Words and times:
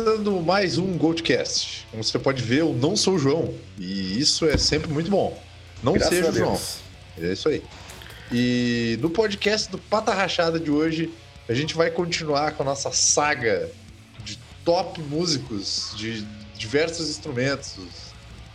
Começando 0.00 0.42
mais 0.42 0.76
um 0.76 0.92
Goldcast. 0.98 1.86
Como 1.90 2.04
você 2.04 2.18
pode 2.18 2.42
ver, 2.42 2.58
eu 2.60 2.74
não 2.74 2.94
sou 2.94 3.14
o 3.14 3.18
João. 3.18 3.54
E 3.78 4.20
isso 4.20 4.44
é 4.46 4.58
sempre 4.58 4.92
muito 4.92 5.10
bom. 5.10 5.42
Não 5.82 5.94
Graças 5.94 6.10
seja 6.14 6.28
o 6.28 6.34
João. 6.34 6.60
É 7.18 7.32
isso 7.32 7.48
aí. 7.48 7.62
E 8.30 8.98
no 9.00 9.08
podcast 9.08 9.70
do 9.70 9.78
Pata 9.78 10.12
Rachada 10.12 10.60
de 10.60 10.70
hoje, 10.70 11.10
a 11.48 11.54
gente 11.54 11.74
vai 11.74 11.90
continuar 11.90 12.52
com 12.52 12.62
a 12.62 12.66
nossa 12.66 12.92
saga 12.92 13.70
de 14.22 14.38
top 14.66 15.00
músicos 15.00 15.94
de 15.96 16.26
diversos 16.58 17.08
instrumentos. 17.08 17.76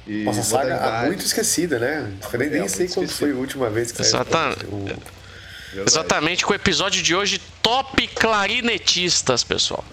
E 0.06 0.24
Nossa 0.24 0.44
saga 0.44 0.76
há 0.76 0.78
modalidades. 0.78 1.08
muito 1.08 1.26
esquecida, 1.26 1.80
né? 1.80 2.14
Eu 2.32 2.38
nem, 2.40 2.48
É, 2.50 2.52
nem 2.52 2.68
sei 2.68 2.88
quando 2.88 3.10
foi 3.10 3.32
a 3.32 3.36
última 3.36 3.68
vez 3.68 3.92
que 3.92 4.00
Exata- 4.04 4.56
saiu. 4.60 5.84
Exatamente 5.88 6.46
com 6.46 6.52
o 6.54 6.56
episódio 6.56 7.02
de 7.02 7.16
hoje, 7.16 7.42
top 7.64 8.08
clarinetistas, 8.10 9.44
pessoal. 9.44 9.84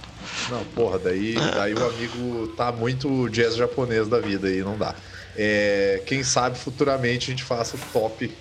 Não, 0.50 0.64
porra, 0.74 0.98
daí, 0.98 1.34
daí 1.34 1.74
o 1.74 1.86
amigo 1.86 2.48
tá 2.56 2.72
muito 2.72 3.28
jazz 3.28 3.54
japonês 3.56 4.08
da 4.08 4.18
vida 4.18 4.48
aí, 4.48 4.62
não 4.62 4.76
dá. 4.78 4.94
É, 5.36 6.02
quem 6.06 6.22
sabe 6.22 6.58
futuramente 6.58 7.28
a 7.28 7.30
gente 7.30 7.44
faça 7.44 7.76
o 7.76 7.80
top. 7.92 8.32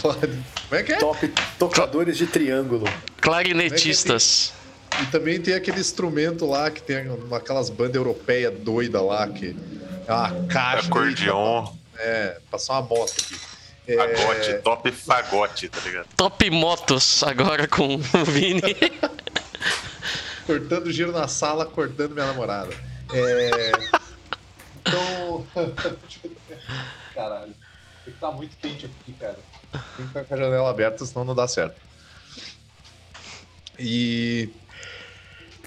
Como 0.00 0.14
é 0.72 0.82
que 0.82 0.92
é? 0.92 0.96
top 0.96 1.32
tocadores 1.58 2.16
de 2.16 2.26
triângulo. 2.26 2.86
Clarinetistas. 3.20 4.52
E 5.02 5.06
também 5.06 5.40
tem 5.40 5.54
aquele 5.54 5.80
instrumento 5.80 6.46
lá 6.46 6.70
que 6.70 6.82
tem 6.82 7.04
aquelas 7.32 7.70
bandas 7.70 7.96
europeias 7.96 8.52
doidas 8.58 9.02
lá, 9.02 9.28
que 9.28 9.56
é 10.06 10.12
uma 10.12 10.46
caixa. 10.46 10.86
Acordeon, 10.88 11.72
É, 11.98 12.38
passar 12.50 12.74
uma 12.74 12.82
moto 12.82 13.14
aqui. 13.18 13.36
É, 13.88 13.96
fagote, 13.96 14.54
top 14.62 14.92
fagote, 14.92 15.68
tá 15.68 15.80
ligado? 15.84 16.06
Top 16.16 16.50
motos 16.50 17.22
agora 17.22 17.66
com 17.66 17.96
o 17.96 18.24
Vini. 18.24 18.76
cortando 20.50 20.90
giro 20.90 21.12
na 21.12 21.28
sala, 21.28 21.64
cortando 21.64 22.12
minha 22.12 22.26
namorada. 22.26 22.74
É, 23.12 23.72
então. 24.80 25.46
Caralho. 27.14 27.54
Tem 28.04 28.14
que 28.14 28.20
tá 28.20 28.32
muito 28.32 28.56
quente 28.56 28.86
aqui, 28.86 29.12
cara. 29.12 29.38
Tem 29.70 29.80
que 29.80 30.06
ficar 30.08 30.24
com 30.24 30.34
a 30.34 30.36
janela 30.36 30.70
aberta, 30.70 31.06
senão 31.06 31.24
não 31.24 31.34
dá 31.34 31.46
certo. 31.46 31.80
E. 33.78 34.48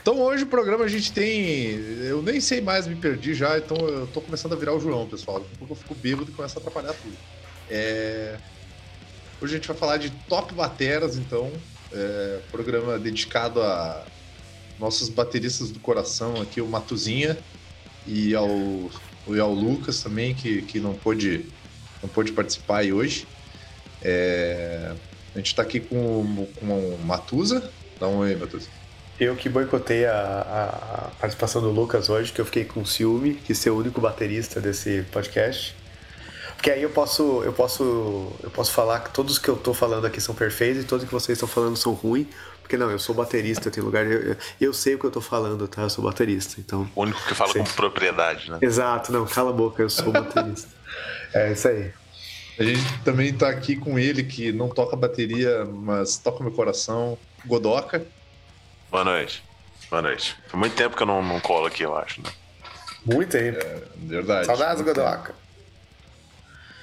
Então 0.01 0.19
hoje 0.19 0.43
o 0.43 0.47
programa 0.47 0.83
a 0.83 0.89
gente 0.89 1.13
tem. 1.13 1.69
Eu 2.01 2.21
nem 2.21 2.41
sei 2.41 2.59
mais, 2.59 2.85
me 2.85 2.95
perdi 2.95 3.33
já, 3.33 3.57
então 3.57 3.77
eu 3.77 4.05
tô 4.07 4.19
começando 4.19 4.51
a 4.51 4.57
virar 4.57 4.73
o 4.73 4.79
João, 4.79 5.07
pessoal. 5.07 5.39
Daqui 5.39 5.53
a 5.55 5.57
pouco 5.59 5.73
eu 5.73 5.77
fico 5.77 5.95
bêbado 5.95 6.29
e 6.29 6.33
começo 6.33 6.57
a 6.57 6.59
atrapalhar 6.59 6.93
tudo. 6.93 7.15
É, 7.69 8.37
Hoje 9.41 9.55
a 9.55 9.57
gente 9.57 9.67
vai 9.67 9.77
falar 9.77 9.97
de 9.97 10.09
top 10.27 10.53
bateras, 10.53 11.15
então. 11.15 11.49
É... 11.91 12.39
Programa 12.51 12.97
dedicado 12.97 13.61
a 13.61 14.05
nossos 14.83 15.07
bateristas 15.09 15.71
do 15.71 15.79
coração 15.79 16.41
aqui, 16.41 16.59
o 16.61 16.67
Matuzinha 16.67 17.37
e 18.05 18.35
ao, 18.35 18.49
e 19.27 19.39
ao 19.39 19.53
Lucas 19.53 20.03
também, 20.03 20.35
que, 20.35 20.61
que 20.63 20.79
não 20.79 20.93
pôde 20.93 21.45
não 22.01 22.09
pôde 22.09 22.33
participar 22.33 22.79
aí 22.79 22.91
hoje. 22.91 23.25
É, 24.01 24.91
a 25.33 25.37
gente 25.37 25.55
tá 25.55 25.61
aqui 25.61 25.79
com, 25.79 26.45
com 26.59 26.65
o 26.65 26.99
Matusa. 27.05 27.71
Dá 27.97 28.07
um 28.09 28.17
oi, 28.17 28.35
Matusa. 28.35 28.67
Eu 29.17 29.35
que 29.37 29.47
boicotei 29.47 30.05
a, 30.05 30.11
a- 30.13 31.11
participação 31.19 31.61
do 31.61 31.69
Lucas 31.71 32.09
hoje, 32.09 32.33
que 32.33 32.41
eu 32.41 32.45
fiquei 32.45 32.65
com 32.65 32.83
ciúme, 32.83 33.35
que 33.35 33.55
ser 33.55 33.69
o 33.69 33.77
único 33.77 34.01
baterista 34.01 34.59
desse 34.59 35.03
podcast. 35.13 35.73
Porque 36.55 36.69
aí 36.71 36.81
eu 36.81 36.89
posso, 36.89 37.41
eu 37.43 37.53
posso, 37.53 37.83
eu 38.43 38.49
posso 38.51 38.71
falar 38.73 38.99
que 39.01 39.13
todos 39.13 39.37
que 39.37 39.47
eu 39.49 39.55
tô 39.55 39.73
falando 39.73 40.05
aqui 40.05 40.19
são 40.19 40.35
perfeitos 40.35 40.83
e 40.83 40.85
todos 40.85 41.05
que 41.05 41.11
vocês 41.11 41.37
estão 41.37 41.47
falando 41.47 41.77
são 41.77 41.93
ruins. 41.93 42.27
Porque 42.63 42.77
não, 42.77 42.89
eu 42.89 42.97
sou 42.97 43.13
baterista, 43.13 43.67
eu 43.67 43.71
tenho 43.71 43.85
lugar. 43.85 44.05
Eu, 44.05 44.21
eu- 44.31 44.37
eu 44.59 44.73
sei 44.73 44.95
o 44.95 44.99
que 44.99 45.05
eu 45.05 45.11
tô 45.11 45.21
falando, 45.21 45.67
tá? 45.67 45.83
Eu 45.83 45.89
sou 45.89 46.03
baterista, 46.03 46.55
então. 46.59 46.89
O 46.95 47.01
único 47.03 47.21
que 47.27 47.35
fala 47.35 47.53
Sim. 47.53 47.59
com 47.59 47.65
propriedade, 47.65 48.49
né? 48.49 48.57
Exato, 48.61 49.11
não, 49.11 49.25
cala 49.27 49.51
a 49.51 49.53
boca, 49.53 49.83
eu 49.83 49.89
sou 49.89 50.11
baterista. 50.11 50.67
é 51.35 51.51
isso 51.51 51.67
aí. 51.67 51.91
A 52.57 52.63
gente 52.63 52.81
também 53.03 53.33
tá 53.33 53.49
aqui 53.49 53.75
com 53.75 53.99
ele, 53.99 54.23
que 54.23 54.51
não 54.51 54.69
toca 54.69 54.95
bateria, 54.95 55.65
mas 55.65 56.17
toca 56.17 56.43
meu 56.43 56.51
coração, 56.53 57.17
Godoca. 57.45 58.05
Boa 58.89 59.03
noite. 59.03 59.43
Boa 59.89 60.01
noite. 60.01 60.35
Foi 60.47 60.59
muito 60.59 60.75
tempo 60.75 60.95
que 60.95 61.03
eu 61.03 61.07
não, 61.07 61.21
não 61.21 61.39
colo 61.39 61.67
aqui, 61.67 61.83
eu 61.83 61.95
acho, 61.97 62.21
né? 62.21 62.29
Muito 63.05 63.29
tempo. 63.31 63.59
Verdade. 63.97 64.45
Saudades, 64.45 64.81
Godoca. 64.81 65.35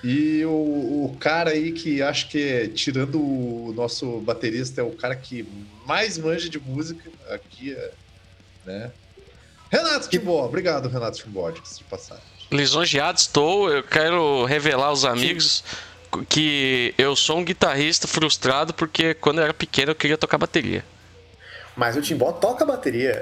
E 0.03 0.45
o, 0.45 0.51
o 0.51 1.17
cara 1.21 1.51
aí 1.51 1.73
que 1.73 2.01
acho 2.01 2.29
que, 2.29 2.43
é, 2.43 2.69
tirando 2.69 3.21
o 3.21 3.73
nosso 3.75 4.19
baterista, 4.21 4.81
é 4.81 4.85
o 4.85 4.93
cara 4.93 5.15
que 5.15 5.47
mais 5.87 6.17
manja 6.17 6.49
de 6.49 6.59
música 6.59 7.11
aqui, 7.29 7.73
é, 7.73 7.93
né? 8.65 8.93
Renato 9.71 10.09
Timbó, 10.09 10.45
obrigado, 10.45 10.89
Renato 10.89 11.19
Timbó, 11.19 11.51
de 11.51 11.61
de 11.61 11.85
passagem. 11.85 12.25
Lisonjeado 12.51 13.19
estou, 13.19 13.71
eu 13.71 13.83
quero 13.83 14.45
revelar 14.45 14.87
aos 14.87 15.05
amigos 15.05 15.63
que 16.29 16.93
eu 16.99 17.15
sou 17.15 17.39
um 17.39 17.45
guitarrista 17.45 18.09
frustrado 18.09 18.75
porque 18.75 19.15
quando 19.15 19.39
eu 19.39 19.45
era 19.45 19.55
pequeno 19.55 19.93
eu 19.93 19.95
queria 19.95 20.19
tocar 20.19 20.39
bateria. 20.39 20.85
Mas 21.77 21.97
o 21.97 22.03
Timbó 22.03 22.33
toca 22.33 22.65
bateria. 22.65 23.13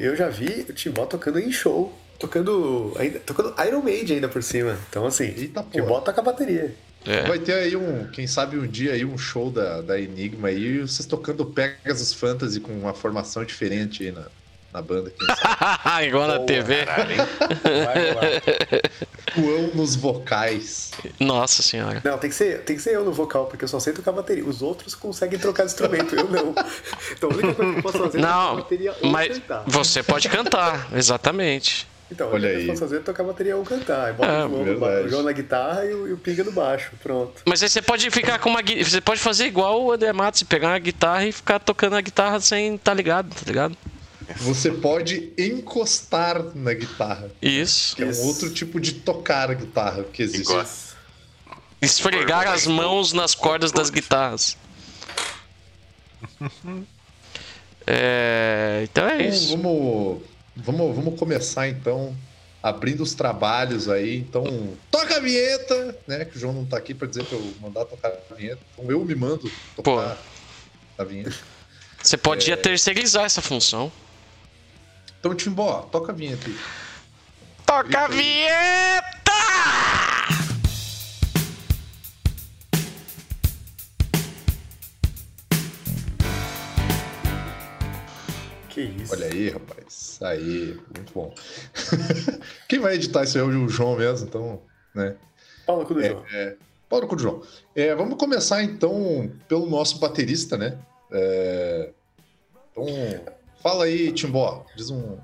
Eu 0.00 0.16
já 0.16 0.28
vi 0.28 0.66
o 0.68 0.72
Timbó 0.72 1.06
tocando 1.06 1.38
em 1.38 1.52
show. 1.52 1.96
Tocando, 2.18 2.92
ainda, 2.98 3.20
tocando 3.20 3.54
Iron 3.64 3.80
Maiden 3.80 4.16
ainda 4.16 4.28
por 4.28 4.42
cima. 4.42 4.76
Então, 4.88 5.06
assim, 5.06 5.24
Eita, 5.24 5.62
porra. 5.62 5.70
Timbó 5.70 6.00
toca 6.00 6.20
bateria. 6.20 6.74
É. 7.06 7.22
Vai 7.22 7.38
ter 7.38 7.54
aí 7.54 7.76
um, 7.76 8.08
quem 8.10 8.26
sabe 8.26 8.58
um 8.58 8.66
dia 8.66 8.92
aí 8.92 9.04
um 9.04 9.16
show 9.16 9.50
da, 9.50 9.80
da 9.80 9.98
Enigma 10.00 10.48
aí, 10.48 10.80
vocês 10.80 11.06
tocando 11.06 11.46
Pegasus 11.46 12.12
Fantasy 12.12 12.60
com 12.60 12.72
uma 12.72 12.92
formação 12.92 13.44
diferente 13.44 14.02
aí 14.02 14.10
na, 14.12 14.26
na 14.72 14.82
banda. 14.82 15.12
Igual 16.04 16.26
na 16.26 16.40
TV. 16.40 16.74
João 19.36 19.68
nos 19.74 19.94
vocais. 19.94 20.90
Nossa 21.20 21.62
senhora. 21.62 22.02
Não, 22.04 22.18
tem 22.18 22.30
que, 22.30 22.36
ser, 22.36 22.62
tem 22.64 22.76
que 22.76 22.82
ser 22.82 22.94
eu 22.94 23.04
no 23.04 23.12
vocal, 23.12 23.46
porque 23.46 23.64
eu 23.64 23.68
só 23.68 23.78
sei 23.78 23.92
tocar 23.92 24.12
bateria. 24.12 24.44
Os 24.44 24.60
outros 24.60 24.94
conseguem 24.94 25.38
trocar 25.38 25.64
de 25.64 25.70
instrumento, 25.72 26.14
eu 26.14 26.28
não. 26.28 26.54
Então 27.12 27.30
a 27.30 27.32
única 27.32 27.54
coisa 27.54 27.72
que 27.72 27.78
eu 27.78 27.82
posso 27.82 27.98
fazer 27.98 28.18
é 28.18 28.20
tocar 28.20 28.34
Não, 28.34 28.56
bateria 28.56 28.94
ou 29.00 29.08
mas 29.10 29.38
cantar. 29.38 29.64
você 29.66 30.02
pode 30.02 30.28
cantar, 30.28 30.88
exatamente. 30.94 31.86
Então, 32.10 32.32
Olha 32.32 32.48
aí. 32.48 32.56
que 32.56 32.62
eu 32.62 32.66
posso 32.68 32.80
fazer 32.80 32.96
é 32.96 33.00
tocar 33.00 33.22
bateria 33.22 33.56
ou 33.56 33.62
cantar. 33.64 34.06
Aí 34.06 34.12
bota 34.14 34.30
É, 34.32 34.44
o, 34.46 35.04
o 35.04 35.08
João 35.08 35.22
na 35.22 35.32
guitarra 35.32 35.84
e 35.84 35.92
o, 35.94 36.08
e 36.08 36.12
o 36.14 36.16
Pinga 36.18 36.42
no 36.42 36.52
baixo. 36.52 36.90
Pronto. 37.02 37.42
Mas 37.44 37.62
aí 37.62 37.68
você 37.68 37.82
pode 37.82 38.10
ficar 38.10 38.38
com 38.38 38.48
uma 38.48 38.62
você 38.62 39.00
pode 39.00 39.20
fazer 39.20 39.44
igual 39.46 39.82
o 39.84 39.92
André 39.92 40.12
Matos, 40.12 40.42
pegar 40.42 40.68
uma 40.68 40.78
guitarra 40.78 41.26
e 41.26 41.32
ficar 41.32 41.58
tocando 41.58 41.96
a 41.96 42.00
guitarra 42.00 42.40
sem 42.40 42.76
estar 42.76 42.94
ligado, 42.94 43.34
tá 43.34 43.42
ligado? 43.46 43.76
Você 44.38 44.70
pode 44.70 45.32
encostar 45.38 46.42
na 46.54 46.72
guitarra. 46.74 47.30
Isso. 47.42 47.96
Que 47.96 48.02
é 48.02 48.06
um 48.06 48.20
outro 48.26 48.50
tipo 48.50 48.78
de 48.80 48.92
tocar 48.94 49.50
a 49.50 49.54
guitarra 49.54 50.04
que 50.04 50.22
existe. 50.22 50.50
Igual. 50.50 50.66
Esfregar 51.80 52.48
as 52.48 52.66
mãos 52.66 53.12
nas 53.12 53.34
cordas 53.34 53.70
das 53.70 53.90
guitarras. 53.90 54.56
É, 57.90 58.80
então 58.84 59.08
é 59.08 59.14
Então, 59.22 59.28
isso. 59.34 59.56
vamos, 59.56 60.22
vamos, 60.58 60.94
vamos 60.94 61.18
começar 61.18 61.68
então 61.68 62.14
abrindo 62.62 63.02
os 63.02 63.14
trabalhos 63.14 63.88
aí. 63.88 64.16
Então, 64.18 64.44
toca 64.90 65.16
a 65.16 65.20
vinheta, 65.20 65.96
né? 66.06 66.24
Que 66.24 66.36
o 66.36 66.40
João 66.40 66.52
não 66.52 66.66
tá 66.66 66.76
aqui 66.76 66.92
para 66.94 67.08
dizer 67.08 67.24
para 67.24 67.38
eu 67.38 67.54
mandar 67.60 67.84
tocar 67.84 68.12
a 68.30 68.34
vinheta. 68.34 68.60
Então 68.74 68.90
eu 68.90 69.04
me 69.04 69.14
mando 69.14 69.50
tocar 69.76 70.18
a 70.96 71.04
vinheta. 71.04 71.36
Você 72.02 72.16
podia 72.16 72.56
terceirizar 72.56 73.24
essa 73.24 73.42
função. 73.42 73.90
Então, 75.18 75.34
Timbó, 75.34 75.82
toca 75.90 76.12
a 76.12 76.14
vinheta 76.14 76.46
aí. 76.46 76.58
Toca 77.66 78.04
a 78.04 78.08
vinheta! 78.08 79.32
Que 88.78 89.02
isso. 89.02 89.12
Olha 89.12 89.26
aí, 89.26 89.48
rapaz. 89.50 90.20
Aí, 90.22 90.78
muito 90.94 91.12
bom. 91.12 91.34
Quem 92.68 92.78
vai 92.78 92.94
editar 92.94 93.24
isso 93.24 93.36
aí 93.36 93.42
é 93.42 93.46
o 93.46 93.68
João 93.68 93.96
mesmo, 93.96 94.28
então, 94.28 94.62
né? 94.94 95.16
Fala 95.66 95.84
com 95.84 95.94
o 95.94 96.00
João. 96.00 96.24
Pau 96.88 97.00
no 97.00 97.08
cu 97.08 97.16
do 97.16 97.22
João. 97.22 97.42
É, 97.74 97.92
vamos 97.94 98.16
começar 98.16 98.62
então 98.62 99.30
pelo 99.48 99.68
nosso 99.68 99.98
baterista, 99.98 100.56
né? 100.56 100.78
É, 101.10 101.90
Então, 102.70 102.86
fala 103.62 103.84
aí, 103.84 104.12
Timbó. 104.12 104.64
Diz 104.76 104.90
um. 104.90 105.18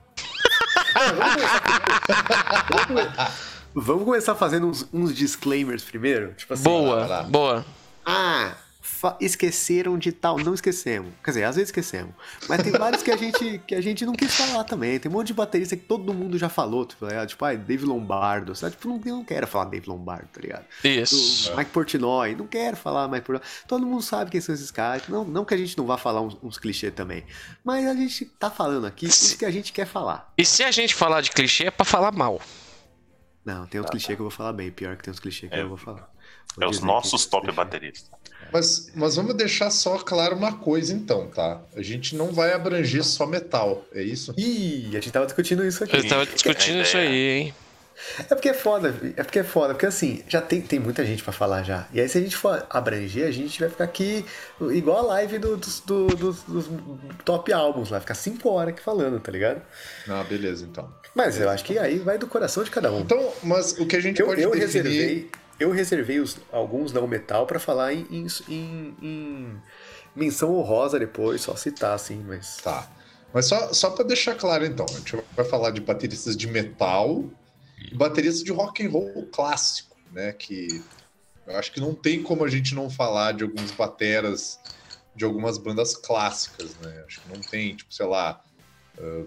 Vamos 3.73 4.05
começar 4.05 4.35
fazendo 4.35 4.67
uns, 4.67 4.87
uns 4.93 5.15
disclaimers 5.15 5.85
primeiro? 5.85 6.35
Tipo 6.35 6.55
assim. 6.55 6.65
Boa, 6.65 7.07
lá. 7.07 7.23
boa. 7.23 7.65
Ah, 8.05 8.57
esqueceram 9.21 9.97
de 9.99 10.13
tal. 10.13 10.39
Não 10.39 10.55
esquecemos. 10.55 11.13
Quer 11.23 11.31
dizer, 11.31 11.45
às 11.45 11.57
vezes 11.57 11.69
esquecemos. 11.69 12.15
Mas 12.49 12.63
tem 12.63 12.73
vários 12.73 13.03
que 13.03 13.11
a 13.11 13.17
gente, 13.17 13.59
que 13.67 13.75
a 13.75 13.81
gente 13.81 14.05
não 14.07 14.13
quis 14.13 14.35
falar 14.35 14.65
também. 14.65 14.99
Tem 14.99 15.11
um 15.11 15.15
monte 15.15 15.29
de 15.29 15.35
baterista 15.35 15.77
que 15.77 15.85
todo 15.85 16.13
mundo 16.15 16.39
já 16.39 16.49
falou. 16.49 16.85
Tipo, 16.85 17.07
é, 17.07 17.25
tipo 17.27 17.45
ah, 17.45 17.55
Dave 17.55 17.85
Lombardo. 17.85 18.55
Sabe? 18.55 18.73
Tipo, 18.77 18.89
não, 18.89 19.01
eu 19.05 19.17
não 19.17 19.25
quero 19.25 19.47
falar 19.47 19.67
Dave 19.67 19.89
Lombardo, 19.89 20.29
tá 20.33 20.41
ligado? 20.41 20.65
Isso. 20.85 21.51
Do 21.51 21.57
Mike 21.57 21.71
Portnoy, 21.71 22.35
não 22.35 22.47
quero 22.47 22.77
falar 22.77 23.09
Mike 23.09 23.27
Portnoy. 23.27 23.49
Todo 23.67 23.87
mundo 23.87 24.03
sabe 24.03 24.31
quem 24.31 24.41
são 24.41 24.55
esses 24.55 24.71
caras. 24.71 25.09
Não, 25.09 25.25
não 25.25 25.45
que 25.45 25.55
a 25.55 25.57
gente 25.57 25.77
não 25.79 25.87
vá 25.87 25.97
falar 25.97 26.21
uns, 26.21 26.37
uns 26.43 26.59
clichês 26.59 26.93
também. 26.95 27.25
Mas 27.65 27.87
a 27.87 27.95
gente 27.95 28.25
tá 28.27 28.51
falando 28.51 28.87
aqui 28.87 29.07
isso 29.07 29.37
que 29.39 29.45
a 29.45 29.51
gente 29.51 29.73
quer 29.73 29.87
falar. 29.87 30.33
E 30.37 30.45
se 30.45 30.63
a 30.63 30.71
gente 30.71 30.95
falar 30.95 31.21
de 31.21 31.31
clichê, 31.31 31.65
é 31.65 31.71
pra 31.71 31.85
falar 31.85 32.13
mal. 32.13 32.41
Não, 33.45 33.67
tem 33.67 33.81
uns 33.81 33.91
clichês 33.91 34.17
que 34.17 34.21
eu 34.23 34.25
vou 34.25 34.31
falar 34.31 34.53
bem. 34.53 34.71
Pior 34.71 34.97
que 34.97 35.03
tem 35.03 35.13
uns 35.13 35.21
clichês 35.21 35.51
que 35.51 35.57
É. 35.57 35.61
eu 35.61 35.65
não 35.65 35.69
vou 35.71 35.79
falar. 35.79 36.09
É 36.61 36.67
os 36.67 36.81
nossos 36.81 37.27
top 37.27 37.47
clichê. 37.47 37.57
bateristas. 37.57 38.11
Mas, 38.53 38.93
mas 38.95 39.17
vamos 39.17 39.35
deixar 39.35 39.71
só 39.71 39.99
claro 39.99 40.37
uma 40.37 40.53
coisa 40.59 40.93
então, 40.93 41.27
tá? 41.29 41.61
A 41.75 41.83
gente 41.83 42.15
não 42.15 42.31
vai 42.33 42.53
abranger 42.53 43.03
só 43.03 43.27
metal, 43.27 43.85
é 43.93 44.03
isso? 44.03 44.33
Ih, 44.39 44.89
a 44.91 45.01
gente 45.01 45.11
tava 45.11 45.27
discutindo 45.27 45.67
isso 45.67 45.83
aqui. 45.83 45.97
Eu 45.97 46.07
tava 46.09 46.25
discutindo 46.27 46.81
isso 46.83 46.97
aí, 46.97 47.29
hein? 47.31 47.55
É 48.19 48.23
porque 48.35 48.49
é 48.49 48.55
foda, 48.55 48.95
é 49.17 49.23
porque 49.23 49.39
é 49.39 49.45
foda, 49.45 49.73
porque 49.73 49.87
assim, 49.87 50.23
já 50.29 50.41
tem, 50.43 50.61
tem 50.61 50.79
muita 50.79 51.05
gente 51.07 51.23
pra 51.23 51.33
falar 51.33 51.63
já. 51.63 51.87
E 51.93 52.01
aí 52.01 52.09
se 52.09 52.19
a 52.19 52.21
gente 52.21 52.37
for 52.37 52.65
abranger, 52.69 53.27
a 53.27 53.31
gente 53.31 53.59
vai 53.59 53.69
ficar 53.69 53.85
aqui 53.85 54.25
igual 54.73 54.99
a 54.99 55.03
live 55.15 55.39
do- 55.39 55.57
dos, 55.57 55.81
do- 55.81 56.07
dos, 56.09 56.43
dos 56.43 56.67
top 57.25 57.53
álbuns 57.53 57.91
lá, 57.91 58.01
ficar 58.01 58.15
5 58.15 58.49
horas 58.51 58.75
aqui 58.75 58.83
falando, 58.83 59.19
tá 59.21 59.31
ligado? 59.33 59.63
Ah, 60.09 60.23
beleza, 60.25 60.65
então. 60.65 60.93
Mas 61.15 61.41
eu 61.41 61.49
acho 61.49 61.65
que 61.65 61.79
aí 61.79 61.99
vai 61.99 62.19
do 62.19 62.27
coração 62.27 62.63
de 62.65 62.71
cada 62.71 62.93
um. 62.93 63.01
Então, 63.01 63.33
mas 63.43 63.73
o 63.79 63.87
que 63.87 63.97
a 63.97 64.01
gente 64.01 64.21
Eu, 64.21 64.27
pode 64.27 64.43
eu 64.43 64.51
definir... 64.51 64.67
reservei, 64.83 65.31
eu 65.59 65.71
reservei 65.71 66.21
os, 66.21 66.37
alguns 66.53 66.93
não 66.93 67.07
metal 67.07 67.47
pra 67.47 67.59
falar 67.59 67.93
em, 67.95 68.07
em, 68.11 68.27
em- 68.49 68.97
em 69.03 69.63
menção 70.15 70.55
honrosa 70.55 70.99
depois, 70.99 71.43
só 71.43 71.57
citar 71.57 71.95
assim, 71.95 72.23
mas. 72.27 72.57
Tá. 72.57 72.89
Mas 73.33 73.47
só, 73.47 73.73
só 73.73 73.91
para 73.91 74.05
deixar 74.05 74.35
claro, 74.37 74.65
então, 74.65 74.87
a 74.89 74.93
gente 74.95 75.17
vai 75.35 75.45
falar 75.45 75.71
de 75.71 75.81
bateristas 75.81 76.37
de 76.37 76.47
metal 76.47 77.25
e 77.81 77.95
bateristas 77.95 78.45
de 78.45 78.53
rock 78.53 78.85
and 78.87 78.91
roll 78.91 79.27
clássico, 79.33 79.97
né? 80.13 80.33
Que 80.33 80.83
eu 81.47 81.57
acho 81.57 81.73
que 81.73 81.81
não 81.81 81.95
tem 81.95 82.23
como 82.23 82.45
a 82.45 82.49
gente 82.49 82.75
não 82.75 82.89
falar 82.89 83.33
de 83.33 83.43
alguns 83.43 83.71
bateras 83.73 84.59
de 85.17 85.25
algumas 85.25 85.59
bandas 85.59 85.97
clássicas, 85.97 86.77
né? 86.77 87.05
Acho 87.07 87.21
que 87.21 87.29
não 87.29 87.41
tem, 87.41 87.75
tipo, 87.75 87.93
sei 87.93 88.07
lá. 88.07 88.41
se 88.97 89.27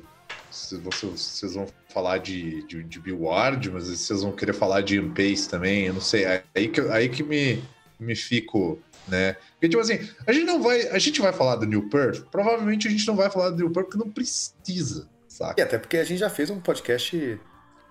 vocês, 0.84 1.12
vocês 1.22 1.54
vão 1.54 1.68
falar 1.90 2.18
de, 2.20 2.64
de, 2.68 2.84
de 2.84 3.00
Bill 3.00 3.22
Ward, 3.24 3.70
mas 3.72 3.88
vocês 3.88 4.22
vão 4.22 4.32
querer 4.32 4.54
falar 4.54 4.82
de 4.82 4.96
Ian 4.96 5.10
Pace 5.10 5.48
também, 5.50 5.86
eu 5.86 5.94
não 5.94 6.02
sei. 6.02 6.26
Aí 6.56 6.68
que, 6.68 6.82
aí 6.82 7.10
que 7.10 7.24
me, 7.24 7.64
me 8.00 8.16
fico, 8.16 8.80
né? 9.08 9.36
Porque, 9.54 9.70
tipo 9.70 9.82
assim, 9.82 10.00
a 10.26 10.32
gente 10.34 10.46
não 10.46 10.62
vai. 10.62 10.88
A 10.90 11.00
gente 11.00 11.22
vai 11.22 11.34
falar 11.34 11.56
do 11.58 11.66
New 11.66 11.90
Pearl, 11.90 12.18
provavelmente 12.32 12.88
a 12.88 12.92
gente 12.92 13.06
não 13.08 13.16
vai 13.16 13.30
falar 13.30 13.50
do 13.52 13.58
New 13.58 13.70
Pearl 13.72 13.86
porque 13.88 14.04
não 14.04 14.12
precisa, 14.12 15.08
E 15.30 15.34
saca? 15.34 15.64
até 15.64 15.78
porque 15.78 15.98
a 15.98 16.04
gente 16.04 16.20
já 16.20 16.30
fez 16.30 16.50
um 16.50 16.60
podcast 16.60 17.16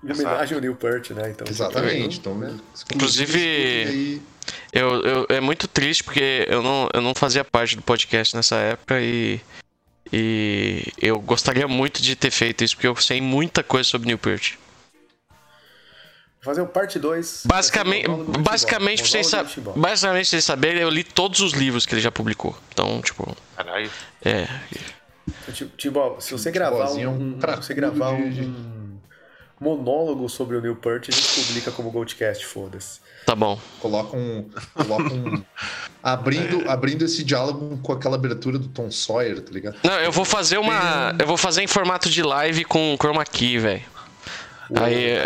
em 0.04 0.12
homenagem 0.12 0.54
ao 0.54 0.60
Neil 0.60 0.76
Peart, 0.76 1.10
né? 1.10 1.30
Então, 1.30 1.46
Exatamente. 1.48 2.18
Então, 2.18 2.36
né? 2.38 2.56
Inclusive- 2.94 4.20
Eu, 4.72 5.02
eu- 5.02 5.26
é 5.28 5.40
muito 5.40 5.66
triste 5.66 6.04
porque 6.04 6.46
eu 6.48 6.62
não, 6.62 6.88
eu 6.94 7.00
não 7.00 7.14
fazia 7.14 7.42
parte 7.44 7.74
do 7.76 7.82
podcast 7.82 8.36
nessa 8.36 8.56
época 8.56 9.00
e, 9.00 9.40
e 10.12 10.92
eu 11.00 11.20
gostaria 11.20 11.66
muito 11.66 12.00
de 12.00 12.14
ter 12.14 12.30
feito 12.30 12.62
isso 12.62 12.76
porque 12.76 12.86
eu 12.86 12.96
sei 12.96 13.20
muita 13.20 13.62
coisa 13.62 13.88
sobre 13.88 14.06
Neil 14.06 14.18
Peart. 14.18 14.54
Fazer 16.40 16.60
o 16.60 16.66
parte 16.66 16.96
2. 16.96 17.42
Basicamente, 17.44 18.08
basicamente, 18.38 19.02
pra 19.02 19.10
vocês 19.10 19.32
basicamente, 19.74 20.28
pra 20.28 20.30
vocês 20.30 20.44
saberem, 20.44 20.80
eu 20.80 20.88
li 20.88 21.02
todos 21.02 21.40
os 21.40 21.52
livros 21.52 21.84
que 21.84 21.94
ele 21.94 22.00
já 22.00 22.12
publicou. 22.12 22.56
Então, 22.72 23.02
tipo, 23.02 23.36
Caralho. 23.56 23.90
é. 24.24 24.46
Timbal, 25.76 26.20
se 26.20 26.30
você 26.30 26.52
gravar 26.52 26.88
é 27.00 27.08
um, 27.08 27.36
se 27.40 27.56
você 27.56 27.74
gravar 27.74 28.12
um, 28.12 28.28
um 28.28 28.98
monólogo 29.60 30.28
sobre 30.28 30.56
o 30.56 30.60
Neil 30.60 30.76
Peart, 30.76 31.08
a 31.08 31.12
gente 31.12 31.46
publica 31.46 31.72
como 31.72 31.90
Goldcast, 31.90 32.46
foda-se. 32.46 33.00
Tá 33.26 33.34
bom. 33.34 33.58
Coloca 33.81 34.17
um. 34.17 34.49
Coloca 34.73 35.12
um. 35.12 35.43
abrindo, 36.00 36.70
abrindo 36.70 37.05
esse 37.05 37.25
diálogo 37.25 37.76
com 37.82 37.93
aquela 37.93 38.14
abertura 38.14 38.56
do 38.56 38.69
Tom 38.69 38.88
Sawyer, 38.88 39.40
tá 39.40 39.50
ligado? 39.50 39.76
Não, 39.82 39.99
eu 39.99 40.12
vou 40.12 40.25
fazer 40.25 40.58
uma. 40.58 41.12
Eu 41.19 41.26
vou 41.26 41.37
fazer 41.37 41.62
em 41.62 41.67
formato 41.67 42.08
de 42.08 42.23
live 42.23 42.64
com 42.64 42.96
chroma 42.96 43.25
key, 43.25 43.58
velho. 43.58 43.82
Aí. 44.81 45.17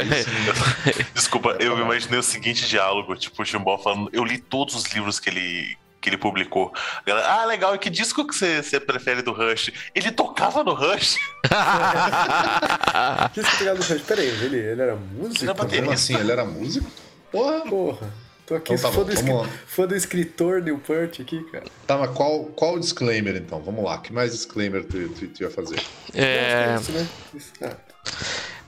Desculpa, 1.14 1.58
eu 1.60 1.78
imaginei 1.78 2.18
o 2.18 2.22
seguinte 2.22 2.66
diálogo, 2.66 3.14
tipo, 3.16 3.42
o 3.42 3.44
Chimbó 3.44 3.76
falando, 3.76 4.08
eu 4.14 4.24
li 4.24 4.38
todos 4.38 4.74
os 4.74 4.84
livros 4.86 5.20
que 5.20 5.28
ele, 5.28 5.76
que 6.00 6.08
ele 6.08 6.16
publicou. 6.16 6.72
A 6.74 7.02
galera, 7.06 7.32
ah, 7.34 7.44
legal, 7.44 7.74
e 7.74 7.78
que 7.78 7.90
disco 7.90 8.26
que 8.26 8.34
você, 8.34 8.62
você 8.62 8.80
prefere 8.80 9.20
do 9.20 9.32
Rush? 9.32 9.70
Ele 9.94 10.10
tocava 10.10 10.64
no 10.64 10.72
Rush? 10.72 11.16
Que 13.34 13.42
que 13.42 13.56
pegado 13.58 13.78
do 13.78 13.84
Rush? 13.84 14.02
Pera 14.02 14.20
aí, 14.22 14.28
ele, 14.28 14.56
ele 14.56 14.82
era 14.82 14.96
músico? 14.96 15.44
Ele 15.44 15.50
era 15.50 15.54
baterista. 15.54 15.82
Como 15.82 15.94
assim? 15.94 16.16
Ele 16.16 16.32
era 16.32 16.44
músico? 16.44 16.90
Porra! 17.30 17.60
Porra. 17.62 18.12
Tô 18.46 18.56
aqui, 18.56 18.72
Então 18.74 18.90
tá 18.90 18.96
fã, 18.96 19.04
bom, 19.04 19.42
do 19.44 19.48
fã 19.68 19.86
do 19.86 19.94
escritor 19.94 20.60
Neil 20.60 20.78
Peart 20.78 21.20
aqui, 21.20 21.40
cara. 21.52 21.64
Tá, 21.86 21.96
mas 21.98 22.10
qual, 22.10 22.46
qual 22.46 22.74
o 22.74 22.80
disclaimer 22.80 23.36
então? 23.36 23.62
Vamos 23.62 23.84
lá, 23.84 23.98
que 23.98 24.12
mais 24.12 24.32
disclaimer 24.32 24.82
tu, 24.84 25.08
tu, 25.10 25.28
tu 25.28 25.42
ia 25.44 25.50
fazer? 25.50 25.80
É. 26.12 26.74
Isso, 26.80 26.90
né? 26.90 27.06
Isso, 27.32 27.52
ah. 27.62 27.76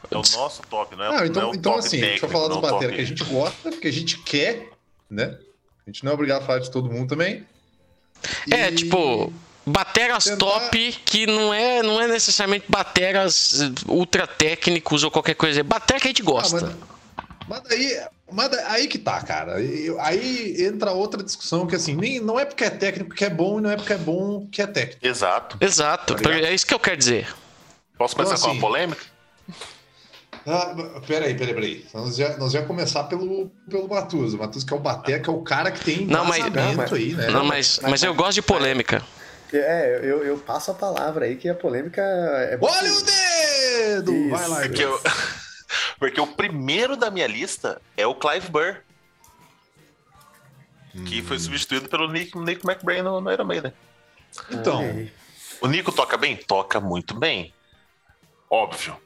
É 0.08 0.14
o 0.16 0.18
nosso 0.36 0.62
top, 0.70 0.94
não 0.94 1.04
é, 1.04 1.08
Ah, 1.08 1.12
não 1.12 1.22
é 1.22 1.26
então, 1.26 1.50
o 1.50 1.54
então 1.54 1.72
top 1.72 1.84
assim, 1.86 1.98
deixa 1.98 2.24
eu 2.24 2.28
técnico, 2.28 2.32
falar 2.32 2.48
dos 2.48 2.56
é 2.56 2.60
o 2.60 2.62
bateras 2.62 2.94
que 2.94 3.00
a 3.00 3.04
gente 3.04 3.24
gosta, 3.24 3.70
que 3.72 3.88
a 3.88 3.92
gente 3.92 4.18
quer, 4.18 4.68
né? 5.10 5.36
A 5.84 5.90
gente 5.90 6.04
não 6.04 6.12
é 6.12 6.14
obrigado 6.14 6.42
a 6.42 6.46
falar 6.46 6.58
de 6.60 6.70
todo 6.70 6.88
mundo 6.88 7.08
também. 7.08 7.44
É, 8.52 8.68
E- 8.68 8.74
tipo, 8.76 9.32
bateras 9.66 10.22
tentar- 10.24 10.38
top 10.38 10.92
que 11.04 11.26
não 11.26 11.52
é, 11.52 11.82
não 11.82 12.00
é 12.00 12.06
necessariamente 12.06 12.66
bateras 12.68 13.58
ultra 13.88 14.28
técnicos 14.28 15.02
ou 15.02 15.10
qualquer 15.10 15.34
coisa. 15.34 15.58
É 15.58 15.62
batera 15.64 15.98
que 15.98 16.06
a 16.06 16.10
gente 16.10 16.22
Ah, 16.22 16.26
gosta. 16.26 16.60
mas, 16.60 16.76
mas 17.48 17.62
daí, 17.64 18.00
mas 18.32 18.52
aí 18.68 18.86
que 18.86 18.98
tá, 18.98 19.20
cara. 19.22 19.56
Aí 20.00 20.56
entra 20.58 20.92
outra 20.92 21.22
discussão 21.22 21.66
que 21.66 21.74
assim, 21.76 21.94
nem, 21.94 22.20
não 22.20 22.38
é 22.38 22.44
porque 22.44 22.64
é 22.64 22.70
técnico 22.70 23.14
que 23.14 23.24
é 23.24 23.30
bom 23.30 23.58
e 23.58 23.62
não 23.62 23.70
é 23.70 23.76
porque 23.76 23.92
é 23.92 23.98
bom 23.98 24.46
que 24.50 24.60
é 24.62 24.66
técnico. 24.66 25.06
Exato. 25.06 25.56
Exato, 25.60 26.14
Tá 26.16 26.30
é 26.34 26.52
isso 26.54 26.66
que 26.66 26.74
eu 26.74 26.78
quero 26.80 26.96
dizer. 26.96 27.28
Posso 27.96 28.16
começar 28.16 28.34
Então, 28.34 28.44
com 28.46 28.50
assim, 28.50 28.58
uma 28.58 28.68
polêmica? 28.68 29.02
Ah, 30.46 30.74
peraí, 31.06 31.34
peraí, 31.34 31.54
peraí. 31.54 31.86
Nós 31.94 32.16
já, 32.16 32.36
nós 32.36 32.50
já 32.52 32.62
começar 32.64 33.04
pelo, 33.04 33.48
pelo 33.70 33.88
Matuso. 33.88 34.36
O 34.36 34.40
Matuso 34.40 34.66
que 34.66 34.72
é 34.72 34.76
o 34.76 34.80
Bater, 34.80 35.22
que 35.22 35.30
é 35.30 35.32
o 35.32 35.40
cara 35.42 35.70
que 35.70 35.84
tem 35.84 36.04
Não, 36.06 36.24
mas- 36.24 36.44
não, 36.52 36.74
mas- 36.74 36.92
aí, 36.92 37.14
né? 37.14 37.26
Não, 37.30 37.44
mas, 37.44 37.78
mas 37.82 38.02
eu 38.02 38.12
gosto 38.14 38.34
de 38.34 38.42
polêmica. 38.42 39.02
É, 39.52 40.00
eu, 40.02 40.24
eu 40.24 40.38
passo 40.38 40.70
a 40.70 40.74
palavra 40.74 41.26
aí 41.26 41.36
que 41.36 41.48
a 41.48 41.54
polêmica 41.54 42.00
é. 42.00 42.58
Olha 42.60 42.92
o 42.92 43.02
dedo! 43.02 44.12
Isso. 44.14 44.30
Vai 44.30 44.48
lá, 44.48 44.60
Porque, 44.62 44.82
eu- 44.84 45.00
porque 45.98 46.20
o 46.20 46.26
primeiro 46.26 46.96
da 46.96 47.10
minha 47.10 47.26
lista 47.26 47.80
é 47.96 48.06
o 48.06 48.14
Clive 48.14 48.48
Burr. 48.48 48.76
Que 51.06 51.22
foi 51.22 51.38
substituído 51.38 51.88
pelo 51.88 52.10
Nick, 52.10 52.36
Nick 52.36 52.66
McBrain 52.66 53.02
no, 53.02 53.20
no 53.20 53.32
Iron 53.32 53.44
Maiden. 53.44 53.72
Então. 54.50 54.82
O 55.60 55.66
Nico 55.66 55.90
toca 55.92 56.16
bem? 56.16 56.36
Toca 56.36 56.80
muito 56.80 57.14
bem. 57.14 57.54
Óbvio. 58.50 58.96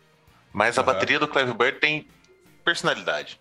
Mas 0.52 0.78
a 0.78 0.82
bateria 0.82 1.18
do 1.18 1.28
Clive 1.28 1.52
Burr 1.52 1.78
tem 1.78 2.08
personalidade. 2.64 3.38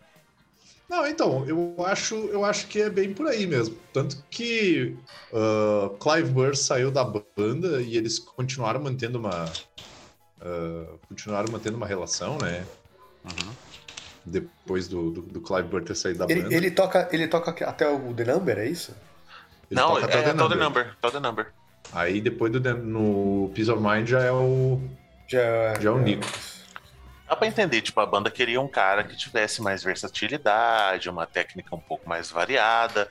Não, 0.88 1.08
então, 1.08 1.44
eu 1.48 1.76
acho, 1.84 2.16
eu 2.16 2.46
acho 2.46 2.68
que 2.68 2.80
é 2.80 2.90
bem 2.90 3.14
por 3.14 3.28
aí 3.28 3.48
mesmo. 3.48 3.76
Tanto 3.92 4.24
que 4.30 4.96
ah, 5.34 5.90
Clive 6.00 6.30
Burr 6.30 6.56
saiu 6.56 6.92
da 6.92 7.04
banda 7.04 7.82
e 7.82 7.98
eles 7.98 8.20
continuaram 8.20 8.82
mantendo 8.82 9.18
uma. 9.18 9.52
ah, 10.42 10.98
continuaram 11.08 11.52
mantendo 11.52 11.78
uma 11.78 11.88
relação, 11.88 12.38
né? 12.38 12.66
Depois 14.26 14.88
do, 14.88 15.12
do, 15.12 15.22
do 15.22 15.42
Clive 15.42 15.68
Burr 15.68 15.84
ter 15.84 15.96
saído 15.96 16.20
da 16.20 16.26
banda. 16.28 16.40
Ele, 16.40 16.56
ele, 16.56 16.72
toca, 16.72 17.08
ele 17.12 17.28
toca 17.28 17.52
até 17.70 17.88
o 17.88 18.14
The 18.14 18.24
Number, 18.26 18.58
é 18.58 18.66
isso? 18.68 18.92
Ele 19.70 19.80
Não, 19.80 19.90
toca 19.94 20.02
é 20.02 20.04
até 20.06 20.18
o 20.18 20.20
até 20.22 20.34
The 20.34 20.44
o 20.44 20.50
The 20.50 20.56
Number. 20.56 20.64
Number. 20.64 20.96
Até 20.98 21.08
o 21.08 21.12
The 21.12 21.20
Number. 21.20 21.48
Aí 21.94 22.20
depois 22.22 22.52
do 22.52 22.60
The- 22.60 22.74
no 22.74 23.52
Peace 23.54 23.70
of 23.70 23.82
Mind 23.82 24.08
já 24.08 24.24
é 24.24 24.32
o. 24.32 24.82
Já, 25.28 25.80
Já 25.80 25.90
é 25.90 25.94
o 25.94 26.00
Nico. 26.00 26.26
Dá 27.28 27.36
pra 27.36 27.48
entender, 27.48 27.82
tipo, 27.82 28.00
a 28.00 28.06
banda 28.06 28.30
queria 28.30 28.62
um 28.62 28.68
cara 28.68 29.04
que 29.04 29.16
tivesse 29.16 29.62
mais 29.62 29.84
versatilidade, 29.84 31.10
uma 31.10 31.26
técnica 31.26 31.76
um 31.76 31.80
pouco 31.80 32.08
mais 32.08 32.30
variada, 32.30 33.10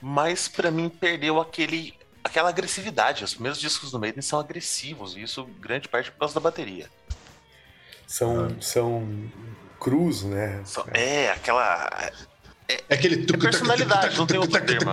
mas 0.00 0.48
pra 0.48 0.68
mim 0.70 0.88
perdeu 0.88 1.40
aquele, 1.40 1.94
aquela 2.24 2.48
agressividade. 2.48 3.22
Os 3.22 3.34
primeiros 3.34 3.60
discos 3.60 3.92
do 3.92 4.00
Maiden 4.00 4.20
são 4.22 4.40
agressivos, 4.40 5.16
e 5.16 5.22
isso 5.22 5.44
grande 5.60 5.88
parte 5.88 6.10
por 6.10 6.18
causa 6.18 6.34
da 6.34 6.40
bateria. 6.40 6.88
São, 8.04 8.60
são 8.60 9.08
cruz, 9.82 10.22
né? 10.22 10.62
Só- 10.64 10.86
é, 10.92 11.30
aquela. 11.30 12.10
É 12.68 12.94
aquele. 12.94 13.24
É 13.24 13.36
personalidade, 13.36 14.16
não 14.16 14.26
tem 14.26 14.38
outro 14.38 14.64
termo, 14.64 14.90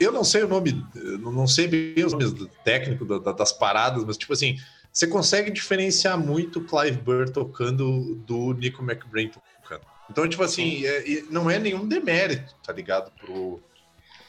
Eu 0.00 0.10
não 0.12 0.24
sei 0.24 0.44
o 0.44 0.48
nome, 0.48 0.84
não 1.20 1.46
sei 1.46 1.68
bem 1.68 2.04
os 2.04 2.12
nomes 2.12 2.32
técnicos 2.64 3.06
da- 3.06 3.18
da- 3.18 3.32
das 3.32 3.52
paradas, 3.52 4.02
mas 4.04 4.16
tipo 4.16 4.32
assim, 4.32 4.56
você 4.92 5.06
consegue 5.06 5.50
diferenciar 5.50 6.16
muito 6.18 6.60
o 6.60 6.64
Clive 6.64 6.98
Burr 6.98 7.28
tocando 7.30 8.14
do 8.26 8.54
Nico 8.54 8.82
McBrain 8.82 9.28
tocando. 9.28 9.82
Então, 10.10 10.26
tipo 10.26 10.42
assim, 10.42 10.86
é- 10.86 11.22
não 11.30 11.50
é 11.50 11.58
nenhum 11.58 11.86
demérito, 11.86 12.54
tá 12.64 12.72
ligado? 12.72 13.10
Pro, 13.20 13.60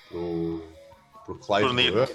pro, 0.09 0.63
pro 1.25 1.35
Clive. 1.35 1.91
Burr. 1.91 2.09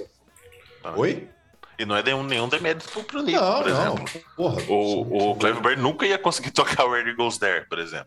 Oi? 0.96 1.28
E 1.78 1.84
não 1.84 1.96
é 1.96 2.02
nenhum, 2.02 2.22
nenhum 2.22 2.48
demérito 2.48 2.88
pro, 2.88 3.02
pro 3.04 3.22
Nico, 3.22 3.40
Não, 3.40 3.62
por 3.62 3.70
não. 3.70 3.80
exemplo. 3.94 4.20
Porra. 4.36 4.62
O, 4.68 5.30
o 5.32 5.36
Clive 5.36 5.60
Burr 5.60 5.76
nunca 5.78 6.06
ia 6.06 6.18
conseguir 6.18 6.50
tocar 6.52 6.84
Where 6.86 7.06
It 7.08 7.16
Goes 7.16 7.38
There, 7.38 7.66
por 7.68 7.78
exemplo. 7.78 8.06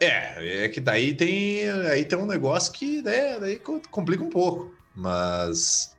É, 0.00 0.64
é 0.64 0.68
que 0.68 0.80
daí 0.80 1.14
tem, 1.14 1.68
aí 1.90 2.04
tem 2.04 2.18
um 2.18 2.26
negócio 2.26 2.72
que 2.72 3.02
né, 3.02 3.38
daí 3.38 3.56
co- 3.58 3.80
complica 3.90 4.24
um 4.24 4.30
pouco. 4.30 4.74
Mas 4.94 5.94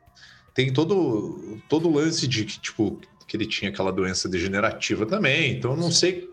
tem 0.52 0.72
todo 0.72 1.58
todo 1.68 1.88
o 1.88 1.92
lance 1.94 2.26
de 2.28 2.44
que, 2.44 2.60
tipo, 2.60 3.00
que 3.26 3.36
ele 3.36 3.46
tinha 3.46 3.70
aquela 3.70 3.90
doença 3.92 4.28
degenerativa 4.28 5.06
também. 5.06 5.52
Então 5.52 5.70
eu 5.72 5.76
não 5.76 5.90
sei, 5.90 6.28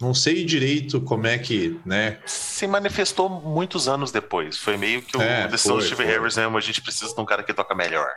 não 0.00 0.14
sei 0.14 0.44
direito 0.44 1.00
como 1.02 1.26
é 1.26 1.36
que, 1.38 1.78
né? 1.84 2.18
Se 2.26 2.66
manifestou 2.66 3.28
muitos 3.28 3.88
anos 3.88 4.10
depois. 4.10 4.56
Foi 4.58 4.76
meio 4.76 5.02
que 5.02 5.16
o 5.16 5.20
É, 5.22 5.46
decisão 5.48 5.76
do 5.76 5.82
Steve. 5.84 6.04
Harris, 6.04 6.36
né? 6.36 6.46
A 6.46 6.60
gente 6.60 6.80
precisa 6.80 7.14
de 7.14 7.20
um 7.20 7.24
cara 7.26 7.42
que 7.42 7.52
toca 7.52 7.74
melhor. 7.74 8.08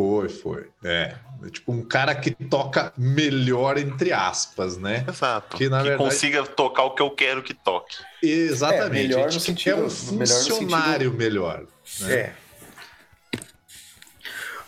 Foi, 0.00 0.28
foi. 0.30 0.68
É, 0.82 1.14
tipo 1.50 1.72
um 1.72 1.82
cara 1.82 2.14
que 2.14 2.30
toca 2.30 2.90
melhor 2.96 3.76
entre 3.76 4.14
aspas, 4.14 4.78
né? 4.78 5.04
Exato. 5.06 5.58
Que, 5.58 5.68
na 5.68 5.82
verdade- 5.82 6.02
consiga 6.02 6.42
tocar 6.46 6.84
o 6.84 6.94
que 6.94 7.02
eu 7.02 7.10
quero 7.10 7.42
que 7.42 7.52
toque. 7.52 7.96
Exatamente. 8.22 8.86
É, 8.86 8.88
melhor 9.08 9.20
a 9.20 9.24
no 9.26 9.30
gente 9.32 9.42
sentido- 9.44 9.74
quer 9.76 9.82
um 9.82 10.12
melhor 10.16 10.38
no 10.38 10.44
funcionário 10.56 11.12
melhor. 11.12 11.66
né? 12.00 12.12
É. 12.14 12.32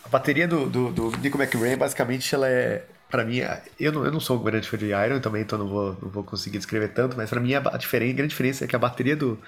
A 0.05 0.09
bateria 0.09 0.47
do, 0.47 0.69
do, 0.69 0.91
do 0.91 1.17
Nico 1.17 1.41
McBrain, 1.41 1.77
basicamente, 1.77 2.33
ela 2.35 2.47
é. 2.47 2.85
Pra 3.09 3.23
mim, 3.23 3.41
eu 3.79 3.91
não, 3.91 4.05
eu 4.05 4.11
não 4.11 4.19
sou 4.19 4.39
um 4.39 4.43
grande 4.43 4.67
fã 4.67 4.77
de 4.77 4.87
Iron 4.87 5.19
também, 5.19 5.41
então 5.43 5.57
não 5.57 5.67
vou, 5.67 5.97
não 6.01 6.09
vou 6.09 6.23
conseguir 6.23 6.57
descrever 6.57 6.89
tanto, 6.89 7.15
mas 7.17 7.29
pra 7.29 7.39
mim 7.39 7.53
a, 7.55 7.59
a, 7.59 7.77
diferen- 7.77 8.09
a 8.11 8.13
grande 8.13 8.29
diferença 8.31 8.65
é 8.65 8.67
que 8.67 8.75
a 8.75 8.79
bateria 8.79 9.15
do, 9.15 9.39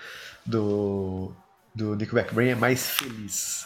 do, 0.46 1.32
do 1.74 1.96
Nico 1.96 2.18
McBrain 2.18 2.50
é 2.50 2.56
mais 2.56 2.90
feliz. 2.92 3.66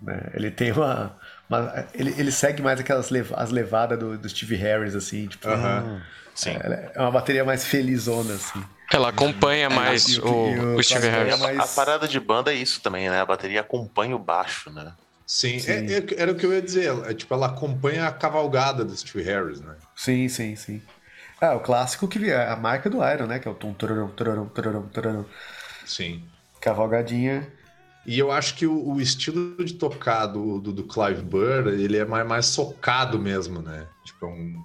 né? 0.00 0.30
Ele 0.34 0.50
tem 0.52 0.70
uma. 0.72 1.16
Uma- 1.48 1.86
ele, 1.94 2.14
ele 2.18 2.32
segue 2.32 2.62
mais 2.62 2.80
aquelas 2.80 3.10
leva- 3.10 3.36
as 3.36 3.50
levadas 3.50 3.98
do, 3.98 4.16
do 4.18 4.28
Steve 4.28 4.56
Harris, 4.56 4.94
assim, 4.94 5.26
tipo. 5.26 5.48
Aham. 5.48 6.02
Sim. 6.34 6.56
ela 6.60 6.74
É 6.94 7.00
uma 7.00 7.12
bateria 7.12 7.44
mais 7.44 7.64
felizona, 7.64 8.34
assim. 8.34 8.62
Ela 8.92 9.08
acompanha 9.10 9.70
mais 9.70 10.18
o- 10.18 10.26
o, 10.26 10.76
o 10.76 10.82
Steve 10.82 11.08
Burr 11.08 11.16
Harris. 11.18 11.34
é 11.34 11.36
mais- 11.36 11.58
A 11.60 11.66
parada 11.68 12.08
de 12.08 12.18
banda 12.18 12.52
é 12.52 12.56
isso 12.56 12.80
também, 12.80 13.08
né? 13.08 13.20
A 13.20 13.24
bateria 13.26 13.60
acompanha 13.60 14.16
o 14.16 14.18
baixo, 14.18 14.70
né? 14.70 14.92
Sim, 15.26 15.58
Sim. 15.58 15.70
é- 15.70 15.92
é- 15.98 16.04
era 16.18 16.32
o 16.32 16.34
que 16.34 16.44
eu 16.44 16.52
ia 16.52 16.60
dizer. 16.60 16.92
É, 17.08 17.14
tipo, 17.14 17.32
ela 17.32 17.46
acompanha 17.46 18.06
a 18.06 18.12
cavalgada 18.12 18.84
do 18.84 18.94
Steve 18.96 19.22
Harris, 19.22 19.60
né? 19.60 19.74
Sim, 19.96 20.28
sim, 20.28 20.54
sim. 20.56 20.82
Ah, 21.40 21.54
o 21.54 21.60
clássico 21.60 22.06
que 22.08 22.30
é 22.30 22.48
a 22.48 22.56
marca 22.56 22.90
do 22.90 22.98
Iron, 23.08 23.26
né? 23.26 23.38
Que 23.38 23.46
é 23.48 23.50
o 23.50 23.54
tum, 23.54 23.72
tururum, 23.72 24.08
tururum, 24.08 24.46
tururum, 24.46 24.88
tururum. 24.88 25.24
Sim. 25.86 26.24
Cavalgadinha. 26.60 27.46
E 28.06 28.18
eu 28.18 28.30
acho 28.30 28.54
que 28.54 28.66
o, 28.66 28.94
o 28.94 29.00
estilo 29.00 29.64
de 29.64 29.74
tocar 29.74 30.26
do, 30.26 30.58
do, 30.60 30.72
do 30.72 30.84
Clive 30.84 31.22
Burr, 31.22 31.68
ele 31.68 31.96
é 31.96 32.04
mais, 32.04 32.26
mais 32.26 32.46
socado 32.46 33.18
mesmo, 33.18 33.62
né? 33.62 33.86
Tipo, 34.04 34.26
é 34.26 34.28
um, 34.28 34.64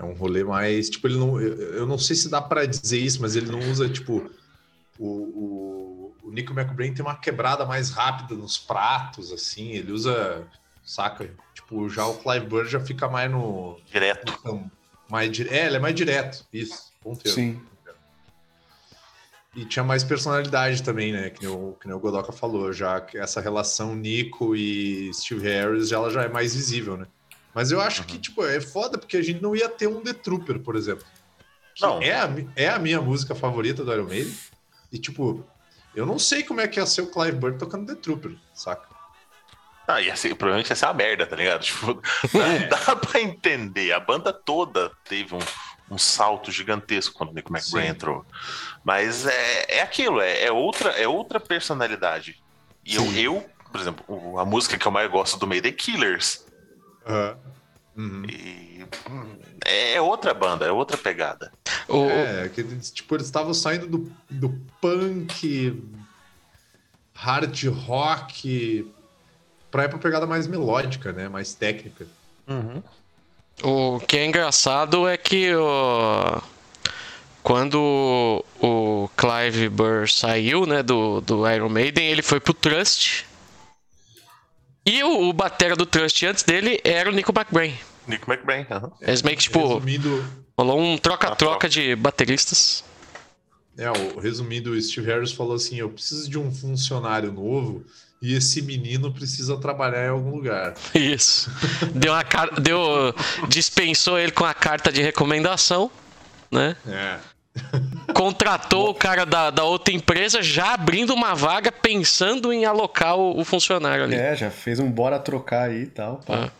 é 0.00 0.04
um 0.04 0.12
rolê 0.12 0.42
mais... 0.42 0.90
Tipo, 0.90 1.06
ele 1.08 1.18
não... 1.18 1.40
Eu, 1.40 1.54
eu 1.74 1.86
não 1.86 1.98
sei 1.98 2.16
se 2.16 2.28
dá 2.28 2.40
pra 2.42 2.66
dizer 2.66 2.98
isso, 2.98 3.20
mas 3.22 3.36
ele 3.36 3.50
não 3.50 3.60
usa, 3.70 3.88
tipo... 3.88 4.30
O, 4.98 5.06
o, 5.06 6.14
o 6.24 6.30
Nico 6.30 6.52
McBrain 6.52 6.92
tem 6.92 7.04
uma 7.04 7.16
quebrada 7.16 7.64
mais 7.64 7.90
rápida 7.90 8.34
nos 8.34 8.58
pratos, 8.58 9.32
assim. 9.32 9.70
Ele 9.70 9.92
usa... 9.92 10.46
Saca? 10.84 11.30
Tipo, 11.54 11.88
já 11.88 12.06
o 12.06 12.14
Clive 12.14 12.46
Burr 12.46 12.66
já 12.66 12.80
fica 12.80 13.08
mais 13.08 13.30
no... 13.30 13.78
Direto. 13.90 14.36
no 14.44 14.70
mais, 15.12 15.38
é, 15.40 15.66
ele 15.66 15.76
é 15.76 15.78
mais 15.78 15.94
direto. 15.94 16.46
Isso. 16.50 16.90
Bom 17.04 17.14
termo. 17.14 17.34
Sim. 17.34 17.60
E 19.54 19.64
tinha 19.66 19.84
mais 19.84 20.02
personalidade 20.02 20.82
também, 20.82 21.12
né? 21.12 21.28
Que 21.30 21.44
nem 21.46 21.54
o, 21.54 21.76
que 21.78 21.90
o 21.90 21.98
Godoka 21.98 22.32
falou, 22.32 22.72
já 22.72 23.00
que 23.00 23.18
essa 23.18 23.40
relação 23.40 23.94
Nico 23.94 24.56
e 24.56 25.12
Steve 25.12 25.42
Harris 25.46 25.92
ela 25.92 26.10
já 26.10 26.22
é 26.22 26.28
mais 26.28 26.54
visível, 26.54 26.96
né? 26.96 27.06
Mas 27.54 27.70
eu 27.70 27.78
acho 27.80 28.04
que, 28.04 28.18
tipo, 28.18 28.42
é 28.46 28.60
foda 28.62 28.96
porque 28.96 29.16
a 29.18 29.22
gente 29.22 29.42
não 29.42 29.54
ia 29.54 29.68
ter 29.68 29.86
um 29.86 30.00
The 30.00 30.14
Trooper, 30.14 30.58
por 30.60 30.74
exemplo. 30.74 31.04
Não. 31.80 32.00
É 32.00 32.12
a, 32.12 32.30
é 32.56 32.68
a 32.70 32.78
minha 32.78 33.00
música 33.00 33.34
favorita 33.34 33.84
do 33.84 33.92
Iron 33.92 34.04
Maiden. 34.06 34.34
E, 34.90 34.98
tipo, 34.98 35.44
eu 35.94 36.06
não 36.06 36.18
sei 36.18 36.42
como 36.42 36.62
é 36.62 36.66
que 36.68 36.80
ia 36.80 36.86
ser 36.86 37.02
o 37.02 37.10
Clive 37.10 37.36
Burr 37.36 37.58
tocando 37.58 37.86
The 37.94 38.00
Trooper, 38.00 38.32
saca? 38.54 38.88
Ah, 39.86 40.00
ia 40.00 40.16
ser, 40.16 40.34
provavelmente 40.34 40.70
ia 40.70 40.76
ser 40.76 40.86
uma 40.86 40.94
merda, 40.94 41.26
tá 41.26 41.36
ligado? 41.36 41.60
Tipo, 41.64 42.00
É. 42.38 42.68
dá 42.68 42.96
pra 42.96 43.20
entender. 43.20 43.92
A 43.92 44.00
banda 44.00 44.32
toda 44.32 44.90
teve 45.06 45.34
um, 45.34 45.38
um 45.92 45.98
salto 45.98 46.50
gigantesco 46.50 47.14
quando 47.14 47.30
o 47.30 47.34
Nick 47.34 47.52
McBrain 47.52 47.84
Sim. 47.84 47.90
entrou. 47.90 48.26
Mas 48.82 49.26
é, 49.26 49.76
é 49.76 49.82
aquilo, 49.82 50.20
é, 50.20 50.44
é 50.44 50.50
outra, 50.52 50.90
é 50.90 51.06
outra 51.06 51.38
personalidade. 51.38 52.42
E 52.84 52.96
eu, 52.96 53.12
eu, 53.12 53.50
por 53.70 53.80
exemplo, 53.80 54.38
a 54.38 54.44
música 54.44 54.76
que 54.78 54.86
eu 54.86 54.92
mais 54.92 55.10
gosto 55.10 55.38
do 55.38 55.46
Maiden 55.46 55.70
é 55.70 55.74
Killers. 55.74 56.44
Uhum. 57.96 58.24
E 58.24 58.86
hum, 59.08 59.36
é 59.64 60.00
outra 60.00 60.32
banda, 60.32 60.64
é 60.64 60.72
outra 60.72 60.96
pegada. 60.96 61.52
O, 61.88 62.08
É, 62.08 62.48
que, 62.48 62.62
eles, 62.62 62.90
tipo, 62.90 63.14
eles 63.14 63.26
estavam 63.26 63.52
saindo 63.52 63.86
do, 63.86 64.12
do 64.30 64.48
punk, 64.80 65.82
hard 67.14 67.64
rock, 67.68 68.90
pra 69.70 69.84
ir 69.84 69.88
pra 69.88 69.98
pegada 69.98 70.26
mais 70.26 70.46
melódica, 70.46 71.12
né? 71.12 71.28
Mais 71.28 71.54
técnica. 71.54 72.06
O 73.62 74.00
que 74.00 74.16
é 74.18 74.26
engraçado 74.26 75.06
é 75.06 75.16
que 75.16 75.54
o- 75.54 76.42
quando 77.42 78.44
o 78.60 79.08
Clive 79.16 79.68
Burr 79.68 80.08
saiu 80.08 80.66
né, 80.66 80.82
do, 80.82 81.20
do 81.20 81.48
Iron 81.50 81.68
Maiden, 81.68 82.04
ele 82.06 82.22
foi 82.22 82.40
pro 82.40 82.54
Trust. 82.54 83.24
E 84.84 85.02
o, 85.04 85.28
o 85.28 85.32
batera 85.32 85.76
do 85.76 85.86
Trust 85.86 86.26
antes 86.26 86.42
dele 86.42 86.80
era 86.84 87.08
o 87.08 87.12
Nico 87.12 87.32
McBrain. 87.36 87.74
Nick 88.06 88.28
McBrain. 88.28 88.66
aham. 88.68 88.90
Eles 89.00 89.22
meio 89.22 89.36
que, 89.36 89.44
tipo, 89.44 89.60
Resumindo, 89.74 90.24
rolou 90.58 90.80
um 90.80 90.94
Ah, 90.94 90.98
troca-troca 90.98 91.36
troca. 91.36 91.68
de 91.68 91.94
bateristas. 91.94 92.82
é, 93.78 93.88
o, 93.90 94.18
resumindo, 94.18 94.72
o 94.72 94.82
Steve 94.82 95.06
Harris 95.06 95.30
falou 95.30 95.54
assim: 95.54 95.76
eu 95.76 95.88
preciso 95.88 96.28
de 96.28 96.36
um 96.36 96.52
funcionário 96.52 97.30
novo 97.32 97.84
e 98.22 98.34
esse 98.34 98.62
menino 98.62 99.12
precisa 99.12 99.56
trabalhar 99.58 100.06
em 100.06 100.10
algum 100.10 100.30
lugar. 100.36 100.74
Isso. 100.94 101.50
Deu 101.94 102.12
uma 102.12 102.24
car- 102.24 102.60
deu 102.60 103.14
dispensou 103.48 104.18
ele 104.18 104.32
com 104.32 104.44
a 104.44 104.54
carta 104.54 104.90
de 104.92 105.02
recomendação, 105.02 105.90
né? 106.50 106.76
É. 106.86 107.18
Contratou 108.14 108.88
o 108.90 108.94
cara 108.94 109.24
da, 109.26 109.50
da 109.50 109.64
outra 109.64 109.92
empresa 109.92 110.42
já 110.42 110.72
abrindo 110.74 111.12
uma 111.12 111.34
vaga 111.34 111.70
pensando 111.70 112.52
em 112.52 112.64
alocar 112.64 113.16
o, 113.16 113.38
o 113.40 113.44
funcionário 113.44 114.04
ali. 114.04 114.14
É, 114.14 114.34
já 114.36 114.50
fez 114.50 114.78
um 114.78 114.90
bora 114.90 115.18
trocar 115.18 115.68
aí 115.68 115.82
e 115.82 115.86
tal. 115.86 116.18
pá. 116.26 116.46
Ah. 116.46 116.50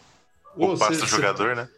O 0.54 0.66
Ô, 0.66 0.76
passo 0.76 0.94
cê- 0.96 1.00
do 1.00 1.06
cê- 1.08 1.16
jogador, 1.16 1.56
né? 1.56 1.68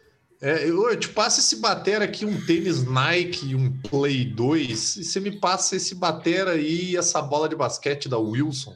É, 0.41 0.67
eu, 0.67 0.89
eu 0.89 0.99
te 0.99 1.07
passo 1.07 1.39
esse 1.39 1.55
batera 1.61 2.03
aqui, 2.03 2.25
um 2.25 2.45
tênis 2.45 2.83
Nike 2.83 3.51
e 3.51 3.55
um 3.55 3.71
Play 3.71 4.25
2, 4.25 4.97
e 4.97 5.03
você 5.05 5.19
me 5.21 5.31
passa 5.31 5.77
esse 5.77 5.95
batera 5.95 6.51
aí 6.51 6.91
e 6.91 6.97
essa 6.97 7.21
bola 7.21 7.47
de 7.47 7.55
basquete 7.55 8.09
da 8.09 8.17
Wilson. 8.17 8.75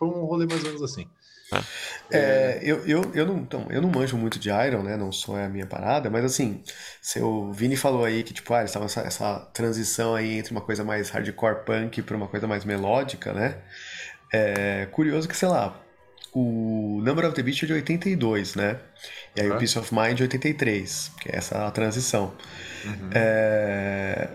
Foi 0.00 0.08
um 0.08 0.24
rolê 0.24 0.46
mais 0.46 0.64
ou 0.64 0.68
menos 0.68 0.82
assim. 0.82 1.06
É, 2.10 2.58
eu, 2.62 2.86
eu, 2.86 3.12
eu, 3.12 3.26
não, 3.26 3.38
então, 3.38 3.66
eu 3.70 3.82
não 3.82 3.90
manjo 3.90 4.16
muito 4.16 4.38
de 4.38 4.48
Iron, 4.48 4.82
né? 4.82 4.96
Não 4.96 5.12
sou 5.12 5.36
a 5.36 5.48
minha 5.48 5.66
parada, 5.66 6.08
mas 6.08 6.24
assim, 6.24 6.62
seu 7.02 7.52
Vini 7.52 7.76
falou 7.76 8.04
aí 8.04 8.22
que, 8.22 8.32
tipo, 8.32 8.54
ah, 8.54 8.60
eles 8.60 8.70
estavam 8.70 8.86
essa, 8.86 9.00
essa 9.02 9.40
transição 9.52 10.14
aí 10.14 10.38
entre 10.38 10.52
uma 10.52 10.62
coisa 10.62 10.82
mais 10.82 11.10
hardcore 11.10 11.64
punk 11.66 12.02
para 12.02 12.16
uma 12.16 12.28
coisa 12.28 12.46
mais 12.46 12.64
melódica, 12.64 13.32
né? 13.32 13.58
É 14.32 14.86
curioso 14.86 15.28
que, 15.28 15.36
sei 15.36 15.48
lá, 15.48 15.78
o 16.32 17.00
Number 17.04 17.26
of 17.26 17.34
the 17.34 17.42
Beast 17.42 17.64
é 17.64 17.66
de 17.66 17.72
82, 17.74 18.54
né? 18.54 18.78
E 19.36 19.42
aí 19.42 19.48
o 19.48 19.50
Aham. 19.50 19.58
Peace 19.58 19.78
of 19.78 19.94
Mind 19.94 20.16
de 20.16 20.22
83, 20.22 21.12
que 21.20 21.28
é 21.30 21.36
essa 21.36 21.66
a 21.66 21.70
transição. 21.70 22.32
É, 23.12 24.28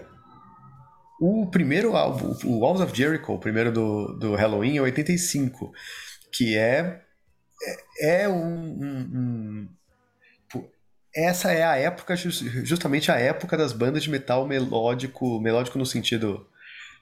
O 1.19 1.47
primeiro 1.49 1.95
álbum, 1.95 2.35
o 2.43 2.59
Walls 2.59 2.81
of 2.81 2.95
Jericho, 2.95 3.33
o 3.33 3.39
primeiro 3.39 3.71
do, 3.71 4.17
do 4.19 4.35
Halloween, 4.35 4.77
é 4.77 4.81
85, 4.81 5.71
que 6.31 6.57
é 6.57 7.01
é, 7.99 8.23
é 8.23 8.29
um, 8.29 8.35
um- 8.35 9.69
um- 10.53 10.65
essa 11.15 11.51
é 11.53 11.63
a 11.63 11.77
época 11.77 12.15
jus- 12.15 12.39
justamente 12.65 13.09
a 13.11 13.15
época 13.15 13.55
das 13.57 13.71
bandas 13.71 14.03
de 14.03 14.09
metal 14.09 14.45
melódico 14.45 15.39
melódico 15.39 15.77
no 15.77 15.85
sentido 15.85 16.45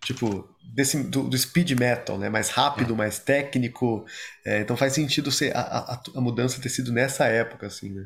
tipo 0.05 0.47
desse 0.75 1.01
do, 1.03 1.23
do 1.23 1.37
speed 1.37 1.71
metal 1.71 2.17
né? 2.19 2.29
Mais 2.29 2.49
rápido 2.49 2.95
mais 2.95 3.17
técnico 3.19 4.05
é, 4.45 4.59
então 4.59 4.77
faz 4.77 4.93
sentido 4.93 5.31
ser 5.31 5.55
a, 5.57 5.61
a, 5.61 6.01
a 6.15 6.21
mudança 6.21 6.61
ter 6.61 6.69
sido 6.69 6.91
nessa 6.91 7.25
época 7.25 7.65
assim 7.67 7.89
né 7.89 8.05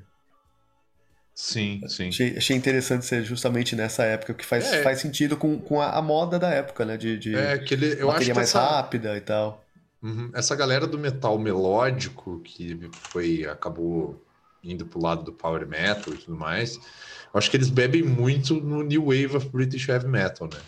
Sim, 1.39 1.81
sim. 1.87 2.07
achei, 2.07 2.35
achei 2.35 2.57
interessante 2.57 3.05
ser 3.05 3.23
justamente 3.23 3.75
nessa 3.75 4.03
época 4.03 4.33
que 4.33 4.43
faz, 4.43 4.65
É. 4.73 4.81
faz 4.81 4.99
sentido 4.99 5.37
com, 5.37 5.59
com 5.59 5.79
a, 5.79 5.91
a 5.91 6.01
moda 6.01 6.39
da 6.39 6.49
época 6.49 6.83
né 6.83 6.97
de, 6.97 7.15
de 7.15 7.35
É, 7.35 7.59
que 7.59 7.75
ele, 7.75 7.91
eu 7.91 7.91
acho 7.91 8.05
bateria 8.07 8.33
que 8.33 8.33
mais 8.33 8.49
essa, 8.49 8.59
rápida 8.59 9.15
e 9.15 9.21
tal 9.21 9.63
Uhum. 10.01 10.31
Essa 10.33 10.55
galera 10.55 10.87
do 10.87 10.97
metal 10.97 11.37
melódico, 11.37 12.39
que 12.39 12.89
foi 12.91 13.45
acabou 13.45 14.19
indo 14.63 14.85
pro 14.85 15.01
lado 15.01 15.23
do 15.23 15.31
power 15.31 15.67
metal 15.67 16.11
e 16.13 16.17
tudo 16.17 16.35
mais, 16.35 16.75
eu 16.75 17.37
acho 17.37 17.49
que 17.51 17.57
eles 17.57 17.69
bebem 17.69 18.01
muito 18.03 18.55
no 18.55 18.81
New 18.83 19.05
Wave 19.05 19.37
of 19.37 19.49
British 19.49 19.87
Heavy 19.87 20.07
Metal, 20.07 20.47
né? 20.51 20.59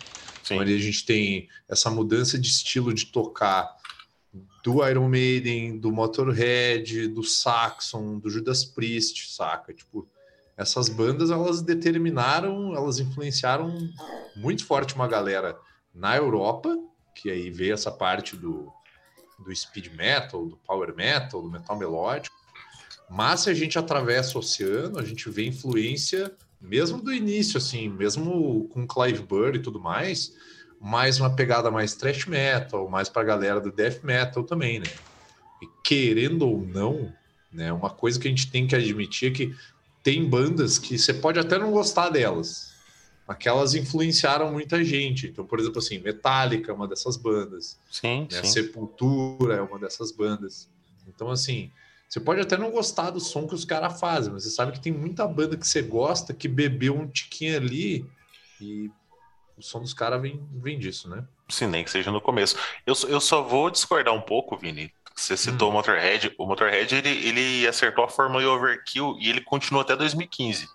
Sim. 0.42 0.54
Então 0.54 0.60
ali 0.60 0.74
a 0.74 0.80
gente 0.80 1.04
tem 1.04 1.48
essa 1.68 1.90
mudança 1.90 2.38
de 2.38 2.48
estilo 2.48 2.92
de 2.94 3.06
tocar 3.06 3.76
do 4.62 4.86
Iron 4.86 5.08
Maiden, 5.08 5.78
do 5.78 5.90
Motorhead, 5.90 7.08
do 7.08 7.22
Saxon, 7.22 8.18
do 8.18 8.28
Judas 8.28 8.64
Priest, 8.64 9.32
saca? 9.32 9.72
Tipo, 9.72 10.08
essas 10.60 10.90
bandas 10.90 11.30
elas 11.30 11.62
determinaram, 11.62 12.76
elas 12.76 12.98
influenciaram 12.98 13.74
muito 14.36 14.66
forte 14.66 14.94
uma 14.94 15.08
galera 15.08 15.58
na 15.94 16.14
Europa, 16.14 16.76
que 17.14 17.30
aí 17.30 17.50
veio 17.50 17.72
essa 17.72 17.90
parte 17.90 18.36
do, 18.36 18.70
do 19.38 19.56
speed 19.56 19.88
metal, 19.94 20.46
do 20.46 20.58
power 20.58 20.94
metal, 20.94 21.40
do 21.40 21.50
metal 21.50 21.78
melódico. 21.78 22.36
Mas 23.08 23.40
se 23.40 23.50
a 23.50 23.54
gente 23.54 23.78
atravessa 23.78 24.36
o 24.36 24.40
oceano, 24.40 24.98
a 24.98 25.02
gente 25.02 25.30
vê 25.30 25.46
influência 25.46 26.30
mesmo 26.60 27.00
do 27.00 27.10
início, 27.10 27.56
assim, 27.56 27.88
mesmo 27.88 28.68
com 28.68 28.86
Clive 28.86 29.22
Burr 29.22 29.54
e 29.54 29.62
tudo 29.62 29.80
mais, 29.80 30.34
mais 30.78 31.18
uma 31.18 31.34
pegada 31.34 31.70
mais 31.70 31.94
thrash 31.94 32.26
metal, 32.26 32.86
mais 32.86 33.08
para 33.08 33.22
a 33.22 33.24
galera 33.24 33.60
do 33.62 33.72
death 33.72 34.04
metal 34.04 34.44
também, 34.44 34.78
né? 34.78 34.86
E 35.62 35.66
querendo 35.82 36.46
ou 36.46 36.60
não, 36.60 37.10
né, 37.50 37.72
uma 37.72 37.88
coisa 37.88 38.20
que 38.20 38.28
a 38.28 38.30
gente 38.30 38.50
tem 38.50 38.66
que 38.66 38.76
admitir 38.76 39.30
é 39.30 39.34
que 39.34 39.56
tem 40.02 40.28
bandas 40.28 40.78
que 40.78 40.98
você 40.98 41.12
pode 41.14 41.38
até 41.38 41.58
não 41.58 41.70
gostar 41.70 42.08
delas, 42.10 42.72
mas 43.26 43.36
que 43.36 43.48
elas 43.48 43.74
influenciaram 43.74 44.52
muita 44.52 44.82
gente. 44.84 45.26
Então, 45.28 45.44
por 45.44 45.58
exemplo, 45.60 45.78
assim, 45.78 45.98
Metallica 45.98 46.72
é 46.72 46.74
uma 46.74 46.88
dessas 46.88 47.16
bandas. 47.16 47.78
Sim, 47.90 48.28
né? 48.30 48.42
sim. 48.42 48.46
Sepultura 48.46 49.56
é 49.56 49.60
uma 49.60 49.78
dessas 49.78 50.10
bandas. 50.12 50.68
Então, 51.06 51.30
assim, 51.30 51.70
você 52.08 52.18
pode 52.20 52.40
até 52.40 52.56
não 52.56 52.70
gostar 52.70 53.10
do 53.10 53.20
som 53.20 53.46
que 53.46 53.54
os 53.54 53.64
caras 53.64 54.00
fazem, 54.00 54.32
mas 54.32 54.44
você 54.44 54.50
sabe 54.50 54.72
que 54.72 54.80
tem 54.80 54.92
muita 54.92 55.26
banda 55.28 55.56
que 55.56 55.66
você 55.66 55.82
gosta 55.82 56.34
que 56.34 56.48
bebeu 56.48 56.94
um 56.96 57.06
tiquinho 57.06 57.56
ali 57.56 58.06
e 58.60 58.90
o 59.56 59.62
som 59.62 59.80
dos 59.80 59.92
caras 59.94 60.20
vem, 60.20 60.40
vem 60.54 60.78
disso, 60.78 61.08
né? 61.08 61.24
Sim, 61.48 61.66
nem 61.66 61.84
que 61.84 61.90
seja 61.90 62.10
no 62.10 62.20
começo. 62.20 62.56
Eu, 62.86 62.94
só- 62.94 63.08
eu 63.08 63.20
só 63.20 63.42
vou 63.42 63.70
discordar 63.70 64.14
um 64.14 64.20
pouco, 64.20 64.56
Vini. 64.56 64.92
Você 65.20 65.36
citou 65.36 65.68
Hum. 65.68 65.72
o 65.72 65.74
Motorhead. 65.74 66.34
O 66.38 66.46
Motorhead, 66.46 66.94
ele, 66.94 67.08
ele 67.26 67.68
acertou 67.68 68.04
a 68.04 68.08
fórmula 68.08 68.40
de 68.40 68.46
Overkill 68.48 69.16
e 69.20 69.28
ele 69.28 69.40
continuou 69.42 69.82
até 69.82 69.94
2015, 69.94 70.66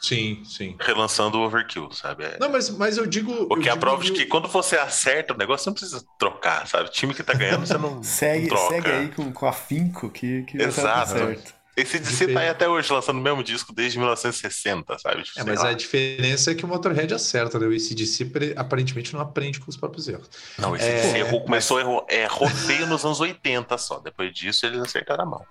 Sim, 0.00 0.42
sim. 0.44 0.76
relançando 0.80 1.38
o 1.38 1.42
Overkill, 1.44 1.90
sabe? 1.92 2.24
É- 2.24 2.36
Não, 2.40 2.50
mas, 2.50 2.68
mas 2.70 2.96
eu 2.98 3.06
digo. 3.06 3.46
o 3.50 3.56
que 3.58 3.68
é 3.68 3.72
eu 3.72 3.74
a 3.74 3.78
prova 3.78 4.02
de 4.02 4.12
que- 4.12 4.26
quando 4.26 4.48
você 4.48 4.76
acerta 4.76 5.32
o 5.34 5.36
negócio, 5.36 5.64
você 5.64 5.70
não 5.70 5.74
precisa 5.74 6.04
trocar, 6.18 6.66
sabe? 6.66 6.88
O 6.88 6.92
time 6.92 7.14
que 7.14 7.22
tá 7.22 7.32
ganhando, 7.34 7.66
você 7.66 7.76
não, 7.78 8.00
Segue, 8.04 8.48
não 8.48 8.56
troca. 8.56 8.74
segue 8.74 8.90
aí 8.90 9.08
com, 9.10 9.32
com 9.32 9.46
afinco 9.46 10.10
que, 10.10 10.42
que 10.44 10.56
Exato. 10.62 11.10
certo. 11.12 11.54
Esse 11.76 11.98
DC 11.98 12.28
tá 12.32 12.40
aí 12.40 12.48
até 12.48 12.68
hoje 12.68 12.92
lançando 12.92 13.18
o 13.18 13.22
mesmo 13.22 13.42
disco 13.42 13.72
desde 13.72 13.98
1960, 13.98 14.96
sabe? 14.98 15.24
Tipo, 15.24 15.40
É, 15.40 15.44
mas 15.44 15.60
lá. 15.62 15.70
a 15.70 15.72
diferença 15.72 16.52
é 16.52 16.54
que 16.54 16.64
o 16.64 16.68
Motorhead 16.68 17.12
acerta, 17.12 17.58
né? 17.58 17.66
O 17.66 17.70
ACDC 17.72 18.30
aparentemente 18.56 19.12
não 19.12 19.20
aprende 19.20 19.58
com 19.58 19.68
os 19.68 19.76
próprios 19.76 20.06
erros. 20.06 20.30
Não, 20.56 20.76
esse 20.76 20.84
É, 20.84 21.00
DC 21.02 21.18
errou, 21.18 21.40
mas- 21.40 21.44
começou 21.68 21.78
a 21.78 21.80
errar, 21.80 22.04
errou 22.08 22.48
feio 22.48 22.86
nos 22.86 23.04
anos 23.04 23.18
80 23.20 23.76
só. 23.76 23.98
Depois 23.98 24.32
disso, 24.32 24.64
eles 24.66 24.80
acertaram 24.80 25.24
a 25.24 25.26
mão. 25.26 25.44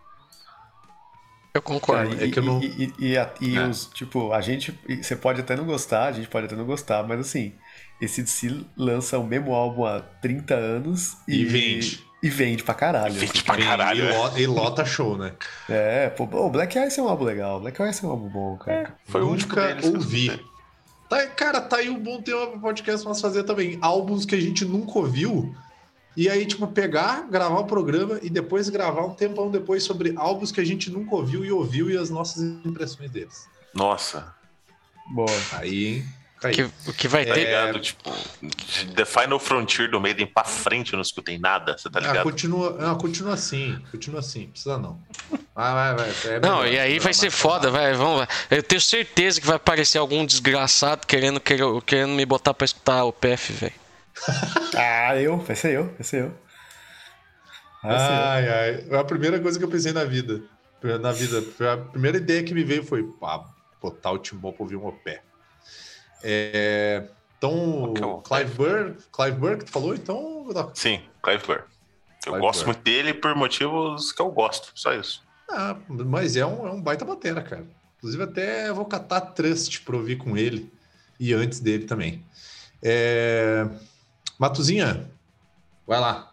Eu 1.54 1.62
concordo. 1.62 2.10
Cara, 2.12 2.24
é 2.24 2.28
e, 2.28 2.32
que 2.32 2.40
eu 2.40 2.44
não- 2.44 2.64
e, 2.64 2.94
e, 2.98 3.08
e 3.12 3.18
a- 3.18 3.32
e 3.40 3.58
É. 3.58 3.68
os, 3.68 3.86
tipo, 3.94 4.32
a 4.34 4.42
gente. 4.42 4.78
Você 5.02 5.16
pode 5.16 5.42
até 5.42 5.56
não 5.56 5.66
gostar, 5.66 6.06
a 6.06 6.12
gente 6.12 6.28
pode 6.28 6.48
até 6.48 6.56
não 6.56 6.66
gostar, 6.66 7.04
mas 7.04 7.20
assim, 7.20 7.54
esse 8.02 8.24
DC 8.24 8.66
lança 8.76 9.20
o 9.20 9.24
mesmo 9.28 9.54
álbum 9.54 9.86
há 9.86 10.00
30 10.02 10.56
anos 10.56 11.16
e, 11.28 11.42
E 11.42 11.46
vende. 11.46 12.04
E 12.24 12.30
vende 12.30 12.64
pra 12.64 12.74
caralho. 12.74 13.14
Vende 13.14 13.44
pra 13.44 13.56
Vem 13.56 13.66
caralho, 13.66 14.06
e, 14.06 14.08
né? 14.08 14.18
lota, 14.18 14.40
e 14.40 14.48
lota 14.48 14.86
show, 14.86 15.18
né? 15.18 15.34
É, 15.68 16.10
pô, 16.10 16.24
o 16.24 16.50
Black 16.50 16.80
Ice 16.80 16.98
é 16.98 17.04
um 17.04 17.10
álbum 17.10 17.26
legal. 17.26 17.60
Black 17.60 17.84
Ice 17.84 18.04
é 18.04 18.08
um 18.08 18.12
álbum 18.12 18.30
bom, 18.30 18.58
cara. 18.58 18.96
Foi 19.06 19.22
o 19.22 19.30
único 19.30 19.50
Nunca 19.50 19.78
eu 19.84 19.94
ouvi. 19.94 20.42
Tá, 21.10 21.28
cara, 21.28 21.60
tá 21.60 21.78
aí 21.78 21.90
um 21.90 22.00
bom 22.00 22.22
tema 22.22 22.48
pro 22.48 22.62
podcast 22.62 23.06
nós 23.06 23.20
fazer 23.20 23.44
também. 23.44 23.78
Álbuns 23.82 24.26
que 24.26 24.36
a 24.36 24.40
gente 24.40 24.64
nunca 24.64 24.98
ouviu. 24.98 25.54
E 26.16 26.30
aí, 26.30 26.46
tipo, 26.46 26.66
pegar, 26.68 27.28
gravar 27.30 27.60
o 27.60 27.66
programa 27.66 28.18
e 28.22 28.30
depois 28.30 28.70
gravar 28.70 29.06
um 29.06 29.14
tempão 29.14 29.52
depois 29.52 29.84
sobre 29.84 30.14
álbuns 30.16 30.52
que 30.52 30.62
a 30.62 30.66
gente 30.66 30.90
nunca 30.90 31.14
ouviu 31.16 31.44
e 31.44 31.52
ouviu 31.52 31.90
e 31.90 31.98
as 31.98 32.10
nossas 32.10 32.42
impressões 32.42 33.12
deles. 33.12 33.50
Nossa, 33.74 34.34
Boa. 35.12 35.28
Aí, 35.54 35.86
hein? 35.86 36.06
Caiu. 36.44 36.70
Que- 36.70 36.90
o 36.90 36.94
que 36.94 37.08
vai 37.08 37.26
tá 37.26 37.34
ter. 37.34 37.46
ligado? 37.46 37.80
Tipo, 37.80 38.12
de 38.42 38.86
The 38.94 39.06
Final 39.06 39.40
Frontier 39.40 39.90
do 39.90 40.00
Maiden 40.00 40.28
pra 40.28 40.44
frente 40.44 40.94
eu 40.94 40.98
não 40.98 41.02
escutei 41.02 41.38
nada, 41.40 41.78
você 41.78 41.90
tá 41.90 42.00
Ah, 42.00 42.02
ligado? 42.08 42.24
continua, 42.24 42.78
ah, 42.92 42.96
continua 42.96 43.34
assim, 43.34 43.82
continua 43.92 44.20
assim, 44.20 44.48
precisa 44.48 44.78
não. 44.78 45.02
Vai, 45.56 45.74
vai, 45.74 45.96
vai. 45.96 46.10
é 46.36 46.40
Não, 46.40 46.60
melhor, 46.60 46.68
e 46.74 46.80
aí 46.80 47.00
vai 47.00 47.14
ser 47.14 47.32
foda, 47.32 47.72
vai, 47.72 47.94
vamos 47.94 48.20
lá. 48.20 48.28
Eu 48.52 48.62
tenho 48.62 48.82
certeza 48.82 49.40
que 49.42 49.48
vai 49.48 49.56
aparecer 49.56 49.98
algum 49.98 50.26
desgraçado 50.26 51.08
querendo, 51.08 51.40
querendo, 51.40 51.82
querendo 51.82 52.12
me 52.14 52.26
botar 52.26 52.54
pra 52.54 52.66
escutar 52.66 53.04
o 53.06 53.12
PF, 53.14 53.54
velho. 53.54 53.74
Ah, 54.76 55.16
eu? 55.18 55.38
Vai 55.40 55.56
ser 55.56 55.74
eu, 55.74 55.86
vai 55.86 56.04
ser 56.04 56.22
eu. 56.24 56.34
Vai 57.84 58.00
ser 58.00 58.06
eu. 58.06 58.24
Ai, 58.24 58.50
ai. 58.50 58.86
É 58.90 58.98
a 58.98 59.04
primeira 59.04 59.40
coisa 59.40 59.58
que 59.60 59.66
eu 59.66 59.70
pensei 59.70 59.92
na 59.92 60.04
vida. 60.04 60.42
Na 61.02 61.12
vida. 61.12 61.42
Foi 61.58 61.70
A 61.70 61.78
primeira 61.78 62.18
ideia 62.18 62.44
que 62.44 62.54
me 62.54 62.64
veio 62.64 62.84
foi 62.84 63.04
pá, 63.04 63.44
botar 63.82 64.12
o 64.12 64.18
Timbó 64.18 64.52
pra 64.52 64.64
ouvir 64.64 64.76
um 64.76 64.92
pé. 64.92 65.22
É, 66.24 67.04
Então, 67.38 67.84
O 67.84 67.94
que 67.94 68.02
é 68.02 68.06
o 68.06 68.18
Clive 68.22 68.52
Burr, 68.54 68.96
Clive 69.12 69.38
Burr 69.38 69.58
que 69.58 69.66
tu 69.66 69.72
falou, 69.72 69.94
então. 69.94 70.46
Sim, 70.74 71.02
Clive 71.22 71.46
Burr. 71.46 71.64
Eu 72.26 72.32
Clive 72.32 72.40
gosto 72.40 72.60
Burr. 72.60 72.68
muito 72.68 72.82
dele 72.84 73.14
por 73.14 73.36
motivos 73.36 74.12
que 74.12 74.22
eu 74.22 74.32
gosto, 74.32 74.72
só 74.76 74.94
isso. 74.94 75.22
Ah, 75.50 75.76
mas 75.90 76.36
é 76.38 76.46
um, 76.46 76.68
é 76.68 76.72
um 76.72 76.82
baita 76.82 77.04
batera, 77.04 77.42
cara. 77.42 77.66
Inclusive, 77.98 78.24
até 78.24 78.72
vou 78.72 78.86
catar 78.86 79.22
Trust 79.22 79.82
pra 79.82 79.96
ouvir 79.96 80.18
com 80.18 80.36
ele 80.38 80.72
e 81.20 81.34
antes 81.34 81.60
dele 81.60 81.86
também. 81.86 82.26
É... 82.82 83.66
Matuzinha, 84.40 85.10
vai 85.86 86.00
lá. 86.00 86.33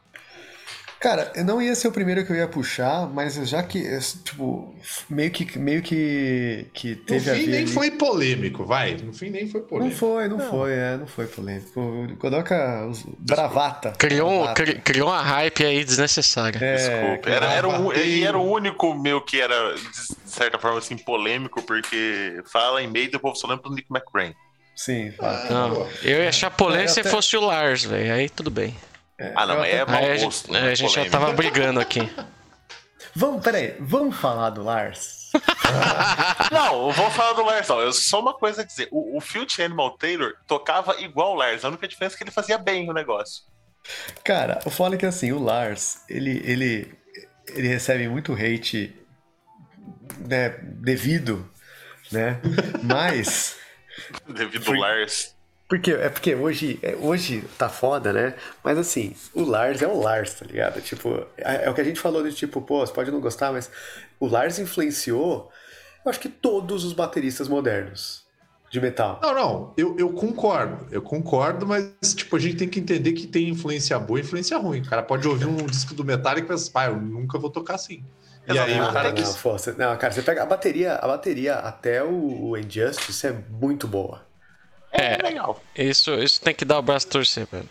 Cara, 1.00 1.32
eu 1.34 1.44
não 1.46 1.62
ia 1.62 1.74
ser 1.74 1.88
o 1.88 1.92
primeiro 1.92 2.26
que 2.26 2.30
eu 2.30 2.36
ia 2.36 2.46
puxar, 2.46 3.08
mas 3.08 3.34
já 3.48 3.62
que, 3.62 3.82
tipo, 4.22 4.74
meio 5.08 5.30
que, 5.30 5.58
meio 5.58 5.80
que, 5.80 6.66
que 6.74 6.90
No 6.90 6.96
teve 7.06 7.30
a 7.30 7.34
fim, 7.34 7.40
ver 7.46 7.50
nem 7.52 7.60
ali- 7.62 7.72
foi 7.72 7.90
polêmico, 7.92 8.66
vai. 8.66 8.94
No 8.96 9.12
fim, 9.14 9.30
nem 9.30 9.48
foi 9.48 9.62
Não 9.62 9.66
polêmico. 9.68 9.96
foi, 9.96 10.28
não, 10.28 10.38
foi, 10.38 10.72
é, 10.74 10.96
não 10.98 11.06
foi 11.06 11.26
polêmico. 11.26 11.80
O 11.80 12.16
Coloca 12.18 12.86
os- 12.86 13.02
bravata. 13.18 13.92
Criou, 13.96 14.28
bravata. 14.44 14.62
cri- 14.62 14.80
criou 14.82 15.08
uma 15.08 15.22
hype 15.22 15.64
aí 15.64 15.82
desnecessária. 15.84 16.58
É, 16.62 16.74
Desculpa. 16.76 17.30
Era, 17.30 17.46
era, 17.50 17.68
o, 17.68 17.92
era 17.94 18.36
o 18.38 18.52
único 18.52 18.92
meu 18.94 19.22
que 19.22 19.40
era, 19.40 19.74
de 19.74 20.30
certa 20.30 20.58
forma, 20.58 20.78
assim, 20.80 20.98
polêmico, 20.98 21.62
porque 21.62 22.42
fala 22.52 22.82
em 22.82 22.86
meio 22.88 23.08
e 23.10 23.16
o 23.16 23.20
povo 23.20 23.36
só 23.36 23.46
lembra 23.48 23.70
do 23.70 23.74
Nick 23.74 23.88
McRae. 23.90 24.34
Sim. 24.76 25.14
Ah, 25.18 25.46
Não, 25.50 25.88
eu 26.02 26.22
ia 26.22 26.28
achar 26.28 26.50
polêmico 26.50 26.90
Eu 26.90 26.94
se 26.94 27.00
até- 27.00 27.08
fosse 27.10 27.34
o 27.38 27.40
Lars, 27.40 27.84
velho. 27.84 28.12
Aí 28.12 28.28
tudo 28.28 28.50
bem. 28.50 28.74
Ah, 29.34 29.46
não, 29.46 29.64
é 29.64 29.82
até- 29.82 29.92
mau 29.92 30.00
gosto. 30.00 30.46
gente, 30.46 30.50
não 30.52 30.60
a 30.60 30.70
é 30.70 30.74
gente 30.74 30.94
já 30.94 31.10
tava 31.10 31.32
brigando 31.32 31.80
aqui. 31.80 32.10
Vamos, 33.14 33.42
peraí, 33.42 33.76
vamos 33.80 34.16
falar 34.16 34.50
do 34.50 34.62
Lars? 34.62 35.20
Não, 36.50 36.88
eu 36.88 36.92
vou 36.92 37.10
falar 37.10 37.34
do 37.34 37.44
Lars, 37.44 37.68
não. 37.68 37.80
Eu 37.80 37.92
só 37.92 38.20
uma 38.20 38.34
coisa 38.34 38.62
a 38.62 38.64
dizer. 38.64 38.88
O, 38.90 39.16
o 39.16 39.20
Filthy 39.20 39.62
Animal 39.62 39.96
Taylor 39.96 40.34
tocava 40.44 41.00
igual 41.00 41.32
o 41.32 41.34
Lars. 41.36 41.64
A 41.64 41.68
única 41.68 41.86
diferença 41.86 42.16
é 42.16 42.18
que 42.18 42.24
ele 42.24 42.32
fazia 42.32 42.58
bem 42.58 42.90
o 42.90 42.92
negócio. 42.92 43.44
Cara, 44.24 44.58
o 44.64 44.70
foda 44.70 44.96
é 44.96 44.98
que 44.98 45.06
assim, 45.06 45.30
o 45.30 45.38
Lars, 45.38 46.02
ele, 46.08 46.42
ele, 46.44 46.92
ele 47.48 47.68
recebe 47.68 48.08
muito 48.08 48.32
hate 48.32 48.92
né, 50.18 50.58
devido, 50.60 51.48
né? 52.10 52.40
Mas. 52.82 53.56
Devido 54.26 54.70
ao 54.72 54.76
Lars. 54.76 55.36
Porque, 55.70 55.92
é 55.92 56.08
porque 56.08 56.34
hoje, 56.34 56.80
é, 56.82 56.96
hoje 56.96 57.44
tá 57.56 57.68
foda, 57.68 58.12
né? 58.12 58.34
Mas 58.64 58.76
assim, 58.76 59.14
o 59.32 59.44
Lars 59.44 59.80
é 59.80 59.86
o 59.86 60.00
Lars, 60.00 60.34
tá 60.34 60.44
ligado? 60.44 60.80
Tipo, 60.82 61.24
é, 61.38 61.66
é 61.66 61.70
o 61.70 61.74
que 61.74 61.80
a 61.80 61.84
gente 61.84 62.00
falou 62.00 62.24
de 62.24 62.34
tipo, 62.34 62.60
pô, 62.60 62.84
você 62.84 62.92
pode 62.92 63.08
não 63.12 63.20
gostar, 63.20 63.52
mas 63.52 63.70
o 64.18 64.26
Lars 64.26 64.58
influenciou, 64.58 65.48
eu 66.04 66.10
acho 66.10 66.18
que 66.18 66.28
todos 66.28 66.82
os 66.84 66.92
bateristas 66.92 67.46
modernos 67.46 68.24
de 68.68 68.80
metal. 68.80 69.20
Não, 69.22 69.32
não, 69.32 69.74
eu, 69.76 69.96
eu 69.96 70.12
concordo, 70.12 70.88
eu 70.90 71.00
concordo, 71.00 71.64
mas 71.64 71.92
tipo, 72.16 72.34
a 72.34 72.40
gente 72.40 72.56
tem 72.56 72.68
que 72.68 72.80
entender 72.80 73.12
que 73.12 73.28
tem 73.28 73.48
influência 73.48 73.96
boa 73.96 74.18
e 74.18 74.22
influência 74.24 74.58
ruim. 74.58 74.80
O 74.80 74.88
cara 74.88 75.04
pode 75.04 75.26
ouvir 75.28 75.46
um 75.46 75.66
disco 75.66 75.94
do 75.94 76.04
Metallica 76.04 76.46
e 76.46 76.48
pensar, 76.48 76.72
pá, 76.72 76.86
eu 76.86 77.00
nunca 77.00 77.38
vou 77.38 77.48
tocar 77.48 77.76
assim. 77.76 78.02
E 78.48 78.58
aí 78.58 78.72
Exato. 78.72 78.90
o 78.90 78.92
cara 78.92 79.08
não, 79.10 79.14
que. 79.14 79.22
não, 79.22 79.32
você- 79.32 79.72
não, 79.72 79.96
cara, 79.96 80.12
você 80.12 80.22
pega 80.22 80.42
a 80.42 80.46
bateria, 80.46 80.94
a 80.96 81.06
bateria 81.06 81.54
até 81.54 82.02
o, 82.02 82.48
o 82.50 82.56
Injustice 82.58 83.24
é 83.28 83.32
muito 83.32 83.86
boa. 83.86 84.28
É, 84.92 85.16
legal. 85.22 85.62
Isso, 85.76 86.12
isso 86.14 86.40
tem 86.40 86.54
que 86.54 86.64
dar 86.64 86.78
o 86.78 86.82
braço 86.82 87.06
a 87.08 87.10
torcer, 87.10 87.46
velho. 87.50 87.68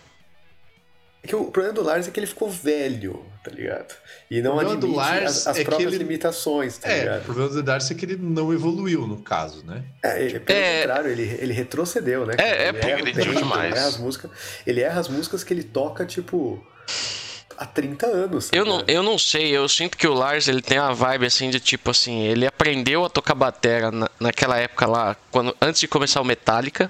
É 1.21 1.27
que 1.27 1.35
o 1.35 1.51
problema 1.51 1.75
do 1.75 1.83
Lars 1.83 2.07
é 2.07 2.11
que 2.11 2.17
ele 2.17 2.27
ficou 2.27 2.49
velho, 2.49 3.25
tá 3.43 3.51
ligado? 3.51 3.93
E 4.31 4.41
não 4.41 4.51
O 4.51 4.55
problema 4.55 4.79
do 4.79 4.87
admite 4.87 4.97
Lars 4.97 5.23
as, 5.39 5.47
as 5.47 5.57
é 5.57 5.63
próprias 5.65 5.93
ele- 5.93 6.03
limitações, 6.05 6.77
tá 6.77 6.87
É, 6.87 6.95
o 6.95 6.99
ligado? 6.99 7.23
problema 7.25 7.49
do 7.49 7.61
Darcy 7.63 7.91
é 7.91 7.95
que 7.97 8.05
ele 8.05 8.15
não 8.15 8.53
evoluiu, 8.53 9.05
no 9.05 9.21
caso, 9.21 9.65
né? 9.65 9.83
É, 10.01 10.23
ele- 10.23 10.39
pelo 10.39 10.57
É- 10.57 10.77
contrário, 10.79 11.11
ele, 11.11 11.23
ele 11.41 11.51
retrocedeu, 11.51 12.25
né? 12.25 12.35
É, 12.37 12.43
é 12.43 12.63
ele 12.69 12.71
porque 12.73 12.87
erra 12.87 12.95
o 12.95 12.99
ele 12.99 13.05
regrediu 13.07 13.33
tempo, 13.33 13.43
demais. 13.45 13.65
Ele 13.71 13.77
erra 13.79 13.87
as 13.89 13.97
músicas, 13.97 14.31
ele 14.65 14.81
erra 14.81 14.99
as 15.01 15.07
músicas 15.09 15.43
que 15.43 15.53
ele 15.53 15.63
toca, 15.63 16.05
tipo, 16.05 16.65
há 17.57 17.65
30 17.65 18.05
anos. 18.07 18.47
tá 18.49 18.57
Eu 18.57 18.63
não, 18.63 18.81
eu 18.87 19.03
não 19.03 19.19
sei, 19.19 19.49
eu 19.51 19.67
sinto 19.67 19.97
que 19.97 20.07
o 20.07 20.13
Lars 20.13 20.47
ele 20.47 20.61
tem 20.61 20.79
uma 20.79 20.93
vibe 20.93 21.25
assim 21.25 21.49
de 21.49 21.59
tipo 21.59 21.91
assim, 21.91 22.21
ele 22.23 22.47
aprendeu 22.47 23.03
a 23.03 23.09
tocar 23.09 23.35
batera 23.35 23.91
na, 23.91 24.09
naquela 24.21 24.57
época 24.57 24.85
lá, 24.85 25.17
quando, 25.31 25.53
antes 25.61 25.81
de 25.81 25.87
começar 25.89 26.21
o 26.21 26.25
Metallica, 26.25 26.89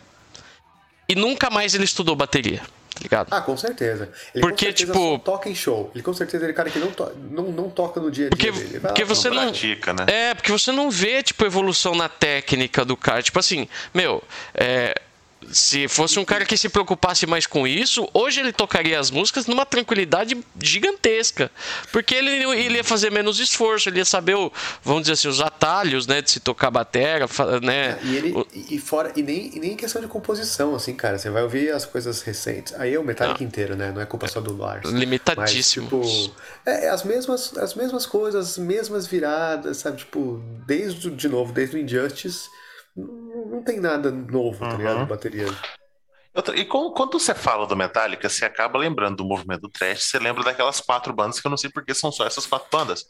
e 1.10 1.16
nunca 1.16 1.50
mais 1.50 1.74
ele 1.74 1.84
estudou 1.84 2.16
bateria. 2.16 2.62
tá 2.94 3.02
ligado? 3.02 3.28
Ah, 3.32 3.42
com 3.42 3.58
certeza. 3.58 4.12
Ele 4.34 4.42
porque, 4.42 4.68
com 4.68 4.72
certeza 4.72 4.94
tipo. 4.94 5.20
toca 5.20 5.50
em 5.50 5.56
show. 5.56 5.92
Ele 5.96 6.04
com 6.04 6.14
certeza 6.14 6.46
é 6.48 6.54
cara 6.54 6.70
que 6.70 6.78
não, 6.78 6.92
to 6.92 7.12
não, 7.32 7.44
não 7.46 7.70
toca 7.70 8.00
no 8.00 8.12
dia 8.12 8.28
a 8.28 8.30
dia 8.30 8.52
porque, 8.52 8.64
dele. 8.64 8.80
Porque 8.80 9.04
você 9.04 9.30
não. 9.30 9.44
Pratica, 9.50 9.94
né? 9.94 10.06
É, 10.08 10.34
porque 10.36 10.52
você 10.52 10.72
não 10.72 10.92
vê, 10.92 11.24
tipo, 11.24 11.44
evolução 11.44 11.96
na 11.96 12.08
técnica 12.08 12.86
do 12.86 12.96
cara. 12.96 13.24
Tipo 13.24 13.40
assim, 13.40 13.68
meu, 13.94 14.24
é 14.54 15.02
se 15.52 15.88
fosse 15.88 16.20
um 16.20 16.26
cara 16.26 16.46
que 16.46 16.58
se 16.58 16.70
preocupasse 16.70 17.26
mais 17.26 17.48
com 17.48 17.66
isso, 17.68 18.08
hoje 18.14 18.40
ele 18.40 18.52
tocaria 18.52 19.00
as 19.00 19.10
músicas 19.10 19.48
numa 19.48 19.66
tranquilidade 19.66 20.38
gigantesca. 20.62 21.50
Porque 21.92 22.14
ele, 22.14 22.32
ele 22.60 22.78
ia 22.78 22.84
fazer 22.84 23.12
menos 23.12 23.40
esforço, 23.40 23.90
ele 23.90 24.00
ia 24.00 24.06
saber, 24.06 24.36
o, 24.36 24.52
vamos 24.84 25.04
dizer 25.04 25.14
assim, 25.14 25.28
os 25.28 25.42
atalhos, 25.42 26.06
né, 26.08 26.22
de 26.22 26.32
se 26.32 26.40
tocar 26.40 26.70
bateria, 26.70 27.26
né? 27.62 27.98
E, 28.04 28.16
ele, 28.16 28.46
e 28.70 28.80
fora, 28.80 29.12
e 29.16 29.24
nem, 29.24 29.56
e 29.56 29.60
nem 29.60 29.76
questão 29.76 30.02
de 30.02 30.08
composição, 30.08 30.76
assim, 30.76 30.94
cara. 30.94 31.18
Você 31.18 31.30
vai 31.30 31.44
ouvir 31.44 31.72
as 31.72 31.86
coisas 31.86 32.22
recentes. 32.22 32.74
Aí 32.76 32.94
é 32.94 33.00
o 33.00 33.04
Metallica 33.04 33.44
inteiro, 33.44 33.76
né? 33.76 33.92
Não 33.92 34.02
é 34.02 34.06
culpa 34.06 34.28
só 34.28 34.42
do 34.42 34.56
Lars. 34.56 34.90
Limitadíssimo. 34.90 35.86
Tipo, 35.86 36.34
é, 36.66 36.86
é, 36.86 36.90
as, 36.90 37.04
mesmas, 37.04 37.58
as 37.58 37.76
mesmas 37.76 38.06
coisas, 38.06 38.50
as 38.52 38.58
mesmas 38.58 39.08
viradas, 39.08 39.78
sabe? 39.78 39.98
Tipo, 39.98 40.42
desde, 40.66 41.10
de 41.10 41.30
novo, 41.30 41.54
desde 41.54 41.78
o 41.78 41.80
Injustice 41.80 42.50
não 42.96 43.64
tem 43.64 43.80
nada 43.80 44.12
novo, 44.12 44.60
tá 44.60 44.76
ligado? 44.76 45.06
Bateria. 45.06 45.48
E 46.56 46.64
quando 46.66 47.20
você 47.20 47.34
fala 47.34 47.66
do 47.66 47.76
Metallica, 47.76 48.30
você 48.30 48.46
acaba 48.46 48.78
lembrando 48.78 49.18
do 49.18 49.26
movimento 49.26 49.62
do 49.62 49.70
trash, 49.70 50.04
você 50.04 50.20
lembra 50.20 50.44
daquelas 50.44 50.80
quatro 50.80 51.12
bandas 51.12 51.40
que 51.40 51.48
eu 51.48 51.50
não 51.50 51.58
sei 51.58 51.70
porque 51.70 51.94
são 51.94 52.12
só 52.12 52.26
essas 52.26 52.46
quatro 52.46 52.68
bandas. 52.72 53.06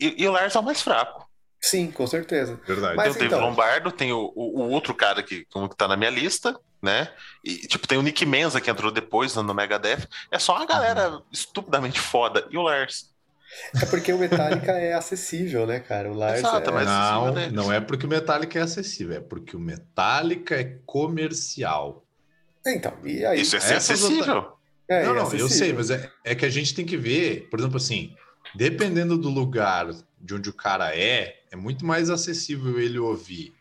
E, 0.00 0.22
e 0.22 0.28
o 0.28 0.32
Lars 0.32 0.54
é 0.54 0.58
o 0.58 0.62
mais 0.62 0.82
fraco. 0.82 1.28
Sim, 1.60 1.90
com 1.90 2.06
certeza. 2.06 2.58
Verdade. 2.66 2.96
Mas, 2.96 3.16
então, 3.16 3.28
tem 3.28 3.38
o 3.38 3.40
Lombardo, 3.40 3.92
tem 3.92 4.12
o, 4.12 4.32
o, 4.34 4.62
o, 4.62 4.70
outro 4.70 4.94
cara 4.94 5.22
que, 5.22 5.44
como 5.46 5.68
que 5.68 5.76
tá 5.76 5.88
na 5.88 5.96
minha 5.96 6.10
lista, 6.10 6.58
né? 6.82 7.12
E 7.42 7.66
tipo, 7.66 7.88
tem 7.88 7.98
o 7.98 8.02
Nick 8.02 8.24
Menza 8.24 8.60
que 8.60 8.70
entrou 8.70 8.90
depois 8.90 9.34
no 9.34 9.54
Megadeth. 9.54 10.06
É 10.30 10.38
só 10.38 10.56
uma 10.56 10.66
galera 10.66 11.10
uhum. 11.10 11.22
estupidamente 11.32 11.98
foda. 11.98 12.46
E 12.50 12.56
o 12.56 12.62
Lars? 12.62 13.14
É 13.80 13.86
porque 13.86 14.12
o 14.12 14.18
Metallica 14.18 14.72
é 14.72 14.94
acessível, 14.94 15.66
né, 15.66 15.80
cara? 15.80 16.10
O 16.10 16.14
Lars 16.14 16.38
Exato, 16.38 16.70
é... 16.70 16.72
mas 16.72 16.86
não, 16.86 17.50
não 17.50 17.72
é 17.72 17.80
porque 17.80 18.06
o 18.06 18.08
Metallica 18.08 18.58
é 18.58 18.62
acessível, 18.62 19.16
é 19.16 19.20
porque 19.20 19.56
o 19.56 19.60
Metallica 19.60 20.54
é 20.54 20.78
comercial. 20.84 22.04
É, 22.66 22.74
então, 22.74 22.92
e 23.04 23.24
aí? 23.24 23.40
Isso 23.40 23.56
é 23.56 23.60
ser 23.60 23.74
acessível. 23.74 24.34
Outra... 24.34 24.52
É, 24.88 25.04
não, 25.04 25.12
é 25.12 25.14
não, 25.14 25.22
acessível. 25.22 25.46
eu 25.46 25.50
sei, 25.50 25.72
mas 25.72 25.90
é, 25.90 26.10
é 26.24 26.34
que 26.34 26.44
a 26.44 26.50
gente 26.50 26.74
tem 26.74 26.84
que 26.84 26.96
ver, 26.96 27.48
por 27.50 27.58
exemplo, 27.58 27.76
assim, 27.76 28.14
dependendo 28.54 29.16
do 29.16 29.28
lugar 29.28 29.88
de 30.20 30.34
onde 30.34 30.48
o 30.48 30.54
cara 30.54 30.96
é, 30.96 31.40
é 31.50 31.56
muito 31.56 31.84
mais 31.84 32.10
acessível 32.10 32.78
ele 32.80 32.98
ouvir 32.98 33.54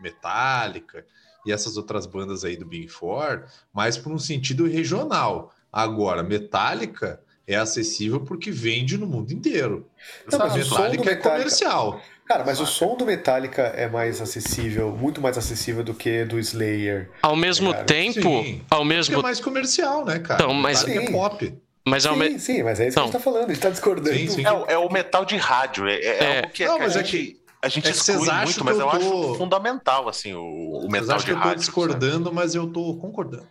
Metallica 0.00 1.04
e 1.46 1.52
essas 1.52 1.76
outras 1.76 2.06
bandas 2.06 2.44
aí 2.44 2.56
do 2.56 2.66
Big 2.66 2.88
Four, 2.88 3.44
mas 3.72 3.96
por 3.96 4.12
um 4.12 4.18
sentido 4.18 4.66
regional. 4.66 5.52
Agora, 5.72 6.22
Metallica 6.22 7.20
é 7.54 7.58
acessível 7.58 8.20
porque 8.20 8.50
vende 8.50 8.96
no 8.96 9.06
mundo 9.06 9.32
inteiro. 9.32 9.86
Não, 10.30 10.38
mas 10.38 10.54
Metallica, 10.54 10.60
o 10.60 10.64
som 10.64 10.76
do 10.76 10.82
Metallica 10.82 11.10
é 11.10 11.16
comercial. 11.16 12.02
Cara, 12.26 12.44
mas 12.44 12.60
o 12.60 12.66
som 12.66 12.96
do 12.96 13.04
Metallica 13.04 13.62
é 13.62 13.88
mais 13.88 14.20
acessível, 14.20 14.90
muito 14.90 15.20
mais 15.20 15.36
acessível 15.36 15.82
do 15.82 15.92
que 15.92 16.24
do 16.24 16.38
Slayer. 16.38 17.10
Ao 17.20 17.36
mesmo 17.36 17.72
cara. 17.72 17.84
tempo, 17.84 18.20
sim, 18.20 18.62
ao 18.70 18.84
mesmo 18.84 19.18
é 19.18 19.22
mais 19.22 19.40
comercial, 19.40 20.04
né, 20.04 20.18
cara? 20.18 20.42
Então, 20.42 20.54
mas 20.54 20.86
é 20.86 21.10
pop. 21.10 21.54
Mas 21.84 22.06
ao 22.06 22.14
sim, 22.14 22.20
me... 22.20 22.38
sim, 22.38 22.62
mas 22.62 22.78
é 22.78 22.88
isso 22.88 22.98
então, 22.98 23.10
que 23.10 23.16
a 23.16 23.18
gente 23.18 23.24
tá 23.24 23.30
falando, 23.30 23.50
a 23.50 23.52
gente 23.52 23.62
tá 23.62 23.70
discordando. 23.70 24.16
Sim, 24.16 24.28
sim. 24.28 24.46
É, 24.46 24.72
é, 24.74 24.78
o 24.78 24.90
metal 24.90 25.24
de 25.24 25.36
rádio, 25.36 25.88
é, 25.88 25.96
é, 25.96 26.24
é. 26.24 26.36
algo 26.36 26.50
que, 26.50 26.64
Não, 26.64 26.74
que 26.76 26.82
mas 26.82 26.96
a 26.96 27.00
é 27.00 27.04
gente, 27.04 27.42
a 27.60 27.68
gente 27.68 27.88
é 27.88 27.90
exclui 27.90 28.32
muito, 28.32 28.64
mas 28.64 28.78
eu, 28.78 28.88
tô... 28.88 28.96
acho 28.96 29.34
fundamental, 29.34 30.08
assim, 30.08 30.32
o, 30.32 30.86
o 30.86 30.90
metal 30.90 31.18
de 31.18 31.24
que 31.24 31.32
rádio. 31.32 31.50
Eu 31.50 31.54
tô 31.54 31.58
discordando, 31.58 32.24
sabe? 32.24 32.36
mas 32.36 32.54
eu 32.54 32.66
tô 32.68 32.94
concordando. 32.96 33.48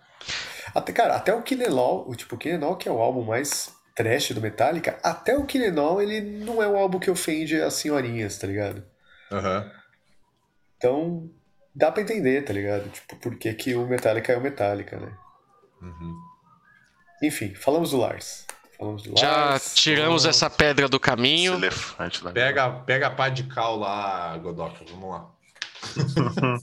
Até, 0.73 0.93
cara, 0.93 1.15
até 1.15 1.33
o 1.33 1.41
Killenlaw, 1.41 2.05
o 2.07 2.15
tipo, 2.15 2.35
o 2.35 2.37
Killenlaw 2.37 2.77
que 2.77 2.87
é 2.87 2.91
o 2.91 2.99
álbum 2.99 3.23
mais 3.23 3.73
trash 3.95 4.31
do 4.31 4.41
Metallica, 4.41 4.99
até 5.03 5.37
o 5.37 5.45
Killenol, 5.45 6.01
ele 6.01 6.21
não 6.21 6.61
é 6.61 6.67
um 6.67 6.77
álbum 6.77 6.99
que 6.99 7.11
ofende 7.11 7.59
as 7.61 7.73
senhorinhas, 7.75 8.37
tá 8.37 8.47
ligado? 8.47 8.83
Uhum. 9.31 9.71
Então, 10.77 11.29
dá 11.73 11.91
pra 11.91 12.01
entender, 12.01 12.43
tá 12.43 12.53
ligado? 12.53 12.89
Tipo, 12.89 13.15
por 13.17 13.35
que, 13.37 13.53
que 13.53 13.75
o 13.75 13.85
Metallica 13.85 14.33
é 14.33 14.37
o 14.37 14.41
Metallica, 14.41 14.97
né? 14.97 15.11
Uhum. 15.81 16.15
Enfim, 17.23 17.53
falamos 17.53 17.91
do 17.91 17.97
Lars. 17.97 18.45
Falamos 18.77 19.03
do 19.03 19.17
Já 19.17 19.31
Lars, 19.31 19.75
tiramos 19.75 20.25
essa 20.25 20.49
pedra 20.49 20.89
do 20.89 20.99
caminho. 20.99 21.53
elefante. 21.53 22.23
Pega, 22.33 22.69
pega 22.69 23.07
a 23.07 23.11
pá 23.11 23.29
de 23.29 23.43
cal 23.43 23.77
lá, 23.77 24.37
Godoka, 24.37 24.83
vamos 24.89 25.09
lá. 25.09 25.31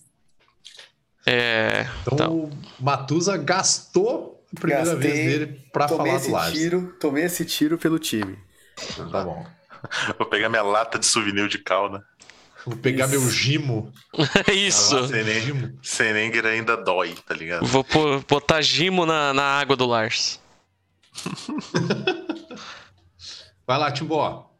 é, 1.26 1.86
então, 2.02 2.14
então, 2.14 2.36
o 2.36 2.50
Matusa 2.80 3.36
gastou 3.36 4.37
primeira 4.54 4.84
Gastei, 4.84 5.10
vez 5.10 5.38
dele 5.38 5.60
pra 5.72 5.88
falar 5.88 6.14
esse 6.14 6.28
do 6.28 6.32
Lars. 6.32 6.52
Tiro, 6.52 6.96
tomei 7.00 7.24
esse 7.24 7.44
tiro 7.44 7.78
pelo 7.78 7.98
time. 7.98 8.38
Então, 8.92 9.10
tá 9.10 9.24
bom. 9.24 9.46
Vou 10.18 10.26
pegar 10.26 10.48
minha 10.48 10.62
lata 10.62 10.98
de 10.98 11.06
souvenir 11.06 11.48
de 11.48 11.58
calda. 11.58 12.02
Vou 12.66 12.76
pegar 12.76 13.06
Isso. 13.06 13.20
meu 13.20 13.30
gimo. 13.30 13.92
Isso. 14.52 14.96
Ah, 14.98 15.08
Senenger 15.82 16.46
ainda 16.46 16.76
dói, 16.76 17.14
tá 17.26 17.34
ligado? 17.34 17.64
Vou 17.66 17.86
botar 18.28 18.60
gimo 18.60 19.06
na, 19.06 19.32
na 19.32 19.42
água 19.42 19.76
do 19.76 19.86
Lars. 19.86 20.40
Vai 23.66 23.78
lá, 23.78 23.90
Timbó. 23.92 24.50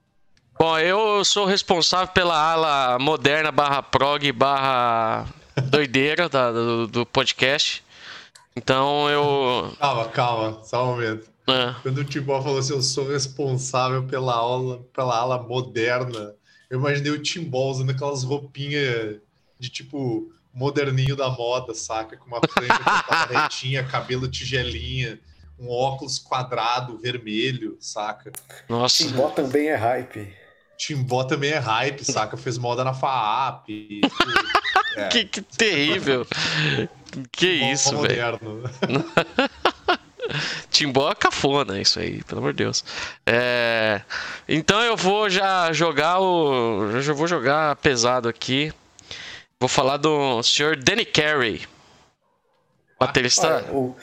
Bom, 0.59 0.79
eu 0.79 1.25
sou 1.25 1.47
responsável 1.47 2.09
pela 2.09 2.37
ala 2.37 2.99
moderna 2.99 3.53
barra 3.53 3.83
prog 3.83 4.33
barra 4.33 5.25
doideira 5.71 6.29
da, 6.29 6.51
do, 6.51 6.87
do 6.89 7.07
podcast. 7.07 7.85
Então 8.59 9.09
eu. 9.09 9.73
Calma, 9.79 10.09
calma, 10.09 10.65
só 10.65 10.85
um 10.85 10.97
momento. 10.97 11.31
É. 11.47 11.75
Quando 11.81 11.99
o 11.99 12.05
Timbó 12.05 12.43
falou 12.43 12.59
assim, 12.59 12.75
eu 12.75 12.83
sou 12.83 13.09
responsável 13.09 14.05
pela 14.05 14.35
aula, 14.35 14.85
pela 14.93 15.17
ala 15.17 15.43
moderna, 15.43 16.35
eu 16.69 16.79
imaginei 16.79 17.13
o 17.13 17.23
Timbó 17.23 17.71
usando 17.71 17.91
aquelas 17.91 18.25
roupinhas 18.25 19.21
de 19.59 19.69
tipo 19.71 20.31
moderninho 20.53 21.15
da 21.15 21.31
moda, 21.31 21.73
saca? 21.73 22.17
Com 22.17 22.27
uma 22.27 22.41
franja 22.51 23.43
retinha, 23.43 23.85
cabelo 23.87 24.29
tigelinha, 24.29 25.21
um 25.59 25.71
óculos 25.71 26.19
quadrado 26.19 26.99
vermelho, 26.99 27.77
saca? 27.79 28.33
Nossa. 28.69 29.05
Timbó 29.05 29.31
também 29.31 29.69
é 29.69 29.77
hype. 29.77 30.35
Timbó 30.77 31.25
também 31.25 31.53
é 31.53 31.59
hype, 31.59 32.05
saca? 32.05 32.37
Fez 32.37 32.59
moda 32.59 32.83
na 32.85 32.93
FAAP. 32.93 33.69
E, 33.69 34.01
é. 34.97 35.09
que, 35.09 35.25
que 35.25 35.43
terrível. 35.43 36.27
Que 37.31 37.59
Timbó 37.59 37.73
isso, 37.73 37.99
velho. 37.99 38.39
Timbó 40.71 41.11
é 41.11 41.15
cafona, 41.15 41.81
isso 41.81 41.99
aí, 41.99 42.23
pelo 42.25 42.41
amor 42.41 42.53
de 42.53 42.65
Deus. 42.65 42.85
É... 43.27 44.03
Então 44.49 44.81
eu 44.83 44.97
vou 44.97 45.31
já 45.31 45.73
jogar 45.73 46.21
o. 46.21 46.91
Eu 46.93 47.03
já 47.03 47.13
vou 47.13 47.27
jogar 47.27 47.77
pesado 47.77 48.29
aqui. 48.29 48.73
Vou 49.59 49.69
falar 49.69 49.97
do 49.97 50.43
senhor 50.43 50.77
Danny 50.77 51.05
Carey. 51.05 51.63
Baterista. 52.99 53.65
Ah, 53.69 53.73
um, 53.73 53.95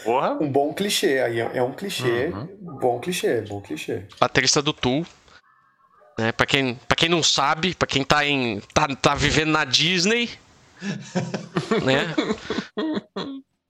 um, 0.41 0.49
bom 0.49 0.73
clichê 0.73 1.19
aí. 1.19 1.39
É 1.39 1.61
um 1.61 1.73
clichê. 1.73 2.27
Uhum. 2.27 2.77
Bom 2.79 2.99
clichê, 2.99 3.41
bom 3.41 3.61
clichê. 3.61 4.03
Baterista 4.19 4.61
do 4.61 4.71
Tool. 4.71 5.05
Né? 6.17 6.31
Pra, 6.31 6.45
quem, 6.45 6.75
pra 6.87 6.95
quem 6.95 7.09
não 7.09 7.21
sabe, 7.21 7.75
pra 7.75 7.87
quem 7.87 8.03
tá, 8.03 8.25
em, 8.25 8.61
tá, 8.73 8.87
tá 8.87 9.15
vivendo 9.15 9.51
na 9.51 9.65
Disney, 9.65 10.29
né? 11.83 12.15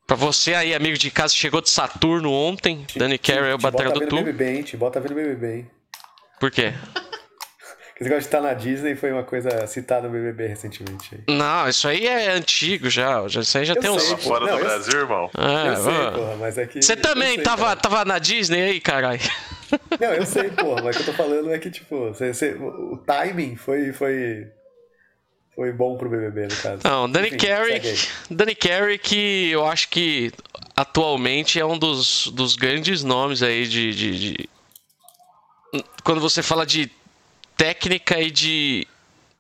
Pra 0.07 0.15
você 0.15 0.53
aí, 0.53 0.73
amigo 0.73 0.97
de 0.97 1.09
casa, 1.09 1.33
chegou 1.33 1.61
de 1.61 1.69
Saturno 1.69 2.31
ontem, 2.31 2.83
te, 2.83 2.99
Danny 2.99 3.17
Carey 3.17 3.51
é 3.51 3.55
o 3.55 3.57
batera 3.57 3.91
do 3.91 4.05
Tu. 4.05 4.33
Bem, 4.33 4.61
te 4.61 4.77
bota 4.77 4.99
vendo 4.99 5.15
BBB, 5.15 5.65
Por 6.39 6.51
quê? 6.51 6.73
Esse 7.95 8.03
negócio 8.03 8.23
de 8.23 8.27
estar 8.27 8.41
na 8.41 8.53
Disney 8.53 8.93
foi 8.93 9.09
uma 9.09 9.23
coisa 9.23 9.65
citada 9.67 10.09
no 10.09 10.13
BBB 10.13 10.47
recentemente. 10.47 11.23
Não, 11.29 11.69
isso 11.69 11.87
aí 11.87 12.05
é 12.05 12.29
antigo 12.31 12.89
já. 12.89 13.25
já 13.29 13.39
isso 13.39 13.57
aí 13.57 13.63
já 13.63 13.73
eu 13.73 13.79
tem 13.79 13.89
uns. 13.89 14.11
Fora 14.21 14.45
não, 14.45 14.57
do 14.57 14.63
Brasil, 14.65 14.93
eu... 14.95 14.99
irmão. 14.99 15.31
É, 15.37 15.69
eu 15.69 15.75
sei, 15.77 16.11
porra, 16.11 16.35
mas 16.35 16.57
é 16.57 16.67
que. 16.67 16.81
Você 16.81 16.97
também 16.97 17.35
sei, 17.35 17.43
tava, 17.43 17.73
tava 17.77 18.03
na 18.03 18.19
Disney 18.19 18.63
aí, 18.63 18.81
caralho? 18.81 19.21
Não, 19.97 20.13
eu 20.13 20.25
sei, 20.25 20.49
porra, 20.49 20.81
mas 20.83 20.95
o 20.95 20.99
que 20.99 21.09
eu 21.09 21.13
tô 21.13 21.23
falando 21.23 21.53
é 21.53 21.57
que, 21.57 21.71
tipo, 21.71 22.09
você, 22.09 22.33
você, 22.33 22.53
o 22.55 22.97
timing 22.97 23.55
foi, 23.55 23.93
foi, 23.93 24.51
foi 25.55 25.71
bom 25.71 25.97
pro 25.97 26.09
BBB, 26.09 26.47
no 26.47 26.55
caso. 26.57 26.81
Não, 26.83 27.09
Danny 27.09 27.29
Enfim, 27.29 27.37
Carey, 27.37 27.81
Danny 28.29 28.55
Carey 28.55 28.97
que 28.97 29.49
eu 29.51 29.65
acho 29.65 29.87
que 29.87 30.31
atualmente 30.75 31.59
é 31.59 31.65
um 31.65 31.77
dos, 31.77 32.27
dos 32.27 32.55
grandes 32.55 33.03
nomes 33.03 33.41
aí 33.41 33.65
de, 33.65 33.93
de, 33.93 34.19
de... 34.19 34.49
Quando 36.03 36.19
você 36.19 36.43
fala 36.43 36.65
de 36.65 36.91
técnica 37.55 38.19
e 38.19 38.29
de... 38.29 38.87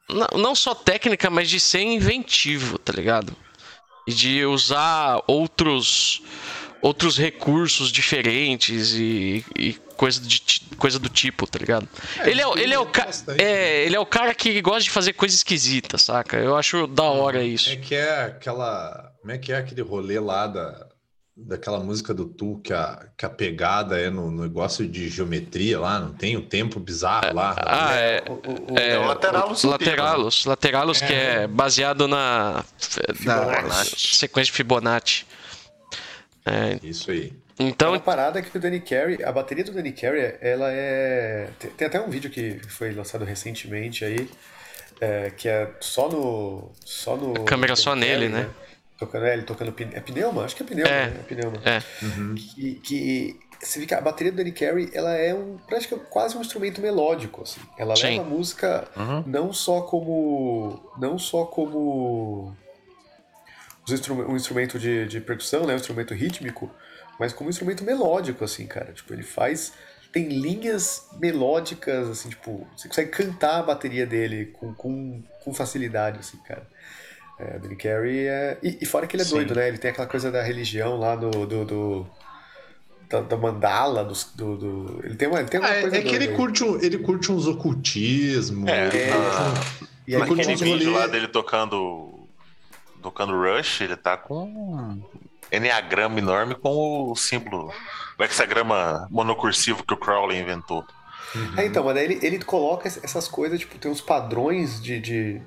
Não, 0.07 0.39
não 0.39 0.55
só 0.55 0.73
técnica, 0.73 1.29
mas 1.29 1.49
de 1.49 1.59
ser 1.59 1.81
inventivo, 1.81 2.77
tá 2.77 2.93
ligado? 2.93 3.35
E 4.07 4.13
de 4.13 4.45
usar 4.45 5.21
outros 5.27 6.21
outros 6.81 7.17
recursos 7.17 7.91
diferentes 7.91 8.93
e, 8.93 9.43
e 9.57 9.75
coisa, 9.95 10.21
de, 10.21 10.61
coisa 10.77 10.99
do 10.99 11.09
tipo, 11.09 11.47
tá 11.47 11.59
ligado? 11.59 11.87
É, 12.19 12.29
ele, 12.29 12.41
é, 12.41 12.49
ele, 12.57 12.73
é 12.73 12.79
o 12.79 12.85
ca... 12.85 13.07
é, 13.37 13.85
ele 13.85 13.95
é 13.95 13.99
o 13.99 14.05
cara 14.05 14.33
que 14.33 14.61
gosta 14.61 14.83
de 14.83 14.89
fazer 14.89 15.13
coisa 15.13 15.35
esquisita, 15.35 15.97
saca? 15.97 16.37
Eu 16.37 16.55
acho 16.55 16.87
da 16.87 17.03
hora 17.03 17.43
isso. 17.43 17.69
É 17.69 17.75
que 17.75 17.95
é 17.95 18.23
aquela. 18.25 19.11
Como 19.21 19.31
é 19.31 19.37
que 19.37 19.51
é 19.51 19.57
aquele 19.57 19.81
rolê 19.81 20.19
lá 20.19 20.47
da, 20.47 20.87
daquela 21.35 21.79
música 21.79 22.13
do 22.13 22.25
Tu 22.25 22.59
que 22.63 22.73
a, 22.73 23.07
que 23.17 23.25
a 23.25 23.29
pegada 23.29 23.99
é 23.99 24.09
no, 24.09 24.31
negócio 24.31 24.87
de 24.87 25.09
geometria 25.09 25.79
lá, 25.79 25.99
não 25.99 26.13
tem 26.13 26.37
o 26.37 26.41
tempo 26.41 26.79
bizarro 26.79 27.33
lá. 27.33 27.55
Ah, 27.57 27.95
é. 27.95 28.23
O, 28.27 28.73
o, 28.73 28.79
é, 28.79 28.91
é 28.91 28.99
o 28.99 29.05
Lateralos. 29.05 29.63
Lateralos, 29.63 30.45
Lateralos 30.45 31.01
é. 31.01 31.07
que 31.07 31.13
é 31.13 31.47
baseado 31.47 32.07
na, 32.07 32.63
na 33.25 33.83
sequência 33.97 34.51
de 34.51 34.57
Fibonacci. 34.57 35.25
É. 36.45 36.79
Isso 36.83 37.11
aí. 37.11 37.33
Então, 37.57 37.91
uma 37.91 37.99
parada 37.99 38.41
que 38.41 38.55
o 38.55 38.59
Danny 38.59 38.81
Carey, 38.81 39.23
a 39.23 39.31
bateria 39.31 39.63
do 39.63 39.71
Danny 39.71 39.93
Carey, 39.93 40.35
ela 40.41 40.71
é. 40.71 41.49
Tem, 41.77 41.87
até 41.87 42.01
um 42.01 42.09
vídeo 42.09 42.29
que 42.29 42.59
foi 42.67 42.91
lançado 42.93 43.23
recentemente 43.23 44.03
aí, 44.03 44.29
é, 44.99 45.31
que 45.31 45.47
é 45.47 45.69
só 45.79 46.09
no. 46.09 46.71
Só 46.83 47.15
no. 47.15 47.43
A 47.43 47.45
câmera 47.45 47.75
só 47.75 47.95
nele, 47.95 48.27
né? 48.27 48.41
né? 48.41 48.49
Tocando, 48.97 49.25
é, 49.25 49.33
ele 49.33 49.43
tocando. 49.43 49.73
É 49.93 49.99
pneuma? 50.01 50.43
Acho 50.43 50.55
que 50.55 50.63
é 50.63 50.65
pneuma. 50.65 50.89
É, 50.89 51.07
né? 51.07 51.17
é 51.19 51.23
pneuma. 51.23 51.57
É. 51.63 51.81
Uhum. 52.03 52.35
Que, 52.35 52.75
que 52.75 53.39
você 53.61 53.79
vê 53.79 53.85
que 53.85 53.93
a 53.93 54.01
bateria 54.01 54.31
do 54.31 54.35
Danny 54.35 54.51
Carey, 54.51 54.89
ela 54.93 55.13
é 55.13 55.33
um, 55.33 55.57
praticamente 55.57 56.09
quase 56.09 56.37
um 56.37 56.41
instrumento 56.41 56.81
melódico, 56.81 57.41
assim. 57.43 57.61
Ela 57.77 57.95
Sim. 57.95 58.03
leva 58.03 58.21
a 58.21 58.25
música 58.25 58.87
uhum. 58.97 59.23
não 59.25 59.53
só 59.53 59.81
como. 59.81 60.91
Não 60.97 61.17
só 61.17 61.45
como. 61.45 62.55
Um 64.27 64.35
instrumento 64.35 64.79
de, 64.79 65.07
de 65.07 65.21
percussão, 65.21 65.65
né? 65.65 65.73
Um 65.73 65.77
instrumento 65.77 66.13
rítmico 66.13 66.69
mas 67.19 67.33
como 67.33 67.47
um 67.47 67.49
instrumento 67.49 67.83
melódico, 67.83 68.43
assim, 68.43 68.67
cara. 68.67 68.91
Tipo, 68.91 69.13
ele 69.13 69.23
faz. 69.23 69.73
Tem 70.11 70.29
linhas 70.29 71.09
melódicas, 71.19 72.09
assim, 72.09 72.29
tipo, 72.29 72.65
você 72.75 72.87
consegue 72.87 73.11
cantar 73.11 73.59
a 73.59 73.63
bateria 73.63 74.05
dele 74.05 74.45
com, 74.45 74.73
com, 74.73 75.21
com 75.43 75.53
facilidade, 75.53 76.19
assim, 76.19 76.37
cara. 76.37 76.65
É, 77.37 77.59
Danny 77.59 77.75
Carey 77.75 78.27
é. 78.27 78.57
E, 78.63 78.77
e, 78.81 78.85
fora 78.85 79.05
que 79.07 79.15
ele 79.15 79.23
é 79.23 79.25
Sim. 79.25 79.35
doido, 79.35 79.55
né? 79.55 79.67
Ele 79.67 79.77
tem 79.77 79.91
aquela 79.91 80.07
coisa 80.07 80.31
da 80.31 80.41
religião 80.41 80.97
lá 80.97 81.15
do. 81.15 81.45
do, 81.45 81.65
do 81.65 82.07
da, 83.09 83.21
da, 83.21 83.37
mandala, 83.37 84.03
do, 84.03 84.13
do, 84.35 84.57
do, 84.57 85.05
Ele 85.05 85.15
tem 85.15 85.27
uma, 85.27 85.39
ele 85.39 85.49
tem 85.49 85.59
uma 85.59 85.69
ah, 85.69 85.81
coisa. 85.81 85.97
É 85.97 86.01
que 86.01 86.15
ele 86.15 86.29
curte, 86.29 86.63
um, 86.63 86.79
ele 86.81 86.97
curte 86.97 87.31
uns 87.31 87.45
ocultismos. 87.45 88.67
É, 88.67 88.87
ele 88.87 88.97
é. 88.97 89.15
Um, 89.15 89.85
e 90.07 90.15
aí, 90.15 90.21
aquele 90.21 90.55
vídeo 90.55 90.93
lá 90.93 91.07
dele 91.07 91.27
tocando. 91.27 92.13
Tocando 93.01 93.33
Rush, 93.33 93.81
ele 93.81 93.95
tá 93.95 94.17
com 94.17 94.99
enneagrama 95.51 96.19
enorme 96.19 96.55
com 96.55 97.11
o 97.11 97.15
símbolo, 97.15 97.71
o 98.17 98.23
hexagrama 98.23 99.07
monocursivo 99.09 99.83
que 99.83 99.93
o 99.93 99.97
Crowley 99.97 100.39
inventou. 100.39 100.85
Uhum. 101.33 101.59
É, 101.59 101.65
então, 101.65 101.83
mas 101.83 101.97
ele, 101.97 102.19
ele 102.21 102.39
coloca 102.39 102.87
essas 102.87 103.27
coisas, 103.27 103.59
tipo, 103.59 103.77
tem 103.77 103.91
uns 103.91 104.01
padrões 104.01 104.81
de, 104.81 104.99
de, 104.99 105.41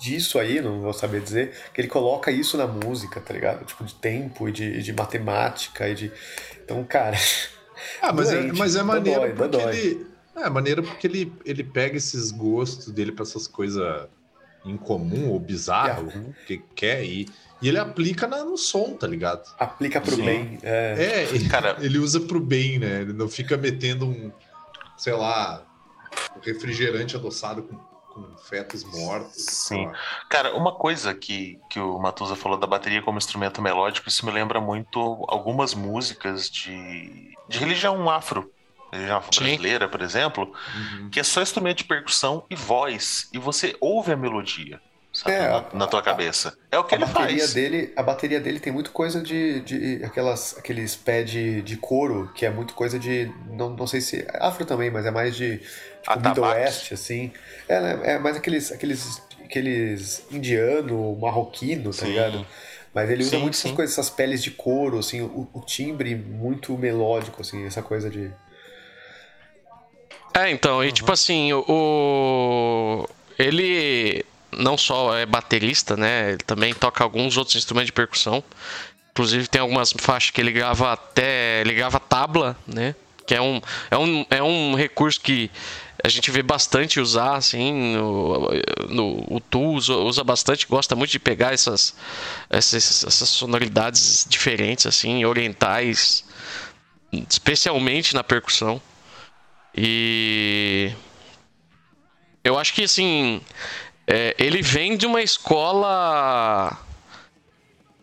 disso 0.00 0.38
aí, 0.38 0.60
não 0.60 0.80
vou 0.80 0.92
saber 0.92 1.20
dizer, 1.20 1.54
que 1.72 1.80
ele 1.80 1.88
coloca 1.88 2.30
isso 2.30 2.56
na 2.56 2.66
música, 2.66 3.20
tá 3.20 3.32
ligado? 3.32 3.64
Tipo, 3.64 3.84
de 3.84 3.94
tempo 3.94 4.48
e 4.48 4.52
de, 4.52 4.82
de 4.82 4.92
matemática 4.92 5.88
e 5.88 5.94
de. 5.94 6.12
Então, 6.62 6.82
cara. 6.84 7.16
Ah, 8.00 8.12
mas, 8.12 8.32
é, 8.32 8.52
mas 8.52 8.76
é 8.76 8.82
maneiro 8.82 9.20
dói, 9.20 9.32
porque 9.32 9.56
ele. 9.56 10.06
É 10.36 10.48
maneiro 10.48 10.82
porque 10.82 11.06
ele, 11.06 11.32
ele 11.44 11.64
pega 11.64 11.96
esses 11.96 12.30
gostos 12.30 12.92
dele 12.92 13.10
pra 13.10 13.22
essas 13.22 13.46
coisas 13.48 14.08
incomum 14.64 15.30
ou 15.30 15.40
bizarro, 15.40 16.08
yeah. 16.08 16.32
que 16.46 16.58
quer, 16.74 17.04
e, 17.04 17.28
e 17.60 17.68
ele 17.68 17.78
aplica 17.78 18.26
na, 18.26 18.44
no 18.44 18.56
som, 18.56 18.94
tá 18.96 19.06
ligado? 19.06 19.42
Aplica 19.58 20.00
pro 20.00 20.16
Sim. 20.16 20.24
bem. 20.24 20.58
É, 20.62 21.26
é 21.32 21.48
cara, 21.48 21.76
ele 21.80 21.98
usa 21.98 22.20
pro 22.20 22.40
bem, 22.40 22.78
né? 22.78 23.02
Ele 23.02 23.12
não 23.12 23.28
fica 23.28 23.56
metendo 23.56 24.06
um, 24.06 24.32
sei 24.96 25.14
lá, 25.14 25.62
refrigerante 26.42 27.16
adoçado 27.16 27.62
com, 27.62 27.76
com 28.12 28.36
fetos 28.36 28.84
mortos. 28.84 29.44
Sim. 29.44 29.90
Cara, 30.28 30.54
uma 30.54 30.72
coisa 30.72 31.14
que, 31.14 31.58
que 31.68 31.80
o 31.80 31.98
Matusa 31.98 32.36
falou 32.36 32.58
da 32.58 32.66
bateria 32.66 33.02
como 33.02 33.18
instrumento 33.18 33.60
melódico, 33.60 34.08
isso 34.08 34.24
me 34.24 34.32
lembra 34.32 34.60
muito 34.60 34.98
algumas 35.28 35.74
músicas 35.74 36.48
de, 36.48 37.34
de 37.48 37.58
religião 37.58 38.08
afro 38.08 38.51
religião 38.96 39.20
brasileira, 39.20 39.88
por 39.88 40.00
exemplo, 40.02 40.52
uhum. 40.74 41.10
que 41.10 41.20
é 41.20 41.22
só 41.22 41.42
instrumento 41.42 41.78
de 41.78 41.84
percussão 41.84 42.44
e 42.50 42.54
voz, 42.54 43.28
e 43.32 43.38
você 43.38 43.76
ouve 43.80 44.12
a 44.12 44.16
melodia 44.16 44.80
sabe, 45.12 45.36
é, 45.36 45.48
na, 45.48 45.64
na, 45.74 45.86
tua 45.86 46.00
a, 46.00 46.02
cabeça. 46.02 46.56
É 46.70 46.78
o 46.78 46.84
que 46.84 46.94
ele 46.94 47.06
faz. 47.06 47.52
Dele, 47.52 47.92
a 47.94 48.02
bateria 48.02 48.40
dele 48.40 48.58
tem 48.58 48.72
muito 48.72 48.90
coisa 48.90 49.20
de, 49.20 49.60
de 49.60 50.04
aquelas, 50.04 50.56
aqueles 50.58 50.96
pés 50.96 51.30
de, 51.30 51.62
de 51.62 51.76
couro, 51.76 52.30
que 52.34 52.46
é 52.46 52.50
muito 52.50 52.74
coisa 52.74 52.98
de, 52.98 53.30
não, 53.50 53.70
não 53.70 53.86
sei 53.86 54.00
se, 54.00 54.26
afro 54.34 54.64
também, 54.64 54.90
mas 54.90 55.04
é 55.04 55.10
mais 55.10 55.36
de 55.36 55.58
tipo, 55.58 56.16
Middle 56.16 56.44
West, 56.44 56.92
assim. 56.92 57.32
É, 57.68 57.80
né, 57.80 58.00
é 58.14 58.18
mais 58.18 58.36
aqueles, 58.36 58.72
aqueles, 58.72 59.22
aqueles 59.44 60.24
indiano, 60.30 61.16
marroquino, 61.20 61.90
tá 61.90 62.06
sim. 62.06 62.06
ligado? 62.06 62.46
Mas 62.94 63.08
ele 63.08 63.22
usa 63.22 63.30
sim, 63.36 63.38
muito 63.38 63.56
sim. 63.56 63.68
essas 63.68 63.76
coisas, 63.76 63.98
essas 63.98 64.10
peles 64.10 64.42
de 64.42 64.50
couro, 64.50 64.98
assim, 64.98 65.22
o, 65.22 65.48
o 65.52 65.60
timbre 65.60 66.14
muito 66.14 66.76
melódico, 66.76 67.40
assim, 67.40 67.66
essa 67.66 67.82
coisa 67.82 68.10
de... 68.10 68.30
É, 70.34 70.50
então, 70.50 70.82
e 70.82 70.88
uhum. 70.88 70.92
tipo 70.92 71.12
assim, 71.12 71.52
o. 71.52 73.08
Ele 73.38 74.24
não 74.50 74.76
só 74.76 75.16
é 75.16 75.26
baterista, 75.26 75.96
né? 75.96 76.30
Ele 76.30 76.38
também 76.38 76.74
toca 76.74 77.02
alguns 77.02 77.36
outros 77.36 77.56
instrumentos 77.56 77.86
de 77.86 77.92
percussão. 77.92 78.42
Inclusive 79.10 79.46
tem 79.46 79.60
algumas 79.60 79.92
faixas 79.98 80.30
que 80.30 80.40
ele 80.40 80.52
grava 80.52 80.92
até. 80.92 81.60
Ele 81.60 81.74
grava 81.74 82.00
tabla, 82.00 82.56
né? 82.66 82.94
Que 83.26 83.34
é 83.34 83.40
um, 83.40 83.60
é 83.90 83.96
um, 83.96 84.26
é 84.30 84.42
um 84.42 84.74
recurso 84.74 85.20
que 85.20 85.50
a 86.02 86.08
gente 86.08 86.30
vê 86.30 86.42
bastante 86.42 86.98
usar, 86.98 87.36
assim, 87.36 87.94
no, 87.94 88.50
no, 88.88 89.24
o 89.28 89.40
Tu 89.40 89.60
usa, 89.60 89.94
usa, 89.94 90.24
bastante, 90.24 90.66
gosta 90.66 90.96
muito 90.96 91.12
de 91.12 91.20
pegar 91.20 91.54
essas, 91.54 91.94
essas, 92.50 93.04
essas 93.04 93.28
sonoridades 93.28 94.26
diferentes, 94.28 94.84
assim, 94.84 95.24
orientais, 95.24 96.24
especialmente 97.12 98.14
na 98.14 98.24
percussão. 98.24 98.82
E 99.76 100.92
eu 102.44 102.58
acho 102.58 102.74
que 102.74 102.84
assim 102.84 103.40
é, 104.06 104.34
ele 104.38 104.62
vem 104.62 104.96
de 104.96 105.06
uma 105.06 105.22
escola 105.22 106.76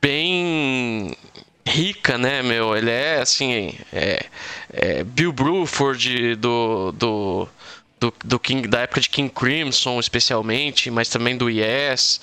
bem 0.01 1.15
rica, 1.67 2.17
né, 2.17 2.41
meu? 2.41 2.75
Ele 2.75 2.89
é 2.89 3.19
assim, 3.21 3.73
é, 3.93 4.25
é 4.71 5.03
Bill 5.03 5.31
Bruford 5.31 6.35
do, 6.35 6.91
do, 6.93 7.49
do, 7.99 8.13
do 8.23 8.39
King, 8.39 8.67
da 8.67 8.79
época 8.81 9.01
de 9.01 9.09
King 9.09 9.31
Crimson, 9.31 9.99
especialmente, 9.99 10.89
mas 10.89 11.09
também 11.09 11.37
do 11.37 11.49
Yes 11.49 12.19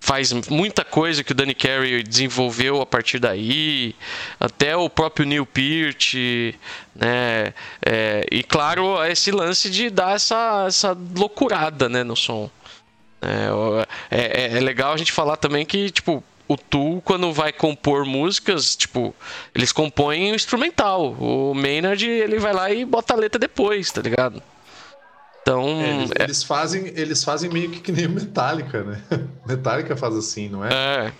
faz 0.00 0.32
muita 0.48 0.84
coisa 0.84 1.22
que 1.22 1.32
o 1.32 1.34
Danny 1.34 1.54
Carey 1.54 2.02
desenvolveu 2.02 2.80
a 2.80 2.86
partir 2.86 3.18
daí, 3.18 3.94
até 4.40 4.74
o 4.74 4.88
próprio 4.88 5.26
Neil 5.26 5.44
Peart, 5.44 6.14
né? 6.94 7.52
É, 7.84 8.26
e 8.32 8.42
claro, 8.42 9.04
esse 9.04 9.30
lance 9.30 9.68
de 9.68 9.90
dar 9.90 10.16
essa, 10.16 10.64
essa 10.66 10.96
loucurada 11.14 11.88
né, 11.88 12.02
no 12.02 12.16
som. 12.16 12.50
É, 13.22 13.86
é, 14.10 14.54
é, 14.54 14.56
é 14.56 14.60
legal 14.60 14.94
a 14.94 14.96
gente 14.96 15.12
falar 15.12 15.36
também 15.36 15.66
que, 15.66 15.90
tipo, 15.90 16.24
o 16.48 16.56
Tu, 16.56 17.00
quando 17.04 17.32
vai 17.32 17.52
compor 17.52 18.04
músicas, 18.04 18.74
tipo, 18.74 19.14
eles 19.54 19.70
compõem 19.70 20.32
o 20.32 20.34
instrumental. 20.34 21.12
O 21.12 21.54
Maynard, 21.54 22.04
ele 22.04 22.38
vai 22.38 22.52
lá 22.52 22.70
e 22.72 22.84
bota 22.84 23.14
a 23.14 23.16
letra 23.16 23.38
depois, 23.38 23.92
tá 23.92 24.00
ligado? 24.00 24.42
Então. 25.50 25.80
É, 25.80 25.96
eles, 25.96 26.10
é... 26.12 26.22
eles, 26.22 26.42
fazem, 26.44 26.86
eles 26.94 27.24
fazem 27.24 27.50
meio 27.50 27.70
que 27.70 27.80
que 27.80 27.92
nem 27.92 28.06
o 28.06 28.10
Metallica, 28.10 28.84
né? 28.84 29.02
Metallica 29.46 29.96
faz 29.96 30.16
assim, 30.16 30.48
não 30.48 30.64
é? 30.64 30.70
É. 30.72 31.12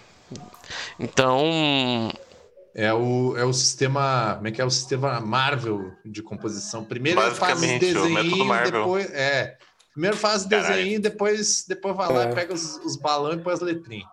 Então. 0.99 2.13
É 2.73 2.93
o, 2.95 3.37
é 3.37 3.45
o 3.45 3.53
sistema. 3.53 4.35
Como 4.37 4.49
é 4.49 4.51
que 4.53 4.61
é 4.61 4.65
o 4.65 4.71
sistema 4.71 5.21
Marvel 5.21 5.93
de 6.05 6.23
composição? 6.23 6.85
Primeiro 6.85 7.21
ele 7.21 7.35
faz 7.35 7.61
desenho, 7.61 8.63
depois. 8.65 9.11
É. 9.13 9.57
Primeiro 9.93 10.17
faz 10.17 10.45
desenho, 10.45 11.01
depois, 11.01 11.65
depois 11.67 11.97
vai 11.97 12.13
lá, 12.13 12.23
é. 12.23 12.33
pega 12.33 12.55
os, 12.55 12.77
os 12.77 12.97
balões 12.97 13.41
e 13.41 13.43
põe 13.43 13.53
as 13.53 13.61
letrinhas. 13.61 14.09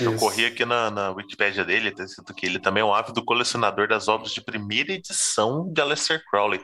Eu 0.00 0.16
corri 0.16 0.46
aqui 0.46 0.64
na, 0.64 0.90
na 0.90 1.10
Wikipedia 1.10 1.64
dele, 1.64 1.90
tá 1.90 2.04
escrito 2.04 2.34
que 2.34 2.46
ele 2.46 2.58
também 2.58 2.82
é 2.82 2.84
um 2.84 2.92
ávido 2.92 3.22
colecionador 3.22 3.86
das 3.86 4.08
obras 4.08 4.32
de 4.32 4.40
primeira 4.40 4.92
edição 4.92 5.70
de 5.70 5.80
Aleister 5.80 6.22
Crowley. 6.30 6.60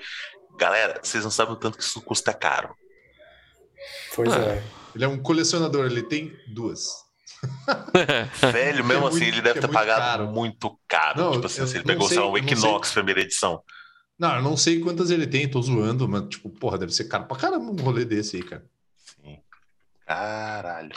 Galera, 0.59 1.00
vocês 1.02 1.22
não 1.22 1.30
sabem 1.30 1.52
o 1.52 1.56
tanto 1.56 1.76
que 1.76 1.85
isso 1.85 2.00
custa 2.00 2.32
caro. 2.32 2.74
Pois 4.14 4.33
ah, 4.33 4.38
é. 4.38 4.62
Ele 4.94 5.05
é 5.05 5.09
um 5.09 5.18
colecionador, 5.18 5.87
ele 5.87 6.03
tem 6.03 6.35
duas. 6.49 7.05
Velho, 8.53 8.85
mesmo 8.85 9.05
é 9.05 9.09
assim, 9.09 9.18
muito, 9.18 9.35
ele 9.35 9.42
deve 9.42 9.61
ter 9.61 9.68
é 9.68 9.72
pagado 9.72 10.01
caro. 10.01 10.27
muito 10.29 10.79
caro. 10.88 11.20
Não, 11.20 11.33
tipo 11.33 11.46
assim, 11.46 11.62
ele 11.62 11.85
pegou 11.85 12.09
sei, 12.09 12.16
só 12.16 12.31
um 12.31 12.37
Equinox 12.37 12.92
primeira 12.92 13.20
edição. 13.20 13.62
Não, 14.18 14.37
eu 14.37 14.42
não 14.42 14.57
sei 14.57 14.81
quantas 14.81 15.11
ele 15.11 15.27
tem, 15.27 15.49
tô 15.49 15.61
zoando, 15.61 16.09
mas, 16.09 16.29
tipo, 16.29 16.49
porra, 16.49 16.79
deve 16.79 16.92
ser 16.92 17.05
caro 17.05 17.27
pra 17.27 17.37
caramba 17.37 17.70
um 17.70 17.77
rolê 17.77 18.05
desse 18.05 18.37
aí, 18.37 18.42
cara. 18.42 18.64
Sim. 19.05 19.38
Caralho. 20.07 20.96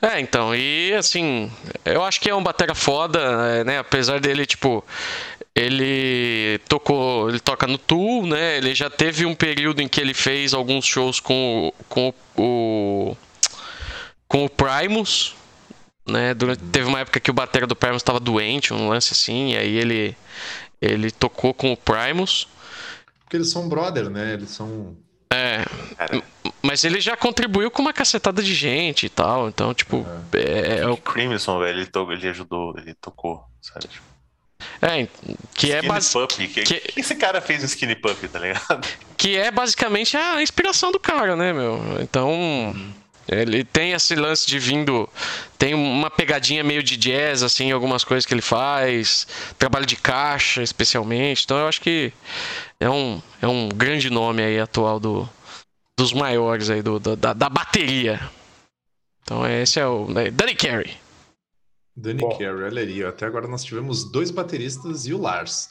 É, 0.00 0.20
então, 0.20 0.54
e 0.54 0.94
assim, 0.94 1.50
eu 1.84 2.04
acho 2.04 2.20
que 2.20 2.30
é 2.30 2.34
um 2.34 2.42
batera 2.42 2.74
foda, 2.74 3.64
né? 3.64 3.78
Apesar 3.78 4.20
dele, 4.20 4.46
tipo, 4.46 4.84
ele 5.54 6.60
tocou, 6.68 7.28
ele 7.28 7.40
toca 7.40 7.66
no 7.66 7.76
Tool, 7.76 8.26
né? 8.26 8.58
Ele 8.58 8.74
já 8.74 8.88
teve 8.88 9.26
um 9.26 9.34
período 9.34 9.80
em 9.80 9.88
que 9.88 10.00
ele 10.00 10.14
fez 10.14 10.54
alguns 10.54 10.84
shows 10.84 11.18
com, 11.18 11.72
com 11.88 12.14
o 12.36 13.16
com 14.28 14.44
o 14.44 14.50
Primus, 14.50 15.34
né? 16.06 16.34
Durante, 16.34 16.62
teve 16.64 16.86
uma 16.86 17.00
época 17.00 17.18
que 17.18 17.30
o 17.30 17.34
batera 17.34 17.66
do 17.66 17.74
Primus 17.74 18.02
estava 18.02 18.20
doente, 18.20 18.74
um 18.74 18.88
lance 18.88 19.12
assim, 19.12 19.52
e 19.52 19.56
aí 19.56 19.76
ele, 19.76 20.16
ele 20.80 21.10
tocou 21.10 21.54
com 21.54 21.72
o 21.72 21.76
Primus. 21.76 22.46
Porque 23.24 23.36
eles 23.36 23.50
são 23.50 23.68
brother, 23.68 24.08
né? 24.08 24.34
Eles 24.34 24.50
são. 24.50 24.96
É. 25.30 25.64
Mas 26.62 26.84
ele 26.84 27.00
já 27.00 27.16
contribuiu 27.16 27.70
com 27.70 27.82
uma 27.82 27.92
cacetada 27.92 28.42
de 28.42 28.54
gente 28.54 29.06
e 29.06 29.08
tal. 29.08 29.48
Então, 29.48 29.74
tipo. 29.74 30.06
É, 30.32 30.78
é 30.80 30.88
o... 30.88 30.96
Crimson, 30.96 31.58
velho, 31.58 31.78
ele, 31.78 31.86
to... 31.86 32.12
ele 32.12 32.28
ajudou, 32.28 32.74
ele 32.78 32.94
tocou, 32.94 33.44
sabe? 33.60 33.88
É, 34.80 35.06
que 35.54 35.72
é 35.72 35.82
basicamente. 35.82 36.48
Que, 36.48 36.62
que... 36.62 36.80
que 36.80 37.00
esse 37.00 37.14
cara 37.14 37.40
fez 37.40 37.62
o 37.62 37.66
Skinny 37.66 37.94
Pup, 37.94 38.18
tá 38.28 38.38
ligado? 38.38 38.86
Que 39.16 39.36
é 39.36 39.50
basicamente 39.50 40.16
a 40.16 40.42
inspiração 40.42 40.92
do 40.92 41.00
cara, 41.00 41.36
né, 41.36 41.52
meu? 41.52 41.80
Então. 42.00 42.30
Uhum. 42.30 42.92
Ele 43.30 43.62
tem 43.62 43.92
esse 43.92 44.14
lance 44.14 44.46
de 44.46 44.58
vindo. 44.58 45.06
Tem 45.58 45.74
uma 45.74 46.10
pegadinha 46.10 46.64
meio 46.64 46.82
de 46.82 46.96
jazz, 46.96 47.42
assim, 47.42 47.70
algumas 47.70 48.02
coisas 48.02 48.24
que 48.24 48.32
ele 48.32 48.40
faz. 48.40 49.26
Trabalho 49.58 49.84
de 49.84 49.96
caixa, 49.96 50.62
especialmente. 50.62 51.44
Então 51.44 51.58
eu 51.58 51.68
acho 51.68 51.80
que 51.82 52.10
é 52.80 52.88
um, 52.88 53.20
é 53.42 53.46
um 53.46 53.68
grande 53.68 54.10
nome 54.10 54.42
aí 54.42 54.58
atual 54.58 55.00
do, 55.00 55.28
dos 55.96 56.12
maiores 56.12 56.70
aí, 56.70 56.82
do, 56.82 56.98
da, 56.98 57.32
da 57.32 57.48
bateria. 57.48 58.20
Então 59.22 59.46
esse 59.46 59.80
é 59.80 59.86
o 59.86 60.08
né, 60.08 60.30
Danny 60.30 60.54
Carey. 60.54 60.96
Danny 61.96 62.20
Bom. 62.20 62.30
Carey, 62.30 62.62
olha 62.62 62.82
aí. 62.82 63.04
Até 63.04 63.26
agora 63.26 63.48
nós 63.48 63.64
tivemos 63.64 64.10
dois 64.10 64.30
bateristas 64.30 65.06
e 65.06 65.12
o 65.12 65.18
Lars. 65.18 65.68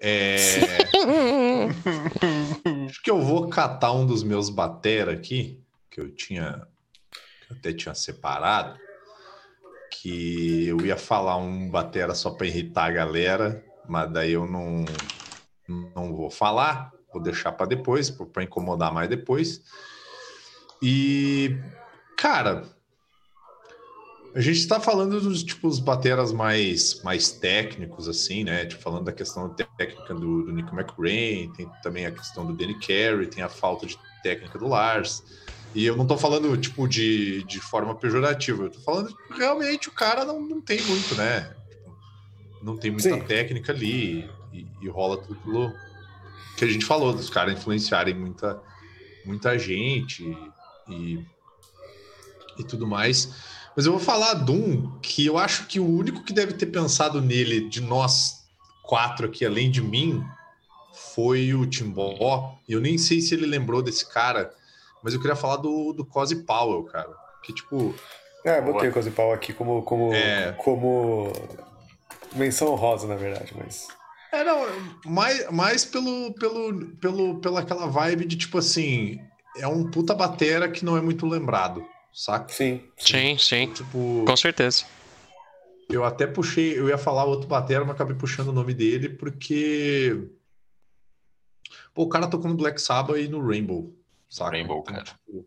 É... 0.00 0.36
Acho 2.88 3.02
que 3.02 3.10
eu 3.10 3.20
vou 3.20 3.48
catar 3.48 3.92
um 3.92 4.06
dos 4.06 4.22
meus 4.22 4.48
batera 4.48 5.12
aqui, 5.12 5.60
que 5.90 6.00
eu 6.00 6.14
tinha 6.14 6.66
que 7.46 7.52
eu 7.52 7.56
até 7.56 7.72
tinha 7.72 7.94
separado, 7.94 8.78
que 9.92 10.66
eu 10.66 10.84
ia 10.84 10.96
falar 10.96 11.36
um 11.36 11.70
batera 11.70 12.14
só 12.14 12.30
para 12.30 12.46
irritar 12.46 12.86
a 12.86 12.92
galera, 12.92 13.64
mas 13.88 14.12
daí 14.12 14.32
eu 14.32 14.46
não, 14.46 14.84
não 15.68 16.14
vou 16.14 16.30
falar, 16.30 16.92
vou 17.12 17.22
deixar 17.22 17.52
para 17.52 17.66
depois, 17.66 18.10
para 18.10 18.42
incomodar 18.42 18.92
mais 18.92 19.08
depois. 19.08 19.62
E, 20.82 21.56
cara, 22.16 22.64
a 24.34 24.40
gente 24.40 24.58
está 24.58 24.78
falando 24.78 25.18
dos 25.18 25.42
tipo 25.42 25.66
os 25.66 25.80
bateras 25.80 26.30
mais, 26.30 27.02
mais 27.02 27.30
técnicos, 27.30 28.06
assim, 28.06 28.44
né? 28.44 28.66
Tipo, 28.66 28.82
falando 28.82 29.04
da 29.04 29.12
questão 29.12 29.48
técnica 29.48 30.12
do, 30.12 30.42
do 30.42 30.52
Nick 30.52 30.74
McRae, 30.74 31.50
tem 31.56 31.70
também 31.82 32.04
a 32.04 32.12
questão 32.12 32.46
do 32.46 32.52
Danny 32.52 32.78
Carey, 32.78 33.26
tem 33.26 33.42
a 33.42 33.48
falta 33.48 33.86
de 33.86 33.98
técnica 34.22 34.58
do 34.58 34.68
Lars. 34.68 35.24
E 35.74 35.86
eu 35.86 35.96
não 35.96 36.06
tô 36.06 36.18
falando, 36.18 36.54
tipo, 36.58 36.86
de, 36.86 37.44
de 37.44 37.60
forma 37.60 37.94
pejorativa. 37.94 38.64
Eu 38.64 38.70
tô 38.70 38.80
falando 38.80 39.14
que 39.16 39.38
realmente 39.38 39.88
o 39.88 39.92
cara 39.92 40.24
não, 40.24 40.40
não 40.40 40.60
tem 40.60 40.82
muito, 40.82 41.14
né? 41.14 41.54
Tipo, 41.70 41.96
não 42.62 42.76
tem 42.76 42.90
muita 42.90 43.08
Sim. 43.08 43.20
técnica 43.20 43.72
ali. 43.72 44.28
E, 44.56 44.66
e, 44.86 44.88
rola 44.88 45.18
tudo 45.18 45.36
pelo 45.36 45.72
que 46.56 46.64
a 46.64 46.68
gente 46.68 46.84
falou, 46.84 47.12
dos 47.12 47.28
caras 47.28 47.54
influenciarem 47.54 48.14
muita, 48.14 48.60
muita 49.24 49.58
gente 49.58 50.24
e, 50.88 51.24
e 52.58 52.64
tudo 52.64 52.86
mais. 52.86 53.34
Mas 53.76 53.84
eu 53.84 53.92
vou 53.92 54.00
falar 54.00 54.34
de 54.34 54.52
um 54.52 54.98
que 55.00 55.26
eu 55.26 55.36
acho 55.36 55.66
que 55.66 55.78
o 55.78 55.86
único 55.86 56.24
que 56.24 56.32
deve 56.32 56.54
ter 56.54 56.66
pensado 56.66 57.20
nele, 57.20 57.68
de 57.68 57.80
nós 57.80 58.46
quatro 58.82 59.26
aqui, 59.26 59.44
além 59.44 59.70
de 59.70 59.82
mim, 59.82 60.24
foi 61.14 61.52
o 61.52 61.66
Timbó. 61.66 62.56
E 62.66 62.72
eu 62.72 62.80
nem 62.80 62.96
sei 62.96 63.20
se 63.20 63.34
ele 63.34 63.46
lembrou 63.46 63.82
desse 63.82 64.08
cara 64.10 64.54
mas 65.06 65.14
eu 65.14 65.20
queria 65.20 65.36
falar 65.36 65.58
do, 65.58 65.92
do 65.92 66.04
Cozy 66.04 66.42
Powell, 66.42 66.82
cara. 66.82 67.14
Que 67.40 67.52
tipo. 67.52 67.94
É, 68.44 68.60
botei 68.60 68.88
o 68.88 68.92
Cozy 68.92 69.12
Powell 69.12 69.34
aqui 69.34 69.52
como, 69.52 69.80
como, 69.82 70.12
é... 70.12 70.50
como 70.58 71.32
menção 72.34 72.74
rosa, 72.74 73.06
na 73.06 73.14
verdade, 73.14 73.54
mas. 73.56 73.86
É, 74.36 74.44
não, 74.44 74.66
mais, 75.06 75.50
mais 75.50 75.84
pelo, 75.84 76.34
pelo, 76.34 76.86
pelo, 76.96 77.40
pela 77.40 77.60
aquela 77.60 77.86
vibe 77.86 78.26
de 78.26 78.36
tipo 78.36 78.58
assim, 78.58 79.18
é 79.56 79.66
um 79.66 79.90
puta 79.90 80.14
batera 80.14 80.70
que 80.70 80.84
não 80.84 80.94
é 80.94 81.00
muito 81.00 81.26
lembrado, 81.26 81.82
saca? 82.12 82.52
Sim. 82.52 82.82
Sim, 82.98 83.38
sim. 83.38 83.72
Tipo, 83.72 84.24
Com 84.26 84.36
certeza. 84.36 84.84
Eu 85.88 86.04
até 86.04 86.26
puxei, 86.26 86.78
eu 86.78 86.88
ia 86.88 86.98
falar 86.98 87.24
outro 87.24 87.48
batera, 87.48 87.82
mas 87.82 87.94
acabei 87.94 88.14
puxando 88.14 88.48
o 88.48 88.52
nome 88.52 88.74
dele 88.74 89.08
porque. 89.08 90.28
Pô, 91.94 92.02
o 92.02 92.08
cara 92.08 92.26
tocou 92.26 92.50
no 92.50 92.56
Black 92.56 92.78
Sabbath 92.80 93.16
e 93.16 93.28
no 93.28 93.46
Rainbow, 93.46 93.90
Saca? 94.28 94.50
Rainbow, 94.50 94.80
então, 94.82 94.96
cara. 94.96 95.04
Tipo, 95.04 95.46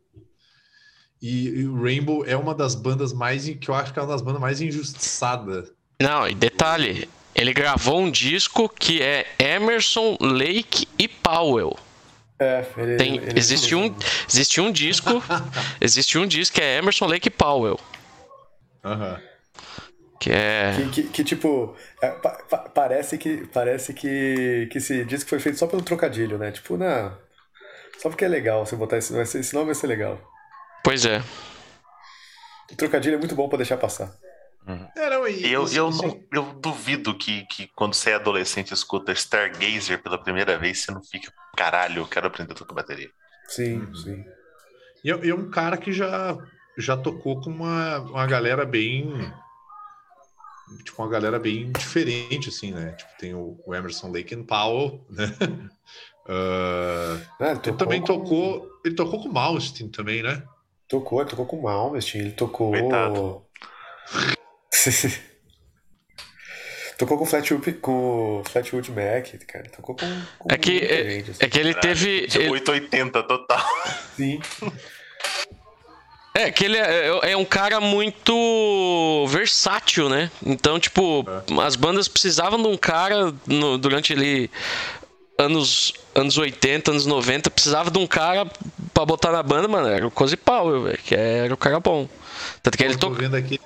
e, 1.21 1.49
e, 1.49 1.67
o 1.67 1.79
Rainbow 1.79 2.25
é 2.25 2.35
uma 2.35 2.55
das 2.55 2.73
bandas 2.73 3.13
mais. 3.13 3.47
que 3.47 3.69
eu 3.69 3.75
acho 3.75 3.93
que 3.93 3.99
é 3.99 4.01
uma 4.01 4.07
das 4.07 4.21
bandas 4.21 4.41
mais 4.41 4.61
injustiçadas. 4.61 5.71
Não, 6.01 6.27
e 6.27 6.33
detalhe, 6.33 7.09
ele 7.33 7.53
gravou 7.53 7.99
um 7.99 8.11
disco 8.11 8.67
que 8.69 9.01
é 9.01 9.27
Emerson, 9.37 10.17
Lake 10.19 10.87
e 10.97 11.07
Powell. 11.07 11.77
É, 12.39 12.65
ele, 12.77 12.95
Tem, 12.97 13.15
ele 13.17 13.37
existe, 13.37 13.75
um, 13.75 13.93
existe 14.27 14.61
um 14.61 14.71
disco. 14.71 15.21
existe 15.81 16.17
um 16.17 16.25
disco 16.25 16.55
que 16.55 16.61
é 16.61 16.77
Emerson, 16.77 17.05
Lake 17.05 17.27
e 17.27 17.31
Powell. 17.31 17.79
Aham. 18.83 19.13
Uhum. 19.13 19.29
Que 20.19 20.31
é. 20.31 20.75
Que, 20.75 20.89
que, 20.89 21.03
que 21.03 21.23
tipo. 21.23 21.75
É, 22.01 22.09
pa, 22.09 22.31
pa, 22.49 22.57
parece 22.57 23.17
que. 23.17 23.47
Parece 23.47 23.93
que, 23.93 24.67
que 24.69 24.77
esse 24.77 25.05
disco 25.05 25.29
foi 25.29 25.39
feito 25.39 25.57
só 25.57 25.65
pelo 25.65 25.81
trocadilho, 25.81 26.37
né? 26.37 26.51
Tipo, 26.51 26.75
não. 26.75 27.17
Só 27.97 28.09
porque 28.09 28.25
é 28.25 28.27
legal 28.27 28.65
você 28.65 28.75
botar 28.75 28.97
esse, 28.97 29.17
esse 29.17 29.53
nome 29.53 29.67
vai 29.67 29.75
ser 29.75 29.87
legal. 29.87 30.19
Pois 30.83 31.05
é. 31.05 31.23
O 32.71 32.75
trocadilho 32.75 33.15
é 33.15 33.17
muito 33.17 33.35
bom 33.35 33.47
para 33.47 33.57
deixar 33.57 33.77
passar. 33.77 34.13
Uhum. 34.69 34.87
É, 34.95 35.09
não, 35.09 35.27
e, 35.27 35.51
eu, 35.51 35.67
eu, 35.69 35.89
não, 35.89 36.23
eu 36.31 36.43
duvido 36.53 37.17
que, 37.17 37.43
que 37.47 37.67
quando 37.75 37.95
você 37.95 38.11
é 38.11 38.15
adolescente 38.15 38.71
escuta 38.71 39.11
Stargazer 39.11 39.99
pela 40.03 40.17
primeira 40.19 40.59
vez, 40.59 40.81
você 40.81 40.91
não 40.91 41.01
fica, 41.03 41.33
caralho, 41.57 42.03
eu 42.03 42.07
quero 42.07 42.27
aprender 42.27 42.51
a 42.51 42.55
tocar 42.55 42.75
bateria. 42.75 43.09
Sim, 43.47 43.79
uhum. 43.79 43.95
sim. 43.95 44.25
E 45.03 45.09
é, 45.11 45.29
é 45.29 45.33
um 45.33 45.49
cara 45.49 45.75
que 45.75 45.91
já, 45.91 46.37
já 46.77 46.95
tocou 46.95 47.41
com 47.41 47.49
uma, 47.49 47.97
uma 47.99 48.27
galera 48.27 48.63
bem. 48.63 49.11
Tipo, 50.83 51.01
uma 51.01 51.09
galera 51.09 51.39
bem 51.39 51.71
diferente, 51.71 52.49
assim, 52.49 52.71
né? 52.71 52.91
Tipo, 52.91 53.09
tem 53.17 53.33
o, 53.33 53.59
o 53.65 53.73
Emerson 53.73 54.11
Lake 54.11 54.35
and 54.35 54.43
Powell, 54.43 55.03
né? 55.09 55.35
Uh, 56.27 57.43
é, 57.43 57.51
ele, 57.51 57.59
ele 57.65 57.77
também 57.77 58.01
com... 58.01 58.05
tocou. 58.05 58.69
Ele 58.85 58.93
tocou 58.93 59.23
com 59.23 59.29
o 59.29 59.33
Malmsteen 59.33 59.89
também, 59.89 60.21
né? 60.21 60.43
Tocou, 60.87 61.21
ele 61.21 61.29
tocou 61.31 61.47
com 61.47 61.57
o 61.57 61.63
Malmsteen, 61.63 62.25
ele 62.25 62.33
tocou. 62.33 62.75
tocou 66.97 67.17
com 67.17 67.23
o 67.23 67.27
Flatwood, 67.27 67.73
com 67.73 68.43
Flatwood 68.45 68.91
Mac, 68.91 69.27
cara. 69.47 69.69
Tocou 69.69 69.95
com. 69.95 70.21
com 70.37 70.53
é 70.53 70.57
que, 70.57 70.79
é, 70.79 71.19
assim. 71.19 71.33
é 71.39 71.47
que 71.47 71.59
ele 71.59 71.73
teve. 71.73 72.27
880 72.49 73.23
total. 73.23 73.65
Sim. 74.15 74.39
É, 76.33 76.51
que 76.51 76.65
ele 76.65 76.77
é, 76.77 77.07
é, 77.07 77.31
é, 77.31 77.37
um 77.37 77.43
cara 77.43 77.81
muito 77.81 79.25
versátil, 79.27 80.09
né? 80.09 80.29
Então, 80.45 80.79
tipo, 80.79 81.25
é. 81.27 81.65
as 81.65 81.75
bandas 81.75 82.07
precisavam 82.07 82.61
de 82.61 82.67
um 82.67 82.77
cara 82.77 83.33
no, 83.47 83.77
durante 83.77 84.13
ele 84.13 84.49
anos, 85.37 85.93
anos 86.13 86.37
80, 86.37 86.91
anos 86.91 87.05
90, 87.05 87.49
precisava 87.49 87.89
de 87.89 87.97
um 87.97 88.05
cara 88.05 88.45
pra 88.93 89.05
botar 89.05 89.31
na 89.31 89.41
banda, 89.41 89.67
mano, 89.67 89.87
era 89.87 90.05
o 90.05 90.11
Cozy 90.11 90.37
Powell, 90.37 90.83
velho, 90.83 90.97
que 90.97 91.15
era 91.15 91.53
o 91.53 91.57
cara 91.57 91.79
bom. 91.79 92.07
Tanto 92.61 92.77
que 92.77 92.83
ele 92.83 92.97
tocou. 92.97 93.17
vendo 93.17 93.35
aqui, 93.35 93.59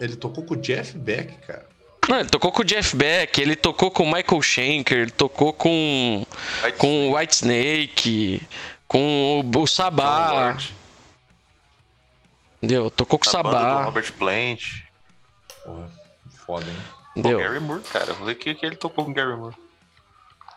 ele 0.00 0.16
tocou 0.16 0.44
com 0.44 0.54
o 0.54 0.56
Jeff 0.56 0.96
Beck, 0.96 1.34
cara. 1.46 1.66
Não, 2.08 2.20
ele 2.20 2.28
tocou 2.28 2.52
com 2.52 2.62
o 2.62 2.64
Jeff 2.64 2.94
Beck, 2.96 3.38
ele 3.40 3.56
tocou 3.56 3.90
com 3.90 4.02
o 4.02 4.12
Michael 4.12 4.42
Schenker, 4.42 4.98
ele 4.98 5.10
tocou 5.10 5.52
com 5.52 6.26
White 6.62 6.78
com 6.78 7.08
o 7.08 7.16
White 7.16 7.34
Snake, 7.34 8.42
com 8.86 9.40
o, 9.40 9.62
o 9.62 9.66
Sabá. 9.66 10.56
Entendeu? 12.56 12.90
Tocou 12.90 13.18
com 13.18 13.26
o 13.26 13.30
Sabá. 13.30 13.84
Robert 13.84 14.12
Plant. 14.14 14.82
Porra, 15.64 15.90
foda, 16.44 16.66
hein? 16.66 16.76
Entendeu? 17.16 17.38
Gary 17.38 17.60
Moore, 17.60 17.82
cara. 17.82 18.10
Eu 18.10 18.16
falei 18.16 18.34
que, 18.34 18.54
que 18.54 18.66
ele 18.66 18.76
tocou 18.76 19.04
com 19.04 19.10
o 19.10 19.14
Gary 19.14 19.36
Moore. 19.36 19.56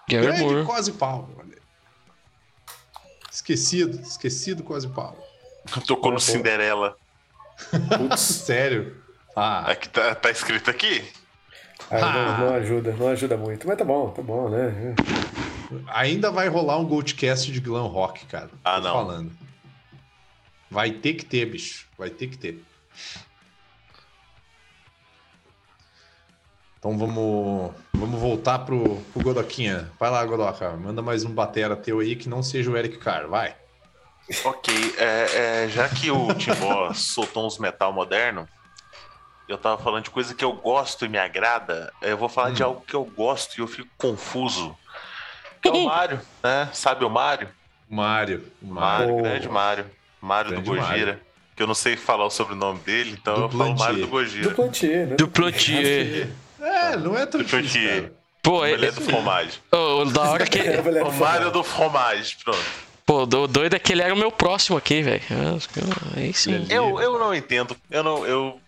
Gary 0.10 0.26
Grande 0.26 0.42
Moore. 0.42 0.66
Quase 0.66 0.92
Paulo, 0.94 1.34
olha. 1.38 1.58
Esquecido, 3.32 4.02
esquecido 4.02 4.64
quase 4.64 4.88
Paulo. 4.88 5.18
Tocou 5.86 6.12
no 6.12 6.20
Cinderela. 6.20 6.98
Putz, 7.98 8.20
sério? 8.20 8.96
Ah. 9.36 9.72
Aqui 9.72 9.90
tá, 9.90 10.16
tá 10.16 10.32
escrito 10.32 10.70
aqui. 10.70 11.04
Ah, 11.92 11.98
ah. 11.98 12.38
Não, 12.38 12.48
não, 12.48 12.56
ajuda, 12.56 12.92
não 12.94 13.08
ajuda 13.10 13.38
muito. 13.38 13.68
Mas 13.68 13.78
tá 13.78 13.86
bom, 13.86 14.10
tá 14.10 14.22
bom, 14.22 14.50
né? 14.50 14.96
Ainda 15.88 16.32
vai 16.32 16.48
rolar 16.48 16.78
um 16.78 16.86
Goldcast 16.86 17.52
de 17.52 17.60
glam 17.60 17.88
rock, 17.88 18.26
cara. 18.26 18.50
Ah, 18.64 18.80
não. 18.80 18.94
falando. 18.94 19.32
Vai 20.70 20.92
ter 20.92 21.14
que 21.14 21.26
ter, 21.26 21.46
bicho. 21.46 21.88
Vai 21.98 22.10
ter 22.10 22.28
que 22.28 22.38
ter. 22.38 22.64
Então 26.80 26.98
vamos, 26.98 27.74
vamos 27.94 28.20
voltar 28.20 28.60
pro, 28.60 28.98
pro 29.14 29.24
Godoquinha. 29.24 29.92
Vai 30.00 30.10
lá, 30.10 30.24
Godoca. 30.26 30.72
Manda 30.78 31.02
mais 31.02 31.24
um 31.24 31.32
batera 31.32 31.76
teu 31.76 32.00
aí 32.00 32.16
que 32.16 32.30
não 32.30 32.44
seja 32.44 32.70
o 32.70 32.78
Eric 32.78 32.98
Carr. 32.98 33.28
Vai. 33.28 33.56
Ok, 34.44 34.96
é, 34.98 35.64
é, 35.64 35.70
já 35.70 35.88
que 35.88 36.12
o 36.12 36.34
Timbó 36.34 36.92
soltou 36.96 37.48
uns 37.48 37.58
metal 37.58 37.94
moderno, 37.94 38.48
eu 39.48 39.58
tava 39.58 39.82
falando 39.82 40.04
de 40.04 40.10
coisa 40.10 40.36
que 40.36 40.44
eu 40.44 40.52
gosto 40.52 41.06
e 41.06 41.10
me 41.10 41.18
agrada, 41.18 41.94
eu 42.02 42.18
vou 42.18 42.28
falar 42.28 42.50
hum. 42.50 42.54
de 42.54 42.64
algo 42.64 42.84
que 42.86 42.94
eu 42.94 43.06
gosto 43.06 43.58
e 43.58 43.62
eu 43.62 43.68
fico 43.68 43.88
confuso. 43.98 44.78
Que 45.62 45.70
é 45.70 45.72
o 45.72 45.86
Mario, 45.88 46.22
né? 46.44 46.70
Sabe 46.74 47.06
o 47.06 47.10
Mario? 47.10 47.50
Mario. 47.90 48.52
Mario, 48.62 49.18
oh. 49.18 49.22
grande 49.22 49.50
Mario. 49.50 49.86
Mario 50.22 50.52
grande 50.52 50.66
do 50.66 50.76
Gojira. 50.76 51.06
Mario. 51.14 51.20
Que 51.56 51.64
eu 51.64 51.68
não 51.68 51.74
sei 51.74 51.96
falar 51.96 52.26
o 52.26 52.30
sobrenome 52.30 52.80
dele, 52.80 53.18
então 53.20 53.36
eu 53.36 53.50
falo 53.50 53.78
Mario 53.78 54.02
do 54.02 54.08
Gojira. 54.08 54.50
Do 54.50 54.56
Plantier, 54.56 55.08
né? 55.08 55.16
Do 55.16 55.28
Plantier. 55.28 56.30
É, 56.60 56.98
não 56.98 57.18
é 57.18 57.26
tão 57.26 57.42
difícil, 57.42 58.12
Pô, 58.44 58.66
ele 58.66 58.86
é 58.86 58.92
do 58.92 59.02
fromage. 59.02 59.62
Oh, 59.72 60.06
da 60.06 60.22
hora 60.30 60.46
que... 60.46 60.60
o 61.02 61.14
Mario 61.14 61.52
do 61.52 61.64
fromage, 61.64 62.38
pronto. 62.44 62.87
Pô, 63.08 63.24
o 63.24 63.48
doido 63.48 63.74
é 63.74 63.80
que 63.80 63.94
ele 63.94 64.02
era 64.02 64.14
o 64.14 64.18
meu 64.18 64.30
próximo 64.30 64.78
aqui, 64.78 65.02
velho. 65.02 65.24
Sim. 66.34 66.68
Eu, 66.70 67.00
eu 67.00 67.18
não 67.18 67.34
entendo. 67.34 67.74
Eu 67.90 68.04
não. 68.04 68.28
Eu, 68.28 68.60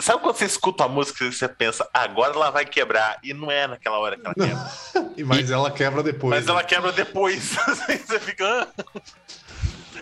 sabe 0.00 0.20
quando 0.20 0.36
você 0.36 0.44
escuta 0.44 0.84
a 0.84 0.88
música 0.88 1.24
e 1.24 1.32
você 1.32 1.48
pensa, 1.48 1.88
agora 1.94 2.34
ela 2.34 2.50
vai 2.50 2.66
quebrar? 2.66 3.18
E 3.24 3.32
não 3.32 3.50
é 3.50 3.66
naquela 3.66 3.98
hora 3.98 4.18
que 4.18 4.26
ela 4.26 4.34
quebra. 4.34 5.14
Mas 5.24 5.50
ela 5.50 5.70
quebra 5.70 6.02
depois. 6.02 6.30
Mas 6.30 6.44
né? 6.44 6.52
ela 6.52 6.62
quebra 6.62 6.92
depois. 6.92 7.56
você 8.06 8.20
fica. 8.20 8.68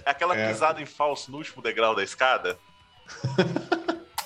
É 0.04 0.10
aquela 0.10 0.36
é. 0.36 0.48
pisada 0.48 0.82
em 0.82 0.86
falso 0.86 1.30
no 1.30 1.38
último 1.38 1.62
degrau 1.62 1.94
da 1.94 2.02
escada. 2.02 2.58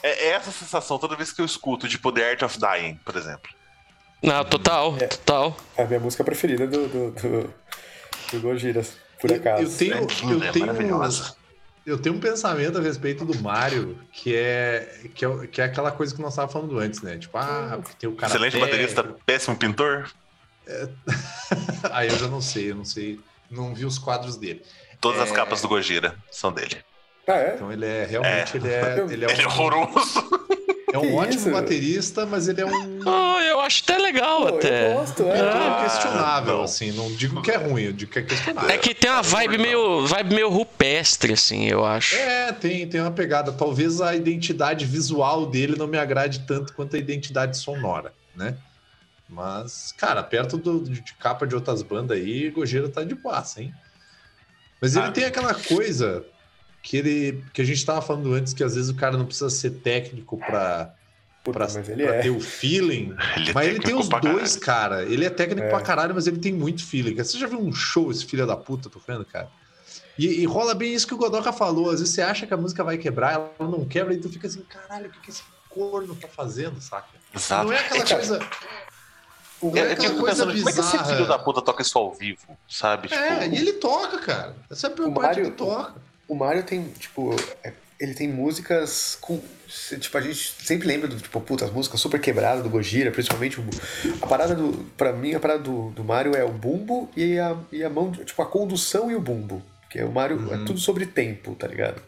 é, 0.03 0.29
é 0.29 0.31
essa 0.31 0.51
sensação 0.51 0.99
toda 0.99 1.15
vez 1.15 1.31
que 1.31 1.43
eu 1.43 1.45
escuto, 1.45 1.87
tipo 1.87 2.11
The 2.11 2.31
Art 2.31 2.43
of 2.43 2.59
Dying, 2.59 2.99
por 3.05 3.15
exemplo. 3.15 3.51
Não, 4.23 4.43
total, 4.47 4.97
é, 4.99 5.09
total. 5.09 5.55
É 5.77 5.83
a 5.83 5.87
minha 5.87 6.01
música 6.01 6.25
preferida 6.25 6.67
do, 6.67 6.89
do, 6.89 7.11
do, 7.11 7.55
do 8.33 8.41
Gojira 8.41 8.83
por 9.21 9.33
acaso. 9.33 9.63
Eu 9.63 9.79
tenho, 9.79 9.95
eu, 9.95 10.07
tenho, 10.53 10.73
eu 11.87 11.99
tenho 11.99 12.15
um 12.17 12.21
pensamento 12.21 12.79
a 12.79 12.81
respeito 12.81 13.25
do 13.25 13.39
Mario 13.41 13.97
que 14.13 14.35
é, 14.35 15.01
que 15.15 15.25
é, 15.25 15.47
que 15.47 15.61
é 15.61 15.65
aquela 15.65 15.93
coisa 15.93 16.15
que 16.15 16.21
nós 16.21 16.33
estávamos 16.33 16.53
falando 16.53 16.79
antes, 16.79 17.01
né? 17.01 17.17
Tipo, 17.17 17.39
ah, 17.39 17.81
tem 17.99 18.11
o 18.11 18.15
cara. 18.17 18.33
Excelente 18.33 18.59
baterista, 18.59 19.05
péssimo 19.25 19.57
pintor? 19.57 20.11
É... 20.67 20.89
Aí 21.93 22.09
eu 22.09 22.19
já 22.19 22.27
não 22.27 22.41
sei, 22.41 22.73
eu 22.73 22.75
não 22.75 22.85
sei. 22.85 23.21
Não 23.49 23.73
vi 23.73 23.85
os 23.85 23.99
quadros 23.99 24.37
dele. 24.37 24.63
Todas 25.01 25.21
é... 25.21 25.23
as 25.23 25.31
capas 25.31 25.63
do 25.63 25.69
Gojira 25.69 26.17
são 26.31 26.53
dele. 26.53 26.77
Ah, 27.29 27.35
é? 27.35 27.55
Então 27.55 27.73
ele 27.73 27.87
é 27.87 28.05
realmente 28.05 28.57
é. 28.57 28.61
ele 28.61 28.69
é. 28.69 28.99
Ele 29.13 29.25
é, 29.25 29.29
um... 29.29 29.31
ele 29.31 29.43
é 29.43 29.47
horroroso. 29.47 30.47
É 30.97 30.99
um 30.99 31.15
ótimo 31.17 31.43
isso? 31.43 31.51
baterista, 31.51 32.25
mas 32.25 32.49
ele 32.49 32.61
é 32.63 32.67
um. 32.67 33.01
Oh, 33.05 33.41
eu 33.47 33.61
acho 33.61 33.83
até 33.85 33.99
legal, 33.99 34.43
Pô, 34.43 34.57
até. 34.57 34.93
Eu 34.93 34.97
gosto, 34.97 35.23
é. 35.25 35.39
é 35.39 35.83
questionável, 35.83 36.63
assim. 36.63 36.93
Não 36.93 37.13
digo 37.15 37.43
que 37.43 37.51
é 37.51 37.57
ruim, 37.57 37.83
eu 37.85 37.93
digo 37.93 38.11
que 38.11 38.19
é 38.21 38.23
questionável. 38.23 38.71
É 38.71 38.79
que 38.79 38.95
tem 38.95 39.11
uma 39.11 39.23
vibe 39.23 39.59
meio, 39.59 40.07
vibe 40.07 40.35
meio 40.35 40.49
rupestre, 40.49 41.35
assim, 41.35 41.67
eu 41.67 41.85
acho. 41.85 42.17
É, 42.17 42.53
tem, 42.53 42.89
tem 42.89 43.01
uma 43.01 43.11
pegada. 43.11 43.53
Talvez 43.53 44.01
a 44.01 44.15
identidade 44.15 44.85
visual 44.87 45.47
dele 45.47 45.77
não 45.77 45.87
me 45.87 45.99
agrade 45.99 46.41
tanto 46.41 46.73
quanto 46.73 46.97
a 46.97 46.99
identidade 46.99 47.57
sonora, 47.59 48.13
né? 48.35 48.57
Mas, 49.29 49.93
cara, 49.93 50.23
perto 50.23 50.57
do, 50.57 50.85
de 50.85 51.03
capa 51.15 51.47
de 51.47 51.55
outras 51.55 51.83
bandas 51.83 52.17
aí, 52.17 52.49
Gojira 52.51 52.89
tá 52.89 53.03
de 53.03 53.17
passa, 53.17 53.61
hein? 53.61 53.75
Mas 54.81 54.95
ele 54.95 55.07
ah, 55.07 55.11
tem 55.11 55.25
aquela 55.25 55.53
coisa 55.67 56.25
que 56.87 56.97
ele 56.97 57.45
que 57.53 57.61
a 57.61 57.65
gente 57.65 57.79
estava 57.79 58.01
falando 58.01 58.33
antes 58.33 58.53
que 58.53 58.63
às 58.63 58.77
vezes 58.77 58.91
o 58.91 58.95
cara 58.95 59.17
não 59.17 59.27
precisa 59.27 59.51
ser 59.51 59.71
técnico 59.71 60.39
para 60.39 60.95
para 61.43 61.67
é. 61.67 62.23
ter 62.23 62.31
o 62.31 62.41
feeling. 62.41 63.15
Ele 63.37 63.51
é 63.51 63.53
mas 63.53 63.69
ele 63.69 63.79
tem 63.79 63.95
os 63.95 64.09
dois, 64.09 64.57
caralho. 64.57 65.05
cara. 65.05 65.13
Ele 65.13 65.25
é 65.25 65.31
técnico 65.31 65.65
é. 65.65 65.71
pra 65.71 65.81
caralho, 65.81 66.13
mas 66.13 66.27
ele 66.27 66.39
tem 66.39 66.53
muito 66.53 66.85
feeling. 66.85 67.15
Você 67.15 67.39
já 67.39 67.47
viu 67.47 67.61
um 67.61 67.73
show, 67.73 68.11
esse 68.11 68.27
filho 68.27 68.45
da 68.45 68.57
puta 68.57 68.91
tocando, 68.91 69.25
cara? 69.25 69.49
E, 70.19 70.27
e, 70.27 70.45
rola 70.45 70.75
bem 70.75 70.93
isso 70.93 71.07
que 71.07 71.15
o 71.15 71.17
Godoka 71.17 71.53
falou. 71.53 71.91
Às 71.91 72.01
vezes 72.01 72.17
você 72.17 72.23
acha 72.23 72.49
que 72.49 72.53
a 72.53 72.57
música 72.57 72.83
vai 72.83 72.99
quebrar, 72.99 73.35
ela 73.35 73.71
não 73.71 73.85
quebra, 73.85 74.13
e 74.13 74.19
tu 74.19 74.29
fica 74.29 74.49
assim, 74.49 74.63
caralho, 74.63 75.07
o 75.07 75.11
que, 75.13 75.21
que 75.21 75.31
esse 75.31 75.45
corno 75.69 76.17
tá 76.17 76.27
fazendo, 76.27 76.81
saca? 76.81 77.07
Exato. 77.33 77.67
Não 77.67 77.73
é 77.73 77.79
aquela 77.79 78.03
é, 78.03 78.15
coisa. 78.15 78.39
Não 79.63 79.77
é, 79.77 79.93
aquela 79.93 80.19
coisa 80.19 80.47
pensando, 80.47 80.53
bizarra. 80.53 80.65
como 80.65 80.69
é 80.69 80.73
que 80.73 80.97
esse 80.97 81.15
filho 81.15 81.29
da 81.29 81.39
puta 81.39 81.63
toca 81.63 81.83
isso 81.83 81.97
ao 81.97 82.13
vivo, 82.13 82.59
sabe? 82.69 83.07
É, 83.15 83.39
tipo... 83.45 83.55
e 83.55 83.59
ele 83.59 83.73
toca, 83.75 84.19
cara. 84.19 84.57
Essa 84.69 84.89
é 84.89 84.91
a 84.91 84.93
pior 84.93 85.13
parte 85.13 85.39
Mario, 85.39 85.45
que 85.53 85.57
toca 85.57 86.06
o 86.29 86.35
Mario 86.35 86.63
tem, 86.63 86.85
tipo, 86.99 87.35
é, 87.63 87.73
ele 88.01 88.15
tem 88.15 88.29
músicas 88.29 89.17
com. 89.21 89.41
Tipo, 90.01 90.19
a 90.19 90.21
gente 90.21 90.55
sempre 90.63 90.87
lembra 90.87 91.09
do, 91.09 91.17
tipo, 91.17 91.41
puta, 91.41 91.65
as 91.65 91.71
músicas 91.71 92.01
super 92.01 92.21
quebradas 92.21 92.63
do 92.63 92.71
Gojira, 92.71 93.11
principalmente 93.11 93.61
o, 93.61 93.65
a 94.21 94.27
parada 94.27 94.55
do. 94.55 94.85
Pra 94.97 95.13
mim, 95.13 95.35
a 95.35 95.41
parada 95.41 95.61
do, 95.61 95.91
do 95.91 96.05
Mario 96.05 96.35
é 96.37 96.45
o 96.45 96.53
bumbo 96.53 97.11
e 97.17 97.39
a, 97.39 97.57
e 97.73 97.83
a 97.83 97.91
mão, 97.91 98.13
tipo, 98.13 98.41
a 98.43 98.47
condução 98.47 99.11
e 99.11 99.15
o 99.15 99.21
bumbo. 99.21 99.63
Porque 99.83 100.03
o 100.03 100.11
Mario 100.11 100.39
é 100.39 100.57
uhum. 100.57 100.63
é 100.63 100.65
tudo 100.65 100.79
sobre 100.79 101.07
tempo, 101.07 101.55
tá 101.55 101.67
ligado? 101.67 102.03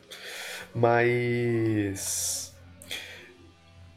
Mas. 0.75 2.53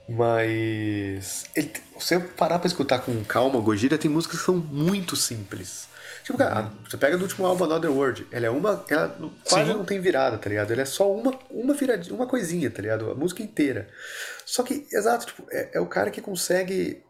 Mas. 0.08 1.46
Ele, 1.56 1.72
se 2.00 2.16
eu 2.16 2.22
parar 2.22 2.60
pra 2.60 2.68
escutar 2.68 3.00
com 3.00 3.24
calma 3.24 3.60
o 3.60 3.62
Gojira, 3.62 3.98
tem 3.98 4.10
músicas 4.10 4.40
que 4.40 4.46
são 4.46 4.56
muito 4.56 5.16
simples. 5.16 5.91
Tipo, 6.24 6.38
cara, 6.38 6.62
uhum. 6.62 6.70
você 6.88 6.98
pega 6.98 7.18
do 7.18 7.24
último 7.24 7.46
álbum 7.46 7.64
Another 7.66 7.92
World, 7.92 8.28
ela 8.32 8.46
é 8.46 8.50
uma. 8.50 8.86
Ela 8.90 9.16
quase 9.44 9.72
Sim. 9.72 9.78
não 9.78 9.86
tem 9.86 10.00
virada, 10.00 10.38
tá 10.38 10.50
ligado? 10.50 10.72
Ela 10.72 10.82
é 10.82 10.86
só 10.86 11.12
uma, 11.12 11.38
uma 11.50 11.74
viradinha, 11.74 12.16
uma 12.16 12.28
coisinha, 12.28 12.70
tá 12.70 12.82
ligado? 12.82 13.12
A 13.12 13.16
música 13.16 13.42
inteira. 13.42 13.88
Só 14.46 14.64
que, 14.64 14.86
exato, 14.92 15.28
tipo, 15.28 15.44
é, 15.52 15.72
é 15.74 15.80
o 15.80 15.86
cara 15.86 16.12
que 16.12 16.22
consegue 16.22 17.04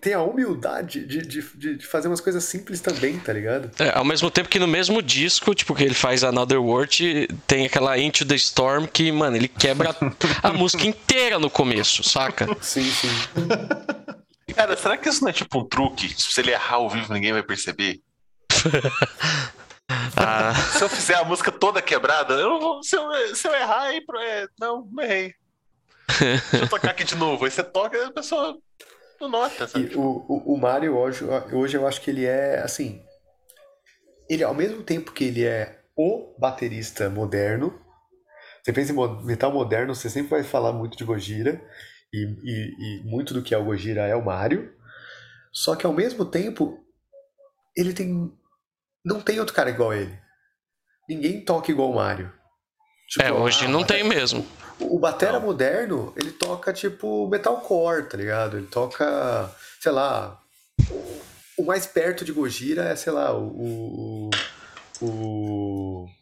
ter, 0.00 0.12
a 0.14 0.22
humildade 0.22 1.06
de, 1.06 1.22
de, 1.22 1.76
de, 1.76 1.86
fazer 1.86 2.08
umas 2.08 2.20
coisas 2.20 2.42
simples 2.42 2.80
também, 2.80 3.18
tá 3.18 3.32
ligado? 3.32 3.70
É, 3.78 3.96
ao 3.96 4.04
mesmo 4.04 4.30
tempo 4.30 4.48
que 4.48 4.58
no 4.58 4.66
mesmo 4.66 5.00
disco, 5.00 5.54
tipo, 5.54 5.74
que 5.74 5.84
ele 5.84 5.94
faz 5.94 6.24
Another 6.24 6.60
World, 6.60 7.28
tem 7.46 7.66
aquela 7.66 7.96
Into 7.96 8.26
the 8.26 8.34
Storm 8.34 8.86
que, 8.86 9.12
mano, 9.12 9.36
ele 9.36 9.48
quebra 9.48 9.94
a 10.42 10.52
música 10.52 10.84
inteira 10.84 11.38
no 11.38 11.48
começo, 11.48 12.02
saca? 12.02 12.48
Sim, 12.60 12.90
sim. 12.90 13.08
Cara, 14.54 14.76
será 14.76 14.96
que 14.96 15.08
isso 15.08 15.22
não 15.22 15.30
é 15.30 15.32
tipo 15.32 15.58
um 15.58 15.64
truque? 15.64 16.08
Se 16.20 16.40
ele 16.40 16.50
errar 16.50 16.76
ao 16.76 16.90
vivo, 16.90 17.12
ninguém 17.12 17.32
vai 17.32 17.42
perceber? 17.42 18.00
ah. 20.16 20.54
Se 20.54 20.82
eu 20.82 20.88
fizer 20.88 21.14
a 21.14 21.24
música 21.24 21.50
toda 21.50 21.82
quebrada, 21.82 22.34
eu 22.34 22.58
vou, 22.60 22.82
se, 22.82 22.96
eu, 22.96 23.34
se 23.34 23.48
eu 23.48 23.54
errar, 23.54 23.82
aí, 23.82 24.04
é, 24.20 24.46
não, 24.58 24.88
não 24.90 25.02
errei. 25.02 25.34
Deixa 26.18 26.64
eu 26.64 26.68
tocar 26.68 26.90
aqui 26.90 27.04
de 27.04 27.14
novo. 27.14 27.44
Aí 27.44 27.50
você 27.50 27.62
toca 27.62 28.06
a 28.06 28.12
pessoa 28.12 28.58
não 29.20 29.28
nota. 29.28 29.68
Sabe? 29.68 29.94
o, 29.96 30.00
o, 30.00 30.54
o 30.54 30.56
Mario 30.56 30.96
hoje, 30.96 31.24
hoje 31.52 31.76
eu 31.76 31.86
acho 31.86 32.00
que 32.00 32.10
ele 32.10 32.24
é 32.24 32.60
assim. 32.60 33.02
Ele, 34.28 34.42
ao 34.42 34.54
mesmo 34.54 34.82
tempo 34.82 35.12
que 35.12 35.24
ele 35.24 35.44
é 35.44 35.80
o 35.96 36.34
baterista 36.38 37.10
moderno, 37.10 37.78
você 38.62 38.72
pensa 38.72 38.92
em 38.92 39.24
metal 39.24 39.52
moderno, 39.52 39.94
você 39.94 40.08
sempre 40.08 40.30
vai 40.30 40.42
falar 40.42 40.72
muito 40.72 40.96
de 40.96 41.04
Gojira 41.04 41.60
e, 42.12 42.18
e, 42.42 43.00
e 43.00 43.02
muito 43.04 43.32
do 43.32 43.42
que 43.42 43.54
é 43.54 43.58
o 43.58 43.64
Gojira 43.64 44.06
é 44.06 44.14
o 44.14 44.24
Mario. 44.24 44.72
Só 45.52 45.74
que 45.74 45.86
ao 45.86 45.92
mesmo 45.92 46.24
tempo, 46.24 46.78
ele 47.76 47.92
tem. 47.92 48.32
Não 49.04 49.20
tem 49.20 49.40
outro 49.40 49.54
cara 49.54 49.70
igual 49.70 49.92
ele. 49.92 50.16
Ninguém 51.08 51.44
toca 51.44 51.70
igual 51.70 51.90
o 51.90 51.94
Mario. 51.94 52.32
Tipo, 53.08 53.24
é, 53.24 53.32
hoje 53.32 53.64
ah, 53.64 53.68
não 53.68 53.82
tem 53.82 54.04
mesmo. 54.04 54.46
O, 54.78 54.96
o 54.96 54.98
Batera 54.98 55.40
não. 55.40 55.46
moderno, 55.46 56.12
ele 56.16 56.30
toca 56.30 56.72
tipo 56.72 57.28
metalcore, 57.28 58.08
tá 58.08 58.16
ligado? 58.16 58.56
Ele 58.56 58.66
toca, 58.66 59.50
sei 59.80 59.90
lá. 59.90 60.40
O 61.58 61.64
mais 61.64 61.86
perto 61.86 62.24
de 62.24 62.32
Gojira 62.32 62.84
é, 62.84 62.96
sei 62.96 63.12
lá, 63.12 63.36
o. 63.36 64.30
o, 65.00 65.04
o 65.04 66.19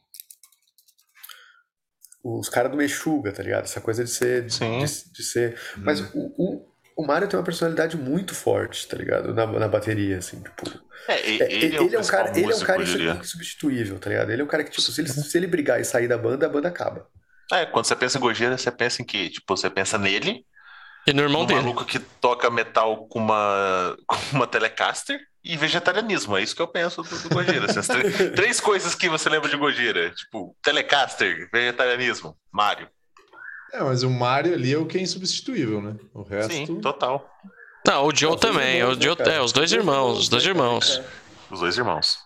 os 2.37 2.49
caras 2.49 2.71
do 2.71 2.77
Mexuga, 2.77 3.33
tá 3.33 3.43
ligado? 3.43 3.65
Essa 3.65 3.81
coisa 3.81 4.05
de 4.05 4.11
ser. 4.11 4.45
De, 4.45 4.59
de, 4.59 5.13
de, 5.13 5.23
ser. 5.23 5.59
Hum. 5.77 5.83
Mas 5.85 6.01
o, 6.01 6.35
o, 6.37 6.69
o 6.97 7.07
Mario 7.07 7.29
tem 7.29 7.39
uma 7.39 7.45
personalidade 7.45 7.97
muito 7.97 8.35
forte, 8.35 8.87
tá 8.89 8.97
ligado? 8.97 9.33
Na, 9.33 9.47
na 9.47 9.69
bateria, 9.69 10.19
assim, 10.19 10.43
tipo. 10.43 10.69
É, 11.07 11.29
ele, 11.29 11.43
é, 11.43 11.53
ele, 11.53 11.77
ele 11.77 11.97
é, 11.97 12.01
um 12.01 12.05
cara, 12.05 12.31
ele 12.37 12.53
é 12.53 12.57
um 12.57 12.61
cara 12.61 12.83
insubstituível, 12.83 13.99
tá 13.99 14.11
ligado? 14.11 14.31
Ele 14.31 14.43
é 14.43 14.45
um 14.45 14.49
cara 14.49 14.65
que, 14.65 14.71
tipo, 14.71 14.83
se 14.83 15.01
ele, 15.01 15.09
se 15.09 15.39
ele 15.39 15.47
brigar 15.47 15.81
e 15.81 15.85
sair 15.85 16.09
da 16.09 16.19
banda, 16.19 16.47
a 16.47 16.49
banda 16.49 16.69
acaba. 16.69 17.07
É, 17.53 17.65
quando 17.65 17.87
você 17.87 17.97
pensa 17.97 18.19
em 18.19 18.21
Gojira, 18.21 18.59
você 18.59 18.71
pensa 18.71 19.01
em 19.01 19.05
que, 19.05 19.31
tipo, 19.31 19.57
você 19.57 19.71
pensa 19.71 19.97
nele. 19.97 20.45
E 21.07 21.13
no 21.13 21.23
irmão 21.23 21.43
um 21.43 21.47
dele. 21.47 21.61
maluco 21.61 21.85
que 21.85 21.99
toca 21.99 22.51
metal 22.51 23.07
com 23.07 23.19
uma, 23.19 23.97
com 24.07 24.17
uma 24.37 24.47
Telecaster 24.47 25.19
e 25.49 25.57
vegetarianismo. 25.57 26.37
É 26.37 26.43
isso 26.43 26.55
que 26.55 26.61
eu 26.61 26.69
penso 26.69 27.03
do, 27.03 27.19
do 27.19 27.29
Gojira. 27.31 27.67
três, 27.67 28.17
três 28.37 28.61
coisas 28.61 28.95
que 28.95 29.09
você 29.09 29.31
lembra 29.31 29.49
de 29.49 29.57
Gojira: 29.57 30.11
tipo, 30.11 30.55
Telecaster, 30.63 31.49
vegetarianismo, 31.51 32.37
Mario. 32.53 32.87
É, 33.73 33.83
mas 33.83 34.03
o 34.03 34.11
Mario 34.11 34.53
ali 34.53 34.75
é 34.75 34.79
o 34.79 34.87
que 34.87 34.99
é 34.99 35.01
insubstituível, 35.01 35.81
né? 35.81 35.97
O 36.13 36.23
resto. 36.23 36.53
Sim, 36.53 36.81
total. 36.81 37.27
Não, 37.87 38.07
o 38.07 38.15
Joe 38.15 38.39
também. 38.39 38.79
Irmãos, 38.79 38.99
o 38.99 39.03
Joe, 39.03 39.17
é, 39.21 39.41
os 39.41 39.53
dois 39.53 39.73
irmãos. 39.73 40.19
Os 40.19 40.29
dois 40.29 40.45
irmãos. 40.45 41.01
Os 41.51 41.61
dois 41.61 41.79
irmãos. 41.79 42.19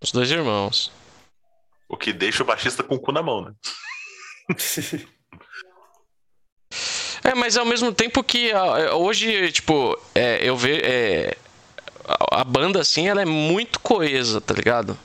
Os 0.00 0.12
dois 0.12 0.30
irmãos. 0.30 0.92
O 1.88 1.96
que 1.96 2.12
deixa 2.12 2.44
o 2.44 2.46
baixista 2.46 2.84
com 2.84 2.94
o 2.94 3.00
cu 3.00 3.10
na 3.10 3.22
mão, 3.22 3.42
né? 3.42 3.52
é, 7.24 7.34
mas 7.34 7.56
ao 7.56 7.64
mesmo 7.64 7.92
tempo 7.92 8.22
que 8.22 8.52
hoje, 8.94 9.50
tipo, 9.50 10.00
é, 10.14 10.48
eu 10.48 10.56
vejo. 10.56 10.80
É, 10.84 11.36
a 12.30 12.44
banda, 12.44 12.80
assim, 12.80 13.08
ela 13.08 13.22
é 13.22 13.26
muito 13.26 13.80
coesa, 13.80 14.40
tá 14.40 14.54
ligado? 14.54 14.98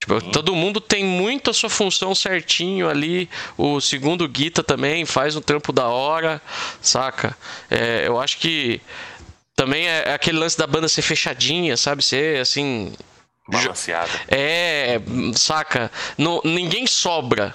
Tipo, 0.00 0.20
todo 0.30 0.54
mundo 0.54 0.80
tem 0.80 1.04
muito 1.04 1.50
a 1.50 1.54
sua 1.54 1.68
função 1.68 2.14
certinho 2.14 2.88
ali. 2.88 3.28
O 3.56 3.80
segundo 3.80 4.26
Guita 4.28 4.62
também 4.62 5.04
faz 5.04 5.36
um 5.36 5.40
trampo 5.40 5.72
da 5.72 5.88
hora, 5.88 6.40
saca? 6.80 7.36
É, 7.70 8.06
eu 8.06 8.18
acho 8.18 8.38
que 8.38 8.80
também 9.56 9.88
é 9.88 10.14
aquele 10.14 10.38
lance 10.38 10.56
da 10.56 10.66
banda 10.66 10.88
ser 10.88 11.02
fechadinha, 11.02 11.76
sabe? 11.76 12.02
Ser 12.02 12.40
assim. 12.40 12.92
Balanceada. 13.48 14.10
É, 14.28 15.00
saca? 15.34 15.90
Não, 16.16 16.40
ninguém 16.44 16.86
sobra. 16.86 17.54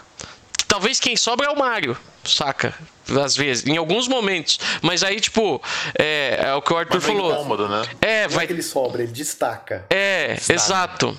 Talvez 0.68 1.00
quem 1.00 1.16
sobra 1.16 1.48
é 1.48 1.50
o 1.50 1.58
Mario, 1.58 1.96
saca? 2.26 2.76
Às 3.24 3.36
vezes, 3.36 3.66
em 3.66 3.78
alguns 3.78 4.08
momentos. 4.08 4.60
Mas 4.82 5.04
aí, 5.04 5.20
tipo, 5.20 5.62
é, 5.98 6.40
é 6.46 6.54
o 6.54 6.62
que 6.62 6.72
o 6.74 6.78
Arthur 6.78 6.96
Mas 6.96 7.04
é 7.04 7.08
falou. 7.08 7.34
incômodo, 7.34 7.68
né? 7.68 7.86
É, 8.02 8.20
Não 8.22 8.24
é 8.26 8.28
vai. 8.28 8.48
que 8.48 8.54
ele 8.54 8.62
sobra, 8.64 9.04
ele 9.04 9.12
destaca. 9.12 9.86
É, 9.90 10.38
Sabe? 10.40 10.60
exato. 10.60 11.18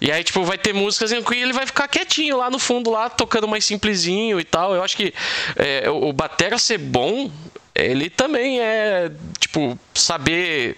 E 0.00 0.12
aí, 0.12 0.22
tipo, 0.22 0.44
vai 0.44 0.56
ter 0.56 0.72
músicas 0.72 1.10
em 1.10 1.20
que 1.22 1.34
ele 1.34 1.52
vai 1.52 1.66
ficar 1.66 1.88
quietinho 1.88 2.36
lá 2.36 2.48
no 2.48 2.60
fundo, 2.60 2.90
lá, 2.90 3.10
tocando 3.10 3.48
mais 3.48 3.64
simplesinho 3.64 4.38
e 4.38 4.44
tal. 4.44 4.74
Eu 4.74 4.82
acho 4.84 4.96
que 4.96 5.12
é, 5.56 5.90
o 5.90 6.10
o 6.10 6.12
Batera 6.12 6.58
ser 6.58 6.78
bom, 6.78 7.28
ele 7.74 8.08
também 8.08 8.60
é, 8.60 9.10
tipo, 9.40 9.76
saber. 9.92 10.76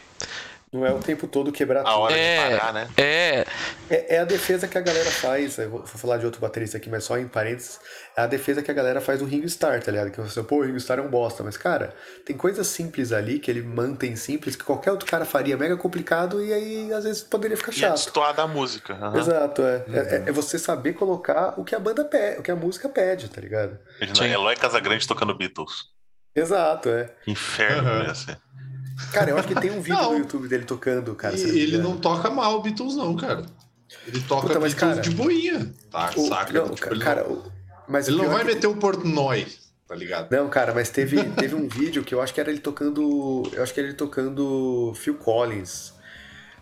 Não 0.76 0.86
é 0.86 0.92
o 0.92 0.98
tempo 0.98 1.26
todo 1.26 1.50
quebrar 1.50 1.80
A 1.80 1.84
tudo. 1.84 1.98
hora 2.00 2.16
É, 2.16 2.48
de 2.52 2.58
parar, 2.58 2.72
né? 2.72 2.88
é, 2.96 3.44
É, 3.88 4.16
é 4.16 4.18
a 4.18 4.24
defesa 4.24 4.66
que 4.68 4.76
a 4.76 4.80
galera 4.80 5.10
faz. 5.10 5.56
Eu 5.58 5.70
vou, 5.70 5.78
vou 5.80 5.86
falar 5.86 6.18
de 6.18 6.26
outro 6.26 6.40
baterista 6.40 6.76
aqui, 6.76 6.90
mas 6.90 7.04
só 7.04 7.16
em 7.16 7.26
parênteses. 7.28 7.80
É 8.16 8.22
a 8.22 8.26
defesa 8.26 8.62
que 8.62 8.70
a 8.70 8.74
galera 8.74 9.00
faz 9.00 9.18
do 9.20 9.24
Ringo 9.24 9.46
Starr, 9.46 9.80
tá 9.82 9.90
ligado? 9.90 10.10
Que 10.10 10.20
você, 10.20 10.42
pô, 10.42 10.56
o 10.56 10.62
Ringo 10.64 10.76
Starr 10.78 10.98
é 10.98 11.02
um 11.02 11.08
bosta. 11.08 11.42
Mas, 11.42 11.56
cara, 11.56 11.94
tem 12.24 12.36
coisas 12.36 12.66
simples 12.66 13.12
ali 13.12 13.38
que 13.38 13.50
ele 13.50 13.62
mantém 13.62 14.16
simples 14.16 14.56
que 14.56 14.64
qualquer 14.64 14.90
outro 14.90 15.06
cara 15.08 15.24
faria 15.24 15.56
mega 15.56 15.76
complicado 15.76 16.42
e 16.44 16.52
aí 16.52 16.92
às 16.92 17.04
vezes 17.04 17.22
poderia 17.22 17.56
ficar 17.56 17.72
E 17.72 17.76
a 17.76 17.78
chato. 17.88 17.92
destoar 17.94 18.34
da 18.34 18.46
música. 18.46 18.94
aham. 18.94 19.18
Exato, 19.18 19.62
é. 19.62 19.84
É- 19.92 20.22
é 20.28 20.32
você 20.32 20.58
saber 20.58 20.92
colocar 20.94 21.54
o 21.58 21.64
que 21.64 21.74
a 21.74 21.78
banda 21.78 22.04
pede, 22.04 22.40
o 22.40 22.42
que 22.42 22.50
a 22.50 22.56
música 22.56 22.88
pede, 22.88 23.28
tá 23.28 23.40
ligado? 23.40 23.78
Imagina, 24.00 24.34
Eloy 24.34 24.56
Casagrande 24.56 25.06
tocando 25.06 25.34
Beatles. 25.36 25.94
Exato, 26.34 26.88
é. 26.90 27.10
Inferno 27.26 27.88
Aham. 27.88 28.04
ia 28.04 28.14
ser. 28.14 28.38
Cara, 29.12 29.30
eu 29.30 29.38
acho 29.38 29.46
que 29.48 29.54
tem 29.60 29.70
um 29.70 29.80
vídeo 29.80 29.94
Não. 30.00 30.12
no 30.12 30.18
YouTube 30.18 30.48
dele 30.48 30.64
tocando, 30.64 31.14
cara. 31.14 31.36
E 31.36 31.60
ele 31.60 31.78
não 31.78 31.96
toca 31.98 32.30
mal 32.30 32.60
Beatles, 32.62 32.96
não, 32.96 33.14
cara. 33.16 33.44
Ele 34.06 34.20
toca 34.22 34.46
Puta, 34.48 34.60
mas, 34.60 34.74
Beatles 34.74 34.94
cara, 34.96 35.00
de 35.08 35.10
boinha, 35.14 35.72
tá? 35.90 36.10
O- 36.16 36.28
Saca? 36.28 36.52
não, 36.52 36.70
Tipo, 36.70 36.92
ele 36.94 37.04
cara, 37.04 37.22
não, 37.24 37.32
o- 37.34 37.52
mas 37.88 38.08
ele 38.08 38.16
não 38.16 38.28
vai 38.28 38.40
que- 38.44 38.54
meter 38.54 38.66
o 38.66 38.74
Portnoy, 38.76 39.46
tá 39.86 39.94
ligado? 39.94 40.30
Não, 40.32 40.48
cara, 40.48 40.72
mas 40.74 40.88
teve, 40.90 41.22
teve 41.36 41.54
um 41.54 41.68
vídeo 41.68 42.02
que 42.02 42.14
eu 42.14 42.20
acho 42.22 42.32
que 42.34 42.40
era 42.40 42.50
ele 42.50 42.58
tocando. 42.60 43.42
Eu 43.52 43.62
acho 43.62 43.72
que 43.72 43.80
era 43.80 43.88
ele 43.88 43.96
tocando 43.96 44.92
Phil 44.96 45.14
Collins. 45.14 45.92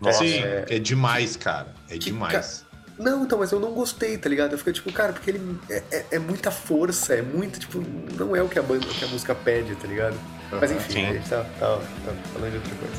Nossa. 0.01 0.19
Sim, 0.19 0.39
é... 0.43 0.77
demais, 0.77 1.35
cara. 1.37 1.73
É 1.89 1.97
demais. 1.97 2.65
Não, 2.99 3.23
então, 3.23 3.39
mas 3.39 3.51
eu 3.51 3.59
não 3.59 3.71
gostei, 3.73 4.17
tá 4.17 4.29
ligado? 4.29 4.51
Eu 4.53 4.57
fiquei 4.57 4.71
tipo, 4.73 4.91
cara, 4.93 5.11
porque 5.13 5.29
ele 5.31 5.59
é, 5.69 5.83
é- 5.91 6.05
é 6.11 6.19
muita 6.19 6.51
força, 6.51 7.13
é 7.13 7.21
muito, 7.21 7.59
tipo, 7.59 7.83
não 8.17 8.35
é 8.35 8.41
o 8.43 8.47
que 8.49 8.59
a 8.59 8.61
banda, 8.61 8.85
o 8.85 8.89
que 8.89 9.03
a 9.03 9.07
música 9.07 9.33
pede, 9.33 9.75
tá 9.75 9.87
ligado? 9.87 10.15
Mas 10.51 10.71
enfim, 10.71 10.93
Sim. 10.93 11.05
a 11.07 11.13
gente 11.13 11.29
tá, 11.29 11.43
tá- 11.59 11.77
tá 12.05 12.11
falando 12.33 12.51
de 12.51 12.57
outra 12.57 12.75
coisa. 12.75 12.95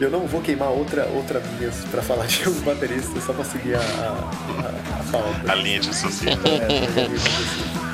Eu 0.00 0.10
não 0.10 0.26
vou 0.26 0.40
queimar 0.40 0.68
outra, 0.70 1.04
outra 1.08 1.40
minha 1.58 1.70
pra 1.90 2.00
falar 2.02 2.26
de 2.26 2.48
um 2.48 2.60
baterista 2.62 3.20
só 3.20 3.32
pra 3.34 3.44
seguir 3.44 3.74
a, 3.74 3.78
a, 3.80 3.82
a, 3.82 5.00
a 5.00 5.12
pauta. 5.12 5.52
A 5.52 5.54
linha 5.56 5.78
de 5.80 5.88
raciocínio. 5.88 6.38
É, 6.46 6.64
a 6.64 7.06
linha 7.06 7.08
de. 7.08 7.90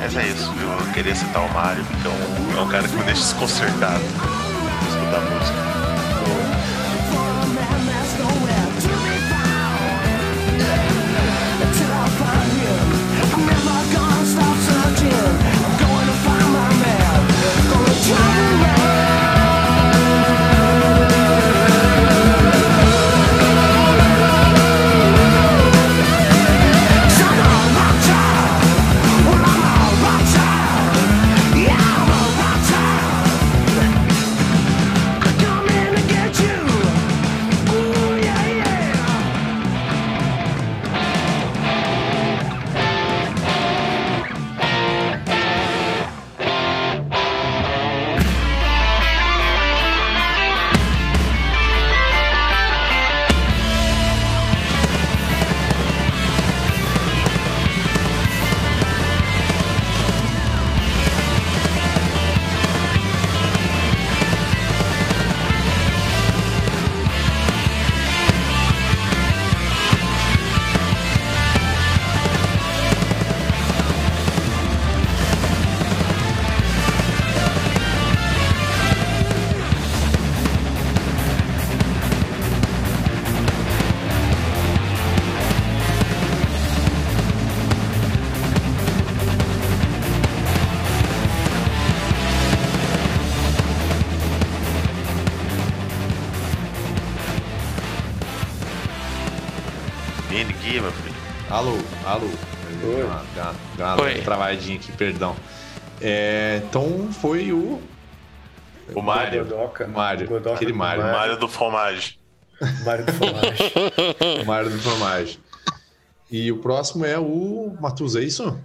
Mas 0.00 0.16
é 0.16 0.26
isso, 0.26 0.52
viu? 0.54 0.68
Eu 0.68 0.92
queria 0.92 1.14
citar 1.14 1.42
o 1.44 1.52
Mário, 1.52 1.84
porque 1.84 2.08
é 2.08 2.10
um, 2.10 2.58
é 2.58 2.62
um 2.62 2.68
cara 2.68 2.88
que 2.88 2.96
me 2.96 3.02
deixa 3.04 3.20
desconcertado 3.20 4.00
de 4.00 4.88
escutar 4.88 5.20
música. 5.20 5.67
Perdão. 104.98 105.34
É, 106.00 106.60
então 106.68 107.10
foi 107.12 107.52
o 107.52 107.80
O 108.94 109.00
Mário. 109.00 109.44
Godoka. 109.44 109.86
Mário, 109.86 110.28
Godoka 110.28 110.56
aquele 110.56 110.72
do 110.72 110.78
Mário. 110.78 111.02
O 111.02 111.06
Mário 111.06 111.36
do 111.38 111.48
Fromage. 111.48 112.18
Mário 112.84 113.06
do 113.06 113.12
Fromage. 113.12 113.62
o 114.42 114.44
Mário 114.46 114.70
do 114.70 114.78
Fromage. 114.78 115.40
E 116.30 116.52
o 116.52 116.58
próximo 116.58 117.04
é 117.06 117.18
o 117.18 117.74
Matuza, 117.80 118.20
é 118.20 118.24
isso? 118.24 118.58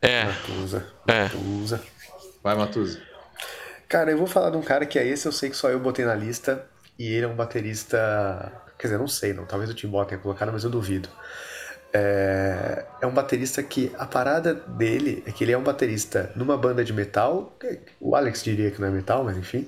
é, 0.00 0.24
Matusa. 0.26 0.86
É. 1.08 1.22
Matusa. 1.24 1.82
Vai, 2.42 2.54
Matuza. 2.54 3.00
Cara, 3.88 4.10
eu 4.10 4.18
vou 4.18 4.26
falar 4.26 4.50
de 4.50 4.56
um 4.56 4.62
cara 4.62 4.84
que 4.86 4.98
é 4.98 5.06
esse, 5.06 5.26
eu 5.26 5.32
sei 5.32 5.50
que 5.50 5.56
só 5.56 5.70
eu 5.70 5.80
botei 5.80 6.04
na 6.04 6.14
lista. 6.14 6.66
E 6.98 7.12
ele 7.12 7.24
é 7.24 7.28
um 7.28 7.34
baterista. 7.34 8.52
Quer 8.78 8.88
dizer, 8.88 8.98
não 8.98 9.08
sei, 9.08 9.32
não. 9.32 9.44
Talvez 9.46 9.70
o 9.70 9.74
Timbó 9.74 10.04
tenha 10.04 10.20
colocado, 10.20 10.52
mas 10.52 10.62
eu 10.62 10.70
duvido. 10.70 11.08
É... 11.94 12.84
é 13.02 13.06
um 13.06 13.12
baterista 13.12 13.62
que 13.62 13.92
a 13.96 14.04
parada 14.04 14.52
dele 14.52 15.22
é 15.26 15.30
que 15.30 15.44
ele 15.44 15.52
é 15.52 15.58
um 15.58 15.62
baterista 15.62 16.32
numa 16.34 16.56
banda 16.56 16.84
de 16.84 16.92
metal. 16.92 17.56
O 18.00 18.16
Alex 18.16 18.42
diria 18.42 18.70
que 18.72 18.80
não 18.80 18.88
é 18.88 18.90
metal, 18.90 19.22
mas 19.22 19.36
enfim. 19.36 19.66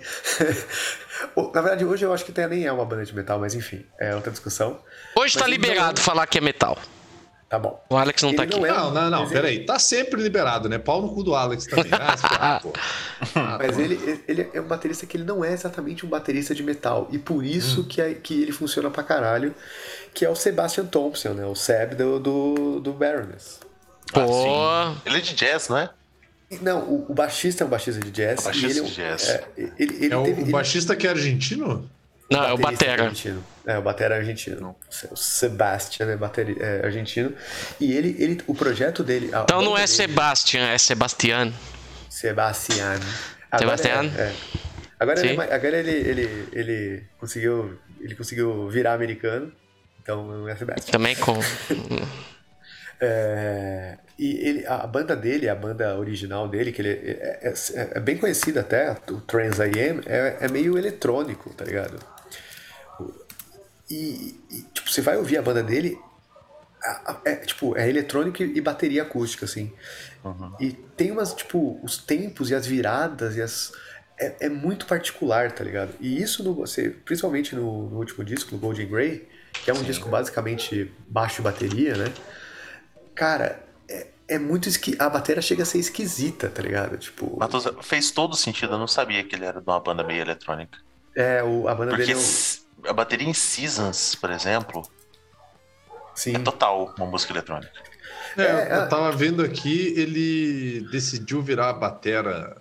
na 1.55 1.61
verdade, 1.61 1.85
hoje 1.85 2.05
eu 2.05 2.13
acho 2.13 2.25
que 2.25 2.33
até 2.33 2.47
nem 2.49 2.67
é 2.67 2.73
uma 2.73 2.85
banda 2.85 3.05
de 3.05 3.15
metal, 3.15 3.39
mas 3.39 3.55
enfim, 3.55 3.87
é 4.01 4.15
outra 4.15 4.33
discussão. 4.33 4.81
Hoje 5.17 5.35
tá 5.35 5.41
Mas 5.41 5.49
ele 5.49 5.57
liberado 5.57 5.99
não- 6.01 6.05
falar 6.05 6.27
que 6.27 6.37
é 6.39 6.41
metal. 6.41 6.77
Tá 7.49 7.61
bom. 7.61 7.81
O 7.89 7.97
Alex 7.97 8.21
não 8.23 8.35
tá 8.35 8.43
Ele 8.43 8.53
aqui. 8.55 8.61
não 8.61 8.67
é- 8.67 8.73
Não, 8.73 8.91
não, 8.91 9.09
não, 9.11 9.21
mas 9.21 9.31
ele- 9.31 9.41
peraí. 9.41 9.65
Tá 9.65 9.79
sempre 9.79 10.21
liberado, 10.21 10.69
né? 10.69 10.79
Pau 10.79 11.01
no 11.01 11.15
cu 11.15 11.23
do 11.23 11.35
Alex 11.35 11.65
também. 11.67 11.93
Ah, 11.93 12.17
se 12.17 12.27
ferrar, 12.29 12.61
pô. 12.63 12.73
Ah, 13.37 13.59
Mas 13.59 13.77
pô. 13.77 13.83
ele, 13.83 14.21
ele 14.27 14.51
é 14.53 14.61
um 14.61 14.67
baterista 14.67 15.07
que 15.07 15.17
ele 15.17 15.23
não 15.25 15.45
é 15.45 15.53
exatamente 15.53 16.05
um 16.05 16.09
baterista 16.09 16.55
de 16.55 16.63
metal. 16.65 17.07
E 17.13 17.19
por 17.19 17.45
isso 17.45 17.85
que, 17.85 18.01
é, 18.03 18.15
que 18.15 18.43
ele 18.43 18.51
funciona 18.51 18.91
pra 18.91 19.05
caralho. 19.05 19.55
Que 20.13 20.25
é 20.25 20.29
o 20.31 20.35
Sebastian 20.35 20.87
Thompson, 20.87 21.35
né? 21.35 21.47
O 21.47 21.55
Seb 21.55 21.95
do, 21.95 22.19
do, 22.19 22.81
do 22.81 22.93
Baroness. 22.93 23.61
Pô, 24.13 24.21
Ah. 24.69 24.97
Ele 25.05 25.19
é 25.19 25.21
de 25.21 25.35
jazz, 25.35 25.69
não 25.69 25.79
é? 25.79 25.91
Não, 26.63 26.81
o, 26.81 27.07
o 27.11 27.15
baixista 27.15 27.63
é 27.63 27.67
um 27.67 27.71
baixista 27.71 28.01
de 28.01 28.11
jazz. 28.11 28.43
Baixista 28.45 28.67
e 28.69 28.79
ele, 28.81 28.89
de 28.89 28.95
jazz. 28.95 29.29
É, 29.29 29.45
ele, 29.57 29.73
ele 30.05 30.15
É 30.15 30.17
o, 30.17 30.23
teve, 30.25 30.41
o 30.41 30.45
ele- 30.45 30.53
baixista 30.53 30.97
que 30.97 31.07
é 31.07 31.11
argentino? 31.11 31.89
Não, 32.31 32.45
é 32.45 32.53
o 32.53 32.59
Batera. 32.59 33.05
argentino. 33.05 33.45
É, 33.67 33.79
o 33.79 33.83
Batera 33.83 34.15
é 34.17 34.19
argentino. 34.19 34.77
O 35.11 35.17
Sebastian 35.17 36.07
é, 36.07 36.17
bateri, 36.17 36.57
é 36.61 36.85
argentino. 36.85 37.33
E 37.81 37.93
ele, 37.93 38.17
ele, 38.19 38.41
o 38.47 38.55
projeto 38.55 39.05
dele... 39.05 39.31
Então 39.45 39.63
não 39.63 39.77
é 39.77 39.81
dele- 39.81 39.89
Sebastian, 39.89 40.69
é 40.69 40.79
Sebastian. 40.79 41.53
Sebastian. 42.11 43.01
Sebastian? 43.59 44.11
É, 44.17 44.23
é. 44.23 44.35
Agora, 44.99 45.17
Sim. 45.19 45.29
ele, 45.29 45.41
é 45.41 45.55
agora 45.55 45.77
ele, 45.77 45.91
ele, 45.91 46.49
ele 46.53 47.05
conseguiu 47.19 47.79
ele 48.01 48.15
conseguiu 48.15 48.69
virar 48.69 48.95
americano. 48.95 49.53
Então 50.01 50.27
não 50.27 50.49
é 50.49 50.55
best. 50.55 50.91
Também 50.91 51.17
com. 51.17 51.39
É, 52.99 53.99
e 54.19 54.49
ele, 54.49 54.67
a 54.67 54.87
banda 54.87 55.15
dele, 55.15 55.51
a 55.51 55.55
banda 55.55 55.99
original 55.99 56.49
dele, 56.49 56.73
que 56.73 56.81
ele 56.81 56.93
é, 56.93 57.41
é, 57.43 57.91
é, 57.95 58.01
bem 58.01 58.17
conhecida 58.17 58.61
até, 58.61 58.97
o 59.11 59.21
Trans 59.21 59.61
AM, 59.61 60.01
é, 60.07 60.39
é 60.41 60.49
meio 60.49 60.79
eletrônico, 60.79 61.53
tá 61.53 61.67
ligado? 61.67 61.99
E, 63.91 64.39
e, 64.51 64.63
tipo, 64.75 64.91
você 64.91 65.01
vai 65.01 65.17
ouvir 65.17 65.39
a 65.39 65.43
banda 65.43 65.63
dele, 65.63 65.99
é, 67.25 67.37
tipo, 67.37 67.77
é 67.77 67.89
eletrônico 67.89 68.43
e 68.43 68.61
bateria 68.61 69.03
acústica, 69.03 69.45
assim. 69.45 69.73
Uhum. 70.25 70.53
E 70.61 70.73
tem 70.73 71.11
umas, 71.11 71.35
tipo, 71.35 71.81
os 71.83 71.99
tempos 71.99 72.51
e 72.51 72.55
as 72.55 72.67
viradas 72.67 73.37
e 73.37 73.43
as. 73.43 73.73
É, 74.19 74.47
é 74.47 74.49
muito 74.49 74.87
particular, 74.87 75.53
tá 75.53 75.63
ligado? 75.63 75.95
E 76.01 76.21
isso, 76.21 76.43
no, 76.43 76.55
você, 76.55 76.91
principalmente 76.91 77.55
no, 77.55 77.91
no 77.91 77.99
último 77.99 78.25
disco, 78.25 78.55
no 78.55 78.59
Golden 78.59 78.89
Grey, 78.89 79.29
que 79.53 79.71
é 79.71 79.75
um 79.75 79.79
Sim. 79.79 79.85
disco 79.85 80.09
basicamente 80.09 80.91
baixo 81.07 81.43
e 81.43 81.45
bateria, 81.45 81.97
né? 81.97 82.13
Cara, 83.15 83.63
é, 83.89 84.07
é 84.27 84.39
muito 84.39 84.69
esqui... 84.69 84.97
A 84.99 85.11
bateria 85.11 85.43
chega 85.43 85.65
a 85.65 85.67
ser 85.67 85.79
esquisita, 85.79 86.49
tá 86.49 86.63
ligado? 86.63 86.97
Tipo. 86.97 87.39
Matosa, 87.39 87.77
fez 87.83 88.11
todo 88.11 88.35
sentido, 88.37 88.73
eu 88.73 88.79
não 88.79 88.89
sabia 88.89 89.23
que 89.23 89.35
ele 89.35 89.45
era 89.45 89.61
de 89.61 89.69
uma 89.69 89.81
banda 89.81 90.03
meio 90.03 90.23
eletrônica. 90.23 90.79
É, 91.15 91.43
o, 91.43 91.69
a 91.69 91.75
banda 91.75 91.91
Porque 91.91 92.07
dele. 92.07 92.19
É 92.19 92.66
a 92.89 92.93
bateria 92.93 93.29
em 93.29 93.35
Seasons, 93.35 94.15
por 94.15 94.31
exemplo, 94.31 94.83
Sim. 96.15 96.37
é 96.37 96.39
total 96.39 96.95
uma 96.97 97.07
música 97.07 97.33
eletrônica. 97.33 97.73
É, 98.37 98.43
é, 98.43 98.77
eu 98.79 98.89
tava 98.89 99.11
vendo 99.13 99.43
aqui, 99.43 99.95
ele 99.97 100.87
decidiu 100.91 101.41
virar 101.41 101.71
a 101.71 101.73
batera 101.73 102.61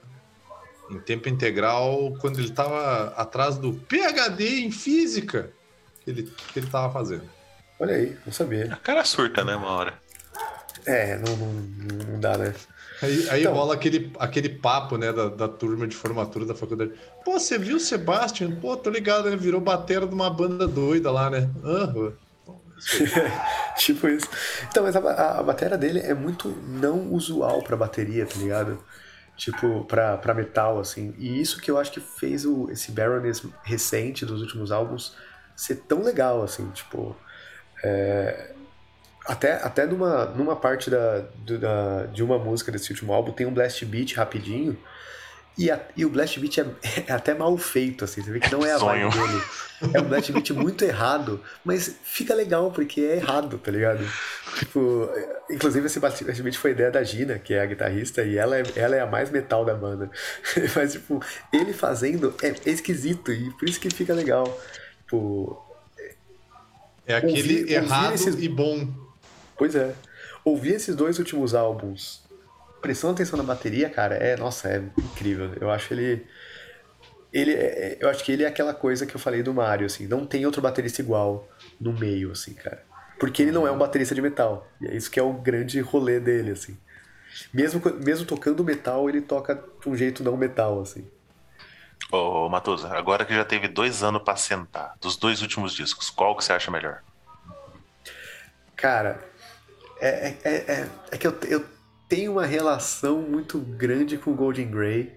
em 0.90 1.00
tempo 1.00 1.28
integral 1.28 2.14
quando 2.22 2.40
ele 2.40 2.52
tava 2.52 3.14
atrás 3.18 3.58
do 3.58 3.74
PhD 3.74 4.62
em 4.62 4.72
física 4.72 5.52
que 6.02 6.10
ele, 6.12 6.24
que 6.54 6.60
ele 6.60 6.68
tava 6.68 6.94
fazendo. 6.94 7.30
Olha 7.80 7.96
aí, 7.96 8.18
não 8.26 8.32
sabia. 8.32 8.74
A 8.74 8.78
cara 8.78 9.04
surta, 9.04 9.44
né, 9.44 9.56
uma 9.56 9.70
hora. 9.70 9.94
É, 10.86 11.18
não, 11.18 11.36
não, 11.36 11.54
não 12.12 12.20
dá, 12.20 12.38
né? 12.38 12.54
Aí, 13.02 13.30
aí 13.30 13.42
então, 13.42 13.54
rola 13.54 13.74
aquele, 13.74 14.12
aquele 14.20 14.50
papo, 14.50 14.98
né, 14.98 15.12
da, 15.12 15.28
da 15.30 15.48
turma 15.48 15.88
de 15.88 15.96
formatura 15.96 16.46
da 16.46 16.56
faculdade. 16.56 16.94
Pô, 17.24 17.34
você 17.34 17.58
viu 17.58 17.78
o 17.78 17.80
Sebastian? 17.80 18.52
Pô, 18.56 18.78
tô 18.78 18.90
ligado, 18.90 19.30
né? 19.30 19.36
Virou 19.36 19.60
batera 19.60 20.08
de 20.08 20.14
uma 20.14 20.30
banda 20.30 20.68
doida 20.68 21.12
lá, 21.12 21.30
né? 21.30 21.50
Aham. 21.64 21.94
Uhum. 21.98 22.14
tipo 23.78 24.08
isso. 24.08 24.28
Então, 24.70 24.84
mas 24.84 24.96
a, 24.96 25.40
a 25.40 25.44
bateria 25.44 25.78
dele 25.78 26.00
é 26.00 26.14
muito 26.14 26.50
não 26.68 27.12
usual 27.14 27.64
pra 27.64 27.76
bateria, 27.78 28.26
tá 28.26 28.38
ligado? 28.38 28.84
Tipo, 29.38 29.86
pra, 29.86 30.18
pra 30.18 30.34
metal, 30.34 30.80
assim. 30.80 31.14
E 31.18 31.42
isso 31.42 31.62
que 31.62 31.70
eu 31.70 31.78
acho 31.78 31.92
que 31.92 32.00
fez 32.00 32.46
o, 32.46 32.70
esse 32.70 32.92
Baroness 32.92 33.44
recente 33.64 34.26
dos 34.26 34.42
últimos 34.42 34.72
álbuns 34.72 35.16
ser 35.56 35.76
tão 35.88 36.04
legal, 36.04 36.44
assim, 36.44 36.70
tipo. 36.72 37.16
É, 37.84 38.55
até, 39.28 39.54
até 39.54 39.86
numa, 39.86 40.26
numa 40.26 40.56
parte 40.56 40.90
da, 40.90 41.26
do, 41.38 41.58
da, 41.58 42.06
de 42.06 42.24
uma 42.24 42.38
música 42.38 42.72
desse 42.72 42.92
último 42.92 43.14
álbum 43.14 43.32
tem 43.32 43.46
um 43.46 43.54
blast 43.54 43.84
beat 43.86 44.14
rapidinho. 44.14 44.78
E, 45.58 45.72
a, 45.72 45.80
e 45.96 46.06
o 46.06 46.10
blast 46.10 46.38
beat 46.40 46.58
é, 46.58 46.66
é, 47.08 47.12
até 47.14 47.34
mal 47.34 47.58
feito, 47.58 48.04
assim. 48.04 48.22
Você 48.22 48.30
vê 48.30 48.40
que 48.40 48.52
não 48.52 48.66
é 48.66 48.74
a 48.74 48.78
vibe 48.78 49.10
dele. 49.10 49.44
É 49.94 50.02
um 50.02 50.04
blast 50.04 50.32
beat 50.32 50.50
muito 50.52 50.84
errado, 50.84 51.42
mas 51.64 51.96
fica 52.04 52.36
legal 52.36 52.72
porque 52.72 53.02
é 53.02 53.16
errado, 53.16 53.58
tá 53.58 53.72
ligado? 53.72 54.06
Tipo, 54.60 55.10
inclusive 55.50 55.86
esse 55.86 56.00
blast 56.00 56.24
beat 56.24 56.56
foi 56.58 56.72
ideia 56.72 56.92
da 56.92 57.02
Gina, 57.04 57.40
que 57.40 57.54
é 57.54 57.62
a 57.62 57.66
guitarrista, 57.66 58.22
e 58.22 58.38
ela 58.38 58.58
é, 58.58 58.64
ela 58.76 58.96
é 58.96 59.00
a 59.00 59.06
mais 59.06 59.32
metal 59.32 59.64
da 59.64 59.74
banda. 59.74 60.12
mas, 60.76 60.92
tipo, 60.92 61.22
ele 61.52 61.74
fazendo 61.74 62.36
é, 62.44 62.50
é 62.50 62.70
esquisito 62.70 63.32
e 63.32 63.50
por 63.52 63.68
isso 63.68 63.80
que 63.80 63.90
fica 63.90 64.14
legal. 64.14 64.46
Tipo, 65.04 65.66
é 67.08 67.16
aquele 67.16 67.60
ouvir, 67.60 67.72
errado 67.72 68.12
ouvir 68.12 68.16
esses... 68.16 68.44
e 68.44 68.50
bom. 68.50 69.05
Pois 69.58 69.76
é. 69.76 69.96
Ouvir 70.44 70.76
esses 70.76 70.96
dois 70.96 71.18
últimos 71.18 71.56
álbuns, 71.56 72.24
prestando 72.82 73.14
atenção 73.14 73.38
na 73.38 73.44
bateria, 73.44 73.90
cara, 73.90 74.16
é, 74.16 74.36
nossa, 74.38 74.70
é 74.70 74.78
incrível. 74.98 75.52
Eu 75.60 75.72
acho 75.72 75.94
ele 75.94 76.26
ele 77.36 77.52
é, 77.52 77.58
é, 77.58 77.98
eu 78.00 78.10
acho 78.10 78.24
que 78.24 78.32
ele 78.32 78.46
é 78.46 78.48
aquela 78.48 78.74
coisa 78.74 79.06
que 79.06 79.14
eu 79.14 79.20
falei 79.20 79.44
do 79.44 79.54
Mario, 79.54 79.86
assim, 79.86 80.08
não 80.08 80.26
tem 80.26 80.46
outro 80.46 80.62
baterista 80.62 81.02
igual 81.02 81.50
no 81.82 81.92
meio, 81.92 82.32
assim, 82.32 82.54
cara. 82.54 82.82
Porque 83.20 83.42
ele 83.42 83.52
não 83.52 83.68
é 83.68 83.72
um 83.72 83.78
baterista 83.78 84.16
de 84.16 84.22
metal. 84.22 84.68
E 84.80 84.88
é 84.88 84.96
isso 84.96 85.12
que 85.12 85.20
é 85.20 85.24
o 85.24 85.34
grande 85.34 85.82
rolê 85.82 86.18
dele, 86.18 86.52
assim. 86.52 86.78
Mesmo, 87.54 87.82
mesmo 88.02 88.26
tocando 88.26 88.64
metal, 88.64 89.10
ele 89.10 89.20
toca 89.20 89.56
de 89.56 89.90
um 89.90 89.98
jeito 89.98 90.24
não 90.24 90.38
metal, 90.38 90.80
assim. 90.80 91.06
Ô, 92.10 92.48
Matosa, 92.48 92.90
agora 92.96 93.26
que 93.26 93.34
já 93.34 93.44
teve 93.44 93.68
dois 93.68 94.02
anos 94.02 94.22
para 94.24 94.38
sentar, 94.38 94.96
dos 95.02 95.18
dois 95.18 95.42
últimos 95.42 95.74
discos, 95.74 96.10
qual 96.10 96.38
que 96.38 96.44
você 96.44 96.54
acha 96.54 96.72
melhor? 96.72 97.02
Cara, 98.78 99.20
é, 100.06 100.38
é, 100.44 100.50
é, 100.50 100.52
é, 100.52 100.90
é 101.12 101.18
que 101.18 101.26
eu, 101.26 101.36
eu 101.48 101.66
tenho 102.08 102.34
uma 102.34 102.46
relação 102.46 103.22
muito 103.22 103.60
grande 103.60 104.18
com 104.18 104.32
o 104.32 104.36
Golden 104.36 104.70
Grey, 104.70 105.12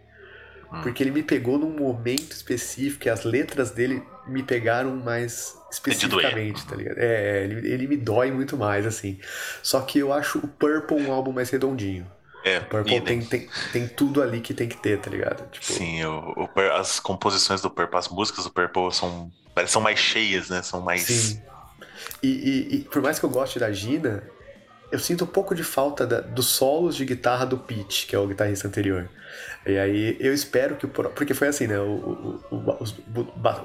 hum. 0.73 0.81
porque 0.83 1.03
ele 1.03 1.11
me 1.11 1.23
pegou 1.23 1.59
num 1.59 1.71
momento 1.71 2.33
específico 2.33 3.07
e 3.07 3.11
as 3.11 3.25
letras 3.25 3.71
dele 3.71 4.03
me 4.27 4.43
pegaram 4.43 4.97
mais 4.97 5.57
especificamente, 5.71 6.67
tá 6.67 6.75
ligado? 6.75 6.99
É, 6.99 7.45
ele, 7.45 7.69
ele 7.71 7.87
me 7.87 7.97
dói 7.97 8.31
muito 8.31 8.57
mais, 8.57 8.87
assim. 8.87 9.19
Só 9.63 9.81
que 9.83 9.99
eu 9.99 10.13
acho 10.13 10.39
o 10.39 10.49
Purple 10.49 10.97
um 10.97 11.13
álbum 11.13 11.33
mais 11.33 11.51
redondinho. 11.51 12.07
É, 12.45 12.61
Purple 12.61 13.01
tem, 13.03 13.21
tem, 13.21 13.49
tem 13.73 13.89
tudo 13.89 14.23
ali 14.23 14.41
que 14.41 14.55
tem 14.55 14.69
que 14.69 14.77
ter, 14.77 14.99
tá 14.99 15.11
ligado? 15.11 15.51
Tipo... 15.51 15.67
Sim, 15.67 16.05
o, 16.05 16.49
o, 16.55 16.61
as 16.75 16.99
composições 16.99 17.61
do 17.61 17.69
Purple, 17.69 17.99
as 17.99 18.09
músicas 18.09 18.45
do 18.45 18.51
Purple 18.51 18.93
são, 18.93 19.31
são 19.67 19.83
mais 19.83 19.99
cheias, 19.99 20.49
né? 20.49 20.63
São 20.63 20.81
mais. 20.81 21.03
Sim. 21.03 21.43
E, 22.23 22.29
e, 22.29 22.77
e 22.77 22.81
por 22.85 23.03
mais 23.03 23.19
que 23.19 23.25
eu 23.25 23.31
goste 23.31 23.59
da 23.59 23.71
Gina, 23.71 24.23
eu 24.91 24.99
sinto 24.99 25.25
um 25.25 25.27
pouco 25.27 25.55
de 25.55 25.63
falta 25.63 26.07
da, 26.07 26.21
dos 26.21 26.47
solos 26.47 26.97
de 26.97 27.05
guitarra 27.05 27.45
do 27.45 27.59
Pete, 27.59 28.07
que 28.07 28.17
é 28.17 28.19
o 28.19 28.27
guitarrista 28.27 28.67
anterior. 28.67 29.09
E 29.67 29.77
aí 29.77 30.17
eu 30.19 30.33
espero 30.33 30.77
que 30.77 30.87
o. 30.87 30.89
Porque 30.89 31.35
foi 31.35 31.49
assim, 31.49 31.67
né? 31.67 31.79
O, 31.79 32.41
o, 32.51 32.57
o, 32.57 32.83
os 32.83 32.93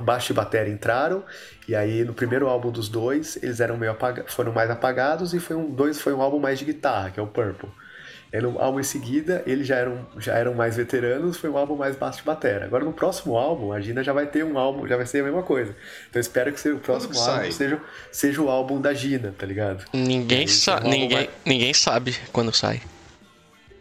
baixo 0.01 0.34
e 0.34 0.36
bateria 0.36 0.74
entraram, 0.74 1.24
e 1.67 1.76
aí 1.76 2.03
no 2.03 2.13
primeiro 2.13 2.47
álbum 2.47 2.71
dos 2.71 2.89
dois, 2.89 3.41
eles 3.41 3.59
eram 3.59 3.78
meio 3.78 3.95
foram 4.28 4.51
mais 4.51 4.69
apagados, 4.69 5.34
e 5.34 5.39
foi 5.39 5.55
um, 5.55 5.69
dois 5.69 6.01
foi 6.01 6.13
um 6.13 6.21
álbum 6.21 6.39
mais 6.39 6.59
de 6.59 6.65
guitarra, 6.65 7.11
que 7.11 7.19
é 7.19 7.24
o 7.24 7.28
Purple. 7.28 7.69
Aí 8.34 8.41
no 8.41 8.59
álbum 8.59 8.79
em 8.79 8.84
seguida, 8.84 9.43
eles 9.45 9.67
já 9.67 9.75
eram, 9.75 10.07
já 10.17 10.34
eram 10.34 10.55
mais 10.55 10.75
veteranos, 10.75 11.38
foi 11.38 11.51
um 11.51 11.57
álbum 11.57 11.75
mais 11.75 11.95
baixo 11.95 12.17
de 12.17 12.23
bateria. 12.23 12.65
Agora 12.65 12.84
no 12.84 12.91
próximo 12.91 13.38
álbum, 13.38 13.71
a 13.71 13.79
Gina 13.79 14.03
já 14.03 14.11
vai 14.11 14.25
ter 14.25 14.43
um 14.43 14.57
álbum, 14.57 14.88
já 14.88 14.97
vai 14.97 15.05
ser 15.05 15.19
a 15.19 15.23
mesma 15.23 15.43
coisa. 15.43 15.75
Então 16.09 16.19
eu 16.19 16.21
espero 16.21 16.51
que 16.51 16.69
o 16.69 16.79
próximo 16.79 17.15
álbum 17.19 17.51
seja, 17.51 17.79
seja 18.11 18.41
o 18.41 18.49
álbum 18.49 18.81
da 18.81 18.91
Gina, 18.91 19.36
tá 19.38 19.45
ligado? 19.45 19.86
Ninguém, 19.93 20.47
sa 20.47 20.81
um 20.84 20.89
ninguém, 20.89 21.17
mais... 21.17 21.29
ninguém 21.45 21.73
sabe 21.75 22.17
quando 22.31 22.51
sai. 22.51 22.81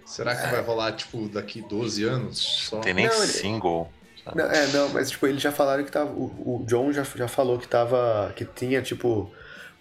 Será 0.04 0.36
que 0.36 0.46
vai 0.46 0.60
rolar, 0.60 0.92
tipo, 0.92 1.26
daqui 1.30 1.62
12 1.62 2.04
anos? 2.04 2.38
Só? 2.68 2.80
Tem 2.80 2.92
nem 2.92 3.06
não, 3.06 3.14
single. 3.14 3.90
Não, 4.34 4.44
é, 4.44 4.66
não, 4.66 4.90
mas 4.90 5.10
tipo, 5.10 5.26
eles 5.26 5.40
já 5.40 5.50
falaram 5.50 5.82
que 5.82 5.90
tava. 5.90 6.10
O, 6.10 6.60
o 6.60 6.64
John 6.66 6.92
já, 6.92 7.02
já 7.02 7.26
falou 7.26 7.58
que 7.58 7.66
tava. 7.66 8.30
que 8.36 8.44
tinha, 8.44 8.82
tipo 8.82 9.32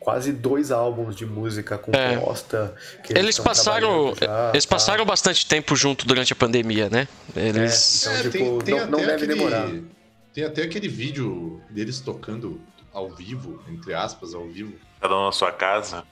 quase 0.01 0.33
dois 0.33 0.71
álbuns 0.71 1.15
de 1.15 1.27
música 1.27 1.77
composta. 1.77 2.75
É. 3.07 3.19
eles 3.19 3.37
passaram, 3.37 4.15
já, 4.19 4.49
eles 4.51 4.65
tá. 4.65 4.75
passaram 4.75 5.05
bastante 5.05 5.45
tempo 5.45 5.75
junto 5.75 6.07
durante 6.07 6.33
a 6.33 6.35
pandemia, 6.35 6.89
né? 6.89 7.07
Eles... 7.35 8.07
É, 8.07 8.09
então, 8.09 8.19
é, 8.19 8.29
tipo, 8.31 8.63
tem, 8.63 8.75
tem 8.75 8.75
não, 8.75 8.91
não 8.91 8.99
deve 8.99 9.11
aquele, 9.11 9.35
demorar. 9.35 9.69
Tem 10.33 10.43
até 10.43 10.63
aquele 10.63 10.87
vídeo 10.87 11.61
deles 11.69 11.99
tocando 11.99 12.59
ao 12.91 13.11
vivo, 13.11 13.61
entre 13.69 13.93
aspas, 13.93 14.33
ao 14.33 14.47
vivo. 14.47 14.73
Cada 14.99 15.15
um 15.15 15.25
na 15.25 15.31
sua 15.31 15.51
casa. 15.51 16.03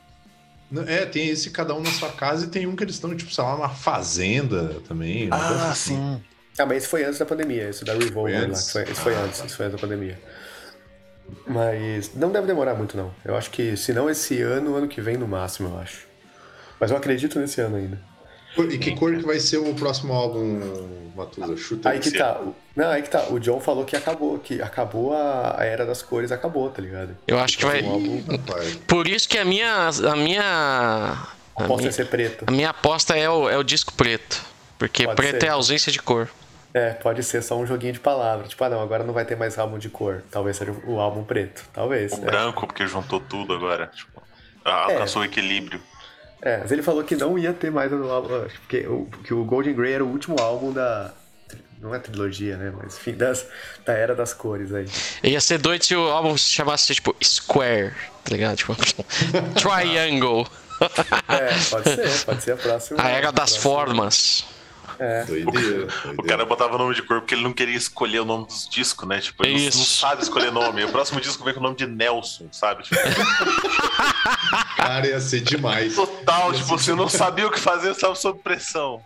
É, 0.86 1.04
tem 1.08 1.28
esse 1.30 1.50
cada 1.50 1.74
um 1.74 1.82
na 1.82 1.92
sua 1.92 2.10
casa 2.10 2.46
e 2.46 2.50
tem 2.50 2.68
um 2.68 2.76
que 2.76 2.84
eles 2.84 2.94
estão, 2.94 3.16
tipo, 3.16 3.34
sei 3.34 3.44
lá, 3.44 3.54
numa 3.54 3.70
fazenda 3.70 4.82
também. 4.88 5.30
Ah, 5.32 5.72
assim. 5.72 5.96
sim. 5.96 6.24
Ah, 6.60 6.66
mas 6.66 6.78
esse 6.78 6.88
foi 6.88 7.04
antes 7.06 7.18
da 7.18 7.26
pandemia, 7.26 7.70
esse 7.70 7.84
da 7.84 7.94
Revolver 7.94 8.52
lá. 8.52 8.56
Foi, 8.56 8.84
esse 8.84 9.02
foi 9.02 9.16
ah, 9.16 9.22
antes, 9.22 9.44
esse 9.44 9.56
foi 9.56 9.66
antes 9.66 9.82
da 9.82 9.88
pandemia. 9.88 10.20
Mas 11.48 12.14
não 12.16 12.32
deve 12.32 12.48
demorar 12.48 12.76
muito, 12.76 12.96
não. 12.96 13.12
Eu 13.24 13.36
acho 13.36 13.50
que, 13.50 13.76
se 13.76 13.94
não 13.94 14.10
esse 14.10 14.42
ano, 14.42 14.76
ano 14.76 14.88
que 14.88 15.02
vem 15.02 15.18
no 15.18 15.28
máximo, 15.28 15.70
eu 15.70 15.80
acho. 15.80 16.08
Mas 16.80 16.92
eu 16.92 16.98
acredito 16.98 17.40
nesse 17.40 17.60
ano 17.62 17.76
ainda. 17.78 18.00
E 18.58 18.78
que 18.78 18.96
cor 18.96 19.16
que 19.16 19.26
vai 19.26 19.40
ser 19.40 19.58
o 19.58 19.74
próximo 19.74 20.14
álbum, 20.14 20.60
Matusa? 21.16 21.56
Chuta 21.56 21.90
aí 21.90 22.00
que 22.00 22.12
tá. 22.12 22.42
Não, 22.76 22.90
aí 22.90 23.02
que 23.02 23.10
tá. 23.10 23.28
O 23.30 23.40
John 23.40 23.60
falou 23.60 23.86
que 23.86 23.96
acabou, 23.96 24.40
que 24.40 24.62
acabou 24.62 25.14
a, 25.14 25.56
a 25.60 25.66
era 25.66 25.86
das 25.86 26.02
cores, 26.02 26.32
acabou, 26.32 26.70
tá 26.70 26.82
ligado? 26.82 27.16
Eu 27.28 27.40
acho 27.40 27.58
que 27.58 27.66
vai. 27.66 27.86
Álbum... 27.86 28.24
Por 28.88 29.08
isso 29.08 29.30
que 29.30 29.38
a 29.38 29.46
minha. 29.46 29.88
A 29.88 30.16
minha. 30.16 30.42
A 30.44 31.64
aposta 31.64 31.78
minha, 31.78 31.90
é 31.90 31.92
ser 31.92 32.08
preto. 32.08 32.46
A 32.48 32.52
minha 32.52 32.70
aposta 32.72 33.16
é 33.16 33.30
o, 33.30 33.50
é 33.50 33.58
o 33.58 33.64
disco 33.64 33.94
preto. 33.94 34.44
Porque 34.78 35.04
Pode 35.06 35.16
preto 35.16 35.42
ser. 35.42 35.48
é 35.48 35.50
ausência 35.50 35.92
de 35.92 36.02
cor. 36.02 36.30
É, 36.74 36.92
pode 36.92 37.24
ser 37.24 37.42
só 37.42 37.58
um 37.58 37.66
joguinho 37.66 37.94
de 37.94 38.00
palavras. 38.00 38.50
Tipo, 38.50 38.64
ah 38.64 38.70
não, 38.70 38.82
agora 38.82 39.04
não 39.04 39.14
vai 39.14 39.26
ter 39.26 39.36
mais 39.36 39.58
álbum 39.58 39.78
de 39.78 39.90
cor. 39.90 40.24
Talvez 40.30 40.58
seja 40.58 40.72
o 40.86 41.00
álbum 41.00 41.24
preto. 41.24 41.64
Talvez. 41.74 42.14
O 42.14 42.18
é. 42.18 42.26
branco, 42.26 42.68
porque 42.68 42.86
juntou 42.86 43.20
tudo 43.20 43.54
agora. 43.54 43.88
Tipo, 43.88 44.22
alcançou 44.64 45.24
é. 45.24 45.26
o 45.26 45.30
equilíbrio. 45.30 45.82
É, 46.42 46.58
mas 46.58 46.72
ele 46.72 46.82
falou 46.82 47.04
que 47.04 47.16
não 47.16 47.38
ia 47.38 47.54
ter 47.54 47.72
mais 47.72 47.92
no 47.92 48.10
álbum. 48.10 48.30
Porque 48.62 48.88
o, 48.88 49.08
que 49.24 49.34
o 49.34 49.44
Golden 49.44 49.74
Grey 49.74 49.94
era 49.94 50.06
o 50.06 50.08
último 50.08 50.40
álbum 50.40 50.72
da, 50.72 51.12
não 51.82 51.96
é 51.96 52.00
trilogia, 52.00 52.58
né? 52.58 52.74
Mas 52.76 52.98
enfim, 52.98 53.14
das, 53.14 53.46
da 53.86 53.94
era 53.94 54.14
das 54.14 54.34
cores 54.34 54.74
aí. 54.74 54.86
Ia 55.24 55.40
ser 55.40 55.58
doido 55.58 55.84
se 55.84 55.96
o 55.96 56.10
álbum 56.10 56.38
se 56.38 56.50
chamasse 56.50 56.94
tipo 56.94 57.16
Square, 57.24 57.94
tá 58.24 58.32
ligado? 58.32 58.58
Tipo, 58.58 58.76
Triangle. 59.56 60.46
É, 61.28 61.50
pode 61.70 61.90
ser, 61.90 62.26
pode 62.26 62.44
ser 62.44 62.52
a 62.54 62.58
próxima. 62.58 63.02
A 63.02 63.10
era 63.10 63.32
das 63.32 63.58
próxima. 63.58 63.62
formas. 63.62 64.46
É. 65.00 65.24
Doideira, 65.24 65.88
O 66.20 66.24
cara 66.24 66.46
botava 66.46 66.78
nome 66.78 66.94
de 66.94 67.02
cor 67.02 67.22
porque 67.22 67.34
ele 67.34 67.44
não 67.44 67.54
queria 67.54 67.76
escolher 67.78 68.20
o 68.20 68.26
nome 68.26 68.46
dos 68.48 68.68
discos, 68.68 69.08
né? 69.08 69.20
Tipo, 69.20 69.46
ele 69.46 69.54
não- 69.60 69.68
Isso. 69.70 69.78
não 69.78 69.86
sabe 69.86 70.22
escolher 70.24 70.52
nome. 70.52 70.84
O 70.84 70.90
próximo 70.92 71.22
disco 71.22 71.44
vem 71.44 71.54
com 71.54 71.60
o 71.60 71.64
nome 71.64 71.76
de 71.76 71.88
Nelson, 71.88 72.48
sabe? 72.52 72.84
Tipo, 72.84 72.98
Cara, 74.76 75.08
ia 75.08 75.20
ser 75.20 75.42
demais. 75.42 75.96
total, 75.96 76.52
Ia 76.52 76.58
tipo, 76.60 76.68
você 76.70 76.92
não 76.92 76.98
demais. 77.06 77.14
sabia 77.14 77.48
o 77.48 77.52
que 77.52 77.60
fazer, 77.60 77.92
estava 77.92 78.16
sob 78.16 78.40
pressão. 78.40 79.02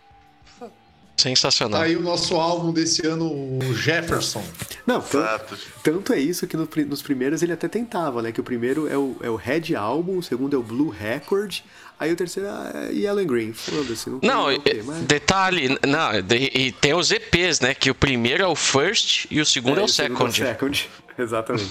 Sensacional. 1.16 1.80
Tá 1.80 1.86
aí 1.86 1.96
o 1.96 2.02
nosso 2.02 2.36
álbum 2.36 2.74
desse 2.74 3.06
ano, 3.06 3.26
o 3.32 3.74
Jefferson. 3.76 4.44
Não, 4.86 5.00
tanto, 5.00 5.56
tanto 5.84 6.12
é 6.12 6.20
isso 6.20 6.48
que 6.48 6.58
no 6.58 6.68
nos 6.88 7.02
primeiros 7.04 7.42
ele 7.44 7.54
até 7.54 7.68
tentava, 7.68 8.22
né? 8.22 8.32
Que 8.32 8.42
o 8.42 8.44
primeiro 8.44 8.88
é 8.92 8.98
o, 8.98 9.16
é 9.22 9.30
o 9.30 9.36
Red 9.36 9.76
Album, 9.76 10.18
o 10.18 10.24
segundo 10.24 10.56
é 10.56 10.60
o 10.60 10.64
Blue 10.64 10.90
Record, 10.90 11.60
aí 12.00 12.12
o 12.12 12.16
terceiro 12.16 12.50
é 12.50 12.92
Yellow 12.92 13.22
and 13.24 13.28
Green. 13.28 13.54
Foda-se, 13.54 14.10
não 14.10 14.20
Não, 14.24 14.46
o 14.46 14.52
e- 14.52 14.60
quê, 14.60 14.82
mas- 14.86 14.98
detalhe, 15.04 15.78
não, 15.88 16.22
de- 16.22 16.52
e 16.54 16.72
tem 16.72 16.94
os 16.94 17.12
EPs, 17.12 17.60
né? 17.60 17.74
Que 17.74 17.90
o 17.92 17.96
primeiro 17.96 18.44
é 18.44 18.48
o 18.48 18.56
first 18.56 19.26
e 19.32 19.40
o 19.40 19.46
segundo 19.46 19.80
é, 19.80 19.84
o 19.84 19.88
segundo 19.88 20.32
second. 20.32 20.42
é 20.42 20.46
o 20.46 20.48
second. 20.54 20.90
Exatamente. 21.16 21.70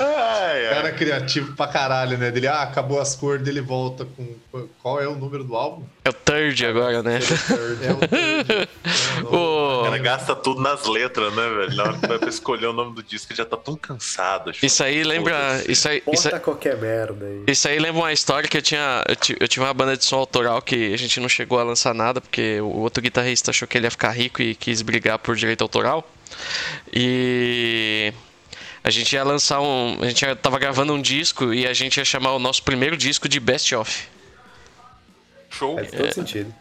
Ai, 0.00 0.66
ai. 0.68 0.74
Cara 0.74 0.92
criativo 0.92 1.54
pra 1.54 1.66
caralho, 1.66 2.16
né? 2.16 2.30
Dele, 2.30 2.46
ah, 2.48 2.62
acabou 2.62 3.00
as 3.00 3.14
cores, 3.14 3.42
dele 3.44 3.60
volta 3.60 4.06
com. 4.06 4.26
Qual 4.82 5.00
é 5.00 5.06
o 5.08 5.14
número 5.16 5.44
do 5.44 5.54
álbum? 5.54 5.84
É 6.06 6.08
o 6.08 6.12
third 6.12 6.64
agora, 6.66 7.02
né? 7.02 7.18
É 7.18 7.18
o 7.18 7.56
third. 7.56 7.84
É 7.84 7.90
o 7.90 7.94
nome. 9.26 9.28
O 9.36 9.80
O- 9.80 9.82
cara 9.84 9.98
gasta 9.98 10.36
tudo 10.36 10.60
nas 10.60 10.86
letras, 10.86 11.34
né, 11.34 11.48
velho? 11.48 11.74
Na 11.74 11.82
hora 11.82 11.92
que 11.98 12.06
vai 12.06 12.18
pra 12.18 12.28
escolher 12.28 12.66
o 12.66 12.72
nome 12.72 12.94
do 12.94 13.02
disco, 13.02 13.32
ele 13.32 13.38
já 13.38 13.44
tá 13.44 13.56
tão 13.56 13.74
cansado. 13.76 14.50
acho. 14.50 14.64
Isso 14.64 14.84
aí 14.84 15.02
lembra. 15.02 15.64
Isso 15.68 15.88
aí, 15.88 16.02
isso, 16.12 16.24
Bota 16.24 16.38
qualquer 16.38 16.76
merda 16.80 17.26
aí. 17.26 17.42
isso 17.48 17.66
aí 17.66 17.78
lembra 17.80 18.02
uma 18.02 18.12
história 18.12 18.48
que 18.48 18.56
eu 18.56 18.62
tinha. 18.62 19.02
Eu, 19.08 19.16
ti- 19.16 19.36
eu 19.40 19.48
tive 19.48 19.64
uma 19.64 19.74
banda 19.74 19.96
de 19.96 20.04
som 20.04 20.16
autoral 20.16 20.62
que 20.62 20.94
a 20.94 20.96
gente 20.96 21.18
não 21.18 21.28
chegou 21.28 21.58
a 21.58 21.64
lançar 21.64 21.92
nada, 21.92 22.20
porque 22.20 22.60
o 22.60 22.68
outro 22.78 23.02
guitarrista 23.02 23.50
achou 23.50 23.66
que 23.66 23.76
ele 23.76 23.86
ia 23.88 23.90
ficar 23.90 24.10
rico 24.12 24.40
e 24.40 24.54
quis 24.54 24.82
brigar 24.82 25.18
por 25.18 25.34
direito 25.34 25.62
autoral. 25.62 26.08
E. 26.92 28.12
A 28.84 28.90
gente 28.90 29.12
ia 29.14 29.24
lançar 29.24 29.60
um. 29.60 29.98
A 30.00 30.06
gente 30.06 30.24
tava 30.36 30.58
gravando 30.60 30.92
um 30.92 31.02
disco 31.02 31.52
e 31.52 31.66
a 31.66 31.72
gente 31.72 31.96
ia 31.96 32.04
chamar 32.04 32.32
o 32.34 32.38
nosso 32.38 32.62
primeiro 32.62 32.96
disco 32.96 33.28
de 33.28 33.40
Best 33.40 33.74
Of. 33.74 34.08
Show. 35.56 35.74
Faz 35.76 35.90
todo 35.90 36.12
sentido. 36.12 36.54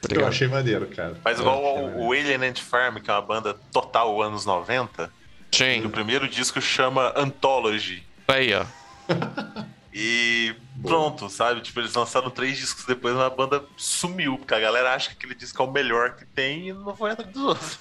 Tá 0.00 0.14
Eu 0.14 0.26
achei 0.26 0.48
maneiro, 0.48 0.86
cara. 0.88 1.14
Faz 1.22 1.38
Eu 1.38 1.44
igual 1.44 1.62
o, 1.98 2.12
Alien 2.12 2.44
Ant 2.44 2.60
Farm, 2.60 2.98
que 2.98 3.10
é 3.10 3.14
uma 3.14 3.22
banda 3.22 3.54
total 3.72 4.20
anos 4.22 4.46
90. 4.46 5.10
E 5.52 5.56
Sim. 5.56 5.84
o 5.84 5.90
primeiro 5.90 6.28
disco 6.28 6.60
chama 6.60 7.12
Anthology. 7.16 8.02
Aí, 8.28 8.54
ó. 8.54 8.64
E 9.92 10.54
pronto, 10.82 11.28
sabe? 11.28 11.60
Tipo, 11.60 11.80
eles 11.80 11.92
lançaram 11.94 12.30
três 12.30 12.56
discos 12.56 12.84
depois, 12.84 13.14
mas 13.14 13.24
a 13.24 13.30
banda 13.30 13.64
sumiu, 13.76 14.38
porque 14.38 14.54
a 14.54 14.60
galera 14.60 14.94
acha 14.94 15.10
que 15.10 15.16
aquele 15.16 15.34
disco 15.34 15.60
é 15.60 15.66
o 15.66 15.70
melhor 15.70 16.14
que 16.14 16.24
tem 16.26 16.68
e 16.68 16.72
não 16.72 16.96
foi 16.96 17.10
atrás 17.10 17.30
dos 17.32 17.42
outros. 17.42 17.78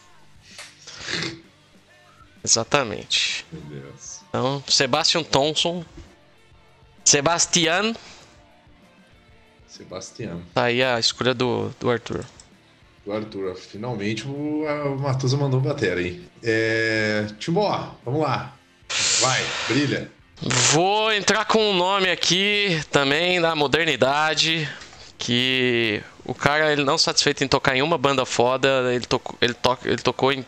Exatamente. 2.43 3.45
Meu 3.51 3.61
Deus. 3.81 4.21
Então, 4.27 4.63
Sebastian 4.67 5.23
Thompson. 5.23 5.85
Sebastian. 7.05 7.93
Sebastião. 9.79 10.41
Tá 10.53 10.65
aí 10.65 10.83
a 10.83 10.99
escolha 10.99 11.33
do, 11.33 11.71
do 11.79 11.89
Arthur. 11.89 12.25
Do 13.05 13.13
Arthur. 13.13 13.55
Finalmente 13.55 14.27
o, 14.27 14.65
Matusa 14.99 15.37
mandou 15.37 15.61
bater 15.61 15.97
aí. 15.97 16.21
É... 16.43 17.27
Timó, 17.39 17.91
vamos 18.03 18.21
lá. 18.21 18.53
Vai, 19.21 19.41
brilha. 19.69 20.11
Vou 20.41 21.13
entrar 21.13 21.45
com 21.45 21.71
um 21.71 21.73
nome 21.73 22.09
aqui 22.09 22.81
também 22.91 23.39
da 23.39 23.55
modernidade. 23.55 24.69
Que 25.17 26.03
o 26.25 26.33
cara, 26.33 26.71
ele 26.73 26.83
não 26.83 26.97
satisfeito 26.97 27.43
em 27.43 27.47
tocar 27.47 27.75
em 27.75 27.81
uma 27.81 27.97
banda 27.97 28.25
foda, 28.25 28.93
ele, 28.93 29.05
tocou, 29.05 29.37
ele, 29.41 29.53
to, 29.53 29.77
ele 29.85 29.97
tocou 29.97 30.33
em. 30.33 30.45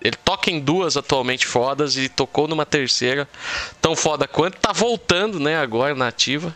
Ele 0.00 0.16
toca 0.24 0.50
em 0.50 0.58
duas 0.58 0.96
atualmente 0.96 1.46
fodas 1.46 1.96
e 1.96 2.08
tocou 2.08 2.48
numa 2.48 2.66
terceira 2.66 3.28
tão 3.80 3.94
foda 3.94 4.26
quanto. 4.26 4.58
Tá 4.58 4.72
voltando, 4.72 5.38
né, 5.38 5.56
agora 5.56 5.94
na 5.94 6.08
ativa. 6.08 6.54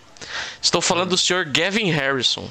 Estou 0.60 0.80
falando 0.80 1.10
do 1.10 1.18
senhor 1.18 1.44
Gavin 1.44 1.90
Harrison. 1.90 2.48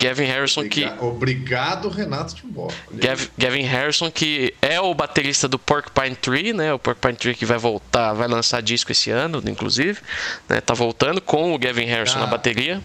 Gavin 0.00 0.24
Harrison 0.24 0.68
que. 0.68 0.84
Obriga- 0.84 1.04
Obrigado, 1.04 1.88
Renato 1.88 2.34
Timbó. 2.34 2.68
Gav- 2.92 3.28
Gavin 3.38 3.62
Harrison, 3.62 4.10
que 4.10 4.52
é 4.60 4.80
o 4.80 4.92
baterista 4.94 5.46
do 5.46 5.58
Porcupine 5.60 6.16
Tree, 6.16 6.52
né? 6.52 6.72
O 6.74 6.78
Porcupine 6.78 7.14
Tree 7.14 7.34
que 7.36 7.46
vai 7.46 7.56
voltar, 7.58 8.12
vai 8.12 8.26
lançar 8.26 8.60
disco 8.62 8.90
esse 8.90 9.10
ano, 9.10 9.40
inclusive. 9.48 10.00
Né? 10.48 10.60
Tá 10.60 10.74
voltando 10.74 11.20
com 11.20 11.54
o 11.54 11.58
Gavin 11.58 11.84
Harrison 11.84 12.16
Ah. 12.18 12.20
na 12.22 12.26
bateria. 12.26 12.80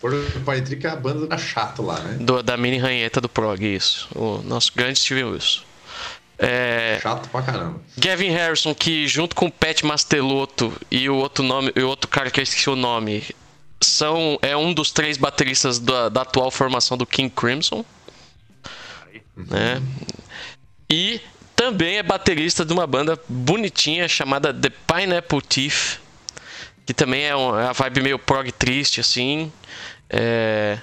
Porcupine 0.00 0.62
Tree 0.62 0.76
que 0.76 0.86
é 0.88 0.90
a 0.90 0.96
banda 0.96 1.26
da 1.28 1.38
chato 1.38 1.82
lá, 1.82 2.00
né? 2.00 2.16
Do, 2.20 2.42
da 2.42 2.56
mini 2.56 2.78
ranheta 2.78 3.20
do 3.20 3.28
Prog, 3.28 3.62
isso. 3.64 4.08
O 4.12 4.42
nosso 4.44 4.72
grande 4.74 4.98
Steven 4.98 5.24
Wilson. 5.24 5.60
É, 6.38 6.98
Chato 7.02 7.28
pra 7.30 7.42
caramba. 7.42 7.80
Gavin 7.96 8.30
Harrison, 8.30 8.74
que 8.74 9.06
junto 9.08 9.34
com 9.34 9.46
o 9.46 9.50
Pat 9.50 9.82
Mastelotto 9.82 10.72
e 10.90 11.08
o 11.08 11.16
outro 11.16 11.42
nome, 11.42 11.72
e 11.74 11.80
o 11.80 11.88
outro 11.88 12.08
cara 12.08 12.30
que 12.30 12.40
eu 12.40 12.42
esqueci 12.42 12.68
o 12.68 12.76
nome, 12.76 13.24
são 13.80 14.38
é 14.42 14.56
um 14.56 14.72
dos 14.72 14.90
três 14.90 15.16
bateristas 15.16 15.78
da, 15.78 16.08
da 16.08 16.22
atual 16.22 16.50
formação 16.50 16.96
do 16.96 17.06
King 17.06 17.30
Crimson, 17.30 17.84
né? 19.36 19.82
E 20.90 21.20
também 21.54 21.96
é 21.96 22.02
baterista 22.02 22.64
de 22.64 22.72
uma 22.72 22.86
banda 22.86 23.18
bonitinha 23.28 24.06
chamada 24.06 24.52
The 24.52 24.70
Pineapple 24.86 25.40
Thief, 25.42 25.98
que 26.84 26.92
também 26.92 27.24
é 27.24 27.34
uma, 27.34 27.60
é 27.60 27.64
uma 27.64 27.72
vibe 27.72 28.02
meio 28.02 28.18
prog 28.18 28.52
triste 28.52 29.00
assim. 29.00 29.50
É, 30.08 30.78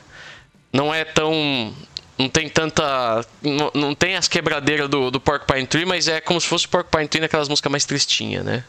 não 0.71 0.93
é 0.93 1.05
tão 1.05 1.73
não 2.17 2.29
tem 2.29 2.47
tanta. 2.49 3.25
Não, 3.41 3.71
não 3.73 3.95
tem 3.95 4.15
as 4.15 4.27
quebradeiras 4.27 4.89
do, 4.89 5.09
do 5.09 5.19
Porcupine 5.19 5.65
Tree, 5.67 5.85
mas 5.85 6.07
é 6.07 6.21
como 6.21 6.39
se 6.39 6.47
fosse 6.47 6.65
o 6.65 6.69
Porcupine 6.69 7.07
Tree 7.07 7.21
naquelas 7.21 7.49
músicas 7.49 7.71
mais 7.71 7.85
tristinhas, 7.85 8.45
né? 8.45 8.63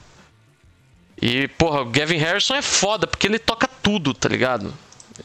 E, 1.20 1.46
porra, 1.48 1.82
o 1.82 1.84
Gavin 1.86 2.16
Harrison 2.16 2.54
é 2.54 2.62
foda, 2.62 3.06
porque 3.06 3.26
ele 3.26 3.38
toca 3.38 3.68
tudo, 3.68 4.12
tá 4.12 4.28
ligado? 4.28 4.72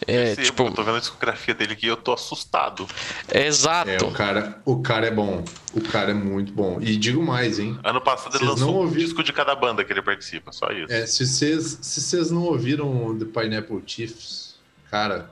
É, 0.06 0.36
Sim, 0.36 0.44
tipo, 0.44 0.64
Eu 0.68 0.72
tô 0.72 0.84
vendo 0.84 0.98
a 0.98 1.00
discografia 1.00 1.56
dele 1.56 1.74
aqui 1.74 1.88
e 1.88 1.90
eu 1.90 1.98
tô 1.98 2.14
assustado. 2.14 2.88
é 3.28 3.48
exato. 3.48 3.90
É, 3.90 3.98
o 4.04 4.12
cara, 4.12 4.62
o 4.64 4.82
cara 4.84 5.08
é 5.08 5.12
bom. 5.12 5.44
O 5.74 5.82
cara 5.82 6.12
é 6.12 6.14
muito 6.14 6.54
bom. 6.54 6.78
E 6.80 6.96
digo 6.96 7.24
mais, 7.24 7.58
hein? 7.58 7.80
Ano 7.84 8.00
passado 8.00 8.36
ele 8.36 8.46
Vocês 8.46 8.60
não 8.60 8.68
lançou 8.68 8.76
um 8.76 8.86
ouviram? 8.86 9.04
disco 9.04 9.24
de 9.24 9.34
cada 9.34 9.56
banda 9.56 9.84
que 9.84 9.92
ele 9.92 10.04
participa, 10.04 10.52
só 10.52 10.70
isso. 10.72 10.94
É, 10.94 11.08
se 11.08 11.26
vocês 11.26 11.80
se 11.82 12.02
vocês 12.02 12.30
não 12.30 12.44
ouviram 12.44 13.18
The 13.18 13.26
Pineapple 13.26 13.82
Chiefs, 13.88 14.56
cara, 14.92 15.32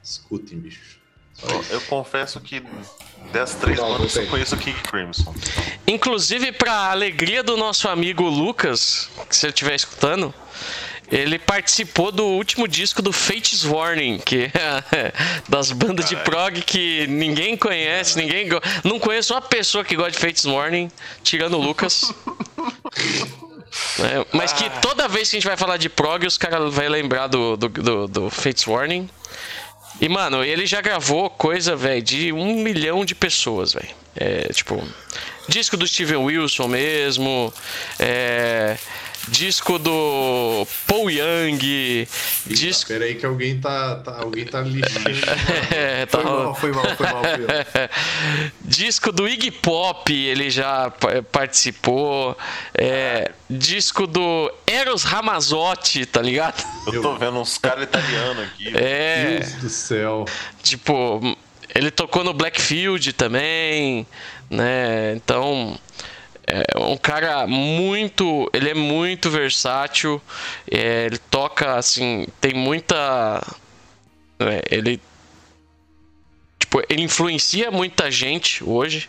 escutem, 0.00 0.60
bicho. 0.60 1.01
Eu 1.70 1.80
confesso 1.82 2.40
que 2.40 2.62
das 3.32 3.54
três 3.54 3.78
Não, 3.78 3.92
bandas 3.92 4.14
eu 4.16 4.26
conheço 4.26 4.54
o 4.54 4.58
King 4.58 4.78
Crimson. 4.82 5.34
Inclusive, 5.86 6.52
pra 6.52 6.90
alegria 6.90 7.42
do 7.42 7.56
nosso 7.56 7.88
amigo 7.88 8.24
Lucas, 8.24 9.08
que 9.28 9.34
você 9.34 9.48
estiver 9.48 9.74
escutando, 9.74 10.34
ele 11.10 11.38
participou 11.38 12.10
do 12.10 12.24
último 12.24 12.66
disco 12.66 13.02
do 13.02 13.12
Fates 13.12 13.64
Warning, 13.64 14.18
que 14.18 14.50
é 14.54 15.12
das 15.48 15.70
bandas 15.70 16.08
de 16.08 16.16
prog 16.16 16.60
que 16.62 17.06
ninguém 17.06 17.56
conhece, 17.56 18.16
ninguém 18.16 18.48
go... 18.48 18.60
não 18.82 18.98
conheço 18.98 19.34
uma 19.34 19.42
pessoa 19.42 19.84
que 19.84 19.94
gosta 19.94 20.12
de 20.12 20.18
Fates 20.18 20.44
Warning, 20.44 20.90
tirando 21.22 21.58
o 21.58 21.60
Lucas. 21.60 22.12
É, 23.98 24.36
mas 24.36 24.52
que 24.52 24.68
toda 24.82 25.08
vez 25.08 25.30
que 25.30 25.36
a 25.36 25.40
gente 25.40 25.48
vai 25.48 25.56
falar 25.56 25.78
de 25.78 25.88
prog, 25.88 26.26
os 26.26 26.36
caras 26.36 26.74
vão 26.74 26.88
lembrar 26.88 27.26
do, 27.26 27.56
do, 27.56 27.68
do, 27.70 28.06
do 28.06 28.30
Fates 28.30 28.66
Warning. 28.66 29.08
E, 30.02 30.08
mano, 30.08 30.42
ele 30.42 30.66
já 30.66 30.80
gravou 30.80 31.30
coisa, 31.30 31.76
velho, 31.76 32.02
de 32.02 32.32
um 32.32 32.56
milhão 32.56 33.04
de 33.04 33.14
pessoas, 33.14 33.74
velho. 33.74 33.94
É, 34.16 34.52
tipo, 34.52 34.82
disco 35.48 35.76
do 35.76 35.86
Steven 35.86 36.16
Wilson 36.16 36.66
mesmo, 36.66 37.54
é, 38.00 38.76
disco 39.28 39.78
do 39.78 40.66
Paul 40.86 41.10
Young, 41.10 42.06
disco. 42.46 42.88
Pera 42.88 43.04
aí 43.04 43.14
que 43.14 43.24
alguém 43.26 43.58
tá, 43.60 43.96
tá- 43.96 44.18
alguém 44.20 44.44
tá 44.44 44.60
lixando. 44.60 45.10
É, 45.74 46.06
tá 46.06 46.18
Foi 46.20 46.24
mal, 46.30 46.54
foi 46.54 46.72
mal, 46.72 46.84
foi 46.96 47.06
mal. 47.06 47.22
Foi 47.22 47.46
mal. 47.46 47.88
disco 48.62 49.10
do 49.12 49.26
Iggy 49.28 49.50
Pop, 49.50 50.12
ele 50.12 50.50
já 50.50 50.90
pa- 50.90 51.22
participou. 51.30 52.36
É, 52.74 53.30
disco 53.48 54.06
do 54.06 54.52
Eros 54.66 55.02
Ramazzotti, 55.04 56.04
tá 56.06 56.20
ligado? 56.20 56.62
Eu 56.92 57.00
tô 57.02 57.16
vendo 57.16 57.38
uns 57.38 57.56
caras 57.58 57.84
italianos 57.84 58.44
aqui. 58.44 58.72
É. 58.76 59.38
Deus 59.40 59.52
do 59.54 59.68
céu. 59.68 60.24
Tipo, 60.62 61.20
ele 61.74 61.90
tocou 61.90 62.22
no 62.24 62.32
Blackfield 62.34 63.12
também, 63.12 64.06
né? 64.50 65.14
Então, 65.14 65.78
é 66.46 66.78
um 66.78 66.96
cara 66.96 67.46
muito. 67.46 68.50
Ele 68.52 68.70
é 68.70 68.74
muito 68.74 69.30
versátil. 69.30 70.20
é, 70.70 71.06
ele 71.06 71.18
toca, 71.18 71.76
assim, 71.76 72.26
tem 72.40 72.54
muita. 72.54 73.42
é, 74.40 74.62
ele. 74.70 75.00
Tipo, 76.58 76.82
ele 76.88 77.02
influencia 77.02 77.70
muita 77.70 78.10
gente 78.10 78.62
hoje. 78.64 79.08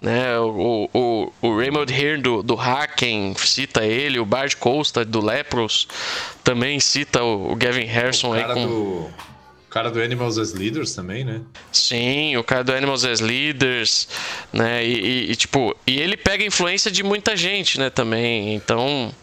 Né? 0.00 0.36
O, 0.38 0.88
o, 0.92 1.32
o 1.40 1.56
Raymond 1.56 1.92
Hearn 1.92 2.22
do, 2.22 2.42
do 2.42 2.58
Haken 2.58 3.34
cita 3.36 3.84
ele, 3.84 4.18
o 4.18 4.26
Bard 4.26 4.56
Costa 4.56 5.04
do 5.04 5.24
Lepros 5.24 5.86
também 6.42 6.80
cita 6.80 7.22
o, 7.22 7.52
o 7.52 7.56
Gavin 7.56 7.84
Harrison 7.84 8.32
aí 8.32 8.44
com. 8.44 8.66
Do 8.66 9.31
cara 9.72 9.90
do 9.90 10.02
Animals 10.02 10.36
as 10.36 10.52
Leaders 10.52 10.94
também, 10.94 11.24
né? 11.24 11.40
Sim, 11.72 12.36
o 12.36 12.44
cara 12.44 12.62
do 12.62 12.74
Animals 12.74 13.06
as 13.06 13.20
Leaders, 13.20 14.06
né? 14.52 14.84
E, 14.84 14.92
e, 14.92 15.32
e, 15.32 15.36
tipo, 15.36 15.74
e 15.86 15.98
ele 15.98 16.14
pega 16.14 16.44
influência 16.44 16.90
de 16.90 17.02
muita 17.02 17.34
gente, 17.34 17.80
né? 17.80 17.88
Também. 17.88 18.54
Então, 18.54 19.14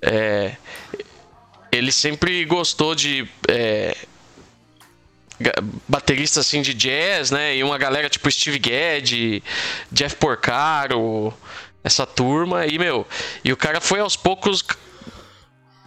é, 0.00 0.54
ele 1.72 1.90
sempre 1.90 2.44
gostou 2.44 2.94
de 2.94 3.28
é, 3.48 3.96
bateristas 5.88 6.46
assim 6.46 6.62
de 6.62 6.72
jazz, 6.72 7.32
né? 7.32 7.56
E 7.56 7.64
uma 7.64 7.76
galera 7.76 8.08
tipo 8.08 8.30
Steve 8.30 8.60
Gadd, 8.60 9.42
Jeff 9.90 10.14
Porcaro, 10.14 11.34
essa 11.82 12.06
turma 12.06 12.60
aí, 12.60 12.78
meu. 12.78 13.04
E 13.44 13.52
o 13.52 13.56
cara 13.56 13.80
foi 13.80 13.98
aos 13.98 14.14
poucos, 14.14 14.64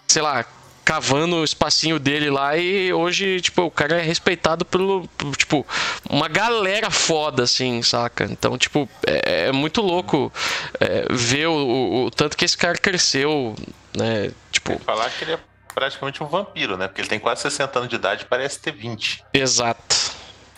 sei 0.10 0.22
lá, 0.22 0.46
cavando 0.84 1.38
o 1.38 1.44
espacinho 1.44 2.00
dele 2.00 2.30
lá 2.30 2.58
e 2.58 2.92
hoje, 2.94 3.42
tipo, 3.42 3.64
o 3.64 3.72
cara 3.72 4.00
é 4.00 4.02
respeitado 4.02 4.66
pelo, 4.66 5.08
tipo, 5.38 5.66
uma 6.10 6.28
galera 6.28 6.90
foda, 6.92 7.44
assim, 7.44 7.82
saca? 7.82 8.26
Então, 8.26 8.58
tipo, 8.58 8.90
é, 9.08 9.48
é 9.48 9.52
muito 9.52 9.82
louco 9.82 10.32
é, 10.80 11.06
ver 11.10 11.48
o, 11.48 11.54
o, 11.54 12.06
o, 12.06 12.12
tanto 12.12 12.38
que 12.38 12.46
esse 12.46 12.58
cara 12.58 12.78
cresceu, 12.78 13.56
né? 13.96 14.32
Tipo... 14.52 14.80
Falar 14.80 15.10
que 15.10 15.24
ele 15.24 15.34
é 15.34 15.40
praticamente 15.74 16.22
um 16.22 16.28
vampiro, 16.28 16.78
né? 16.78 16.88
Porque 16.88 17.02
ele 17.02 17.10
tem 17.10 17.20
quase 17.20 17.42
60 17.42 17.80
anos 17.80 17.90
de 17.90 17.96
idade 17.96 18.24
e 18.24 18.26
parece 18.26 18.60
ter 18.60 18.72
20. 18.72 19.24
Exato. 19.34 20.13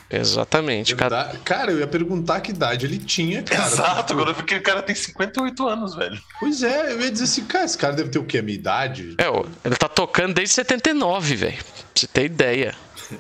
Exatamente. 0.10 0.96
Cara... 0.96 1.32
cara, 1.44 1.72
eu 1.72 1.80
ia 1.80 1.88
perguntar 1.88 2.42
que 2.42 2.52
idade 2.52 2.86
ele 2.86 3.00
tinha, 3.00 3.42
cara. 3.44 3.68
Exato, 3.68 4.14
agora 4.14 4.32
eu 4.32 4.36
vi 4.36 4.44
que 4.44 4.56
o 4.56 4.64
cara 4.64 4.82
tem 4.82 4.96
58 4.96 5.68
anos, 5.68 5.96
velho. 5.96 6.20
Pois 6.40 6.64
é, 6.64 6.92
eu 6.92 7.02
ia 7.02 7.12
dizer 7.12 7.24
assim, 7.24 7.46
cara, 7.46 7.66
esse 7.66 7.78
cara 7.78 7.94
deve 7.94 8.10
ter 8.10 8.20
o 8.20 8.26
quê? 8.26 8.40
A 8.40 8.44
minha 8.44 8.58
idade? 8.58 9.16
É, 9.18 9.26
ele 9.66 9.76
tá 9.76 9.88
tocando 9.88 10.34
desde 10.34 10.56
79, 10.56 11.36
velho. 11.36 11.58
Pra 11.58 11.74
você 11.96 12.08
ter 12.08 12.26
ideia. 12.26 12.76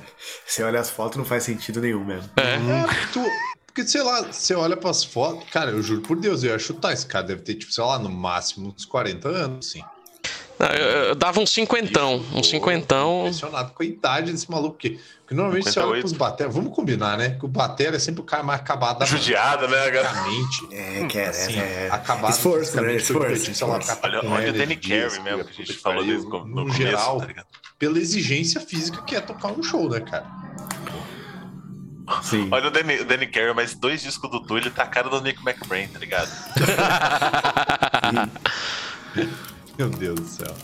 Você 0.45 0.63
olha 0.63 0.79
as 0.79 0.89
fotos, 0.89 1.17
não 1.17 1.25
faz 1.25 1.43
sentido 1.43 1.81
nenhum 1.81 2.03
mesmo. 2.03 2.29
É. 2.37 2.53
é 2.53 3.07
tu... 3.13 3.23
Porque, 3.65 3.85
sei 3.87 4.01
lá, 4.01 4.21
você 4.21 4.55
olha 4.55 4.77
pras 4.77 5.03
fotos. 5.03 5.49
Cara, 5.49 5.71
eu 5.71 5.83
juro 5.83 6.01
por 6.01 6.17
Deus, 6.17 6.43
eu 6.43 6.51
ia 6.51 6.59
chutar. 6.59 6.93
Esse 6.93 7.05
cara 7.05 7.25
deve 7.25 7.41
ter, 7.41 7.55
tipo, 7.55 7.73
sei 7.73 7.83
lá, 7.83 7.99
no 7.99 8.09
máximo 8.09 8.73
uns 8.73 8.85
40 8.85 9.27
anos, 9.27 9.71
sim. 9.71 9.83
Não, 10.57 10.67
eu, 10.67 10.87
eu, 11.07 11.15
dava 11.15 11.39
um 11.39 11.45
cinquentão. 11.45 12.23
Um 12.33 12.41
cinquentão. 12.41 13.21
Impressionado 13.21 13.73
com 13.73 13.83
a 13.83 13.85
idade 13.85 14.31
desse 14.31 14.49
maluco. 14.49 14.71
Porque, 14.71 14.99
porque 15.19 15.33
normalmente 15.33 15.65
58. 15.65 15.73
você 15.73 15.79
olha 15.79 16.01
pros 16.01 16.13
bater. 16.13 16.47
Vamos 16.47 16.73
combinar, 16.73 17.17
né? 17.17 17.31
Que 17.31 17.45
o 17.45 17.47
bater 17.47 17.93
é 17.93 17.99
sempre 17.99 18.21
o 18.21 18.23
cara 18.23 18.41
mais 18.41 18.61
acabado 18.61 18.99
da 18.99 19.05
Judiado, 19.05 19.67
né, 19.67 19.91
Basicamente. 19.91 20.67
É, 20.71 21.05
que 21.07 21.17
é, 21.17 21.27
assim, 21.27 21.59
é. 21.59 21.89
Acabado. 21.91 22.31
Esforço, 22.31 22.81
né? 22.81 22.95
Esforço. 22.95 23.53
Sei 23.53 23.67
lá, 23.67 23.79
olha, 24.03 24.29
olha 24.29 24.49
o 24.49 24.53
Danny 24.53 24.77
Carey 24.77 25.19
mesmo, 25.21 25.43
que 25.43 25.51
a 25.51 25.65
gente 25.65 25.73
falou 25.73 26.05
no, 26.05 26.13
no 26.13 26.29
começo, 26.29 26.77
geral, 26.77 27.19
tá 27.19 27.45
pela 27.77 27.99
exigência 27.99 28.61
física 28.61 29.01
que 29.01 29.15
é 29.15 29.21
tocar 29.21 29.51
um 29.51 29.61
show, 29.61 29.89
né, 29.89 29.99
cara? 29.99 30.25
Sim. 32.21 32.47
Olha 32.51 32.67
o 32.67 32.71
Danny, 32.71 33.01
o 33.01 33.05
Danny 33.05 33.27
Carey, 33.27 33.53
mas 33.53 33.73
dois 33.73 34.01
discos 34.01 34.29
do 34.29 34.39
Du, 34.39 34.57
ele 34.57 34.69
tá 34.69 34.83
a 34.83 34.87
cara 34.87 35.09
do 35.09 35.21
Nick 35.21 35.45
McBrain, 35.45 35.87
tá 35.87 35.99
ligado? 35.99 36.29
Meu 39.77 39.89
Deus 39.89 40.19
do 40.19 40.27
céu. 40.27 40.55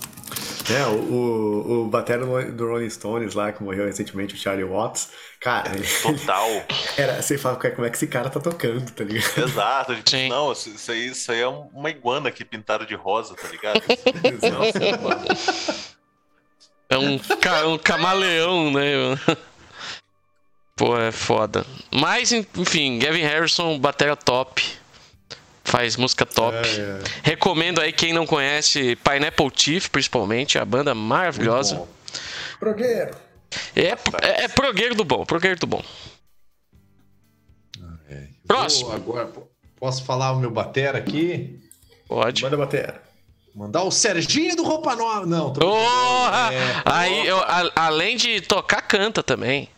É, 0.70 0.86
o, 0.86 0.95
o, 0.95 1.82
o 1.82 1.88
batera 1.88 2.26
do 2.26 2.68
Rolling 2.68 2.89
Stones 2.89 3.34
lá, 3.34 3.51
que 3.51 3.62
morreu 3.62 3.86
recentemente, 3.86 4.36
o 4.36 4.38
Charlie 4.38 4.64
Watts, 4.64 5.09
cara. 5.39 5.72
Total. 6.01 6.47
Era, 6.95 7.22
você 7.22 7.38
fala 7.38 7.57
como 7.57 7.86
é 7.86 7.89
que 7.89 7.97
esse 7.97 8.07
cara 8.07 8.30
tá 8.30 8.39
tocando, 8.39 8.89
tá 8.91 9.03
ligado? 9.03 9.38
Exato. 9.43 9.97
Sim. 10.09 10.30
Não, 10.30 10.51
isso 10.53 10.91
aí, 10.91 11.07
isso 11.07 11.32
aí 11.32 11.41
é 11.41 11.47
uma 11.47 11.89
iguana 11.89 12.32
que 12.32 12.45
pintaram 12.45 12.86
de 12.86 12.95
rosa, 12.95 13.36
tá 13.36 13.47
ligado? 13.49 13.82
é 16.89 16.97
um, 16.97 17.20
ca, 17.20 17.68
um 17.68 17.78
camaleão, 17.78 18.72
né? 18.72 19.18
Pô, 20.76 20.97
é 20.97 21.12
foda. 21.12 21.66
Mas, 21.91 22.32
enfim, 22.32 22.97
Gavin 22.99 23.24
Harrison, 23.24 23.78
batera 23.78 24.16
top 24.16 24.80
faz 25.72 25.95
música 25.95 26.26
top. 26.26 26.57
É, 26.57 26.59
é. 26.59 26.99
Recomendo 27.24 27.80
aí 27.80 27.93
quem 27.93 28.11
não 28.11 28.26
conhece 28.26 28.97
Pineapple 28.97 29.49
Chief, 29.55 29.88
principalmente, 29.88 30.59
a 30.59 30.65
banda 30.65 30.93
maravilhosa. 30.93 31.88
Progueiro. 32.59 33.15
É, 33.74 33.88
é, 34.22 34.43
é 34.43 34.47
progueiro 34.49 34.95
do 34.95 35.05
bom, 35.05 35.26
progueiro 35.26 35.57
do 35.57 35.65
bom. 35.65 35.82
Ah, 37.82 37.93
é. 38.09 38.28
Próximo. 38.45 38.89
Vou 38.89 38.95
agora, 38.95 39.32
posso 39.80 40.03
falar 40.03 40.34
o 40.34 40.39
meu 40.39 40.51
batera 40.51 40.97
aqui? 40.97 41.57
Pode. 42.05 42.43
Manda 42.43 42.57
batera. 42.57 43.01
Mandar 43.55 43.84
o 43.84 43.91
Serginho 43.91 44.55
do 44.55 44.63
Roupa 44.63 44.95
Nova. 44.95 45.26
Não, 45.26 45.51
tô 45.51 45.69
oh, 45.69 46.28
é, 46.28 46.82
Aí, 46.86 47.28
eu, 47.28 47.38
a, 47.38 47.72
além 47.76 48.15
de 48.15 48.41
tocar, 48.41 48.82
canta 48.82 49.24
também. 49.24 49.69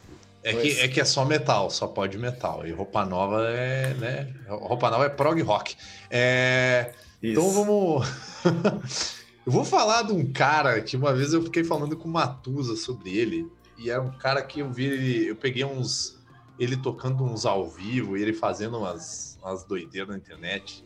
É 0.43 0.53
que, 0.53 0.79
é 0.81 0.87
que 0.89 0.99
é 0.99 1.05
só 1.05 1.23
metal, 1.23 1.69
só 1.69 1.87
pode 1.87 2.17
metal. 2.17 2.67
E 2.67 2.71
roupa 2.71 3.05
nova 3.05 3.47
é, 3.49 3.93
né? 3.93 4.33
Roupa 4.47 4.91
nova 4.91 5.05
é 5.05 5.09
prog 5.09 5.41
rock. 5.41 5.75
É, 6.09 6.91
então 7.21 7.49
vamos. 7.49 8.05
eu 9.45 9.51
vou 9.51 9.63
falar 9.63 10.03
de 10.03 10.11
um 10.11 10.33
cara 10.33 10.81
que 10.81 10.97
uma 10.97 11.13
vez 11.13 11.33
eu 11.33 11.41
fiquei 11.43 11.63
falando 11.63 11.95
com 11.95 12.09
o 12.09 12.11
Matusa 12.11 12.75
sobre 12.75 13.17
ele. 13.17 13.49
E 13.77 13.89
é 13.89 13.97
um 13.97 14.11
cara 14.11 14.41
que 14.41 14.59
eu 14.59 14.69
vi, 14.69 15.27
eu 15.27 15.35
peguei 15.35 15.63
uns. 15.63 16.21
Ele 16.59 16.75
tocando 16.75 17.23
uns 17.23 17.45
ao 17.45 17.67
vivo 17.67 18.17
e 18.17 18.21
ele 18.21 18.33
fazendo 18.33 18.77
umas, 18.77 19.39
umas 19.41 19.63
doideiras 19.63 20.09
na 20.09 20.17
internet. 20.17 20.83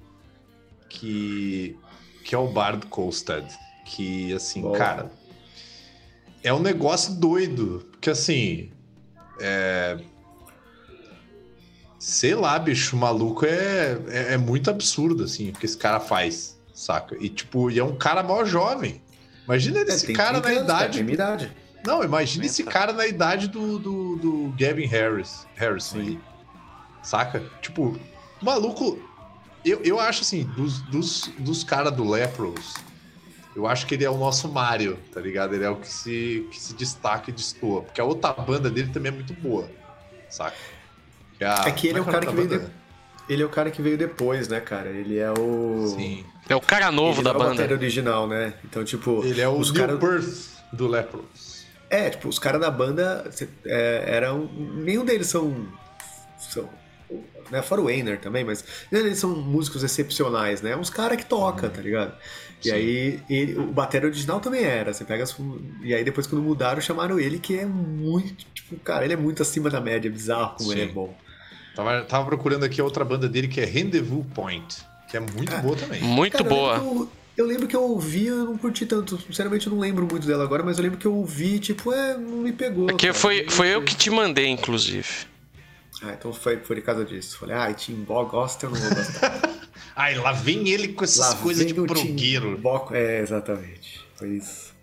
Que, 0.88 1.78
que 2.24 2.36
é 2.36 2.38
o 2.38 2.48
Bard 2.48 2.86
Colstad. 2.88 3.52
Que, 3.86 4.34
assim, 4.34 4.62
Bom. 4.62 4.74
cara. 4.74 5.12
É 6.44 6.54
um 6.54 6.60
negócio 6.60 7.16
doido. 7.16 7.86
Porque, 7.92 8.10
assim, 8.10 8.72
é... 9.40 9.98
Sei 12.00 12.36
lá, 12.36 12.58
bicho, 12.60 12.96
o 12.96 13.00
maluco 13.00 13.46
é, 13.46 13.98
é, 14.08 14.34
é, 14.34 14.38
muito 14.38 14.70
absurdo, 14.70 15.24
assim, 15.24 15.50
o 15.50 15.54
que 15.54 15.66
esse 15.66 15.78
cara 15.78 16.00
faz, 16.00 16.60
saca? 16.74 17.18
E, 17.20 17.28
tipo, 17.28 17.72
e 17.72 17.80
é 17.80 17.84
um 17.84 17.96
cara 17.96 18.22
mó 18.22 18.46
jovem. 18.46 19.02
Imagina 19.46 19.80
é, 19.80 19.84
esse 19.84 20.14
cara 20.14 20.40
na 20.40 20.54
idade. 20.54 21.00
Cara, 21.00 21.12
idade. 21.12 21.52
Não, 21.86 22.04
imagina 22.04 22.46
esse 22.46 22.64
cara 22.64 22.94
na 22.94 23.08
idade 23.08 23.48
do, 23.48 23.80
do, 23.80 24.16
do 24.18 24.54
Gavin 24.58 24.86
Harris, 24.86 25.48
Harrison 25.56 26.00
aí. 26.00 26.20
Saca? 27.02 27.44
Tipo, 27.62 27.98
maluco. 28.42 29.00
Eu, 29.66 29.82
eu 29.84 30.00
acho 30.00 30.22
assim, 30.22 30.44
dos, 30.56 30.80
dos, 30.82 31.32
dos 31.40 31.64
caras 31.64 31.94
do 31.94 32.08
Lepros, 32.08 32.76
eu 33.58 33.66
acho 33.66 33.88
que 33.88 33.96
ele 33.96 34.06
é 34.06 34.10
o 34.10 34.18
nosso 34.18 34.48
Mario, 34.48 35.00
tá 35.12 35.20
ligado? 35.20 35.56
Ele 35.56 35.64
é 35.64 35.70
o 35.70 35.78
que 35.78 35.88
se, 35.88 36.48
que 36.52 36.60
se 36.60 36.76
destaca 36.76 37.32
e 37.32 37.34
destoa. 37.34 37.82
Porque 37.82 38.00
a 38.00 38.04
outra 38.04 38.32
banda 38.32 38.70
dele 38.70 38.92
também 38.94 39.12
é 39.12 39.16
muito 39.16 39.34
boa, 39.34 39.68
saca? 40.30 40.56
Que 41.40 41.44
a, 41.44 41.64
é 41.66 41.72
que 41.72 41.88
ele 41.88 41.98
é, 41.98 42.00
é 42.00 42.02
o 42.04 42.06
cara 42.06 42.28
que 42.28 42.36
veio. 42.36 42.48
De... 42.48 42.68
Ele 43.28 43.42
é 43.42 43.46
o 43.48 43.50
cara 43.50 43.72
que 43.72 43.82
veio 43.82 43.98
depois, 43.98 44.48
né, 44.48 44.60
cara? 44.60 44.90
Ele 44.90 45.18
é 45.18 45.32
o. 45.32 45.88
Sim. 45.88 46.24
É 46.48 46.56
o 46.56 46.62
cara 46.62 46.92
novo 46.92 47.24
da 47.24 47.32
é 47.32 47.34
banda. 47.34 47.64
Ele 47.64 47.74
é 47.74 47.76
original, 47.76 48.28
né? 48.28 48.54
Então, 48.64 48.86
tipo. 48.86 49.26
Ele 49.26 49.42
é 49.42 49.48
o 49.48 49.58
os 49.58 49.72
cara... 49.72 49.98
Birth 49.98 50.52
do 50.72 50.88
Lepros. 50.88 51.66
É, 51.90 52.12
tipo, 52.12 52.30
os 52.30 52.38
caras 52.38 52.62
da 52.62 52.70
banda 52.70 53.28
é, 53.66 54.04
eram. 54.06 54.48
Nenhum 54.54 55.04
deles 55.04 55.28
são. 55.28 55.68
são 56.38 56.70
né, 57.50 57.64
fora 57.64 57.82
o 57.82 57.90
Einer 57.90 58.20
também, 58.20 58.44
mas 58.44 58.64
eles 58.92 59.18
são 59.18 59.32
músicos 59.36 59.84
excepcionais, 59.84 60.62
né? 60.62 60.76
Uns 60.76 60.92
caras 60.92 61.18
que 61.18 61.26
tocam, 61.26 61.70
tá 61.70 61.82
ligado? 61.82 62.14
E 62.64 62.70
Sim. 62.70 62.74
aí, 62.74 63.20
ele, 63.30 63.60
o 63.60 63.68
bateria 63.68 64.10
original 64.10 64.40
também 64.40 64.64
era. 64.64 64.94
Você 64.94 65.06
pega 65.06 65.24
as, 65.24 65.36
E 65.84 65.94
aí, 65.94 66.04
depois, 66.04 66.26
quando 66.26 66.42
mudaram, 66.42 66.82
chamaram 66.82 67.20
ele, 67.20 67.40
que 67.40 67.58
é 67.58 67.66
muito. 67.66 68.46
Tipo, 68.54 68.76
cara, 68.78 69.06
ele 69.06 69.14
é 69.14 69.18
muito 69.18 69.42
acima 69.42 69.70
da 69.70 69.80
média, 69.80 70.10
bizarro 70.10 70.56
como 70.58 70.72
Sim. 70.72 70.80
ele 70.80 70.90
é 70.90 70.94
bom. 70.94 71.16
Tava, 71.76 72.02
tava 72.02 72.26
procurando 72.26 72.64
aqui 72.66 72.82
a 72.82 72.84
outra 72.84 73.06
banda 73.06 73.30
dele, 73.30 73.48
que 73.48 73.62
é 73.62 73.66
Rendezvous 73.66 74.26
Point, 74.34 74.78
que 75.08 75.16
é 75.16 75.20
muito 75.20 75.54
ah, 75.54 75.58
boa 75.58 75.76
também. 75.76 76.02
Muito 76.02 76.38
cara, 76.38 76.50
boa. 76.50 76.78
Eu, 76.78 77.10
eu, 77.38 77.46
lembro 77.46 77.68
que 77.68 77.76
eu 77.76 77.84
ouvi, 77.84 78.26
eu 78.26 78.46
não 78.46 78.58
curti 78.58 78.88
tanto. 78.88 79.22
Sinceramente, 79.22 79.68
eu 79.68 79.74
não 79.74 79.80
lembro 79.80 80.08
muito 80.10 80.26
dela 80.26 80.44
agora, 80.44 80.64
mas 80.64 80.80
eu 80.80 80.84
lembro 80.84 80.98
que 80.98 81.06
eu 81.06 81.14
ouvi, 81.14 81.60
tipo, 81.60 81.94
é, 81.94 82.18
não 82.18 82.38
me 82.40 82.52
pegou. 82.52 82.88
Porque 82.88 83.14
foi, 83.14 83.48
foi 83.48 83.68
eu 83.68 83.84
que 83.84 83.96
te 83.96 84.10
mandei, 84.10 84.48
inclusive. 84.48 85.28
Ah, 86.04 86.14
então 86.18 86.32
foi 86.32 86.58
por 86.58 86.80
causa 86.82 87.04
disso. 87.04 87.38
Falei, 87.40 87.56
ah, 87.56 87.74
Timbó 87.74 88.24
gosta, 88.26 88.66
eu 88.66 88.70
não 88.70 88.80
vou 88.80 88.96
gostar. 88.96 89.42
Ai, 89.96 90.16
lá 90.16 90.32
vem 90.32 90.70
ele 90.70 90.90
com 90.90 91.04
essas 91.04 91.34
lá 91.34 91.42
coisas 91.42 91.66
de 91.66 91.74
progueiro. 91.74 92.60
É, 92.92 93.20
exatamente. 93.20 94.06
Foi 94.16 94.30
isso. 94.30 94.74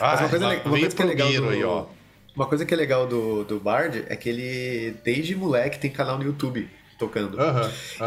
Mas 0.00 0.20
uma 0.20 0.28
coisa, 0.28 0.46
uma 0.46 0.78
coisa 0.78 0.96
que 0.96 1.02
é 1.02 1.04
legal 1.04 1.32
do, 1.32 1.48
aí, 1.48 1.64
ó. 1.64 1.86
Uma 2.34 2.46
coisa 2.46 2.66
que 2.66 2.74
é 2.74 2.76
legal 2.76 3.06
do, 3.06 3.44
do 3.44 3.60
Bard 3.60 4.04
é 4.08 4.16
que 4.16 4.28
ele, 4.28 4.94
desde 5.02 5.34
moleque, 5.34 5.78
tem 5.78 5.90
canal 5.90 6.18
no 6.18 6.24
YouTube 6.24 6.68
tocando. 6.98 7.38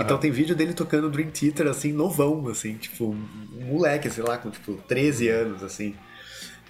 Então 0.02 0.18
tem 0.18 0.30
vídeo 0.30 0.56
dele 0.56 0.74
tocando 0.74 1.10
Dream 1.10 1.30
Theater, 1.30 1.68
assim, 1.68 1.92
novão, 1.92 2.48
assim, 2.48 2.76
tipo, 2.76 3.06
um 3.06 3.66
moleque, 3.66 4.10
sei 4.10 4.24
lá, 4.24 4.38
com 4.38 4.50
tipo 4.50 4.74
13 4.88 5.30
anos, 5.30 5.64
assim. 5.64 5.96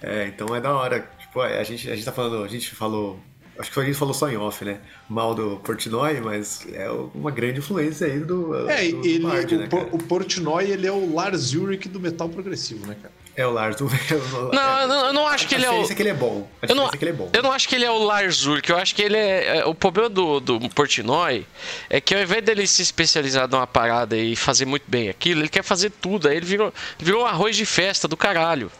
É, 0.02 0.26
então 0.26 0.54
é 0.54 0.60
da 0.60 0.74
hora. 0.74 1.06
Tipo, 1.18 1.40
a 1.40 1.62
gente, 1.62 1.90
a 1.90 1.94
gente 1.94 2.04
tá 2.04 2.12
falando, 2.12 2.42
a 2.42 2.48
gente 2.48 2.74
falou 2.74 3.20
acho 3.60 3.70
que 3.70 3.80
a 3.80 3.84
gente 3.84 3.96
falou 3.96 4.14
só 4.14 4.28
em 4.28 4.36
off, 4.36 4.64
né? 4.64 4.78
Mal 5.08 5.34
do 5.34 5.56
Portnoy, 5.62 6.20
mas 6.20 6.66
é 6.72 6.90
uma 7.14 7.30
grande 7.30 7.60
influência 7.60 8.06
aí 8.06 8.18
do. 8.18 8.68
É, 8.68 8.88
do, 8.88 9.06
ele, 9.06 9.20
Bard, 9.20 9.54
o, 9.54 9.58
né, 9.58 9.68
o 9.92 9.98
Portnoy, 9.98 10.70
ele 10.70 10.86
é 10.86 10.92
o 10.92 11.14
Lars 11.14 11.52
Ulrich 11.54 11.88
do 11.88 12.00
metal 12.00 12.28
progressivo, 12.28 12.86
né, 12.86 12.96
cara? 13.00 13.12
É 13.36 13.46
o 13.46 13.52
Lars. 13.52 13.76
Não, 14.52 14.80
eu 14.80 14.88
não, 14.88 15.06
eu 15.06 15.12
não 15.12 15.26
acho 15.26 15.46
que 15.46 15.54
a 15.54 15.58
ele 15.58 15.66
é 15.66 15.68
o. 15.68 15.72
diferença 15.72 15.92
é 15.92 15.96
que 15.96 16.02
ele 16.02 16.08
é 16.08 16.14
bom. 16.14 16.48
A 16.60 16.66
Eu 16.66 16.74
não, 16.74 16.86
é 16.88 16.90
que 16.90 17.04
ele 17.04 17.10
é 17.10 17.14
bom. 17.14 17.30
eu 17.32 17.42
não 17.42 17.52
acho 17.52 17.68
que 17.68 17.74
ele 17.74 17.84
é 17.84 17.90
o 17.90 17.98
Lars 17.98 18.44
Ulrich, 18.44 18.68
eu 18.68 18.76
acho 18.76 18.94
que 18.94 19.02
ele 19.02 19.16
é. 19.16 19.58
é, 19.58 19.64
O 19.64 19.74
problema 19.74 20.08
do, 20.08 20.40
do 20.40 20.68
Portnoy 20.70 21.46
é 21.88 22.00
que 22.00 22.14
ao 22.14 22.20
invés 22.20 22.44
dele 22.44 22.66
se 22.66 22.82
especializar 22.82 23.48
numa 23.48 23.66
parada 23.66 24.16
e 24.16 24.34
fazer 24.34 24.66
muito 24.66 24.84
bem 24.88 25.08
aquilo, 25.08 25.40
ele 25.40 25.48
quer 25.48 25.62
fazer 25.62 25.90
tudo. 25.90 26.28
Aí 26.28 26.36
ele 26.36 26.46
virou, 26.46 26.74
virou 26.98 27.22
um 27.22 27.26
arroz 27.26 27.56
de 27.56 27.64
festa 27.64 28.08
do 28.08 28.16
caralho. 28.16 28.70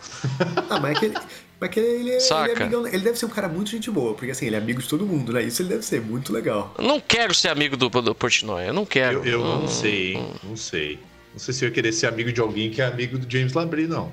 Ah, 0.68 0.80
mas 0.80 0.96
é 0.96 0.98
que 0.98 1.04
ele. 1.06 1.14
Mas 1.60 1.68
é 1.68 1.72
que 1.72 1.78
ele, 1.80 1.88
é- 1.88 2.00
ele, 2.00 2.10
é 2.12 2.20
Saca. 2.20 2.62
amigão- 2.64 2.86
ele 2.86 3.00
deve 3.04 3.18
ser 3.18 3.26
um 3.26 3.30
cara 3.30 3.46
muito 3.48 3.70
gente 3.70 3.90
boa, 3.90 4.14
porque 4.14 4.30
assim, 4.30 4.46
ele 4.46 4.56
é 4.56 4.58
amigo 4.58 4.80
de 4.80 4.88
todo 4.88 5.04
mundo, 5.06 5.32
né? 5.32 5.42
Isso 5.42 5.60
ele 5.62 5.68
deve 5.68 5.82
ser 5.84 6.00
muito 6.00 6.32
legal. 6.32 6.74
Eu 6.78 6.84
não 6.84 6.98
quero 7.00 7.34
ser 7.34 7.48
amigo 7.48 7.76
do, 7.76 7.88
do 7.88 8.14
Portnoy, 8.14 8.66
eu 8.66 8.72
não 8.72 8.86
quero. 8.86 9.18
Eu, 9.18 9.40
eu 9.40 9.44
não 9.44 9.64
Hum, 9.64 9.68
sei, 9.68 10.14
hein? 10.14 10.32
Não 10.42 10.56
sei. 10.56 10.98
Não 11.32 11.38
sei 11.38 11.52
se 11.54 11.64
eu 11.64 11.68
ia 11.68 11.74
querer 11.74 11.92
ser 11.92 12.06
amigo 12.06 12.32
de 12.32 12.40
alguém 12.40 12.70
que 12.70 12.80
é 12.80 12.86
amigo 12.86 13.18
do 13.18 13.30
James 13.30 13.52
Labrie, 13.52 13.86
não. 13.86 14.10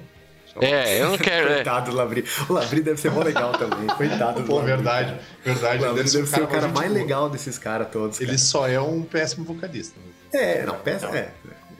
É, 0.60 1.00
eu 1.02 1.10
não 1.10 1.18
quero. 1.20 1.50
é. 1.50 1.56
Coitado 1.56 1.92
do 1.92 1.98
Labri. 1.98 2.26
O 2.50 2.54
Labri 2.54 2.82
deve 2.82 3.00
ser 3.00 3.12
mó 3.12 3.22
legal 3.24 3.52
também. 3.54 3.88
Coitado 3.96 4.42
do 4.42 4.48
Pô, 4.48 4.56
Labri, 4.56 4.72
verdade, 4.74 5.16
verdade. 5.46 5.84
O 5.84 5.86
Labri 5.88 6.02
ele 6.02 6.12
deve 6.12 6.28
ser 6.28 6.42
o 6.42 6.48
cara 6.48 6.68
mais 6.68 6.90
boa. 6.90 7.00
legal 7.02 7.30
desses 7.30 7.58
caras 7.60 7.88
todos. 7.92 8.20
Ele 8.20 8.28
cara. 8.28 8.38
só 8.40 8.68
é 8.68 8.80
um 8.82 9.04
péssimo 9.04 9.46
vocalista. 9.46 10.00
É, 10.34 10.66
não, 10.66 10.76
peça. 10.80 11.06
É. 11.16 11.32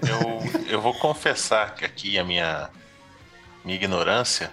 Eu, 0.04 0.64
eu 0.74 0.82
vou 0.82 0.94
confessar 0.94 1.74
que 1.76 1.84
aqui 1.84 2.18
a 2.20 2.24
minha, 2.24 2.70
minha 3.66 3.76
ignorância. 3.76 4.52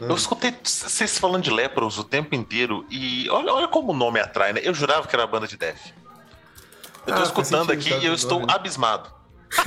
Eu 0.00 0.14
escutei 0.14 0.54
vocês 0.62 1.18
falando 1.18 1.42
de 1.42 1.50
Lepros 1.50 1.98
o 1.98 2.04
tempo 2.04 2.34
inteiro 2.34 2.86
e 2.90 3.28
olha, 3.30 3.52
olha 3.52 3.68
como 3.68 3.92
o 3.92 3.96
nome 3.96 4.20
atrai, 4.20 4.52
né? 4.52 4.60
Eu 4.62 4.72
jurava 4.74 5.06
que 5.06 5.14
era 5.16 5.26
banda 5.26 5.46
de 5.48 5.56
death. 5.56 5.92
Eu 7.06 7.14
tô 7.14 7.20
Ah, 7.20 7.24
escutando 7.24 7.72
aqui 7.72 7.88
e 7.90 8.04
eu 8.04 8.10
tá, 8.10 8.14
estou 8.14 8.40
nome. 8.40 8.52
abismado. 8.52 9.10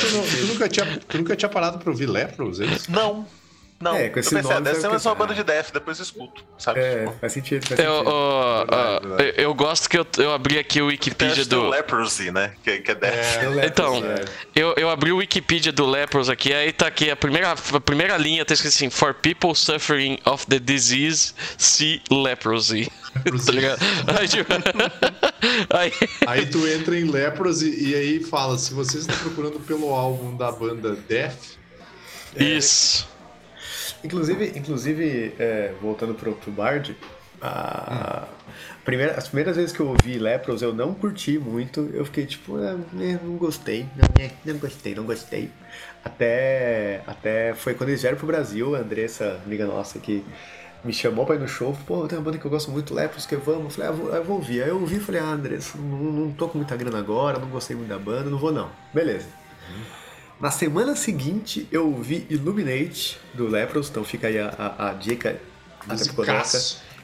Tu, 0.00 0.46
nunca 0.46 0.68
tinha, 0.68 0.98
tu 1.08 1.18
nunca 1.18 1.36
tinha 1.36 1.48
parado 1.48 1.78
pra 1.78 1.90
ouvir 1.90 2.06
Lepros? 2.06 2.60
Eles? 2.60 2.88
Não. 2.88 3.26
Não. 3.84 3.96
É, 3.96 4.08
com 4.08 4.18
esse 4.18 4.34
eu 4.34 4.38
pensei, 4.38 4.52
nome 4.54 4.64
deve 4.64 4.76
você 4.76 4.80
ser 4.82 4.88
mais 4.88 5.04
uma 5.06 5.14
banda 5.14 5.34
de 5.34 5.44
death, 5.44 5.70
depois 5.72 5.98
eu 5.98 6.02
escuto, 6.04 6.42
sabe? 6.58 6.80
É, 6.80 7.04
Tipo, 7.04 7.18
faz 7.20 7.32
sentido, 7.34 7.66
faz 7.68 7.78
Eu, 7.80 7.92
sentido. 7.98 8.10
Verdade, 8.66 9.06
verdade. 9.08 9.22
eu- 9.36 9.44
eu 9.44 9.54
gosto 9.54 9.90
que 9.90 9.98
eu, 9.98 10.06
eu 10.18 10.32
abri 10.32 10.58
aqui 10.58 10.80
o 10.80 10.86
Wikipedia 10.86 11.34
acho 11.34 11.42
que 11.42 11.48
tem 11.50 11.58
o 11.58 11.62
do. 11.62 11.68
Leprosy, 11.68 12.30
né? 12.30 12.52
Que, 12.64 12.78
que 12.80 12.90
é 12.90 12.94
death. 12.94 13.42
Eu 13.42 13.50
lembro, 13.50 13.66
Então, 13.66 13.96
é. 14.04 14.24
Eu, 14.54 14.74
eu 14.78 14.88
abri 14.90 15.12
o 15.12 15.18
Wikipedia 15.18 15.70
do 15.70 15.84
Lepros 15.84 16.30
aqui, 16.30 16.52
aí 16.52 16.72
tá 16.72 16.86
aqui 16.86 17.10
a 17.10 17.16
primeira, 17.16 17.52
a 17.52 17.80
primeira 17.80 18.16
linha, 18.16 18.44
tá 18.44 18.54
escrito 18.54 18.72
assim: 18.74 18.88
For 18.90 19.12
people 19.12 19.54
suffering 19.54 20.18
of 20.24 20.46
the 20.46 20.58
disease, 20.58 21.34
see 21.58 22.00
leprosy. 22.10 22.90
tá 23.46 23.52
ligado? 23.52 23.78
Aí, 24.18 24.26
tipo, 24.26 24.52
aí- 25.70 25.92
Aí 26.26 26.46
tu 26.46 26.66
entra 26.66 26.98
em 26.98 27.04
Lepros 27.04 27.62
e, 27.62 27.90
e 27.90 27.94
aí 27.94 28.24
fala: 28.24 28.56
se 28.58 28.72
você 28.74 28.98
está 28.98 29.12
procurando 29.14 29.60
pelo 29.60 29.92
álbum 29.94 30.36
da 30.36 30.50
banda 30.50 30.96
Death, 31.08 31.58
isso. 32.36 33.08
Inclusive, 34.04 34.52
inclusive 34.54 35.34
é, 35.38 35.72
voltando 35.80 36.14
pro, 36.14 36.34
pro 36.34 36.52
Bard, 36.52 36.94
a 37.40 38.26
primeira, 38.84 39.14
as 39.14 39.28
primeiras 39.28 39.56
vezes 39.56 39.72
que 39.72 39.80
eu 39.80 39.88
ouvi 39.88 40.18
Lepros 40.18 40.62
eu 40.62 40.72
não 40.72 40.94
curti 40.94 41.38
muito. 41.38 41.90
Eu 41.92 42.04
fiquei 42.04 42.26
tipo, 42.26 42.56
ah, 42.56 42.78
né, 42.92 43.18
não 43.22 43.36
gostei, 43.36 43.86
não, 43.96 44.08
né, 44.18 44.30
não 44.44 44.58
gostei, 44.58 44.94
não 44.94 45.04
gostei. 45.04 45.50
Até, 46.04 47.02
até 47.06 47.54
foi 47.54 47.74
quando 47.74 47.90
eles 47.90 48.02
vieram 48.02 48.16
pro 48.16 48.26
Brasil, 48.26 48.74
a 48.76 48.78
Andressa, 48.78 49.40
amiga 49.44 49.66
nossa, 49.66 49.98
que 49.98 50.24
me 50.84 50.92
chamou 50.92 51.24
pra 51.24 51.34
ir 51.36 51.40
no 51.40 51.48
show. 51.48 51.76
Pô, 51.86 52.06
tem 52.06 52.18
uma 52.18 52.24
banda 52.24 52.38
que 52.38 52.44
eu 52.44 52.50
gosto 52.50 52.70
muito, 52.70 52.94
Lepros, 52.94 53.26
que 53.26 53.36
vamos. 53.36 53.64
Eu 53.64 53.70
falei, 53.70 53.88
ah, 53.88 53.92
vou, 53.92 54.14
eu 54.14 54.24
vou 54.24 54.36
ouvir. 54.36 54.62
Aí 54.62 54.68
eu 54.68 54.80
ouvi 54.80 54.96
e 54.96 55.00
falei, 55.00 55.20
ah, 55.20 55.32
Andressa, 55.32 55.78
não, 55.78 55.98
não 55.98 56.32
tô 56.32 56.48
com 56.48 56.58
muita 56.58 56.76
grana 56.76 56.98
agora, 56.98 57.38
não 57.38 57.48
gostei 57.48 57.74
muito 57.74 57.88
da 57.88 57.98
banda, 57.98 58.30
não 58.30 58.38
vou 58.38 58.52
não. 58.52 58.70
Beleza. 58.92 59.28
Na 60.44 60.50
semana 60.50 60.94
seguinte, 60.94 61.66
eu 61.72 61.90
ouvi 61.90 62.26
Illuminate 62.28 63.18
do 63.32 63.46
Lepros, 63.48 63.88
então 63.88 64.04
fica 64.04 64.26
aí 64.26 64.38
a, 64.38 64.48
a, 64.58 64.90
a 64.90 64.92
dica. 64.92 65.40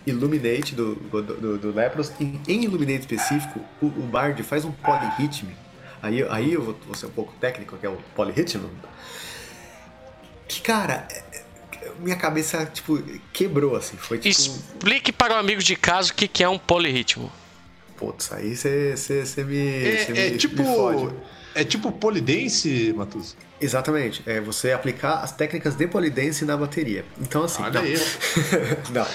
Illuminate 0.06 0.74
do, 0.74 0.94
do, 0.94 1.22
do, 1.22 1.58
do 1.58 1.74
Lepros. 1.74 2.12
Em, 2.20 2.38
em 2.46 2.64
Illuminate 2.64 3.00
específico, 3.00 3.58
o, 3.80 3.86
o 3.86 4.02
Bard 4.02 4.42
faz 4.42 4.66
um 4.66 4.70
polyrhythm. 4.72 5.46
Aí, 6.02 6.22
aí 6.28 6.52
eu 6.52 6.62
vou, 6.62 6.78
vou 6.84 6.94
ser 6.94 7.06
um 7.06 7.10
pouco 7.10 7.32
técnico, 7.40 7.78
que 7.78 7.86
é 7.86 7.88
o 7.88 7.96
polyrhythm. 8.14 8.60
Que, 10.46 10.60
cara, 10.60 11.08
é- 11.10 11.24
é- 11.32 11.92
minha 11.98 12.16
cabeça, 12.16 12.66
tipo, 12.66 13.02
quebrou, 13.32 13.74
assim. 13.74 13.96
Foi 13.96 14.18
tipo. 14.18 14.28
Explique 14.28 15.12
para 15.12 15.32
o 15.32 15.36
amigo 15.38 15.62
de 15.62 15.76
casa 15.76 16.12
o 16.12 16.14
que, 16.14 16.28
que 16.28 16.44
é 16.44 16.48
um 16.50 16.58
polirritmo. 16.58 17.32
Putz, 17.96 18.32
aí 18.32 18.54
você 18.54 18.90
me, 18.90 18.96
cê 18.96 20.12
É, 20.12 20.26
é 20.26 20.30
me- 20.30 20.36
tipo. 20.36 20.62
me 20.62 20.76
fode. 20.76 21.14
É 21.60 21.64
tipo 21.64 21.92
polidense, 21.92 22.92
Matuso? 22.96 23.36
Exatamente, 23.60 24.22
é 24.26 24.40
você 24.40 24.72
aplicar 24.72 25.16
as 25.22 25.32
técnicas 25.32 25.74
de 25.74 25.86
polidense 25.86 26.44
na 26.46 26.56
bateria. 26.56 27.04
Então 27.20 27.44
assim, 27.44 27.62
Olha 27.62 27.72
não. 27.72 27.82
aí. 27.82 27.94
não. 28.90 29.06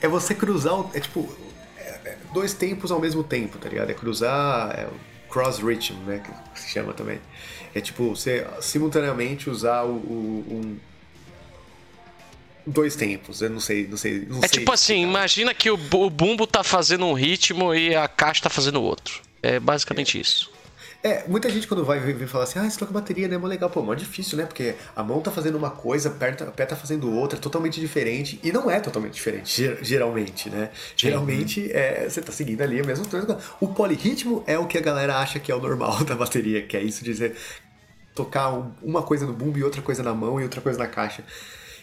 É 0.00 0.06
você 0.08 0.34
cruzar, 0.34 0.74
o- 0.74 0.90
é 0.94 1.00
tipo 1.00 1.28
é- 1.76 2.00
é 2.04 2.16
dois 2.32 2.54
tempos 2.54 2.92
ao 2.92 3.00
mesmo 3.00 3.24
tempo, 3.24 3.58
tá 3.58 3.68
ligado? 3.68 3.90
É 3.90 3.94
cruzar 3.94 4.70
é, 4.78 4.86
o 4.86 5.28
cross 5.32 5.58
rhythm, 5.58 5.94
né, 6.06 6.22
que 6.54 6.60
se 6.60 6.68
chama 6.70 6.92
também. 6.92 7.18
É 7.74 7.80
tipo 7.80 8.14
você 8.14 8.46
simultaneamente 8.60 9.50
usar 9.50 9.82
o, 9.82 9.90
o- 9.96 10.44
um 10.50 10.78
dois 12.66 12.94
tempos. 12.96 13.40
Eu 13.42 13.50
não 13.50 13.60
sei, 13.60 13.86
não 13.88 13.96
sei, 13.96 14.26
não 14.28 14.38
É 14.38 14.48
sei 14.48 14.60
tipo 14.60 14.72
assim, 14.72 14.94
explicar. 15.00 15.10
imagina 15.10 15.54
que 15.54 15.70
o, 15.70 15.74
o 15.74 16.10
bumbo 16.10 16.46
tá 16.46 16.62
fazendo 16.62 17.06
um 17.06 17.12
ritmo 17.12 17.74
e 17.74 17.94
a 17.96 18.06
caixa 18.06 18.42
tá 18.42 18.50
fazendo 18.50 18.80
outro. 18.82 19.20
É 19.42 19.58
basicamente 19.58 20.20
isso. 20.20 20.50
É, 21.00 21.28
muita 21.28 21.48
gente 21.48 21.68
quando 21.68 21.84
vai 21.84 22.00
vir 22.00 22.26
falar 22.26 22.42
assim, 22.42 22.58
ah, 22.58 22.68
você 22.68 22.76
toca 22.76 22.92
bateria, 22.92 23.28
né? 23.28 23.36
É 23.36 23.38
mó 23.38 23.46
legal. 23.46 23.70
Pô, 23.70 23.82
mó 23.82 23.94
difícil, 23.94 24.36
né? 24.36 24.44
Porque 24.46 24.74
a 24.96 25.02
mão 25.04 25.20
tá 25.22 25.30
fazendo 25.30 25.56
uma 25.56 25.70
coisa, 25.70 26.08
o 26.08 26.14
pé 26.16 26.32
tá, 26.32 26.44
o 26.46 26.52
pé 26.52 26.66
tá 26.66 26.74
fazendo 26.74 27.12
outra, 27.12 27.38
totalmente 27.38 27.78
diferente. 27.80 28.40
E 28.42 28.50
não 28.50 28.68
é 28.68 28.80
totalmente 28.80 29.14
diferente, 29.14 29.48
ger- 29.62 29.78
geralmente, 29.80 30.50
né? 30.50 30.70
Geralmente 30.96 31.70
é, 31.72 32.08
você 32.08 32.20
tá 32.20 32.32
seguindo 32.32 32.62
ali 32.62 32.80
a 32.80 32.84
mesma 32.84 33.04
coisa. 33.06 33.38
O 33.60 33.68
polirritmo 33.68 34.42
é 34.46 34.58
o 34.58 34.66
que 34.66 34.76
a 34.76 34.80
galera 34.80 35.18
acha 35.18 35.38
que 35.38 35.52
é 35.52 35.54
o 35.54 35.60
normal 35.60 36.02
da 36.04 36.16
bateria, 36.16 36.66
que 36.66 36.76
é 36.76 36.82
isso 36.82 37.04
de 37.04 37.14
você 37.14 37.32
tocar 38.14 38.52
um- 38.52 38.72
uma 38.82 39.02
coisa 39.02 39.26
no 39.26 39.32
bumbo 39.32 39.58
e 39.58 39.64
outra 39.64 39.82
coisa 39.82 40.02
na 40.02 40.14
mão 40.14 40.40
e 40.40 40.44
outra 40.44 40.60
coisa 40.60 40.78
na 40.78 40.88
caixa. 40.88 41.24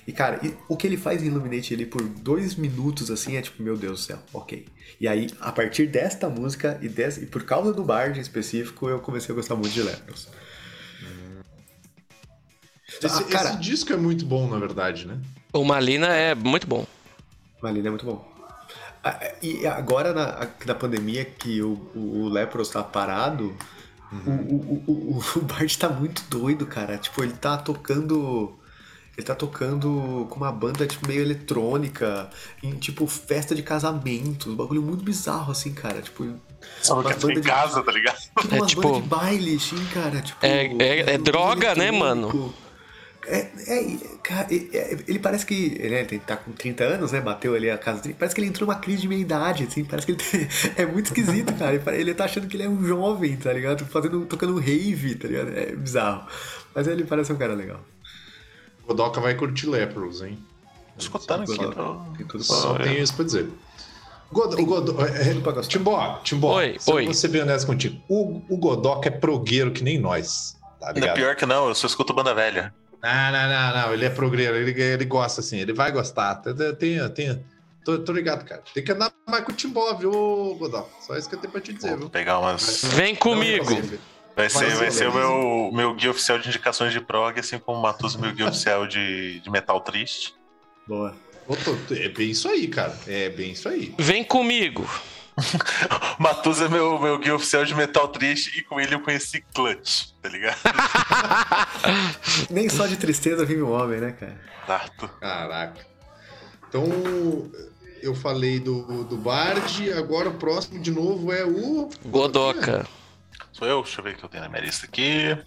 E, 0.07 0.11
cara, 0.13 0.39
e 0.45 0.53
o 0.69 0.77
que 0.77 0.85
ele 0.85 0.97
faz 0.97 1.23
em 1.23 1.27
Illuminate 1.27 1.73
ali 1.73 1.85
por 1.85 2.01
dois 2.03 2.55
minutos, 2.55 3.09
assim, 3.09 3.37
é 3.37 3.41
tipo, 3.41 3.63
meu 3.63 3.75
Deus 3.75 4.01
do 4.01 4.05
céu, 4.05 4.19
ok. 4.33 4.65
E 5.01 5.07
aí, 5.07 5.27
a 5.39 5.51
partir 5.51 5.87
desta 5.87 6.29
música 6.29 6.77
e, 6.81 6.87
des- 6.87 7.17
e 7.17 7.25
por 7.25 7.43
causa 7.43 7.73
do 7.73 7.83
Bard 7.83 8.17
em 8.17 8.21
específico, 8.21 8.87
eu 8.87 8.99
comecei 8.99 9.33
a 9.33 9.35
gostar 9.35 9.55
muito 9.55 9.73
de 9.73 9.81
Lepros. 9.81 10.27
Esse, 13.01 13.23
Ah, 13.23 13.23
cara- 13.23 13.49
esse 13.49 13.59
disco 13.59 13.93
é 13.93 13.97
muito 13.97 14.25
bom, 14.25 14.47
na 14.47 14.59
verdade, 14.59 15.07
né? 15.07 15.19
O 15.53 15.63
Malina 15.63 16.07
é 16.07 16.35
muito 16.35 16.67
bom. 16.67 16.85
Malina 17.61 17.87
é 17.87 17.89
muito 17.89 18.05
bom. 18.05 18.25
Ah, 19.03 19.19
E 19.41 19.65
agora, 19.67 20.13
na, 20.13 20.47
na 20.65 20.75
pandemia, 20.75 21.25
que 21.25 21.61
o, 21.61 21.73
o, 21.95 22.29
Lepros 22.29 22.69
tá 22.69 22.83
parado, 22.83 23.55
o, 24.25 24.29
o, 24.31 24.83
o, 24.87 25.17
o, 25.17 25.39
o 25.39 25.41
Bard 25.41 25.77
tá 25.77 25.89
muito 25.89 26.23
doido, 26.29 26.65
cara. 26.65 26.97
Tipo, 26.97 27.23
ele 27.23 27.33
tá 27.33 27.57
tocando. 27.57 28.57
Ele 29.17 29.25
tá 29.25 29.33
tocando 29.33 30.27
com 30.29 30.35
uma 30.37 30.51
banda 30.51 30.85
tipo, 30.85 31.07
meio 31.07 31.21
eletrônica, 31.21 32.29
em 32.61 32.73
tipo 32.75 33.07
festa 33.07 33.55
de 33.55 33.63
casamento, 33.63 34.49
um 34.49 34.55
bagulho 34.55 34.81
muito 34.81 35.03
bizarro, 35.05 35.51
assim, 35.51 35.73
cara. 35.73 36.01
Tipo, 36.01 36.27
Só 36.81 36.99
uma 36.99 37.13
que 37.13 37.19
banda 37.21 37.33
em 37.33 37.41
de- 37.41 37.47
casa, 37.47 37.81
tá 37.81 37.91
ligado? 37.91 38.17
tipo 38.41 38.55
É 38.55 38.57
umas 38.59 38.69
tipo- 38.69 39.01
de 39.01 39.07
baile, 39.07 39.55
assim, 39.55 39.85
cara. 39.93 40.21
Tipo, 40.21 40.45
É- 40.45 40.65
é- 40.65 41.13
é 41.13 41.17
um 41.17 41.23
droga, 41.23 41.73
né, 41.75 41.91
mano? 41.91 42.53
É, 43.27 43.39
é, 43.67 43.97
cara, 44.21 44.47
é- 44.53 44.97
ele 45.07 45.17
parece 45.17 45.45
que. 45.47 45.69
Né, 45.79 46.01
ele 46.01 46.19
tá 46.19 46.35
com 46.37 46.51
30 46.51 46.83
anos, 46.83 47.11
né? 47.11 47.19
Bateu 47.21 47.55
ali 47.55 47.71
a 47.71 47.77
casa 47.77 47.99
dele. 48.01 48.15
Parece 48.19 48.35
que 48.35 48.41
ele 48.41 48.49
entrou 48.49 48.67
numa 48.67 48.79
crise 48.79 49.01
de 49.01 49.07
meia-idade, 49.07 49.63
assim. 49.63 49.83
Parece 49.83 50.05
que 50.05 50.11
ele 50.11 50.19
tem- 50.21 50.47
é 50.77 50.85
muito 50.85 51.07
esquisito, 51.07 51.51
cara. 51.57 51.73
Ele, 51.73 52.01
ele 52.01 52.13
tá 52.13 52.25
achando 52.25 52.47
que 52.47 52.55
ele 52.55 52.63
é 52.63 52.69
um 52.69 52.83
jovem, 52.85 53.35
tá 53.37 53.51
ligado? 53.51 53.83
Fazendo, 53.85 54.25
tocando 54.25 54.53
um 54.53 54.59
rave, 54.59 55.15
tá 55.15 55.27
ligado? 55.27 55.57
É 55.57 55.75
bizarro. 55.75 56.27
Mas 56.75 56.85
ele 56.87 57.03
parece 57.05 57.31
um 57.33 57.37
cara 57.37 57.55
legal. 57.55 57.79
O 58.85 58.89
Godoka 58.89 59.19
vai 59.19 59.33
curtir 59.35 59.67
Lepros, 59.67 60.21
hein? 60.21 60.37
Escutando 60.97 61.43
aqui. 61.43 61.57
Tô- 61.57 61.95
Tem 62.15 62.25
tudo 62.25 62.43
Só 62.43 62.77
tenho 62.77 62.99
isso 63.01 63.13
pra 63.15 63.25
dizer. 63.25 63.49
God, 64.31 64.53
o 64.59 64.65
Godo, 64.65 64.95
é, 65.05 65.33
gostar. 65.33 65.67
Timbó, 65.67 66.19
Timbó, 66.23 66.55
Oi, 66.57 66.77
se 66.79 66.91
oi. 66.91 67.05
vou 67.05 67.13
ser 67.13 67.27
bem 67.29 67.41
honesto 67.41 67.65
contigo. 67.67 68.01
O, 68.09 68.41
o 68.49 68.57
Godoka 68.57 69.07
é 69.07 69.11
progueiro 69.11 69.71
que 69.71 69.83
nem 69.83 69.99
nós, 69.99 70.57
tá 70.79 70.87
Ainda 70.89 70.99
ligado? 70.99 71.15
pior 71.15 71.35
que 71.35 71.45
não, 71.45 71.67
eu 71.67 71.75
só 71.75 71.85
escuto 71.87 72.13
banda 72.13 72.33
velha. 72.33 72.73
Não, 73.01 73.31
não, 73.31 73.49
não, 73.49 73.81
não, 73.87 73.93
ele 73.93 74.05
é 74.05 74.09
progreiro, 74.09 74.55
ele, 74.55 74.79
ele 74.81 75.05
gosta 75.05 75.41
assim, 75.41 75.57
ele 75.59 75.73
vai 75.73 75.91
gostar. 75.91 76.35
Tem, 76.79 77.07
tem, 77.09 77.45
tô, 77.83 77.99
tô 77.99 78.11
ligado, 78.11 78.43
cara. 78.45 78.63
Tem 78.73 78.83
que 78.83 78.91
andar 78.91 79.11
mais 79.27 79.43
com 79.45 79.51
o 79.51 79.55
Timbó, 79.55 79.93
viu, 79.93 80.11
Godoka? 80.59 80.89
Só 81.01 81.15
isso 81.15 81.29
que 81.29 81.35
eu 81.35 81.39
tenho 81.39 81.51
pra 81.51 81.61
te 81.61 81.73
dizer, 81.73 81.89
Vou 81.89 81.97
viu? 81.99 82.09
pegar 82.09 82.39
umas. 82.39 82.83
Vem 82.83 83.15
comigo. 83.15 83.69
Não, 83.69 83.79
não, 83.79 83.99
Vai 84.35 84.49
ser, 84.49 84.75
vai 84.75 84.91
ser 84.91 85.07
o 85.07 85.13
meu, 85.13 85.71
meu 85.73 85.93
guia 85.93 86.11
oficial 86.11 86.37
de 86.37 86.49
indicações 86.49 86.91
de 86.91 86.99
prog, 86.99 87.39
assim 87.39 87.57
como 87.57 87.79
o 87.79 87.81
Matus, 87.81 88.15
meu 88.15 88.33
guia 88.33 88.47
oficial 88.47 88.85
de, 88.85 89.39
de 89.39 89.49
metal 89.49 89.79
triste. 89.79 90.35
Boa. 90.87 91.15
É 91.91 92.09
bem 92.09 92.31
isso 92.31 92.47
aí, 92.49 92.67
cara. 92.67 92.97
É 93.07 93.29
bem 93.29 93.51
isso 93.51 93.69
aí. 93.69 93.93
Vem 93.97 94.23
comigo. 94.23 94.85
Matus 96.19 96.61
é 96.61 96.67
meu, 96.67 96.99
meu 96.99 97.17
guia 97.17 97.35
oficial 97.35 97.65
de 97.65 97.75
Metal 97.75 98.07
Triste 98.07 98.57
e 98.57 98.63
com 98.63 98.79
ele 98.79 98.95
eu 98.95 99.01
conheci 99.01 99.43
Clutch, 99.53 100.11
tá 100.21 100.29
ligado? 100.29 100.57
Nem 102.49 102.69
só 102.69 102.87
de 102.87 102.95
tristeza 102.95 103.45
vive 103.45 103.61
um 103.61 103.71
homem, 103.71 103.99
né, 103.99 104.11
cara? 104.13 104.39
Exato. 104.63 105.09
Caraca. 105.19 105.85
Então, 106.67 106.89
eu 108.01 108.15
falei 108.15 108.59
do, 108.59 109.03
do 109.03 109.17
Bard, 109.17 109.91
agora 109.93 110.29
o 110.29 110.33
próximo 110.33 110.81
de 110.81 110.91
novo 110.91 111.31
é 111.31 111.45
o. 111.45 111.89
Godoka. 112.05 112.87
Sou 113.57 113.67
eu? 113.67 113.81
Deixa 113.83 113.99
eu 113.99 114.03
ver 114.03 114.13
o 114.15 114.17
que 114.17 114.23
eu 114.25 114.29
tenho 114.29 114.43
na 114.43 114.49
minha 114.49 114.61
lista 114.61 114.85
aqui. 114.85 115.37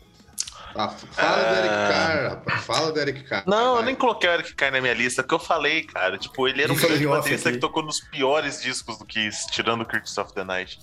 Ah, 0.75 0.89
fala 0.89 1.43
do 1.43 1.57
Eric 1.59 1.75
Ah. 1.75 1.89
Carr, 1.91 2.31
rapaz. 2.31 2.65
Fala 2.65 2.93
do 2.93 3.01
Eric 3.01 3.23
Carr. 3.25 3.45
Não, 3.47 3.67
eu 3.71 3.75
Vai. 3.77 3.85
nem 3.85 3.95
coloquei 3.95 4.29
o 4.29 4.33
Eric 4.33 4.55
Carr 4.55 4.73
na 4.73 4.81
minha 4.81 4.95
lista, 4.95 5.23
porque 5.23 5.35
eu 5.35 5.39
falei, 5.39 5.83
cara. 5.85 6.17
Tipo, 6.17 6.47
ele 6.49 6.63
era 6.63 6.73
um 6.73 6.77
grande 6.77 7.07
baterista 7.07 7.49
aqui. 7.49 7.57
que 7.59 7.61
tocou 7.61 7.83
nos 7.83 8.01
piores 8.01 8.63
discos 8.63 8.99
do 8.99 9.05
Kiss, 9.05 9.47
tirando 9.51 9.83
o 9.83 9.87
Curtis 9.87 10.17
of 10.19 10.33
the 10.35 10.45
Night. 10.45 10.79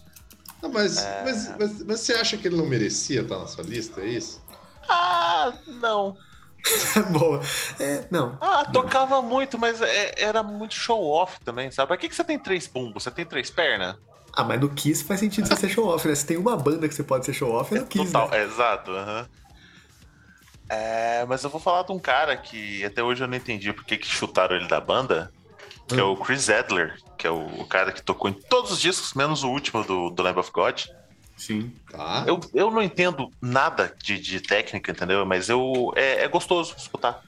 Não, 0.62 0.72
mas, 0.72 0.98
É. 0.98 1.24
mas, 1.24 1.50
mas, 1.58 1.84
mas 1.86 2.00
você 2.02 2.14
acha 2.14 2.38
que 2.38 2.48
ele 2.48 2.58
não 2.58 2.66
merecia 2.66 3.22
estar 3.22 3.38
na 3.40 3.48
sua 3.48 3.64
lista? 3.64 4.02
É 4.02 4.06
isso? 4.08 4.44
Ah, 4.90 5.54
não. 5.82 6.16
Boa. 7.12 7.42
É, 7.80 8.06
não. 8.12 8.38
Ah, 8.42 8.66
tocava 8.66 9.22
muito, 9.22 9.58
mas 9.58 9.82
é- 9.82 10.16
era 10.18 10.42
muito 10.44 10.74
show-off 10.74 11.40
também, 11.44 11.70
sabe? 11.72 11.88
Pra 11.88 11.98
que, 11.98 12.10
que 12.10 12.16
você 12.16 12.24
tem 12.24 12.40
três 12.40 12.68
bumbos? 12.68 13.04
Você 13.04 13.12
tem 13.12 13.26
três 13.26 13.50
pernas? 13.52 13.96
Ah, 14.36 14.44
mas 14.44 14.60
no 14.60 14.70
Kiss 14.70 15.04
faz 15.04 15.20
sentido 15.20 15.48
você 15.48 15.56
ser 15.56 15.70
show-off, 15.70 16.08
né? 16.08 16.14
Se 16.16 16.26
tem 16.26 16.36
uma 16.38 16.58
banda 16.58 16.88
que 16.90 16.94
você 16.94 17.04
pode 17.04 17.26
ser 17.26 17.34
show-off, 17.34 17.74
é 17.74 17.80
no 17.80 17.86
Kiss, 17.88 18.12
Total, 18.12 18.30
né? 18.30 18.40
é, 18.40 18.44
exato. 18.44 18.92
É, 20.68 21.26
mas 21.28 21.44
eu 21.44 21.50
vou 21.50 21.62
falar 21.62 21.84
de 21.84 21.92
um 21.92 22.00
cara 22.00 22.36
que 22.36 22.84
até 22.84 23.04
hoje 23.04 23.24
eu 23.24 23.28
não 23.28 23.38
entendi 23.38 23.72
por 23.72 23.86
que 23.86 23.98
que 23.98 24.08
chutaram 24.08 24.56
ele 24.56 24.68
da 24.68 24.82
banda, 24.82 25.32
que 25.88 26.00
é 26.00 26.04
o 26.04 26.18
Chris 26.18 26.50
Adler, 26.50 26.98
que 27.18 27.28
é 27.28 27.30
o, 27.30 27.62
o 27.62 27.66
cara 27.68 27.92
que 27.92 28.02
tocou 28.02 28.30
em 28.30 28.34
todos 28.34 28.72
os 28.72 28.82
discos, 28.82 29.14
menos 29.14 29.44
o 29.44 29.50
último 29.50 29.84
do, 29.84 30.10
do 30.10 30.24
Lamb 30.24 30.40
of 30.40 30.52
God. 30.52 30.82
Sim. 31.38 31.74
Tá. 31.92 32.24
Eu, 32.26 32.40
eu 32.54 32.72
não 32.72 32.82
entendo 32.82 33.30
nada 33.42 33.96
de, 34.04 34.18
de 34.18 34.40
técnica, 34.42 34.92
entendeu? 34.92 35.26
Mas 35.26 35.50
eu 35.50 35.94
é, 35.96 36.24
é 36.24 36.28
gostoso 36.28 36.74
escutar. 36.78 37.22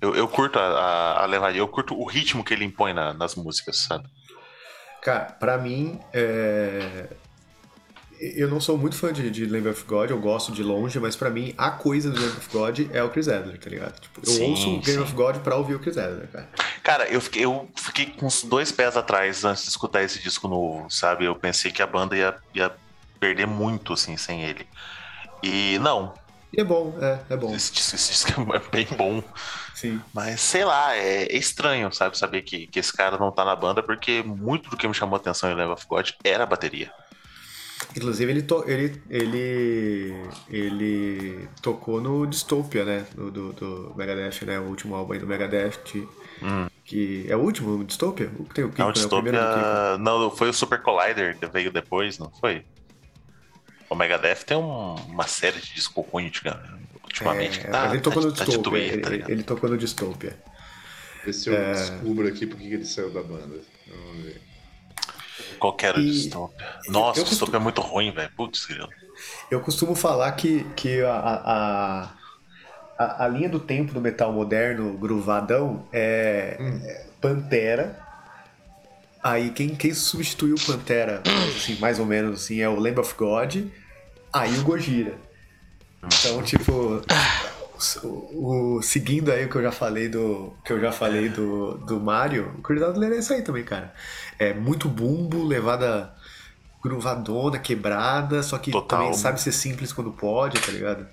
Eu, 0.00 0.14
eu 0.14 0.28
curto 0.28 0.58
a, 0.58 0.62
a, 0.62 1.22
a 1.22 1.26
levaria, 1.26 1.60
eu 1.60 1.68
curto 1.68 1.94
o 1.98 2.04
ritmo 2.06 2.44
que 2.44 2.54
ele 2.54 2.64
impõe 2.64 2.92
na- 2.92 3.12
nas 3.12 3.34
músicas, 3.34 3.78
sabe? 3.78 4.08
Cara, 5.02 5.24
pra 5.24 5.56
mim, 5.56 5.98
é... 6.12 7.08
eu 8.18 8.48
não 8.48 8.60
sou 8.60 8.76
muito 8.76 8.96
fã 8.96 9.12
de, 9.12 9.30
de 9.30 9.46
Lamb 9.46 9.68
of 9.68 9.84
God, 9.84 10.10
eu 10.10 10.20
gosto 10.20 10.52
de 10.52 10.62
longe, 10.62 11.00
mas 11.00 11.16
pra 11.16 11.30
mim 11.30 11.54
a 11.56 11.70
coisa 11.70 12.10
do 12.10 12.20
Lamb 12.20 12.36
of 12.36 12.48
God 12.52 12.80
é 12.92 13.02
o 13.02 13.08
Chris 13.08 13.28
Adler, 13.28 13.58
tá 13.58 13.70
ligado? 13.70 13.98
Tipo, 13.98 14.20
eu 14.20 14.30
Sim, 14.30 14.50
ouço 14.50 14.68
o 14.68 14.80
Game 14.80 14.84
sim. 14.84 15.00
of 15.00 15.12
God 15.14 15.36
pra 15.38 15.56
ouvir 15.56 15.74
o 15.74 15.78
Chris 15.78 15.96
Adler, 15.96 16.28
cara. 16.28 16.48
Cara, 16.82 17.08
eu 17.08 17.20
fiquei, 17.20 17.44
eu 17.44 17.68
fiquei 17.76 18.06
com 18.06 18.26
os 18.26 18.42
dois 18.42 18.70
pés 18.70 18.96
atrás 18.96 19.44
antes 19.44 19.64
de 19.64 19.70
escutar 19.70 20.02
esse 20.02 20.20
disco 20.20 20.48
novo, 20.48 20.90
sabe? 20.90 21.24
Eu 21.24 21.34
pensei 21.34 21.70
que 21.70 21.82
a 21.82 21.86
banda 21.86 22.16
ia, 22.16 22.36
ia 22.54 22.72
perder 23.18 23.46
muito, 23.46 23.92
assim, 23.92 24.16
sem 24.16 24.44
ele. 24.44 24.66
E 25.42 25.78
não, 25.78 26.12
E 26.52 26.60
é 26.60 26.64
bom, 26.64 26.96
é, 27.00 27.20
é 27.30 27.36
bom, 27.36 27.54
esse 27.54 27.72
disco, 27.72 27.94
esse 27.94 28.12
disco 28.12 28.54
é 28.54 28.58
bem 28.72 28.86
bom. 28.96 29.22
sim. 29.74 30.00
Mas 30.12 30.40
sei 30.40 30.64
lá, 30.64 30.96
é, 30.96 31.24
é 31.24 31.36
estranho, 31.36 31.92
sabe? 31.92 32.18
Saber 32.18 32.42
que, 32.42 32.66
que 32.66 32.78
esse 32.78 32.92
cara 32.92 33.16
não 33.18 33.30
tá 33.30 33.44
na 33.44 33.54
banda, 33.54 33.82
porque 33.82 34.22
muito 34.22 34.68
do 34.68 34.76
que 34.76 34.88
me 34.88 34.94
chamou 34.94 35.16
a 35.16 35.20
atenção 35.20 35.50
em 35.50 35.54
Love 35.54 35.72
of 35.72 35.86
God 35.86 36.10
era 36.24 36.42
a 36.42 36.46
bateria. 36.46 36.92
Inclusive 37.96 38.30
ele, 38.30 38.42
to... 38.42 38.64
ele, 38.66 39.02
ele, 39.08 40.14
ele 40.48 41.48
tocou 41.62 42.00
no 42.00 42.26
Dystopia, 42.26 42.84
né? 42.84 43.06
Do, 43.14 43.30
do, 43.30 43.52
do 43.52 43.94
Megadeth, 43.96 44.44
né? 44.44 44.58
O 44.58 44.64
último 44.64 44.94
álbum 44.94 45.14
aí 45.14 45.18
do 45.18 45.26
Megadeth, 45.26 45.78
que, 45.84 46.06
que 46.84 47.26
é 47.28 47.36
o 47.36 47.40
último, 47.40 47.78
o 47.78 47.84
Dystopia? 47.84 48.30
O 48.38 48.44
que 48.44 48.54
tem 48.54 48.64
o 48.64 48.70
Kiko, 48.70 48.82
Não, 48.82 48.88
né? 48.88 49.04
O 49.04 49.08
primeiro 49.08 49.38
do 49.38 49.44
Kiko. 49.44 49.58
Dystopia. 49.58 49.98
Não, 49.98 50.30
foi 50.30 50.48
o 50.50 50.52
Super 50.52 50.82
Collider 50.82 51.38
que 51.38 51.46
veio 51.46 51.72
depois, 51.72 52.18
não 52.18 52.30
foi? 52.30 52.64
O 53.90 53.94
Megadeth 53.96 54.44
tem 54.46 54.56
um- 54.56 54.94
uma 54.94 55.26
série 55.26 55.58
de 55.60 55.74
disco 55.74 56.00
ruim 56.00 56.26
antiga- 56.28 56.62
ultimamente. 57.02 57.58
É, 57.58 57.62
que 57.64 57.68
tá, 57.70 57.80
mas 57.82 57.92
ele 57.92 58.00
tocou 58.00 58.22
tá, 58.22 58.28
no 58.28 58.34
tá 58.34 58.44
de 58.44 58.50
Dystopia. 58.50 58.70
doer, 58.70 58.92
ele, 58.92 59.18
tá 59.22 59.32
ele 59.32 59.42
tocou 59.42 59.68
no 59.70 59.76
Dystopia. 59.76 60.38
Ver 61.24 61.32
se 61.32 61.50
eu 61.50 61.54
É. 61.54 61.72
descubro 61.72 62.28
aqui 62.28 62.46
porque 62.46 62.68
que 62.68 62.74
ele 62.74 62.84
saiu 62.86 63.10
da 63.10 63.22
banda. 63.22 63.60
Vamos 63.88 64.24
ver. 64.24 64.40
Qual 65.58 65.74
que 65.76 65.84
era 65.86 65.98
o 65.98 66.00
E- 66.00 66.10
Dystopia? 66.10 66.66
Nossa, 66.88 67.20
eu 67.20 67.24
o 67.24 67.28
Dystopia 67.28 67.56
é 67.56 67.60
muito 67.60 67.80
ruim, 67.80 68.12
velho. 68.12 68.30
Putz, 68.36 68.64
grilo. 68.64 68.88
Eu 69.50 69.60
costumo 69.60 69.94
falar 69.94 70.32
que, 70.32 70.64
que 70.74 71.02
a, 71.02 71.12
a, 71.12 72.10
a, 72.98 73.24
a 73.24 73.28
linha 73.28 73.48
do 73.48 73.58
tempo 73.60 73.92
do 73.92 74.00
metal 74.00 74.32
moderno, 74.32 74.96
gruvadão, 74.96 75.86
é, 75.92 76.56
é 76.86 77.06
Pantera. 77.20 77.98
Aí 79.22 79.50
quem, 79.50 79.74
quem 79.74 79.92
substituiu 79.92 80.54
o 80.56 80.60
Pantera, 80.60 81.22
assim, 81.54 81.76
mais 81.78 81.98
ou 81.98 82.06
menos 82.06 82.42
assim, 82.42 82.60
é 82.60 82.68
o 82.68 82.78
Lamb 82.78 82.98
of 83.00 83.14
God, 83.16 83.56
aí 84.32 84.58
o 84.58 84.62
Gojira. 84.62 85.14
Então, 86.02 86.42
tipo, 86.42 87.02
o, 88.02 88.76
o- 88.78 88.82
seguindo 88.82 89.30
aí 89.30 89.44
o 89.44 89.48
que 89.50 89.56
eu 89.56 89.62
já 89.62 89.72
falei 89.72 90.08
do 90.08 90.54
que 90.64 90.72
eu 90.72 90.80
já 90.80 90.90
falei 90.90 91.28
do, 91.28 91.76
do 91.78 92.00
Mario, 92.00 92.54
o 92.58 92.62
Chris 92.62 92.82
Adler 92.82 93.12
é 93.12 93.18
isso 93.18 93.32
aí 93.32 93.42
também, 93.42 93.64
cara. 93.64 93.92
É 94.38 94.54
muito 94.54 94.88
bumbo, 94.88 95.44
levada 95.44 96.14
gruvadona, 96.82 97.58
quebrada, 97.58 98.42
só 98.42 98.56
que 98.56 98.70
Total. 98.70 98.98
também 99.00 99.12
sabe 99.14 99.38
ser 99.40 99.52
simples 99.52 99.92
quando 99.92 100.10
pode, 100.12 100.58
tá 100.58 100.72
ligado? 100.72 101.06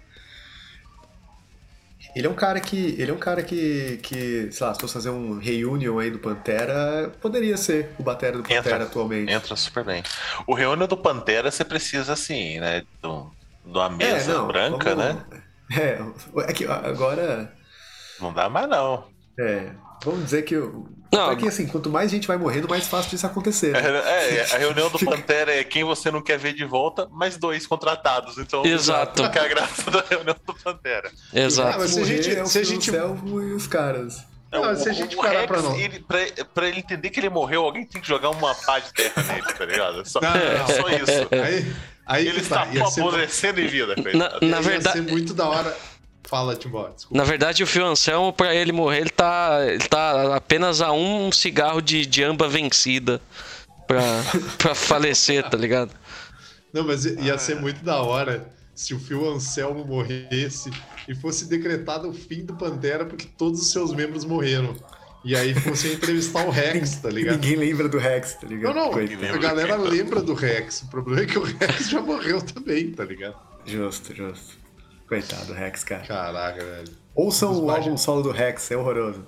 Ele 2.15 2.25
é 2.27 2.29
um 2.29 2.33
cara 2.35 2.59
que. 2.59 2.95
Ele 2.97 3.11
é 3.11 3.13
um 3.13 3.17
cara 3.19 3.43
que. 3.43 3.99
que 4.01 4.49
sei 4.51 4.65
lá, 4.67 4.73
se 4.73 4.79
fosse 4.81 4.93
fazer 4.93 5.09
um 5.09 5.37
reunion 5.39 5.99
aí 5.99 6.09
do 6.09 6.19
Pantera, 6.19 7.11
poderia 7.21 7.55
ser 7.57 7.91
o 7.99 8.03
Batera 8.03 8.37
do 8.37 8.43
Pantera 8.43 8.59
Entra, 8.59 8.83
atualmente. 8.83 9.31
entra 9.31 9.55
super 9.55 9.83
bem. 9.83 10.01
O 10.47 10.53
Reúne 10.53 10.87
do 10.87 10.97
Pantera, 10.97 11.51
você 11.51 11.63
precisa, 11.63 12.13
assim, 12.13 12.59
né? 12.59 12.83
Do, 13.01 13.31
de 13.65 13.77
uma 13.77 13.89
mesa 13.89 14.31
É, 14.31 14.35
não, 14.35 14.47
branca, 14.47 14.95
vamos- 14.95 15.15
né? 15.15 15.43
É, 15.77 15.99
é 16.49 16.53
que 16.53 16.65
agora. 16.65 17.51
Não 18.21 18.31
dá 18.33 18.47
mais, 18.49 18.67
não. 18.69 19.03
É, 19.39 19.69
vamos 20.03 20.23
dizer 20.25 20.43
que. 20.43 20.55
Não. 21.13 21.31
é 21.31 21.35
que 21.37 21.47
assim, 21.47 21.65
quanto 21.67 21.89
mais 21.89 22.11
gente 22.11 22.27
vai 22.27 22.35
morrendo, 22.37 22.67
mais 22.67 22.85
fácil 22.85 23.11
disso 23.11 23.25
acontecer. 23.25 23.71
né? 23.71 23.79
É, 23.81 24.45
a 24.53 24.57
reunião 24.57 24.89
do 24.89 24.99
Pantera 24.99 25.53
é 25.55 25.63
quem 25.63 25.83
você 25.85 26.11
não 26.11 26.21
quer 26.21 26.37
ver 26.37 26.53
de 26.53 26.65
volta, 26.65 27.07
mais 27.11 27.37
dois 27.37 27.65
contratados. 27.65 28.37
Então, 28.37 28.65
Exato. 28.65 29.29
Que 29.31 29.39
é 29.39 29.41
a 29.41 29.47
graça 29.47 29.89
da 29.89 30.03
reunião 30.09 30.35
do 30.45 30.53
Pantera. 30.53 31.09
Ah, 31.33 31.39
Exato. 31.39 31.79
mas 31.79 31.91
se 31.91 32.01
a 32.01 32.03
gente- 32.03 32.35
é 32.35 32.43
o 32.43 32.45
se 32.45 32.59
a 32.59 32.63
gente- 32.63 32.89
Anselmo 32.89 33.41
e 33.41 33.53
os 33.53 33.65
caras. 33.67 34.21
Não, 34.51 34.75
se 34.75 34.89
a 34.89 34.93
gente 34.93 35.15
parar 35.15 35.39
Rex, 35.41 35.47
pra 35.47 35.61
não- 35.61 35.75
ele, 35.77 35.99
pra, 35.99 36.19
pra 36.53 36.67
ele 36.67 36.79
entender 36.79 37.09
que 37.09 37.19
ele 37.19 37.29
morreu, 37.29 37.63
alguém 37.63 37.85
tem 37.85 38.01
que 38.01 38.07
jogar 38.07 38.29
uma 38.29 38.53
pá 38.55 38.79
de 38.79 38.93
terra 38.93 39.23
nele, 39.23 39.41
tá 39.53 39.65
ligado? 39.65 40.05
Só, 40.07 40.19
Não, 40.21 40.29
não, 40.29 40.57
não. 40.59 40.67
só 40.67 40.89
isso. 40.89 41.27
Aí, 41.31 41.73
aí 42.05 42.27
Ele 42.27 42.41
tá. 42.41 42.65
está 42.65 42.67
Ia 42.73 42.85
ser, 42.87 42.99
apodrecendo 43.01 43.59
em 43.61 43.67
vida, 43.67 43.93
Na, 44.13 44.39
na 44.41 44.57
ia 44.57 44.61
verdade, 44.61 44.97
ser 45.05 45.09
muito 45.11 45.33
da 45.33 45.47
hora. 45.49 45.75
Fala, 46.27 46.55
Timbó, 46.55 46.89
desculpa. 46.89 47.17
na 47.17 47.23
verdade, 47.23 47.63
o 47.63 47.67
Phil 47.67 47.85
Anselmo, 47.85 48.33
pra 48.33 48.53
ele 48.53 48.71
morrer, 48.71 48.99
ele 49.01 49.09
tá, 49.09 49.59
ele 49.65 49.87
tá 49.87 50.35
apenas 50.35 50.81
a 50.81 50.91
um 50.91 51.31
cigarro 51.31 51.81
de, 51.81 52.05
de 52.05 52.23
amba 52.23 52.47
vencida 52.49 53.21
pra, 53.87 54.01
pra 54.57 54.75
falecer, 54.75 55.47
tá 55.49 55.57
ligado? 55.57 55.91
Não, 56.73 56.83
mas 56.85 57.05
ia 57.05 57.33
Ah, 57.35 57.37
ser 57.37 57.53
é. 57.57 57.59
muito 57.59 57.83
da 57.83 58.01
hora 58.01 58.47
se 58.75 58.93
o 58.93 58.99
Phil 58.99 59.27
Anselmo 59.27 59.85
morresse 59.85 60.69
e 61.07 61.15
fosse 61.15 61.45
decretado 61.45 62.09
o 62.09 62.13
fim 62.13 62.45
do 62.45 62.53
Pantera 62.55 63.05
porque 63.05 63.25
todos 63.37 63.61
os 63.61 63.71
seus 63.71 63.93
membros 63.93 64.23
morreram. 64.25 64.75
E 65.25 65.35
aí 65.35 65.53
fosse 65.55 65.91
entrevistar 65.93 66.45
o 66.45 66.51
Rex, 66.51 66.97
tá 66.97 67.09
ligado? 67.09 67.35
Ninguém 67.35 67.55
lembra 67.55 67.89
do 67.89 67.97
Rex, 67.97 68.35
tá 68.35 68.47
ligado? 68.47 68.75
Não, 68.75 68.85
não, 68.85 68.91
Coitado. 68.91 69.33
a 69.33 69.37
galera 69.37 69.75
lembra 69.75 70.21
do 70.21 70.33
Rex. 70.33 70.83
O 70.83 70.87
problema 70.89 71.21
é 71.21 71.25
que 71.25 71.39
o 71.39 71.43
Rex 71.57 71.89
já 71.89 72.01
morreu 72.01 72.41
também, 72.41 72.91
tá 72.91 73.03
ligado? 73.03 73.35
Justo, 73.65 74.13
justo. 74.15 74.57
Coitado 75.07 75.45
do 75.45 75.53
Rex, 75.53 75.83
cara. 75.83 76.03
Caraca, 76.05 76.63
velho. 76.63 76.91
Ouçam 77.15 77.51
o 77.53 77.65
baixos. 77.65 77.85
álbum 77.85 77.97
solo 77.97 78.21
do 78.23 78.31
Rex, 78.31 78.69
é 78.71 78.77
horroroso. 78.77 79.25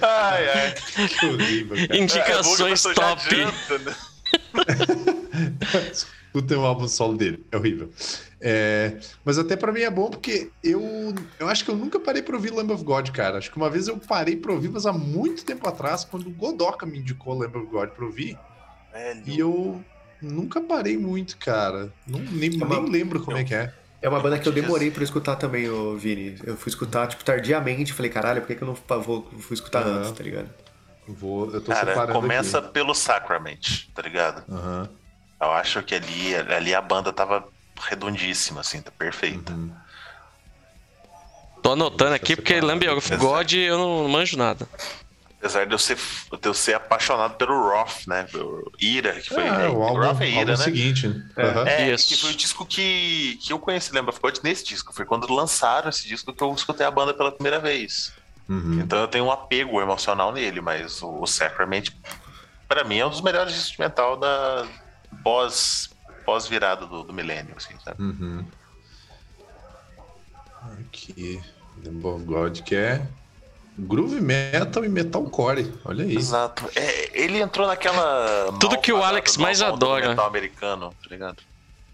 Ai, 0.00 0.48
ai. 0.48 0.74
Que 1.08 1.26
horrível, 1.26 1.76
cara. 1.86 1.96
Indicações 2.00 2.84
É, 2.86 2.88
já 2.88 2.94
top. 2.94 3.22
adianta, 3.26 3.78
né? 3.78 3.94
Escutem 5.92 6.56
o 6.58 6.64
álbum 6.66 6.88
solo 6.88 7.16
dele, 7.16 7.44
é 7.52 7.56
horrível. 7.56 7.90
É, 8.40 8.96
mas 9.24 9.36
até 9.38 9.56
pra 9.56 9.72
mim 9.72 9.80
é 9.80 9.90
bom 9.90 10.08
porque 10.10 10.50
eu, 10.62 11.12
eu 11.40 11.48
acho 11.48 11.64
que 11.64 11.70
eu 11.70 11.76
nunca 11.76 11.98
parei 11.98 12.22
pra 12.22 12.36
ouvir 12.36 12.50
Lamb 12.52 12.72
of 12.72 12.84
God, 12.84 13.10
cara. 13.10 13.38
Acho 13.38 13.50
que 13.50 13.56
uma 13.56 13.68
vez 13.68 13.88
eu 13.88 13.96
parei 13.98 14.36
pra 14.36 14.52
ouvir, 14.52 14.68
mas 14.68 14.86
há 14.86 14.92
muito 14.92 15.44
tempo 15.44 15.68
atrás, 15.68 16.04
quando 16.04 16.26
o 16.28 16.30
Godoka 16.30 16.86
me 16.86 16.98
indicou 16.98 17.36
Lamb 17.36 17.56
of 17.58 17.66
God 17.66 17.90
pra 17.90 18.04
ouvir, 18.04 18.38
Velho. 18.92 19.22
e 19.26 19.38
eu 19.38 19.84
nunca 20.22 20.60
parei 20.60 20.96
muito, 20.96 21.36
cara. 21.38 21.92
Não, 22.06 22.20
nem, 22.20 22.50
É 22.60 22.64
uma- 22.64 22.80
nem 22.80 22.90
lembro 22.90 23.24
como 23.24 23.36
é 23.36 23.44
que 23.44 23.54
é. 23.54 23.72
É 24.00 24.08
uma 24.08 24.20
banda 24.20 24.38
que 24.38 24.48
eu 24.48 24.52
demorei 24.52 24.90
pra 24.90 25.02
escutar 25.02 25.36
também, 25.36 25.68
ô 25.68 25.96
Vini. 25.96 26.38
Eu 26.44 26.56
fui 26.56 26.70
escutar, 26.70 27.08
tipo, 27.08 27.24
tardiamente. 27.24 27.92
Falei, 27.92 28.10
caralho, 28.10 28.40
por 28.40 28.46
que, 28.46 28.54
que 28.54 28.62
eu 28.62 28.68
não 28.68 28.74
vou, 29.02 29.28
fui 29.40 29.54
escutar 29.54 29.82
Aham. 29.82 29.98
antes, 29.98 30.12
tá 30.12 30.22
ligado? 30.22 30.48
Eu 31.08 31.14
Vou, 31.14 31.50
eu 31.52 31.60
tô 31.60 31.72
Cara, 31.72 31.86
separando 31.90 32.20
começa 32.20 32.58
aqui. 32.58 32.72
pelo 32.72 32.94
Sacrament, 32.94 33.60
tá 33.94 34.02
ligado? 34.02 34.44
Aham, 34.52 34.88
Eu 35.40 35.52
acho 35.52 35.82
que 35.82 35.94
ali, 35.94 36.34
ali 36.34 36.74
a 36.74 36.80
banda 36.82 37.12
tava 37.12 37.44
redondíssima, 37.80 38.60
assim, 38.60 38.80
tá 38.82 38.90
perfeita. 38.90 39.52
uhum. 39.52 39.70
Tô 41.62 41.72
anotando 41.72 42.14
aqui 42.14 42.36
porque 42.36 42.60
Lamb 42.60 42.88
of 42.88 43.16
God 43.16 43.52
eu 43.52 43.78
não 43.78 44.08
manjo 44.08 44.36
nada. 44.36 44.66
Apesar 45.38 45.66
de 45.66 45.72
eu 45.72 45.78
ser, 45.78 45.96
de 45.96 46.48
eu 46.48 46.52
ser 46.52 46.74
apaixonado 46.74 47.36
pelo 47.36 47.54
Roth, 47.70 48.08
né? 48.08 48.24
Pelo 48.24 48.72
Ira, 48.80 49.12
que 49.20 49.28
foi. 49.28 49.46
É, 49.46 49.68
o 49.68 49.84
álbum, 49.84 50.00
Roth 50.00 50.20
é 50.20 50.28
Ira, 50.28 50.38
álbum 50.40 50.50
né? 50.50 50.56
seguinte. 50.56 51.06
né? 51.06 51.30
É. 51.36 51.82
É, 51.82 51.94
Isso. 51.94 52.08
que 52.08 52.16
foi 52.16 52.32
o 52.32 52.34
disco 52.34 52.66
que, 52.66 53.38
que 53.40 53.52
eu 53.52 53.58
conheci 53.60 53.94
Lembra 53.94 54.12
God 54.20 54.38
nesse 54.42 54.64
disco. 54.64 54.92
Foi 54.92 55.04
quando 55.04 55.32
lançaram 55.32 55.88
esse 55.88 56.08
disco 56.08 56.32
que 56.32 56.42
eu 56.42 56.52
escutei 56.52 56.84
a 56.84 56.90
banda 56.90 57.14
pela 57.14 57.30
primeira 57.30 57.60
vez. 57.60 58.12
Uhum. 58.48 58.80
Então 58.80 58.98
eu 58.98 59.06
tenho 59.06 59.26
um 59.26 59.30
apego 59.30 59.80
emocional 59.80 60.32
nele, 60.32 60.60
mas 60.60 61.02
o, 61.02 61.22
o 61.22 61.26
Sacrament, 61.26 61.90
pra 62.66 62.82
mim, 62.82 62.98
é 62.98 63.06
um 63.06 63.10
dos 63.10 63.20
melhores 63.20 63.54
instrumental 63.54 64.16
da 64.16 64.66
pós, 65.22 65.90
pós 66.24 66.48
virada 66.48 66.84
do, 66.84 67.04
do 67.04 67.12
milênio, 67.12 67.54
assim, 67.56 67.74
sabe? 67.84 68.02
Uhum. 68.02 68.44
Aqui. 70.80 71.40
Lamb 71.84 72.06
of 72.06 72.24
God, 72.24 72.60
que 72.62 72.74
é 72.74 73.06
groove 73.78 74.20
metal 74.20 74.84
e 74.84 74.88
metalcore. 74.88 75.72
Olha 75.84 76.04
aí. 76.04 76.16
Exato. 76.16 76.68
É, 76.74 77.22
ele 77.22 77.40
entrou 77.40 77.66
naquela. 77.66 78.52
Tudo 78.58 78.78
que 78.78 78.92
o 78.92 79.02
Alex 79.02 79.36
mais 79.36 79.62
adora. 79.62 80.08
metal 80.08 80.26
americano, 80.26 80.90
tá 81.02 81.08
ligado? 81.10 81.36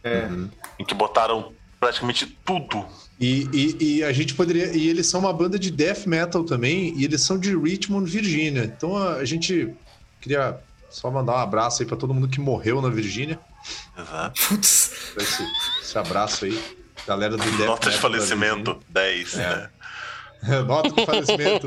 É. 0.02 0.24
Uhum. 0.24 0.50
Em 0.78 0.84
que 0.84 0.94
botaram 0.94 1.52
praticamente 1.78 2.26
tudo. 2.44 2.84
E, 3.20 3.48
e, 3.52 3.96
e 3.98 4.04
a 4.04 4.12
gente 4.12 4.34
poderia. 4.34 4.74
E 4.74 4.88
eles 4.88 5.06
são 5.06 5.20
uma 5.20 5.32
banda 5.32 5.58
de 5.58 5.70
death 5.70 6.06
metal 6.06 6.42
também, 6.44 6.94
e 6.96 7.04
eles 7.04 7.20
são 7.20 7.38
de 7.38 7.56
Richmond, 7.56 8.10
Virgínia. 8.10 8.64
Então 8.64 8.96
a, 8.96 9.16
a 9.16 9.24
gente 9.24 9.74
queria 10.20 10.58
só 10.90 11.10
mandar 11.10 11.34
um 11.34 11.38
abraço 11.38 11.82
aí 11.82 11.88
pra 11.88 11.96
todo 11.96 12.14
mundo 12.14 12.28
que 12.28 12.40
morreu 12.40 12.80
na 12.80 12.88
Virgínia. 12.88 13.38
Exato. 13.96 14.48
Putz. 14.48 14.92
Esse, 15.16 15.42
esse 15.82 15.98
abraço 15.98 16.44
aí. 16.44 16.62
Galera 17.06 17.36
do 17.36 17.44
death 17.56 17.66
Nota 17.66 17.90
de 17.90 17.98
falecimento, 17.98 18.80
10. 18.88 19.34
É. 19.34 19.38
Né? 19.38 19.70
Nota 20.66 20.90
de 20.90 21.04
falecimento. 21.06 21.66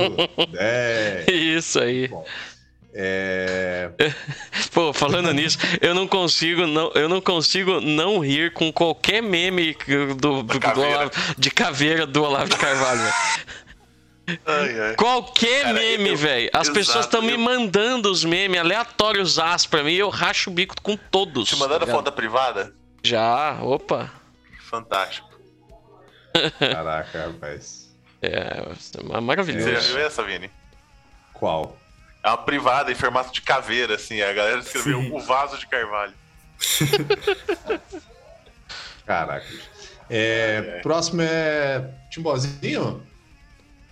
É. 0.58 1.26
Isso 1.32 1.80
aí. 1.80 2.08
Bom. 2.08 2.26
É. 3.00 3.92
Pô, 4.74 4.92
falando 4.92 5.32
nisso, 5.32 5.58
eu 5.82 5.94
não 5.94 6.08
consigo 6.08 6.66
não, 6.66 6.92
eu 6.94 7.08
não 7.08 7.22
consigo 7.22 7.80
não 7.80 8.20
rir 8.20 8.52
com 8.54 8.72
qualquer 8.74 9.22
meme 9.22 9.76
do, 9.88 10.16
do- 10.16 10.44
do 10.44 10.60
caveira. 10.60 10.98
Olavo- 11.02 11.12
de 11.38 11.52
caveira 11.52 12.08
do 12.08 12.24
Olavo 12.24 12.50
de 12.50 12.58
Carvalho. 12.58 13.02
Ai, 14.46 14.80
ai. 14.82 14.96
Qualquer 14.98 15.62
Cara, 15.62 15.74
meme, 15.80 16.14
velho. 16.14 16.50
As 16.52 16.64
exato, 16.68 16.74
pessoas 16.78 17.06
estão 17.06 17.22
me 17.22 17.38
mandando 17.38 18.12
os 18.12 18.26
memes 18.26 18.60
aleatórios 18.60 19.40
as 19.40 19.66
pra 19.66 19.82
mim 19.84 19.94
e 19.94 20.00
eu 20.00 20.10
racho 20.10 20.50
o 20.50 20.54
bico 20.54 20.76
com 20.82 20.98
todos. 20.98 21.48
Te 21.48 21.56
mandaram 21.56 21.86
tá 21.88 21.94
foto 21.94 22.12
privada? 22.12 22.74
Já, 23.02 23.58
opa. 23.62 24.12
Fantástico. 24.70 25.30
Caraca, 26.60 27.28
rapaz. 27.28 27.87
É, 28.28 28.60
é 28.60 28.76
Você 28.76 29.02
maravilhoso. 29.22 29.70
já 29.70 29.80
viu 29.80 30.06
essa, 30.06 30.24
Vini? 30.24 30.52
Qual? 31.34 31.78
É 32.24 32.30
uma 32.30 32.38
privada 32.38 32.92
em 32.92 32.96
formato 32.96 33.32
de 33.32 33.42
caveira, 33.42 33.96
assim. 33.96 34.22
A 34.22 34.34
galera 34.34 34.60
escreveu 34.60 35.02
Sim. 35.02 35.12
o 35.14 35.20
vaso 35.20 35.58
de 35.58 35.68
carvalho. 35.68 36.14
Caraca. 39.06 39.46
É, 40.10 40.80
próximo 40.82 41.22
é 41.22 41.90
Timbozinho? 42.10 43.02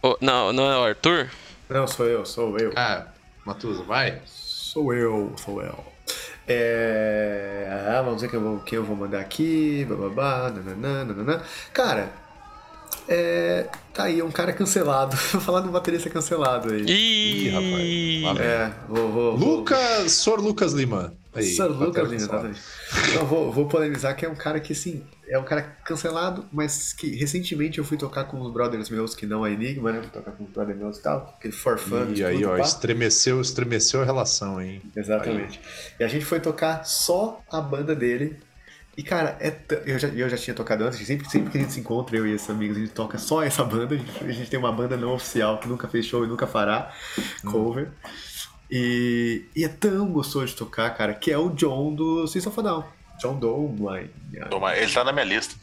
Ô, 0.01 0.17
não, 0.21 0.51
não 0.51 0.71
é 0.71 0.77
o 0.77 0.83
Arthur? 0.83 1.29
Não, 1.69 1.87
sou 1.87 2.05
eu, 2.05 2.25
sou 2.25 2.57
eu. 2.57 2.73
Ah, 2.75 3.07
Matusa, 3.45 3.83
vai. 3.83 4.21
Sou 4.25 4.93
eu, 4.93 5.33
sou 5.37 5.61
eu. 5.61 5.85
É... 6.47 7.67
Ah, 7.87 8.01
vamos 8.01 8.21
ver 8.21 8.29
quem 8.29 8.39
eu 8.39 8.45
vou, 8.45 8.59
quem 8.59 8.75
eu 8.77 8.83
vou 8.83 8.95
mandar 8.95 9.19
aqui. 9.19 9.85
Bababá, 9.85 10.51
nananã, 10.51 11.05
nananã. 11.05 11.41
Cara, 11.73 12.09
é... 13.07 13.67
tá 13.93 14.03
aí, 14.03 14.19
é 14.19 14.23
um 14.23 14.31
cara 14.31 14.53
cancelado. 14.53 15.15
Vou 15.31 15.41
falar 15.41 15.61
um 15.61 15.71
baterista 15.71 16.09
cancelado 16.09 16.73
aí. 16.73 16.81
Ih, 16.81 17.47
Ih, 17.47 18.23
rapaz. 18.23 18.39
É, 18.39 18.73
vou. 18.87 19.11
vou, 19.11 19.37
vou... 19.37 19.57
Lucas, 19.57 20.11
Sor 20.11 20.39
Lucas 20.39 20.73
Lima. 20.73 21.13
Aí, 21.35 21.43
Sir 21.43 21.65
Lucas 21.65 22.03
Lima, 22.03 22.15
exatamente. 22.15 22.61
Então, 23.09 23.25
vou, 23.25 23.51
vou 23.51 23.67
polemizar 23.67 24.15
que 24.15 24.25
é 24.25 24.29
um 24.29 24.35
cara 24.35 24.59
que, 24.59 24.71
assim, 24.71 25.03
é 25.27 25.37
um 25.37 25.43
cara 25.43 25.61
cancelado, 25.83 26.45
mas 26.51 26.93
que 26.93 27.13
recentemente 27.13 27.77
eu 27.77 27.83
fui 27.83 27.97
tocar 27.97 28.23
com 28.23 28.39
os 28.39 28.51
brothers 28.53 28.89
meus, 28.89 29.13
que 29.13 29.25
não 29.25 29.45
é 29.45 29.51
Enigma, 29.51 29.91
né? 29.91 29.99
Fui 29.99 30.09
tocar 30.09 30.31
com 30.31 30.45
os 30.45 30.49
brothers 30.49 30.79
meus 30.79 30.97
e 30.97 31.01
tal, 31.01 31.35
aquele 31.37 31.53
for 31.53 31.77
fun. 31.77 32.13
E 32.15 32.23
aí, 32.23 32.37
tudo, 32.37 32.51
ó, 32.51 32.57
pá. 32.57 32.63
estremeceu, 32.63 33.41
estremeceu 33.41 34.01
a 34.01 34.05
relação, 34.05 34.61
hein? 34.61 34.81
Exatamente. 34.95 35.59
E 35.99 36.03
a 36.05 36.07
gente 36.07 36.23
foi 36.23 36.39
tocar 36.39 36.85
só 36.85 37.41
a 37.51 37.59
banda 37.59 37.93
dele. 37.93 38.37
E, 38.97 39.03
cara, 39.03 39.35
é 39.41 39.51
t- 39.51 39.81
eu, 39.85 39.99
já, 39.99 40.07
eu 40.07 40.29
já 40.29 40.37
tinha 40.37 40.53
tocado 40.53 40.85
antes, 40.85 41.05
sempre, 41.05 41.29
sempre 41.29 41.51
que 41.51 41.57
a 41.57 41.61
gente 41.61 41.73
se 41.73 41.79
encontra, 41.81 42.15
eu 42.15 42.25
e 42.25 42.33
esses 42.33 42.49
amigos, 42.49 42.77
a 42.77 42.79
gente 42.79 42.93
toca 42.93 43.17
só 43.17 43.43
essa 43.43 43.63
banda. 43.63 43.95
A 43.95 43.97
gente, 43.97 44.23
a 44.23 44.31
gente 44.31 44.49
tem 44.49 44.57
uma 44.59 44.71
banda 44.71 44.95
não 44.95 45.13
oficial 45.13 45.57
que 45.59 45.67
nunca 45.67 45.87
fez 45.87 46.05
show 46.05 46.23
e 46.23 46.27
nunca 46.27 46.47
fará, 46.47 46.93
cover. 47.45 47.91
E, 48.71 49.45
e 49.55 49.63
é 49.63 49.67
tão 49.67 50.07
gostoso 50.11 50.45
de 50.47 50.55
tocar, 50.55 50.89
cara, 50.91 51.13
que 51.13 51.31
é 51.31 51.37
o 51.37 51.49
John 51.49 51.93
do 51.93 52.25
System 52.27 52.51
of 52.51 52.61
Down. 52.63 52.83
John 53.19 53.37
Dolman. 53.39 54.09
Toma, 54.49 54.75
Ele 54.75 54.91
tá 54.91 55.03
na 55.03 55.11
minha 55.13 55.25
lista. 55.25 55.55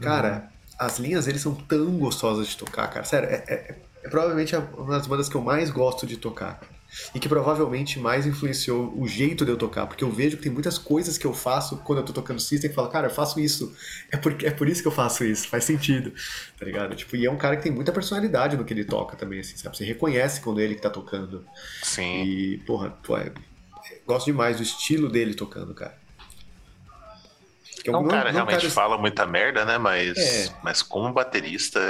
Cara, 0.00 0.50
as 0.78 0.98
linhas 0.98 1.26
deles 1.26 1.42
são 1.42 1.54
tão 1.54 1.86
gostosas 1.98 2.48
de 2.48 2.56
tocar, 2.56 2.88
cara. 2.88 3.04
Sério, 3.04 3.28
é, 3.28 3.44
é- 3.46 3.76
é 4.04 4.08
provavelmente 4.08 4.56
uma 4.56 4.96
das 4.98 5.06
bandas 5.06 5.28
que 5.28 5.34
eu 5.36 5.40
mais 5.42 5.70
gosto 5.70 6.06
de 6.06 6.16
tocar. 6.16 6.60
E 7.14 7.18
que 7.18 7.28
provavelmente 7.28 7.98
mais 7.98 8.26
influenciou 8.26 8.92
o 8.98 9.08
jeito 9.08 9.44
de 9.44 9.50
eu 9.50 9.56
tocar. 9.56 9.86
Porque 9.86 10.04
eu 10.04 10.10
vejo 10.10 10.36
que 10.36 10.42
tem 10.42 10.52
muitas 10.52 10.76
coisas 10.76 11.16
que 11.16 11.26
eu 11.26 11.32
faço 11.32 11.78
quando 11.78 12.00
eu 12.00 12.04
tô 12.04 12.12
tocando 12.12 12.38
System 12.40 12.68
que 12.68 12.76
falo, 12.76 12.88
cara, 12.88 13.06
eu 13.06 13.10
faço 13.10 13.40
isso. 13.40 13.74
É 14.10 14.16
por, 14.16 14.36
é 14.44 14.50
por 14.50 14.68
isso 14.68 14.82
que 14.82 14.88
eu 14.88 14.92
faço 14.92 15.24
isso. 15.24 15.48
Faz 15.48 15.64
sentido. 15.64 16.12
Tá 16.58 16.64
ligado? 16.66 16.94
Tipo, 16.94 17.16
e 17.16 17.24
é 17.24 17.30
um 17.30 17.36
cara 17.38 17.56
que 17.56 17.62
tem 17.62 17.72
muita 17.72 17.92
personalidade 17.92 18.56
no 18.56 18.64
que 18.64 18.74
ele 18.74 18.84
toca 18.84 19.16
também, 19.16 19.40
assim, 19.40 19.56
sabe? 19.56 19.76
Você 19.76 19.84
reconhece 19.84 20.40
quando 20.42 20.60
é 20.60 20.64
ele 20.64 20.74
que 20.74 20.82
tá 20.82 20.90
tocando. 20.90 21.46
Sim. 21.82 22.24
E, 22.24 22.58
porra, 22.66 22.90
pô, 22.90 23.16
é- 23.16 23.32
gosto 24.06 24.26
demais 24.26 24.58
do 24.58 24.62
estilo 24.62 25.08
dele 25.08 25.32
tocando, 25.34 25.74
cara. 25.74 25.96
É 27.84 27.90
um 27.96 28.06
cara 28.06 28.26
não 28.26 28.32
realmente 28.32 28.60
cara- 28.60 28.70
fala 28.70 28.96
muita 28.98 29.26
merda, 29.26 29.64
né? 29.64 29.76
Mas, 29.76 30.16
É. 30.16 30.54
mas 30.62 30.82
como 30.82 31.12
baterista, 31.12 31.80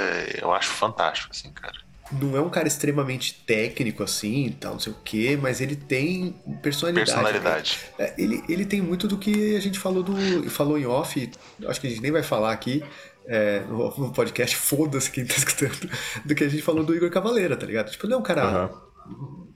eu 0.41 0.51
acho 0.51 0.69
fantástico, 0.69 1.29
assim, 1.31 1.51
cara. 1.51 1.82
Não 2.21 2.37
é 2.37 2.41
um 2.41 2.49
cara 2.49 2.67
extremamente 2.67 3.43
técnico 3.45 4.03
assim, 4.03 4.55
tal, 4.59 4.73
não 4.73 4.79
sei 4.79 4.93
o 4.93 4.97
quê, 5.03 5.37
mas 5.41 5.61
ele 5.61 5.75
tem 5.75 6.35
personalidade. 6.61 7.11
Personalidade. 7.11 7.79
É, 7.97 8.13
ele, 8.17 8.43
ele 8.47 8.65
tem 8.65 8.81
muito 8.81 9.07
do 9.07 9.17
que 9.17 9.55
a 9.55 9.59
gente 9.59 9.79
falou 9.79 10.03
do 10.03 10.49
falou 10.49 10.77
em 10.77 10.85
off, 10.85 11.29
acho 11.67 11.81
que 11.81 11.87
a 11.87 11.89
gente 11.89 12.01
nem 12.01 12.11
vai 12.11 12.23
falar 12.23 12.51
aqui 12.51 12.83
é, 13.25 13.61
no, 13.61 14.11
podcast, 14.11 14.55
foda-se 14.55 15.09
quem 15.09 15.25
tá 15.25 15.35
escutando, 15.35 15.89
do 16.25 16.35
que 16.35 16.43
a 16.43 16.49
gente 16.49 16.61
falou 16.61 16.83
do 16.83 16.95
Igor 16.95 17.09
Cavaleira, 17.09 17.55
tá 17.55 17.65
ligado? 17.65 17.91
Tipo, 17.91 18.05
ele 18.05 18.13
é 18.13 18.17
um 18.17 18.23
cara 18.23 18.43
Aham. 18.43 18.71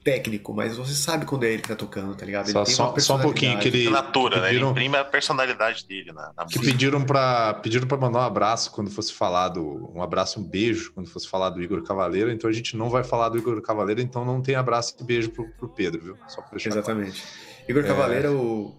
Técnico, 0.02 0.54
mas 0.54 0.76
você 0.76 0.94
sabe 0.94 1.26
quando 1.26 1.44
é 1.44 1.52
ele 1.52 1.62
que 1.62 1.68
tá 1.68 1.76
tocando, 1.76 2.14
tá 2.14 2.24
ligado? 2.24 2.46
Ele 2.46 2.52
Só, 2.52 2.64
tem 2.64 2.74
só, 2.74 2.90
uma 2.90 3.00
só 3.00 3.16
um 3.16 3.20
pouquinho, 3.20 3.58
que 3.58 3.68
ele. 3.68 3.82
Assinatura, 3.82 4.40
né? 4.40 4.48
Ele 4.48 4.54
pediram, 4.54 4.70
imprime 4.70 4.96
a 4.96 5.04
personalidade 5.04 5.86
dele 5.86 6.12
na, 6.12 6.32
na 6.36 6.46
que 6.46 6.58
pediram 6.58 7.04
pra, 7.04 7.54
pediram 7.54 7.86
pra 7.86 7.96
mandar 7.96 8.20
um 8.20 8.22
abraço 8.22 8.70
quando 8.70 8.90
fosse 8.90 9.12
falar 9.12 9.48
do. 9.48 9.92
Um 9.94 10.02
abraço, 10.02 10.40
um 10.40 10.44
beijo 10.44 10.92
quando 10.92 11.08
fosse 11.08 11.28
falar 11.28 11.50
do 11.50 11.62
Igor 11.62 11.82
Cavaleiro. 11.82 12.30
Então 12.30 12.48
a 12.48 12.52
gente 12.52 12.76
não 12.76 12.88
vai 12.88 13.04
falar 13.04 13.28
do 13.28 13.38
Igor 13.38 13.60
Cavaleiro, 13.60 14.00
então 14.00 14.24
não 14.24 14.40
tem 14.40 14.54
abraço 14.54 14.94
e 15.00 15.04
beijo 15.04 15.30
pro, 15.30 15.48
pro 15.52 15.68
Pedro, 15.68 16.02
viu? 16.02 16.16
Só 16.28 16.40
pra 16.40 16.50
deixar 16.52 16.70
claro. 16.70 17.00
Exatamente. 17.00 17.24
Igor 17.68 17.84
Cavaleira 17.84 18.28
é 18.28 18.30
o 18.30 18.74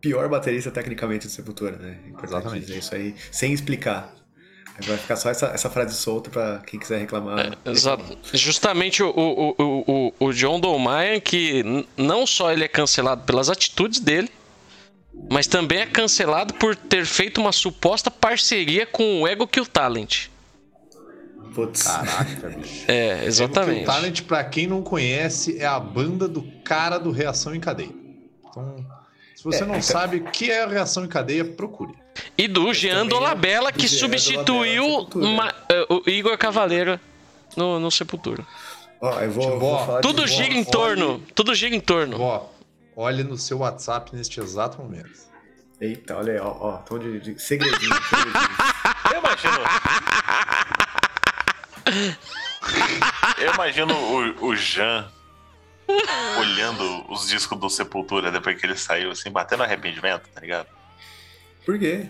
pior 0.00 0.28
baterista 0.28 0.70
tecnicamente 0.70 1.26
do 1.26 1.32
Sepultura, 1.32 1.76
né? 1.76 2.00
É 2.04 2.08
importante 2.08 2.32
Exatamente. 2.32 2.66
dizer 2.66 2.78
isso 2.78 2.94
aí, 2.94 3.14
sem 3.30 3.52
explicar. 3.52 4.21
Vai 4.86 4.96
ficar 4.96 5.16
só 5.16 5.28
essa, 5.30 5.46
essa 5.48 5.68
frase 5.70 5.94
solta 5.94 6.30
pra 6.30 6.58
quem 6.66 6.80
quiser 6.80 6.98
reclamar. 6.98 7.56
Exato. 7.64 8.18
Justamente 8.32 9.02
o, 9.02 9.10
o, 9.10 9.54
o, 9.58 9.84
o, 10.18 10.26
o 10.28 10.32
John 10.32 10.58
Dolmayan, 10.58 11.20
que 11.20 11.86
não 11.96 12.26
só 12.26 12.50
ele 12.52 12.64
é 12.64 12.68
cancelado 12.68 13.22
pelas 13.24 13.48
atitudes 13.50 14.00
dele, 14.00 14.30
mas 15.30 15.46
também 15.46 15.80
é 15.80 15.86
cancelado 15.86 16.54
por 16.54 16.74
ter 16.74 17.04
feito 17.04 17.40
uma 17.40 17.52
suposta 17.52 18.10
parceria 18.10 18.86
com 18.86 19.22
o 19.22 19.28
Ego 19.28 19.46
Kill 19.46 19.66
Talent. 19.66 20.28
Putz. 21.54 21.82
Caraca, 21.82 22.48
bicho. 22.58 22.84
É, 22.88 23.24
exatamente. 23.26 23.82
O 23.82 23.86
Talent, 23.86 24.22
pra 24.22 24.42
quem 24.42 24.66
não 24.66 24.82
conhece, 24.82 25.58
é 25.58 25.66
a 25.66 25.78
banda 25.78 26.26
do 26.26 26.42
cara 26.64 26.96
do 26.98 27.10
Reação 27.10 27.54
em 27.54 27.60
Cadeia. 27.60 27.90
Então, 28.48 28.76
se 29.36 29.44
você 29.44 29.62
É, 29.62 29.66
não 29.66 29.74
é- 29.74 29.82
sabe 29.82 30.16
o 30.16 30.24
que 30.30 30.50
é 30.50 30.66
Reação 30.66 31.04
em 31.04 31.08
Cadeia, 31.08 31.44
procure. 31.44 31.92
E 32.36 32.46
do 32.48 32.72
Jean 32.74 32.94
também 33.00 33.06
é 33.06 33.10
Dolabella, 33.10 33.72
do 33.72 33.78
que 33.78 33.86
Jean 33.88 33.98
substituiu 34.00 35.04
Dolabella 35.04 35.36
ma- 35.36 35.54
eh, 35.70 35.86
o 35.88 36.02
Igor 36.10 36.36
Cavaleiro 36.36 37.00
no, 37.56 37.78
no 37.80 37.90
Sepultura. 37.90 38.46
Ó, 39.00 39.18
eu 39.20 39.30
vou, 39.32 39.52
Timbó, 39.52 39.84
vou 39.84 40.00
Tudo 40.00 40.26
gira 40.26 40.52
em 40.52 40.58
olhe- 40.58 40.70
torno. 40.70 41.18
Tudo 41.34 41.54
gira 41.54 41.74
em 41.74 41.80
torno. 41.80 42.20
Ó, 42.20 42.46
olhe 42.96 43.24
no 43.24 43.36
seu 43.38 43.58
WhatsApp 43.58 44.14
neste 44.14 44.40
exato 44.40 44.78
momento. 44.80 45.10
Eita, 45.80 46.16
olha 46.16 46.34
aí, 46.34 46.38
ó, 46.38 46.48
ó, 46.60 46.76
tom 46.78 46.98
de, 46.98 47.18
de 47.18 47.38
segredinho, 47.42 47.94
segredinho. 48.08 48.48
Eu 49.12 49.18
imagino. 49.18 49.58
Eu 53.38 53.54
imagino 53.54 53.94
o, 53.94 54.46
o 54.48 54.56
Jean 54.56 55.08
olhando 56.38 57.04
os 57.12 57.26
discos 57.28 57.58
do 57.58 57.68
Sepultura 57.68 58.30
depois 58.30 58.58
que 58.58 58.64
ele 58.66 58.76
saiu, 58.76 59.10
assim, 59.10 59.30
batendo 59.30 59.62
arrependimento, 59.64 60.28
tá 60.32 60.40
ligado? 60.40 60.66
Por 61.64 61.78
quê? 61.78 62.06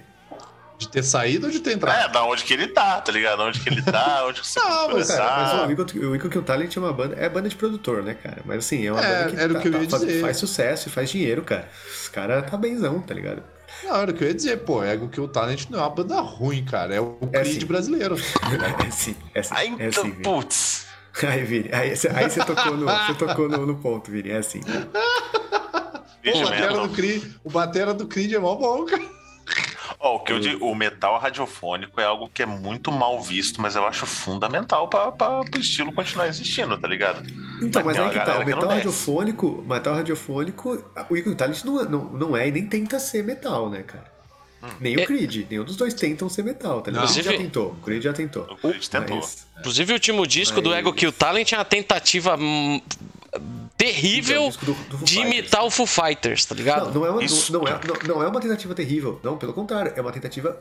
De 0.78 0.88
ter 0.88 1.02
saído 1.04 1.46
ou 1.46 1.52
de 1.52 1.60
ter 1.60 1.74
entrado? 1.74 1.96
É, 1.96 2.12
da 2.12 2.24
onde 2.24 2.42
que 2.42 2.52
ele 2.52 2.66
tá, 2.66 3.00
tá 3.00 3.12
ligado? 3.12 3.38
Da 3.38 3.44
onde 3.44 3.60
que 3.60 3.68
ele 3.68 3.82
tá, 3.82 4.24
onde 4.26 4.40
que 4.40 4.46
você 4.48 4.58
Não, 4.60 4.66
pode 4.68 4.90
começar. 4.92 5.16
Cara, 5.16 5.42
mas 5.42 5.52
o 5.52 5.70
Eagle, 5.70 5.86
o 6.10 6.14
Eagle 6.16 6.30
Kill 6.30 6.42
Talent 6.42 6.76
é 6.76 6.80
uma 6.80 6.92
banda. 6.92 7.16
É 7.16 7.28
banda 7.28 7.48
de 7.48 7.54
produtor, 7.54 8.02
né, 8.02 8.14
cara? 8.14 8.42
Mas 8.44 8.58
assim, 8.58 8.84
é 8.86 8.90
uma 8.92 9.00
É, 9.04 9.24
banda 9.24 9.30
que, 9.36 9.40
era 9.42 9.52
o 9.52 9.54
tá- 9.54 9.60
que 9.60 9.68
eu 9.68 9.72
tá- 9.72 9.78
ia 9.78 9.88
faz, 9.90 10.02
dizer. 10.02 10.20
faz 10.20 10.36
sucesso 10.38 10.88
e 10.88 10.90
faz 10.90 11.10
dinheiro, 11.10 11.42
cara. 11.42 11.68
Os 12.02 12.08
caras 12.08 12.50
tá 12.50 12.56
benzão, 12.56 13.00
tá 13.00 13.14
ligado? 13.14 13.42
Não, 13.84 13.96
era 13.96 14.10
o 14.10 14.14
que 14.14 14.24
eu 14.24 14.28
ia 14.28 14.34
dizer, 14.34 14.58
pô. 14.64 14.82
Ego 14.82 15.08
que 15.08 15.20
o 15.20 15.28
Talent 15.28 15.66
não 15.70 15.78
é 15.78 15.82
uma 15.82 15.90
banda 15.90 16.20
ruim, 16.20 16.64
cara. 16.64 16.94
É 16.94 17.00
o 17.00 17.16
É 17.32 17.40
Creed 17.42 17.60
sim. 17.60 17.66
brasileiro. 17.66 18.16
É 18.86 18.90
sim, 18.90 19.16
é 19.34 19.42
sim. 19.42 19.54
Aí 19.54 19.76
é 19.78 19.86
então, 19.88 20.02
sim, 20.04 20.10
putz. 20.22 20.86
Aí, 21.22 21.44
Vini, 21.44 21.68
aí, 21.72 21.90
aí 21.90 22.30
você 22.30 22.44
tocou, 22.44 22.76
no, 22.76 22.86
você 22.86 23.14
tocou 23.14 23.48
no, 23.48 23.66
no 23.66 23.76
ponto, 23.76 24.10
Vini. 24.10 24.30
É 24.30 24.38
assim. 24.38 24.60
Pô, 24.62 26.38
o 26.38 26.42
batera 26.44 26.72
do 26.78 26.88
Creed, 26.88 27.24
o 27.44 27.50
batera 27.50 27.94
do 27.94 28.06
Creed 28.06 28.32
é 28.32 28.38
mó 28.38 28.54
bom, 28.56 28.84
cara. 28.86 29.02
Ó, 30.04 30.16
o 30.16 30.20
que 30.20 30.32
eu 30.32 30.40
digo, 30.40 30.66
o 30.66 30.74
metal 30.74 31.16
radiofônico 31.16 32.00
é 32.00 32.04
algo 32.04 32.28
que 32.28 32.42
é 32.42 32.46
muito 32.46 32.90
mal 32.90 33.22
visto, 33.22 33.60
mas 33.62 33.76
eu 33.76 33.86
acho 33.86 34.04
fundamental 34.04 34.88
para 34.88 35.40
o 35.40 35.44
estilo 35.58 35.92
continuar 35.92 36.26
existindo, 36.26 36.76
tá 36.76 36.88
ligado? 36.88 37.22
Então, 37.62 37.84
mas 37.84 37.96
aí 37.96 38.02
uma 38.02 38.10
que 38.10 38.18
tá, 38.18 38.38
o 38.40 38.44
metal 38.44 38.68
radiofônico, 38.68 39.64
metal 39.64 39.94
radiofônico, 39.94 40.84
o 41.08 41.16
Eagle 41.16 41.34
Talent 41.36 41.62
não, 41.64 41.80
é- 41.80 41.84
não, 41.88 42.04
não 42.06 42.36
é 42.36 42.48
e 42.48 42.50
nem 42.50 42.66
tenta 42.66 42.98
ser 42.98 43.22
metal, 43.22 43.70
né, 43.70 43.82
cara? 43.84 44.10
Nem 44.80 44.98
É- 44.98 45.04
o 45.04 45.06
Creed, 45.06 45.46
nenhum 45.48 45.64
dos 45.64 45.76
dois 45.76 45.94
tentam 45.94 46.28
ser 46.28 46.42
metal, 46.44 46.80
tá 46.82 46.90
ligado? 46.90 47.04
O 47.08 47.12
Creed 47.12 47.24
já 47.24 47.30
Inclusive- 47.32 47.44
tentou, 47.44 47.70
o 47.70 47.74
Creed 47.84 48.02
já 48.02 48.12
tentou. 48.12 48.42
O 48.44 48.56
Creed 48.56 48.84
tentou. 48.86 49.16
Mas- 49.18 49.46
Inclusive, 49.60 49.92
o 49.92 49.94
último 49.94 50.26
disco 50.26 50.60
do 50.60 50.70
Mas- 50.70 50.78
Ego 50.80 50.92
Kill 50.92 51.12
Talent 51.12 51.52
é 51.52 51.56
uma 51.58 51.64
tentativa 51.64 52.36
hum, 52.36 52.80
terrível 53.76 54.48
Então, 54.48 54.74
do- 54.74 54.82
do 54.88 54.98
Foo 54.98 55.04
de 55.06 55.14
Fighters. 55.14 55.34
imitar 55.38 55.64
o 55.64 55.70
Foo 55.70 55.86
Fighters, 55.86 56.44
tá 56.44 56.54
ligado? 56.54 56.86
Não, 56.86 56.92
não 57.00 57.06
é, 57.06 57.10
uma, 57.10 57.24
Isso. 57.24 57.52
não, 57.52 57.60
não 57.60 57.68
é, 57.68 57.80
não, 57.86 58.14
não 58.16 58.22
é 58.22 58.28
uma 58.28 58.40
tentativa 58.40 58.74
terrível. 58.74 59.20
Não, 59.22 59.36
pelo 59.38 59.52
contrário, 59.52 59.92
é 59.96 60.00
uma 60.00 60.12
tentativa 60.12 60.60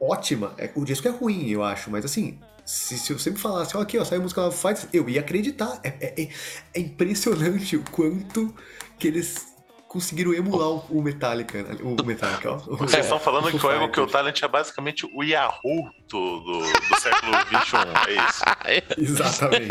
ótima. 0.00 0.52
É, 0.58 0.70
o 0.74 0.84
disco 0.84 1.06
é 1.08 1.10
ruim, 1.10 1.48
eu 1.48 1.62
acho, 1.62 1.90
mas 1.90 2.04
assim, 2.04 2.38
se, 2.64 2.98
se 2.98 3.12
você 3.12 3.30
me 3.30 3.38
falasse, 3.38 3.76
ó, 3.76 3.80
aqui, 3.80 3.96
ó, 3.98 4.04
saiu 4.04 4.20
a 4.20 4.22
música 4.22 4.40
Love 4.42 4.56
Fights, 4.56 4.88
eu 4.92 5.08
ia 5.08 5.20
acreditar. 5.20 5.78
É, 5.82 5.88
é- 6.00 6.22
é- 6.22 6.28
é 6.74 6.80
impressionante 6.80 7.76
o 7.76 7.82
quanto 7.90 8.54
que 8.98 9.08
eles 9.08 9.46
conseguiram 9.88 10.34
emular 10.34 10.68
o, 10.68 10.84
o 10.90 11.02
Metallica. 11.02 11.58
O 11.82 12.02
Metallica, 12.04 12.52
ó. 12.52 12.56
O- 12.56 12.76
Vocês 12.88 13.04
estão 13.04 13.18
falando 13.18 13.48
o 13.48 13.58
que 13.58 13.64
o 13.66 13.70
Ego 13.70 13.88
Kill 13.88 14.04
Fighters. 14.04 14.12
Talent 14.12 14.42
é 14.42 14.48
basicamente 14.48 15.06
o 15.14 15.22
Yahoo 15.22 15.90
do, 16.08 16.40
do, 16.40 16.58
do 16.60 17.00
século 17.00 17.32
XXI, 17.48 17.76
é 18.06 19.08
isso. 19.08 19.14
Exatamente. 19.22 19.68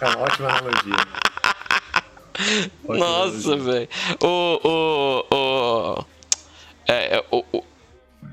É 0.00 0.08
uma 0.08 0.18
ótima 0.20 0.48
analogia. 0.48 0.96
Ótima 2.86 2.98
Nossa, 3.06 3.56
velho. 3.56 3.88
O. 4.22 4.60
O. 5.30 5.34
O. 5.34 6.04
É, 6.88 7.16
é, 7.16 7.24
o, 7.30 7.44
o, 7.52 7.64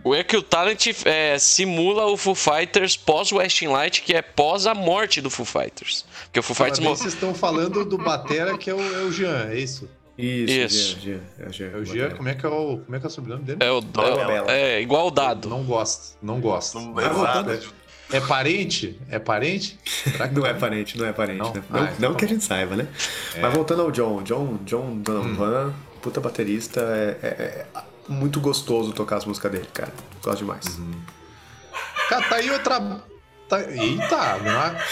o 0.03 0.15
Ego 0.15 0.30
Kill 0.30 0.43
Talent 0.43 0.88
é, 1.05 1.39
simula 1.39 2.05
o 2.07 2.17
Foo 2.17 2.35
Fighters 2.35 2.95
pós 2.97 3.31
Westing 3.31 3.67
Light, 3.67 4.01
que 4.01 4.13
é 4.13 4.21
pós 4.21 4.67
a 4.67 4.75
morte 4.75 5.21
do 5.21 5.30
Foo 5.30 5.45
Fighters. 5.45 6.05
Porque 6.25 6.39
o 6.39 6.43
Foo 6.43 6.55
Fighters 6.55 6.80
vocês 6.80 7.13
estão 7.13 7.34
falando 7.34 7.85
do 7.85 7.97
batera 7.97 8.57
que 8.57 8.69
é 8.69 8.73
o, 8.73 8.80
é 8.81 9.03
o 9.03 9.11
Jean, 9.11 9.49
é 9.49 9.57
isso? 9.59 9.89
Isso, 10.18 10.53
Isso. 10.53 10.99
Jean, 10.99 11.19
Jean, 11.19 11.19
é 11.40 11.48
o 11.48 11.52
Jean. 11.52 11.68
É 11.72 11.76
o 11.77 11.85
Jean, 11.85 12.10
como 12.11 12.30
é 12.30 12.35
que 12.35 12.45
é 12.45 12.49
o, 12.49 12.77
como 12.80 12.95
é, 12.95 12.99
que 12.99 13.06
é 13.06 13.07
o 13.07 13.11
sobrenome 13.11 13.44
dele? 13.45 13.57
É, 13.61 13.72
o, 13.72 13.81
Dolabella. 13.81 14.52
é, 14.52 14.73
é 14.76 14.81
igual 14.81 15.07
o 15.07 15.11
dado. 15.11 15.49
Não 15.49 15.64
gosto, 15.64 16.18
não 16.22 16.40
gosto. 16.40 16.80
Não- 16.80 16.99
Exato. 16.99 17.15
voltando- 17.15 17.73
É 18.11 18.19
parente? 18.19 18.99
É 19.10 19.18
parente? 19.18 19.80
Será 19.85 20.27
que 20.27 20.35
Não 20.35 20.45
é 20.45 20.53
parente, 20.53 20.98
não 20.99 21.06
é 21.07 21.14
parente. 21.14 21.40
Não? 21.40 21.52
né? 21.53 21.64
Ah, 21.72 21.77
Não, 21.77 21.84
então 21.85 21.95
não 21.99 22.11
tá 22.14 22.19
que 22.19 22.26
a 22.26 22.27
gente 22.27 22.44
saiba, 22.44 22.76
né? 22.76 22.88
Mas 23.41 23.53
voltando 23.53 23.81
ao 23.81 23.91
John, 23.91 24.22
John, 24.22 24.60
John 24.65 24.98
Donovan, 24.99 25.73
puta 25.99 26.22
baterista, 26.22 26.80
é, 26.81 27.18
é- 27.26 27.65
é 27.73 27.81
muito 28.07 28.40
gostoso 28.40 28.91
tocar 28.94 29.18
as 29.18 29.26
músicas 29.26 29.52
dele, 29.52 29.68
cara. 29.73 29.91
Gosto 30.22 30.40
demais. 30.40 30.80
Cara, 32.10 32.30
tá 32.30 32.35
aí 32.35 32.52
outra. 32.52 33.02
Tá... 33.49 33.61
Eita, 33.61 34.38
não 34.40 34.61
é? 34.64 34.85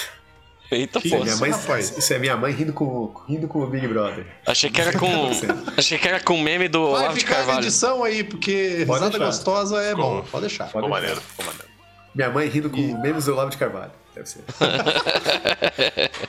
Eita, 0.72 1.02
Que 1.02 1.10
pô. 1.10 1.16
Minha 1.18 1.28
Nossa, 1.32 1.40
mãe, 1.42 1.52
rapaz. 1.52 1.98
isso 1.98 2.14
é 2.14 2.18
minha 2.18 2.38
mãe 2.38 2.54
rindo 2.54 2.72
com, 2.72 3.14
rindo 3.28 3.46
com 3.48 3.60
o 3.60 3.68
Big 3.68 3.86
Brother. 3.90 4.26
Achei 4.48 4.70
que 4.70 4.80
era 4.80 4.98
com. 4.98 5.30
achei 5.76 5.98
que 5.98 6.08
era 6.08 6.20
com 6.22 6.42
meme 6.42 6.70
do 6.70 6.92
Vai 6.92 7.02
Olavo 7.02 7.14
de 7.16 7.20
ficar 7.20 7.32
na 7.34 7.38
Carvalho. 7.40 7.66
edição 7.66 8.04
aí, 8.06 8.24
porque 8.24 8.84
Pode 8.88 9.00
risada 9.04 9.10
deixar. 9.10 9.26
gostosa 9.26 9.82
é 9.84 9.90
Ficou- 9.90 10.04
bom. 10.22 10.26
Pode 10.32 10.48
deixar. 10.48 10.68
Ficou 10.68 10.82
Pode 10.82 10.92
maneiro, 10.94 11.20
ficou 11.22 11.46
maneiro. 11.46 11.68
Minha 12.16 12.30
mãe 12.30 12.48
rindo 12.48 12.70
com 12.70 12.78
E- 12.78 12.94
memes 13.02 13.26
do 13.26 13.34
Olavo 13.34 13.50
de 13.52 13.58
Carvalho. 13.58 13.92
Deve 14.16 14.30
ser. 14.30 14.44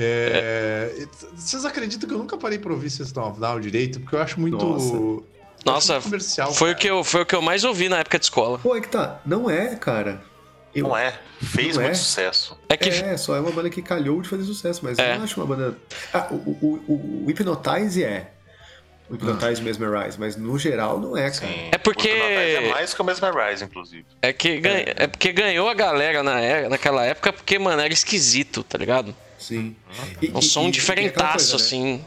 É, 0.00 0.92
Vocês 1.34 1.64
acreditam 1.64 2.08
que 2.08 2.14
eu 2.14 2.18
nunca 2.18 2.36
parei 2.36 2.56
pra 2.58 2.72
ouvir 2.72 2.88
System 2.88 3.20
of 3.22 3.40
Down 3.40 3.58
direito? 3.60 3.98
Porque 4.00 4.14
eu 4.14 4.20
acho 4.22 4.40
muito. 4.40 4.56
Nossa. 5.64 5.98
Nossa. 5.98 6.00
Foi 6.52 6.70
o, 6.72 6.76
que 6.76 6.86
eu, 6.88 7.02
foi 7.02 7.22
o 7.22 7.26
que 7.26 7.34
eu 7.34 7.42
mais 7.42 7.64
ouvi 7.64 7.88
na 7.88 7.98
época 7.98 8.16
de 8.18 8.26
escola. 8.26 8.58
Pô, 8.60 8.76
é 8.76 8.80
que 8.80 8.88
tá. 8.88 9.20
Não 9.26 9.50
é, 9.50 9.74
cara. 9.74 10.22
Eu- 10.74 10.88
Não 10.88 10.96
é. 10.96 11.14
Fez 11.40 11.76
Não 11.76 11.82
muito 11.82 11.94
é? 11.94 11.98
sucesso. 11.98 12.58
É 12.68 12.76
que. 12.76 12.88
É, 12.90 13.16
só 13.16 13.34
é 13.36 13.40
uma 13.40 13.50
banda 13.50 13.70
que 13.70 13.80
calhou 13.82 14.20
de 14.20 14.28
fazer 14.28 14.44
sucesso, 14.44 14.80
mas 14.82 14.98
É. 14.98 15.12
eu 15.14 15.16
não 15.18 15.24
acho 15.24 15.40
uma 15.40 15.46
banda. 15.46 15.78
Ah, 16.12 16.28
o, 16.30 16.34
o, 16.34 16.84
o, 16.88 17.24
o 17.24 17.26
Hypnotize 17.28 18.02
é. 18.04 18.32
O 19.08 19.14
Hypnotize 19.14 19.62
Mesmerize, 19.62 20.18
mas 20.20 20.36
no 20.36 20.58
geral 20.58 21.00
não 21.00 21.16
é, 21.16 21.30
cara. 21.30 21.46
Sim. 21.50 21.68
É 21.72 21.78
porque- 21.78 22.10
O 22.12 22.12
É 22.22 22.68
mais 22.70 22.92
que 22.92 23.00
o 23.00 23.04
Mesmerize, 23.04 23.64
inclusive. 23.64 24.04
É 24.20 24.32
que 24.34 24.60
ganha- 24.60 24.92
é 24.96 25.06
porque 25.06 25.32
ganhou 25.32 25.68
a 25.68 25.74
galera 25.74 26.22
na, 26.22 26.38
é- 26.40 26.68
naquela 26.68 27.04
época 27.06 27.32
porque, 27.32 27.58
mano, 27.58 27.80
era 27.80 27.92
esquisito, 27.92 28.62
tá 28.62 28.76
ligado? 28.76 29.14
Sim. 29.38 29.74
E- 30.20 30.30
Um 30.34 30.40
e- 30.40 30.42
som 30.42 30.64
e- 30.64 30.68
e 30.68 30.70
diferentaço, 30.72 31.52
coisa, 31.52 31.56
né? 31.56 31.62
assim. 31.64 32.04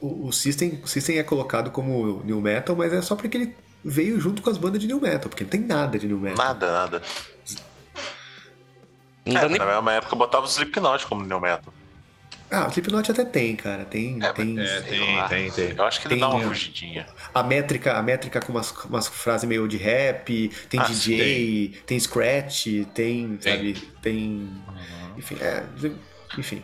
O, 0.00 0.26
o, 0.28 0.32
System, 0.32 0.80
o 0.84 0.86
System 0.86 1.16
é 1.18 1.22
colocado 1.22 1.70
como 1.70 2.20
New 2.24 2.40
Metal, 2.40 2.76
mas 2.76 2.92
é 2.92 3.00
só 3.00 3.16
porque 3.16 3.38
ele 3.38 3.56
veio 3.82 4.20
junto 4.20 4.42
com 4.42 4.50
as 4.50 4.58
bandas 4.58 4.80
de 4.82 4.86
New 4.86 5.00
Metal, 5.00 5.30
porque 5.30 5.44
não 5.44 5.50
tem 5.50 5.60
nada 5.60 5.98
de 5.98 6.06
New 6.06 6.18
Metal. 6.18 6.44
Nada, 6.44 6.70
nada. 6.70 7.02
Não 9.26 9.40
É, 9.40 9.48
nem... 9.48 9.58
na 9.58 9.64
mesma 9.66 9.92
época 9.94 10.14
eu 10.14 10.18
botava 10.18 10.44
o 10.44 10.48
Slipknot 10.48 11.06
como 11.06 11.24
New 11.24 11.40
Metal. 11.40 11.72
Ah, 12.50 12.66
o 12.66 12.68
Slipknot 12.68 13.10
até 13.10 13.24
tem, 13.24 13.56
cara. 13.56 13.84
Tem. 13.84 14.18
É, 14.22 14.32
tem 14.32 14.58
É, 14.60 14.80
tem, 14.82 15.28
tem, 15.28 15.50
tem. 15.50 15.76
Eu 15.76 15.84
acho 15.84 16.00
que 16.00 16.06
ele 16.06 16.14
Tem, 16.14 16.20
dá 16.20 16.28
uma 16.28 16.40
fugidinha. 16.42 17.06
a 17.34 17.42
métrica, 17.42 17.94
a 17.96 18.02
métrica 18.02 18.40
com 18.40 18.52
umas, 18.52 18.70
umas 18.84 19.08
frases 19.08 19.48
meio 19.48 19.66
de 19.66 19.76
rap, 19.76 20.50
tem 20.68 20.78
Ah, 20.78 20.84
DJ, 20.84 21.82
tem. 21.86 21.98
scratch, 21.98 22.66
tem, 22.94 23.36
Tem. 23.38 23.38
sabe, 23.40 23.72
tem. 24.02 24.50
Enfim, 25.16 25.36
é. 25.40 25.64
Enfim. 26.38 26.62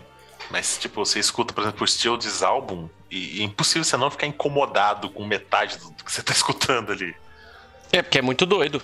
Mas, 0.51 0.79
tipo, 0.79 1.05
você 1.05 1.19
escuta, 1.19 1.55
por 1.55 1.63
exemplo, 1.63 1.85
o 1.85 1.87
Steel's 1.87 2.43
álbum 2.43 2.89
e, 3.11 3.39
e 3.39 3.41
é 3.41 3.45
impossível 3.45 3.85
você 3.85 3.97
não 3.97 4.11
ficar 4.11 4.27
incomodado 4.27 5.09
com 5.11 5.25
metade 5.25 5.79
do 5.79 6.05
que 6.05 6.11
você 6.13 6.23
tá 6.23 6.33
escutando 6.35 6.93
ali. 6.93 7.15
É, 7.93 8.03
porque 8.03 8.19
é 8.19 8.23
muito 8.23 8.45
doido. 8.47 8.83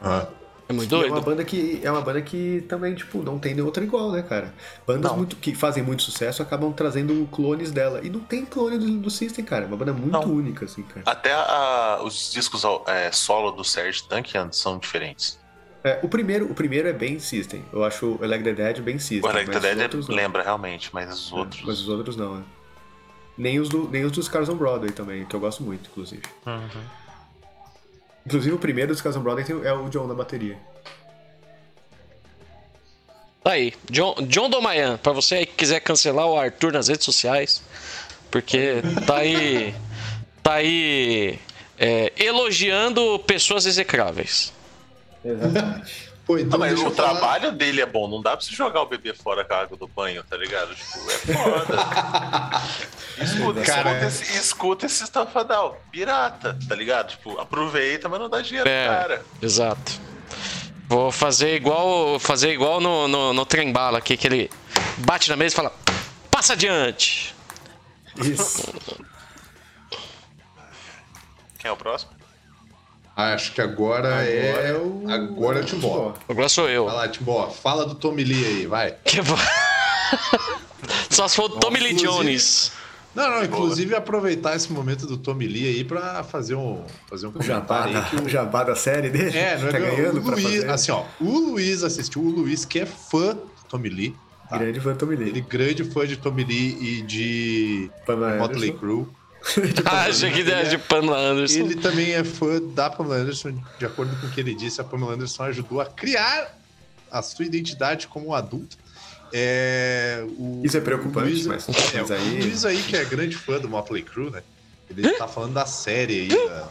Ah. 0.00 0.26
É 0.68 0.72
muito 0.72 0.90
E 0.90 0.94
é 0.94 0.98
uma 0.98 1.08
doido. 1.08 1.24
banda 1.24 1.44
que 1.44 1.80
é 1.82 1.90
uma 1.90 2.00
banda 2.00 2.22
que 2.22 2.64
também 2.68 2.94
tipo 2.94 3.22
não 3.22 3.38
tem 3.38 3.52
nenhuma 3.52 3.68
outra 3.68 3.84
igual, 3.84 4.10
né, 4.12 4.22
cara? 4.22 4.54
Bandas 4.86 5.10
Não. 5.10 5.18
muito 5.18 5.36
que 5.36 5.54
fazem 5.54 5.82
muito 5.82 6.02
sucesso 6.02 6.42
acabam 6.42 6.72
trazendo 6.72 7.28
clones 7.30 7.70
dela 7.70 8.00
e 8.02 8.08
não 8.08 8.20
tem 8.20 8.46
clone 8.46 8.78
do, 8.78 8.98
do 8.98 9.10
System, 9.10 9.44
cara. 9.44 9.64
É 9.64 9.66
uma 9.68 9.76
banda 9.76 9.92
muito 9.92 10.12
Não. 10.12 10.22
única 10.24 10.64
assim, 10.64 10.82
cara. 10.82 11.02
Até 11.04 11.32
a- 11.34 12.00
os 12.02 12.32
discos 12.32 12.62
é, 12.86 13.12
solo 13.12 13.50
do 13.50 13.62
Serge 13.62 14.04
Tankian 14.08 14.48
são 14.52 14.78
diferentes. 14.78 15.38
É, 15.82 16.00
o 16.02 16.08
primeiro, 16.08 16.50
o 16.50 16.54
primeiro 16.54 16.88
é 16.88 16.94
bem 16.94 17.18
System. 17.18 17.62
Eu 17.70 17.84
acho 17.84 18.16
o 18.18 18.24
Electric 18.24 18.56
Dead 18.56 18.80
bem 18.80 18.98
System. 18.98 19.20
O 19.20 19.30
Electric 19.30 19.60
Dead 19.60 19.82
outros 19.82 20.08
não. 20.08 20.16
lembra 20.16 20.42
realmente, 20.42 20.88
mas 20.94 21.12
os 21.12 21.30
É, 21.30 21.34
outros. 21.34 21.62
Mas 21.62 21.78
os 21.80 21.88
outros 21.90 22.16
não, 22.16 22.36
né? 22.36 22.42
Nem 23.36 23.60
os, 23.60 23.68
do, 23.68 23.86
nem 23.90 24.02
os 24.04 24.12
dos 24.12 24.28
Cars 24.28 24.48
on 24.48 24.54
Broadway 24.56 24.92
também, 24.92 25.26
que 25.26 25.36
eu 25.36 25.40
gosto 25.40 25.62
muito, 25.62 25.90
inclusive. 25.90 26.22
Uhum. 26.46 26.80
Inclusive 28.26 28.54
o 28.54 28.58
primeiro 28.58 28.92
dos 28.92 29.02
Broadway 29.22 29.44
tem- 29.44 29.64
é 29.64 29.72
o 29.72 29.88
John 29.88 30.06
na 30.06 30.14
bateria. 30.14 30.56
Tá 33.42 33.52
aí. 33.52 33.74
John, 33.90 34.14
John 34.26 34.48
Domayan, 34.48 34.96
pra 34.96 35.12
você 35.12 35.34
aí 35.36 35.46
que 35.46 35.54
quiser 35.54 35.80
cancelar 35.80 36.26
o 36.26 36.38
Arthur 36.38 36.72
nas 36.72 36.88
redes 36.88 37.04
sociais, 37.04 37.62
porque 38.30 38.76
tá 39.06 39.18
aí. 39.18 39.74
Tá 40.42 40.54
aí. 40.54 41.38
é, 41.78 42.12
elogiando 42.16 43.18
pessoas 43.26 43.66
execráveis. 43.66 44.52
Exatamente. 45.24 46.13
Pô, 46.26 46.38
então 46.38 46.52
Não, 46.52 46.58
mas 46.58 46.70
deixa 46.72 46.84
o 46.84 46.90
eu 46.90 46.94
falar- 46.94 47.10
trabalho 47.18 47.52
dele 47.52 47.82
é 47.82 47.86
bom, 47.86 48.08
não 48.08 48.22
dá 48.22 48.34
pra 48.34 48.40
você 48.44 48.52
jogar 48.54 48.80
o 48.80 48.86
bebê 48.86 49.12
fora 49.12 49.44
com 49.44 49.52
a 49.52 49.58
água 49.60 49.76
do 49.76 49.86
banho, 49.86 50.24
tá 50.24 50.36
ligado? 50.38 50.74
Tipo, 50.74 51.10
é 51.10 51.18
foda. 51.18 51.76
escuta, 53.22 53.60
Cara, 53.62 53.90
escuta, 53.90 54.04
é. 54.04 54.08
esse, 54.08 54.36
escuta 54.38 54.86
esse 54.86 55.04
estafadão, 55.04 55.76
pirata, 55.92 56.58
tá 56.66 56.74
ligado? 56.74 57.08
Tipo, 57.10 57.38
aproveita, 57.38 58.08
mas 58.08 58.18
não 58.20 58.30
dá 58.30 58.40
dinheiro 58.40 58.66
É. 58.68 58.86
pro 58.86 58.96
cara. 58.96 59.24
Exato. 59.42 60.00
Vou 60.88 61.12
fazer 61.12 61.54
igual. 61.56 62.18
Fazer 62.18 62.52
igual 62.52 62.80
no, 62.80 63.06
no, 63.08 63.32
no 63.34 63.44
trem 63.46 63.70
bala 63.72 63.98
aqui, 63.98 64.16
que 64.16 64.26
ele 64.26 64.50
bate 64.98 65.28
na 65.28 65.36
mesa 65.36 65.54
e 65.54 65.56
fala. 65.56 65.72
Passa 66.30 66.52
adiante! 66.54 67.34
Isso. 68.16 68.72
Quem 71.58 71.68
é 71.68 71.72
o 71.72 71.76
próximo? 71.76 72.12
Acho 73.16 73.52
que 73.52 73.60
agora, 73.60 74.08
é 74.24 74.70
Agora 74.70 74.78
o. 74.80 75.10
Agora 75.10 75.58
é 75.60 75.62
o 75.62 75.64
Timbó. 75.64 76.14
Agora 76.28 76.48
sou 76.48 76.68
eu. 76.68 76.86
Vai 76.86 76.94
lá, 76.96 77.08
Timbó. 77.08 77.48
Fala 77.48 77.86
do 77.86 77.94
Tommy 77.94 78.24
Lee 78.24 78.44
aí, 78.44 78.66
vai. 78.66 78.96
Que 79.04 79.20
vo- 79.20 79.36
Só 81.10 81.28
se 81.28 81.36
for 81.36 81.44
o 81.44 81.48
Tommy 81.60 81.78
Lee 81.80 81.94
Jones. 81.94 82.72
Não, 83.14 83.30
não, 83.30 83.44
inclusive 83.44 83.94
aproveitar 83.94 84.56
esse 84.56 84.72
momento 84.72 85.06
do 85.06 85.16
Tommy 85.16 85.46
Lee 85.46 85.68
aí 85.68 85.84
pra 85.84 86.24
fazer 86.24 86.56
um, 86.56 86.82
fazer 87.08 87.28
um 87.28 87.32
O 87.32 87.40
jabá, 87.40 87.82
comentário 87.84 87.96
aí 87.98 88.10
que 88.10 88.16
da, 88.16 88.22
o 88.24 88.28
jabá 88.28 88.64
da 88.64 88.74
série 88.74 89.08
dele. 89.08 89.38
É, 89.38 89.56
não 89.56 89.68
é 89.68 89.70
tá 89.70 89.78
ganhando 89.78 90.18
o 90.18 90.22
pra 90.24 90.34
Luiz, 90.34 90.44
fazer. 90.56 90.70
assim, 90.70 90.90
ó, 90.90 91.04
o 91.20 91.38
Luiz 91.38 91.84
assistiu, 91.84 92.20
o 92.22 92.28
Luiz 92.28 92.64
que 92.64 92.80
é 92.80 92.86
fã 92.86 93.34
do 93.34 93.40
Tommy 93.68 93.88
Lee, 93.88 94.16
tá? 94.50 94.58
Grande 94.58 94.80
fã 94.80 94.90
do 94.92 94.98
Tommy 94.98 95.14
Lee. 95.14 95.28
ele 95.28 95.38
é 95.38 95.42
grande 95.42 95.84
fã 95.84 96.04
de 96.04 96.16
Tommy 96.16 96.42
Lee 96.42 96.76
e 96.80 97.02
de 97.02 97.90
Motley 98.40 98.70
Anderson. 98.70 99.06
Ah, 99.84 100.04
achei 100.04 100.30
que 100.32 100.40
ideia 100.40 100.64
de 100.64 100.78
Pamela 100.78 101.18
Anderson. 101.18 101.58
Ele 101.60 101.76
também 101.76 102.12
é 102.12 102.24
fã 102.24 102.60
da 102.60 102.88
Pamela 102.90 103.16
Anderson, 103.16 103.62
de 103.78 103.86
acordo 103.86 104.14
com 104.20 104.26
o 104.26 104.30
que 104.30 104.40
ele 104.40 104.54
disse, 104.54 104.80
a 104.80 104.84
Pamela 104.84 105.12
Anderson 105.14 105.42
ajudou 105.44 105.80
a 105.80 105.86
criar 105.86 106.58
a 107.10 107.22
sua 107.22 107.44
identidade 107.44 108.06
como 108.08 108.34
adulto. 108.34 108.76
É, 109.32 110.24
o, 110.38 110.62
Isso 110.64 110.76
é 110.76 110.80
preocupante, 110.80 111.26
o 111.28 111.30
Luiz, 111.32 111.46
mas- 111.46 111.68
é, 111.68 112.00
mas 112.00 112.10
o 112.10 112.14
aí- 112.14 112.40
Luiz 112.42 112.64
aí, 112.64 112.82
que 112.82 112.96
é 112.96 113.04
grande 113.04 113.36
fã 113.36 113.58
do 113.58 113.68
Motley 113.68 114.02
Crue, 114.02 114.30
né? 114.30 114.42
Ele 114.88 115.08
tá 115.10 115.26
falando 115.26 115.54
da 115.54 115.66
série 115.66 116.20
aí, 116.20 116.28
da 116.28 116.68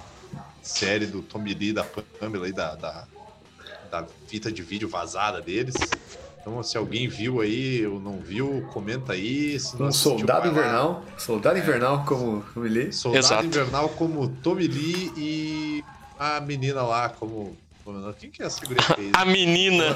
série 0.62 1.06
do 1.06 1.22
Tommy 1.22 1.54
Lee, 1.54 1.74
da 1.74 1.84
Pamela 1.84 2.46
aí, 2.46 2.54
da, 2.54 2.76
da, 2.76 3.06
da 3.92 4.06
fita 4.28 4.52
de 4.52 4.62
vídeo 4.62 4.88
vazada 4.88 5.42
deles. 5.42 5.76
Então, 6.46 6.62
se 6.62 6.78
alguém 6.78 7.08
viu 7.08 7.40
aí 7.40 7.88
ou 7.88 8.02
não 8.02 8.20
viu, 8.20 8.68
comenta 8.74 9.14
aí. 9.14 9.58
Se 9.58 9.80
não 9.80 9.88
Um 9.88 9.92
soldado 9.94 10.48
lá. 10.48 10.52
invernal. 10.52 11.04
Soldado 11.18 11.58
invernal, 11.58 12.04
como 12.06 12.44
Tommy 12.54 12.68
Lee. 12.70 12.92
Soldado 12.92 13.26
Exato. 13.26 13.46
Invernal 13.46 13.88
como 13.90 14.28
Tommy 14.28 14.68
Lee 14.68 15.14
e 15.16 15.84
a 16.20 16.42
menina 16.42 16.82
lá 16.84 17.08
como. 17.08 17.56
Quem 18.20 18.30
que 18.30 18.42
é 18.44 18.46
essa 18.46 18.60
guria 18.66 18.78
que 18.84 18.94
fez? 18.94 19.12
A 19.14 19.24
menina. 19.26 19.96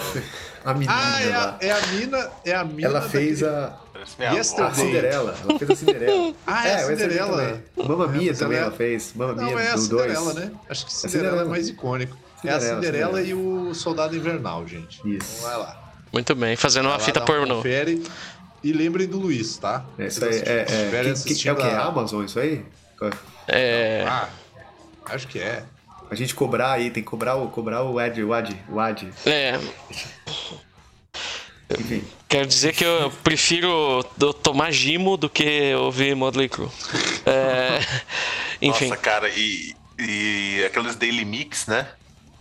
A 0.64 0.74
menina 0.74 0.94
Ah, 0.94 1.22
é 1.22 1.34
a, 1.34 1.58
é 1.62 1.72
a 1.72 1.88
mina. 1.88 2.32
É 2.46 2.56
a 2.56 2.64
mina. 2.64 2.88
Ela 2.88 3.02
fez 3.02 3.40
daquele- 3.42 4.28
a, 4.28 4.68
a. 4.68 4.74
Cinderela. 4.74 5.36
Ela 5.44 5.60
fez 5.60 5.72
a 5.72 5.76
Cinderela. 5.76 6.34
Ah, 6.48 6.68
é 6.68 6.74
a 6.74 6.78
Wesley 6.88 6.98
Cinderela. 6.98 7.38
também. 7.76 7.88
Mamma 7.90 8.06
É, 8.06 8.08
Mia 8.18 8.34
também 8.36 8.58
ela 8.58 8.66
é- 8.66 8.68
ela 8.70 8.78
fez. 8.78 9.14
Mamma 9.16 9.34
Não, 9.34 9.44
Mia 9.46 9.60
é 9.60 9.72
a 9.72 9.76
do 9.76 9.82
Cinderela, 9.82 10.34
2. 10.34 10.36
né? 10.36 10.52
Acho 10.70 10.86
que 10.86 10.92
É 10.92 10.96
Cinderela 10.96 11.42
é, 11.42 11.46
mais 11.46 11.68
icônico. 11.70 12.18
é 12.44 12.50
a 12.52 12.60
Cinderela. 12.60 13.22
e 13.22 13.34
o 13.34 13.74
Soldado 13.74 14.16
Invernal, 14.16 14.66
gente. 14.68 14.98
Isso. 15.06 15.38
Então 15.40 15.50
vai 15.50 15.58
lá. 15.58 15.87
Muito 16.18 16.34
bem, 16.34 16.56
fazendo 16.56 16.88
uma 16.90 16.98
fita 16.98 17.22
pornô. 17.22 17.58
Confere. 17.58 18.02
E 18.64 18.74
lembrem 18.74 19.08
do 19.08 19.20
Luiz, 19.20 19.56
tá? 19.58 19.86
É, 20.00 20.08
isso 20.08 20.26
aí 20.26 20.32
é, 20.40 20.66
é, 20.68 21.14
que- 21.24 21.36
que- 21.36 21.48
é 21.48 21.54
o 21.54 21.56
que? 21.56 21.62
É 21.62 21.76
a- 21.76 21.84
Amazon 21.84 22.26
isso 22.26 22.40
aí? 22.40 22.66
É. 23.48 24.04
Ah, 24.08 24.28
acho 25.06 25.28
que 25.28 25.38
é. 25.40 25.64
A 26.10 26.16
gente 26.16 26.34
cobrar 26.34 26.72
aí, 26.72 26.90
tem 26.90 27.04
que 27.04 27.10
cobrar 27.10 27.36
o, 27.36 27.50
cobrar 27.50 27.84
o 27.84 28.00
ad, 28.00 28.24
o 28.24 28.34
ad, 28.34 28.60
o 28.68 28.80
ad. 28.80 29.08
É. 29.28 29.60
Enfim. 31.80 32.04
Quero 32.28 32.48
dizer 32.48 32.74
que 32.74 32.84
eu 32.84 33.12
prefiro 33.24 34.04
tomar 34.42 34.72
gimo 34.72 35.18
do 35.18 35.30
que 35.30 35.76
ouvir 35.76 36.16
Motley 36.16 36.50
Crue. 36.50 36.68
É, 37.28 37.80
enfim. 38.60 38.88
Nossa, 38.90 38.98
cara, 39.02 39.30
e, 39.30 39.76
e 40.00 40.64
aqueles 40.66 40.96
Daily 40.96 41.26
Mix, 41.26 41.68
né? 41.68 41.88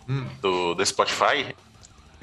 Hum. 0.09 0.25
Do, 0.41 0.73
do 0.73 0.83
Spotify. 0.85 1.53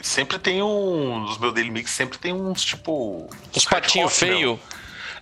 Sempre 0.02 0.38
tem 0.38 0.62
um. 0.62 1.20
Nos 1.20 1.38
meus 1.38 1.54
Daily 1.54 1.70
Mix 1.70 1.90
sempre 1.90 2.18
tem 2.18 2.32
uns 2.32 2.62
tipo. 2.64 3.28
Os 3.54 3.64
hard 3.64 3.82
patinhos 3.84 4.20
meu. 4.22 4.36
feios. 4.36 4.58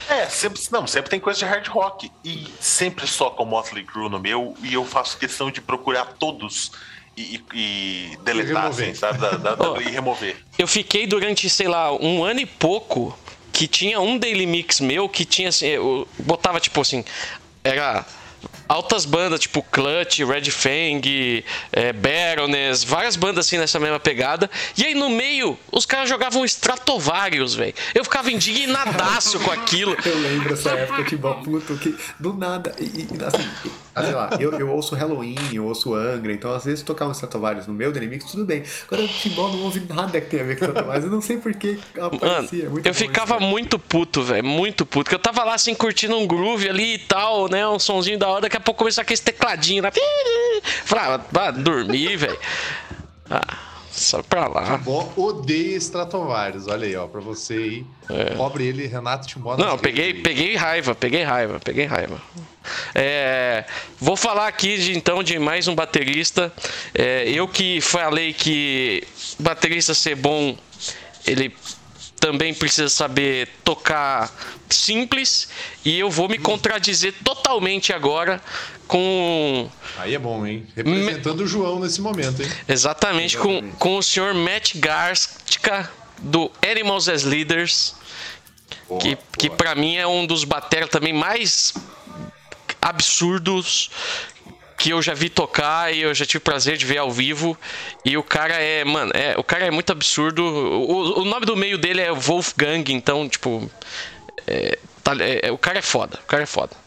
É, 0.09 0.27
sempre, 0.29 0.61
não, 0.73 0.87
sempre 0.87 1.11
tem 1.11 1.21
coisa 1.21 1.39
de 1.39 1.45
hard 1.45 1.67
rock. 1.69 2.11
E 2.25 2.47
sempre 2.61 3.07
só 3.07 3.31
com 3.31 3.45
Motley 3.45 3.85
Crue 3.85 4.09
no 4.09 4.19
meu. 4.19 4.57
E 4.63 4.75
eu 4.75 4.85
faço 4.85 5.17
questão 5.19 5.51
de 5.51 5.61
procurar 5.61 6.07
todos 6.19 6.73
e, 7.17 7.37
e- 7.37 7.45
e 8.13 8.17
deletar, 8.25 8.63
remover. 8.65 8.89
assim, 8.89 8.95
sabe? 8.99 9.19
Da- 9.19 9.31
da- 9.37 9.55
da- 9.55 9.79
e 9.83 9.91
remover. 9.91 10.37
Eu 10.59 10.67
fiquei 10.67 11.07
durante, 11.07 11.49
sei 11.49 11.69
lá, 11.69 11.93
um 11.93 12.25
ano 12.25 12.41
e 12.41 12.47
pouco 12.47 13.17
que 13.53 13.69
tinha 13.69 14.01
um 14.01 14.19
Daily 14.19 14.47
Mix 14.47 14.81
meu 14.81 15.09
que 15.09 15.25
tinha 15.25 15.51
assim, 15.51 15.67
eu 15.67 16.09
botava 16.19 16.59
tipo 16.59 16.81
assim, 16.81 17.05
era 17.63 18.05
altas 18.73 19.05
bandas, 19.05 19.41
tipo 19.41 19.63
Clutch, 19.63 20.21
Red 20.21 20.51
Fang, 20.51 21.45
é, 21.71 21.93
Baroness, 21.93 22.83
várias 22.83 23.17
bandas 23.17 23.47
assim 23.47 23.59
nessa 23.59 23.79
mesma 23.79 24.01
pegada. 24.01 24.51
E 24.77 24.85
aí 24.85 24.95
no 24.95 25.11
meio, 25.11 25.59
os 25.71 25.85
caras 25.85 26.09
jogavam 26.09 26.43
Stratovarius, 26.45 27.55
velho. 27.55 27.75
Eu 27.95 28.03
ficava 28.03 28.33
indignadaço 28.33 29.39
com 29.41 29.51
aquilo. 29.51 29.95
Eu 30.05 30.19
lembro 30.19 30.55
essa 30.55 30.71
época, 30.71 31.05
tipo, 31.05 31.35
puto, 31.43 31.77
que 31.77 31.95
do 32.19 32.33
nada. 32.33 32.75
E, 32.81 32.85
e, 32.85 33.25
assim, 33.25 33.51
ah, 33.95 34.03
sei 34.03 34.15
lá, 34.15 34.31
eu, 34.41 34.53
eu 34.59 34.71
ouço 34.71 34.95
Halloween, 34.95 35.37
eu 35.53 35.65
ouço 35.65 35.95
Angra, 35.95 36.33
então 36.33 36.53
às 36.53 36.65
vezes 36.65 36.83
tocar 36.83 37.07
um 37.07 37.13
Stratovarius 37.13 37.67
no 37.67 37.75
meu 37.75 37.93
Dynamics, 37.93 38.31
tudo 38.31 38.45
bem. 38.45 38.63
Agora 38.87 39.03
o 39.03 39.09
Timbó 39.09 39.49
não 39.49 39.63
ouve 39.63 39.81
nada 39.89 40.21
que 40.21 40.31
tenha 40.31 40.43
a 40.43 40.47
ver 40.47 40.59
com 40.59 40.65
Stratovarius, 40.65 41.05
eu 41.05 41.11
não 41.11 41.21
sei 41.21 41.37
por 41.37 41.53
que 41.55 41.79
Mano, 41.95 42.17
aparecia. 42.17 42.71
muito 42.71 42.87
eu 42.87 42.95
ficava 42.95 43.37
isso, 43.37 43.45
muito 43.47 43.79
puto, 43.79 44.23
velho. 44.23 44.45
Muito 44.45 44.87
puto. 44.87 45.11
Que 45.11 45.15
eu 45.15 45.19
tava 45.19 45.45
lá 45.45 45.55
assim 45.55 45.75
curtindo 45.75 46.17
um 46.17 46.27
groove 46.27 46.69
ali 46.69 46.95
e 46.95 46.99
tal, 46.99 47.49
né? 47.49 47.67
Um 47.69 47.79
sonzinho 47.79 48.19
da 48.19 48.29
hora. 48.29 48.43
Daqui 48.43 48.57
a 48.57 48.61
pouco 48.61 48.79
começou 48.79 49.03
aquele 49.03 49.21
tecladinho 49.21 49.83
lá. 49.83 49.91
Falava, 50.85 51.25
ah, 51.35 51.51
dormir, 51.51 52.17
velho. 52.17 52.39
Ah, 53.31 53.72
só 54.03 54.23
pra 54.23 54.47
lá. 54.47 54.77
Bom, 54.79 55.13
odeia 55.17 55.77
Stratovarius. 55.77 56.67
Olha 56.67 56.87
aí, 56.87 56.97
ó, 56.97 57.07
pra 57.07 57.21
você 57.21 57.55
aí. 57.55 57.87
Cobre 58.37 58.67
ele, 58.67 58.87
Renato 58.87 59.27
Timbó. 59.27 59.57
Não, 59.57 59.79
peguei, 59.79 60.15
peguei 60.15 60.55
raiva, 60.55 60.95
peguei 60.95 61.23
raiva, 61.23 61.59
peguei 61.61 61.87
raiva. 61.87 62.21
É, 62.95 63.65
vou 63.99 64.17
falar 64.17 64.49
aqui 64.49 64.77
de, 64.77 64.97
então 64.97 65.23
de 65.23 65.39
mais 65.39 65.69
um 65.69 65.75
baterista. 65.75 66.53
É, 66.95 67.29
eu 67.29 67.49
que 67.49 67.81
falei 67.81 68.33
que 68.33 69.03
baterista 69.39 69.95
ser 69.95 70.17
bom, 70.17 70.57
ele 71.27 71.55
também 72.21 72.55
precisa 72.55 72.89
saber 72.89 73.49
tocar 73.65 74.31
simples 74.71 75.49
e 75.85 75.99
eu 75.99 76.09
vou 76.09 76.29
me 76.29 76.39
contradizer 76.39 77.13
totalmente 77.25 77.93
agora 77.93 78.41
com 78.93 79.71
Aí 79.97 80.15
é 80.15 80.19
bom, 80.19 80.47
hein? 80.47 80.67
Representando 80.77 81.41
o 81.41 81.47
João 81.47 81.81
nesse 81.81 82.01
momento, 82.03 82.43
hein? 82.43 82.51
exatamente 82.69 83.39
com, 83.39 83.51
Exatamente. 83.53 83.77
com 83.79 83.97
o 83.97 84.03
senhor 84.03 84.35
Matt 84.35 84.75
Garstka 84.77 85.91
do 86.19 86.53
Animals 86.63 87.09
as 87.09 87.23
Leaders 87.25 87.95
Boa, 88.87 89.01
que, 89.01 89.15
boa. 89.15 89.27
que 89.39 89.49
para 89.51 89.75
mim 89.75 89.97
é 89.97 90.07
um 90.07 90.27
dos 90.27 90.45
bateras 90.45 90.91
também 90.91 91.13
mais 91.13 91.73
absurdos 92.83 93.91
que 94.79 94.91
eu 94.91 95.01
já 95.01 95.15
vi 95.15 95.29
tocar 95.31 95.95
e 95.95 96.01
eu 96.03 96.13
já 96.15 96.27
tive 96.27 96.41
prazer 96.41 96.77
de 96.77 96.85
ver 96.85 96.99
ao 96.99 97.11
vivo. 97.11 97.57
E 98.05 98.17
o 98.17 98.23
cara 98.23 98.55
é, 98.55 98.85
mano, 98.85 99.13
é, 99.15 99.35
o 99.39 99.45
cara 99.45 99.65
é 99.65 99.71
muito 99.71 99.91
absurdo. 99.93 100.43
O, 100.45 101.21
o 101.21 101.25
nome 101.25 101.47
do 101.47 101.57
meio 101.57 101.79
dele 101.79 102.01
é 102.01 102.11
Wolfgang, 102.13 102.83
então, 102.93 103.29
tipo. 103.29 103.71
é, 104.47 104.77
tá- 105.05 105.15
é- 105.21 105.47
é- 105.49 105.53
o 105.53 105.59
cara 105.59 105.79
é 105.79 105.83
foda, 105.83 106.19
o 106.25 106.27
cara 106.27 106.43
é 106.43 106.47
foda. 106.47 106.82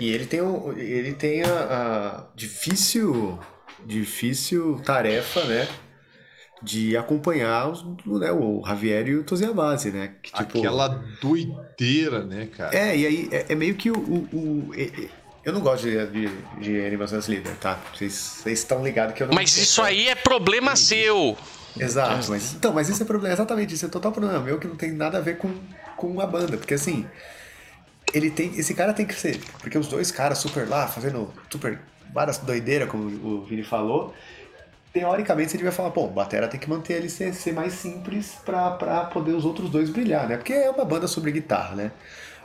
E 0.00 0.10
ele 0.10 0.26
tem, 0.26 0.40
o, 0.40 0.72
ele 0.76 1.12
tem 1.12 1.42
a, 1.42 1.48
a 2.26 2.26
difícil, 2.34 3.38
difícil 3.86 4.80
tarefa, 4.84 5.44
né? 5.44 5.68
De 6.62 6.96
acompanhar 6.96 7.68
os, 7.70 7.84
né, 8.06 8.32
o 8.32 8.62
Javier 8.66 9.06
e 9.08 9.16
o 9.16 9.24
Toziabase, 9.24 9.90
né? 9.90 10.14
Que, 10.22 10.32
tipo, 10.32 10.58
Aquela 10.58 10.88
doideira, 11.20 12.24
né, 12.24 12.46
cara? 12.56 12.74
É, 12.76 12.96
e 12.96 13.06
aí 13.06 13.28
é, 13.30 13.46
é 13.50 13.54
meio 13.54 13.74
que 13.74 13.90
o. 13.90 13.96
o- 13.98 14.28
o- 14.32 14.74
e- 14.74 15.10
eu 15.44 15.52
não 15.52 15.60
gosto 15.60 15.82
de, 15.82 16.06
de, 16.06 16.28
de 16.58 16.86
animações 16.86 17.28
líder, 17.28 17.54
tá? 17.56 17.78
Vocês, 17.94 18.12
vocês 18.42 18.60
estão 18.60 18.82
ligados 18.82 19.14
que 19.14 19.22
eu 19.22 19.26
não 19.26 19.34
Mas 19.34 19.54
isso 19.58 19.82
aí 19.82 20.08
é 20.08 20.14
problema 20.14 20.74
seu. 20.74 21.36
Exato, 21.78 22.30
mas 22.30 22.54
então, 22.54 22.72
mas 22.72 22.88
isso 22.88 23.02
é 23.02 23.04
problema, 23.04 23.34
exatamente, 23.34 23.74
isso 23.74 23.84
é 23.84 23.88
total 23.88 24.10
problema 24.12 24.38
meu 24.40 24.58
que 24.58 24.66
não 24.66 24.76
tem 24.76 24.92
nada 24.92 25.18
a 25.18 25.20
ver 25.20 25.36
com, 25.36 25.52
com 25.96 26.18
a 26.20 26.26
banda, 26.26 26.56
porque 26.56 26.74
assim, 26.74 27.04
ele 28.14 28.30
tem, 28.30 28.54
esse 28.56 28.72
cara 28.74 28.94
tem 28.94 29.04
que 29.04 29.14
ser, 29.14 29.40
porque 29.60 29.76
os 29.76 29.88
dois 29.88 30.10
caras 30.10 30.38
super 30.38 30.68
lá, 30.68 30.86
fazendo 30.86 31.32
super 31.50 31.80
várias 32.12 32.38
doideiras, 32.38 32.88
como 32.88 33.04
o 33.04 33.44
Vini 33.44 33.64
falou, 33.64 34.14
teoricamente 34.92 35.50
você 35.50 35.56
devia 35.56 35.72
falar, 35.72 35.90
pô, 35.90 36.04
o 36.04 36.10
Batera 36.10 36.46
tem 36.46 36.60
que 36.60 36.70
manter 36.70 36.94
ele 36.94 37.08
ser, 37.08 37.34
ser 37.34 37.52
mais 37.52 37.72
simples 37.72 38.36
pra, 38.44 38.70
pra 38.70 39.04
poder 39.06 39.32
os 39.32 39.44
outros 39.44 39.68
dois 39.68 39.90
brilhar, 39.90 40.28
né? 40.28 40.36
Porque 40.36 40.52
é 40.52 40.70
uma 40.70 40.84
banda 40.84 41.08
sobre 41.08 41.32
guitarra, 41.32 41.74
né? 41.74 41.90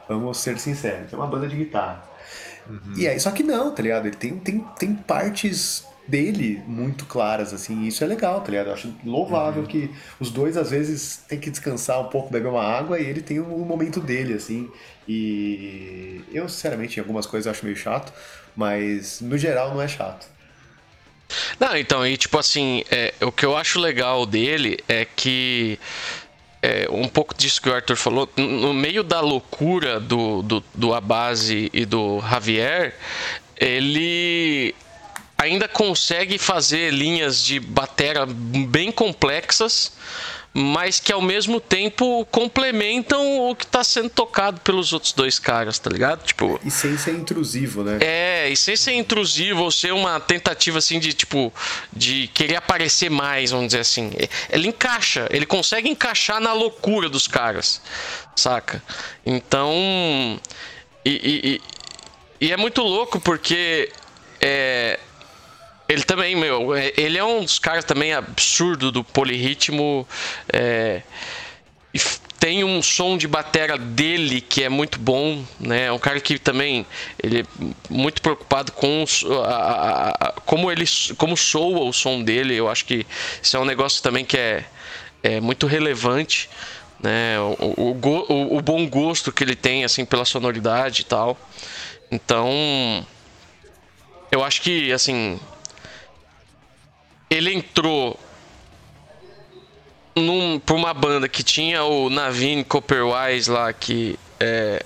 Vamos 0.08 0.40
ser 0.40 0.58
sinceros, 0.58 1.14
é 1.14 1.16
uma 1.16 1.28
banda 1.28 1.48
de 1.48 1.56
guitarra. 1.56 2.04
E 2.96 3.08
aí, 3.08 3.20
só 3.20 3.32
que 3.32 3.44
não, 3.44 3.74
tá 3.74 3.82
ligado? 3.82 4.08
Ele 4.08 4.16
tem, 4.16 4.38
tem, 4.40 4.60
tem 4.78 4.96
partes 4.96 5.86
dele 6.10 6.62
muito 6.66 7.06
claras, 7.06 7.54
assim, 7.54 7.84
e 7.84 7.88
isso 7.88 8.04
é 8.04 8.08
legal, 8.08 8.42
tá 8.42 8.50
ligado? 8.50 8.68
Eu 8.68 8.74
acho 8.74 8.94
louvável 9.06 9.64
que 9.64 9.92
os 10.20 10.32
dois, 10.32 10.58
às 10.58 10.72
vezes, 10.72 11.24
tem 11.28 11.40
que 11.40 11.50
descansar 11.50 12.02
um 12.02 12.10
pouco, 12.10 12.32
beber 12.32 12.50
uma 12.50 12.64
água, 12.64 13.00
e 13.00 13.06
ele 13.06 13.22
tem 13.22 13.40
um 13.40 13.60
momento 13.60 14.00
dele, 14.00 14.34
assim, 14.34 14.70
e 15.08 16.22
eu, 16.32 16.50
sinceramente, 16.50 16.98
em 16.98 17.00
algumas 17.02 17.26
coisas 17.26 17.50
acho 17.50 17.66
meio 17.66 17.78
chato, 17.78 18.12
mas 18.56 19.22
no 19.22 19.38
geral 19.38 19.74
não 19.74 19.82
é 19.82 19.88
chato. 19.88 20.28
Não, 21.60 21.76
então, 21.78 22.06
e 22.06 22.18
tipo 22.18 22.38
assim, 22.38 22.84
é, 22.90 23.14
o 23.22 23.32
que 23.32 23.46
eu 23.46 23.56
acho 23.56 23.80
legal 23.80 24.26
dele 24.26 24.80
é 24.88 25.06
que. 25.06 25.80
É, 26.62 26.88
um 26.92 27.08
pouco 27.08 27.34
disso 27.34 27.62
que 27.62 27.70
o 27.70 27.74
Arthur 27.74 27.96
falou, 27.96 28.30
no 28.36 28.74
meio 28.74 29.02
da 29.02 29.22
loucura 29.22 29.98
do, 29.98 30.42
do, 30.42 30.64
do 30.76 30.94
Abase 30.94 31.70
e 31.74 31.86
do 31.86 32.20
Javier, 32.20 32.96
ele 33.56 34.76
ainda 35.40 35.70
consegue 35.70 36.38
fazer 36.38 36.92
linhas 36.92 37.42
de 37.42 37.62
batera 37.62 38.26
bem 38.26 38.92
complexas, 38.92 39.94
mas 40.54 41.00
que 41.00 41.14
ao 41.14 41.22
mesmo 41.22 41.62
tempo 41.62 42.26
complementam 42.26 43.50
o 43.50 43.56
que 43.56 43.66
tá 43.66 43.82
sendo 43.82 44.10
tocado 44.10 44.60
pelos 44.60 44.92
outros 44.92 45.14
dois 45.14 45.40
caras, 45.40 45.80
tá 45.80 45.90
ligado? 45.90 46.26
Tipo. 46.26 46.60
E 46.66 46.70
sem 46.70 46.98
ser 46.98 47.14
intrusivo, 47.14 47.84
né? 47.84 48.00
É, 48.02 48.50
e 48.50 48.58
sem 48.58 48.76
ser 48.76 48.96
intrusivo 48.96 49.64
ou 49.64 49.72
ser 49.72 49.94
uma 49.94 50.20
tentativa 50.20 50.80
assim 50.80 51.00
de 51.00 51.14
tipo 51.14 51.54
de 51.94 52.28
querer 52.34 52.58
aparecer 52.58 53.10
mais, 53.10 53.52
vamos 53.52 53.68
dizer 53.68 53.80
assim. 53.80 54.12
Ele 54.50 54.68
encaixa, 54.68 55.26
ele 55.30 55.46
consegue 55.46 55.88
encaixar 55.88 56.42
na 56.42 56.52
loucura 56.52 57.08
dos 57.08 57.28
caras, 57.28 57.82
saca? 58.36 58.84
Então. 59.26 60.38
E, 61.06 61.12
e, 61.12 61.62
e, 62.42 62.48
e 62.48 62.52
é 62.52 62.58
muito 62.58 62.82
louco 62.82 63.22
porque. 63.22 63.90
É, 64.42 65.00
ele 65.90 66.04
também, 66.04 66.36
meu, 66.36 66.76
é, 66.76 66.94
ele 66.96 67.18
é 67.18 67.24
um 67.24 67.42
dos 67.42 67.58
caras 67.58 67.84
também 67.84 68.14
absurdo 68.14 68.92
do 68.92 69.04
polirritmo. 69.04 70.08
É, 70.54 71.02
tem 72.40 72.64
um 72.64 72.80
som 72.82 73.18
de 73.18 73.28
batera 73.28 73.76
dele 73.76 74.40
que 74.40 74.64
é 74.64 74.70
muito 74.70 75.00
bom, 75.00 75.44
né? 75.60 75.86
É 75.86 75.92
um 75.92 75.98
cara 75.98 76.20
que 76.20 76.38
também 76.38 76.86
ele 77.22 77.42
é 77.42 77.46
muito 77.90 78.22
preocupado 78.22 78.72
com 78.72 79.04
a, 79.44 79.48
a, 79.48 80.10
a, 80.10 80.32
como 80.46 80.72
ele 80.72 80.86
como 81.18 81.36
soa 81.36 81.80
o 81.80 81.92
som 81.92 82.22
dele. 82.22 82.56
Eu 82.56 82.70
acho 82.70 82.86
que 82.86 83.04
isso 83.42 83.58
é 83.58 83.60
um 83.60 83.66
negócio 83.66 84.04
também 84.04 84.24
que 84.24 84.38
é, 84.38 84.66
é 85.24 85.42
muito 85.42 85.66
relevante, 85.66 86.48
né? 87.02 87.40
O, 87.40 87.96
o, 87.96 88.26
o, 88.30 88.58
o 88.58 88.62
bom 88.62 88.88
gosto 88.88 89.32
que 89.32 89.44
ele 89.44 89.56
tem 89.56 89.84
assim 89.84 90.06
pela 90.06 90.24
sonoridade 90.24 91.02
e 91.02 91.06
tal. 91.06 91.36
Então, 92.12 93.06
eu 94.32 94.44
acho 94.44 94.62
que 94.62 94.94
assim 94.94 95.40
ele 97.30 97.54
entrou 97.54 98.20
num, 100.16 100.60
por 100.60 100.76
uma 100.76 100.94
banda 100.94 101.30
que 101.30 101.44
tinha 101.44 101.84
o 101.84 102.10
Navin 102.10 102.64
Copperwise 102.64 103.50
lá, 103.50 103.72
que 103.72 104.18
é, 104.40 104.84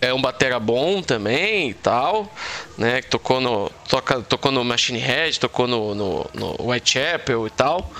é 0.00 0.14
um 0.14 0.20
batera 0.20 0.58
bom 0.58 1.02
também 1.02 1.70
e 1.70 1.74
tal, 1.74 2.32
né? 2.78 3.02
Que 3.02 3.08
tocou 3.08 3.40
no, 3.40 3.70
toca, 3.88 4.20
tocou 4.22 4.50
no 4.52 4.64
Machine 4.64 4.98
Head, 4.98 5.38
tocou 5.40 5.66
no, 5.66 5.94
no, 5.94 6.30
no 6.32 6.70
Whitechapel 6.70 7.46
e 7.46 7.50
tal. 7.50 7.92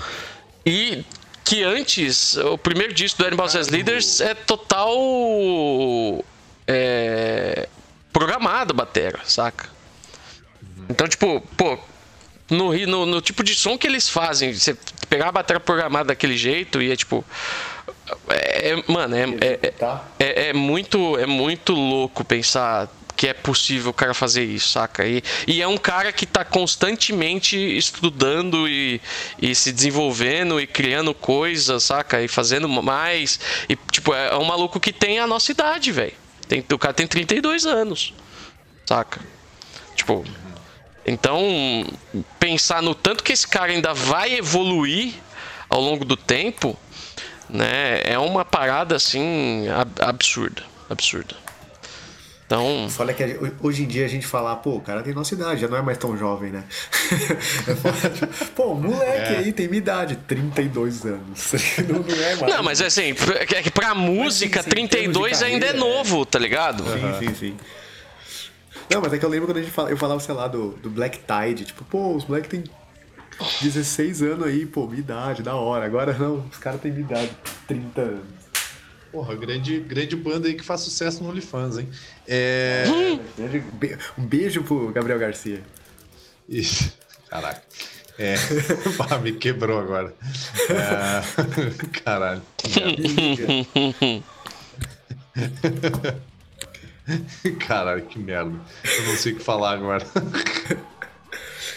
E 0.65 1.03
que 1.43 1.63
antes, 1.63 2.37
o 2.37 2.57
primeiro 2.57 2.93
disco 2.93 3.21
do 3.21 3.27
Animals 3.27 3.55
as 3.55 3.67
Leaders 3.67 4.21
é 4.21 4.33
total 4.33 4.93
é, 6.67 7.67
programado 8.13 8.73
batera, 8.73 9.19
saca? 9.25 9.69
Então, 10.89 11.07
tipo, 11.07 11.41
pô, 11.57 11.77
no, 12.51 12.73
no, 12.85 13.05
no, 13.05 13.21
tipo 13.21 13.43
de 13.43 13.55
som 13.55 13.77
que 13.77 13.87
eles 13.87 14.09
fazem. 14.09 14.53
Você 14.53 14.77
pegar 15.09 15.29
a 15.29 15.31
bateria 15.31 15.59
programada 15.59 16.09
daquele 16.09 16.37
jeito 16.37 16.81
e 16.81 16.91
é 16.91 16.95
tipo. 16.95 17.23
É, 18.29 18.71
é 18.71 18.83
mano, 18.87 19.15
é, 19.15 19.23
é, 19.23 19.73
é, 20.19 20.49
é, 20.49 20.53
muito, 20.53 21.17
é 21.17 21.25
muito 21.25 21.73
louco 21.73 22.25
pensar 22.25 22.89
que 23.15 23.27
é 23.27 23.33
possível 23.33 23.91
o 23.91 23.93
cara 23.93 24.13
fazer 24.13 24.43
isso, 24.43 24.69
saca? 24.69 25.05
E, 25.05 25.23
e 25.47 25.61
é 25.61 25.67
um 25.67 25.77
cara 25.77 26.11
que 26.11 26.25
tá 26.25 26.43
constantemente 26.43 27.55
estudando 27.55 28.67
e, 28.67 28.99
e 29.39 29.53
se 29.53 29.71
desenvolvendo 29.71 30.59
e 30.59 30.67
criando 30.67 31.13
coisas, 31.13 31.83
saca? 31.83 32.21
E 32.21 32.27
fazendo 32.27 32.67
mais. 32.67 33.39
E, 33.69 33.77
tipo, 33.91 34.13
é 34.13 34.35
um 34.35 34.43
maluco 34.43 34.79
que 34.79 34.91
tem 34.91 35.19
a 35.19 35.27
nossa 35.27 35.51
idade, 35.51 35.91
velho. 35.91 36.13
O 36.73 36.77
cara 36.77 36.93
tem 36.93 37.07
32 37.07 37.65
anos, 37.65 38.13
saca? 38.85 39.21
Tipo, 39.95 40.25
então, 41.05 41.85
pensar 42.39 42.81
no 42.81 42.93
tanto 42.93 43.23
que 43.23 43.33
esse 43.33 43.47
cara 43.47 43.71
ainda 43.71 43.93
vai 43.93 44.35
evoluir 44.35 45.15
ao 45.69 45.81
longo 45.81 46.05
do 46.05 46.15
tempo, 46.15 46.77
né, 47.49 48.01
é 48.03 48.17
uma 48.17 48.45
parada 48.45 48.95
assim 48.95 49.65
absurda, 49.99 50.63
absurda. 50.89 51.35
Então, 52.51 52.89
Fala 52.89 53.13
que 53.13 53.23
hoje 53.61 53.83
em 53.83 53.87
dia 53.87 54.03
a 54.03 54.09
gente 54.09 54.27
fala, 54.27 54.53
pô, 54.57 54.71
o 54.71 54.81
cara 54.81 55.01
tem 55.01 55.13
nossa 55.13 55.33
idade, 55.33 55.61
já 55.61 55.69
não 55.69 55.77
é 55.77 55.81
mais 55.81 55.97
tão 55.97 56.17
jovem, 56.17 56.51
né? 56.51 56.65
pô, 58.53 58.75
moleque 58.75 59.33
é. 59.33 59.37
aí 59.37 59.53
tem 59.53 59.69
minha 59.69 59.77
idade, 59.77 60.17
32 60.27 61.05
anos. 61.05 61.53
Não, 61.87 61.99
não 61.99 62.23
é 62.23 62.35
mais. 62.35 62.53
Não, 62.53 62.63
mas 62.63 62.81
é 62.81 62.87
assim, 62.87 63.15
é 63.39 63.61
que 63.61 63.71
pra 63.71 63.95
música, 63.95 64.57
mas, 64.57 64.65
sim, 64.65 64.69
32 64.69 65.41
ainda 65.41 65.67
é 65.67 65.73
novo, 65.73 66.25
tá 66.25 66.37
ligado? 66.37 66.83
Sim, 66.83 67.25
sim, 67.25 67.35
sim. 67.35 67.57
Não, 68.91 68.99
mas 68.99 69.13
é 69.13 69.17
que 69.17 69.23
eu 69.23 69.29
lembro 69.29 69.47
quando 69.47 69.57
a 69.57 69.61
gente 69.61 69.71
fala, 69.71 69.89
eu 69.89 69.95
falava, 69.95 70.19
sei 70.19 70.35
lá, 70.35 70.49
do, 70.49 70.71
do 70.71 70.89
Black 70.89 71.19
Tide, 71.19 71.63
tipo, 71.63 71.85
pô, 71.85 72.13
os 72.13 72.25
moleques 72.25 72.49
têm 72.49 72.63
16 73.61 74.21
anos 74.21 74.45
aí, 74.45 74.65
pô, 74.65 74.85
minha 74.85 74.99
idade, 74.99 75.41
da 75.41 75.55
hora. 75.55 75.85
Agora 75.85 76.13
não, 76.13 76.45
os 76.51 76.57
caras 76.57 76.81
têm 76.81 76.91
minha 76.91 77.05
idade, 77.05 77.31
30 77.67 78.01
anos. 78.01 78.41
Porra, 79.09 79.35
grande, 79.35 79.79
grande 79.79 80.15
banda 80.15 80.47
aí 80.47 80.55
que 80.55 80.63
faz 80.63 80.81
sucesso 80.81 81.23
no 81.23 81.29
OnlyFans, 81.29 81.77
hein? 81.77 81.89
É... 82.27 82.83
Um 84.17 84.25
beijo 84.25 84.61
pro 84.63 84.91
Gabriel 84.91 85.19
Garcia. 85.19 85.61
Isso, 86.47 86.93
caraca. 87.29 87.61
É, 88.19 88.35
pá, 88.97 89.17
me 89.19 89.31
quebrou 89.31 89.79
agora. 89.79 90.13
É... 90.69 91.21
Caralho. 92.03 92.41
Caralho, 97.67 98.05
que 98.05 98.19
merda. 98.19 98.59
Eu 98.83 99.03
não 99.05 99.15
sei 99.15 99.33
o 99.33 99.35
que 99.37 99.43
falar 99.43 99.73
agora. 99.73 100.05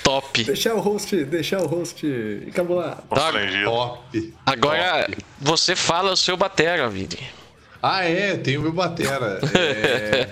Top. 0.02 0.44
Deixar 0.44 0.74
o 0.74 0.80
host, 0.80 1.24
deixar 1.24 1.60
o 1.62 1.66
host 1.66 2.06
encabular. 2.46 3.02
Tá. 3.08 3.32
Top. 3.64 4.34
Agora 4.44 5.06
Top. 5.08 5.24
você 5.40 5.74
fala 5.74 6.12
o 6.12 6.16
seu 6.16 6.36
batera, 6.36 6.88
Vini. 6.88 7.18
Ah, 7.82 8.04
é, 8.04 8.36
tem 8.36 8.56
o 8.56 8.62
meu 8.62 8.72
batera. 8.72 9.40
É... 9.54 10.28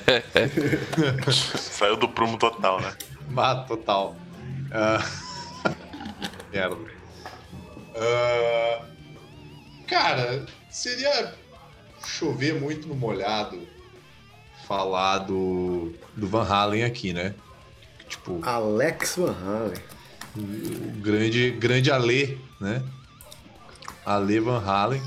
Saiu 1.33 1.97
do 1.97 2.09
prumo 2.09 2.39
total, 2.39 2.81
né? 2.81 2.95
Ah, 3.37 3.65
total. 3.67 4.17
Uh... 4.73 5.05
Merda. 6.51 6.77
Uh... 7.95 8.87
Cara, 9.87 10.47
seria 10.71 11.35
chover 12.03 12.55
muito 12.55 12.89
no 12.89 12.95
molhado 12.95 13.69
falar 14.67 15.19
do, 15.19 15.93
do 16.17 16.27
Van 16.27 16.45
Halen 16.45 16.85
aqui, 16.85 17.13
né? 17.13 17.35
Tipo, 18.09 18.41
Alex 18.43 19.17
Van 19.17 19.35
Halen. 19.45 19.79
O 20.37 21.01
grande, 21.01 21.51
grande 21.51 21.91
Ale, 21.91 22.39
né? 22.61 22.83
Ale 24.05 24.41
Van 24.41 24.59
Halen. 24.59 25.03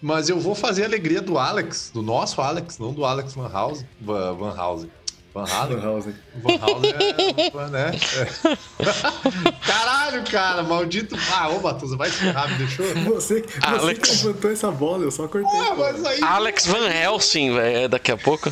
Mas 0.00 0.28
eu 0.28 0.38
vou 0.38 0.54
fazer 0.54 0.84
a 0.84 0.86
alegria 0.86 1.20
do 1.20 1.38
Alex, 1.38 1.90
do 1.92 2.02
nosso 2.02 2.40
Alex, 2.40 2.78
não 2.78 2.92
do 2.92 3.04
Alex 3.04 3.34
Van 3.34 3.48
Halen. 3.48 3.86
Van 4.00 4.54
Halen. 4.56 4.90
Van 5.34 5.46
Halen? 5.46 5.80
Van 5.80 5.90
Halen. 5.90 6.16
Van 6.42 6.58
Halen 6.60 6.94
é, 6.94 7.68
né? 7.70 7.90
É. 8.16 9.66
Caralho, 9.66 10.24
cara, 10.24 10.62
maldito. 10.62 11.16
Ah, 11.32 11.50
ô 11.50 11.60
Batuza, 11.60 11.96
vai 11.96 12.10
se 12.10 12.16
ferrar, 12.16 12.50
me 12.50 12.58
deixou? 12.58 12.86
Você, 13.04 13.44
Alex. 13.60 13.82
você 13.82 13.94
que 13.94 14.26
levantou 14.26 14.50
essa 14.50 14.70
bola, 14.70 15.04
eu 15.04 15.10
só 15.10 15.28
cortei. 15.28 15.50
Porra, 15.50 15.74
mas 15.74 16.04
aí... 16.04 16.22
Alex 16.22 16.66
Van 16.66 16.88
Helsing, 16.88 17.54
velho, 17.54 17.76
é 17.78 17.88
daqui 17.88 18.10
a 18.10 18.16
pouco. 18.16 18.50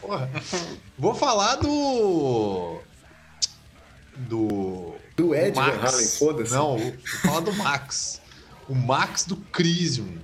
Porra. 0.00 0.30
Vou 0.98 1.14
falar 1.14 1.56
do. 1.56 2.78
Do. 4.16 4.94
Do 5.16 5.34
Ed 5.34 5.54
Van 5.54 5.62
Halen, 5.62 6.06
foda-se. 6.06 6.52
Não, 6.52 6.78
vou 6.78 6.94
falar 7.22 7.40
do 7.40 7.52
Max. 7.54 8.20
O 8.68 8.74
Max 8.74 9.24
do 9.24 9.36
Crisium. 9.36 10.18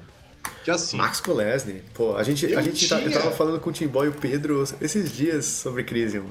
Que 0.65 0.71
assim. 0.71 0.97
Max 0.97 1.21
Kolesny. 1.21 1.83
Pô, 1.95 2.17
a 2.17 2.23
gente, 2.23 2.55
a 2.55 2.63
gente 2.63 2.89
tá, 2.89 3.01
eu 3.01 3.13
tava 3.13 3.31
falando 3.31 3.61
com 3.61 3.71
o 3.71 3.73
Tim 3.73 3.87
Boy 3.87 4.07
e 4.07 4.11
o 4.11 4.13
Pedro 4.13 4.63
esses 4.81 5.13
dias 5.13 5.45
sobre 5.47 5.85
Crisium. 5.85 6.27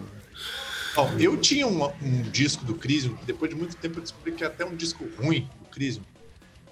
Bom, 0.96 1.12
eu 1.20 1.38
tinha 1.38 1.68
um, 1.68 1.86
um, 1.86 2.22
disco 2.24 2.66
do 2.66 2.76
Crisium, 2.76 3.16
que 3.16 3.26
depois 3.26 3.50
de 3.50 3.56
muito 3.56 3.76
tempo 3.78 4.00
eu 4.00 4.02
descobri 4.02 4.32
que 4.34 4.44
é 4.44 4.48
até 4.48 4.66
um 4.66 4.76
disco 4.76 5.08
ruim 5.18 5.50
do 5.62 5.70
Crisium, 5.70 6.04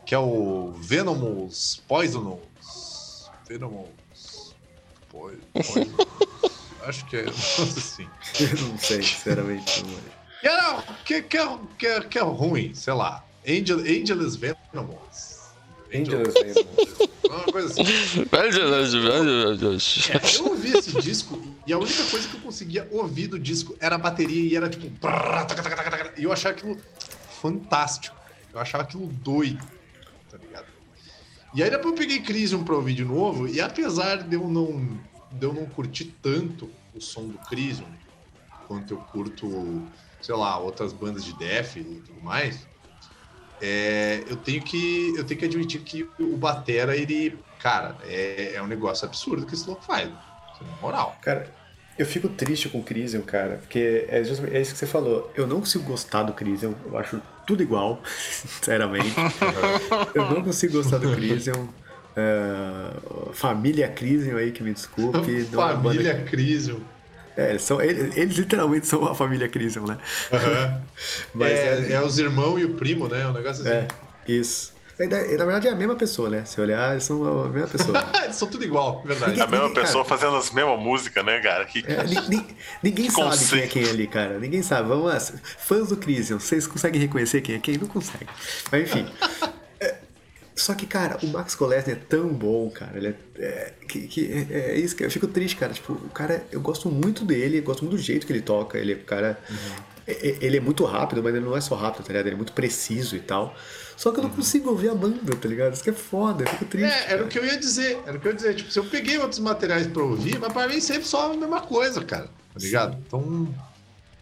que 0.05 0.13
é 0.13 0.19
o 0.19 0.73
Venomous 0.73 1.81
Poisonous. 1.87 3.29
Venomous 3.47 4.55
Poisonous. 5.09 5.43
Acho 6.83 7.05
que 7.05 7.17
é 7.17 7.29
assim. 7.29 8.07
Eu 8.39 8.67
não 8.67 8.77
sei, 8.77 9.01
sinceramente. 9.01 9.83
Não, 10.43 10.81
que, 11.03 11.21
que, 11.21 11.37
é, 11.37 11.57
que, 11.77 11.87
é, 11.87 12.01
que 12.01 12.17
é 12.17 12.21
ruim, 12.21 12.73
sei 12.73 12.93
lá. 12.93 13.25
Angel, 13.47 13.79
Angelus 13.79 14.35
Venomous. 14.35 15.36
Angelus 15.93 16.33
Venomous. 16.33 17.09
Uma 17.29 17.43
coisa 17.43 17.81
assim. 17.81 18.25
é, 20.11 20.37
eu 20.37 20.45
ouvi 20.47 20.77
esse 20.77 21.01
disco 21.01 21.41
e 21.65 21.73
a 21.73 21.77
única 21.77 22.03
coisa 22.05 22.27
que 22.27 22.35
eu 22.35 22.41
conseguia 22.41 22.87
ouvir 22.91 23.27
do 23.27 23.37
disco 23.37 23.75
era 23.79 23.95
a 23.95 23.97
bateria 23.97 24.49
e 24.49 24.55
era 24.55 24.69
tipo. 24.69 24.87
E 26.17 26.23
eu 26.23 26.31
achava 26.31 26.55
aquilo 26.55 26.77
fantástico. 27.41 28.15
Eu 28.53 28.59
achava 28.59 28.83
aquilo 28.83 29.07
doido. 29.07 29.63
Tá 30.29 30.37
ligado? 30.37 30.65
E 31.53 31.63
aí 31.63 31.69
depois 31.69 31.93
eu 31.93 31.97
peguei 31.97 32.19
Crisium 32.21 32.63
pra 32.63 32.75
ouvir 32.75 32.93
de 32.93 33.05
novo, 33.05 33.47
e 33.47 33.59
apesar 33.61 34.17
de 34.17 34.35
eu 34.35 34.47
não, 34.47 34.99
de 35.31 35.45
eu 35.45 35.53
não 35.53 35.65
curtir 35.65 36.13
tanto 36.21 36.69
o 36.93 37.01
som 37.01 37.27
do 37.27 37.37
Crisium, 37.39 37.87
quanto 38.67 38.93
eu 38.93 38.97
curto, 38.97 39.83
sei 40.21 40.35
lá, 40.35 40.57
outras 40.59 40.91
bandas 40.91 41.23
de 41.23 41.33
death 41.33 41.77
e 41.77 41.83
tudo 41.83 42.21
mais, 42.21 42.67
é, 43.61 44.23
eu 44.27 44.35
tenho 44.35 44.61
que 44.61 45.13
eu 45.17 45.23
tenho 45.23 45.39
que 45.39 45.45
admitir 45.45 45.81
que 45.81 46.07
o 46.19 46.37
Batera, 46.37 46.95
ele, 46.95 47.37
cara, 47.59 47.95
é, 48.05 48.53
é 48.55 48.61
um 48.61 48.67
negócio 48.67 49.07
absurdo 49.07 49.45
que 49.45 49.53
esse 49.53 49.67
louco 49.67 49.83
faz. 49.83 50.09
Moral. 50.81 51.15
Cara, 51.21 51.47
eu 51.97 52.05
fico 52.05 52.27
triste 52.29 52.69
com 52.69 52.79
o 52.79 52.83
Crisium, 52.83 53.21
cara, 53.21 53.57
porque 53.57 54.07
é, 54.09 54.17
é 54.17 54.21
isso 54.21 54.73
que 54.73 54.77
você 54.77 54.87
falou. 54.87 55.31
Eu 55.35 55.47
não 55.47 55.59
consigo 55.59 55.83
gostar 55.83 56.23
do 56.23 56.33
Crisium, 56.33 56.73
eu 56.85 56.97
acho 56.97 57.21
tudo 57.45 57.63
igual, 57.63 58.01
sinceramente. 58.05 59.15
eu 60.13 60.29
não 60.29 60.43
consigo 60.43 60.73
gostar 60.73 60.97
do 60.97 61.13
Crisium. 61.15 61.67
Uh, 62.17 63.31
família 63.33 63.87
Crisium 63.87 64.37
aí, 64.37 64.51
que 64.51 64.63
me 64.63 64.73
desculpe. 64.73 65.45
família 65.45 66.11
é 66.11 66.23
Crisium. 66.23 66.81
É, 67.37 67.51
eles, 67.51 67.61
são, 67.61 67.79
eles, 67.79 68.17
eles, 68.17 68.35
literalmente 68.35 68.87
são 68.87 69.05
a 69.05 69.13
família 69.13 69.47
Crisium, 69.47 69.85
né? 69.85 69.97
Uhum. 70.31 70.81
Mas 71.35 71.51
é, 71.51 71.87
é, 71.89 71.91
é, 71.93 72.01
os 72.01 72.17
irmãos 72.17 72.59
e 72.59 72.65
o 72.65 72.73
primo, 72.73 73.07
né? 73.07 73.27
Um 73.27 73.33
negócio 73.33 73.61
assim. 73.61 73.69
É, 73.69 73.87
isso. 74.27 74.75
Na 74.99 75.45
verdade 75.45 75.67
é 75.67 75.71
a 75.71 75.75
mesma 75.75 75.95
pessoa, 75.95 76.27
né? 76.27 76.43
Se 76.43 76.59
olhar, 76.59 76.93
eles 76.93 77.03
são 77.03 77.43
a 77.43 77.47
mesma 77.49 77.67
pessoa. 77.67 78.03
eles 78.23 78.35
são 78.35 78.47
tudo 78.47 78.65
igual, 78.65 79.03
verdade. 79.05 79.33
Ninguém, 79.33 79.43
a 79.43 79.47
mesma 79.47 79.67
ninguém, 79.67 79.83
pessoa 79.83 80.03
cara, 80.03 80.17
fazendo 80.17 80.37
as 80.37 80.49
mesmas 80.49 80.79
músicas, 80.79 81.23
né, 81.23 81.39
cara? 81.39 81.65
Que, 81.65 81.85
é, 81.87 82.03
ninguém, 82.03 82.47
ninguém 82.81 83.09
sabe 83.11 83.37
quem 83.47 83.61
é 83.61 83.67
quem 83.67 83.89
ali, 83.89 84.07
cara. 84.07 84.39
Ninguém 84.39 84.63
sabe. 84.63 84.87
Vamos 84.87 85.05
lá. 85.05 85.19
Fãs 85.19 85.89
do 85.89 85.97
Crisium, 85.97 86.39
vocês 86.39 86.65
conseguem 86.65 86.99
reconhecer 86.99 87.41
quem 87.41 87.55
é 87.55 87.59
quem? 87.59 87.77
Não 87.77 87.87
conseguem. 87.87 88.27
Mas 88.71 88.81
enfim. 88.81 89.05
Só 90.57 90.73
que, 90.73 90.87
cara, 90.87 91.19
o 91.21 91.27
Max 91.27 91.53
Kolesny 91.53 91.93
é 91.93 91.95
tão 91.95 92.29
bom, 92.29 92.67
cara. 92.71 92.97
Ele 92.97 93.09
é, 93.09 93.13
é 93.39 93.73
que, 93.87 94.07
que 94.07 94.47
é, 94.49 94.71
é, 94.71 94.77
isso 94.79 94.95
que 94.95 95.05
eu 95.05 95.11
fico 95.11 95.27
triste, 95.27 95.55
cara. 95.55 95.71
Tipo, 95.71 95.93
o 95.93 96.09
cara, 96.09 96.43
eu 96.51 96.59
gosto 96.59 96.89
muito 96.89 97.23
dele, 97.23 97.61
gosto 97.61 97.83
muito 97.83 97.95
do 97.95 98.01
jeito 98.01 98.25
que 98.25 98.33
ele 98.33 98.41
toca. 98.41 98.77
Ele 98.77 98.93
é 98.93 98.95
cara. 98.95 99.39
Uhum. 99.47 99.83
Ele 100.07 100.57
é 100.57 100.59
muito 100.59 100.83
rápido, 100.83 101.21
mas 101.21 101.35
ele 101.35 101.45
não 101.45 101.55
é 101.55 101.61
só 101.61 101.75
rápido, 101.75 102.03
tá 102.03 102.07
ligado? 102.07 102.25
Ele 102.25 102.33
é 102.33 102.37
muito 102.37 102.53
preciso 102.53 103.15
e 103.15 103.19
tal. 103.19 103.55
Só 103.95 104.11
que 104.11 104.17
eu 104.17 104.23
não 104.23 104.31
uhum. 104.31 104.37
consigo 104.37 104.69
ouvir 104.69 104.89
a 104.89 104.95
banda, 104.95 105.35
tá 105.35 105.47
ligado? 105.47 105.73
Isso 105.73 105.83
que 105.83 105.91
é 105.91 105.93
foda, 105.93 106.43
eu 106.43 106.47
fico 106.47 106.65
triste. 106.65 106.91
É, 106.91 106.97
era 106.97 107.07
cara. 107.07 107.25
o 107.25 107.27
que 107.27 107.37
eu 107.37 107.45
ia 107.45 107.57
dizer. 107.57 107.99
Era 108.05 108.17
o 108.17 108.19
que 108.19 108.27
eu 108.27 108.31
ia 108.31 108.35
dizer. 108.35 108.55
Tipo, 108.55 108.71
se 108.71 108.79
eu 108.79 108.85
peguei 108.85 109.19
outros 109.19 109.39
materiais 109.39 109.85
pra 109.85 110.01
ouvir, 110.01 110.39
mas 110.39 110.51
pra 110.51 110.67
mim 110.67 110.81
sempre 110.81 111.07
só 111.07 111.31
a 111.31 111.35
mesma 111.35 111.61
coisa, 111.61 112.03
cara. 112.03 112.25
Tá 112.25 112.59
ligado? 112.59 112.93
Sim. 112.93 113.03
Então. 113.05 113.55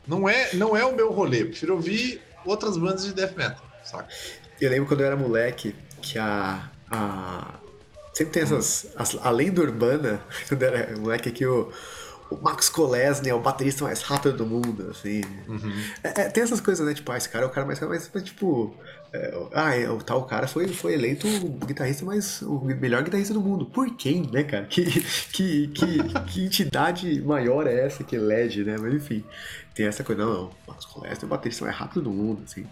Não 0.06 0.28
é, 0.28 0.53
não 0.53 0.76
é 0.76 0.84
o 0.84 0.95
meu 0.95 1.12
rolê. 1.12 1.44
Eu 1.44 1.48
prefiro 1.48 1.76
ouvir 1.76 2.22
outras 2.45 2.78
bandas 2.78 3.06
de 3.06 3.14
death 3.14 3.36
metal, 3.38 3.64
saca? 3.84 4.10
Eu 4.60 4.70
lembro 4.70 4.88
quando 4.88 5.02
eu 5.02 5.07
era 5.07 5.16
moleque, 5.16 5.76
que 6.06 6.19
a. 6.19 6.69
a 6.91 7.60
sempre 8.14 8.34
tem 8.34 8.44
essas. 8.44 8.88
As, 8.95 9.18
a 9.22 9.30
lenda 9.32 9.61
urbana, 9.61 10.22
quando 10.48 10.64
era 10.64 10.98
moleque 10.98 11.30
aqui, 11.30 11.45
o, 11.45 11.72
o 12.30 12.38
Max 12.38 12.69
Kolesny 12.69 13.30
é 13.30 13.34
o 13.34 13.40
baterista 13.40 13.84
mais 13.84 14.02
rápido 14.02 14.38
do 14.38 14.45
mundo, 14.45 14.90
assim. 14.91 15.22
Uhum. 15.48 15.73
É, 16.03 16.22
é, 16.22 16.30
tem 16.30 16.44
essas 16.44 16.61
coisas, 16.61 16.86
né? 16.86 16.94
Tipo, 16.94 17.11
ah, 17.11 17.18
esse 17.18 17.27
cara 17.27 17.45
é 17.45 17.48
o 17.48 17.52
cara 17.52 17.65
mais 17.65 17.80
rápido, 17.80 18.10
mas, 18.14 18.23
tipo. 18.23 18.76
É, 19.11 19.48
ah, 19.53 19.76
é, 19.76 19.90
o 19.90 19.98
tal 19.98 20.26
cara 20.26 20.48
foi, 20.48 20.68
foi 20.68 20.94
eleito 20.94 21.27
o 21.27 21.65
guitarrista 21.65 22.06
mais. 22.06 22.41
o 22.41 22.60
melhor 22.60 23.03
guitarrista 23.03 23.34
do 23.34 23.41
mundo. 23.41 23.65
Por 23.65 23.95
quem, 23.95 24.30
né, 24.32 24.44
cara? 24.44 24.65
Que, 24.69 24.86
que, 25.32 25.68
que, 25.68 25.98
que 26.27 26.45
entidade 26.45 27.22
maior 27.22 27.68
é 27.68 27.86
essa 27.86 28.03
que 28.03 28.15
elege, 28.15 28.64
né? 28.64 28.77
Mas 28.80 28.94
enfim, 28.94 29.23
tem 29.76 29.86
essa 29.88 30.06
coisa, 30.06 30.26
não, 30.26 30.34
não, 30.34 30.52
Marcos 30.66 30.86
Colestre 30.86 31.26
é 31.26 31.28
o 31.28 31.30
baterista 31.30 31.66
mais 31.66 31.76
rápido 31.76 32.04
do 32.04 32.10
mundo, 32.10 32.44
assim. 32.46 32.66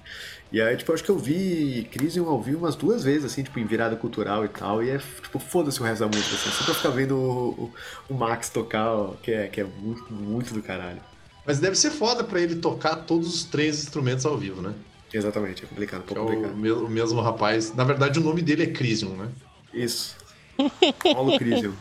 E 0.49 0.61
aí, 0.61 0.77
tipo, 0.77 0.89
eu 0.89 0.95
acho 0.95 1.03
que 1.03 1.11
eu 1.11 1.17
vi 1.17 1.85
Crisium 1.91 2.29
ao 2.29 2.41
vivo 2.41 2.59
umas 2.59 2.77
duas 2.77 3.03
vezes, 3.03 3.25
assim, 3.25 3.43
tipo, 3.43 3.59
em 3.59 3.65
virada 3.65 3.97
cultural 3.97 4.45
e 4.45 4.47
tal, 4.47 4.81
e 4.81 4.89
é, 4.89 4.97
tipo, 4.97 5.37
foda-se 5.37 5.81
o 5.81 5.83
resto 5.83 5.99
da 5.99 6.07
música, 6.07 6.33
assim. 6.33 6.49
Só 6.49 6.63
pra 6.63 6.73
ficar 6.73 6.89
vendo 6.91 7.17
o, 7.17 7.49
o, 7.49 7.73
o 8.09 8.13
Max 8.13 8.49
tocar, 8.49 8.89
ó, 8.89 9.15
que 9.21 9.33
é, 9.33 9.49
que 9.49 9.59
é 9.59 9.65
muito, 9.65 10.13
muito 10.13 10.53
do 10.53 10.63
caralho. 10.63 11.01
Mas 11.45 11.59
deve 11.59 11.75
ser 11.75 11.91
foda 11.91 12.23
pra 12.23 12.39
ele 12.39 12.55
tocar 12.55 12.95
todos 12.95 13.27
os 13.35 13.43
três 13.43 13.83
instrumentos 13.83 14.25
ao 14.25 14.37
vivo, 14.37 14.61
né? 14.61 14.73
Exatamente, 15.13 15.65
é 15.65 15.67
complicado, 15.67 16.03
um 16.03 16.05
pouco 16.05 16.31
é 16.31 16.35
complicado. 16.35 16.83
O, 16.83 16.85
o 16.85 16.89
mesmo 16.89 17.19
rapaz. 17.19 17.75
Na 17.75 17.83
verdade, 17.83 18.17
o 18.17 18.23
nome 18.23 18.41
dele 18.41 18.63
é 18.63 18.67
Crisium, 18.67 19.17
né? 19.17 19.27
Isso. 19.73 20.15
Paulo 21.13 21.37
Crisium. 21.37 21.73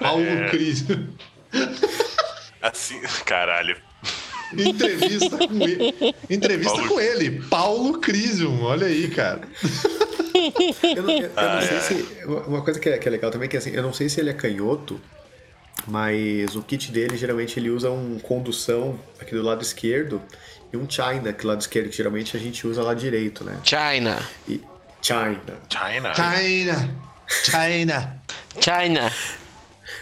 Paulo 0.00 0.22
é... 0.22 0.48
Crisium. 0.48 1.08
Assim, 2.62 2.98
caralho. 3.26 3.76
Entrevista 4.58 5.38
com 5.38 5.62
ele. 5.62 6.14
Entrevista 6.28 6.76
Paulo... 6.76 6.88
com 6.88 7.00
ele, 7.00 7.42
Paulo 7.48 7.98
Crisium. 8.00 8.62
Olha 8.62 8.86
aí, 8.86 9.08
cara. 9.08 9.40
Eu 10.96 11.02
não, 11.02 11.10
eu, 11.12 11.30
eu 11.30 11.48
não 11.54 11.62
sei 11.62 11.80
se. 11.80 12.24
Uma 12.24 12.62
coisa 12.62 12.80
que 12.80 12.88
é, 12.88 12.98
que 12.98 13.08
é 13.08 13.10
legal 13.10 13.30
também 13.30 13.46
é 13.46 13.48
que 13.48 13.56
assim, 13.56 13.70
eu 13.70 13.82
não 13.82 13.92
sei 13.92 14.08
se 14.08 14.20
ele 14.20 14.30
é 14.30 14.32
canhoto, 14.32 15.00
mas 15.86 16.54
o 16.56 16.62
kit 16.62 16.90
dele 16.90 17.16
geralmente 17.16 17.58
ele 17.58 17.70
usa 17.70 17.90
um 17.90 18.18
condução 18.18 18.98
aqui 19.20 19.34
do 19.34 19.42
lado 19.42 19.62
esquerdo 19.62 20.20
e 20.72 20.76
um 20.76 20.88
China, 20.88 21.32
que 21.32 21.46
lado 21.46 21.60
esquerdo, 21.60 21.90
que 21.90 21.96
geralmente 21.96 22.36
a 22.36 22.40
gente 22.40 22.66
usa 22.66 22.82
lá 22.82 22.94
direito, 22.94 23.44
né? 23.44 23.58
China. 23.62 24.18
E 24.48 24.60
China. 25.00 25.40
China. 25.68 26.14
China. 26.14 26.90
China. 27.28 28.22
China. 28.60 29.12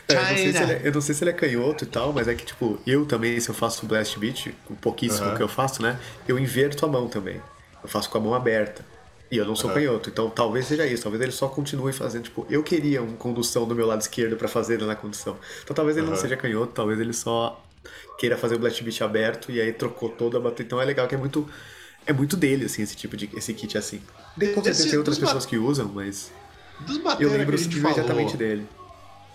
É, 0.08 0.14
eu, 0.14 0.20
não 0.20 0.36
sei 0.36 0.52
se 0.52 0.62
ele 0.62 0.72
é, 0.72 0.80
eu 0.84 0.92
não 0.92 1.00
sei 1.00 1.14
se 1.14 1.24
ele 1.24 1.30
é 1.30 1.34
canhoto 1.34 1.84
e 1.84 1.86
tal, 1.86 2.12
mas 2.12 2.28
é 2.28 2.34
que, 2.34 2.44
tipo, 2.44 2.78
eu 2.86 3.06
também, 3.06 3.38
se 3.40 3.48
eu 3.48 3.54
faço 3.54 3.86
blast 3.86 4.18
beat, 4.18 4.54
um 4.70 4.74
pouquíssimo 4.74 5.28
uhum. 5.28 5.36
que 5.36 5.42
eu 5.42 5.48
faço, 5.48 5.82
né? 5.82 5.98
Eu 6.26 6.38
inverto 6.38 6.84
a 6.84 6.88
mão 6.88 7.08
também. 7.08 7.40
Eu 7.82 7.88
faço 7.88 8.10
com 8.10 8.18
a 8.18 8.20
mão 8.20 8.34
aberta. 8.34 8.84
E 9.30 9.36
eu 9.36 9.46
não 9.46 9.54
sou 9.54 9.70
uhum. 9.70 9.76
canhoto, 9.76 10.10
então 10.10 10.28
talvez 10.28 10.66
seja 10.66 10.84
isso. 10.84 11.04
Talvez 11.04 11.22
ele 11.22 11.30
só 11.32 11.46
continue 11.46 11.92
fazendo, 11.92 12.24
tipo, 12.24 12.44
eu 12.50 12.62
queria 12.64 13.00
uma 13.00 13.16
condução 13.16 13.66
do 13.66 13.74
meu 13.76 13.86
lado 13.86 14.00
esquerdo 14.00 14.36
para 14.36 14.48
fazer 14.48 14.80
na 14.80 14.96
condução. 14.96 15.36
Então 15.62 15.74
talvez 15.74 15.96
ele 15.96 16.06
uhum. 16.06 16.12
não 16.12 16.20
seja 16.20 16.36
canhoto, 16.36 16.72
talvez 16.72 16.98
ele 16.98 17.12
só 17.12 17.64
queira 18.18 18.36
fazer 18.36 18.56
o 18.56 18.58
blast 18.58 18.82
beat 18.82 19.00
aberto 19.02 19.50
e 19.52 19.60
aí 19.60 19.72
trocou 19.72 20.08
toda 20.08 20.36
a 20.36 20.40
bateria. 20.40 20.66
Então 20.66 20.80
é 20.80 20.84
legal 20.84 21.06
que 21.06 21.14
é 21.14 21.18
muito 21.18 21.48
é 22.06 22.12
muito 22.12 22.36
dele 22.36 22.64
assim 22.64 22.82
esse 22.82 22.96
tipo 22.96 23.16
de 23.16 23.30
esse 23.34 23.54
kit 23.54 23.78
assim. 23.78 24.02
Com 24.54 24.64
certeza 24.64 24.90
tem 24.90 24.98
outras 24.98 25.18
pessoas 25.18 25.46
que 25.46 25.56
usam, 25.56 25.88
mas 25.88 26.32
eu 27.18 27.30
lembro 27.30 27.56
imediatamente 27.60 28.36
dele. 28.36 28.66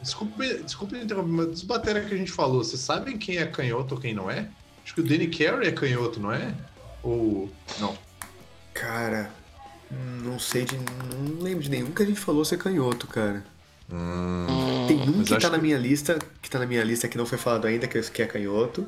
Desculpe, 0.05 0.61
desculpe 0.63 0.97
interromper, 0.97 1.31
mas 1.31 1.47
dos 1.47 1.63
batera 1.63 1.99
que 1.99 2.13
a 2.13 2.17
gente 2.17 2.31
falou, 2.31 2.63
vocês 2.63 2.79
sabem 2.79 3.17
quem 3.17 3.37
é 3.37 3.45
canhoto 3.47 3.95
ou 3.95 3.99
quem 3.99 4.13
não 4.13 4.29
é? 4.29 4.47
Acho 4.83 4.93
que 4.93 5.01
o 5.01 5.03
Danny 5.03 5.27
Carey 5.27 5.67
é 5.67 5.71
canhoto, 5.71 6.19
não 6.19 6.31
é? 6.31 6.53
Ou. 7.01 7.49
Não. 7.79 7.97
Cara, 8.71 9.31
não 9.89 10.37
sei 10.37 10.63
de. 10.63 10.77
Não 10.77 11.41
lembro 11.41 11.63
de 11.63 11.71
nenhum 11.71 11.89
que 11.89 12.03
a 12.03 12.05
gente 12.05 12.19
falou 12.19 12.45
ser 12.45 12.59
canhoto, 12.59 13.07
cara. 13.07 13.43
Hum, 13.91 14.85
Tem 14.87 15.01
um 15.09 15.23
que 15.23 15.37
tá 15.39 15.49
na 15.49 15.57
minha 15.57 15.77
lista, 15.77 16.19
que 16.39 16.51
tá 16.51 16.59
na 16.59 16.67
minha 16.67 16.83
lista 16.83 17.07
que 17.07 17.17
não 17.17 17.25
foi 17.25 17.39
falado 17.39 17.65
ainda, 17.65 17.87
que 17.87 18.21
é 18.21 18.27
canhoto. 18.27 18.87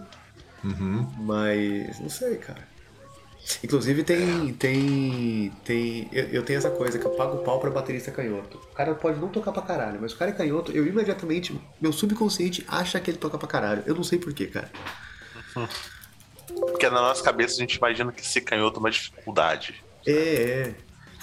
Uhum. 0.63 1.07
Mas 1.17 1.99
não 1.99 2.09
sei, 2.09 2.35
cara. 2.35 2.61
Inclusive 3.63 4.03
tem. 4.03 4.53
tem. 4.53 5.51
tem. 5.63 6.09
Eu, 6.11 6.25
eu, 6.25 6.43
tenho 6.43 6.57
essa 6.57 6.69
coisa 6.69 6.99
que 6.99 7.05
eu 7.05 7.11
pago 7.11 7.37
pau 7.39 7.59
pra 7.59 7.69
baterista 7.69 8.11
canhoto. 8.11 8.57
O 8.71 8.75
cara 8.75 8.93
pode 8.93 9.19
não 9.19 9.29
tocar 9.29 9.51
pra 9.51 9.61
caralho, 9.61 9.99
mas 10.01 10.13
o 10.13 10.17
cara 10.17 10.31
é 10.31 10.33
canhoto, 10.33 10.71
eu 10.71 10.85
imediatamente. 10.85 11.59
Meu 11.79 11.93
subconsciente 11.93 12.65
acha 12.67 12.99
que 12.99 13.11
ele 13.11 13.17
toca 13.17 13.37
pra 13.37 13.47
caralho. 13.47 13.83
Eu 13.85 13.95
não 13.95 14.03
sei 14.03 14.19
porquê, 14.19 14.47
cara. 14.47 14.69
Porque 16.47 16.89
na 16.89 17.01
nossa 17.01 17.23
cabeça 17.23 17.55
a 17.55 17.59
gente 17.59 17.75
imagina 17.75 18.11
que 18.11 18.25
ser 18.25 18.41
canhoto 18.41 18.77
é 18.77 18.79
uma 18.79 18.91
dificuldade. 18.91 19.83
É, 20.05 20.11
é. 20.11 20.75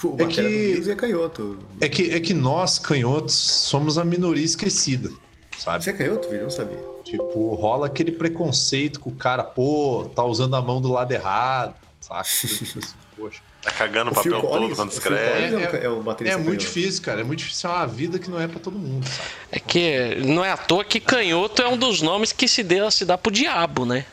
O 0.03 0.21
é 0.21 0.25
que 0.27 0.91
é 0.91 0.95
canhoto. 0.95 1.59
É 1.79 1.87
que, 1.87 2.11
é 2.11 2.19
que 2.19 2.33
nós, 2.33 2.77
canhotos, 2.77 3.33
somos 3.33 3.97
a 3.97 4.03
minoria 4.03 4.43
esquecida. 4.43 5.09
Sabe? 5.57 5.83
Você 5.83 5.91
é 5.91 5.93
canhoto, 5.93 6.27
filho? 6.27 6.39
Eu 6.39 6.43
não 6.43 6.49
sabia. 6.49 6.83
Tipo, 7.03 7.55
rola 7.55 7.87
aquele 7.87 8.11
preconceito 8.11 8.99
com 8.99 9.09
o 9.09 9.15
cara, 9.15 9.43
pô, 9.43 10.11
tá 10.13 10.23
usando 10.23 10.55
a 10.55 10.61
mão 10.61 10.81
do 10.81 10.91
lado 10.91 11.11
errado 11.11 11.84
saca? 12.05 12.29
Poxa. 13.17 13.41
Tá 13.61 13.71
cagando 13.71 14.11
o 14.11 14.13
papel 14.13 14.41
todo 14.41 14.75
quando 14.75 14.91
escreve. 14.91 15.55
É, 15.55 15.85
é, 15.85 15.89
um 15.89 16.03
é 16.25 16.37
muito 16.37 16.59
difícil, 16.59 17.01
cara. 17.01 17.21
É 17.21 17.23
muito 17.23 17.39
difícil. 17.39 17.69
É 17.69 17.73
uma 17.73 17.87
vida 17.87 18.19
que 18.19 18.29
não 18.29 18.39
é 18.39 18.47
para 18.47 18.59
todo 18.59 18.77
mundo, 18.77 19.07
sabe? 19.07 19.29
É 19.51 19.59
que 19.59 20.15
não 20.23 20.45
é 20.45 20.51
à 20.51 20.57
toa 20.57 20.83
que 20.83 20.99
canhoto 20.99 21.61
é 21.61 21.67
um 21.67 21.77
dos 21.77 22.01
nomes 22.01 22.31
que 22.31 22.47
se 22.47 22.61
deu 22.61 22.91
se 22.91 23.05
dá 23.05 23.17
pro 23.17 23.31
diabo, 23.31 23.85
né? 23.85 24.05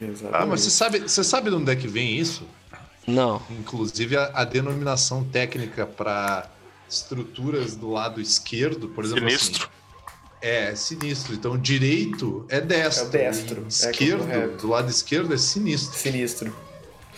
Exatamente. 0.00 0.42
Ah, 0.42 0.46
mas 0.46 0.60
você 0.60 0.70
sabe, 0.70 1.00
você 1.00 1.24
sabe 1.24 1.50
de 1.50 1.56
onde 1.56 1.72
é 1.72 1.76
que 1.76 1.88
vem 1.88 2.16
isso? 2.16 2.46
Não. 3.06 3.42
Inclusive 3.50 4.16
a, 4.16 4.30
a 4.34 4.44
denominação 4.44 5.24
técnica 5.24 5.86
para 5.86 6.48
estruturas 6.88 7.74
do 7.74 7.90
lado 7.90 8.20
esquerdo, 8.20 8.88
por 8.88 9.04
exemplo. 9.04 9.28
Sinistro. 9.28 9.64
Assim, 9.64 9.80
é, 10.42 10.74
sinistro. 10.74 11.34
Então, 11.34 11.58
direito 11.58 12.46
é 12.48 12.60
destro. 12.60 13.06
É 13.06 13.10
destro. 13.10 13.66
Esquerdo, 13.68 14.30
é 14.30 14.48
do 14.48 14.68
lado 14.68 14.90
esquerdo, 14.90 15.34
é 15.34 15.36
sinistro. 15.36 15.98
Sinistro. 15.98 16.69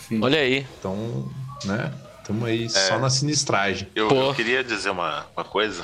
Sim. 0.07 0.19
Olha 0.21 0.39
aí. 0.39 0.65
Então, 0.79 1.29
né? 1.65 1.91
Estamos 2.19 2.45
aí 2.47 2.65
é, 2.65 2.69
só 2.69 2.97
na 2.97 3.09
sinistragem. 3.09 3.87
Eu, 3.93 4.09
eu, 4.09 4.33
queria 4.33 4.63
dizer 4.63 4.89
uma, 4.89 5.25
uma 5.35 5.43
coisa. 5.43 5.83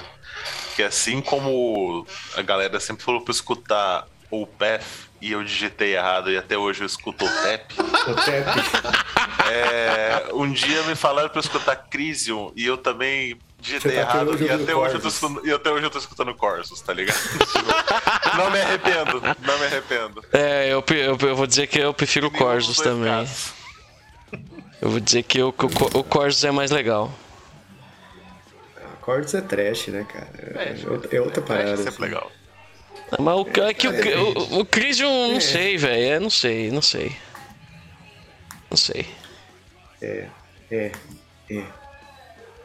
Que 0.75 0.83
assim 0.83 1.21
como 1.21 2.07
a 2.35 2.41
galera 2.41 2.79
sempre 2.79 3.03
falou 3.03 3.21
para 3.21 3.33
escutar 3.33 4.07
o 4.31 4.47
PEF 4.47 5.09
e 5.21 5.33
eu 5.33 5.43
digitei 5.43 5.95
errado 5.95 6.31
e 6.31 6.37
até 6.37 6.57
hoje 6.57 6.81
eu 6.81 6.85
escuto 6.85 7.25
o 7.25 7.29
TEP. 7.43 7.73
o 7.77 8.15
TEP. 8.15 8.47
É, 9.51 10.29
um 10.33 10.49
dia 10.49 10.81
me 10.83 10.95
falaram 10.95 11.27
para 11.29 11.41
escutar 11.41 11.75
Crisium 11.75 12.53
e 12.55 12.65
eu 12.65 12.77
também 12.77 13.37
digitei 13.59 13.91
tá 13.91 13.99
errado 13.99 14.41
e 14.41 14.49
até, 14.49 14.73
hoje 14.73 14.95
eu 14.95 15.01
tô 15.01 15.07
escutando, 15.09 15.45
e 15.45 15.51
até 15.51 15.69
hoje 15.69 15.85
eu 15.85 15.89
tô 15.89 15.97
escutando 15.97 16.33
Corsos, 16.35 16.79
tá 16.79 16.93
ligado? 16.93 17.19
não 18.37 18.49
me 18.49 18.61
arrependo, 18.61 19.21
não 19.41 19.59
me 19.59 19.65
arrependo. 19.65 20.23
É, 20.31 20.69
eu, 20.71 20.83
eu, 20.87 21.17
eu 21.19 21.35
vou 21.35 21.45
dizer 21.45 21.67
que 21.67 21.79
eu 21.79 21.93
prefiro 21.93 22.31
Corsos 22.31 22.77
também. 22.77 23.11
Casos. 23.11 23.58
Eu 24.81 24.89
vou 24.89 24.99
dizer 24.99 25.23
que 25.23 25.41
o, 25.41 25.49
o, 25.49 25.99
o 25.99 26.03
Corsos 26.03 26.43
é 26.43 26.51
mais 26.51 26.71
legal. 26.71 27.11
Corsos 29.01 29.33
é 29.33 29.41
trash, 29.41 29.87
né, 29.87 30.05
cara? 30.07 30.29
É, 30.55 30.81
é 30.81 30.89
outra, 30.89 31.17
é 31.17 31.21
outra 31.21 31.41
parada. 31.41 31.69
É 31.69 31.87
assim. 31.87 32.01
legal. 32.01 32.31
Mas 33.19 33.35
o, 33.35 33.47
é, 33.61 33.73
que 33.73 33.87
o, 33.87 33.91
o, 33.91 34.59
o 34.59 34.65
Crisium, 34.65 35.29
não 35.29 35.37
é. 35.37 35.39
sei, 35.39 35.77
velho. 35.77 36.13
É, 36.13 36.19
não 36.19 36.29
sei, 36.29 36.71
não 36.71 36.81
sei. 36.81 37.15
Não 38.69 38.77
sei. 38.77 39.05
É, 40.01 40.27
é, 40.71 40.91
é. 41.49 41.63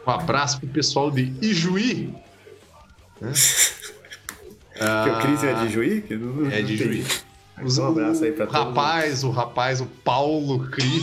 Um 0.07 0.11
abraço 0.11 0.61
pro 0.61 0.69
pessoal 0.69 1.11
de 1.11 1.35
Ijuí. 1.41 2.15
ah, 4.81 5.07
o 5.09 5.23
Crisium 5.23 5.49
é 5.49 5.55
de 5.55 5.67
Ijuí? 5.67 6.05
É 6.53 6.63
de 6.63 6.75
Ijuí. 6.75 7.07
Os, 7.63 7.79
um 7.79 7.87
abraço 7.87 8.25
aí 8.25 8.33
pra 8.33 8.47
o 8.47 8.51
rapaz, 8.51 9.25
o 9.25 9.31
rapaz, 9.31 9.81
o 9.81 9.87
Paulo 9.87 10.69
Cris. 10.71 11.03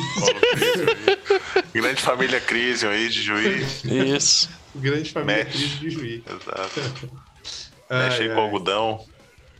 Grande 1.73 2.01
família 2.01 2.41
Cris 2.41 2.83
aí 2.83 3.09
de 3.09 3.21
Juiz. 3.21 3.83
Isso. 3.85 4.49
Grande 4.75 5.11
família 5.11 5.45
Cris 5.45 5.79
de 5.79 5.89
Juiz. 5.89 6.23
Exato. 6.25 7.09
Mexe 7.89 8.23
aí 8.23 8.29
com 8.33 8.41
algodão. 8.41 9.05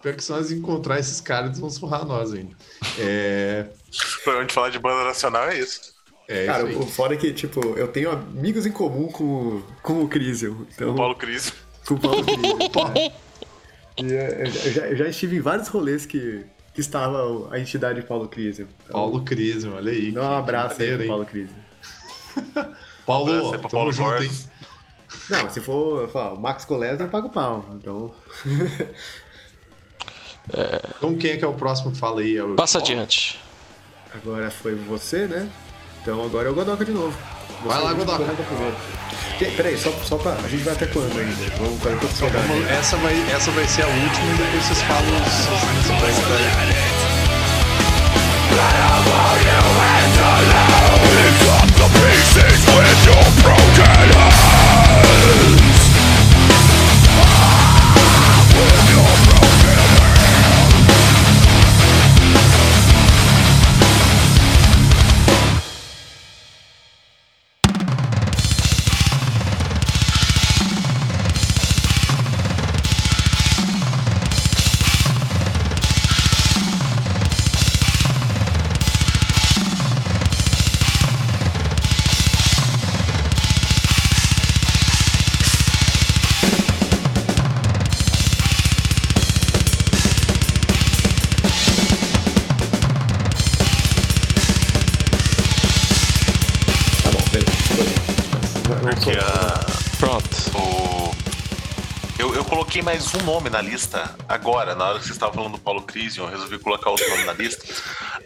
Pior 0.02 0.14
que 0.14 0.24
se 0.24 0.30
nós 0.30 0.50
encontrar 0.50 0.98
esses 0.98 1.20
caras, 1.20 1.50
eles 1.50 1.60
vão 1.60 1.68
surrar 1.68 2.06
nós 2.06 2.32
ainda. 2.32 2.56
É... 2.98 3.66
Pra 4.24 4.38
onde 4.38 4.52
falar 4.52 4.70
de 4.70 4.78
banda 4.78 5.04
nacional 5.04 5.48
é 5.48 5.58
isso. 5.58 5.94
É 6.26 6.46
Cara, 6.46 6.64
o 6.64 6.86
fora 6.86 7.14
é 7.14 7.16
que, 7.16 7.32
tipo, 7.32 7.60
eu 7.76 7.88
tenho 7.88 8.10
amigos 8.10 8.64
em 8.64 8.70
comum 8.70 9.08
com, 9.08 9.62
com 9.82 10.04
o 10.04 10.08
Crisium. 10.08 10.64
Então... 10.72 10.92
O 10.92 10.94
Paulo 10.94 11.16
Crisium. 11.16 11.54
Com 11.86 11.94
o 11.94 12.00
Paulo 12.00 12.24
Crisium. 12.24 13.12
E 14.02 14.12
é, 14.12 14.42
eu, 14.42 14.72
já, 14.72 14.86
eu 14.86 14.96
já 14.96 15.08
estive 15.08 15.36
em 15.36 15.40
vários 15.40 15.68
rolês 15.68 16.06
que, 16.06 16.44
que 16.74 16.80
estava 16.80 17.48
a 17.50 17.58
entidade 17.58 18.02
Paulo 18.02 18.28
Crisium. 18.28 18.66
Então, 18.84 18.92
Paulo 18.92 19.22
Crisium, 19.22 19.74
olha 19.74 19.92
aí. 19.92 20.12
Dá 20.12 20.22
um 20.22 20.38
abraço 20.38 20.82
aí 20.82 20.96
pro 20.96 21.06
Paulo 21.06 21.26
Crisium. 21.26 21.56
Paulo, 23.06 23.56
um 23.56 23.68
Paulo 23.68 23.92
junto, 23.92 24.22
hein? 24.22 24.30
Não, 25.28 25.50
se 25.50 25.60
for, 25.60 26.08
for 26.08 26.40
Max 26.40 26.64
Colesio, 26.64 27.04
eu 27.04 27.08
pago 27.08 27.28
pau. 27.28 27.64
Então. 27.74 28.14
é... 30.52 30.80
Então 30.96 31.16
quem 31.16 31.32
é 31.32 31.36
que 31.36 31.44
é 31.44 31.48
o 31.48 31.54
próximo? 31.54 31.94
Fala 31.94 32.20
aí. 32.20 32.36
É 32.36 32.54
Passa 32.54 32.78
adiante. 32.78 33.38
Agora 34.14 34.50
foi 34.50 34.74
você, 34.74 35.26
né? 35.26 35.50
Então 36.02 36.24
agora 36.24 36.48
é 36.48 36.50
o 36.50 36.54
Godoka 36.54 36.84
de 36.84 36.92
novo. 36.92 37.16
Vai 37.64 37.82
lá, 37.82 37.92
Godoka. 37.92 38.24
Peraí, 39.56 39.78
só, 39.78 39.90
só 40.04 40.16
pra. 40.16 40.32
A 40.32 40.48
gente 40.48 40.64
vai 40.64 40.74
até 40.74 40.86
quando 40.86 41.16
ainda? 41.18 41.56
Vamos 41.58 41.80
para 41.80 41.92
então, 41.92 42.28
vamos, 42.28 42.70
essa, 42.70 42.96
vai, 42.98 43.14
essa 43.32 43.50
vai 43.52 43.66
ser 43.66 43.82
a 43.82 43.86
última 43.86 44.32
e 44.32 44.34
depois 44.36 44.64
vocês 44.64 44.82
falam 44.82 45.16
os 45.16 45.50
the 51.80 51.88
pieces 51.96 52.60
with 52.76 53.00
your 53.06 53.24
broken 53.42 55.59
hands 99.16 99.50
coloquei 102.70 102.82
mais 102.82 103.14
um 103.14 103.22
nome 103.24 103.50
na 103.50 103.60
lista 103.60 104.14
agora, 104.28 104.76
na 104.76 104.84
hora 104.84 104.98
que 104.98 105.04
vocês 105.04 105.16
estavam 105.16 105.34
falando 105.34 105.52
do 105.52 105.60
Paulo 105.60 105.82
Crisium, 105.82 106.24
eu 106.24 106.30
resolvi 106.30 106.56
colocar 106.58 106.90
outro 106.90 107.08
nome 107.10 107.24
na 107.24 107.32
lista. 107.32 107.64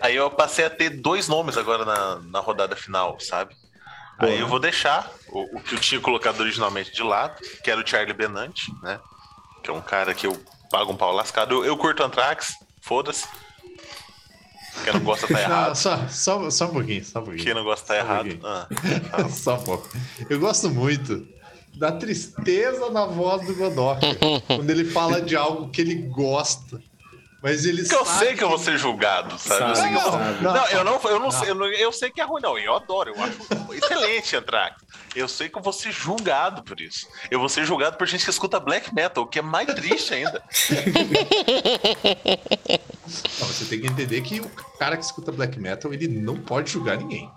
Aí 0.01 0.17
eu 0.17 0.31
passei 0.31 0.67
a 0.67 0.71
ter 0.71 0.91
dois 0.91 1.29
nomes 1.29 1.57
agora 1.57 1.85
na, 1.85 2.17
na 2.17 2.41
rodada 2.41 2.77
final, 2.77 3.19
sabe? 3.21 3.55
Aí 4.19 4.39
eu 4.39 4.47
vou 4.47 4.59
deixar 4.59 5.11
o, 5.29 5.57
o, 5.57 5.61
que 5.61 5.75
eu 5.75 5.81
tinha 5.81 6.01
colocado 6.01 6.41
originalmente 6.41 6.93
de 6.93 7.03
lado, 7.03 7.41
que 7.63 7.71
era 7.71 7.81
o 7.81 7.87
Charlie 7.87 8.13
Benante, 8.13 8.71
né? 8.83 9.01
Que 9.63 9.71
é 9.71 9.73
um 9.73 9.81
cara 9.81 10.13
que 10.15 10.27
eu 10.27 10.39
pago 10.71 10.93
um 10.93 10.97
pau 10.97 11.13
lascado. 11.13 11.55
Eu, 11.55 11.65
eu 11.65 11.77
curto 11.77 12.03
Anthrax, 12.03 12.55
foda-se. 12.83 13.27
Quem 14.83 14.93
não 14.93 15.01
gosta 15.01 15.29
tá 15.29 15.41
errado. 15.41 15.75
Só, 15.77 16.09
só, 16.09 16.51
só 16.51 16.67
um 16.67 16.73
pouquinho, 16.73 17.05
só 17.05 17.21
um 17.21 17.23
pouquinho. 17.23 17.45
Quem 17.45 17.55
não 17.55 17.65
gosta 17.65 17.87
tá 17.87 17.97
errado. 17.97 18.29
Um 18.29 18.47
ah, 18.47 18.69
tá. 19.11 19.29
só 19.29 19.57
um 19.57 19.63
pouco. 19.63 19.89
Eu 20.29 20.41
gosto 20.41 20.71
muito 20.71 21.27
da 21.77 21.93
tristeza 21.93 22.91
na 22.91 23.07
voz 23.07 23.47
do 23.47 23.55
Godoka. 23.55 24.07
quando 24.47 24.71
ele 24.71 24.85
fala 24.85 25.21
de 25.21 25.37
algo 25.37 25.69
que 25.71 25.81
ele 25.81 25.95
gosta. 25.95 26.81
Mas 27.45 27.67
ele 27.67 27.83
Porque 27.83 27.95
eu 27.95 28.07
sei 28.07 28.35
que 28.35 28.43
eu 28.43 28.49
vou 28.49 28.57
ser 28.57 28.79
julgado, 28.79 29.39
sabe? 29.39 29.77
Sabe, 29.77 29.93
não, 29.93 30.01
sabe. 30.01 30.43
não, 30.43 30.55
não, 30.55 30.67
eu 30.69 30.83
não, 30.83 31.01
eu 31.11 31.21
não, 31.21 31.31
Sei, 31.31 31.51
eu, 31.51 31.55
não, 31.55 31.67
eu 31.67 31.93
sei 31.93 32.11
que 32.11 32.19
é 32.19 32.25
ruim, 32.25 32.41
não. 32.41 32.57
Eu 32.59 32.75
adoro, 32.75 33.13
eu 33.15 33.23
acho 33.23 33.37
excelente 33.71 34.35
entrar. 34.35 34.75
Eu 35.15 35.29
sei 35.29 35.51
que 35.51 35.59
eu 35.59 35.61
vou 35.61 35.75
ser 35.75 35.93
julgado 35.93 36.63
por 36.63 36.81
isso. 36.81 37.07
Eu 37.31 37.39
vou 37.39 37.51
ser 37.51 37.67
julgado 37.67 37.99
por 37.99 38.07
gente 38.07 38.25
que 38.25 38.31
escuta 38.31 38.59
black 38.59 38.95
metal, 38.95 39.25
o 39.25 39.27
que 39.27 39.41
é 39.41 39.43
mais 39.43 39.67
triste 39.75 40.15
ainda. 40.15 40.43
Não, 43.39 43.47
você 43.47 43.67
tem 43.67 43.79
que 43.79 43.89
entender 43.89 44.23
que 44.23 44.41
o 44.41 44.49
cara 44.79 44.97
que 44.97 45.05
escuta 45.05 45.31
black 45.31 45.61
metal, 45.61 45.93
ele 45.93 46.09
não 46.09 46.37
pode 46.41 46.71
julgar 46.71 46.97
ninguém. 46.97 47.31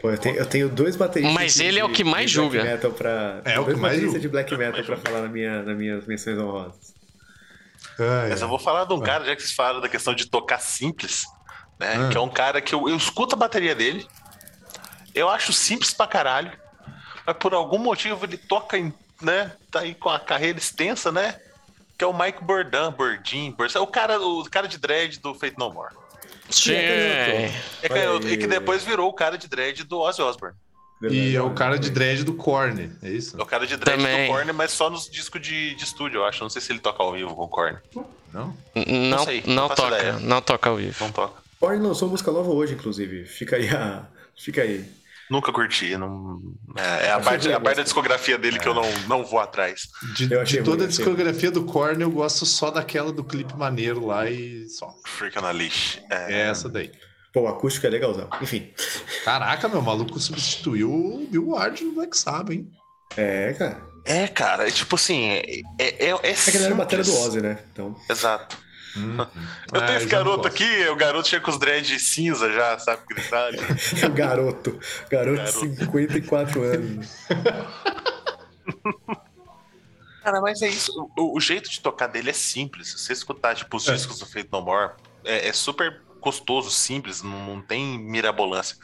Pô, 0.00 0.10
eu 0.10 0.18
tenho, 0.18 0.34
eu 0.34 0.46
tenho 0.46 0.68
dois 0.68 0.96
bateristas. 0.96 1.36
Mas 1.36 1.60
ele 1.60 1.74
de, 1.74 1.78
é 1.78 1.84
o 1.84 1.88
que 1.88 2.02
mais 2.02 2.28
julga. 2.28 2.64
Metal 2.64 2.90
pra, 2.90 3.40
é 3.44 3.60
o 3.60 3.64
que 3.64 3.76
mais 3.76 4.00
julga. 4.00 4.18
de 4.18 4.28
black 4.28 4.56
metal 4.56 4.82
pra 4.82 4.96
falar 4.96 5.20
na 5.20 5.28
minha, 5.28 5.62
nas 5.62 5.76
minhas 5.76 6.04
menções 6.04 6.36
honrosas. 6.36 6.91
Ah, 7.98 8.26
Mas 8.28 8.40
eu 8.40 8.48
vou 8.48 8.58
falar 8.58 8.84
de 8.84 8.92
um 8.94 9.00
cara, 9.00 9.24
já 9.24 9.36
que 9.36 9.42
vocês 9.42 9.54
falaram 9.54 9.80
da 9.80 9.88
questão 9.88 10.14
de 10.14 10.26
tocar 10.26 10.60
simples, 10.60 11.24
né? 11.78 11.94
Ah. 11.96 12.08
Que 12.10 12.16
é 12.16 12.20
um 12.20 12.28
cara 12.28 12.60
que 12.60 12.74
eu, 12.74 12.88
eu 12.88 12.96
escuto 12.96 13.34
a 13.34 13.38
bateria 13.38 13.74
dele, 13.74 14.06
eu 15.14 15.28
acho 15.28 15.52
simples 15.52 15.92
pra 15.92 16.06
caralho, 16.06 16.52
mas 17.26 17.36
por 17.36 17.54
algum 17.54 17.78
motivo 17.78 18.24
ele 18.24 18.36
toca 18.36 18.78
em, 18.78 18.92
né? 19.20 19.52
Tá 19.70 19.80
aí 19.80 19.94
com 19.94 20.08
a 20.08 20.18
carreira 20.18 20.58
extensa, 20.58 21.12
né? 21.12 21.38
Que 21.98 22.04
é 22.04 22.06
o 22.06 22.18
Mike 22.18 22.42
Bourdain, 22.42 22.90
Bourdin, 22.90 23.52
Bourdin, 23.52 23.78
o 23.78 23.86
cara, 23.86 24.20
o 24.20 24.44
cara 24.50 24.66
de 24.66 24.78
dread 24.78 25.20
do 25.20 25.34
Fate 25.34 25.58
No 25.58 25.72
More. 25.72 25.94
Sim. 26.50 26.74
É 26.74 27.88
canhoto. 27.88 28.28
E 28.28 28.36
que 28.36 28.46
depois 28.46 28.82
virou 28.82 29.08
o 29.08 29.12
cara 29.12 29.38
de 29.38 29.48
dread 29.48 29.84
do 29.84 30.00
Ozzy 30.00 30.20
Osbourne. 30.20 30.56
E 31.10 31.34
é 31.34 31.42
o 31.42 31.50
cara 31.50 31.78
de 31.78 31.90
dread 31.90 32.24
do 32.24 32.34
Korn, 32.34 32.90
é 33.02 33.10
isso? 33.10 33.38
É 33.38 33.42
o 33.42 33.46
cara 33.46 33.66
de 33.66 33.76
dread 33.76 33.98
Também. 33.98 34.26
do 34.26 34.32
Korn, 34.32 34.52
mas 34.52 34.70
só 34.70 34.88
nos 34.88 35.08
discos 35.08 35.40
de, 35.40 35.74
de 35.74 35.84
estúdio, 35.84 36.18
eu 36.18 36.24
acho. 36.24 36.42
Não 36.42 36.50
sei 36.50 36.62
se 36.62 36.72
ele 36.72 36.78
toca 36.78 37.02
ao 37.02 37.12
vivo 37.12 37.34
com 37.34 37.44
o 37.44 37.48
Korn. 37.48 37.78
Não? 37.94 38.04
Não, 38.32 38.56
não, 39.10 39.24
sei, 39.24 39.42
não, 39.46 39.54
não 39.54 39.68
toca. 39.68 39.98
Ideia. 39.98 40.12
Não 40.20 40.42
toca 40.42 40.70
ao 40.70 40.76
vivo. 40.76 41.04
Não 41.04 41.12
toca. 41.12 41.42
Korn 41.58 41.86
lançou 41.86 42.08
música 42.08 42.30
nova 42.30 42.50
hoje, 42.50 42.74
inclusive. 42.74 43.24
Fica 43.24 43.56
aí 43.56 43.68
a... 43.68 44.04
Fica 44.36 44.62
aí. 44.62 44.84
Nunca 45.30 45.52
curti. 45.52 45.96
Não... 45.96 46.40
É, 46.76 47.06
é 47.06 47.12
a, 47.12 47.20
parte, 47.20 47.50
a 47.52 47.60
parte 47.60 47.78
da 47.78 47.82
discografia 47.82 48.36
dele 48.36 48.56
é. 48.56 48.58
que 48.60 48.68
eu 48.68 48.74
não, 48.74 48.84
não 49.08 49.24
vou 49.24 49.38
atrás. 49.38 49.88
De, 50.14 50.26
de 50.44 50.62
toda 50.62 50.84
a 50.84 50.86
discografia 50.86 51.50
do 51.50 51.64
Korn, 51.64 52.02
eu 52.02 52.10
gosto 52.10 52.44
só 52.44 52.70
daquela 52.70 53.12
do 53.12 53.24
clipe 53.24 53.56
maneiro 53.56 54.06
lá 54.06 54.28
e 54.28 54.68
só. 54.68 54.94
Freak 55.04 55.38
on 55.38 55.46
a 55.46 55.50
Leash. 55.50 56.00
É... 56.10 56.32
é 56.32 56.40
essa 56.48 56.68
daí. 56.68 56.90
Pô, 57.32 57.42
o 57.42 57.48
acústico 57.48 57.86
é 57.86 57.90
legalzão. 57.90 58.28
Enfim. 58.40 58.70
Caraca, 59.24 59.68
meu 59.68 59.80
maluco 59.80 60.20
substituiu 60.20 60.92
o 60.92 61.26
Bill 61.30 61.48
Ward 61.48 61.82
no 61.82 61.92
Black 61.92 62.16
Sabbath, 62.16 62.52
hein? 62.52 62.70
É, 63.16 63.54
cara. 63.54 63.82
É, 64.04 64.28
cara. 64.28 64.68
É 64.68 64.70
tipo 64.70 64.96
assim. 64.96 65.28
É, 65.28 65.60
é, 65.78 66.06
é, 66.06 66.10
é, 66.10 66.30
é 66.30 66.34
que 66.34 66.56
ele 66.56 66.64
era 66.64 66.74
bateria 66.74 67.04
do 67.04 67.16
Ozzy, 67.16 67.40
né? 67.40 67.58
Então... 67.72 67.96
Exato. 68.08 68.58
Hum, 68.96 69.16
eu 69.72 69.80
tenho 69.80 69.92
ah, 69.92 69.96
esse 69.96 70.06
garoto 70.06 70.46
aqui, 70.46 70.86
o 70.88 70.96
garoto 70.96 71.26
chega 71.26 71.42
com 71.42 71.50
os 71.50 71.58
dreads 71.58 72.02
cinza 72.02 72.52
já, 72.52 72.78
sabe? 72.78 73.02
Gritar. 73.08 73.50
é 73.54 73.56
o 74.06 74.12
garoto. 74.12 74.78
Garoto, 75.08 75.36
garoto. 75.36 75.60
54 75.60 76.62
anos. 76.62 77.08
Cara, 80.22 80.40
mas 80.40 80.62
é 80.62 80.68
isso. 80.68 80.92
O, 81.18 81.36
o, 81.36 81.40
jeito 81.40 81.68
de 81.68 81.80
tocar 81.80 82.06
dele 82.06 82.30
é 82.30 82.34
simples. 82.34 82.88
Se 82.88 82.98
você 82.98 83.12
escutar, 83.12 83.56
tipo, 83.56 83.76
os 83.76 83.88
é. 83.88 83.94
discos 83.94 84.20
do 84.20 84.26
Fate 84.26 84.48
No 84.52 84.62
More, 84.62 84.92
é, 85.24 85.48
é 85.48 85.52
super 85.52 86.00
gostoso, 86.22 86.70
simples, 86.70 87.22
não, 87.22 87.46
não, 87.46 87.60
tem 87.60 87.98
mirabolância. 87.98 88.76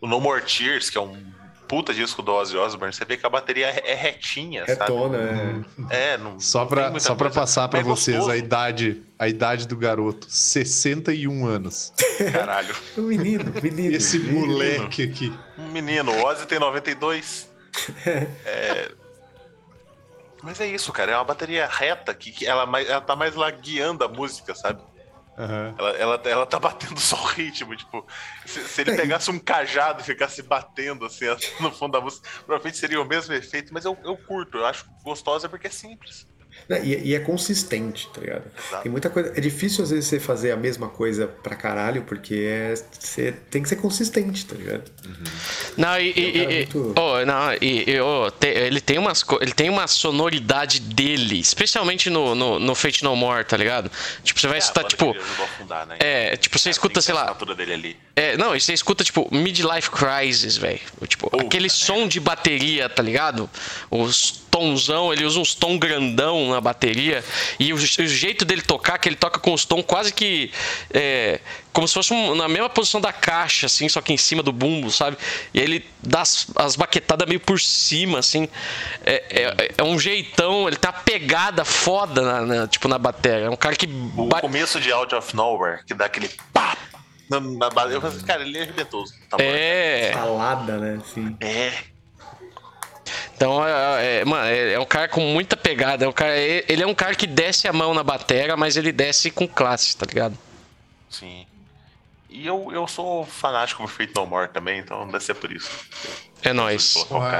O 0.00 0.06
No 0.06 0.20
More 0.20 0.42
Tears, 0.42 0.90
que 0.90 0.98
é 0.98 1.00
um 1.00 1.32
puta 1.66 1.94
disco 1.94 2.22
do 2.22 2.32
Ozzy 2.32 2.56
Osbourne, 2.56 2.92
você 2.92 3.04
vê 3.04 3.16
que 3.16 3.24
a 3.24 3.30
bateria 3.30 3.66
é, 3.66 3.92
é 3.92 3.94
retinha, 3.94 4.64
Retona, 4.64 5.18
sabe? 5.18 5.66
É, 5.90 6.12
é 6.12 6.18
não 6.18 6.38
Só 6.38 6.66
pra, 6.66 7.00
só 7.00 7.14
pra 7.14 7.30
passar 7.30 7.66
pra 7.68 7.80
vocês 7.80 8.28
a 8.28 8.36
idade, 8.36 9.02
a 9.18 9.26
idade 9.26 9.66
do 9.66 9.76
garoto, 9.76 10.26
61 10.28 11.46
anos. 11.46 11.92
Caralho. 12.32 12.74
Um 12.98 13.02
menino, 13.02 13.50
menino. 13.62 13.96
Esse 13.96 14.18
menino. 14.18 14.48
moleque 14.48 15.02
aqui. 15.02 15.32
Um 15.58 15.68
menino, 15.68 16.12
o 16.12 16.24
Ozzy 16.24 16.46
tem 16.46 16.58
92. 16.58 17.50
É... 18.44 18.92
Mas 20.42 20.60
é 20.60 20.66
isso, 20.66 20.92
cara. 20.92 21.12
É 21.12 21.16
uma 21.16 21.24
bateria 21.24 21.66
reta 21.66 22.12
que, 22.12 22.32
que 22.32 22.46
ela, 22.46 22.66
mais- 22.66 22.88
ela 22.88 23.00
tá 23.00 23.14
mais 23.14 23.34
lá 23.34 23.50
guiando 23.50 24.04
a 24.04 24.08
música, 24.08 24.54
sabe? 24.54 24.82
Aham. 25.38 25.74
Ela, 25.78 25.90
ela, 25.90 26.22
ela 26.24 26.46
tá 26.46 26.58
batendo 26.58 27.00
só 27.00 27.16
o 27.16 27.26
ritmo, 27.26 27.74
tipo, 27.74 28.06
se, 28.44 28.62
se 28.68 28.80
ele 28.82 28.94
pegasse 28.96 29.30
um 29.30 29.38
cajado 29.38 30.02
e 30.02 30.04
ficasse 30.04 30.42
batendo 30.42 31.06
assim 31.06 31.24
no 31.60 31.72
fundo 31.72 31.92
da 31.92 32.00
música, 32.00 32.28
provavelmente 32.44 32.76
seria 32.76 33.00
o 33.00 33.04
mesmo 33.04 33.32
efeito, 33.32 33.72
mas 33.72 33.84
eu, 33.84 33.96
eu 34.04 34.16
curto, 34.16 34.58
eu 34.58 34.66
acho 34.66 34.84
gostosa 35.02 35.48
porque 35.48 35.68
é 35.68 35.70
simples. 35.70 36.26
Né, 36.68 36.80
E, 36.84 37.08
e 37.08 37.14
é 37.14 37.18
consistente, 37.18 38.08
tá 38.14 38.20
ligado? 38.20 38.44
Exato. 38.56 38.82
Tem 38.82 38.92
muita 38.92 39.10
coisa. 39.10 39.32
É 39.36 39.40
difícil 39.40 39.82
às 39.84 39.90
vezes 39.90 40.04
você 40.06 40.20
fazer 40.20 40.52
a 40.52 40.56
mesma 40.56 40.88
coisa 40.88 41.26
pra 41.26 41.56
caralho, 41.56 42.02
porque 42.02 42.34
é, 42.48 42.74
você 42.98 43.32
tem 43.50 43.62
que 43.62 43.68
ser 43.68 43.76
consistente, 43.76 44.46
tá 44.46 44.54
ligado? 44.54 44.90
Não, 45.76 45.98
e. 45.98 46.10
É 46.10 46.46
um 46.46 46.50
e- 46.50 46.56
muito- 46.56 46.94
oh, 46.96 47.24
não, 47.24 47.52
e, 47.60 48.00
oh, 48.00 48.30
te- 48.30 48.46
ele, 48.46 48.80
tem 48.80 48.98
umas, 48.98 49.24
ele 49.40 49.52
tem 49.52 49.68
uma 49.70 49.86
sonoridade 49.86 50.80
dele, 50.80 51.40
especialmente 51.40 52.08
no, 52.10 52.34
no, 52.34 52.58
no 52.58 52.74
Fate 52.74 53.02
No 53.02 53.16
More, 53.16 53.44
tá 53.44 53.56
ligado? 53.56 53.90
Tipo, 54.22 54.38
você 54.40 54.46
vai 54.46 54.56
É, 54.56 54.58
escutar, 54.58 54.84
tipo. 54.84 55.12
que 55.12 55.18
ele 55.18 55.24
ajudou 55.26 55.44
a 55.44 55.48
fundar, 55.48 55.86
né? 55.86 55.96
É, 55.98 56.36
tipo, 56.36 56.58
você 56.58 56.68
É, 56.68 56.72
escuta, 56.72 57.00
sei 57.00 57.14
a 57.14 57.24
lá. 57.24 57.54
dele 57.56 57.72
ali. 57.72 57.96
É, 58.14 58.36
não, 58.36 58.54
e 58.54 58.60
você 58.60 58.74
escuta, 58.74 59.02
tipo, 59.02 59.26
Midlife 59.34 59.90
Crisis, 59.90 60.56
velho. 60.58 60.80
Tipo, 61.06 61.30
aquele 61.40 61.70
som 61.70 62.06
de 62.06 62.20
bateria, 62.20 62.86
tá 62.88 63.02
ligado? 63.02 63.48
Os 63.90 64.42
tonzão, 64.50 65.10
ele 65.10 65.24
usa 65.24 65.40
uns 65.40 65.54
tom 65.54 65.78
grandão 65.78 66.50
na 66.50 66.60
bateria. 66.60 67.24
E 67.58 67.72
o, 67.72 67.76
o 67.76 67.78
jeito 68.06 68.44
dele 68.44 68.60
tocar, 68.60 68.98
que 68.98 69.08
ele 69.08 69.16
toca 69.16 69.40
com 69.40 69.54
os 69.54 69.64
tons 69.64 69.82
quase 69.86 70.12
que. 70.12 70.52
É, 70.92 71.40
como 71.72 71.88
se 71.88 71.94
fosse 71.94 72.12
um- 72.12 72.34
na 72.34 72.48
mesma 72.48 72.68
posição 72.68 73.00
da 73.00 73.14
caixa, 73.14 73.64
assim, 73.64 73.88
só 73.88 74.02
que 74.02 74.12
em 74.12 74.18
cima 74.18 74.42
do 74.42 74.52
bumbo, 74.52 74.90
sabe? 74.90 75.16
E 75.54 75.58
ele 75.58 75.82
dá 76.02 76.20
as, 76.20 76.46
as 76.56 76.76
baquetadas 76.76 77.26
meio 77.26 77.40
por 77.40 77.58
cima, 77.58 78.18
assim. 78.18 78.46
É, 79.06 79.24
é, 79.30 79.70
é 79.78 79.82
um 79.82 79.98
jeitão, 79.98 80.68
ele 80.68 80.76
tem 80.76 80.90
uma 80.90 80.98
pegada 81.00 81.64
foda, 81.64 82.20
na, 82.20 82.40
na- 82.42 82.68
tipo, 82.68 82.88
na 82.88 82.98
bateria. 82.98 83.46
É 83.46 83.50
um 83.50 83.56
cara 83.56 83.74
que. 83.74 83.86
O 84.18 84.28
começo 84.28 84.78
de 84.78 84.92
Out 84.92 85.14
of 85.14 85.34
Nowhere, 85.34 85.82
que 85.86 85.94
dá 85.94 86.04
aquele 86.04 86.28
pá 86.52 86.76
na, 87.28 87.40
na 87.40 87.70
base. 87.70 87.94
Eu 87.94 88.00
falei, 88.00 88.16
assim, 88.16 88.26
cara, 88.26 88.42
ele 88.42 88.58
arrebentou 88.58 89.02
os 89.02 89.10
tambores. 89.28 89.52
É. 89.54 90.12
Salada, 90.12 90.78
né? 90.78 90.98
Assim. 91.00 91.36
É. 91.40 91.72
Então, 93.34 93.66
é, 93.66 94.20
é, 94.20 94.24
mano, 94.24 94.46
é, 94.46 94.74
é 94.74 94.78
um 94.78 94.84
cara 94.84 95.08
com 95.08 95.20
muita 95.20 95.56
pegada. 95.56 96.04
É 96.04 96.08
um 96.08 96.12
cara, 96.12 96.38
é- 96.38 96.64
ele 96.68 96.82
é 96.82 96.86
um 96.86 96.94
cara 96.94 97.14
que 97.14 97.26
desce 97.26 97.66
a 97.66 97.72
mão 97.72 97.92
na 97.92 98.02
bateria, 98.04 98.56
mas 98.56 98.76
ele 98.76 98.92
desce 98.92 99.30
com 99.30 99.48
classe, 99.48 99.96
tá 99.96 100.06
ligado? 100.06 100.38
Sim. 101.10 101.46
E 102.30 102.46
eu, 102.46 102.70
eu 102.72 102.86
sou 102.88 103.26
fanático 103.26 103.82
por 103.82 103.90
Fate 103.90 104.14
No 104.14 104.26
More 104.26 104.48
também, 104.48 104.78
então 104.78 105.06
deve 105.06 105.22
ser 105.22 105.34
por 105.34 105.52
isso. 105.52 105.70
É 106.42 106.52
nóis. 106.52 106.94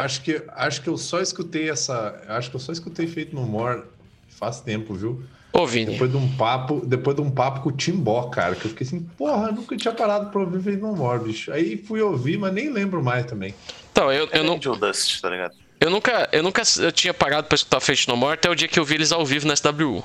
Acho 0.04 0.20
que, 0.22 0.42
acho 0.48 0.82
que 0.82 0.88
eu 0.88 0.98
só 0.98 1.20
escutei 1.20 1.70
essa. 1.70 2.22
Acho 2.28 2.50
que 2.50 2.56
eu 2.56 2.60
só 2.60 2.72
escutei 2.72 3.06
Feito 3.06 3.34
no 3.34 3.42
More 3.42 3.84
faz 4.28 4.60
tempo, 4.60 4.94
viu? 4.94 5.24
Ô, 5.52 5.66
Vini. 5.66 5.92
Depois 5.92 6.10
de 6.10 6.16
um 6.16 6.28
papo, 6.36 6.82
depois 6.84 7.14
de 7.14 7.22
um 7.22 7.30
papo 7.30 7.60
com 7.60 7.68
o 7.68 7.72
Timbó, 7.72 8.22
cara, 8.30 8.54
que 8.54 8.64
eu 8.64 8.70
fiquei 8.70 8.86
assim, 8.86 9.00
porra, 9.18 9.48
eu 9.48 9.52
nunca 9.52 9.76
tinha 9.76 9.92
parado 9.92 10.30
pra 10.30 10.40
ouvir 10.40 10.62
Feito 10.62 10.80
no 10.80 10.96
More, 10.96 11.22
bicho. 11.22 11.52
Aí 11.52 11.76
fui 11.76 12.00
ouvir, 12.00 12.38
mas 12.38 12.52
nem 12.54 12.70
lembro 12.70 13.02
mais 13.02 13.26
também. 13.26 13.54
Então, 13.90 14.10
eu, 14.10 14.26
eu, 14.32 14.42
não, 14.42 14.56
Angel 14.56 14.76
Dust, 14.76 15.20
tá 15.20 15.28
ligado? 15.28 15.54
eu 15.78 15.90
nunca, 15.90 16.28
eu 16.32 16.42
nunca 16.42 16.62
eu 16.78 16.90
tinha 16.90 17.12
parado 17.12 17.46
pra 17.48 17.56
escutar 17.56 17.80
Fate 17.80 18.08
No 18.08 18.16
More 18.16 18.34
até 18.34 18.48
o 18.48 18.54
dia 18.54 18.66
que 18.66 18.78
eu 18.78 18.84
vi 18.84 18.94
eles 18.94 19.12
ao 19.12 19.26
vivo 19.26 19.46
na 19.46 19.54
SWU. 19.54 20.02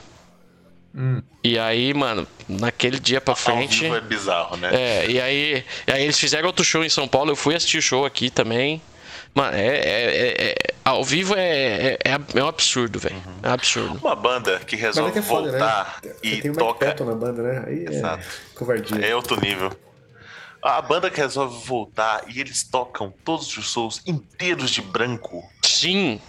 E 1.44 1.60
aí, 1.60 1.94
mano, 1.94 2.28
naquele 2.50 3.00
dia 3.00 3.22
pra 3.22 3.34
Ao 3.34 3.36
frente. 3.36 3.82
vivo 3.82 3.96
é 3.96 4.02
bizarro, 4.02 4.58
né? 4.58 4.70
É, 4.74 5.10
e 5.10 5.22
aí, 5.22 5.64
e 5.88 5.92
aí 5.92 6.04
eles 6.04 6.18
fizeram 6.18 6.48
outro 6.48 6.66
show 6.66 6.84
em 6.84 6.90
São 6.90 7.08
Paulo, 7.08 7.32
eu 7.32 7.36
fui 7.36 7.56
assistir 7.56 7.78
o 7.78 7.82
show 7.82 8.04
aqui 8.04 8.32
também. 8.32 8.82
Mano, 9.38 9.56
é, 9.56 9.68
é- 9.68 10.16
é- 10.16 10.50
é- 10.50 10.56
ao 10.84 11.04
vivo 11.04 11.36
é, 11.38 11.94
é, 11.94 12.00
é 12.34 12.44
um 12.44 12.48
absurdo, 12.48 12.98
velho. 12.98 13.22
É 13.44 13.50
um 13.50 13.54
absurdo. 13.54 14.00
Uma 14.00 14.16
banda 14.16 14.58
que 14.62 14.76
resolve 14.76 15.12
que 15.12 15.20
é 15.20 15.22
foda, 15.22 15.52
voltar 15.52 16.00
né? 16.04 16.12
e 16.24 16.42
tem 16.42 16.52
toca. 16.54 16.88
Patton 16.88 17.06
na 17.06 17.14
banda, 17.14 17.44
né? 17.44 17.64
Aí 17.68 17.86
Exato. 17.88 18.24
é 18.26 18.56
covardia. 18.58 19.06
É 19.06 19.16
outro 19.16 19.40
nível. 19.40 19.72
A 20.60 20.82
banda 20.82 21.12
que 21.12 21.22
resolve 21.22 21.64
voltar 21.68 22.24
e 22.28 22.42
eles 22.42 22.64
tocam 22.64 23.14
todos 23.24 23.56
os 23.56 23.72
shows 23.72 24.02
inteiros 24.08 24.72
de 24.72 24.82
branco 24.82 25.48
Sim, 25.64 26.20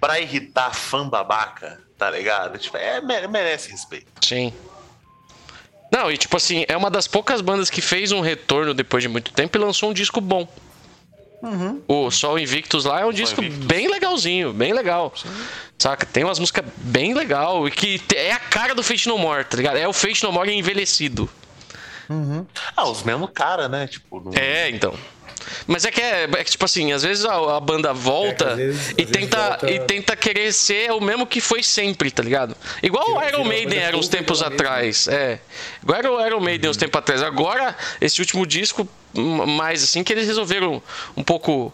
pra 0.00 0.18
irritar 0.18 0.74
fã 0.74 1.06
babaca, 1.06 1.78
tá 1.98 2.10
ligado? 2.10 2.56
Tipo, 2.56 2.78
é, 2.78 3.02
mere- 3.02 3.28
merece 3.28 3.70
respeito. 3.70 4.06
sim. 4.24 4.50
Não, 5.92 6.10
e 6.10 6.16
tipo 6.16 6.34
assim, 6.38 6.64
é 6.68 6.76
uma 6.76 6.90
das 6.90 7.06
poucas 7.06 7.42
bandas 7.42 7.68
que 7.68 7.82
fez 7.82 8.12
um 8.12 8.20
retorno 8.22 8.72
depois 8.72 9.02
de 9.02 9.08
muito 9.10 9.30
tempo 9.32 9.58
e 9.58 9.60
lançou 9.60 9.90
um 9.90 9.92
disco 9.92 10.22
bom. 10.22 10.48
O 11.86 12.10
Sol 12.10 12.38
Invictus 12.38 12.84
lá 12.84 13.00
é 13.00 13.04
um 13.06 13.12
disco 13.12 13.40
bem 13.66 13.88
legalzinho, 13.88 14.52
bem 14.52 14.72
legal. 14.72 15.12
Saca? 15.78 16.04
Tem 16.06 16.24
umas 16.24 16.38
músicas 16.38 16.64
bem 16.76 17.12
legal 17.14 17.66
e 17.68 17.70
que 17.70 18.00
é 18.14 18.32
a 18.32 18.38
cara 18.38 18.74
do 18.74 18.82
Fate 18.82 19.06
No 19.08 19.18
More, 19.18 19.44
tá 19.44 19.56
ligado? 19.56 19.76
É 19.76 19.86
o 19.86 19.92
Fate 19.92 20.22
No 20.24 20.32
More 20.32 20.50
envelhecido. 20.52 21.28
Ah, 22.76 22.88
os 22.88 23.02
mesmos 23.02 23.30
cara, 23.34 23.68
né? 23.68 23.86
Tipo, 23.86 24.20
não- 24.20 24.32
É, 24.34 24.70
então. 24.70 24.94
Mas 25.66 25.84
é 25.84 25.90
que 25.90 26.00
é, 26.00 26.24
é 26.24 26.44
que, 26.44 26.50
tipo 26.50 26.64
assim, 26.64 26.92
às 26.92 27.02
vezes 27.02 27.24
a, 27.24 27.56
a 27.56 27.60
banda 27.60 27.92
volta 27.92 28.50
É 28.50 28.54
vezes- 28.56 28.94
e, 28.96 29.06
tenta, 29.06 29.36
volta- 29.48 29.70
e 29.70 29.80
tenta 29.80 30.16
querer 30.16 30.52
ser 30.52 30.90
o 30.92 31.00
mesmo 31.00 31.26
que 31.26 31.40
foi 31.40 31.62
sempre, 31.62 32.10
tá 32.10 32.22
ligado? 32.22 32.56
Igual 32.82 33.04
o 33.16 33.22
Iron 33.28 33.44
Maiden 33.44 33.74
banda 33.74 33.80
era 33.88 33.96
uns 33.96 34.08
tempos 34.08 34.42
atrás. 34.42 35.06
É. 35.08 35.38
Igual 35.82 35.98
era 35.98 36.12
o 36.12 36.26
Iron 36.26 36.40
Maiden 36.40 36.70
uns 36.70 36.76
tempos 36.76 36.98
atrás. 36.98 37.22
Agora, 37.22 37.76
esse 38.00 38.20
último 38.20 38.46
disco, 38.46 38.88
mais 39.14 39.82
assim, 39.82 40.02
que 40.04 40.12
eles 40.12 40.26
resolveram 40.26 40.82
um 41.16 41.22
pouco 41.22 41.72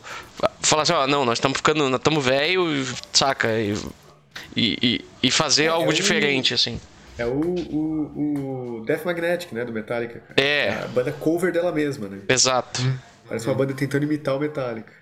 falar 0.60 0.82
assim, 0.82 0.92
ó, 0.92 1.06
não, 1.06 1.24
nós 1.24 1.38
estamos 1.38 1.56
ficando, 1.58 1.88
nós 1.88 1.98
estamos 1.98 2.24
velho, 2.24 2.86
saca? 3.12 3.48
E, 3.58 3.74
e, 4.56 4.78
e- 4.82 5.04
e 5.24 5.30
fazer 5.30 5.64
É, 5.64 5.68
algo 5.68 5.86
é 5.86 5.90
um- 5.90 5.94
diferente, 5.94 6.52
assim. 6.54 6.80
É 7.18 7.26
o, 7.26 7.30
o, 7.30 8.78
o 8.80 8.84
Death 8.86 9.04
Magnetic, 9.04 9.52
né? 9.52 9.64
Do 9.64 9.72
Metallica. 9.72 10.20
cara. 10.20 10.34
É. 10.40 10.80
A 10.84 10.88
banda 10.88 11.12
cover 11.12 11.52
dela 11.52 11.70
mesma, 11.70 12.08
né? 12.08 12.18
Exato. 12.28 12.80
Parece 13.32 13.46
uma 13.46 13.54
banda 13.54 13.72
tentando 13.72 14.02
imitar 14.04 14.36
o 14.36 14.38
Metallica. 14.38 14.92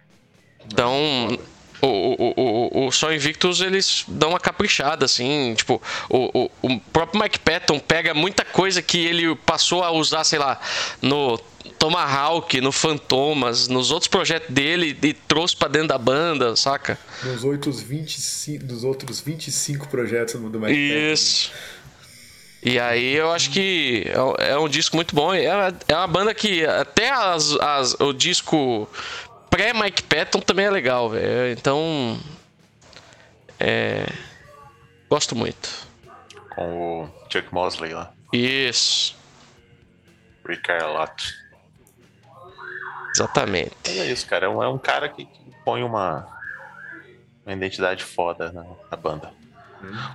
Então, 0.64 1.36
o, 1.82 1.86
o, 1.86 2.34
o, 2.36 2.86
o 2.86 2.92
Só 2.92 3.12
Invictus, 3.12 3.60
eles 3.60 4.04
dão 4.06 4.30
uma 4.30 4.38
caprichada, 4.38 5.04
assim. 5.04 5.52
Tipo, 5.56 5.82
o, 6.08 6.44
o, 6.44 6.50
o 6.62 6.80
próprio 6.92 7.20
Mike 7.20 7.40
Patton 7.40 7.80
pega 7.80 8.14
muita 8.14 8.44
coisa 8.44 8.80
que 8.80 9.04
ele 9.04 9.34
passou 9.34 9.82
a 9.82 9.90
usar, 9.90 10.22
sei 10.22 10.38
lá, 10.38 10.60
no 11.02 11.40
Tomahawk, 11.76 12.60
no 12.60 12.70
Fantomas, 12.70 13.66
nos 13.66 13.90
outros 13.90 14.06
projetos 14.06 14.54
dele 14.54 14.96
e 15.02 15.12
trouxe 15.12 15.56
pra 15.56 15.66
dentro 15.66 15.88
da 15.88 15.98
banda, 15.98 16.54
saca? 16.54 16.96
Nos 17.24 17.42
outros 17.42 17.80
25, 17.80 18.64
dos 18.64 18.84
outros 18.84 19.18
25 19.18 19.88
projetos 19.88 20.34
do 20.34 20.40
Mike 20.40 20.60
Patton. 20.60 21.12
Isso. 21.12 21.50
E 22.62 22.78
aí 22.78 23.14
eu 23.14 23.32
acho 23.32 23.50
que 23.50 24.04
é 24.06 24.20
um- 24.58 24.64
é 24.64 24.68
disco 24.68 24.94
muito 24.96 25.14
bom. 25.14 25.32
É 25.32 25.54
uma, 25.54 25.78
é 25.88 25.94
uma 25.96 26.06
banda 26.06 26.34
que 26.34 26.64
até 26.66 27.10
as, 27.10 27.52
as- 27.52 27.94
o 28.00 28.12
disco 28.12 28.88
pré-Mike 29.48 30.02
Patton 30.02 30.40
também 30.40 30.66
é 30.66 30.70
legal, 30.70 31.08
velho. 31.08 31.52
Então. 31.52 32.18
É. 33.58 34.06
Gosto 35.08 35.34
muito. 35.34 35.68
Com 36.54 37.04
o 37.04 37.10
Chuck 37.32 37.52
Mosley 37.52 37.92
lá. 37.94 38.12
Isso. 38.32 39.16
Rick 40.46 40.62
Carlotti. 40.62 41.32
Exatamente. 43.14 43.72
Mas 43.86 43.96
é 43.98 44.06
isso, 44.12 44.26
cara. 44.26 44.46
É 44.46 44.48
um, 44.48 44.62
é 44.62 44.68
um 44.68 44.78
cara 44.78 45.08
que, 45.08 45.24
que 45.24 45.40
põe 45.64 45.82
uma, 45.82 46.26
uma 47.44 47.52
identidade 47.52 48.04
foda 48.04 48.52
na, 48.52 48.64
na 48.90 48.96
banda. 48.96 49.32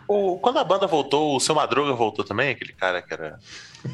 O, 0.07 0.37
quando 0.39 0.59
a 0.59 0.63
banda 0.63 0.85
voltou, 0.87 1.35
o 1.35 1.39
seu 1.39 1.55
Madruga 1.55 1.93
voltou 1.93 2.23
também, 2.25 2.51
aquele 2.51 2.73
cara 2.73 3.01
que 3.01 3.13
era. 3.13 3.39
Não 3.83 3.91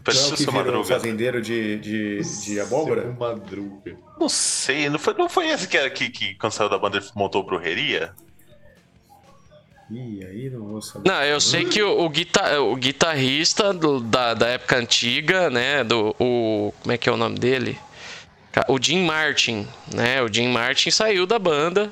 é 0.00 0.02
Parecia 0.04 0.34
o 0.34 0.36
seu 0.36 0.84
fazendeiro 0.84 1.40
de, 1.42 1.78
de, 1.78 2.20
de 2.44 2.60
abóbora? 2.60 3.02
Seu 3.02 3.12
Madruga. 3.14 3.96
Não 4.18 4.28
sei, 4.28 4.88
não 4.88 4.98
foi, 4.98 5.14
não 5.14 5.28
foi 5.28 5.48
esse 5.48 5.66
que 5.66 5.76
era 5.76 5.90
que, 5.90 6.08
que 6.10 6.34
quando 6.36 6.52
saiu 6.52 6.68
da 6.68 6.78
banda 6.78 6.98
ele 6.98 7.06
montou 7.14 7.42
brujeria? 7.42 8.12
Ih, 9.90 10.22
aí 10.24 10.50
não 10.50 10.66
vou 10.66 10.82
saber. 10.82 11.08
Não, 11.08 11.22
eu 11.24 11.40
sei 11.40 11.64
que 11.64 11.82
o, 11.82 12.00
o, 12.04 12.08
guita- 12.10 12.60
o 12.60 12.76
guitarrista 12.76 13.72
do- 13.72 14.00
da, 14.00 14.34
da 14.34 14.48
época 14.48 14.76
antiga, 14.76 15.48
né? 15.48 15.82
Do, 15.82 16.14
o, 16.20 16.72
como 16.80 16.92
é 16.92 16.98
que 16.98 17.08
é 17.08 17.12
o 17.12 17.16
nome 17.16 17.38
dele? 17.38 17.78
O 18.68 18.78
Jim 18.82 19.04
Martin, 19.04 19.66
né? 19.94 20.20
O 20.20 20.32
Jim 20.32 20.48
Martin 20.48 20.90
saiu 20.90 21.26
da 21.26 21.38
banda. 21.38 21.90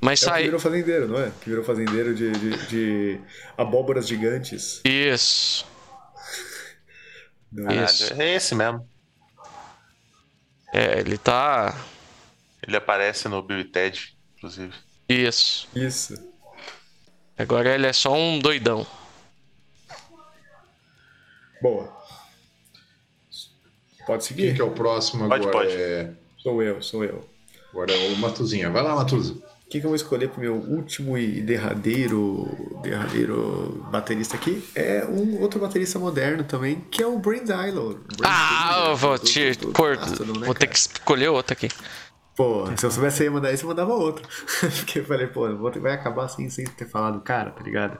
Mas 0.00 0.22
É 0.22 0.30
o 0.30 0.34
que 0.34 0.42
virou 0.42 0.60
fazendeiro, 0.60 1.08
não 1.08 1.18
é? 1.18 1.32
Que 1.40 1.50
virou 1.50 1.64
fazendeiro 1.64 2.14
de, 2.14 2.30
de, 2.32 2.66
de 2.68 3.20
abóboras 3.56 4.06
gigantes. 4.06 4.80
Isso. 4.84 5.66
Não, 7.50 7.64
Caralho, 7.64 7.84
Isso. 7.86 8.12
é 8.14 8.34
esse 8.34 8.54
mesmo. 8.54 8.88
É, 10.72 11.00
ele 11.00 11.16
tá. 11.16 11.74
Ele 12.66 12.76
aparece 12.76 13.28
no 13.28 13.40
Bill 13.42 13.60
e 13.60 13.64
Ted, 13.64 14.16
inclusive. 14.36 14.74
Isso. 15.08 15.68
Isso. 15.74 16.14
Agora 17.38 17.74
ele 17.74 17.86
é 17.86 17.92
só 17.92 18.12
um 18.12 18.38
doidão. 18.38 18.86
Boa. 21.62 21.96
Pode 24.06 24.24
seguir? 24.24 24.46
Quem 24.48 24.54
que 24.54 24.60
é 24.60 24.64
o 24.64 24.70
próximo 24.70 25.28
Pode, 25.28 25.46
agora? 25.48 25.66
pode. 25.66 25.80
É... 25.80 26.12
Sou 26.38 26.62
eu, 26.62 26.82
sou 26.82 27.04
eu. 27.04 27.28
Agora 27.70 27.92
é 27.92 28.08
o 28.12 28.16
Matuzinha. 28.16 28.70
Vai 28.70 28.82
lá, 28.82 28.94
Matuza. 28.94 29.36
Quem 29.68 29.80
que 29.80 29.86
eu 29.86 29.90
vou 29.90 29.96
escolher 29.96 30.28
pro 30.28 30.40
meu 30.40 30.54
último 30.54 31.18
e 31.18 31.40
derradeiro, 31.40 32.46
derradeiro 32.84 33.84
baterista 33.90 34.36
aqui 34.36 34.64
é 34.76 35.04
um 35.04 35.40
outro 35.40 35.58
baterista 35.58 35.98
moderno 35.98 36.44
também, 36.44 36.80
que 36.88 37.02
é 37.02 37.06
o 37.06 37.18
Brand 37.18 37.42
Dylo. 37.42 38.04
Ah, 38.22 38.86
eu 38.90 38.96
vou 38.96 39.18
te 39.18 39.40
né, 39.40 40.46
Vou 40.46 40.54
ter 40.54 40.68
que 40.68 40.76
escolher 40.76 41.28
outro 41.30 41.52
aqui. 41.52 41.68
Pô, 42.36 42.66
se 42.76 42.86
eu 42.86 42.90
soubesse 42.90 43.24
ia 43.24 43.30
mandar 43.30 43.52
esse, 43.52 43.64
eu 43.64 43.68
mandava 43.68 43.92
outro. 43.94 44.28
Porque 44.76 45.00
eu 45.00 45.04
falei, 45.04 45.26
pô, 45.26 45.48
vai 45.80 45.94
acabar 45.94 46.26
assim 46.26 46.48
sem 46.48 46.64
ter 46.64 46.86
falado, 46.86 47.20
cara, 47.22 47.50
tá 47.50 47.64
ligado? 47.64 47.98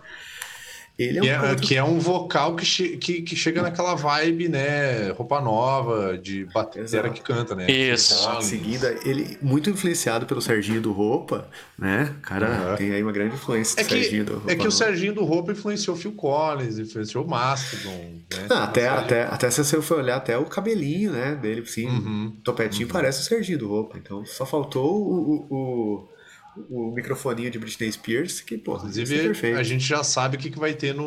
Ele 0.99 1.19
é 1.19 1.21
um 1.21 1.25
Que 1.25 1.31
é, 1.31 1.41
outro- 1.51 1.67
que 1.67 1.75
é 1.77 1.85
um 1.85 1.99
vocal 1.99 2.57
que, 2.57 2.65
che- 2.65 2.97
que, 2.97 3.21
que 3.21 3.37
chega 3.37 3.61
naquela 3.61 3.95
vibe, 3.95 4.49
né? 4.49 5.11
Roupa 5.11 5.43
nova, 5.43 6.17
de 6.17 6.47
batera 6.47 7.11
que 7.11 7.21
canta, 7.21 7.55
né? 7.55 7.71
Isso. 7.71 8.27
Em 8.39 8.41
seguida, 8.41 8.97
ele 9.05 9.37
muito 9.43 9.69
influenciado 9.69 10.25
pelo 10.25 10.41
Serginho 10.41 10.81
do 10.81 10.93
Roupa, 10.93 11.51
né? 11.79 12.15
O 12.19 12.21
Cara, 12.23 12.47
Aham. 12.47 12.77
tem 12.77 12.93
aí 12.93 13.03
uma 13.03 13.13
grande 13.13 13.35
influência 13.35 13.79
É 13.79 13.85
do 13.85 13.89
que, 13.89 13.95
Serginho 14.01 14.25
do 14.25 14.33
Roupa. 14.35 14.51
é 14.51 14.55
que 14.55 14.61
o 14.63 14.65
Nova. 14.65 14.77
Serginho 14.77 15.13
do 15.15 15.23
Roupa 15.25 15.53
influenciou 15.53 15.95
o 15.97 15.99
Phil 15.99 16.13
Collins, 16.13 16.79
influenciou 16.79 17.25
o 17.25 17.29
Mastodon, 17.29 17.91
né? 18.33 18.47
Ah, 18.49 18.65
até, 18.65 18.89
até, 18.89 19.23
até 19.25 19.51
se 19.51 19.63
você 19.63 19.83
for 19.83 19.99
olhar 19.99 20.17
até 20.17 20.39
o 20.39 20.47
cabelinho, 20.47 21.13
né, 21.13 21.35
dele, 21.35 21.67
sim, 21.67 21.89
Uhum. 21.89 22.37
topetinho 22.43 22.89
parece 22.89 23.21
o 23.21 23.25
Serginho 23.25 23.59
do 23.59 23.69
Roupa, 23.69 23.99
então 23.99 24.25
só 24.25 24.47
faltou 24.47 24.97
o, 24.97 25.47
o, 25.51 25.55
o, 25.55 26.09
o 26.71 26.91
microfoninho 26.93 27.51
de 27.51 27.59
Britney 27.59 27.91
Spears, 27.93 28.41
que, 28.41 28.57
pô, 28.59 28.75
é 28.75 28.77
Inclusive, 28.79 29.55
a 29.55 29.63
gente 29.63 29.85
já 29.85 30.03
sabe 30.03 30.37
o 30.37 30.41
que, 30.41 30.51
que 30.51 30.59
vai 30.59 30.75
ter 30.75 30.95
no. 30.95 31.05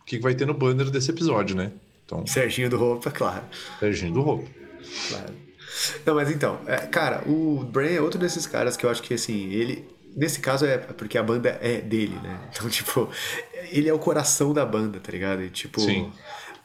O 0.00 0.04
que, 0.04 0.16
que 0.18 0.22
vai 0.22 0.34
ter 0.34 0.46
no 0.46 0.54
banner 0.54 0.88
desse 0.90 1.10
episódio, 1.10 1.56
né? 1.56 1.72
Então, 2.04 2.24
Serginho 2.26 2.70
do 2.70 2.76
Roupa, 2.76 3.10
claro, 3.10 3.42
Serginho 3.80 4.12
do 4.12 4.22
Roupa. 4.22 4.48
claro. 5.08 5.34
Não, 6.06 6.14
mas 6.14 6.30
então, 6.30 6.60
é, 6.66 6.76
cara, 6.78 7.22
o 7.28 7.64
Bran 7.64 7.88
é 7.88 8.00
outro 8.00 8.18
desses 8.18 8.46
caras 8.46 8.76
que 8.76 8.86
eu 8.86 8.90
acho 8.90 9.02
que, 9.02 9.12
assim, 9.14 9.50
ele... 9.50 9.84
Nesse 10.16 10.40
caso 10.40 10.64
é 10.64 10.78
porque 10.78 11.18
a 11.18 11.22
banda 11.22 11.58
é 11.60 11.80
dele, 11.82 12.14
né? 12.22 12.40
Então, 12.50 12.70
tipo, 12.70 13.10
ele 13.70 13.88
é 13.88 13.92
o 13.92 13.98
coração 13.98 14.54
da 14.54 14.64
banda, 14.64 14.98
tá 15.00 15.12
ligado? 15.12 15.42
E, 15.42 15.50
tipo, 15.50 15.80
Sim. 15.80 16.10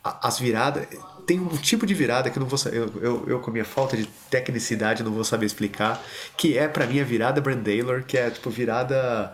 a- 0.04 0.26
as 0.28 0.40
viradas. 0.40 0.88
Tem 1.32 1.40
um 1.40 1.48
tipo 1.56 1.86
de 1.86 1.94
virada 1.94 2.30
que 2.30 2.38
eu 2.38 2.42
não 2.42 2.48
vou. 2.50 2.60
Eu, 2.74 2.92
eu, 3.02 3.24
eu, 3.26 3.40
com 3.40 3.50
a 3.50 3.54
minha 3.54 3.64
falta 3.64 3.96
de 3.96 4.06
tecnicidade, 4.30 5.02
não 5.02 5.14
vou 5.14 5.24
saber 5.24 5.46
explicar. 5.46 6.04
Que 6.36 6.58
é, 6.58 6.68
pra 6.68 6.86
mim, 6.86 7.00
a 7.00 7.06
virada 7.06 7.40
Brandaylor, 7.40 8.04
que 8.04 8.18
é, 8.18 8.30
tipo, 8.30 8.50
virada. 8.50 9.34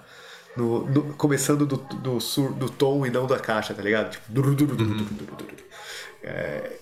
No, 0.55 0.85
no- 0.87 1.13
começando 1.15 1.65
do, 1.65 1.77
do, 1.77 2.19
sur, 2.19 2.53
do 2.53 2.69
tom 2.69 3.03
e 3.03 3.09
não 3.09 3.25
da 3.25 3.39
caixa, 3.39 3.73
tá 3.73 3.81
ligado? 3.81 4.11
Tipo. 4.11 4.25
É, 6.21 6.73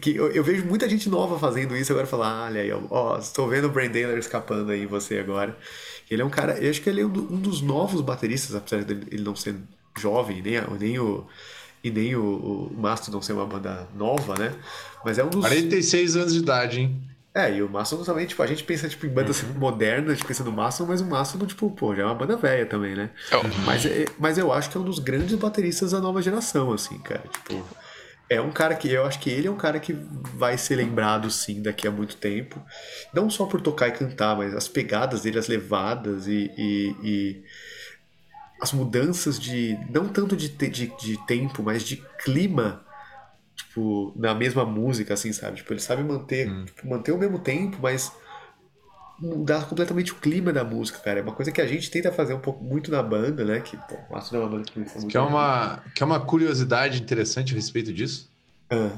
que 0.00 0.16
eu, 0.16 0.28
eu 0.32 0.42
vejo 0.42 0.64
muita 0.64 0.88
gente 0.88 1.08
nova 1.08 1.38
fazendo 1.38 1.76
isso 1.76 1.92
agora 1.92 2.06
falar, 2.06 2.28
ah, 2.28 2.44
olha 2.46 2.60
aí, 2.60 2.70
ó, 2.90 3.16
estou 3.18 3.46
vendo 3.48 3.66
o 3.66 3.70
Brandaylor 3.70 4.18
escapando 4.18 4.72
aí 4.72 4.86
você 4.86 5.18
agora. 5.20 5.56
Ele 6.10 6.20
é 6.20 6.24
um 6.24 6.30
cara, 6.30 6.58
eu 6.58 6.68
acho 6.68 6.82
que 6.82 6.90
ele 6.90 7.00
é 7.02 7.06
um, 7.06 7.10
do- 7.10 7.22
dos 7.22 7.60
novos 7.62 8.00
bateristas, 8.00 8.56
apesar 8.56 8.82
de 8.82 8.92
ele 8.92 9.22
não 9.22 9.36
ser 9.36 9.54
jovem, 9.96 10.42
nem, 10.42 10.60
nem 10.80 10.98
o 10.98 11.26
e 11.82 11.90
nem 11.90 12.14
o, 12.16 12.70
o 12.72 12.80
Mastodon 12.80 13.20
ser 13.22 13.32
uma 13.32 13.46
banda 13.46 13.88
nova, 13.94 14.34
né? 14.38 14.52
Mas 15.04 15.18
é 15.18 15.24
um 15.24 15.28
dos 15.30 15.40
46 15.44 16.16
anos 16.16 16.32
de 16.32 16.40
idade, 16.40 16.80
hein? 16.80 17.02
é, 17.34 17.54
e 17.54 17.62
o 17.62 17.68
Mastodon 17.68 18.02
também, 18.02 18.26
tipo, 18.26 18.42
a 18.42 18.46
gente 18.48 18.64
pensa 18.64 18.88
tipo, 18.88 19.06
em 19.06 19.10
bandas 19.10 19.42
modernas, 19.56 20.10
a 20.10 20.14
gente 20.14 20.26
pensa 20.26 20.42
no 20.42 20.50
Mastodon, 20.50 20.90
mas 20.90 21.00
o 21.00 21.04
Mastodon, 21.06 21.46
tipo, 21.46 21.70
pô, 21.70 21.94
já 21.94 22.02
é 22.02 22.04
uma 22.06 22.14
banda 22.14 22.36
velha 22.36 22.66
também, 22.66 22.96
né? 22.96 23.10
Mas, 23.64 23.86
é- 23.86 24.06
mas 24.18 24.38
eu 24.38 24.52
acho 24.52 24.68
que 24.70 24.76
é 24.76 24.80
um 24.80 24.84
dos 24.84 24.98
grandes 24.98 25.36
bateristas 25.36 25.92
da 25.92 26.00
nova 26.00 26.20
geração, 26.20 26.72
assim, 26.72 26.98
cara. 26.98 27.22
Tipo, 27.32 27.64
é 28.30 28.40
um 28.40 28.50
cara 28.50 28.74
que 28.74 28.90
eu 28.92 29.06
acho 29.06 29.20
que 29.20 29.30
ele 29.30 29.46
é 29.46 29.50
um 29.50 29.56
cara 29.56 29.78
que 29.78 29.92
vai 30.34 30.58
ser 30.58 30.76
lembrado, 30.76 31.30
sim, 31.30 31.62
daqui 31.62 31.86
a 31.86 31.90
muito 31.92 32.16
tempo. 32.16 32.60
Não 33.14 33.30
só 33.30 33.46
por 33.46 33.60
tocar 33.60 33.86
e 33.88 33.92
cantar, 33.92 34.36
mas 34.36 34.52
as 34.52 34.66
pegadas 34.66 35.22
dele, 35.22 35.38
as 35.38 35.46
levadas 35.48 36.26
e. 36.26 36.50
e- 36.58 36.94
e 37.04 37.42
as 38.60 38.72
mudanças 38.72 39.38
de. 39.38 39.78
não 39.90 40.08
tanto 40.08 40.36
de, 40.36 40.48
te- 40.48 40.68
de, 40.68 40.92
de 40.98 41.26
tempo, 41.26 41.62
mas 41.62 41.82
de 41.82 41.96
clima 42.24 42.84
tipo, 43.54 44.12
na 44.16 44.34
mesma 44.34 44.64
música, 44.64 45.14
assim, 45.14 45.32
sabe? 45.32 45.56
Tipo, 45.58 45.72
ele 45.72 45.80
sabe 45.80 46.02
manter, 46.02 46.64
tipo, 46.64 46.88
manter 46.88 47.12
o 47.12 47.18
mesmo 47.18 47.38
tempo, 47.38 47.76
mas 47.82 48.12
mudar 49.20 49.66
completamente 49.68 50.12
o 50.12 50.16
clima 50.16 50.52
da 50.52 50.62
música, 50.64 50.98
cara. 51.00 51.18
É 51.20 51.22
uma 51.22 51.32
coisa 51.32 51.50
que 51.50 51.60
a 51.60 51.66
gente 51.66 51.90
tenta 51.90 52.12
fazer 52.12 52.34
um 52.34 52.38
pouco 52.40 52.62
muito 52.62 52.90
na 52.90 53.02
banda, 53.02 53.44
né? 53.44 53.60
Que, 53.60 53.76
pô, 53.76 53.96
o 54.08 54.12
Mastodon 54.12 54.42
é 54.42 54.46
uma 54.46 54.50
banda 54.50 54.64
que. 54.70 55.06
Que 55.08 55.16
é 55.16 55.20
uma, 55.20 55.82
que 55.94 56.02
é 56.02 56.06
uma 56.06 56.20
curiosidade 56.20 57.02
interessante 57.02 57.52
a 57.52 57.56
respeito 57.56 57.92
disso. 57.92 58.30
Ah, 58.70 58.90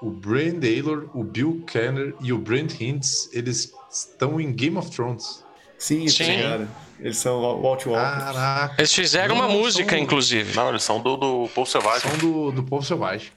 O 0.00 0.10
Brian 0.10 0.60
Taylor, 0.60 1.10
o 1.12 1.24
Bill 1.24 1.64
Kenner 1.66 2.14
e 2.20 2.32
o 2.32 2.38
Brent 2.38 2.80
Hintz, 2.80 3.28
eles 3.32 3.72
estão 3.90 4.40
em 4.40 4.52
Game 4.52 4.76
of 4.76 4.90
Thrones. 4.90 5.44
sim, 5.78 6.06
Sim. 6.08 6.24
tá 6.24 6.30
ligado? 6.32 6.68
Eles 7.02 7.18
são 7.18 7.40
Walt 7.60 7.84
Walker. 7.86 8.00
Caraca. 8.00 8.74
Eles 8.78 8.94
fizeram 8.94 9.34
uma 9.34 9.48
música, 9.48 9.90
são- 9.90 9.98
inclusive. 9.98 10.54
Não, 10.54 10.68
eles 10.68 10.82
são 10.84 11.00
do, 11.00 11.16
do 11.16 11.48
Povo 11.54 11.68
Selvagem. 11.68 12.08
São 12.10 12.18
do, 12.18 12.52
do 12.52 12.62
povo 12.62 12.84
selvagem. 12.84 13.32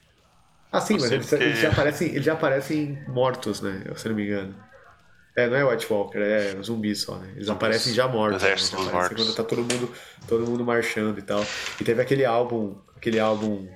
Ah, 0.72 0.80
sim, 0.80 0.94
mas 1.00 1.12
eles, 1.12 1.28
que- 1.28 1.36
eles 1.36 1.60
já 1.60 1.72
aparecem, 1.72 2.10
eles 2.10 2.24
já 2.24 2.34
aparecem 2.34 3.00
mortos, 3.08 3.62
né? 3.62 3.84
Se 3.96 4.08
não 4.08 4.16
me 4.16 4.24
engano. 4.26 4.56
É, 5.36 5.48
não 5.50 5.58
é 5.58 5.64
White 5.66 5.92
Walker, 5.92 6.18
é 6.20 6.56
zumbis 6.62 7.02
só, 7.02 7.16
né? 7.18 7.34
Eles 7.36 7.50
aparecem 7.50 7.94
já 7.94 8.08
mortos. 8.08 8.42
né? 8.42 8.50
Exército 8.50 8.76
Eles 8.78 8.86
dos 8.86 8.94
mortos. 8.94 9.18
Quando 9.26 9.36
tá 9.36 9.44
todo 9.44 9.62
mundo, 9.62 9.92
todo 10.28 10.46
mundo 10.50 10.64
marchando 10.64 11.18
e 11.20 11.22
tal. 11.22 11.44
E 11.80 11.84
teve 11.84 12.02
aquele 12.02 12.24
álbum, 12.24 12.76
aquele 12.96 13.20
álbum 13.20 13.68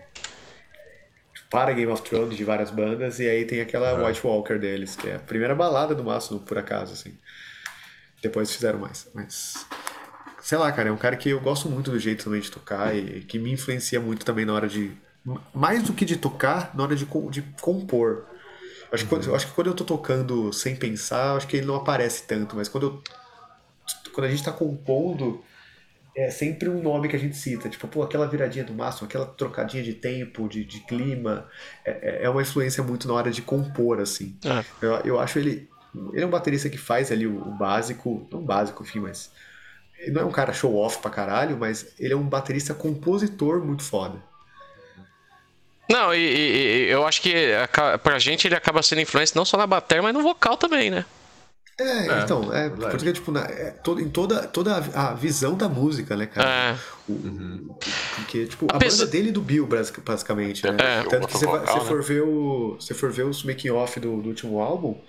para 1.49 1.73
Game 1.73 1.91
of 1.91 2.01
Thrones 2.03 2.37
de 2.37 2.43
várias 2.43 2.69
bandas, 2.69 3.19
e 3.19 3.27
aí 3.27 3.43
tem 3.43 3.59
aquela 3.59 4.05
White 4.07 4.25
Walker 4.25 4.57
deles, 4.59 4.95
que 4.95 5.09
é 5.09 5.15
a 5.15 5.19
primeira 5.19 5.55
balada 5.55 5.95
do 5.95 6.03
Mastodon, 6.03 6.43
por 6.45 6.57
acaso, 6.59 6.93
assim. 6.93 7.17
Depois 8.21 8.51
fizeram 8.51 8.79
mais, 8.79 9.07
mas... 9.13 9.65
Sei 10.41 10.57
lá, 10.57 10.71
cara, 10.71 10.89
é 10.89 10.91
um 10.91 10.97
cara 10.97 11.15
que 11.15 11.29
eu 11.29 11.39
gosto 11.39 11.69
muito 11.69 11.91
do 11.91 11.99
jeito 11.99 12.23
também 12.23 12.41
de 12.41 12.49
tocar 12.49 12.95
e 12.95 13.21
que 13.21 13.37
me 13.37 13.51
influencia 13.51 13.99
muito 13.99 14.25
também 14.25 14.45
na 14.45 14.53
hora 14.53 14.67
de... 14.67 14.91
Mais 15.53 15.83
do 15.83 15.93
que 15.93 16.05
de 16.05 16.15
tocar, 16.15 16.71
na 16.75 16.83
hora 16.83 16.95
de, 16.95 17.05
de 17.29 17.41
compor. 17.61 18.25
Acho, 18.91 19.03
que 19.03 19.09
quando, 19.09 19.25
eu 19.25 19.35
acho 19.35 19.47
que 19.47 19.53
quando 19.53 19.67
eu 19.67 19.73
tô 19.75 19.83
tocando 19.83 20.51
sem 20.53 20.75
pensar, 20.75 21.35
acho 21.35 21.45
que 21.47 21.57
ele 21.57 21.65
não 21.65 21.75
aparece 21.75 22.23
tanto, 22.23 22.55
mas 22.55 22.67
quando 22.67 22.83
eu 22.83 23.03
quando 24.13 24.25
a 24.27 24.29
gente 24.29 24.43
tá 24.43 24.51
compondo, 24.51 25.43
é 26.15 26.29
sempre 26.29 26.67
um 26.69 26.81
nome 26.81 27.07
que 27.07 27.15
a 27.15 27.19
gente 27.19 27.37
cita. 27.37 27.69
Tipo, 27.69 27.87
pô, 27.87 28.03
aquela 28.03 28.27
viradinha 28.27 28.63
do 28.65 28.73
máximo, 28.73 29.07
aquela 29.07 29.25
trocadinha 29.25 29.83
de 29.83 29.93
tempo, 29.93 30.47
de, 30.47 30.65
de 30.65 30.81
clima. 30.81 31.47
É, 31.85 31.91
é- 31.91 32.23
é 32.25 32.29
uma 32.29 32.41
influência 32.41 32.83
muito 32.83 33.07
na 33.07 33.13
hora 33.13 33.31
de 33.31 33.41
compor, 33.41 33.99
assim. 33.99 34.37
É. 34.43 34.63
Eu, 34.81 34.91
eu 35.05 35.19
acho 35.19 35.39
ele. 35.39 35.69
Ele 36.13 36.21
é 36.23 36.25
um 36.25 36.29
baterista 36.29 36.69
que 36.69 36.77
faz 36.77 37.11
ali 37.11 37.25
o, 37.27 37.35
o 37.41 37.51
básico. 37.51 38.27
Não 38.31 38.41
básico, 38.43 38.83
enfim, 38.83 38.99
mas. 38.99 39.31
Ele 39.99 40.11
não 40.11 40.21
é 40.21 40.25
um 40.25 40.31
cara 40.31 40.53
show 40.53 40.75
off 40.77 40.99
pra 40.99 41.11
caralho, 41.11 41.57
mas 41.57 41.87
ele 41.99 42.13
é 42.13 42.15
um 42.15 42.23
baterista 42.23 42.73
compositor 42.73 43.63
muito 43.65 43.83
foda. 43.83 44.21
Não, 45.91 46.13
e, 46.13 46.19
e- 46.19 46.89
eu 46.89 47.05
acho 47.05 47.21
que 47.21 47.33
pra 48.03 48.19
gente 48.19 48.47
ele 48.47 48.55
acaba 48.55 48.81
sendo 48.83 49.01
influência 49.01 49.33
não 49.35 49.43
só 49.43 49.57
na 49.57 49.65
bateria, 49.67 50.03
mas 50.03 50.13
no 50.13 50.21
vocal 50.21 50.55
também, 50.55 50.89
né? 50.91 51.03
É, 51.79 52.07
É, 52.07 52.19
então, 52.23 52.53
é, 52.53 52.67
verdade. 52.69 52.91
porque, 52.91 53.13
tipo, 53.13 53.31
na- 53.31 53.45
é, 53.45 53.71
todo- 53.71 54.01
em 54.01 54.09
toda, 54.09 54.45
toda 54.47 54.75
a, 54.93 55.11
a 55.11 55.13
visão 55.13 55.55
da 55.55 55.67
música, 55.69 56.15
né, 56.15 56.25
cara? 56.25 56.49
É. 56.49 56.77
O- 57.09 57.77
Porque, 58.17 58.45
tipo, 58.47 58.67
a 58.69 58.75
Apesar- 58.75 59.05
banda 59.05 59.11
dele 59.11 59.29
e 59.29 59.31
do 59.31 59.41
Bill, 59.41 59.65
basic- 59.65 60.01
basicamente, 60.01 60.63
né? 60.65 60.75
É. 60.77 61.03
Tanto 61.03 61.27
que 61.27 61.33
você, 61.33 61.45
você 61.47 61.79
for 61.81 62.03
ver 62.03 62.21
o. 62.21 62.75
Você 62.79 62.93
for 62.93 63.09
ver 63.11 63.23
os 63.23 63.43
making 63.43 63.69
off 63.71 63.97
do, 63.99 64.21
do 64.21 64.27
último 64.29 64.59
álbum, 64.59 64.99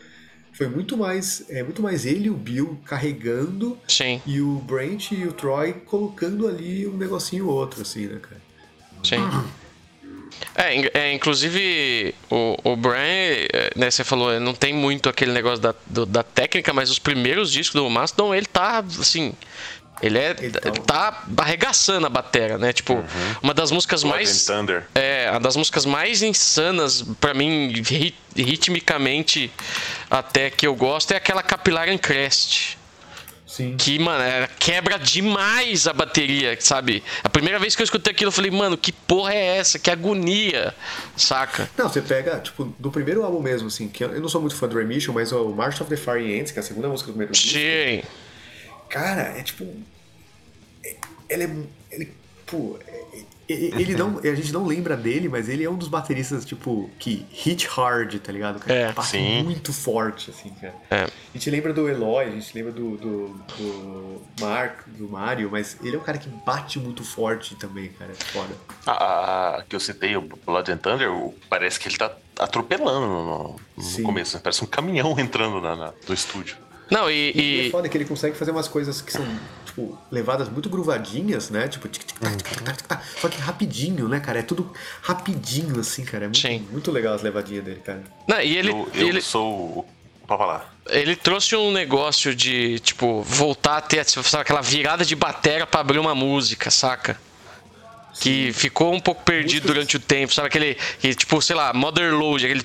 foi 0.52 0.68
muito 0.68 0.96
mais. 0.96 1.44
É 1.48 1.62
muito 1.62 1.82
mais 1.82 2.04
ele 2.04 2.26
e 2.26 2.30
o 2.30 2.34
Bill 2.34 2.80
carregando 2.84 3.78
Sim, 3.88 4.20
e 4.26 4.40
o 4.40 4.56
Brent 4.56 5.12
e 5.12 5.24
o 5.26 5.32
Troy 5.32 5.72
colocando 5.72 6.46
ali 6.48 6.86
um 6.86 6.96
negocinho 6.96 7.46
ou 7.48 7.54
outro, 7.54 7.82
assim, 7.82 8.06
né, 8.06 8.18
cara? 8.20 8.40
sim. 9.02 9.16
É, 10.54 10.98
é, 10.98 11.12
inclusive 11.14 12.14
o, 12.30 12.56
o 12.64 12.76
Brian, 12.76 12.94
é, 13.52 13.70
né, 13.76 13.90
você 13.90 14.02
falou, 14.04 14.38
não 14.40 14.54
tem 14.54 14.72
muito 14.74 15.08
aquele 15.08 15.32
negócio 15.32 15.60
da, 15.60 15.74
do- 15.86 16.06
da 16.06 16.22
técnica, 16.22 16.72
mas 16.72 16.90
os 16.90 16.98
primeiros 16.98 17.50
discos 17.52 17.80
do 17.80 17.88
Mastodon, 17.88 18.34
ele 18.34 18.46
tá, 18.46 18.78
assim, 18.78 19.32
ele 20.02 20.18
é, 20.18 20.34
Ele 20.38 20.50
tá- 20.52 21.12
tá 21.12 21.42
arregaçando 21.42 22.06
a 22.06 22.10
bateria, 22.10 22.56
né, 22.58 22.72
tipo, 22.72 23.04
uma 23.42 23.52
das 23.54 23.70
músicas 23.70 24.02
Blood 24.02 24.16
mais... 24.16 24.44
Thunder. 24.46 24.84
É, 24.94 25.28
uma 25.30 25.40
das 25.40 25.56
músicas 25.56 25.84
mais 25.84 26.22
insanas 26.22 27.02
pra 27.20 27.34
mim, 27.34 27.72
ri- 27.86 28.14
ritmicamente 28.36 29.50
até 30.10 30.50
que 30.50 30.66
eu 30.66 30.74
gosto, 30.74 31.12
é 31.12 31.16
aquela 31.16 31.42
Capilar 31.42 31.88
and 31.88 31.98
Crest. 31.98 32.76
Sim. 33.46 33.76
Que, 33.76 33.98
mano, 33.98 34.22
é, 34.22 34.48
quebra 34.60 34.96
demais 34.96 35.88
a 35.88 35.92
bateria, 35.92 36.56
sabe? 36.60 37.02
A 37.24 37.28
primeira 37.28 37.58
vez 37.58 37.74
que 37.74 37.82
eu 37.82 37.84
escutei 37.84 38.12
aquilo, 38.12 38.28
eu 38.28 38.32
falei, 38.32 38.48
mano, 38.50 38.76
que 38.78 38.92
porra 38.92 39.34
é 39.34 39.56
essa? 39.56 39.76
Que 39.76 39.90
agonia, 39.90 40.72
saca? 41.16 41.68
Não, 41.76 41.88
você 41.88 42.00
pega, 42.00 42.38
tipo, 42.38 42.72
do 42.78 42.92
primeiro 42.92 43.24
álbum 43.24 43.40
mesmo, 43.42 43.66
assim, 43.66 43.88
que 43.88 44.04
eu 44.04 44.20
não 44.20 44.28
sou 44.28 44.40
muito 44.40 44.54
fã 44.54 44.68
do 44.68 44.78
Remission, 44.78 45.12
mas 45.12 45.32
o 45.32 45.48
March 45.48 45.80
of 45.80 45.90
the 45.90 45.96
Fire 45.96 46.40
Ants, 46.40 46.52
que 46.52 46.60
é 46.60 46.62
a 46.62 46.64
segunda 46.64 46.88
música 46.88 47.08
do 47.08 47.14
primeiro 47.14 47.32
disco, 47.32 47.58
Sim. 47.58 48.02
Cara, 48.90 49.22
é 49.38 49.42
tipo. 49.42 49.64
é- 50.84 50.96
Ele 51.28 51.44
é. 51.44 51.50
Ele, 51.94 52.12
pô, 52.46 52.76
é- 52.86 53.00
Ele 53.52 53.96
não, 53.96 54.18
a 54.20 54.34
gente 54.36 54.52
não 54.52 54.64
lembra 54.64 54.96
dele, 54.96 55.28
mas 55.28 55.48
ele 55.48 55.64
é 55.64 55.68
um 55.70 55.74
dos 55.76 55.88
bateristas, 55.88 56.44
tipo, 56.44 56.88
que 57.00 57.26
hit 57.32 57.66
hard, 57.66 58.14
tá 58.20 58.30
ligado? 58.30 58.60
Cara, 58.60 58.72
É, 58.72 58.92
bate 58.92 59.08
sim. 59.08 59.42
muito 59.42 59.72
forte, 59.72 60.30
assim, 60.30 60.50
cara. 60.50 60.72
É. 60.88 61.02
A 61.06 61.10
gente 61.34 61.50
lembra 61.50 61.72
do 61.72 61.88
Eloy, 61.88 62.26
a 62.26 62.30
gente 62.30 62.54
lembra 62.56 62.70
do, 62.70 62.96
do, 62.96 63.28
do 63.58 64.22
Mark, 64.40 64.86
do 64.86 65.08
Mario, 65.08 65.48
mas 65.50 65.76
ele 65.82 65.96
é 65.96 65.98
um 65.98 66.02
cara 66.02 66.16
que 66.18 66.28
bate 66.28 66.78
muito 66.78 67.02
forte 67.02 67.56
também, 67.56 67.88
cara. 67.88 68.12
É 68.12 68.24
foda. 68.24 68.54
A, 68.86 68.92
a- 68.92 69.56
a 69.58 69.62
que 69.64 69.74
eu 69.74 69.80
citei, 69.80 70.16
o 70.16 70.20
Blood 70.22 70.70
and 70.70 70.76
Thunder, 70.76 71.10
parece 71.48 71.80
que 71.80 71.88
ele 71.88 71.98
tá 71.98 72.14
atropelando 72.38 73.00
no, 73.08 73.56
no 73.76 74.02
começo. 74.04 74.36
né? 74.36 74.40
Parece 74.44 74.62
um 74.62 74.66
caminhão 74.68 75.14
entrando 75.18 75.60
na, 75.60 75.74
na- 75.74 75.92
no 76.06 76.14
estúdio. 76.14 76.56
Não, 76.90 77.10
E, 77.10 77.30
é 77.30 77.66
e, 77.66 77.70
foda 77.70 77.88
que 77.88 77.96
ele 77.96 78.04
consegue 78.04 78.36
fazer 78.36 78.50
umas 78.50 78.66
coisas 78.68 79.00
que 79.00 79.12
são, 79.12 79.24
tipo, 79.64 79.96
levadas 80.10 80.48
muito 80.48 80.68
gruvadinhas, 80.68 81.50
né? 81.50 81.68
Tipo, 81.68 81.88
tic, 81.88 82.04
tic, 82.04 82.18
tac, 82.18 82.36
tic, 82.36 82.62
tac, 82.62 82.76
tic, 82.76 82.86
tac. 82.86 83.02
só 83.20 83.28
que 83.28 83.38
rapidinho, 83.40 84.08
né, 84.08 84.18
cara? 84.20 84.40
É 84.40 84.42
tudo 84.42 84.72
rapidinho, 85.02 85.78
assim, 85.78 86.04
cara. 86.04 86.24
É 86.24 86.28
muito, 86.28 86.38
Sim. 86.40 86.66
muito 86.70 86.90
legal 86.90 87.14
as 87.14 87.22
levadinhas 87.22 87.64
dele, 87.64 87.80
cara. 87.84 88.02
não, 88.26 88.40
e 88.40 88.56
ele, 88.56 88.70
eu 88.70 88.88
eu 88.94 89.08
ele, 89.08 89.20
sou 89.20 89.52
o. 89.78 89.84
Pode 90.26 90.38
falar. 90.38 90.74
ele 90.88 91.16
trouxe 91.16 91.56
um 91.56 91.72
negócio 91.72 92.34
de, 92.34 92.78
tipo, 92.80 93.20
voltar 93.22 93.78
a 93.78 93.80
ter 93.80 94.04
sabe, 94.04 94.42
aquela 94.42 94.60
virada 94.60 95.04
de 95.04 95.16
batera 95.16 95.66
pra 95.66 95.80
abrir 95.80 95.98
uma 95.98 96.14
música, 96.14 96.70
saca? 96.70 97.18
Que 98.20 98.52
ficou 98.52 98.92
um 98.94 99.00
pouco 99.00 99.22
perdido 99.24 99.62
Músicas- 99.62 99.66
durante 99.72 99.96
o 99.96 100.00
tempo, 100.00 100.32
sabe? 100.34 100.48
Aquele, 100.48 100.74
que, 100.98 101.14
tipo, 101.14 101.40
sei 101.40 101.56
lá, 101.56 101.72
Mother 101.72 102.14
Load, 102.14 102.44
aquele. 102.44 102.62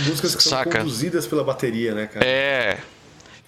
Músicas 0.00 0.34
que 0.34 0.42
são 0.42 0.58
Saca? 0.58 0.78
conduzidas 0.78 1.26
pela 1.26 1.42
bateria, 1.44 1.94
né, 1.94 2.06
cara? 2.06 2.24
É. 2.24 2.78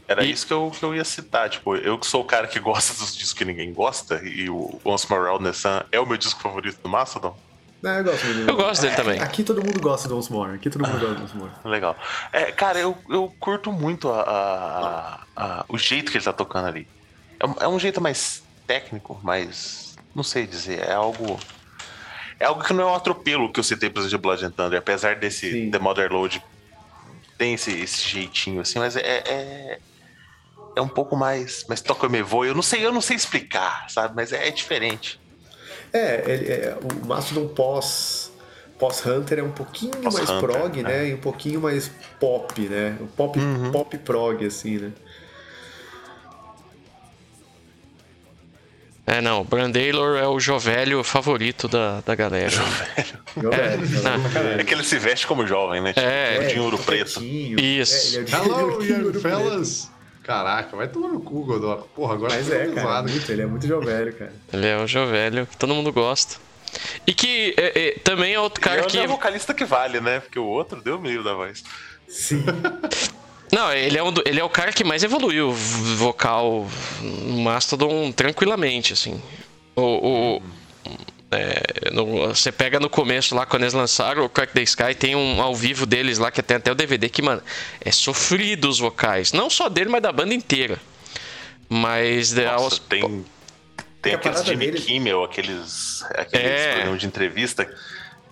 Era 0.08 0.24
E- 0.24 0.30
isso 0.32 0.46
que 0.46 0.52
eu, 0.52 0.70
que 0.76 0.82
eu 0.84 0.94
ia 0.94 1.04
citar. 1.04 1.48
Tipo, 1.48 1.76
eu 1.76 1.98
que 1.98 2.06
sou 2.06 2.22
o 2.22 2.24
cara 2.24 2.46
que 2.46 2.58
gosta 2.58 2.94
dos 2.94 3.14
discos 3.14 3.32
que 3.34 3.44
ninguém 3.44 3.72
gosta, 3.72 4.20
e 4.24 4.48
o 4.50 4.80
Once 4.84 5.06
More 5.08 5.24
Round 5.28 5.44
the 5.44 5.52
Sun 5.52 5.82
é 5.92 6.00
o 6.00 6.06
meu 6.06 6.16
disco 6.16 6.40
favorito 6.40 6.78
do 6.82 6.88
Mastodon. 6.88 7.36
Não, 7.82 7.90
eu 7.98 8.04
gosto 8.04 8.26
dele. 8.26 8.44
Eu 8.50 8.56
gosto 8.56 8.82
dele 8.82 8.94
também. 8.94 9.20
Aqui 9.20 9.42
todo 9.42 9.62
mundo 9.64 9.80
gosta 9.80 10.08
do 10.08 10.16
Once 10.16 10.30
More. 10.30 10.54
Aqui 10.54 10.70
todo 10.70 10.82
mundo 10.86 10.98
gosta 11.00 11.14
do 11.16 11.22
Once 11.24 11.36
More. 11.36 11.50
Legal. 11.64 11.96
É, 12.32 12.52
cara, 12.52 12.78
eu, 12.78 12.96
eu 13.10 13.34
curto 13.40 13.72
muito 13.72 14.08
a, 14.08 14.20
a- 14.22 15.20
a- 15.36 15.64
o 15.68 15.76
jeito 15.76 16.10
que 16.12 16.18
ele 16.18 16.24
tá 16.24 16.32
tocando 16.32 16.68
ali. 16.68 16.86
É, 17.40 17.46
um- 17.46 17.56
é 17.60 17.68
um 17.68 17.78
jeito 17.78 18.00
mais 18.00 18.42
técnico, 18.72 19.20
mais. 19.22 19.94
Não 20.14 20.22
sei 20.22 20.46
dizer. 20.46 20.80
É 20.80 20.92
algo. 20.92 21.38
É 22.40 22.44
algo 22.46 22.62
que 22.64 22.72
não 22.72 22.88
é 22.88 22.92
um 22.92 22.94
atropelo 22.94 23.52
que 23.52 23.60
eu 23.60 23.64
citei, 23.64 23.88
exemplo, 23.88 24.08
de 24.08 24.18
Blood 24.18 24.44
and 24.44 24.50
Thunder. 24.50 24.78
Apesar 24.78 25.16
desse 25.16 25.50
Sim. 25.50 25.70
The 25.70 25.78
Mother 25.78 26.12
Load 26.12 26.42
tem 27.38 27.54
esse, 27.54 27.70
esse 27.80 28.08
jeitinho 28.08 28.60
assim, 28.60 28.78
mas 28.78 28.96
é. 28.96 29.00
é... 29.00 29.78
é 30.76 30.80
um 30.80 30.88
pouco 30.88 31.16
mais, 31.16 31.64
mais 31.68 31.80
toca 31.80 32.08
me 32.08 32.22
voa. 32.22 32.46
Eu 32.46 32.54
não 32.54 32.62
sei, 32.62 32.84
eu 32.84 32.92
não 32.92 33.00
sei 33.00 33.16
explicar, 33.16 33.86
sabe? 33.90 34.14
Mas 34.16 34.32
é, 34.32 34.48
é 34.48 34.50
diferente. 34.50 35.20
É, 35.92 36.24
ele- 36.26 36.50
é, 36.52 36.76
o 36.80 37.06
Mastodon 37.06 37.48
pós 37.48 38.30
pós 38.78 39.06
Hunter 39.06 39.38
é 39.38 39.42
um 39.44 39.52
pouquinho 39.52 39.92
mais 40.02 40.16
Pós-Hunter, 40.16 40.40
prog, 40.50 40.82
né? 40.82 41.04
é. 41.04 41.08
E 41.10 41.14
um 41.14 41.18
pouquinho 41.18 41.60
mais 41.60 41.88
pop, 42.18 42.60
né? 42.62 42.96
Um 43.00 43.06
Pop, 43.06 43.38
Uhum. 43.38 43.70
pop 43.70 43.96
prog, 43.98 44.44
assim, 44.44 44.78
né? 44.78 44.90
É, 49.04 49.20
não, 49.20 49.40
o 49.40 49.44
Brandaylor 49.44 50.16
é 50.16 50.26
o 50.28 50.38
Jovelho 50.38 51.02
favorito 51.02 51.66
da, 51.66 52.00
da 52.02 52.14
galera. 52.14 52.52
Meu 52.56 52.66
velho, 52.66 53.18
meu 53.36 53.50
não. 53.50 53.50
velho 53.50 54.20
pra 54.20 54.30
caralho. 54.30 54.60
É 54.60 54.64
que 54.64 54.74
ele 54.74 54.84
se 54.84 54.98
veste 54.98 55.26
como 55.26 55.46
jovem, 55.46 55.80
né? 55.80 55.92
Tipo, 55.92 56.06
É, 56.06 56.60
ouro 56.60 56.78
preto. 56.78 57.20
Isso. 57.22 58.16
É, 58.16 58.20
ele 58.20 58.30
é 58.30 58.38
o 58.38 58.44
Hello, 58.44 58.82
ele 58.82 58.92
é 58.92 58.94
o 58.96 58.98
young 58.98 59.04
ouro 59.06 59.20
preto. 59.20 59.22
fellas! 59.22 59.90
Caraca, 60.22 60.76
vai 60.76 60.86
tomar 60.86 61.08
no 61.08 61.20
cu, 61.20 61.44
Godot. 61.44 61.82
Porra, 61.96 62.14
agora 62.14 62.32
Mas 62.34 62.46
ficou 62.46 62.60
é, 62.60 62.68
cara, 62.68 63.02
muito, 63.02 63.32
ele 63.32 63.42
é 63.42 63.46
muito 63.46 63.66
jovelho, 63.66 64.12
cara. 64.14 64.32
Ele 64.52 64.66
é 64.68 64.76
o 64.78 64.86
Jovelho, 64.86 65.46
que 65.48 65.56
todo 65.56 65.74
mundo 65.74 65.92
gosta. 65.92 66.36
E 67.04 67.12
que 67.12 67.54
é, 67.58 67.88
é, 67.88 67.90
também 67.98 68.32
é 68.34 68.38
outro 68.40 68.60
Cara, 68.60 68.76
cara 68.82 68.86
é 68.86 68.90
que. 68.90 68.98
o 69.00 69.08
vocalista 69.08 69.52
que 69.52 69.64
vale, 69.64 70.00
né? 70.00 70.20
Porque 70.20 70.38
o 70.38 70.44
outro 70.44 70.80
deu 70.80 70.98
meio 71.00 71.24
da 71.24 71.34
voz. 71.34 71.64
Sim. 72.08 72.44
Não, 73.52 73.70
ele 73.72 73.98
é, 73.98 74.02
um 74.02 74.12
ele 74.24 74.40
é 74.40 74.44
o 74.44 74.48
cara 74.48 74.72
que 74.72 74.82
mais 74.82 75.02
evoluiu 75.04 75.48
o 75.50 75.52
vocal 75.52 76.66
no 77.02 77.38
Mastodon 77.42 78.10
tranquilamente, 78.10 78.94
assim. 78.94 79.20
O, 79.76 79.82
o- 80.38 80.42
é, 81.30 81.90
no- 81.92 82.28
você 82.28 82.50
pega 82.50 82.80
no 82.80 82.88
começo 82.88 83.34
lá, 83.34 83.44
quando 83.46 83.62
eles 83.62 83.74
lançaram 83.74 84.24
o 84.24 84.28
Crack 84.28 84.52
the 84.54 84.62
Sky, 84.62 84.94
tem 84.94 85.14
um 85.16 85.40
ao 85.42 85.54
vivo 85.54 85.84
deles 85.86 86.18
lá, 86.18 86.30
que 86.30 86.42
tem 86.42 86.56
até 86.56 86.70
o 86.72 86.74
DVD, 86.74 87.08
que, 87.08 87.20
mano, 87.22 87.42
é 87.80 87.90
sofrido 87.92 88.68
os 88.68 88.78
vocais. 88.78 89.32
Não 89.32 89.48
só 89.50 89.68
dele, 89.68 89.90
mas 89.90 90.02
da 90.02 90.12
banda 90.12 90.34
inteira. 90.34 90.78
Mas 91.68 92.36
é, 92.36 92.44
Nossa, 92.46 92.64
aos- 92.64 92.78
tem, 92.78 93.24
tem 94.02 94.14
aqueles 94.14 94.44
Jimmy 94.44 94.66
dele- 94.66 94.80
Kimmel, 94.80 95.24
aqueles, 95.24 96.02
aqueles 96.14 96.46
É. 96.50 96.72
programas 96.72 97.00
de 97.00 97.06
entrevista, 97.06 97.74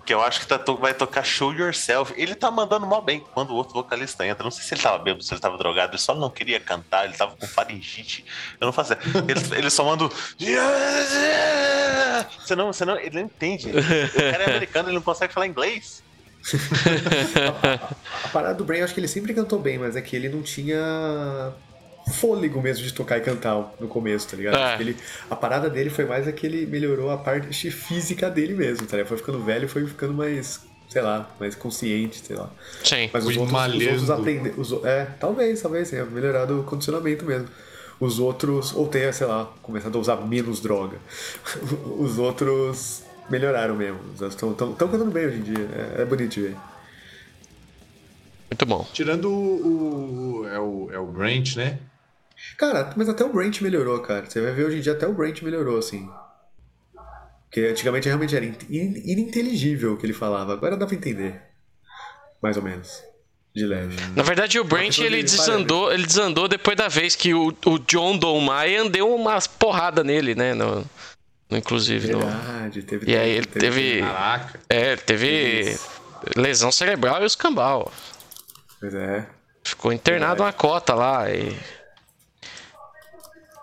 que 0.05 0.13
eu 0.13 0.21
acho 0.21 0.39
que 0.39 0.47
tá, 0.47 0.57
vai 0.79 0.93
tocar 0.93 1.23
Show 1.23 1.53
Yourself. 1.53 2.13
Ele 2.17 2.35
tá 2.35 2.49
mandando 2.51 2.85
mal 2.85 3.01
bem 3.01 3.23
quando 3.33 3.51
o 3.51 3.55
outro 3.55 3.73
vocalista 3.73 4.25
entra. 4.25 4.43
Não 4.43 4.51
sei 4.51 4.63
se 4.63 4.73
ele 4.73 4.81
tava 4.81 4.97
bêbado, 4.97 5.23
se 5.23 5.33
ele 5.33 5.41
tava 5.41 5.57
drogado, 5.57 5.93
ele 5.93 6.01
só 6.01 6.15
não 6.15 6.29
queria 6.29 6.59
cantar, 6.59 7.05
ele 7.05 7.13
tava 7.13 7.35
com 7.35 7.47
faringite. 7.47 8.25
Eu 8.59 8.65
não 8.65 8.73
fazia. 8.73 8.97
Ele, 9.27 9.57
ele 9.57 9.69
só 9.69 9.83
manda. 9.85 10.09
Você 12.39 12.55
não, 12.55 12.71
você 12.71 12.85
não, 12.85 12.99
ele 12.99 13.15
não 13.15 13.21
entende. 13.21 13.69
O 13.69 13.73
cara 14.31 14.43
é 14.43 14.49
americano, 14.51 14.89
ele 14.89 14.95
não 14.95 15.01
consegue 15.01 15.33
falar 15.33 15.47
inglês. 15.47 16.03
A 18.23 18.27
parada 18.27 18.55
do 18.55 18.63
Brain, 18.63 18.79
eu 18.79 18.85
acho 18.85 18.93
que 18.93 18.99
ele 18.99 19.07
sempre 19.07 19.33
cantou 19.33 19.57
bem, 19.57 19.79
mas 19.79 19.95
é 19.95 20.01
que 20.01 20.15
ele 20.15 20.29
não 20.29 20.41
tinha 20.41 21.51
fôlego 22.09 22.61
mesmo 22.61 22.83
de 22.83 22.93
tocar 22.93 23.17
e 23.17 23.21
cantar 23.21 23.73
no 23.79 23.87
começo, 23.87 24.27
tá 24.27 24.37
ligado? 24.37 24.55
É. 24.57 24.63
Acho 24.63 24.77
que 24.77 24.83
ele, 24.83 24.97
a 25.29 25.35
parada 25.35 25.69
dele 25.69 25.89
foi 25.89 26.05
mais 26.05 26.27
é 26.27 26.31
que 26.31 26.45
ele 26.45 26.65
melhorou 26.65 27.09
a 27.11 27.17
parte 27.17 27.69
física 27.71 28.29
dele 28.29 28.53
mesmo, 28.53 28.87
tá 28.87 28.97
ligado? 28.97 29.07
Foi 29.09 29.17
ficando 29.17 29.43
velho, 29.43 29.67
foi 29.69 29.85
ficando 29.85 30.13
mais, 30.13 30.61
sei 30.89 31.01
lá, 31.01 31.29
mais 31.39 31.55
consciente, 31.55 32.21
sei 32.25 32.35
lá. 32.35 32.49
Sim. 32.83 33.09
Mas 33.13 33.25
os 33.25 33.37
outros, 33.37 33.57
os 33.57 34.09
outros 34.09 34.25
malhando. 34.27 34.61
os 34.61 34.85
É, 34.85 35.05
talvez, 35.19 35.61
talvez 35.61 35.89
tenha 35.89 36.05
melhorado 36.05 36.59
o 36.59 36.63
condicionamento 36.63 37.25
mesmo. 37.25 37.47
Os 37.99 38.17
outros, 38.19 38.73
ou 38.73 38.87
tenha, 38.87 39.13
sei 39.13 39.27
lá, 39.27 39.45
começado 39.61 39.95
a 39.95 40.01
usar 40.01 40.15
menos 40.15 40.59
droga. 40.59 40.97
Os 41.99 42.17
outros 42.17 43.03
melhoraram 43.29 43.75
mesmo. 43.75 43.99
Estão 44.19 44.55
cantando 44.55 45.11
bem 45.11 45.27
hoje 45.27 45.37
em 45.37 45.41
dia. 45.43 45.69
É, 45.97 46.01
é 46.01 46.05
bonito 46.05 46.31
de 46.31 46.41
ver. 46.41 46.55
Muito 48.49 48.65
bom. 48.65 48.87
Tirando 48.91 49.29
o, 49.29 50.41
o- 50.41 50.47
é 50.47 50.59
o. 50.59 50.89
É 50.91 50.99
o 50.99 51.11
né? 51.55 51.77
Cara, 52.61 52.93
mas 52.95 53.09
até 53.09 53.25
o 53.25 53.33
Brent 53.33 53.59
melhorou, 53.61 53.99
cara. 54.01 54.29
Você 54.29 54.39
vai 54.39 54.51
ver 54.51 54.65
hoje 54.67 54.77
em 54.77 54.81
dia 54.81 54.91
até 54.93 55.07
o 55.07 55.13
Brent 55.13 55.41
melhorou, 55.41 55.79
assim. 55.79 56.07
Porque 57.45 57.61
antigamente 57.61 58.07
realmente 58.07 58.35
era 58.35 58.45
in- 58.45 58.55
in- 58.69 59.01
ininteligível 59.03 59.93
o 59.93 59.97
que 59.97 60.05
ele 60.05 60.13
falava. 60.13 60.53
Agora 60.53 60.77
dá 60.77 60.85
pra 60.85 60.95
entender. 60.95 61.41
Mais 62.39 62.57
ou 62.57 62.61
menos. 62.61 63.01
De 63.55 63.65
leve. 63.65 63.95
Na 64.15 64.21
verdade, 64.21 64.59
o 64.59 64.63
Brent 64.63 64.99
ele 64.99 65.17
de- 65.17 65.23
desandou, 65.23 65.91
ele 65.91 66.05
desandou 66.05 66.47
depois 66.47 66.77
da 66.77 66.87
vez 66.87 67.15
que 67.15 67.33
o, 67.33 67.47
o 67.65 67.79
John 67.79 68.15
Dolmayan 68.15 68.85
deu 68.87 69.11
umas 69.11 69.47
porrada 69.47 70.03
nele, 70.03 70.35
né? 70.35 70.53
No, 70.53 70.85
no- 71.49 71.57
inclusive. 71.57 72.11
No, 72.11 72.19
Verdade, 72.19 72.83
teve. 72.83 73.11
e 73.11 73.17
aí 73.17 73.31
ele 73.31 73.47
teve. 73.47 74.01
Caraca. 74.01 74.59
É, 74.69 74.95
teve 74.95 75.75
lesão 76.37 76.71
cerebral 76.71 77.23
e 77.23 77.25
os 77.25 77.35
cambal. 77.35 77.91
Pois 78.79 78.93
é. 78.93 79.27
Ficou 79.63 79.91
internado 79.91 80.43
uma 80.43 80.53
cota 80.53 80.93
lá. 80.93 81.27
E... 81.31 81.57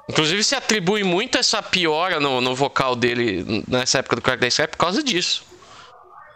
Inclusive 0.08 0.42
se 0.42 0.54
atribui 0.54 1.04
muito 1.04 1.36
essa 1.36 1.62
piora 1.62 2.18
no, 2.18 2.40
no 2.40 2.54
vocal 2.54 2.96
dele 2.96 3.64
nessa 3.68 3.98
época 3.98 4.16
do 4.16 4.22
Crack 4.22 4.40
the 4.40 4.48
Sky 4.48 4.66
por 4.66 4.78
causa 4.78 5.02
disso. 5.02 5.44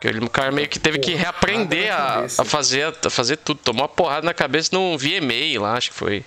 Que 0.01 0.09
ele, 0.09 0.19
o 0.25 0.29
cara 0.29 0.51
meio 0.53 0.69
que 0.69 0.79
teve 0.79 0.99
que 0.99 1.15
reaprender 1.15 1.93
a, 1.95 2.25
a 2.25 2.45
fazer, 2.45 2.93
a 3.05 3.09
fazer 3.11 3.37
tudo. 3.39 3.61
Tomou 3.63 3.83
uma 3.83 3.89
porrada 3.89 4.27
na 4.27 4.35
cabeça 4.35 4.71
num 4.73 4.97
VMA 4.99 5.61
lá, 5.61 5.75
acho 5.75 5.91
que 5.91 5.97
foi. 5.97 6.25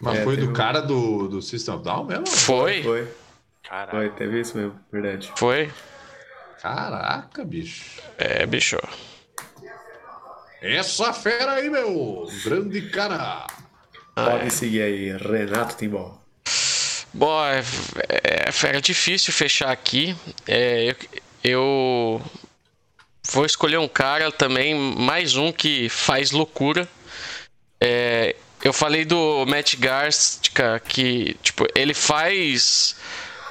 Mas 0.00 0.18
É, 0.18 0.24
foi 0.24 0.36
do 0.36 0.48
um- 0.48 0.52
cara 0.52 0.80
do, 0.80 1.28
do 1.28 1.42
System 1.42 1.74
of 1.74 1.84
Down 1.84 2.04
mesmo? 2.04 2.26
Foi, 2.26 2.82
Foi. 2.82 3.08
Caralho. 3.68 3.90
Foi, 3.90 4.10
teve 4.10 4.40
isso 4.40 4.56
mesmo. 4.56 4.74
Verdade. 4.90 5.30
foi. 5.36 5.70
Caraca, 6.62 7.44
bicho. 7.44 8.00
É, 8.16 8.44
bicho. 8.46 8.76
Essa 10.60 11.12
fera 11.12 11.52
aí, 11.52 11.70
meu! 11.70 12.26
Grande 12.44 12.82
cara! 12.90 13.46
Pode 14.14 14.50
seguir 14.52 14.82
aí, 14.82 15.16
Renato 15.16 15.76
Timbó. 15.76 16.17
Bom, 17.12 17.44
é, 17.44 17.62
é, 18.08 18.66
era 18.66 18.80
difícil 18.80 19.32
fechar 19.32 19.70
aqui. 19.70 20.14
É, 20.46 20.90
eu, 20.90 20.96
eu 21.42 22.22
vou 23.32 23.44
escolher 23.44 23.78
um 23.78 23.88
cara 23.88 24.30
também, 24.30 24.74
mais 24.74 25.36
um 25.36 25.50
que 25.50 25.88
faz 25.88 26.30
loucura. 26.30 26.88
É, 27.80 28.34
eu 28.62 28.72
falei 28.72 29.04
do 29.04 29.46
Matt 29.46 29.76
Garstka, 29.76 30.80
que 30.80 31.36
tipo, 31.42 31.66
ele 31.74 31.94
faz 31.94 32.96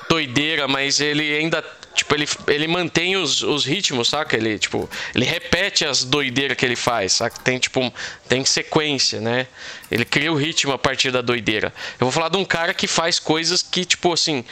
doideira, 0.09 0.67
mas 0.67 0.99
ele 0.99 1.35
ainda 1.35 1.63
tipo, 1.97 2.15
ele, 2.15 2.27
ele 2.47 2.67
mantém 2.67 3.17
os, 3.17 3.41
os 3.41 3.65
ritmos, 3.65 4.09
saca? 4.09 4.37
Ele, 4.37 4.57
tipo, 4.57 4.89
ele 5.13 5.25
repete 5.25 5.83
as 5.83 6.03
doideiras 6.03 6.55
que 6.55 6.65
ele 6.65 6.75
faz, 6.75 7.13
saca? 7.13 7.39
Tem, 7.43 7.57
tipo, 7.57 7.91
tem 8.29 8.45
sequência, 8.45 9.19
né? 9.19 9.47
Ele 9.91 10.05
cria 10.05 10.31
o 10.31 10.35
ritmo 10.35 10.71
a 10.71 10.77
partir 10.77 11.11
da 11.11 11.21
doideira. 11.21 11.73
Eu 11.99 12.05
vou 12.05 12.11
falar 12.11 12.29
de 12.29 12.37
um 12.37 12.45
cara 12.45 12.73
que 12.73 12.87
faz 12.87 13.19
coisas 13.19 13.61
que, 13.61 13.83
tipo, 13.83 14.13
assim... 14.13 14.45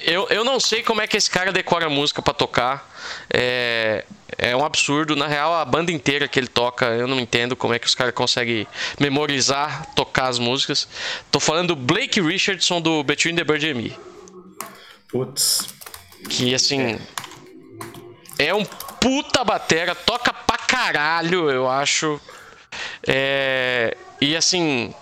eu, 0.00 0.28
eu 0.30 0.44
não 0.44 0.60
sei 0.60 0.82
como 0.82 1.00
é 1.00 1.06
que 1.06 1.16
esse 1.16 1.30
cara 1.30 1.52
decora 1.52 1.88
música 1.90 2.22
para 2.22 2.32
tocar. 2.32 2.90
É, 3.32 4.04
é 4.38 4.56
um 4.56 4.64
absurdo. 4.64 5.16
Na 5.16 5.26
real, 5.26 5.54
a 5.54 5.64
banda 5.64 5.90
inteira 5.90 6.28
que 6.28 6.38
ele 6.38 6.46
toca, 6.46 6.86
eu 6.86 7.06
não 7.06 7.18
entendo 7.18 7.56
como 7.56 7.74
é 7.74 7.78
que 7.78 7.86
os 7.86 7.94
caras 7.94 8.14
conseguem 8.14 8.66
memorizar, 9.00 9.86
tocar 9.94 10.28
as 10.28 10.38
músicas. 10.38 10.88
Tô 11.30 11.40
falando 11.40 11.68
do 11.68 11.76
Blake 11.76 12.20
Richardson 12.20 12.80
do 12.80 13.02
Between 13.02 13.34
the 13.34 13.44
Bird 13.44 13.68
and 13.68 13.74
Me. 13.74 13.96
Putz. 15.08 15.81
Que 16.28 16.54
assim. 16.54 16.98
É 18.38 18.54
um 18.54 18.64
puta 18.64 19.44
batera, 19.44 19.94
toca 19.94 20.32
pra 20.32 20.58
caralho, 20.58 21.50
eu 21.50 21.68
acho. 21.68 22.20
É, 23.06 23.96
e 24.20 24.36
assim. 24.36 24.94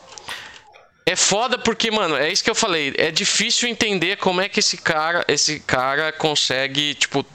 É 1.07 1.17
foda 1.17 1.59
porque, 1.59 1.91
mano, 1.91 2.17
é 2.17 2.31
isso 2.31 2.45
que 2.45 2.51
eu 2.51 2.55
falei. 2.55 2.95
É 2.97 3.11
difícil 3.11 3.69
entender 3.69 4.17
como 4.17 4.41
é 4.41 4.49
que 4.49 4.61
esse 4.61 4.77
cara, 4.77 5.25
esse 5.27 5.59
cara 5.59 6.13
consegue, 6.13 6.95
tipo, 6.95 7.27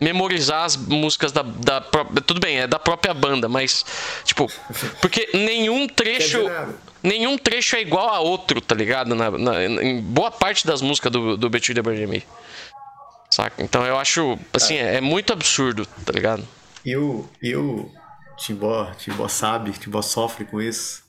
memorizar 0.00 0.64
as 0.64 0.76
músicas 0.76 1.30
da, 1.30 1.42
da 1.42 1.80
própria. 1.80 2.22
Tudo 2.22 2.40
bem, 2.40 2.60
é 2.60 2.66
da 2.66 2.78
própria 2.78 3.14
banda, 3.14 3.48
mas, 3.48 3.84
tipo, 4.24 4.50
porque 5.00 5.28
nenhum 5.34 5.86
trecho. 5.86 6.38
Nenhum 7.02 7.36
trecho 7.36 7.74
é 7.74 7.80
igual 7.80 8.08
a 8.08 8.20
outro, 8.20 8.60
tá 8.60 8.76
ligado? 8.76 9.14
Na, 9.14 9.30
na 9.30 9.64
em 9.64 10.00
boa 10.00 10.30
parte 10.30 10.64
das 10.64 10.80
músicas 10.80 11.10
do, 11.10 11.36
do 11.36 11.50
Bird 11.50 11.72
and 11.80 12.06
Me. 12.06 12.24
Saca? 13.32 13.62
Então 13.62 13.86
eu 13.86 13.98
acho, 13.98 14.38
assim, 14.52 14.74
é, 14.74 14.96
é 14.96 15.00
muito 15.00 15.32
absurdo, 15.32 15.86
tá 16.04 16.12
ligado? 16.12 16.46
E 16.84 16.94
o, 16.94 17.26
e 17.42 17.56
o 17.56 17.90
Timbó, 18.36 18.92
Timbó 18.92 19.26
sabe, 19.26 19.72
Timbó 19.72 20.02
sofre 20.02 20.44
com 20.44 20.60
isso. 20.60 21.02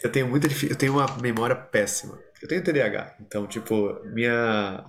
Eu 0.00 0.12
tenho 0.12 0.28
muita 0.28 0.46
eu 0.46 0.76
tenho 0.76 0.92
uma 0.92 1.08
memória 1.20 1.56
péssima. 1.56 2.16
Eu 2.40 2.46
tenho 2.46 2.62
TDAH, 2.62 3.16
então, 3.20 3.48
tipo, 3.48 4.00
minha. 4.04 4.84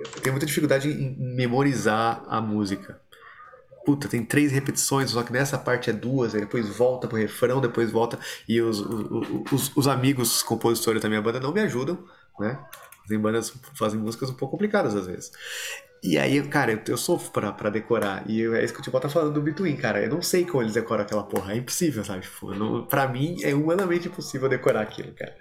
Eu 0.00 0.20
tenho 0.20 0.32
muita 0.32 0.46
dificuldade 0.46 0.88
em 0.88 1.14
memorizar 1.16 2.24
a 2.26 2.40
música. 2.40 3.00
Puta, 3.86 4.08
tem 4.08 4.24
três 4.24 4.50
repetições, 4.50 5.10
só 5.10 5.22
que 5.22 5.32
nessa 5.32 5.56
parte 5.56 5.90
é 5.90 5.92
duas, 5.92 6.34
aí 6.34 6.40
depois 6.40 6.68
volta 6.68 7.06
pro 7.06 7.18
refrão, 7.18 7.60
depois 7.60 7.92
volta. 7.92 8.18
E 8.48 8.60
os, 8.60 8.80
os, 8.80 9.52
os, 9.52 9.76
os 9.76 9.86
amigos 9.86 10.38
os 10.38 10.42
compositores 10.42 11.00
da 11.00 11.08
minha 11.08 11.22
banda 11.22 11.38
não 11.38 11.52
me 11.52 11.60
ajudam, 11.60 12.04
né? 12.40 12.58
Tem 13.06 13.18
bandas 13.18 13.52
fazem 13.74 14.00
músicas 14.00 14.28
um 14.28 14.34
pouco 14.34 14.52
complicadas 14.52 14.96
às 14.96 15.06
vezes. 15.06 15.30
E 16.02 16.18
aí, 16.18 16.42
cara, 16.48 16.72
eu, 16.72 16.80
eu 16.88 16.96
sofro 16.96 17.30
pra, 17.30 17.52
pra 17.52 17.68
decorar. 17.68 18.24
E 18.26 18.40
eu, 18.40 18.54
é 18.54 18.64
isso 18.64 18.72
que 18.72 18.80
o 18.80 18.82
Tibó 18.82 18.98
tá 18.98 19.08
falando 19.08 19.34
do 19.34 19.42
Between, 19.42 19.76
cara. 19.76 20.02
Eu 20.02 20.08
não 20.08 20.22
sei 20.22 20.46
como 20.46 20.62
eles 20.62 20.72
decoram 20.72 21.02
aquela 21.02 21.22
porra. 21.22 21.52
É 21.52 21.56
impossível, 21.56 22.04
sabe? 22.04 22.22
Tipo, 22.22 22.54
não, 22.54 22.86
pra 22.86 23.06
mim 23.06 23.36
é 23.42 23.54
humanamente 23.54 24.08
impossível 24.08 24.48
decorar 24.48 24.80
aquilo, 24.80 25.12
cara. 25.12 25.36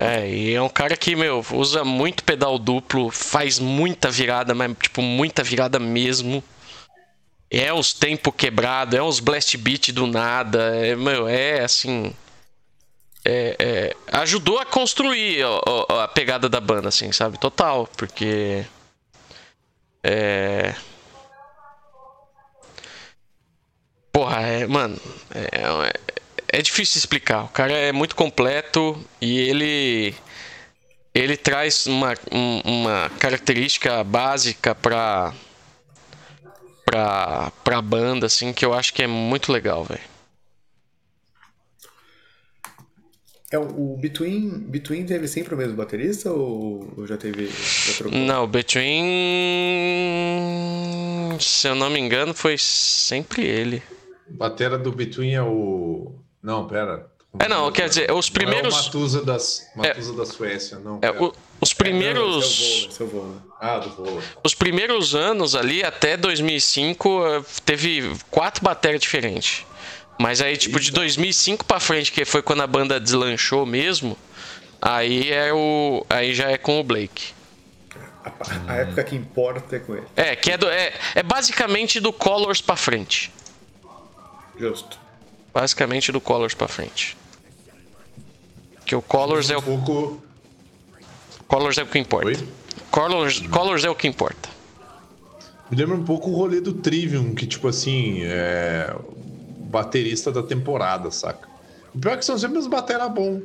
É, 0.00 0.28
e 0.28 0.54
é 0.54 0.62
um 0.62 0.68
cara 0.68 0.96
que, 0.96 1.14
meu, 1.14 1.44
usa 1.52 1.84
muito 1.84 2.24
pedal 2.24 2.58
duplo, 2.58 3.10
faz 3.10 3.58
muita 3.58 4.10
virada, 4.10 4.54
mas, 4.54 4.74
tipo, 4.80 5.02
muita 5.02 5.42
virada 5.44 5.78
mesmo. 5.78 6.42
É 7.50 7.72
uns 7.72 7.92
tempo 7.92 8.32
quebrado, 8.32 8.96
é 8.96 9.02
uns 9.02 9.20
blast 9.20 9.56
beat 9.58 9.92
do 9.92 10.06
nada. 10.06 10.74
É, 10.74 10.96
meu, 10.96 11.28
é 11.28 11.62
assim 11.62 12.12
é, 13.24 13.56
é, 13.58 13.96
ajudou 14.12 14.58
a 14.58 14.64
construir 14.64 15.42
a, 15.42 16.04
a, 16.04 16.08
pegada 16.08 16.48
da 16.48 16.60
banda, 16.60 16.88
assim, 16.88 17.12
sabe? 17.12 17.38
Total, 17.38 17.86
porque. 17.96 18.64
É. 20.02 20.74
Porra, 24.12 24.40
é, 24.40 24.66
mano. 24.66 24.98
É, 25.34 25.40
é, 26.48 26.58
é 26.58 26.62
difícil 26.62 26.98
explicar. 26.98 27.44
O 27.44 27.48
cara 27.48 27.72
é 27.72 27.92
muito 27.92 28.16
completo 28.16 29.02
e 29.20 29.38
ele. 29.38 30.14
Ele 31.12 31.36
traz 31.36 31.86
uma, 31.86 32.14
uma 32.64 33.10
característica 33.18 34.02
básica 34.04 34.74
pra. 34.74 35.34
Pra, 36.84 37.52
pra 37.62 37.80
banda, 37.80 38.26
assim, 38.26 38.52
que 38.52 38.64
eu 38.64 38.74
acho 38.74 38.92
que 38.92 39.02
é 39.02 39.06
muito 39.06 39.52
legal, 39.52 39.84
velho. 39.84 40.09
É, 43.52 43.58
o 43.58 43.96
Between, 43.98 44.48
Between 44.60 45.04
teve 45.04 45.26
sempre 45.26 45.54
o 45.54 45.56
mesmo 45.56 45.74
baterista 45.74 46.30
ou, 46.30 47.04
já 47.04 47.16
teve. 47.16 47.48
Já 47.48 48.04
Não, 48.06 48.46
Between. 48.46 49.00
Se 51.40 51.66
eu 51.66 51.74
não 51.74 51.90
me 51.90 51.98
engano, 51.98 52.32
foi 52.32 52.56
sempre 52.56 53.44
ele. 53.44 53.82
Batera 54.28 54.78
do 54.78 54.92
Between 54.92 55.34
é 55.34 55.42
o. 55.42 56.12
Não, 56.40 56.68
pera. 56.68 57.10
É, 57.38 57.48
não, 57.48 57.70
quer 57.70 57.88
dizer, 57.88 58.10
os 58.12 58.28
primeiros. 58.30 58.72
Não 58.72 58.78
é 58.78 58.82
o 58.82 58.84
Matusa, 58.84 59.24
das, 59.24 59.66
Matusa 59.74 60.12
é... 60.12 60.16
da 60.16 60.26
Suécia, 60.26 60.78
não. 60.78 60.98
É, 61.02 61.10
o, 61.10 61.32
os 61.60 61.72
primeiros. 61.72 62.88
É, 62.98 63.02
não, 63.02 63.08
voo, 63.08 63.36
Ah, 63.60 63.78
do 63.78 63.90
voo. 63.90 64.22
Os 64.44 64.54
primeiros 64.54 65.14
anos 65.14 65.54
ali, 65.54 65.84
até 65.84 66.16
2005, 66.16 67.26
eh, 67.26 67.42
teve 67.64 68.10
quatro 68.30 68.64
baterias 68.64 69.02
diferentes. 69.02 69.64
Mas 70.20 70.42
aí, 70.42 70.54
tipo, 70.54 70.78
de 70.78 70.90
2005 70.90 71.64
pra 71.64 71.80
frente, 71.80 72.12
que 72.12 72.26
foi 72.26 72.42
quando 72.42 72.60
a 72.60 72.66
banda 72.66 73.00
deslanchou 73.00 73.64
mesmo, 73.64 74.18
aí 74.78 75.32
é 75.32 75.50
o. 75.50 76.04
Aí 76.10 76.34
já 76.34 76.50
é 76.50 76.58
com 76.58 76.78
o 76.78 76.84
Blake. 76.84 77.32
A, 78.22 78.70
a 78.70 78.76
época 78.76 79.02
que 79.02 79.16
importa 79.16 79.76
é 79.76 79.78
com 79.78 79.96
ele. 79.96 80.06
É, 80.14 80.36
que 80.36 80.52
é, 80.52 80.58
do, 80.58 80.68
é, 80.68 80.92
é 81.14 81.22
basicamente 81.22 81.98
do 82.00 82.12
Colors 82.12 82.60
pra 82.60 82.76
frente. 82.76 83.32
Justo. 84.58 84.98
Basicamente 85.54 86.12
do 86.12 86.20
Colors 86.20 86.52
pra 86.52 86.68
frente. 86.68 87.16
Que 88.84 88.94
o 88.94 89.00
Colors 89.00 89.48
um 89.48 89.54
é 89.54 89.56
o. 89.56 89.62
Pouco... 89.62 90.22
Colors 91.48 91.78
é 91.78 91.82
o 91.82 91.86
que 91.86 91.98
importa. 91.98 92.46
Colors, 92.90 93.40
Colors 93.46 93.84
é 93.84 93.88
o 93.88 93.94
que 93.94 94.06
importa. 94.06 94.50
Me 95.70 95.78
lembra 95.78 95.96
um 95.96 96.04
pouco 96.04 96.28
o 96.28 96.34
rolê 96.34 96.60
do 96.60 96.74
Trivium, 96.74 97.34
que 97.34 97.46
tipo 97.46 97.68
assim, 97.68 98.20
é 98.24 98.94
baterista 99.70 100.32
da 100.32 100.42
temporada, 100.42 101.10
saca? 101.10 101.48
O 101.94 101.98
pior 101.98 102.14
é 102.14 102.16
que 102.16 102.24
são 102.24 102.36
sempre 102.38 102.58
os 102.58 102.66
batera 102.66 103.08
bom, 103.08 103.40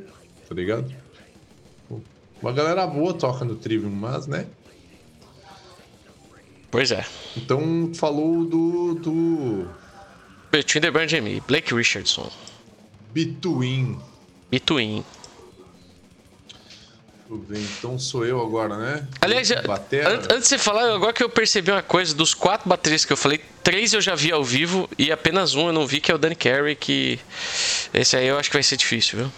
tá 0.47 0.55
ligado? 0.55 0.93
Uma 2.41 2.51
galera 2.51 2.85
boa 2.85 3.13
toca 3.13 3.45
no 3.45 3.55
Trivium, 3.55 3.91
mas, 3.91 4.27
né? 4.27 4.45
Pois 6.69 6.91
é. 6.91 7.05
Então, 7.37 7.91
falou 7.93 8.43
do... 8.43 8.95
do... 8.95 9.67
Between 10.51 10.81
the 10.81 10.91
Band 10.91 11.21
Me, 11.21 11.41
Blake 11.47 11.73
Richardson. 11.73 12.29
Between. 13.13 13.97
Between. 14.51 15.03
Tudo 17.27 17.43
bem, 17.51 17.61
então 17.61 17.97
sou 17.97 18.23
eu 18.23 18.39
agora, 18.39 18.77
né? 18.77 19.07
Aliás, 19.19 19.49
an 19.49 19.57
antes 20.31 20.43
de 20.43 20.47
você 20.49 20.57
falar, 20.59 20.93
agora 20.93 21.11
que 21.11 21.23
eu 21.23 21.29
percebi 21.29 21.71
uma 21.71 21.81
coisa, 21.81 22.13
dos 22.13 22.35
quatro 22.35 22.69
bateristas 22.69 23.05
que 23.05 23.13
eu 23.13 23.17
falei, 23.17 23.39
três 23.63 23.93
eu 23.93 24.01
já 24.01 24.13
vi 24.13 24.31
ao 24.31 24.43
vivo 24.43 24.87
e 24.97 25.11
apenas 25.11 25.55
um 25.55 25.67
eu 25.67 25.73
não 25.73 25.87
vi, 25.87 25.99
que 25.99 26.11
é 26.11 26.15
o 26.15 26.19
Danny 26.19 26.35
Carey, 26.35 26.75
que 26.75 27.19
esse 27.91 28.15
aí 28.15 28.27
eu 28.27 28.37
acho 28.37 28.49
que 28.49 28.55
vai 28.55 28.61
ser 28.61 28.77
difícil, 28.77 29.17
viu? 29.19 29.31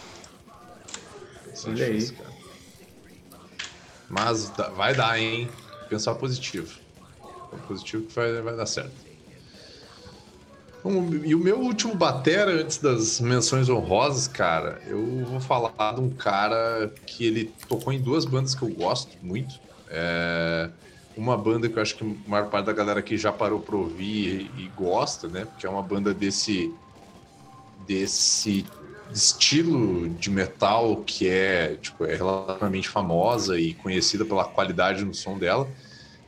Olha 1.66 1.86
aí. 1.86 2.14
Mas 4.10 4.52
vai 4.76 4.94
dar, 4.94 5.18
hein? 5.18 5.50
Pensar 5.90 6.14
positivo. 6.16 6.78
Positivo 7.70 8.04
que 8.04 8.14
vai, 8.14 8.42
vai 8.42 8.56
dar 8.56 8.66
certo. 8.66 9.07
E 11.26 11.36
o 11.36 11.40
meu 11.40 11.60
último 11.60 11.96
batera, 11.96 12.52
antes 12.52 12.78
das 12.78 13.20
menções 13.20 13.70
honrosas, 13.70 14.28
cara, 14.28 14.82
eu 14.88 15.26
vou 15.26 15.40
falar 15.40 15.94
de 15.94 16.02
um 16.02 16.10
cara 16.10 16.92
que 17.06 17.26
ele 17.26 17.52
tocou 17.68 17.92
em 17.92 18.00
duas 18.00 18.26
bandas 18.26 18.56
que 18.56 18.62
eu 18.62 18.70
gosto 18.70 19.18
muito. 19.22 19.60
É 19.90 20.70
uma 21.16 21.36
banda 21.36 21.68
que 21.68 21.78
eu 21.78 21.82
acho 21.82 21.96
que 21.96 22.04
a 22.04 22.30
maior 22.30 22.50
parte 22.50 22.68
da 22.68 22.74
galera 22.74 23.00
aqui 23.00 23.18
já 23.18 23.32
parou 23.32 23.60
pra 23.60 23.76
ouvir 23.76 24.52
e, 24.58 24.64
e 24.64 24.72
gosta, 24.76 25.28
né? 25.28 25.46
Porque 25.46 25.66
é 25.66 25.70
uma 25.70 25.82
banda 25.82 26.14
desse, 26.14 26.72
desse 27.88 28.66
estilo 29.12 30.10
de 30.10 30.30
metal 30.30 30.98
que 30.98 31.28
é, 31.28 31.76
tipo, 31.82 32.06
é 32.06 32.16
relativamente 32.16 32.88
famosa 32.88 33.60
e 33.60 33.74
conhecida 33.74 34.24
pela 34.26 34.46
qualidade 34.46 35.04
no 35.04 35.14
som 35.14 35.38
dela 35.38 35.68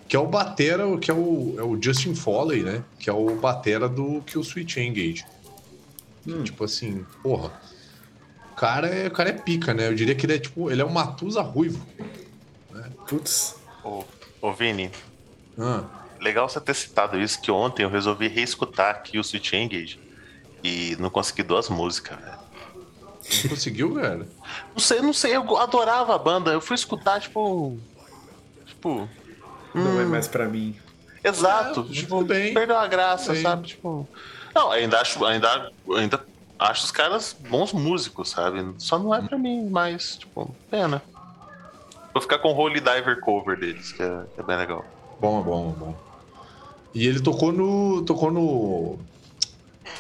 que 0.10 0.16
é 0.16 0.20
o 0.20 0.26
batera, 0.26 0.98
que 0.98 1.12
é 1.12 1.14
o, 1.14 1.56
é 1.56 1.62
o 1.62 1.80
Justin 1.80 2.16
Foley, 2.16 2.64
né? 2.64 2.84
Que 2.98 3.12
é 3.12 3.14
o 3.14 3.36
batera 3.36 3.88
do 3.88 4.22
que 4.22 4.40
o 4.40 4.44
Switch 4.44 4.76
Engage. 4.78 5.24
Hum. 6.28 6.44
Tipo 6.44 6.64
assim, 6.64 7.06
porra. 7.22 7.54
O 8.52 8.56
cara, 8.56 8.88
é, 8.88 9.08
o 9.08 9.12
cara 9.12 9.30
é 9.30 9.34
pica, 9.34 9.72
né? 9.72 9.88
Eu 9.88 9.94
diria 9.94 10.16
que 10.16 10.26
ele 10.26 10.34
é 10.34 10.40
tipo, 10.40 10.72
ele 10.72 10.82
é 10.82 10.86
um 10.86 10.90
Matusa 10.90 11.44
ruivo. 11.44 11.86
Né? 12.72 12.90
Putz. 13.08 13.56
Ô, 13.84 14.04
ô 14.42 14.52
Vini. 14.52 14.90
Ah. 15.60 15.84
Legal 16.20 16.50
você 16.50 16.60
ter 16.60 16.74
citado 16.74 17.20
isso, 17.22 17.40
que 17.40 17.52
ontem 17.52 17.84
eu 17.84 17.90
resolvi 17.90 18.28
reescutar 18.28 18.90
aqui 18.90 19.20
o 19.20 19.24
Switch 19.24 19.54
Engage 19.54 20.00
e 20.64 20.98
não 21.00 21.12
consegui 21.12 21.44
duas 21.44 21.70
músicas, 21.70 22.18
velho. 22.20 22.40
Não 23.44 23.50
conseguiu, 23.52 23.94
velho? 23.94 24.28
Não 24.74 24.80
sei, 24.80 25.02
não 25.02 25.14
sei, 25.14 25.36
eu 25.36 25.56
adorava 25.56 26.16
a 26.16 26.18
banda. 26.18 26.52
Eu 26.52 26.60
fui 26.60 26.74
escutar, 26.74 27.22
tipo. 27.22 27.78
Tipo, 28.66 29.08
não 29.74 29.92
é 29.92 29.96
hum. 29.96 30.02
é 30.02 30.06
mais 30.06 30.28
pra 30.28 30.48
mim. 30.48 30.76
Exato. 31.24 31.88
É, 31.90 31.94
tipo, 31.94 32.24
bem. 32.24 32.54
perdeu 32.54 32.78
a 32.78 32.88
graça, 32.88 33.34
bem. 33.34 33.42
sabe? 33.42 33.68
Tipo. 33.68 34.08
Não, 34.54 34.72
ainda 34.72 35.00
acho, 35.00 35.24
ainda, 35.26 35.72
ainda 35.96 36.26
acho 36.58 36.86
os 36.86 36.92
caras 36.92 37.36
bons 37.48 37.74
músicos, 37.74 38.30
sabe? 38.30 38.74
Só 38.78 38.98
não 38.98 39.14
é 39.14 39.22
pra 39.22 39.38
mim, 39.38 39.70
mas, 39.70 40.18
tipo, 40.18 40.56
pena. 40.70 41.02
Vou 42.14 42.22
ficar 42.22 42.40
com 42.40 42.50
o 42.50 42.58
Holy 42.58 42.80
Diver 42.80 43.20
cover 43.20 43.60
deles, 43.60 43.92
que 43.92 44.02
é, 44.02 44.24
que 44.34 44.42
é 44.42 44.44
bem 44.44 44.58
legal. 44.58 44.84
Bom, 45.20 45.42
bom, 45.42 45.72
bom. 45.72 46.10
E 46.94 47.06
ele 47.06 47.20
tocou 47.20 47.52
no. 47.52 48.04
tocou 48.04 48.32
no. 48.32 48.98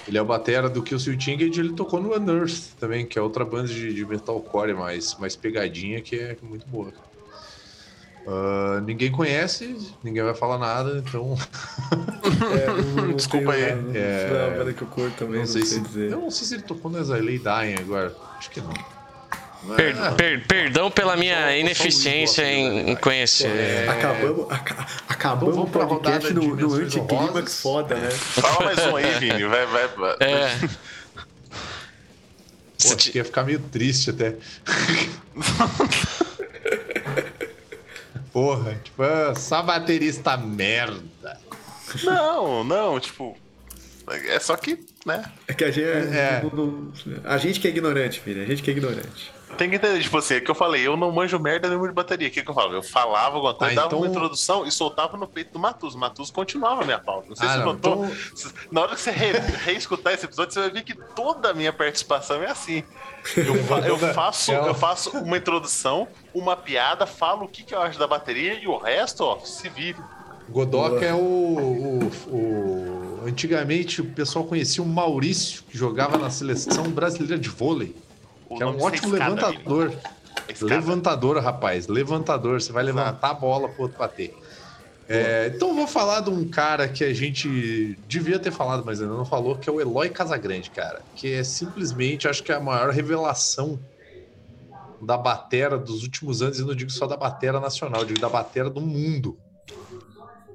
Ele 0.07 0.17
é 0.17 0.21
o 0.21 0.25
batera 0.25 0.69
do 0.69 0.81
Kill 0.81 0.97
Tinged, 0.97 1.59
ele 1.59 1.73
tocou 1.73 2.01
no 2.01 2.15
Unearth 2.15 2.75
também, 2.79 3.05
que 3.05 3.19
é 3.19 3.21
outra 3.21 3.45
banda 3.45 3.67
de, 3.67 3.93
de 3.93 4.05
metalcore 4.05 4.73
mais, 4.73 5.15
mais 5.15 5.35
pegadinha, 5.35 6.01
que 6.01 6.15
é 6.15 6.37
muito 6.41 6.65
boa. 6.67 6.91
Uh, 8.31 8.79
ninguém 8.81 9.11
conhece, 9.11 9.75
ninguém 10.03 10.21
vai 10.21 10.35
falar 10.35 10.59
nada, 10.59 10.97
então. 11.05 11.35
É, 12.29 12.67
não, 12.67 13.07
não 13.07 13.15
Desculpa 13.15 13.53
aí. 13.53 13.73
Nada, 13.73 13.97
É. 13.97 14.27
é 14.29 14.47
uma 14.49 14.57
banda 14.59 14.73
que 14.73 14.81
eu 14.83 14.87
curto 14.87 15.15
também, 15.17 15.39
não 15.39 15.45
não, 15.45 15.47
sei, 15.47 15.65
sei, 15.65 15.79
se. 15.79 15.83
dizer. 15.83 16.11
Eu 16.11 16.19
não 16.19 16.29
sei 16.31 16.47
se 16.47 16.53
ele 16.55 16.63
tocou 16.63 16.91
no 16.91 16.99
Exilei 16.99 17.39
Dying 17.39 17.75
agora. 17.79 18.15
Acho 18.37 18.49
que 18.51 18.61
não. 18.61 18.71
Per- 19.75 19.97
Ah, 19.99 20.11
per- 20.11 20.45
perdão 20.47 20.89
pela 20.91 21.17
minha 21.17 21.57
ineficiência 21.57 22.43
em, 22.43 22.65
em 22.67 22.73
verdade. 22.85 23.01
conhecer. 23.01 23.47
É. 23.49 23.87
Acabamos, 23.89 24.51
aca- 24.51 24.87
acabamos 25.09 25.55
Então 25.57 25.63
o 25.63 25.67
vamos 25.67 25.71
pra 25.71 25.87
podcast 25.87 26.33
no, 26.33 26.55
no 26.55 26.73
anticlímax 26.75 27.61
foda, 27.61 27.95
né? 27.95 28.09
Fala 28.11 28.65
mais 28.65 28.79
um 28.85 28.95
aí, 28.95 29.19
Vini. 29.19 29.43
Vai, 29.45 29.65
vai, 29.65 29.87
vai. 29.87 30.15
É. 30.21 30.57
Pô, 32.81 32.93
acho 32.93 33.11
que 33.11 33.17
ia 33.17 33.25
ficar 33.25 33.43
meio 33.43 33.59
triste 33.59 34.11
até. 34.11 34.35
Porra, 38.39 38.79
tipo, 38.81 39.03
ah, 39.03 39.35
só 39.35 39.61
baterista 39.61 40.37
merda. 40.37 41.37
Não, 42.05 42.63
não, 42.63 42.97
tipo. 42.97 43.37
É 44.07 44.39
só 44.39 44.55
que, 44.55 44.79
né? 45.05 45.29
É 45.45 45.53
que 45.53 45.65
a 45.65 45.71
gente 45.71 45.85
é, 45.85 45.97
É. 45.99 46.41
a 47.25 47.37
gente 47.37 47.59
que 47.59 47.67
é 47.67 47.69
ignorante, 47.69 48.21
filho. 48.21 48.41
A 48.41 48.45
gente 48.45 48.63
que 48.63 48.71
é 48.71 48.73
ignorante. 48.73 49.33
Tem 49.57 49.69
que 49.69 49.75
entender, 49.75 49.99
tipo 50.01 50.17
assim, 50.17 50.35
é 50.35 50.39
que 50.39 50.49
eu 50.49 50.55
falei, 50.55 50.87
eu 50.87 50.95
não 50.95 51.11
manjo 51.11 51.37
merda 51.39 51.67
nenhuma 51.67 51.87
de 51.87 51.93
bateria. 51.93 52.27
O 52.27 52.31
que, 52.31 52.41
que 52.41 52.49
eu 52.49 52.53
falo? 52.53 52.73
Eu 52.73 52.81
falava 52.83 53.35
alguma 53.35 53.53
coisa, 53.53 53.73
Ah, 53.73 53.75
dava 53.75 53.87
então- 53.87 53.99
uma 53.99 54.07
introdução 54.07 54.65
e 54.65 54.71
soltava 54.71 55.17
no 55.17 55.27
peito 55.27 55.51
do 55.53 55.59
Matus. 55.59 55.95
O 55.95 55.97
Matus 55.97 56.31
continuava 56.31 56.83
a 56.83 56.85
minha 56.85 56.99
pauta. 56.99 57.27
Não 57.29 57.35
sei 57.35 57.45
Ah, 57.47 57.51
se 57.51 57.57
você 57.57 57.65
não, 57.65 57.73
notou. 57.73 58.05
então- 58.05 58.51
Na 58.71 58.81
hora 58.81 58.95
que 58.95 59.01
você 59.01 59.11
re- 59.11 59.31
reescutar 59.65 60.13
esse 60.13 60.25
episódio, 60.25 60.53
você 60.53 60.59
vai 60.61 60.69
ver 60.69 60.83
que 60.83 60.93
toda 61.15 61.49
a 61.49 61.53
minha 61.53 61.73
participação 61.73 62.41
é 62.41 62.47
assim. 62.49 62.83
Eu, 63.35 63.55
fa- 63.65 63.79
eu 63.79 63.97
faço, 63.97 64.51
eu 64.53 64.73
faço 64.75 65.17
uma 65.17 65.37
introdução, 65.37 66.07
uma 66.33 66.55
piada, 66.55 67.05
falo 67.05 67.43
o 67.45 67.47
que, 67.49 67.63
que 67.63 67.75
eu 67.75 67.81
acho 67.81 67.99
da 67.99 68.07
bateria 68.07 68.53
e 68.53 68.65
o 68.67 68.77
resto, 68.77 69.23
ó, 69.25 69.39
se 69.39 69.67
vire. 69.67 69.97
Godoka 70.47 71.03
é 71.05 71.13
o, 71.13 71.17
o- 71.17 72.11
o- 72.33 73.23
Antigamente 73.27 73.99
o 74.01 74.05
pessoal 74.05 74.45
conhecia 74.45 74.81
o 74.81 74.87
Maurício, 74.87 75.63
que 75.69 75.77
jogava 75.77 76.17
na 76.17 76.29
seleção 76.29 76.83
brasileira 76.89 77.37
de 77.37 77.49
vôlei. 77.49 77.93
É 78.49 78.65
um 78.65 78.73
disso 78.73 78.85
ótimo 78.85 79.13
escada, 79.13 79.35
levantador. 79.35 79.93
É. 80.47 80.63
Levantador, 80.63 81.37
rapaz. 81.37 81.87
Levantador. 81.87 82.61
Você 82.61 82.71
vai 82.71 82.83
levantar 82.83 83.29
a 83.29 83.33
bola 83.33 83.69
pro 83.69 83.83
outro 83.83 83.97
bater. 83.97 84.35
É, 85.11 85.51
então 85.55 85.69
eu 85.69 85.75
vou 85.75 85.87
falar 85.87 86.21
de 86.21 86.29
um 86.29 86.47
cara 86.47 86.87
que 86.87 87.03
a 87.03 87.11
gente 87.11 87.97
devia 88.07 88.37
ter 88.37 88.51
falado, 88.51 88.83
mas 88.85 89.01
ainda 89.01 89.15
não 89.15 89.25
falou, 89.25 89.57
que 89.57 89.67
é 89.67 89.73
o 89.73 89.81
Eloy 89.81 90.09
Casagrande, 90.09 90.69
cara. 90.69 91.01
Que 91.15 91.33
é 91.33 91.43
simplesmente, 91.43 92.27
acho 92.27 92.43
que 92.43 92.51
é 92.51 92.55
a 92.55 92.59
maior 92.59 92.91
revelação 92.91 93.79
da 95.01 95.17
batera 95.17 95.79
dos 95.79 96.03
últimos 96.03 96.43
anos, 96.43 96.59
e 96.59 96.63
não 96.63 96.75
digo 96.75 96.91
só 96.91 97.07
da 97.07 97.17
batera 97.17 97.59
nacional, 97.59 98.05
digo 98.05 98.19
da 98.19 98.29
batera 98.29 98.69
do 98.69 98.81
mundo. 98.81 99.35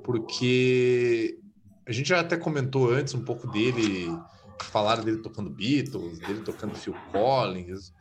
Porque 0.04 1.36
a 1.84 1.90
gente 1.90 2.10
já 2.10 2.20
até 2.20 2.36
comentou 2.36 2.92
antes 2.92 3.12
um 3.12 3.24
pouco 3.24 3.48
dele, 3.48 4.16
falaram 4.62 5.04
dele 5.04 5.18
tocando 5.18 5.50
Beatles, 5.50 6.18
dele 6.20 6.42
tocando 6.42 6.74
Phil 6.74 6.94
Collins. 7.10 7.92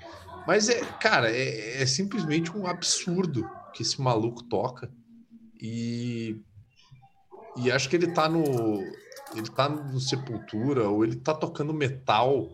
Mas 0.45 0.69
é, 0.69 0.81
cara, 0.99 1.29
é, 1.31 1.81
é 1.81 1.85
simplesmente 1.85 2.55
um 2.55 2.67
absurdo 2.67 3.49
que 3.73 3.81
esse 3.81 4.01
maluco 4.01 4.43
toca. 4.43 4.91
E, 5.61 6.41
e 7.57 7.71
acho 7.71 7.89
que 7.89 7.95
ele 7.95 8.07
tá 8.07 8.27
no. 8.27 8.43
Ele 9.35 9.49
tá 9.49 9.67
no 9.67 9.99
Sepultura, 9.99 10.87
ou 10.87 11.03
ele 11.03 11.15
tá 11.15 11.33
tocando 11.33 11.73
metal. 11.73 12.49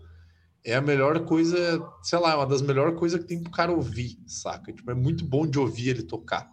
É 0.64 0.76
a 0.76 0.82
melhor 0.82 1.26
coisa, 1.26 1.58
sei 2.04 2.20
lá, 2.20 2.34
é 2.34 2.36
uma 2.36 2.46
das 2.46 2.62
melhores 2.62 2.98
coisas 2.98 3.20
que 3.20 3.28
tem 3.28 3.42
pro 3.42 3.52
cara 3.52 3.72
ouvir, 3.72 4.18
saca? 4.28 4.72
Tipo, 4.72 4.92
é 4.92 4.94
muito 4.94 5.26
bom 5.26 5.48
de 5.48 5.58
ouvir 5.58 5.90
ele 5.90 6.04
tocar. 6.04 6.50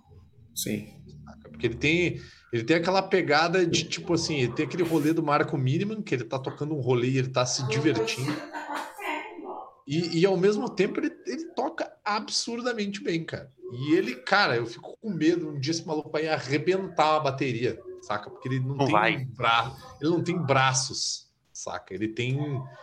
Sim. 0.55 0.89
Porque 1.57 1.67
ele 1.67 1.75
tem, 1.77 2.21
ele 2.53 2.65
tem 2.65 2.77
aquela 2.77 3.03
pegada 3.03 3.67
de 3.67 3.85
tipo 3.85 4.13
assim, 4.15 4.37
ele 4.41 4.53
tem 4.53 4.67
aquele 4.67 4.83
rolê 4.83 5.13
do 5.15 5.23
Marco 5.23 5.57
Miniman, 5.57 6.03
que 6.03 6.15
ele 6.15 6.25
tá 6.25 6.39
tocando 6.39 6.75
um 6.75 6.81
rolê 6.81 7.09
e 7.09 7.19
ele 7.19 7.29
tá 7.29 7.47
se 7.47 7.67
divertindo. 7.69 8.31
E, 9.87 10.19
e 10.21 10.27
ao 10.27 10.37
mesmo 10.37 10.69
tempo 10.69 10.99
ele, 11.01 11.13
ele 11.27 11.45
toca 11.55 11.91
absurdamente 12.05 13.03
bem, 13.03 13.25
cara. 13.25 13.51
E 13.73 13.95
ele, 13.95 14.17
cara, 14.17 14.57
eu 14.57 14.67
fico 14.67 14.97
com 15.01 15.11
medo 15.11 15.49
um 15.51 15.59
dia 15.61 15.71
esse 15.73 15.87
maluco 15.87 16.11
vai 16.11 16.27
arrebentar 16.29 17.17
a 17.17 17.21
bateria, 17.21 17.79
saca? 18.03 18.29
Porque 18.31 18.49
ele 18.49 18.61
não, 18.61 18.75
Não 18.77 18.85
tem 18.87 18.93
vai. 18.93 19.25
bra... 19.25 19.73
ele 20.01 20.11
não 20.11 20.23
tem 20.23 20.37
braços, 20.37 21.29
saca? 21.53 21.95
Ele 21.95 22.09
tem, 22.09 22.37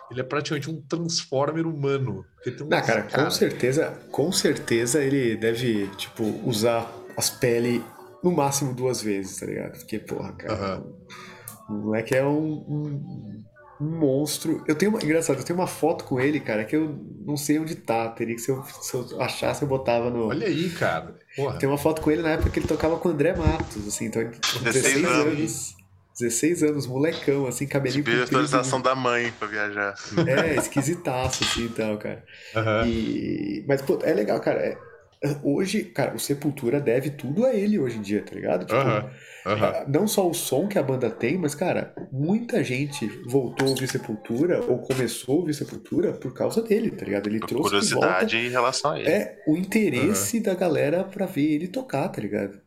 ele 0.10 0.20
é 0.22 0.24
praticamente 0.24 0.70
um 0.72 0.82
transformer 0.82 1.68
humano. 1.68 2.26
Um- 2.62 2.66
Não, 2.66 2.82
cara, 2.82 3.04
com 3.04 3.30
certeza, 3.30 3.91
com 4.12 4.32
certeza 4.32 5.04
ele 5.04 5.36
deve, 5.36 5.88
tipo, 5.98 6.24
usar 6.45 6.90
as 7.18 7.30
peles 7.30 7.82
no 8.24 8.32
máximo 8.32 8.74
duas 8.74 9.02
vezes, 9.02 9.38
tá 9.40 9.45
ligado? 9.45 9.78
Porque, 9.78 10.00
porra, 10.00 10.34
cara, 10.34 10.54
Aham. 10.54 10.84
o 11.70 11.74
moleque 11.74 12.16
é 12.16 12.26
um, 12.26 12.54
um, 12.54 13.44
um 13.82 14.00
monstro. 14.00 14.64
Eu 14.66 14.76
tenho 14.76 14.91
uma, 14.91 15.04
engraçado, 15.04 15.40
eu 15.40 15.44
tenho 15.44 15.60
uma 15.60 15.68
foto 15.68 16.06
com 16.06 16.20
ele, 16.20 16.40
cara, 16.40 16.64
que 16.64 16.76
eu 16.76 16.98
não 17.26 17.36
sei 17.36 17.60
onde 17.60 17.76
tá. 17.76 18.10
Teria 18.10 18.36
que, 18.36 18.41
se 18.41 18.50
eu, 18.50 18.64
se 18.64 18.95
eu 18.95 19.22
achasse, 19.22 19.62
eu 19.64 19.68
botava 19.68 20.10
no. 20.10 20.28
Olha 20.28 20.48
aí, 20.48 20.70
cara. 20.70 21.16
Porra. 21.36 21.58
Tem 21.58 21.68
uma 21.68 21.78
foto 21.78 22.02
com 22.02 22.12
ele 22.12 22.22
na 22.22 22.32
época 22.32 22.50
que 22.50 22.60
ele 22.60 22.68
tocava 22.68 22.98
com 22.98 23.10
o 23.10 23.12
André 23.12 23.36
Matos, 23.36 23.88
assim, 23.88 24.06
então 24.06 24.22
ele 24.22 24.32
tinha 24.32 24.64
16 24.64 24.94
16 24.95 25.06
anos. 25.06 25.38
anos. 25.40 25.74
16 26.20 26.64
anos, 26.64 26.86
molecão, 26.86 27.48
assim, 27.48 27.66
cabelinho 27.66 28.04
comprido. 28.04 28.24
atualização 28.24 28.80
da 28.80 28.94
mãe 28.94 29.34
pra 29.40 29.48
viajar. 29.48 29.95
É, 30.28 30.56
esquisitaço, 30.58 31.44
assim, 31.44 31.66
então, 31.66 31.98
cara. 31.98 32.24
Aham. 32.56 32.88
E... 32.88 33.66
Mas, 33.68 33.82
pô, 33.82 33.98
é 34.04 34.14
legal, 34.14 34.40
cara. 34.40 34.60
É- 34.60 34.78
Hoje, 35.41 35.86
cara, 35.86 36.14
o 36.16 36.20
Sepultura 36.20 36.82
deve 36.82 37.10
tudo 37.10 37.45
a 37.45 37.54
ele 37.54 37.80
hoje 37.80 37.98
em 37.98 38.02
dia, 38.02 38.22
tá 38.24 38.36
ligado? 38.36 38.66
Tipo, 38.66 38.76
Aham. 38.80 39.10
Aham. 39.45 39.66
ah, 39.68 39.86
Não 39.88 40.08
só 40.08 40.30
o 40.30 40.34
som 40.34 40.68
que 40.68 40.78
a 40.78 40.84
banda 40.84 41.10
tem, 41.10 41.38
mas, 41.38 41.56
cara, 41.56 41.94
muita 42.12 42.62
gente 42.64 43.08
voltou 43.28 43.68
a 43.68 43.70
ouvir 43.72 43.88
Sepultura 43.88 44.62
ou 44.70 44.80
começou 44.80 45.36
a 45.36 45.40
ouvir 45.40 45.54
Sepultura 45.54 46.12
por 46.14 46.34
causa 46.34 46.62
dele, 46.62 46.91
tá 46.91 47.06
ligado? 47.06 47.28
Ele 47.28 47.40
trouxe 47.40 47.56
de 47.56 47.94
Curiosidade 47.94 48.38
em 48.38 48.50
relação 48.50 48.91
a 48.91 49.00
ele. 49.00 49.10
é, 49.10 49.41
o 49.48 49.56
interesse 49.56 50.40
da 50.41 50.54
galera 50.54 51.04
pra 51.06 51.26
ver 51.26 51.54
ele 51.54 51.68
tocar, 51.70 52.10
tá 52.10 52.20
ligado? 52.22 52.60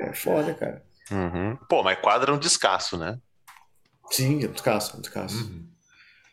É 0.00 0.12
foda, 0.14 0.54
cara. 0.54 0.82
Uhum. 1.10 1.56
Pô, 1.68 1.82
mas 1.82 1.98
quadra 2.00 2.30
é 2.32 2.34
um 2.34 2.38
descasso, 2.38 2.96
né? 2.96 3.18
Sim, 4.10 4.42
é 4.44 4.48
um 4.48 4.52
descasso, 4.52 4.94
é 4.94 4.98
um 4.98 5.00
descasso. 5.00 5.52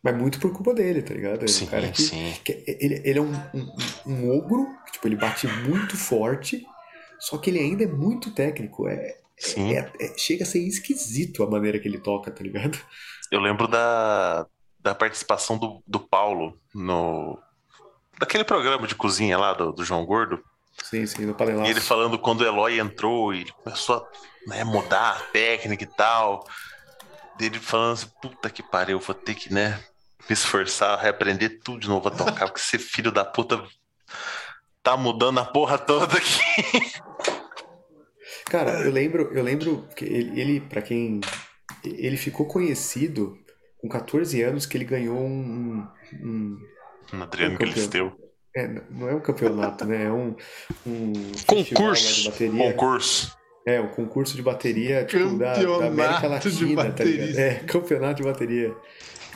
Mas 0.03 0.15
muito 0.17 0.39
por 0.39 0.51
culpa 0.51 0.73
dele, 0.73 1.01
tá 1.01 1.13
ligado? 1.13 1.43
Ele 1.43 1.45
é 1.45 1.45
um 1.45 1.47
Sim, 1.47 1.65
cara 1.65 1.89
que, 1.91 2.01
sim. 2.01 2.33
que 2.43 2.63
ele, 2.67 3.01
ele 3.05 3.19
é 3.19 3.21
um, 3.21 3.33
um, 3.53 3.75
um 4.05 4.37
ogro, 4.37 4.67
que, 4.85 4.91
tipo, 4.93 5.07
ele 5.07 5.15
bate 5.15 5.47
muito 5.47 5.95
forte, 5.95 6.65
só 7.19 7.37
que 7.37 7.49
ele 7.49 7.59
ainda 7.59 7.85
é 7.85 7.87
muito 7.87 8.31
técnico. 8.31 8.87
É, 8.87 9.17
Sim. 9.37 9.73
é- 9.73 9.91
é- 9.99 10.17
chega 10.17 10.43
a 10.43 10.47
ser 10.47 10.59
esquisito 10.59 11.41
a 11.43 11.49
maneira 11.49 11.79
que 11.79 11.87
ele 11.87 11.99
toca, 11.99 12.29
tá 12.31 12.43
ligado? 12.43 12.77
Eu 13.31 13.39
lembro 13.39 13.67
da, 13.67 14.45
da 14.79 14.93
participação 14.93 15.57
do, 15.57 15.81
do 15.87 15.99
Paulo 15.99 16.57
no. 16.73 17.39
Daquele 18.19 18.43
programa 18.43 18.87
de 18.87 18.95
cozinha 18.95 19.37
lá 19.37 19.53
do, 19.53 19.71
do 19.71 19.83
João 19.83 20.05
Gordo. 20.05 20.43
Sim, 20.83 21.05
sim, 21.05 21.25
no 21.25 21.33
panelaço. 21.33 21.67
E 21.67 21.71
ele 21.71 21.81
falando 21.81 22.19
quando 22.19 22.41
o 22.41 22.45
Eloy 22.45 22.79
entrou 22.79 23.33
e 23.33 23.41
ele 23.41 23.51
começou 23.63 23.95
a 23.97 24.49
né, 24.49 24.63
mudar 24.63 25.17
a 25.17 25.19
técnica 25.31 25.83
e 25.83 25.87
tal. 25.87 26.45
Dele 27.37 27.59
falando 27.59 27.93
assim, 27.93 28.07
puta 28.21 28.49
que 28.49 28.61
pariu, 28.61 28.99
vou 28.99 29.15
ter 29.15 29.33
que, 29.33 29.51
né, 29.51 29.83
me 30.29 30.33
esforçar, 30.33 30.99
reaprender 30.99 31.59
tudo 31.63 31.79
de 31.81 31.87
novo 31.87 32.07
a 32.07 32.11
tocar, 32.11 32.45
porque 32.47 32.59
esse 32.61 32.77
filho 32.79 33.11
da 33.11 33.25
puta 33.25 33.63
tá 34.81 34.95
mudando 34.97 35.39
a 35.39 35.45
porra 35.45 35.77
toda 35.77 36.17
aqui. 36.17 36.93
Cara, 38.45 38.81
eu 38.81 38.91
lembro, 38.91 39.31
eu 39.33 39.43
lembro 39.43 39.87
que 39.95 40.05
ele, 40.05 40.39
ele 40.39 40.59
para 40.61 40.81
quem 40.81 41.21
ele 41.83 42.17
ficou 42.17 42.45
conhecido 42.45 43.37
com 43.81 43.89
14 43.89 44.41
anos 44.41 44.65
que 44.65 44.77
ele 44.77 44.85
ganhou 44.85 45.17
um, 45.19 45.85
um- 46.21 46.57
um- 47.13 47.21
Adriano 47.21 47.55
Um. 47.55 47.57
Galisteu. 47.57 48.13
é, 48.55 48.67
não 48.89 49.09
é 49.09 49.15
um 49.15 49.19
campeonato, 49.19 49.85
né? 49.85 50.05
É 50.05 50.11
um, 50.11 50.35
um 50.85 51.13
Concurso. 51.45 52.21
de 52.23 52.29
bateria. 52.29 52.71
Concurso. 52.73 53.37
É, 53.65 53.79
o 53.79 53.89
concurso 53.89 54.35
de 54.35 54.41
bateria 54.41 55.05
tipo, 55.05 55.37
da, 55.37 55.53
da 55.53 55.87
América 55.87 56.27
Latina, 56.27 56.91
tá 56.91 57.03
ligado? 57.03 57.39
É, 57.39 57.55
campeonato 57.65 58.15
de 58.15 58.23
bateria. 58.23 58.75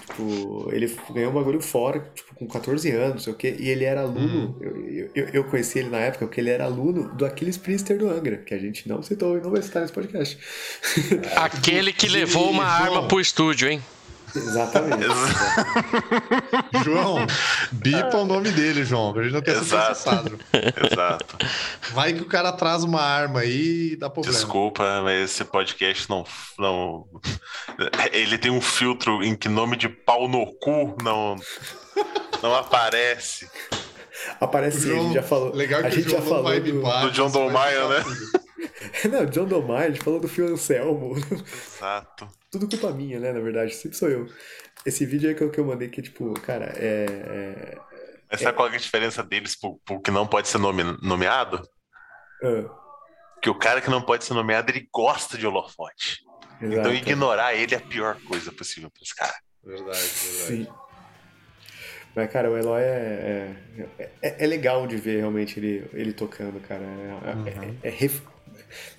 Tipo, 0.07 0.69
ele 0.71 0.95
ganhou 1.11 1.31
um 1.31 1.33
bagulho 1.33 1.59
fora, 1.59 2.09
tipo, 2.15 2.33
com 2.33 2.47
14 2.47 2.89
anos, 2.91 3.13
não 3.15 3.19
sei 3.19 3.33
o 3.33 3.35
quê, 3.35 3.57
e 3.59 3.67
ele 3.67 3.83
era 3.83 4.01
aluno, 4.01 4.57
eu, 4.61 5.09
eu, 5.13 5.25
eu 5.33 5.43
conheci 5.43 5.79
ele 5.79 5.89
na 5.89 5.97
época, 5.97 6.25
porque 6.25 6.39
ele 6.39 6.49
era 6.49 6.63
aluno 6.63 7.13
do 7.13 7.25
Aquiles 7.25 7.57
Priester 7.57 7.97
do 7.97 8.09
Angra, 8.09 8.37
que 8.37 8.53
a 8.53 8.57
gente 8.57 8.87
não 8.87 9.03
citou 9.03 9.37
e 9.37 9.41
não 9.41 9.51
vai 9.51 9.61
citar 9.61 9.81
nesse 9.81 9.93
podcast. 9.93 10.37
Aquele 11.35 11.91
que 11.91 12.07
levou 12.07 12.49
uma 12.49 12.63
arma 12.65 13.07
pro 13.07 13.19
estúdio, 13.19 13.69
hein? 13.69 13.81
Exatamente. 14.35 15.05
João, 16.83 17.25
bipa 17.71 18.17
o 18.17 18.25
nome 18.25 18.51
dele, 18.51 18.83
João, 18.83 19.17
a 19.17 19.23
gente 19.23 19.33
não 19.33 19.41
quer 19.41 19.55
ser 19.55 19.61
Exato. 19.61 20.39
Exato. 20.91 21.37
Vai 21.93 22.13
que 22.13 22.21
o 22.21 22.27
cara 22.27 22.51
traz 22.51 22.83
uma 22.83 23.01
arma 23.01 23.41
aí 23.41 23.93
e 23.93 23.95
dá 23.95 24.09
problema. 24.09 24.35
Desculpa, 24.35 25.01
mas 25.03 25.31
esse 25.31 25.43
podcast 25.45 26.09
não, 26.09 26.25
não. 26.57 27.07
Ele 28.11 28.37
tem 28.37 28.51
um 28.51 28.61
filtro 28.61 29.23
em 29.23 29.35
que 29.35 29.49
nome 29.49 29.77
de 29.77 29.89
pau 29.89 30.27
no 30.27 30.45
cu 30.59 30.95
não, 31.01 31.35
não 32.41 32.55
aparece. 32.55 33.49
Aparece 34.41 34.81
sim, 34.81 34.89
a 34.89 34.93
João- 34.93 35.03
gente 35.05 35.15
já 35.15 35.23
falou. 35.23 35.53
Legal 35.53 35.81
que 35.81 35.87
a 35.87 35.89
gente 35.89 36.07
o 36.07 36.11
já 36.11 36.21
falou 36.21 36.43
vai 36.43 36.59
do... 36.59 36.73
bipar. 36.73 37.01
do 37.01 37.11
John 37.11 37.29
bipar 37.29 37.89
né? 37.89 38.03
tudo. 38.03 38.47
Não, 39.11 39.25
John 39.25 39.45
Domar, 39.45 39.83
a 39.83 39.89
gente 39.89 40.03
falou 40.03 40.19
do 40.19 40.27
Phil 40.27 40.47
Anselmo. 40.47 41.15
Exato. 41.17 42.27
Tudo 42.59 42.69
culpa 42.77 42.91
minha, 42.95 43.19
né? 43.19 43.31
Na 43.31 43.39
verdade, 43.39 43.73
sempre 43.75 43.97
sou 43.97 44.09
eu. 44.09 44.27
Esse 44.85 45.05
vídeo 45.05 45.29
aí 45.29 45.35
que 45.35 45.43
eu, 45.43 45.49
que 45.51 45.59
eu 45.59 45.65
mandei, 45.65 45.89
que, 45.89 46.01
tipo, 46.01 46.33
cara, 46.41 46.73
é. 46.75 47.77
Mas 48.31 48.41
sabe 48.41 48.55
qual 48.55 48.67
é 48.69 48.75
a 48.75 48.77
diferença 48.77 49.23
deles 49.23 49.55
pro, 49.59 49.79
pro 49.85 50.01
que 50.01 50.11
não 50.11 50.25
pode 50.27 50.47
ser 50.47 50.57
nome- 50.57 50.97
nomeado? 51.01 51.61
é... 52.43 52.65
Que 53.41 53.49
o 53.49 53.55
cara 53.55 53.79
que 53.81 53.89
não 53.89 54.01
pode 54.01 54.25
ser 54.25 54.33
nomeado, 54.33 54.71
ele 54.71 54.87
gosta 54.91 55.37
de 55.37 55.45
holofote. 55.45 56.23
Então 56.59 56.91
exato. 56.91 56.93
ignorar 56.95 57.53
ele 57.53 57.75
é 57.75 57.77
a 57.77 57.81
pior 57.81 58.19
coisa 58.27 58.51
possível 58.51 58.89
pra 58.89 59.03
esse 59.03 59.15
cara. 59.15 59.35
Verdade, 59.63 59.85
verdade. 59.99 60.11
Sim. 60.47 60.67
Mas, 62.15 62.31
cara, 62.31 62.49
o 62.49 62.57
Eloy 62.57 62.81
é, 62.81 63.53
é, 63.99 64.09
é, 64.23 64.43
é 64.43 64.47
legal 64.47 64.87
de 64.87 64.97
ver 64.97 65.17
realmente 65.17 65.59
ele, 65.59 65.87
ele 65.93 66.13
tocando, 66.13 66.59
cara. 66.59 66.81
É, 66.83 67.49
é- 67.49 67.75
é 67.83 67.89
ref- 67.91 68.23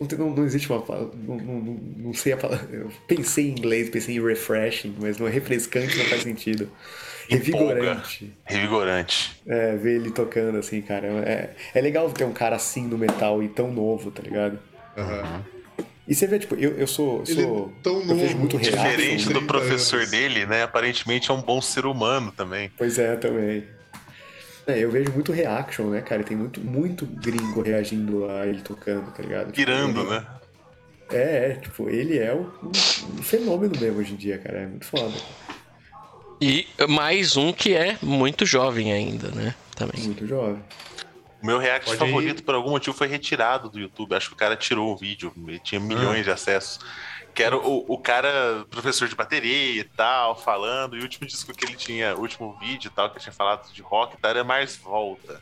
não, 0.00 0.06
tem- 0.06 0.18
não, 0.18 0.30
não 0.30 0.44
existe 0.44 0.70
uma 0.70 0.80
palavra. 0.82 1.10
Não, 1.16 1.36
não, 1.36 1.60
não- 1.96 2.14
sei 2.14 2.32
a 2.32 2.36
palavra. 2.36 2.68
Eu 2.72 2.90
pensei 3.06 3.48
em 3.48 3.52
inglês, 3.52 3.88
pensei 3.90 4.16
em 4.16 4.20
refreshing, 4.24 4.94
mas 5.00 5.18
não 5.18 5.26
é 5.26 5.30
refrescante, 5.30 5.96
não 5.98 6.04
faz 6.06 6.22
sentido. 6.22 6.70
Empolga. 7.30 7.74
Revigorante. 7.74 8.32
Revigorante. 8.44 9.42
É, 9.46 9.76
ver 9.76 9.96
ele 9.96 10.10
tocando 10.10 10.58
assim, 10.58 10.80
cara. 10.80 11.06
É, 11.08 11.50
é 11.74 11.80
legal 11.80 12.10
ter 12.10 12.24
um 12.24 12.32
cara 12.32 12.56
assim 12.56 12.86
no 12.86 12.96
metal 12.96 13.42
e 13.42 13.48
tão 13.48 13.70
novo, 13.72 14.10
tá 14.10 14.22
ligado? 14.22 14.58
Aham. 14.96 15.44
E 16.08 16.14
você 16.14 16.26
vê, 16.26 16.38
tipo, 16.38 16.54
eu, 16.54 16.70
eu 16.78 16.86
sou. 16.86 17.22
Ele 17.28 17.40
é 17.40 17.44
sou 17.44 17.72
tão 17.82 18.00
eu 18.00 18.06
vejo 18.16 18.22
novo, 18.28 18.38
muito 18.38 18.56
reaction. 18.56 18.82
Diferente 18.82 19.24
do 19.26 19.30
30 19.34 19.46
professor 19.46 19.98
anos. 19.98 20.10
dele, 20.10 20.46
né? 20.46 20.62
Aparentemente 20.62 21.30
é 21.30 21.34
um 21.34 21.42
bom 21.42 21.60
ser 21.60 21.84
humano 21.84 22.32
também. 22.32 22.72
Pois 22.78 22.98
é, 22.98 23.14
também. 23.16 23.64
É, 24.68 24.78
eu 24.78 24.90
vejo 24.90 25.10
muito 25.12 25.32
reaction, 25.32 25.86
né, 25.86 26.02
cara? 26.02 26.22
Tem 26.22 26.36
muito, 26.36 26.60
muito 26.60 27.06
gringo 27.06 27.62
reagindo 27.62 28.28
a 28.28 28.46
ele 28.46 28.60
tocando, 28.60 29.10
tá 29.12 29.22
ligado? 29.22 29.46
Tipo, 29.46 29.56
Pirando, 29.56 30.00
ele- 30.02 30.10
né? 30.10 30.26
É, 31.10 31.50
é, 31.52 31.54
tipo, 31.54 31.88
ele 31.88 32.18
é 32.18 32.34
um, 32.34 32.50
um 32.62 33.22
fenômeno 33.22 33.72
mesmo 33.80 33.98
hoje 33.98 34.12
em 34.12 34.16
dia, 34.16 34.36
cara. 34.36 34.58
É 34.58 34.66
muito 34.66 34.84
foda. 34.84 35.14
E 36.38 36.66
mais 36.86 37.34
um 37.34 37.50
que 37.50 37.74
é 37.74 37.96
muito 38.02 38.44
jovem 38.44 38.92
ainda, 38.92 39.30
né? 39.30 39.54
Também. 39.74 40.02
Muito 40.02 40.26
jovem. 40.26 40.62
O 41.42 41.46
meu 41.46 41.56
react 41.58 41.86
Pode 41.86 41.98
favorito, 41.98 42.40
ir. 42.40 42.42
por 42.42 42.54
algum 42.54 42.70
motivo, 42.70 42.94
foi 42.94 43.06
retirado 43.08 43.70
do 43.70 43.78
YouTube. 43.78 44.14
Acho 44.14 44.28
que 44.28 44.34
o 44.34 44.36
cara 44.36 44.54
tirou 44.54 44.92
o 44.92 44.96
vídeo. 44.98 45.32
Ele 45.46 45.58
tinha 45.58 45.80
milhões 45.80 46.24
de 46.24 46.30
acessos. 46.30 46.78
Que 47.34 47.42
era 47.42 47.56
o, 47.56 47.84
o 47.86 47.98
cara, 47.98 48.66
professor 48.70 49.08
de 49.08 49.14
bateria 49.14 49.80
e 49.80 49.84
tal, 49.84 50.36
falando. 50.36 50.96
E 50.96 51.00
o 51.00 51.02
último 51.02 51.26
disco 51.26 51.52
que 51.52 51.64
ele 51.64 51.76
tinha, 51.76 52.16
o 52.16 52.20
último 52.20 52.58
vídeo 52.58 52.88
e 52.88 52.90
tal, 52.90 53.08
que 53.10 53.16
ele 53.16 53.22
tinha 53.22 53.32
falado 53.32 53.72
de 53.72 53.82
rock 53.82 54.14
e 54.14 54.18
tal, 54.18 54.30
era 54.30 54.44
Mais 54.44 54.76
Volta. 54.76 55.40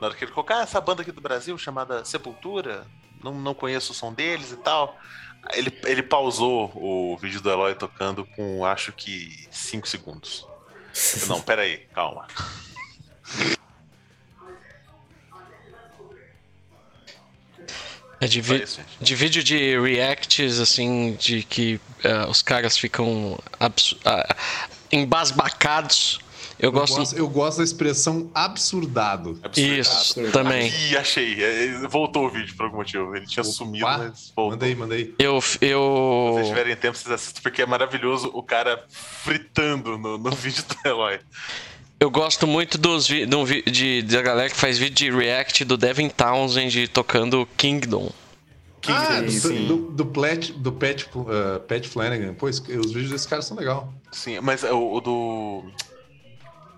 Na 0.00 0.08
hora 0.08 0.16
que 0.16 0.24
ele 0.24 0.32
colocou, 0.32 0.56
ah, 0.56 0.62
essa 0.62 0.80
banda 0.80 1.02
aqui 1.02 1.12
do 1.12 1.20
Brasil 1.20 1.56
chamada 1.56 2.04
Sepultura, 2.04 2.86
não, 3.22 3.34
não 3.34 3.54
conheço 3.54 3.92
o 3.92 3.94
som 3.94 4.12
deles 4.12 4.50
e 4.50 4.56
tal. 4.56 4.98
Ele, 5.52 5.76
ele 5.84 6.02
pausou 6.02 6.72
o 6.74 7.16
vídeo 7.18 7.40
do 7.40 7.50
Eloy 7.50 7.74
tocando 7.74 8.24
com 8.24 8.64
acho 8.64 8.92
que 8.92 9.46
5 9.50 9.88
segundos. 9.88 10.46
Não, 11.28 11.40
peraí, 11.40 11.78
calma. 11.94 12.26
É 18.22 18.28
de, 18.28 18.40
vi- 18.40 18.62
isso, 18.62 18.80
de 19.00 19.14
vídeo 19.16 19.42
de 19.42 19.76
reacts, 19.80 20.60
assim, 20.60 21.16
de 21.18 21.42
que 21.42 21.80
ah, 22.04 22.28
os 22.30 22.40
caras 22.40 22.78
ficam 22.78 23.36
ah, 23.58 24.36
embasbacados. 24.92 26.20
Eu, 26.58 26.68
Eu 26.68 26.72
gosto. 26.72 26.96
gosto, 26.96 27.16
eu 27.16 27.28
gosto 27.28 27.58
da 27.58 27.64
expressão 27.64 28.30
absurdado. 28.32 29.40
Absurdo. 29.42 29.72
Isso, 29.74 29.90
Absurdo. 29.96 30.30
também. 30.30 30.70
Ih, 30.70 30.96
achei. 30.96 31.42
É, 31.42 31.88
Voltou 31.88 32.26
o 32.26 32.30
vídeo 32.30 32.54
por 32.56 32.66
algum 32.66 32.76
motivo. 32.76 33.16
Ele 33.16 33.26
tinha 33.26 33.42
sumido, 33.42 33.84
Opa, 33.84 33.98
mas 33.98 34.32
voltou. 34.36 34.50
Manda 34.52 34.66
aí, 34.66 34.74
manda 34.76 34.94
aí. 34.94 35.12
Eu. 35.18 35.40
Se 35.40 35.58
eu... 35.60 36.30
vocês 36.34 36.46
tiverem 36.48 36.76
tempo, 36.76 36.96
vocês 36.96 37.12
assistem, 37.12 37.42
porque 37.42 37.62
é 37.62 37.66
maravilhoso 37.66 38.30
o 38.32 38.42
cara 38.44 38.84
fritando 38.88 39.98
no, 39.98 40.16
no 40.16 40.30
vídeo 40.36 40.62
do 40.62 40.88
Eloy. 40.88 41.18
Eu 42.02 42.10
gosto 42.10 42.48
muito 42.48 42.76
dos 42.78 43.06
vi- 43.06 43.26
de, 43.26 43.36
um 43.36 43.44
da 44.02 44.20
galera 44.22 44.50
que 44.50 44.56
faz 44.56 44.76
vídeo 44.76 44.96
de 45.12 45.16
react 45.16 45.64
do 45.64 45.76
Devin 45.76 46.08
Townsend 46.08 46.88
tocando 46.88 47.46
Kingdom. 47.56 48.10
ah, 48.88 49.20
do, 49.20 49.30
sim. 49.30 49.66
do, 49.68 49.76
do, 49.92 50.06
Plat, 50.06 50.50
do 50.50 50.72
Pat, 50.72 51.04
uh, 51.14 51.60
Pat 51.60 51.86
Flanagan. 51.86 52.34
Pô, 52.34 52.46
os 52.46 52.58
vídeos 52.58 53.10
desse 53.10 53.28
cara 53.28 53.40
são 53.40 53.56
legais. 53.56 53.84
Sim, 54.10 54.40
mas 54.40 54.64
o, 54.64 54.94
o 54.94 55.00
do. 55.00 55.64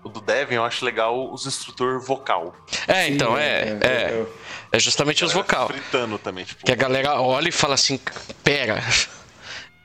O 0.03 0.09
do 0.09 0.21
Devin, 0.21 0.53
eu 0.53 0.63
acho 0.63 0.85
legal 0.85 1.33
os 1.33 1.47
instrutor 1.47 1.99
vocal. 1.99 2.55
É, 2.87 3.07
então, 3.07 3.31
Sim, 3.33 3.41
é. 3.41 3.79
É, 3.81 4.09
eu- 4.13 4.31
é 4.71 4.77
justamente 4.79 5.25
os 5.25 5.33
vocal. 5.33 5.65
Fritando 5.69 6.19
também, 6.19 6.45
tipo. 6.45 6.63
Que 6.63 6.71
a 6.71 6.75
galera 6.75 7.19
olha 7.19 7.49
e 7.49 7.51
fala 7.51 7.73
assim, 7.73 7.99
pera. 8.43 8.79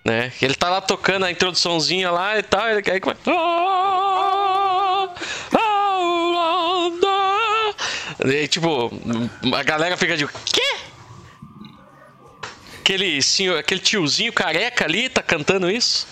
Né? 0.03 0.33
Ele 0.41 0.55
tá 0.55 0.71
lá 0.71 0.81
tocando 0.81 1.27
a 1.27 1.31
introduçãozinha 1.31 2.11
lá 2.11 2.39
e 2.39 2.43
tal, 2.43 2.67
ele 2.71 2.91
aí 2.91 2.99
começa. 2.99 3.21
E 8.25 8.31
aí, 8.31 8.49
tipo, 8.49 8.91
a 9.55 9.63
galera 9.63 9.97
fica 9.97 10.17
de. 10.17 10.27
Quê? 10.27 10.77
Aquele, 12.81 13.23
senhor, 13.23 13.59
aquele 13.59 13.81
tiozinho 13.81 14.33
careca 14.33 14.85
ali 14.85 15.09
tá 15.09 15.23
cantando 15.23 15.71
isso? 15.71 16.07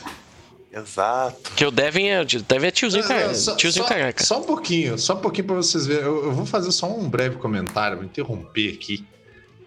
Exato. 0.72 1.51
Que 1.56 1.64
o 1.64 1.70
Devin 1.70 2.09
é, 2.09 2.24
Devin 2.24 2.66
é 2.66 2.70
tiozinho, 2.70 3.05
Ah, 3.05 3.09
careca, 3.09 3.35
só, 3.35 3.56
tiozinho 3.56 3.85
só- 3.85 3.89
careca. 3.89 4.22
só 4.24 4.40
um 4.40 4.44
pouquinho, 4.44 4.98
só 4.98 5.14
um 5.14 5.20
pouquinho 5.20 5.47
pra 5.48 5.56
vocês 5.56 5.86
verem. 5.86 6.05
Eu, 6.05 6.24
eu 6.26 6.32
vou 6.32 6.47
fazer 6.47 6.70
só 6.70 6.86
um 6.86 7.09
breve 7.09 7.36
comentário, 7.36 7.97
vou 7.97 8.06
interromper 8.06 8.74
aqui. 8.74 9.05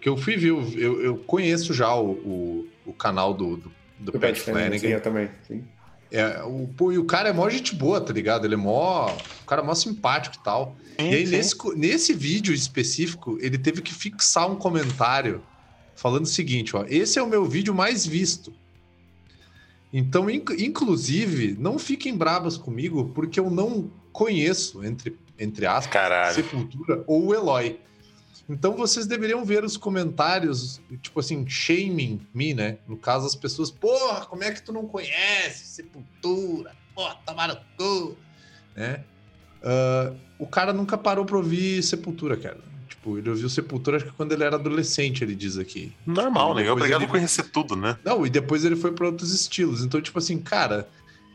Que 0.00 0.08
eu 0.08 0.16
fui 0.16 0.36
ver, 0.36 0.48
eu, 0.50 1.02
eu 1.02 1.16
conheço 1.16 1.74
já 1.74 1.94
o, 1.94 2.10
o, 2.12 2.68
o 2.86 2.92
canal 2.92 3.34
do, 3.34 3.56
do, 3.56 3.72
do 3.98 4.12
Do 4.12 4.18
Pat 4.20 4.36
Flanagan, 4.36 4.64
sim, 4.72 4.78
Flanagan. 4.78 4.88
eu 4.88 5.00
também. 5.02 5.30
Sim. 5.46 5.64
É, 6.12 6.42
o, 6.42 6.68
pô, 6.76 6.92
e 6.92 6.98
o 6.98 7.04
cara 7.04 7.30
é 7.30 7.32
mó 7.32 7.48
gente 7.48 7.74
boa, 7.74 7.98
tá 7.98 8.12
ligado? 8.12 8.44
Ele 8.44 8.54
é 8.54 8.58
mó. 8.58 9.16
O 9.42 9.46
cara 9.46 9.62
é 9.62 9.64
mó 9.64 9.74
simpático 9.74 10.36
e 10.36 10.44
tal. 10.44 10.76
Sim, 11.00 11.10
e 11.10 11.14
aí, 11.14 11.26
sim. 11.26 11.32
nesse, 11.36 11.56
nesse 11.74 12.12
vídeo 12.12 12.52
específico, 12.52 13.38
ele 13.40 13.56
teve 13.56 13.80
que 13.80 13.94
fixar 13.94 14.50
um 14.50 14.56
comentário 14.56 15.42
falando 15.96 16.24
o 16.24 16.28
seguinte: 16.28 16.76
ó, 16.76 16.84
esse 16.86 17.18
é 17.18 17.22
o 17.22 17.26
meu 17.26 17.46
vídeo 17.46 17.74
mais 17.74 18.04
visto. 18.06 18.52
Então, 19.92 20.28
inc- 20.30 20.58
inclusive, 20.58 21.56
não 21.58 21.78
fiquem 21.78 22.16
bravas 22.16 22.56
comigo, 22.56 23.10
porque 23.14 23.38
eu 23.40 23.50
não 23.50 23.90
conheço, 24.12 24.84
entre, 24.84 25.18
entre 25.38 25.66
aspas, 25.66 25.92
Caralho. 25.92 26.34
Sepultura 26.34 27.04
ou 27.06 27.26
o 27.26 27.34
Eloy. 27.34 27.78
Então 28.52 28.76
vocês 28.76 29.06
deveriam 29.06 29.44
ver 29.44 29.64
os 29.64 29.76
comentários, 29.76 30.80
tipo 31.00 31.18
assim, 31.20 31.48
shaming 31.48 32.20
me, 32.34 32.52
né? 32.54 32.78
No 32.86 32.96
caso, 32.96 33.26
as 33.26 33.34
pessoas, 33.34 33.70
porra, 33.70 34.26
como 34.26 34.44
é 34.44 34.50
que 34.52 34.62
tu 34.62 34.72
não 34.72 34.86
conhece 34.86 35.64
Sepultura? 35.66 36.74
Porra, 36.94 37.16
tomaram 37.26 37.56
cu, 37.78 38.16
né? 38.76 39.04
Ah, 39.62 40.12
o 40.38 40.46
cara 40.46 40.72
nunca 40.72 40.98
parou 40.98 41.24
pra 41.24 41.36
ouvir 41.36 41.82
Sepultura, 41.82 42.36
cara. 42.36 42.58
Tipo, 42.88 43.16
ele 43.18 43.30
ouviu 43.30 43.48
Sepultura 43.48 43.96
acho 43.96 44.06
que 44.06 44.12
quando 44.12 44.32
ele 44.32 44.44
era 44.44 44.56
adolescente, 44.56 45.24
ele 45.24 45.34
diz 45.34 45.56
aqui. 45.56 45.92
Normal, 46.06 46.54
né? 46.54 46.62
Depois 46.62 46.72
Obrigado 46.78 47.00
ele- 47.00 47.06
por 47.06 47.12
conhecer 47.12 47.44
tudo, 47.44 47.74
né? 47.74 47.96
Não, 48.04 48.26
e 48.26 48.30
depois 48.30 48.64
ele 48.64 48.76
foi 48.76 48.92
para 48.92 49.06
outros 49.06 49.32
estilos. 49.32 49.82
Então, 49.82 50.00
tipo 50.00 50.18
assim, 50.18 50.38
cara, 50.38 50.88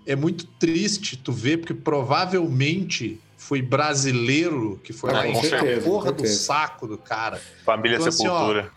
é 0.06 0.16
muito 0.16 0.46
triste 0.46 1.18
tu 1.18 1.32
ver, 1.32 1.58
porque 1.58 1.74
provavelmente 1.74 3.20
foi 3.48 3.62
brasileiro 3.62 4.78
que 4.84 4.92
foi 4.92 5.10
Ah, 5.10 5.14
lá 5.14 5.24
com 5.24 5.30
encher 5.32 5.78
a 5.78 5.82
porra 5.82 6.12
com 6.12 6.18
do 6.18 6.28
certeza. 6.28 6.44
saco 6.44 6.86
do 6.88 6.98
cara. 6.98 7.40
Família 7.64 7.96
Então, 7.96 8.08
assim, 8.10 8.28
ó, 8.28 8.40
Sepultura. 8.40 8.72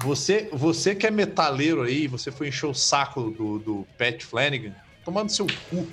Você, 0.00 0.48
você 0.52 0.94
que 0.94 1.06
é 1.06 1.10
metaleiro 1.10 1.82
aí, 1.82 2.06
você 2.06 2.30
foi 2.32 2.48
encher 2.48 2.66
o 2.66 2.72
saco 2.74 3.30
do, 3.30 3.58
do 3.58 3.86
Pat 3.98 4.22
Flanagan, 4.24 4.72
tomando 5.04 5.28
seu 5.30 5.46
cu, 5.68 5.86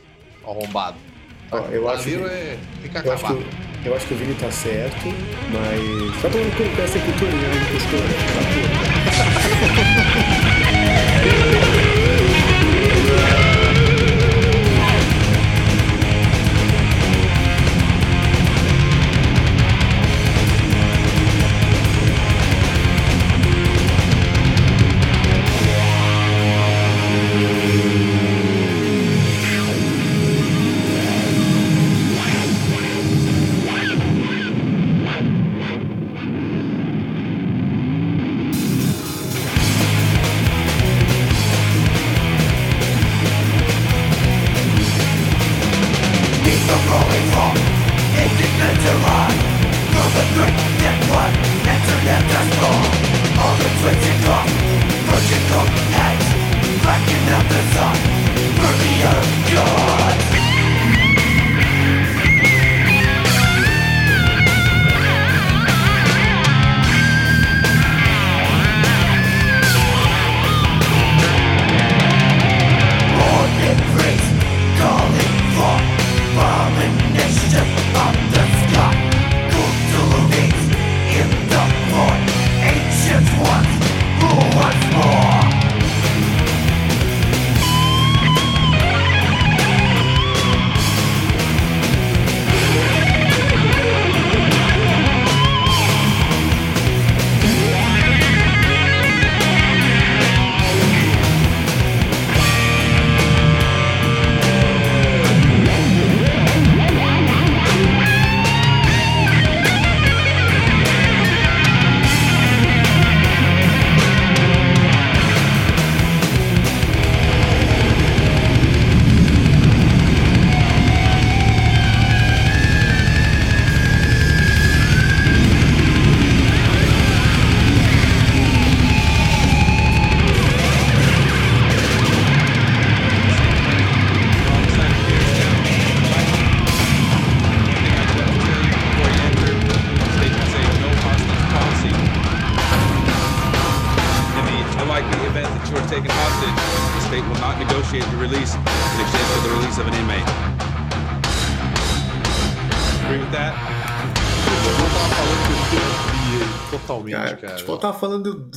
arrombado. 0.47 0.95
Ó, 1.51 1.57
eu 1.71 1.89
acho 1.89 2.07
metaleiro 2.07 2.29
que- 2.29 2.35
é. 2.35 2.57
Tem 2.83 2.91
que 2.91 2.97
Eu 3.07 3.13
acho, 3.13 3.25
acabar. 3.25 3.43
que, 3.43 3.43
o- 3.43 3.87
eu 3.89 3.95
acho 3.95 4.07
que 4.07 4.13
o 4.13 4.17
Vini 4.17 4.35
tá 4.35 4.51
certo, 4.51 5.05
mas. 5.51 6.21
Só 6.21 6.29
tomando 6.29 6.55
conta 6.57 6.81
dessa 6.81 6.99
cultura, 6.99 7.31
né? 7.31 7.51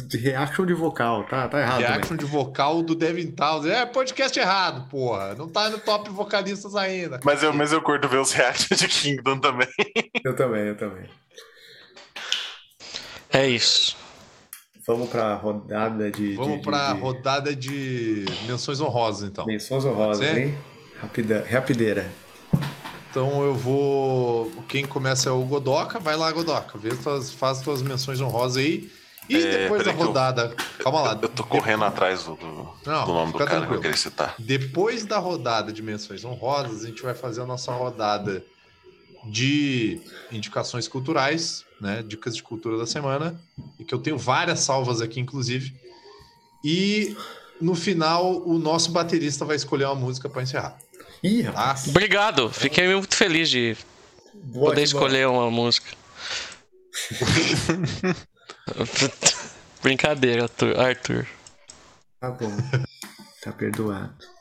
de 0.08 0.16
reaction 0.16 0.64
de 0.64 0.72
vocal, 0.72 1.24
tá, 1.24 1.46
tá 1.48 1.60
errado. 1.60 1.80
Reaction 1.80 2.16
também. 2.16 2.24
de 2.24 2.32
vocal 2.32 2.82
do 2.82 2.94
Devin 2.94 3.30
Townsend. 3.30 3.74
É 3.74 3.84
podcast 3.84 4.38
errado, 4.38 4.88
porra. 4.88 5.34
Não 5.34 5.46
tá 5.46 5.68
no 5.68 5.78
top 5.78 6.08
vocalistas 6.08 6.74
ainda. 6.74 7.20
Mas 7.22 7.42
eu, 7.42 7.52
mas 7.52 7.72
eu 7.72 7.82
curto 7.82 8.08
ver 8.08 8.18
os 8.18 8.32
reacts 8.32 8.78
de 8.78 8.88
Kingdom 8.88 9.38
também. 9.38 9.68
Eu 10.24 10.34
também, 10.34 10.62
eu 10.66 10.76
também. 10.76 11.08
É 13.30 13.46
isso. 13.46 13.96
Vamos 14.86 15.08
pra 15.08 15.34
rodada 15.34 16.10
de. 16.10 16.34
Vamos 16.34 16.58
de, 16.58 16.62
pra 16.62 16.92
de, 16.92 17.00
rodada 17.00 17.54
de 17.54 18.24
menções 18.46 18.80
honrosas, 18.80 19.28
então. 19.28 19.46
Menções 19.46 19.84
honrosas, 19.84 20.26
hein? 20.26 20.58
Rapida, 21.00 21.46
rapideira. 21.48 22.10
Então 23.10 23.42
eu 23.42 23.54
vou. 23.54 24.50
Quem 24.66 24.84
começa 24.86 25.28
é 25.28 25.32
o 25.32 25.42
Godoka. 25.42 25.98
Vai 25.98 26.16
lá, 26.16 26.32
Godoka. 26.32 26.78
Vê 26.78 26.90
tuas, 26.96 27.32
faz 27.32 27.60
tuas 27.60 27.80
menções 27.80 28.20
honrosas 28.20 28.56
aí. 28.56 28.90
E 29.28 29.36
É, 29.36 29.58
depois 29.62 29.84
da 29.84 29.92
que 29.92 30.00
eu- 30.00 30.06
rodada. 30.06 30.54
Calma 30.78 31.02
lá. 31.02 31.18
Eu 31.20 31.28
tô 31.28 31.44
correndo 31.44 31.84
atrás 31.84 32.24
do, 32.24 32.34
do, 32.36 32.68
Não, 32.86 33.04
do 33.04 33.12
nome 33.12 33.32
do 33.32 33.38
cara 33.38 33.50
que 33.50 33.56
eu 33.56 33.60
tranquilo. 33.60 33.82
queria 33.82 33.96
citar. 33.96 34.34
Depois 34.38 35.04
da 35.04 35.18
rodada 35.18 35.72
de 35.72 35.82
menções 35.82 36.24
honrosas, 36.24 36.84
a 36.84 36.86
gente 36.88 37.02
vai 37.02 37.14
fazer 37.14 37.42
a 37.42 37.46
nossa 37.46 37.70
rodada 37.72 38.42
de 39.24 40.00
indicações 40.32 40.88
culturais, 40.88 41.64
né? 41.80 42.02
Dicas 42.06 42.34
de 42.34 42.42
cultura 42.42 42.78
da 42.78 42.86
semana. 42.86 43.38
E 43.78 43.84
que 43.84 43.94
eu 43.94 43.98
tenho 43.98 44.16
várias 44.16 44.60
salvas 44.60 45.00
aqui, 45.02 45.20
inclusive. 45.20 45.74
E 46.64 47.16
no 47.60 47.74
final, 47.74 48.42
o 48.48 48.58
nosso 48.58 48.90
baterista 48.92 49.44
vai 49.44 49.56
escolher 49.56 49.84
uma 49.86 49.94
música 49.96 50.28
para 50.28 50.42
encerrar. 50.42 50.78
Ih, 51.22 51.42
Tá? 51.44 51.74
Obrigado. 51.88 52.48
Fiquei 52.50 52.88
muito 52.94 53.14
feliz 53.16 53.50
de 53.50 53.76
Boa 54.32 54.70
poder 54.70 54.82
escolher 54.84 55.26
uma 55.28 55.50
música. 55.50 55.88
Brincadeira, 59.82 60.44
Arthur. 60.44 60.78
Arthur. 60.78 61.26
Tá 62.20 62.30
bom. 62.30 62.50
Tá 63.42 63.52
perdoado. 63.52 64.38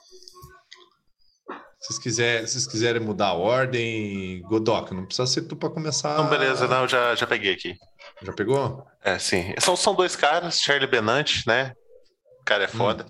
Se 1.79 1.93
vocês 1.93 1.99
quiserem, 1.99 2.47
se 2.47 2.53
vocês 2.53 2.67
quiserem 2.67 3.01
mudar 3.01 3.27
a 3.27 3.33
ordem, 3.33 4.41
Godoka, 4.41 4.93
não 4.93 5.05
precisa 5.05 5.27
ser 5.27 5.43
tu 5.43 5.55
para 5.55 5.69
começar. 5.69 6.17
Não, 6.17 6.27
beleza, 6.27 6.67
não, 6.67 6.87
já, 6.87 7.15
já 7.15 7.25
peguei 7.25 7.53
aqui. 7.53 7.77
Já 8.21 8.33
pegou? 8.33 8.85
É, 9.01 9.17
sim. 9.17 9.53
São, 9.59 9.75
são 9.75 9.95
dois 9.95 10.15
caras, 10.15 10.59
Charlie 10.59 10.89
Benante, 10.89 11.43
né? 11.47 11.73
O 12.41 12.43
cara 12.43 12.65
é 12.65 12.67
foda. 12.67 13.05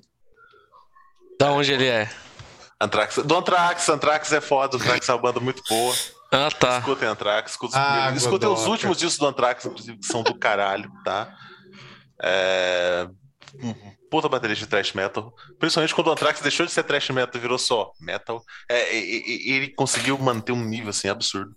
Da 1.39 1.51
onde 1.51 1.71
ele 1.71 1.87
é? 1.87 2.09
Anthrax, 2.79 3.15
do 3.17 3.35
Anthrax, 3.35 3.89
Anthrax 3.89 4.31
é 4.33 4.41
foda, 4.41 4.77
Anthrax 4.77 5.09
é 5.09 5.13
uma 5.13 5.21
banda 5.21 5.39
muito 5.39 5.63
boa. 5.67 5.95
Ah, 6.31 6.49
tá. 6.51 6.79
Escutem 6.79 7.07
Anthrax, 7.07 7.51
escutem, 7.51 7.79
Ah, 7.79 8.11
os 8.13 8.21
escutem 8.23 8.49
os 8.49 8.65
últimos 8.65 8.97
discos 8.97 9.17
do 9.17 9.27
Anthrax, 9.27 9.65
inclusive, 9.65 9.97
que 9.97 10.05
são 10.07 10.23
do 10.23 10.37
caralho, 10.37 10.91
tá? 11.05 11.33
É... 12.21 13.07
Puta 14.09 14.29
baterista 14.29 14.65
de 14.65 14.69
thrash 14.69 14.93
metal. 14.93 15.33
Principalmente 15.59 15.93
quando 15.95 16.07
o 16.07 16.11
Anthrax 16.11 16.41
deixou 16.41 16.65
de 16.65 16.71
ser 16.71 16.83
thrash 16.83 17.09
metal 17.09 17.35
e 17.35 17.39
virou 17.41 17.57
só 17.57 17.91
metal. 17.99 18.43
É, 18.69 18.95
e- 18.97 19.47
e 19.49 19.53
ele 19.53 19.69
conseguiu 19.73 20.17
manter 20.17 20.51
um 20.51 20.63
nível 20.63 20.89
assim 20.89 21.09
absurdo. 21.09 21.53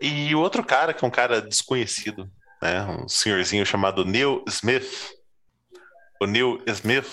E 0.00 0.34
o 0.34 0.40
outro 0.40 0.64
cara, 0.64 0.94
que 0.94 1.04
é 1.04 1.08
um 1.08 1.10
cara 1.10 1.42
desconhecido, 1.42 2.30
né? 2.62 2.82
Um 2.86 3.08
senhorzinho 3.08 3.66
chamado 3.66 4.04
Neil 4.04 4.42
Smith. 4.48 5.10
O 6.20 6.26
Neil 6.26 6.62
Smith, 6.66 7.06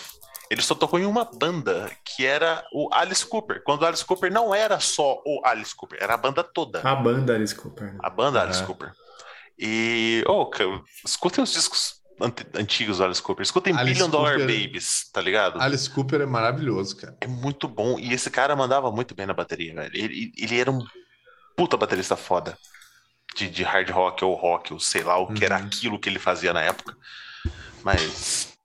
ele 0.50 0.62
só 0.62 0.74
tocou 0.76 1.00
em 1.00 1.06
uma 1.06 1.26
banda 1.26 1.92
que 2.04 2.26
era 2.26 2.64
o 2.74 2.90
Alice 2.94 3.26
Cooper. 3.26 3.62
Quando 3.64 3.82
o 3.82 3.86
Alice 3.86 4.06
Cooper 4.06 4.32
não 4.32 4.54
era 4.56 4.80
só 4.80 5.22
o 5.26 5.42
Alice 5.46 5.76
Cooper, 5.76 6.00
era 6.02 6.14
a 6.14 6.18
banda 6.18 6.44
toda. 6.44 6.82
A 6.82 6.96
banda 6.96 7.34
Alice 7.36 7.54
Cooper. 7.56 7.94
né? 7.94 8.00
A 8.04 8.10
banda 8.10 8.42
Alice 8.42 8.62
É. 8.62 8.66
Cooper. 8.66 8.92
E, 9.60 10.24
oh, 10.28 10.46
cara, 10.46 10.82
escutem 11.06 11.44
os 11.44 11.52
discos 11.52 12.02
ant- 12.22 12.46
antigos 12.56 12.98
do 13.00 13.04
Alice 13.06 13.22
Cooper. 13.22 13.44
Escutem 13.44 13.74
Alice 13.76 13.94
Billion 13.94 14.10
Dollar 14.10 14.38
Cooper- 14.38 14.62
Babies, 14.66 15.10
tá 15.12 15.20
ligado? 15.22 15.60
Alice 15.62 15.90
Cooper 15.90 16.22
é 16.22 16.26
maravilhoso, 16.26 16.96
cara. 16.96 17.18
É 17.22 17.28
muito 17.28 17.68
bom. 17.68 17.98
E 18.00 18.14
esse 18.14 18.30
cara 18.30 18.56
mandava 18.56 18.92
muito 18.92 19.16
bem 19.16 19.26
na 19.26 19.34
bateria, 19.34 19.74
velho. 19.74 19.92
Ele, 19.96 20.32
ele 20.38 20.60
era 20.60 20.72
um 20.72 20.86
puta 21.56 21.76
baterista 21.76 22.16
foda. 22.16 22.58
De, 23.36 23.50
de 23.50 23.62
hard 23.62 23.90
rock 23.92 24.24
ou 24.26 24.34
rock, 24.36 24.74
ou 24.74 24.80
sei 24.80 25.04
lá 25.04 25.18
o 25.20 25.32
que 25.32 25.46
era 25.46 25.60
Uhum. 25.60 25.66
aquilo 25.66 26.00
que 26.00 26.10
ele 26.10 26.18
fazia 26.18 26.54
na 26.54 26.62
época. 26.62 26.96
Mas 27.84 28.57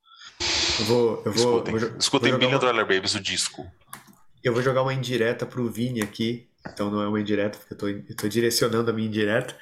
Eu 0.80 0.84
vou. 0.86 1.22
Eu 1.24 1.32
vou, 1.32 1.34
escutem. 1.34 1.76
vou 1.78 1.98
escutem 1.98 2.30
vou 2.32 2.40
jogar 2.40 2.46
Billion 2.46 2.58
uma- 2.58 2.58
Dollar 2.58 2.86
Babies, 2.86 3.14
o 3.14 3.20
disco. 3.20 3.66
Eu 4.42 4.52
vou 4.52 4.62
jogar 4.62 4.82
uma 4.82 4.92
indireta 4.94 5.46
pro 5.46 5.70
Vini 5.70 6.02
aqui. 6.02 6.48
Então 6.66 6.90
não 6.90 7.02
é 7.02 7.08
uma 7.08 7.20
indireta, 7.20 7.58
porque 7.58 7.74
eu 7.74 7.78
tô, 7.78 7.88
eu 7.88 8.16
tô 8.16 8.28
direcionando 8.28 8.90
a 8.90 8.94
minha 8.94 9.08
indireta. 9.08 9.56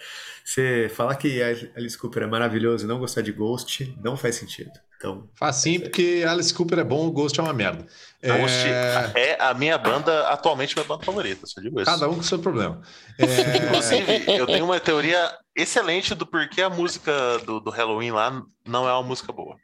Você 0.45 0.91
falar 0.95 1.15
que 1.15 1.41
Alice 1.43 1.97
Cooper 1.97 2.25
é 2.25 2.27
maravilhoso 2.27 2.85
e 2.85 2.89
não 2.89 2.99
gostar 2.99 3.23
de 3.23 3.33
Ghost 3.33 3.95
não 4.03 4.17
faz 4.17 4.35
sentido. 4.37 4.71
Então, 4.97 5.31
Facinho, 5.35 5.81
porque 5.83 6.25
Alice 6.29 6.53
Cooper 6.53 6.79
é 6.81 6.85
bom, 6.85 7.07
o 7.07 7.11
Ghost 7.11 7.39
é 7.41 7.43
uma 7.43 7.55
merda. 7.55 7.87
É, 8.21 8.37
Ghost 8.37 8.67
é 8.67 9.37
a 9.41 9.55
minha 9.55 9.79
banda, 9.79 10.29
atualmente 10.29 10.75
minha 10.77 10.87
banda 10.87 11.05
favorita, 11.05 11.47
só 11.47 11.59
digo 11.61 11.81
isso. 11.81 11.91
Cada 11.91 12.07
um 12.09 12.15
com 12.15 12.21
o 12.21 12.25
seu 12.25 12.39
problema. 12.39 12.83
É, 13.19 13.57
Inclusive, 13.65 14.25
eu 14.39 14.47
tenho 14.47 14.67
uma 14.67 14.79
teoria 14.79 15.33
excelente 15.57 16.15
do 16.15 16.27
porquê 16.27 16.61
a 16.61 16.69
música 16.69 17.39
do, 17.47 17.61
do 17.61 17.71
Halloween 17.71 18.11
lá 18.11 18.43
não 18.67 18.87
é 18.87 18.93
uma 18.93 19.03
música 19.03 19.33
boa. 19.33 19.57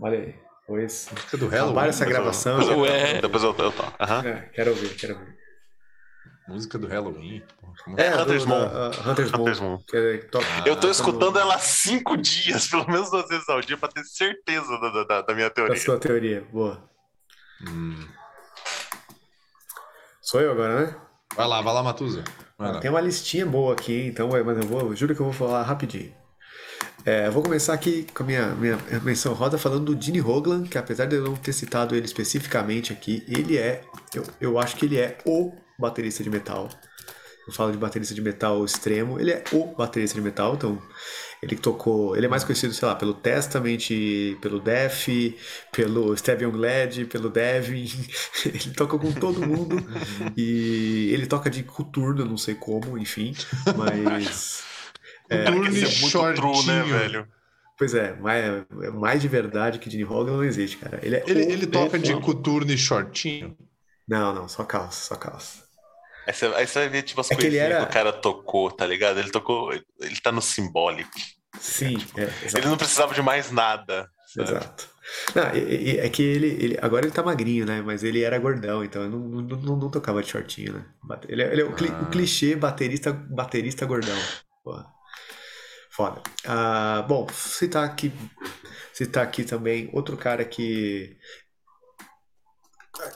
Olha 0.00 0.18
aí. 0.18 0.34
Pois. 0.66 1.08
música 1.12 1.36
do 1.36 1.46
Halloween. 1.48 1.88
essa 1.88 1.98
Depois 2.00 2.00
eu- 2.00 2.08
gravação. 2.08 2.58
depois 2.58 2.76
eu- 2.76 2.82
Ué. 2.82 3.20
Depois 3.20 3.42
eu, 3.44 3.54
eu 3.56 3.72
toco. 3.72 3.92
Aham. 4.00 4.26
É, 4.26 4.50
quero 4.52 4.70
ouvir, 4.70 4.88
quero 4.96 5.14
ouvir. 5.14 5.36
Música 6.48 6.78
do 6.78 6.86
Halloween. 6.88 7.42
Como- 7.84 8.00
É, 8.00 8.10
do- 8.16 8.22
Hunter's 8.22 8.44
da- 8.44 8.48
Moon. 8.48 8.64
ah, 8.72 9.10
Hunter's 9.10 9.30
Moon. 9.32 9.40
Hunter's 9.42 9.60
Moon. 9.60 9.78
que 9.86 9.96
é- 9.96 10.18
toca- 10.18 10.46
Eu 10.64 10.76
tô 10.76 10.88
Ah, 10.88 10.90
escutando 10.90 11.38
ela 11.38 11.54
há 11.54 11.58
cinco 11.58 12.16
dias, 12.16 12.66
pelo 12.70 12.86
menos 12.88 13.10
duas 13.10 13.28
vezes 13.28 13.48
ao 13.48 13.60
dia, 13.60 13.76
pra 13.76 13.88
ter 13.88 14.02
certeza 14.04 14.78
da, 14.80 15.04
da, 15.04 15.22
da 15.22 15.34
minha 15.34 15.48
Da 15.48 15.54
teoria. 15.54 15.76
sua 15.80 15.98
teoria. 15.98 16.44
Boa. 16.52 16.82
Hum. 17.68 18.08
Sou 20.20 20.40
eu 20.40 20.50
agora, 20.52 20.86
né? 20.86 20.96
Vai 21.36 21.46
lá, 21.46 21.60
vai 21.62 21.74
lá, 21.74 21.82
Matuza. 21.82 22.24
Vai 22.58 22.72
lá. 22.72 22.80
Tem 22.80 22.90
uma 22.90 23.00
listinha 23.00 23.46
boa 23.46 23.72
aqui, 23.74 23.92
hein? 23.92 24.06
então, 24.08 24.28
mas 24.30 24.56
eu 24.56 24.62
vou, 24.64 24.80
eu 24.80 24.96
juro 24.96 25.14
que 25.14 25.20
eu 25.20 25.26
vou 25.26 25.32
falar 25.32 25.62
rapidinho. 25.62 26.14
É, 27.06 27.30
vou 27.30 27.40
começar 27.40 27.72
aqui 27.72 28.04
com 28.12 28.24
a 28.24 28.26
minha, 28.26 28.48
minha 28.56 28.76
menção 29.04 29.32
roda 29.32 29.56
falando 29.56 29.94
do 29.94 30.02
Gene 30.04 30.20
Hoglan, 30.20 30.64
que 30.64 30.76
apesar 30.76 31.06
de 31.06 31.14
eu 31.14 31.22
não 31.22 31.36
ter 31.36 31.52
citado 31.52 31.94
ele 31.94 32.04
especificamente 32.04 32.92
aqui, 32.92 33.22
ele 33.28 33.56
é, 33.56 33.82
eu, 34.12 34.24
eu 34.40 34.58
acho 34.58 34.74
que 34.74 34.86
ele 34.86 34.98
é 34.98 35.16
o 35.24 35.52
baterista 35.78 36.24
de 36.24 36.30
metal. 36.30 36.68
Eu 37.46 37.52
falo 37.52 37.70
de 37.70 37.78
baterista 37.78 38.12
de 38.12 38.20
metal 38.20 38.64
extremo, 38.64 39.20
ele 39.20 39.30
é 39.30 39.44
o 39.52 39.66
baterista 39.66 40.16
de 40.16 40.20
metal, 40.20 40.54
então 40.54 40.82
ele 41.40 41.54
tocou, 41.54 42.16
ele 42.16 42.26
é 42.26 42.28
mais 42.28 42.42
conhecido, 42.42 42.74
sei 42.74 42.88
lá, 42.88 42.96
pelo 42.96 43.14
Testament, 43.14 43.86
pelo 44.42 44.58
Def, 44.58 45.06
pelo 45.70 46.16
Steve 46.16 46.42
Young 46.42 46.56
Led, 46.56 47.04
pelo 47.04 47.30
Devin, 47.30 47.88
ele 48.44 48.74
toca 48.74 48.98
com 48.98 49.12
todo 49.12 49.46
mundo 49.46 49.76
e 50.36 51.10
ele 51.14 51.26
toca 51.28 51.48
de 51.48 51.62
coturno, 51.62 52.24
não 52.24 52.36
sei 52.36 52.56
como, 52.56 52.98
enfim, 52.98 53.32
mas 53.76 54.64
Esse 55.30 55.40
é 55.40 55.50
muito 55.50 56.40
true, 56.40 56.66
né, 56.66 56.82
shortinho. 56.84 56.84
velho? 56.86 57.28
Pois 57.78 57.94
é, 57.94 58.14
mais, 58.16 58.44
é 58.82 58.90
mais 58.90 59.20
de 59.20 59.28
verdade 59.28 59.78
que 59.78 59.90
Gene 59.90 60.04
Hoglan 60.04 60.36
não 60.36 60.44
existe, 60.44 60.78
cara. 60.78 60.98
Ele, 61.02 61.16
é 61.16 61.24
Ele, 61.26 61.42
ele 61.52 61.66
toca 61.66 61.98
de 61.98 62.14
coturno 62.20 62.70
e 62.72 62.78
shortinho. 62.78 63.56
Não, 64.08 64.34
não, 64.34 64.48
só 64.48 64.64
calça, 64.64 65.04
só 65.08 65.16
calça. 65.16 65.64
Aí 66.26 66.32
você, 66.32 66.46
aí 66.46 66.66
você 66.66 66.78
vai 66.80 66.88
ver, 66.88 67.02
tipo, 67.02 67.20
as 67.20 67.30
É 67.30 67.34
que 67.34 67.42
coisinhas 67.42 67.64
era- 67.66 67.78
que 67.84 67.90
o 67.90 67.92
cara 67.92 68.12
tocou, 68.12 68.70
tá 68.70 68.86
ligado? 68.86 69.18
Ele 69.20 69.30
tocou. 69.30 69.72
Ele 69.72 70.20
tá 70.22 70.32
no 70.32 70.40
simbólico. 70.42 71.10
Sim, 71.60 71.96
é, 72.16 72.22
exato. 72.44 72.58
Ele 72.58 72.68
não 72.68 72.76
precisava 72.76 73.14
de 73.14 73.22
mais 73.22 73.50
nada. 73.50 74.08
sabe? 74.34 74.50
Exato. 74.50 74.88
Não, 75.34 75.54
e- 75.54 75.92
e- 75.94 75.98
é 75.98 76.08
que 76.08 76.22
ele, 76.22 76.46
ele. 76.48 76.78
Agora 76.82 77.04
ele 77.06 77.14
tá 77.14 77.22
magrinho, 77.22 77.64
né? 77.64 77.80
Mas 77.80 78.02
ele 78.02 78.22
era 78.22 78.38
gordão, 78.38 78.82
então 78.82 79.02
eu 79.02 79.08
não, 79.10 79.18
não, 79.20 79.42
não, 79.56 79.76
não 79.76 79.90
tocava 79.90 80.20
de 80.22 80.28
shortinho, 80.30 80.72
né? 80.74 80.84
Ele, 81.28 81.42
é- 81.42 81.52
ele 81.52 81.60
é 81.62 81.64
o, 81.64 81.72
cli- 81.72 81.90
Ah. 81.92 82.02
o 82.02 82.06
clichê 82.06 82.56
baterista, 82.56 83.12
baterista 83.12 83.86
gordão. 83.86 84.18
Porra. 84.64 84.86
Foda. 85.96 86.20
Ah, 86.44 87.02
bom, 87.08 87.26
citar 87.32 87.84
aqui. 87.84 88.12
Citar 88.92 89.24
aqui 89.24 89.44
também 89.44 89.88
outro 89.94 90.16
cara 90.16 90.44
que. 90.44 91.16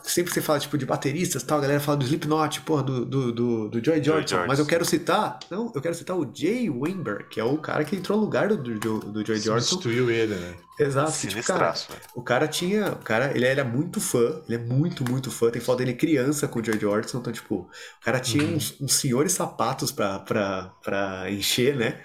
Sempre 0.02 0.32
você 0.32 0.40
fala, 0.40 0.58
tipo, 0.58 0.76
de 0.78 0.86
bateristas 0.86 1.42
tal, 1.42 1.58
a 1.58 1.60
galera 1.62 1.80
fala 1.80 1.96
do 1.98 2.04
Slipknot, 2.04 2.60
porra, 2.62 2.82
do, 2.82 3.04
do, 3.04 3.32
do, 3.32 3.68
do 3.68 3.84
Joy 3.84 4.02
Jordison. 4.02 4.46
mas 4.46 4.58
eu 4.58 4.66
quero 4.66 4.84
citar, 4.84 5.38
não, 5.50 5.72
eu 5.74 5.80
quero 5.80 5.94
citar 5.94 6.16
o 6.16 6.30
Jay 6.34 6.68
Weinberg, 6.70 7.24
que 7.28 7.40
é 7.40 7.44
o 7.44 7.56
cara 7.58 7.84
que 7.84 7.96
entrou 7.96 8.18
no 8.18 8.24
lugar 8.24 8.48
do, 8.48 8.56
do, 8.78 8.98
do 9.00 9.26
Joy 9.26 9.38
Jordison. 9.40 9.60
Substituiu 9.70 10.10
ele, 10.10 10.34
né? 10.34 10.54
Exato, 10.78 11.12
tipo, 11.12 11.42
cara, 11.42 11.72
velho. 11.72 12.00
o 12.14 12.22
cara 12.22 12.48
tinha, 12.48 12.92
o 12.92 12.96
cara, 13.04 13.32
ele 13.36 13.44
era 13.44 13.62
muito 13.62 14.00
fã, 14.00 14.40
ele 14.48 14.54
é 14.54 14.58
muito, 14.58 15.04
muito 15.04 15.30
fã, 15.30 15.50
tem 15.50 15.60
foto 15.60 15.78
dele 15.78 15.92
criança 15.92 16.48
com 16.48 16.58
o 16.58 16.64
Joy 16.64 16.78
Jordison, 16.78 17.18
então, 17.18 17.30
tipo, 17.32 17.54
o 18.00 18.04
cara 18.04 18.18
tinha 18.18 18.46
Uhum. 18.46 18.56
uns, 18.56 18.80
uns 18.80 18.94
senhores 18.94 19.32
sapatos 19.32 19.92
pra, 19.92 20.18
pra, 20.20 20.72
pra 20.82 21.30
encher, 21.30 21.76
né? 21.76 22.00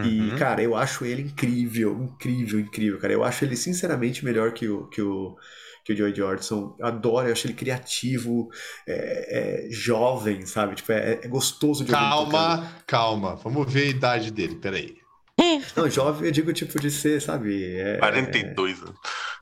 E, 0.00 0.30
Uhum. 0.30 0.36
cara, 0.36 0.62
eu 0.62 0.76
acho 0.76 1.04
ele 1.04 1.22
incrível, 1.22 1.92
incrível, 2.02 2.60
incrível, 2.60 3.00
cara. 3.00 3.12
Eu 3.12 3.24
acho 3.24 3.44
ele 3.44 3.56
sinceramente 3.56 4.24
melhor 4.24 4.52
que 4.52 4.68
o, 4.68 4.86
que 4.88 5.02
o, 5.02 5.36
que 5.94 6.02
o 6.02 6.06
Joy 6.06 6.14
Jordison. 6.14 6.76
Eu 6.78 6.86
adoro, 6.86 7.26
eu 7.28 7.32
acho 7.32 7.46
ele 7.46 7.54
criativo, 7.54 8.48
é, 8.86 9.66
é 9.66 9.70
jovem, 9.70 10.44
sabe? 10.46 10.74
Tipo, 10.76 10.92
é, 10.92 11.20
é 11.22 11.28
gostoso 11.28 11.84
de. 11.84 11.90
Calma, 11.92 12.72
calma. 12.86 13.36
Vamos 13.36 13.72
ver 13.72 13.82
a 13.82 13.90
idade 13.90 14.30
dele, 14.30 14.54
peraí. 14.56 14.96
Não, 15.74 15.88
jovem 15.88 16.26
eu 16.26 16.32
digo 16.32 16.52
tipo 16.52 16.78
de 16.78 16.90
ser, 16.90 17.20
sabe? 17.22 17.74
É, 17.74 17.96
42 17.98 18.82
anos. 18.82 18.94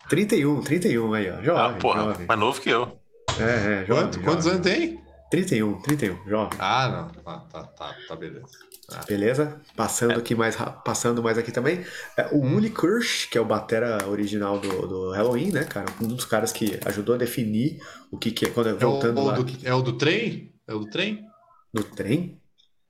31, 0.09 0.61
31 0.63 1.13
aí, 1.15 1.31
ó. 1.31 1.43
Jovem, 1.43 1.65
Ah, 1.77 1.79
porra, 1.81 2.03
jovem. 2.05 2.27
mais 2.27 2.41
novo 2.41 2.61
que 2.61 2.71
eu. 2.71 2.99
É, 3.41 3.43
é, 3.83 3.85
jovem. 3.87 4.05
Quanto- 4.05 4.21
quantos 4.21 4.45
jovem. 4.45 4.61
anos 4.61 4.67
tem? 4.79 5.01
31, 5.31 5.81
31, 5.83 6.17
jovem. 6.29 6.59
Ah, 6.61 7.11
não. 7.15 7.23
Ah, 7.33 7.39
tá, 7.53 7.63
tá, 7.65 7.95
tá, 8.09 8.17
beleza. 8.17 8.47
Ah. 8.91 9.05
Beleza? 9.07 9.61
Passando 9.77 10.19
aqui 10.19 10.35
mais 10.35 10.57
passando 10.85 11.23
mais 11.23 11.37
aqui 11.37 11.53
também. 11.53 11.85
É, 12.17 12.29
o 12.33 12.41
Uli 12.41 12.71
Kirsch, 12.71 13.29
que 13.31 13.37
é 13.37 13.41
o 13.41 13.45
batera 13.45 14.09
original 14.09 14.59
do, 14.59 14.87
do 14.87 15.11
Halloween, 15.13 15.51
né, 15.53 15.65
cara? 15.65 15.87
Um 16.01 16.09
dos 16.09 16.25
caras 16.25 16.53
que 16.53 16.81
ajudou 16.87 17.15
a 17.15 17.19
definir 17.19 17.83
o 18.11 18.17
que, 18.17 18.31
que 18.31 18.47
é 18.47 18.51
quando 18.51 18.71
É 18.71 18.73
o, 18.73 18.79
voltando 18.79 19.23
lá 19.23 19.35
do, 19.35 19.47
é 19.63 19.75
o 19.75 19.83
do 19.83 19.93
trem? 19.99 20.55
É 20.67 20.73
o 20.75 20.79
do 20.81 20.91
trem? 20.91 21.23
no 21.73 21.85
trem. 21.85 22.41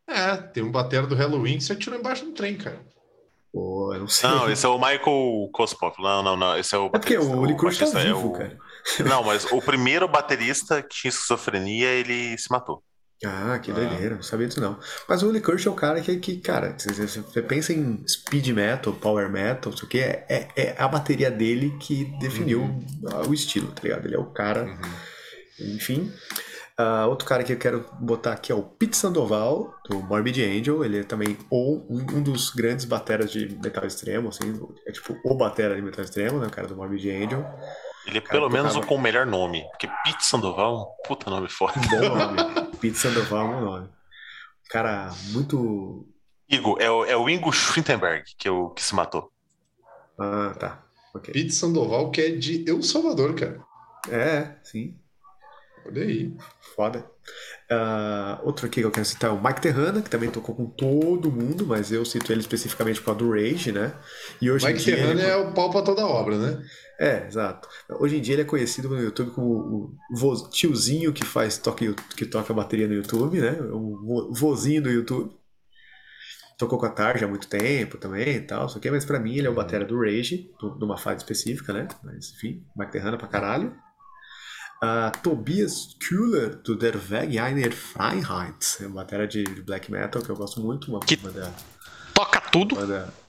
É, 0.09 0.37
tem 0.37 0.63
um 0.63 0.71
batera 0.71 1.05
do 1.07 1.17
Halloween 1.17 1.59
que 1.59 1.65
você 1.65 1.73
atirou 1.73 1.99
embaixo 1.99 2.25
do 2.25 2.31
trem, 2.33 2.57
cara. 2.57 2.81
Pô, 3.53 3.93
eu 3.93 4.01
não 4.01 4.09
sei. 4.09 4.31
Não, 4.31 4.49
esse 4.49 4.65
é 4.65 4.69
o 4.69 4.79
Michael 4.79 5.51
Kospov. 5.53 5.95
Não, 5.99 6.23
não, 6.23 6.37
não. 6.37 6.57
Esse 6.57 6.77
é 6.77 6.79
o 6.79 6.87
É 6.87 6.91
porque 6.91 7.15
baterista. 7.17 7.37
o 7.37 7.41
Uli 7.41 7.57
Kirsch 7.57 7.79
tá 7.91 8.01
é 8.01 8.05
vivo, 8.05 8.29
o- 8.29 8.33
cara. 8.33 8.57
Não, 9.05 9.25
mas 9.25 9.45
o 9.51 9.61
primeiro 9.61 10.07
baterista 10.07 10.81
que 10.81 10.89
tinha 10.95 11.09
esquizofrenia, 11.09 11.89
ele 11.89 12.39
se 12.39 12.51
matou. 12.51 12.83
Ah, 13.25 13.59
que 13.59 13.71
Ah. 13.71 13.75
doideira, 13.75 14.15
não 14.15 14.23
sabia 14.23 14.47
disso 14.47 14.61
não. 14.61 14.79
Mas 15.09 15.23
o 15.23 15.29
Uli 15.29 15.41
Kirsch 15.41 15.67
é 15.67 15.71
o 15.71 15.75
cara 15.75 16.01
que, 16.01 16.17
que 16.19 16.37
cara, 16.37 16.77
você, 16.79 17.43
pensa 17.43 17.73
em 17.73 18.03
speed 18.07 18.49
metal, 18.49 18.93
power 18.93 19.29
metal, 19.29 19.73
isso 19.73 19.85
aqui, 19.87 19.99
é, 19.99 20.25
é, 20.29 20.49
é 20.57 20.77
a 20.79 20.87
bateria 20.87 21.31
dele 21.31 21.77
que 21.81 22.05
definiu 22.21 22.81
o 23.27 23.35
estilo, 23.35 23.69
tá 23.73 23.83
ligado? 23.83 24.07
Ele 24.07 24.15
é 24.15 24.19
o 24.19 24.27
cara 24.27 24.65
Uhum. 24.65 25.75
Enfim. 25.75 26.13
Ah, 26.77 27.07
outro 27.09 27.27
cara 27.27 27.43
que 27.43 27.53
eu 27.53 27.59
quero 27.59 27.85
botar 27.99 28.33
aqui 28.33 28.53
é 28.53 28.55
o 28.55 28.63
Pete 28.63 28.97
Sandoval, 28.97 29.75
do 29.89 29.99
Morbid 30.01 30.41
Angel. 30.45 30.85
Ele 30.85 31.01
é 31.01 31.03
também 31.03 31.37
ou 31.51 31.85
um, 31.91 31.99
um 32.19 32.23
dos 32.23 32.51
grandes 32.51 32.85
bateras 32.85 33.33
de 33.33 33.49
metal 33.61 33.85
extremo, 33.85 34.29
assim. 34.29 34.61
É 34.87 34.93
tipo 34.93 35.19
o 35.25 35.35
batera 35.35 35.75
de 35.75 35.83
metal 35.83 36.05
extremo, 36.05 36.39
né? 36.39 36.47
O 36.47 36.51
cara 36.51 36.69
do 36.69 36.77
Morbid 36.77 37.11
Angel. 37.11 37.45
Ele 38.09 38.19
é 38.19 38.21
Cara, 38.21 38.33
pelo 38.33 38.51
menos 38.51 38.75
o 38.75 38.81
com 38.81 38.95
o 38.97 39.01
melhor 39.01 39.27
nome. 39.27 39.63
Porque 39.71 39.87
Pete 40.05 40.25
Sandoval 40.25 40.75
é 40.75 40.79
um 40.79 41.07
puta 41.07 41.29
nome 41.31 41.49
foda. 41.49 41.75
Um 41.79 41.89
bom 41.89 42.17
nome. 42.17 42.37
Pete 42.81 42.97
Sandoval 42.97 43.53
é 43.53 43.57
um 43.57 43.61
nome. 43.65 43.89
Cara 44.71 45.11
muito. 45.31 46.07
Igor, 46.49 46.79
é 46.81 46.91
o, 46.91 47.05
é 47.05 47.17
o 47.17 47.29
Ingo 47.29 47.53
Schwintenberg 47.53 48.25
que, 48.39 48.49
é 48.49 48.51
o, 48.51 48.71
que 48.71 48.83
se 48.83 48.95
matou. 48.95 49.31
Ah, 50.19 50.55
tá. 50.59 50.83
Ok. 51.15 51.33
Pete 51.33 51.53
Sandoval, 51.53 52.11
que 52.11 52.21
é 52.21 52.31
de 52.31 52.65
El 52.69 52.83
Salvador, 52.83 53.35
cara. 53.35 53.61
É, 54.11 54.55
sim. 54.63 54.97
Olha 55.87 56.03
aí. 56.03 56.35
Foda. 56.75 57.05
Ah, 57.71 58.41
outro 58.43 58.67
aqui 58.67 58.81
que 58.81 58.87
eu 58.87 58.91
quero 58.91 59.05
citar 59.07 59.31
é 59.31 59.33
o 59.33 59.43
Mike 59.43 59.61
Terrana, 59.61 60.01
que 60.03 60.09
também 60.11 60.31
tocou 60.31 60.55
com 60.55 60.67
todo 60.67 61.31
mundo, 61.31 61.67
mas 61.67 61.93
eu 61.93 62.05
cito 62.05 62.33
ele 62.33 62.41
especificamente 62.41 63.01
por 63.01 63.07
causa 63.07 63.19
do 63.21 63.31
Rage, 63.33 63.73
né? 63.73 63.93
E 64.41 64.51
hoje 64.51 64.67
Mike 64.67 64.83
dia. 64.85 64.95
ele- 64.95 65.03
Terrano 65.03 65.21
é 65.21 65.37
o 65.37 65.53
pau 65.53 65.71
pra 65.71 65.83
toda 65.83 66.07
obra, 66.07 66.37
né? 66.39 66.63
É, 67.01 67.27
exato. 67.29 67.69
Hoje 68.01 68.17
em 68.17 68.21
dia 68.21 68.35
ele 68.35 68.43
é 68.43 68.45
conhecido 68.45 68.89
no 68.89 69.01
YouTube 69.01 69.31
como 69.31 69.97
o 70.11 70.51
tiozinho 70.51 71.13
que 71.13 71.25
faz 71.25 71.57
toque, 71.57 71.95
que 72.17 72.27
toca 72.27 72.53
bateria 72.53 72.89
no 72.89 72.95
YouTube, 72.95 73.41
né? 73.41 73.53
O 73.73 73.97
vo- 74.05 74.33
vozinho 74.33 74.83
do 74.83 74.91
YouTube. 74.91 75.33
Tocou 76.59 76.77
com 76.77 76.87
a 76.87 76.91
Tarja 76.91 77.25
há 77.25 77.29
muito 77.29 77.47
tempo 77.49 77.99
também 77.99 78.35
e 78.35 78.41
tal, 78.41 78.69
só 78.69 78.81
que, 78.81 78.91
mas 78.91 79.05
pra 79.05 79.21
mim 79.21 79.37
ele 79.37 79.47
é 79.47 79.51
o 79.51 79.55
batera 79.55 79.85
do 79.85 79.97
Rage, 80.01 80.51
de 80.61 80.85
uma 80.85 80.99
fase 80.99 81.19
específica, 81.19 81.73
né? 81.73 81.87
Mas 82.03 82.33
enfim, 82.33 82.65
Mike 82.77 82.91
Terrana 82.91 83.17
pra 83.17 83.29
caralho. 83.29 83.73
Ah, 84.83 85.13
Tobias 85.23 85.97
Kuhler, 86.09 86.57
do 86.63 86.77
Der 86.77 86.97
Weg 86.97 87.39
Einer 87.39 87.71
Freiheit, 87.73 88.79
é 88.83 88.87
uma 88.89 88.97
batera 88.97 89.27
de 89.29 89.45
black 89.63 89.89
metal 89.91 90.21
que 90.21 90.31
eu 90.31 90.37
gosto 90.37 90.61
muito, 90.61 90.91
uma 90.91 90.99
Que- 90.99 91.17
banda 91.17 91.53
Toca 92.13 92.41
tudo. 92.51 92.75
banda 92.75 93.05
Aí 93.07 93.28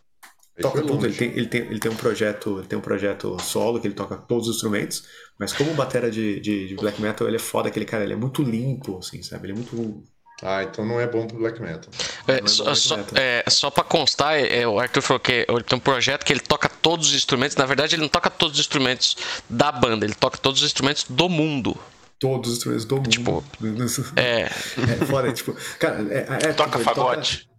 toca 0.62 0.82
tudo, 0.82 1.06
ele 1.06 1.16
tem, 1.16 1.30
ele, 1.32 1.48
tem, 1.48 1.62
ele 1.62 1.80
tem 1.80 1.92
um 1.92 1.96
projeto, 1.96 2.60
ele 2.60 2.68
tem 2.68 2.78
um 2.78 2.82
projeto 2.82 3.38
solo 3.42 3.80
que 3.80 3.88
ele 3.88 3.94
toca 3.94 4.16
todos 4.18 4.48
os 4.48 4.56
instrumentos, 4.56 5.04
mas 5.38 5.54
como 5.54 5.74
batera 5.74 6.10
de, 6.12 6.40
de, 6.40 6.68
de 6.68 6.76
black 6.76 7.02
metal, 7.02 7.28
ele 7.28 7.38
é 7.38 7.40
foda, 7.40 7.70
aquele 7.70 7.86
cara, 7.86 8.04
ele 8.04 8.14
é 8.14 8.16
muito 8.16 8.42
limpo, 8.44 8.98
assim, 8.98 9.22
sabe? 9.22 9.48
Ele 9.48 9.54
é 9.54 9.56
muito. 9.56 10.04
Ah, 10.42 10.64
então 10.64 10.86
não 10.86 11.00
é 11.00 11.08
bom 11.08 11.28
pro 11.28 11.38
black 11.38 11.62
metal. 11.62 11.92
É, 12.28 12.40
é 12.44 12.48
só, 12.48 12.64
bom 12.66 12.76
só, 12.76 12.98
metal. 12.98 13.18
é, 13.18 13.44
só 13.50 13.70
pra 13.70 13.84
constar, 13.84 14.40
é, 14.40 14.66
o 14.66 14.80
Arthur 14.80 15.02
falou 15.02 15.20
que 15.20 15.46
ele 15.48 15.64
tem 15.64 15.78
um 15.78 15.82
projeto 15.82 16.24
que 16.26 16.32
ele 16.32 16.40
toca 16.40 16.70
todos 16.70 17.10
os 17.10 17.14
instrumentos. 17.14 17.58
Na 17.58 17.66
verdade, 17.66 17.96
ele 17.96 18.02
não 18.02 18.10
toca 18.10 18.30
todos 18.30 18.54
os 18.56 18.60
instrumentos 18.62 19.18
da 19.50 19.72
banda, 19.72 20.06
ele 20.06 20.16
toca 20.16 20.38
todos 20.38 20.62
os 20.62 20.66
instrumentos 20.68 21.06
do 21.10 21.28
mundo. 21.28 21.78
Todos 22.20 22.52
os 22.52 22.58
instrumentos 22.58 22.86
do 22.86 22.96
mundo. 22.98 23.10
Tipo, 23.10 23.44
é, 24.16 24.42
É, 24.44 25.06
foda, 25.06 25.32
tipo, 25.34 25.56
cara, 25.78 26.06
é, 26.10 26.50
é, 26.50 26.54
Toca 26.54 26.72
tipo, 26.80 26.84
fagote. 26.84 27.50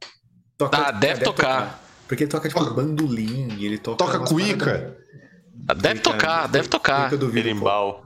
Toca, 0.56 0.76
Ah, 0.76 0.88
é, 0.88 0.92
deve 1.00 1.22
tocar. 1.22 1.89
Porque 2.10 2.24
ele 2.24 2.30
toca, 2.30 2.48
tipo, 2.48 2.74
bandolim, 2.74 3.62
ele 3.64 3.78
toca. 3.78 3.98
Toca 4.04 4.18
cuíca. 4.26 4.64
paradas- 4.66 5.80
deve 5.80 6.00
Cuíca, 6.00 6.10
tocar, 6.10 6.48
deve 6.48 6.64
cuíca 6.68 6.78
tocar. 6.78 7.16
Berimbau. 7.16 8.02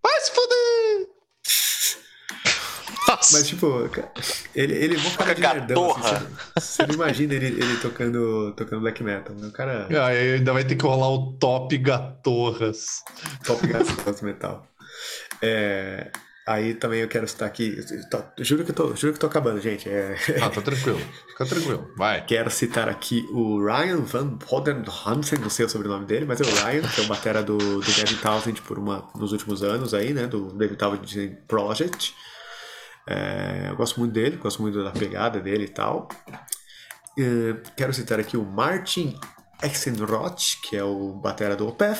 Vai 0.00 0.20
se 0.20 0.30
foder! 0.30 1.08
Nossa, 3.08 3.36
Mas, 3.38 3.48
tipo, 3.48 3.90
ele, 4.54 4.74
ele 4.74 4.94
é 4.94 4.98
um 5.00 5.10
cara 5.16 5.34
de 5.34 5.42
Toca 5.42 5.54
nerdão, 5.54 5.90
assim, 5.90 6.26
você, 6.54 6.60
você 6.60 6.86
não 6.86 6.94
imagina 6.94 7.34
ele, 7.34 7.46
ele 7.46 7.76
tocando, 7.78 8.52
tocando 8.54 8.80
black 8.82 9.02
metal. 9.02 9.34
né? 9.34 9.48
O 9.48 9.52
cara. 9.52 9.88
Ah, 9.90 10.06
aí 10.06 10.34
ainda 10.34 10.52
vai 10.52 10.62
ter 10.62 10.76
que 10.76 10.84
rolar 10.84 11.08
o 11.08 11.32
top 11.38 11.76
gatorras. 11.78 13.02
Top 13.44 13.66
Gas 13.66 14.20
Metal. 14.22 14.64
É, 15.42 16.12
aí 16.48 16.74
também 16.74 17.00
eu 17.00 17.08
quero 17.08 17.26
citar 17.28 17.46
aqui. 17.48 17.76
tô- 18.10 18.22
juro, 18.42 18.64
que 18.64 18.72
tô, 18.72 18.94
juro 18.96 19.12
que 19.12 19.18
tô 19.18 19.26
acabando, 19.26 19.60
gente. 19.60 19.88
É, 19.88 20.16
Ah, 20.42 20.50
tá 20.50 20.60
tranquilo. 20.60 20.98
Fica 21.28 21.46
tranquilo. 21.46 21.92
Vai. 21.96 22.24
quero 22.24 22.50
citar 22.50 22.88
aqui 22.88 23.26
o 23.30 23.64
Ryan 23.64 23.98
Van 24.02 24.36
Poden 24.38 24.82
Hansen, 25.06 25.38
não 25.38 25.50
sei 25.50 25.66
o 25.66 25.68
sobrenome 25.68 26.06
dele, 26.06 26.24
mas 26.26 26.40
é 26.40 26.44
o 26.44 26.54
Ryan, 26.64 26.82
que 26.82 27.00
é 27.00 27.04
o 27.04 27.06
batera 27.06 27.42
do, 27.42 27.56
do 27.58 27.80
David 27.80 28.16
Townsend 28.16 28.62
por 28.62 28.78
uma, 28.78 29.08
nos 29.14 29.32
últimos 29.32 29.62
anos 29.62 29.94
aí, 29.94 30.12
né? 30.12 30.26
Do 30.26 30.52
David 30.52 30.78
Townsend 30.78 31.36
Project. 31.46 32.14
É, 33.06 33.68
eu 33.70 33.76
gosto 33.76 33.98
muito 34.00 34.12
dele, 34.12 34.36
gosto 34.36 34.60
muito 34.60 34.82
da 34.84 34.90
pegada 34.90 35.40
dele 35.40 35.64
e 35.64 35.68
tal. 35.68 36.08
É, 37.18 37.56
quero 37.76 37.92
citar 37.92 38.20
aqui 38.20 38.36
o 38.36 38.44
Martin 38.44 39.18
Exenroth, 39.62 40.60
que 40.62 40.76
é 40.76 40.84
o 40.84 41.14
batera 41.14 41.56
do 41.56 41.66
Opeth. 41.66 41.98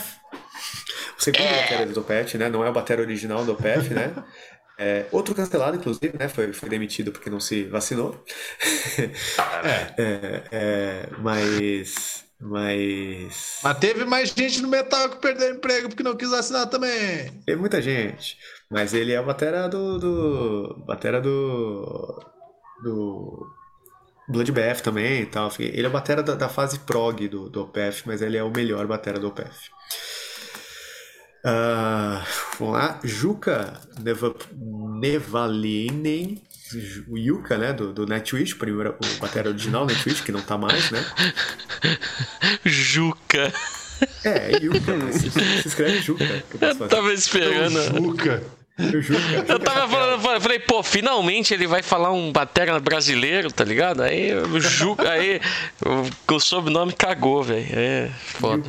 O 1.19 1.23
segundo 1.23 1.45
batera 1.45 1.87
do 1.87 2.01
Opeth, 2.01 2.39
né? 2.39 2.49
Não 2.49 2.65
é 2.65 2.71
o 2.71 2.73
batera 2.73 3.03
original 3.03 3.45
do 3.45 3.53
Opeth, 3.53 3.91
né? 3.91 4.13
É, 4.81 5.07
outro 5.11 5.35
cancelado, 5.35 5.77
inclusive, 5.77 6.17
né? 6.17 6.29
Foi, 6.29 6.53
foi 6.53 6.69
demitido 6.69 7.11
porque 7.11 7.29
não 7.29 7.41
se 7.41 7.65
vacinou. 7.65 8.25
É. 9.65 9.89
É, 9.99 10.43
é, 10.53 11.09
mas. 11.19 12.25
Mas. 12.41 13.59
Mas 13.65 13.79
teve 13.79 14.05
mais 14.05 14.29
gente 14.31 14.63
no 14.63 14.69
metal 14.69 15.09
que 15.11 15.17
perdeu 15.17 15.51
emprego 15.51 15.89
porque 15.89 16.05
não 16.05 16.17
quis 16.17 16.33
assinar 16.33 16.69
também. 16.69 17.43
Tem 17.45 17.57
muita 17.57 17.83
gente. 17.83 18.39
Mas 18.71 18.95
ele 18.95 19.13
é 19.13 19.17
a 19.17 19.23
batera 19.23 19.69
do. 19.69 19.99
do 19.99 20.85
batera 20.87 21.21
do. 21.21 22.25
Do. 22.85 23.47
Bloodbath 24.29 24.83
também 24.83 25.23
e 25.23 25.27
tal. 25.27 25.51
Ele 25.59 25.83
é 25.83 25.87
a 25.87 25.91
batera 25.91 26.23
da, 26.23 26.35
da 26.35 26.49
fase 26.49 26.79
prog 26.81 27.27
do, 27.27 27.49
do 27.49 27.63
OPF, 27.63 28.03
mas 28.07 28.23
ele 28.23 28.37
é 28.37 28.45
o 28.45 28.51
melhor 28.51 28.87
batera 28.87 29.19
do 29.19 29.27
OPF. 29.27 29.71
Ah, 31.45 32.25
vamos 32.59 32.75
lá. 32.75 33.01
Juka 33.05 33.81
Neva, 34.03 34.35
Nevalinen. 35.01 36.43
O 37.09 37.17
Yuka, 37.17 37.57
né? 37.57 37.73
Do, 37.73 37.93
do 37.93 38.07
Nightwish, 38.07 38.55
o 38.55 38.59
primeiro, 38.59 38.95
o 39.03 39.21
batera 39.21 39.49
original 39.49 39.87
Nightwish, 39.87 40.23
que 40.23 40.33
não 40.33 40.43
tá 40.43 40.59
mais, 40.59 40.91
né? 40.91 41.03
Juca. 42.65 43.53
É, 44.25 44.53
Yuka, 44.63 44.97
mas 45.03 45.17
se, 45.17 45.31
se 45.31 45.69
escreve 45.69 46.01
Juka. 46.03 46.25
que 46.27 46.63
eu 46.63 46.69
Eu 46.69 46.89
tava 46.89 47.13
esperando. 47.13 47.81
Juca. 47.97 48.43
O 48.79 49.03
Juca, 49.03 49.21
Eu 49.21 49.39
Juca 49.47 49.59
tava 49.59 49.89
falando, 49.89 50.25
eu 50.35 50.41
falei, 50.41 50.59
pô, 50.61 50.83
finalmente 50.83 51.53
ele 51.53 51.67
vai 51.67 51.83
falar 51.83 52.13
um 52.13 52.31
batera 52.31 52.79
brasileiro, 52.79 53.51
tá 53.53 53.65
ligado? 53.65 54.03
Aí 54.03 54.33
o 54.35 54.61
Ju, 54.61 54.97
aí 55.09 55.41
o, 55.85 56.35
o 56.35 56.39
sobrenome 56.41 56.93
cagou, 56.93 57.43
velho. 57.43 57.67
É 57.73 58.09
foda. 58.09 58.63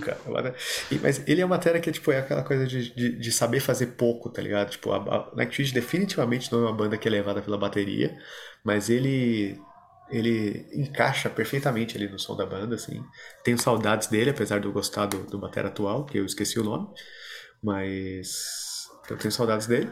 E- 0.92 1.00
Mas 1.02 1.22
ele 1.28 1.42
é 1.42 1.46
uma 1.46 1.56
matéria 1.56 1.80
que 1.80 1.92
tipo, 1.92 2.12
é 2.12 2.20
aquela 2.20 2.42
coisa 2.44 2.66
de, 2.66 2.94
de, 2.96 3.18
de 3.20 3.32
saber 3.32 3.60
fazer 3.60 3.88
pouco, 3.88 4.30
tá 4.30 4.42
ligado? 4.42 4.72
Tipo, 4.72 4.92
a, 4.92 4.98
a 4.98 5.36
Nightwish 5.36 5.72
definitivamente 5.74 6.52
não 6.52 6.60
é 6.60 6.62
uma 6.64 6.74
banda 6.74 6.98
que 6.98 7.08
é 7.08 7.12
levada 7.12 7.42
pela 7.42 7.58
bateria, 7.58 8.18
mas 8.64 8.90
ele 8.90 9.60
ele 10.12 10.66
encaixa 10.74 11.30
perfeitamente 11.30 11.96
ali 11.96 12.08
no 12.10 12.18
som 12.18 12.36
da 12.36 12.44
banda, 12.44 12.74
assim. 12.74 13.00
Tenho 13.44 13.60
saudades 13.60 14.08
dele, 14.08 14.32
apesar 14.32 14.60
de 14.60 14.66
eu 14.66 14.72
gostar 14.72 15.06
do, 15.06 15.20
do 15.20 15.38
batera 15.38 15.68
atual, 15.68 16.04
que 16.04 16.18
eu 16.18 16.26
esqueci 16.26 16.60
o 16.60 16.64
nome, 16.64 16.88
mas 17.62 18.68
eu 19.14 19.18
tenho 19.18 19.32
saudades 19.32 19.68
dele. 19.68 19.92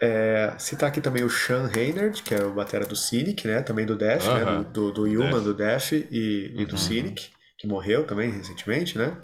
É, 0.00 0.54
citar 0.58 0.88
aqui 0.88 1.00
também 1.00 1.24
o 1.24 1.30
Sean 1.30 1.66
Reynard, 1.66 2.22
que 2.22 2.32
é 2.34 2.44
o 2.44 2.52
batera 2.52 2.86
do 2.86 2.94
Cynic, 2.94 3.46
né? 3.46 3.62
Também 3.62 3.84
do 3.84 3.96
Death, 3.96 4.24
né? 4.26 4.42
Aham. 4.42 4.62
Do, 4.62 4.92
do, 4.92 4.92
do 4.92 5.02
Human, 5.04 5.30
Death. 5.32 5.42
do 5.44 5.54
Death 5.54 5.92
e, 5.92 6.52
e 6.56 6.66
do 6.66 6.72
Uhum. 6.72 6.78
Cynic, 6.78 7.30
que 7.58 7.66
morreu 7.66 8.06
também 8.06 8.30
recentemente, 8.30 8.96
né? 8.96 9.16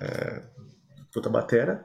É, 0.00 0.42
puta 1.12 1.30
batera. 1.30 1.84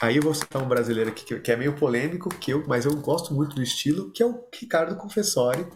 Aí 0.00 0.16
eu 0.16 0.22
vou 0.22 0.32
citar 0.34 0.62
um 0.62 0.68
brasileiro 0.68 1.10
aqui 1.10 1.24
que, 1.24 1.40
que 1.40 1.50
é 1.50 1.56
meio 1.56 1.74
polêmico, 1.74 2.28
que 2.28 2.52
eu, 2.52 2.64
mas 2.68 2.84
eu 2.84 2.94
gosto 2.96 3.34
muito 3.34 3.56
do 3.56 3.62
estilo, 3.62 4.12
que 4.12 4.22
é 4.22 4.26
o 4.26 4.44
Ricardo 4.54 4.94
Confessori. 4.96 5.66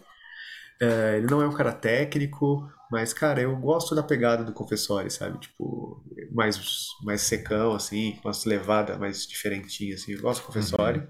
É, 0.81 1.17
ele 1.17 1.27
não 1.27 1.41
é 1.41 1.47
um 1.47 1.53
cara 1.53 1.71
técnico, 1.71 2.69
mas, 2.91 3.13
cara, 3.13 3.41
eu 3.41 3.55
gosto 3.55 3.95
da 3.95 4.03
pegada 4.03 4.43
do 4.43 4.53
Confessori, 4.53 5.09
sabe? 5.09 5.39
Tipo, 5.39 6.03
mais, 6.31 6.59
mais 7.03 7.21
secão, 7.21 7.73
assim, 7.73 8.17
com 8.21 8.27
umas 8.27 8.43
levadas 8.45 8.97
mais 8.97 9.25
diferentinhas, 9.25 10.01
assim. 10.01 10.13
Eu 10.13 10.21
gosto 10.21 10.41
do 10.41 10.47
Confessori. 10.47 11.07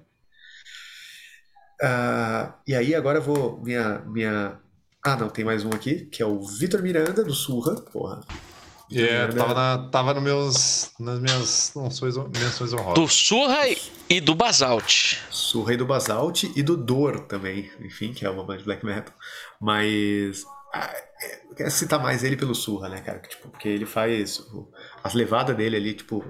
Ah, 1.82 2.56
e 2.68 2.76
aí, 2.76 2.96
agora 2.96 3.18
eu 3.18 3.22
vou. 3.24 3.60
Minha, 3.62 4.00
minha. 4.06 4.60
Ah, 5.06 5.18
não, 5.18 5.30
tem 5.30 5.44
mais 5.44 5.66
um 5.66 5.70
aqui, 5.70 6.06
que 6.06 6.22
é 6.22 6.26
o 6.26 6.42
Vitor 6.42 6.82
Miranda, 6.82 7.24
do 7.24 7.34
Surra. 7.34 7.76
Porra. 7.76 8.22
É, 8.92 9.28
Miranda- 9.28 9.36
tava, 9.36 9.54
na, 9.54 9.90
tava 9.90 10.14
nos 10.14 10.24
meus, 10.24 10.92
nas 11.00 11.20
minhas 11.20 11.74
menções, 11.76 12.16
menções 12.18 12.72
Do 12.72 12.80
honrosas. 12.80 13.14
Surra 13.14 13.62
e 14.10 14.22
do 14.22 14.36
Basalt. 14.36 15.16
Surra 15.32 15.74
e 15.74 15.78
do 15.78 15.86
Basalt 15.86 16.44
e 16.56 16.62
do 16.62 16.78
Dor 16.78 17.22
também, 17.22 17.72
enfim, 17.82 18.14
que 18.14 18.26
é 18.26 18.30
uma 18.30 18.44
banda 18.44 18.60
de 18.60 18.66
black 18.66 18.86
metal. 18.86 19.14
Mas. 19.64 20.44
ah, 20.74 20.94
é, 21.22 21.40
eu 21.50 21.56
quero 21.56 21.72
citar 21.72 22.02
mais 22.02 22.24
ele 22.24 22.36
pelo 22.36 22.54
Surra, 22.54 22.90
né, 22.90 23.00
cara? 23.02 23.20
Tipo, 23.20 23.48
porque 23.50 23.70
ele 23.70 23.86
faz. 23.86 24.42
As 25.04 25.14
levadas 25.14 25.56
dele 25.56 25.78
ali, 25.78 25.94
tipo. 25.94 26.24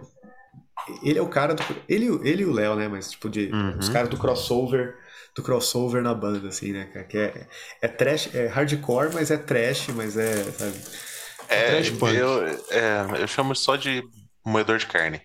Ele 1.02 1.18
é 1.18 1.22
o 1.22 1.30
cara 1.30 1.56
do. 1.56 1.64
Ele, 1.90 2.06
ele 2.30 2.44
e 2.44 2.46
o 2.46 2.52
Léo, 2.54 2.76
né? 2.76 2.88
Mas, 2.88 3.10
tipo, 3.12 3.30
de, 3.30 3.50
Uhum. 3.52 3.80
os 3.80 3.90
caras 3.90 4.10
do 4.10 4.18
crossover. 4.18 4.96
Do 5.36 5.42
crossover 5.42 6.04
na 6.04 6.14
banda, 6.14 6.50
assim, 6.50 6.72
né, 6.72 6.86
cara? 6.94 7.06
Que 7.06 7.18
é, 7.18 7.48
é 7.82 7.88
trash, 7.88 8.30
é 8.36 8.46
hardcore, 8.46 9.12
mas 9.16 9.32
é 9.32 9.38
trash, 9.38 9.88
mas 9.96 10.16
é, 10.16 10.44
sabe? 10.44 10.80
É, 11.50 11.72
Trash 11.72 11.90
punk. 11.90 12.16
eu, 12.16 12.46
é, 12.70 13.22
eu 13.22 13.28
chamo 13.28 13.56
só 13.56 13.76
de 13.76 14.04
moedor 14.46 14.78
de 14.78 14.86
carne. 14.86 15.22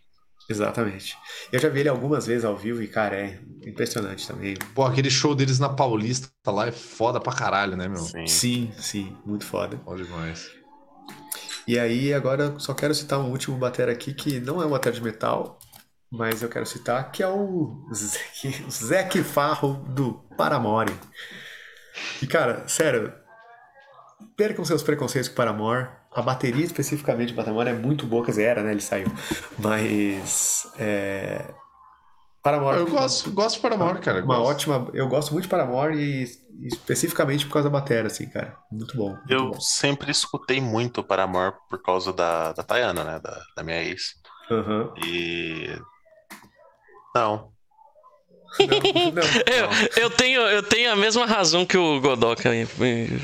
Exatamente. 0.48 1.16
Eu 1.52 1.60
já 1.60 1.68
vi 1.68 1.80
ele 1.80 1.88
algumas 1.88 2.26
vezes 2.26 2.44
ao 2.44 2.56
vivo 2.56 2.82
e, 2.82 2.88
cara, 2.88 3.16
é 3.16 3.38
impressionante 3.66 4.26
também. 4.26 4.54
Pô, 4.74 4.84
aquele 4.84 5.10
show 5.10 5.34
deles 5.34 5.58
na 5.58 5.68
Paulista 5.68 6.30
lá 6.46 6.66
é 6.66 6.72
foda 6.72 7.20
pra 7.20 7.34
caralho, 7.34 7.76
né, 7.76 7.86
meu? 7.86 7.98
Sim. 7.98 8.26
Sim, 8.26 8.72
sim, 8.78 9.16
muito 9.26 9.44
foda. 9.44 9.78
Foda 9.84 10.02
demais. 10.02 10.50
E 11.66 11.78
aí, 11.78 12.14
agora 12.14 12.44
eu 12.44 12.60
só 12.60 12.72
quero 12.72 12.94
citar 12.94 13.18
um 13.18 13.30
último 13.30 13.58
batera 13.58 13.92
aqui 13.92 14.14
que 14.14 14.40
não 14.40 14.62
é 14.62 14.66
um 14.66 14.70
batera 14.70 14.94
de 14.94 15.02
metal, 15.02 15.58
mas 16.10 16.42
eu 16.42 16.48
quero 16.48 16.64
citar, 16.64 17.12
que 17.12 17.22
é 17.22 17.28
o 17.28 17.86
Zeke, 17.94 18.64
o 18.66 18.70
Zeke 18.70 19.22
Farro 19.22 19.74
do 19.90 20.14
Paramore. 20.34 20.94
E 22.22 22.26
cara, 22.26 22.66
sério, 22.66 23.12
percam 24.34 24.64
seus 24.64 24.82
preconceitos 24.82 25.28
com 25.28 25.34
o 25.34 25.36
Paramore. 25.36 25.88
A 26.18 26.22
bateria 26.22 26.64
especificamente 26.64 27.32
do 27.32 27.36
Paramore 27.36 27.68
é 27.70 27.72
muito 27.72 28.06
boa, 28.06 28.24
quer 28.24 28.32
dizer, 28.32 28.42
era, 28.44 28.62
né? 28.62 28.72
Ele 28.72 28.80
saiu. 28.80 29.06
Mas. 29.58 30.64
É... 30.78 31.54
Paramore. 32.42 32.78
Eu 32.78 32.86
gosto, 32.88 33.30
gosto 33.32 33.56
de 33.56 33.62
Paramore, 33.62 34.00
cara. 34.00 34.24
Uma 34.24 34.36
gosto. 34.38 34.50
ótima. 34.50 34.90
Eu 34.94 35.08
gosto 35.08 35.32
muito 35.32 35.44
de 35.44 35.48
Paramore 35.50 35.96
e 35.96 36.22
especificamente 36.66 37.46
por 37.46 37.52
causa 37.54 37.68
da 37.68 37.78
batera, 37.78 38.06
assim, 38.06 38.28
cara. 38.28 38.56
Muito 38.70 38.96
bom. 38.96 39.10
Muito 39.10 39.30
Eu 39.30 39.50
bom. 39.50 39.60
sempre 39.60 40.10
escutei 40.10 40.60
muito 40.60 41.04
Paramore 41.04 41.54
por 41.68 41.80
causa 41.82 42.12
da, 42.12 42.52
da 42.52 42.62
Tayana, 42.62 43.04
né? 43.04 43.18
Da, 43.20 43.40
da 43.56 43.62
minha 43.62 43.82
ex. 43.82 44.14
Aham. 44.50 44.92
E. 45.04 45.78
Não. 47.14 47.52
Não, 48.58 49.12
não. 49.12 49.22
Eu, 49.54 50.02
eu, 50.04 50.10
tenho, 50.10 50.40
eu 50.42 50.62
tenho 50.62 50.92
a 50.92 50.96
mesma 50.96 51.26
razão 51.26 51.64
que 51.64 51.76
o 51.76 52.00
Godoka. 52.00 52.50
aí. 52.50 52.66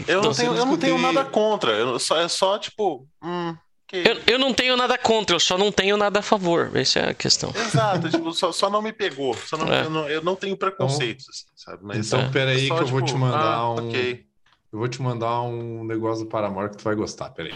Eu 0.07 0.23
não, 0.23 0.31
Então, 0.31 0.35
tenho, 0.35 0.55
eu 0.55 0.67
não 0.67 0.77
tenho 0.77 0.99
nada 0.99 1.25
contra. 1.25 1.73
Eu 1.73 1.99
só, 1.99 2.17
é 2.21 2.29
só, 2.29 2.59
tipo. 2.59 3.07
Hum, 3.23 3.57
que... 3.87 3.97
Eu, 3.99 4.21
eu 4.35 4.39
não 4.39 4.53
tenho 4.55 4.77
nada 4.77 4.97
contra, 4.97 5.37
eu 5.37 5.41
só 5.41 5.59
não 5.59 5.71
tenho 5.71 5.97
nada 5.97 6.21
a 6.21 6.23
favor. 6.23 6.71
Essa 6.75 7.01
é 7.01 7.11
a 7.11 7.15
questão. 7.15 7.53
Exato, 7.55 8.09
tipo, 8.09 8.33
só, 8.33 8.51
só 8.53 8.71
não 8.71 8.81
me 8.83 8.93
pegou. 8.93 9.35
Só 9.35 9.57
não, 9.57 9.73
É. 9.73 9.85
eu, 9.85 9.91
não, 9.91 10.09
eu 10.09 10.23
não 10.23 10.37
tenho 10.37 10.57
preconceitos, 10.57 11.27
assim, 11.29 11.45
sabe? 11.57 11.79
Mas 11.83 12.07
Então, 12.07 12.21
É. 12.21 12.31
peraí 12.31 12.67
só, 12.69 12.77
que 12.77 12.83
eu 12.83 12.87
vou 12.87 13.03
tipo, 13.03 13.19
te 13.19 13.21
mandar 13.21 13.55
ah, 13.55 13.71
um. 13.71 13.89
ok. 13.89 14.25
Eu 14.73 14.79
vou 14.79 14.89
te 14.89 15.01
mandar 15.01 15.43
um 15.43 15.85
negócio 15.85 16.25
do 16.25 16.31
Paramore 16.31 16.71
que 16.71 16.79
tu 16.79 16.85
vai 16.85 16.95
gostar, 16.97 17.31
peraí. 17.31 17.55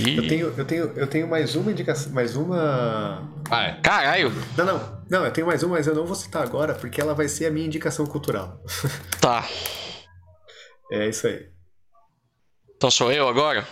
Ih, 0.00 0.16
Eu 0.16 0.28
tenho, 0.28 0.54
eu 0.56 0.64
tenho, 0.64 0.92
eu 0.96 1.06
tenho 1.06 1.28
mais 1.28 1.54
uma 1.56 1.70
indicação, 1.72 2.12
mais 2.12 2.36
uma. 2.36 3.28
Ah, 3.50 3.62
é. 3.64 3.72
Caralho, 3.80 4.32
Não, 4.56 4.64
não, 4.64 5.02
não, 5.10 5.24
eu 5.24 5.32
tenho 5.32 5.46
mais 5.46 5.62
uma, 5.62 5.76
mas 5.76 5.86
eu 5.86 5.94
não 5.94 6.06
vou 6.06 6.14
citar 6.14 6.42
agora 6.42 6.74
porque 6.74 7.00
ela 7.00 7.14
vai 7.14 7.28
ser 7.28 7.46
a 7.46 7.50
minha 7.50 7.66
indicação 7.66 8.06
cultural. 8.06 8.60
tá. 9.20 9.46
É 10.92 11.08
isso 11.08 11.26
aí. 11.26 11.46
Então 12.76 12.90
sou 12.90 13.10
eu 13.12 13.28
agora? 13.28 13.66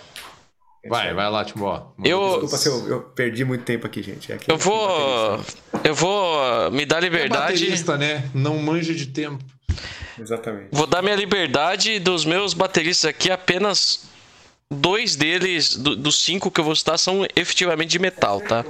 Vai, 0.88 1.14
vai 1.14 1.30
lá, 1.30 1.44
Timbó. 1.44 1.94
Eu- 2.04 2.30
Desculpa 2.40 2.56
se 2.58 2.68
eu, 2.68 2.88
eu 2.88 3.00
perdi 3.02 3.44
muito 3.44 3.64
tempo 3.64 3.86
aqui, 3.86 4.02
gente. 4.02 4.30
É 4.32 4.36
que 4.36 4.50
Eu 4.50 4.58
vou. 4.58 5.40
Eu 5.82 5.94
vou 5.94 6.70
me 6.70 6.84
dar 6.84 6.98
É 6.98 7.00
liberdade. 7.00 7.52
baterista, 7.52 7.96
né? 7.96 8.28
Não 8.34 8.58
manja 8.58 8.92
de 8.94 9.06
tempo. 9.06 9.42
Exatamente. 10.18 10.68
Vou 10.72 10.86
dar 10.86 11.02
minha 11.02 11.16
liberdade 11.16 11.98
dos 11.98 12.24
meus 12.24 12.52
bateristas 12.52 13.08
aqui, 13.10 13.30
apenas 13.30 14.06
dois 14.70 15.16
deles, 15.16 15.76
do- 15.76 15.96
dos 15.96 16.18
cinco 16.18 16.50
que 16.50 16.60
eu 16.60 16.64
vou 16.64 16.74
citar, 16.76 16.98
são 16.98 17.24
efetivamente 17.36 17.90
de 17.90 17.98
metal, 17.98 18.40
tá? 18.40 18.64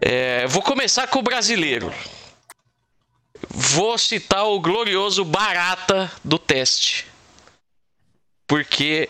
É, 0.00 0.46
vou 0.46 0.62
começar 0.62 1.06
com 1.06 1.18
o 1.20 1.22
brasileiro. 1.22 1.92
Vou 3.50 3.96
citar 3.98 4.44
o 4.46 4.60
glorioso 4.60 5.24
Barata 5.24 6.10
do 6.24 6.38
teste. 6.38 7.06
Porque, 8.46 9.08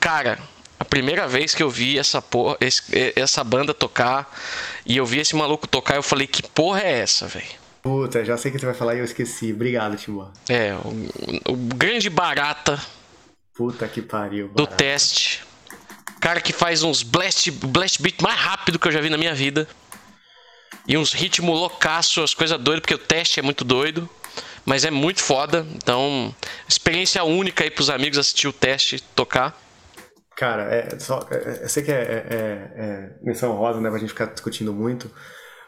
cara, 0.00 0.38
a 0.78 0.84
primeira 0.84 1.26
vez 1.26 1.54
que 1.54 1.62
eu 1.62 1.70
vi 1.70 1.98
essa, 1.98 2.20
porra, 2.20 2.56
esse- 2.60 3.12
essa 3.16 3.42
banda 3.42 3.72
tocar 3.74 4.32
e 4.84 4.96
eu 4.96 5.06
vi 5.06 5.20
esse 5.20 5.34
maluco 5.34 5.66
tocar, 5.66 5.96
eu 5.96 6.02
falei: 6.02 6.26
que 6.26 6.42
porra 6.42 6.80
é 6.82 7.00
essa, 7.00 7.26
velho? 7.26 7.46
Puta, 7.82 8.24
já 8.24 8.36
sei 8.36 8.50
o 8.50 8.54
que 8.54 8.60
você 8.60 8.66
vai 8.66 8.74
falar 8.74 8.94
e 8.96 8.98
eu 8.98 9.04
esqueci. 9.04 9.52
Obrigado, 9.52 9.96
Timó. 9.96 10.28
É, 10.48 10.74
o, 10.74 11.52
o 11.52 11.56
grande 11.56 12.10
Barata 12.10 12.80
Puta 13.58 13.88
que 13.88 14.00
pariu. 14.00 14.46
do 14.46 14.54
barato. 14.62 14.76
teste. 14.76 15.44
Cara 16.20 16.40
que 16.40 16.52
faz 16.52 16.84
uns 16.84 17.02
blast, 17.02 17.50
blast 17.50 18.00
beat 18.00 18.22
mais 18.22 18.38
rápido 18.38 18.78
que 18.78 18.86
eu 18.86 18.92
já 18.92 19.00
vi 19.00 19.10
na 19.10 19.18
minha 19.18 19.34
vida. 19.34 19.66
E 20.86 20.96
uns 20.96 21.12
ritmos 21.12 21.58
loucaço, 21.58 22.22
as 22.22 22.32
coisas 22.32 22.56
doidas, 22.60 22.82
porque 22.82 22.94
o 22.94 22.98
teste 22.98 23.40
é 23.40 23.42
muito 23.42 23.64
doido. 23.64 24.08
Mas 24.64 24.84
é 24.84 24.92
muito 24.92 25.20
foda. 25.20 25.66
Então, 25.74 26.32
experiência 26.68 27.24
única 27.24 27.64
aí 27.64 27.70
pros 27.70 27.90
amigos 27.90 28.16
assistir 28.16 28.46
o 28.46 28.52
teste 28.52 29.00
tocar. 29.00 29.60
Cara, 30.36 30.62
é, 30.72 30.96
só, 31.00 31.26
é, 31.28 31.64
eu 31.64 31.68
sei 31.68 31.82
que 31.82 31.90
é, 31.90 31.94
é, 31.94 32.00
é, 32.00 32.84
é 32.84 33.10
menção 33.22 33.56
rosa, 33.56 33.80
né? 33.80 33.90
Pra 33.90 33.98
gente 33.98 34.10
ficar 34.10 34.26
discutindo 34.26 34.72
muito. 34.72 35.10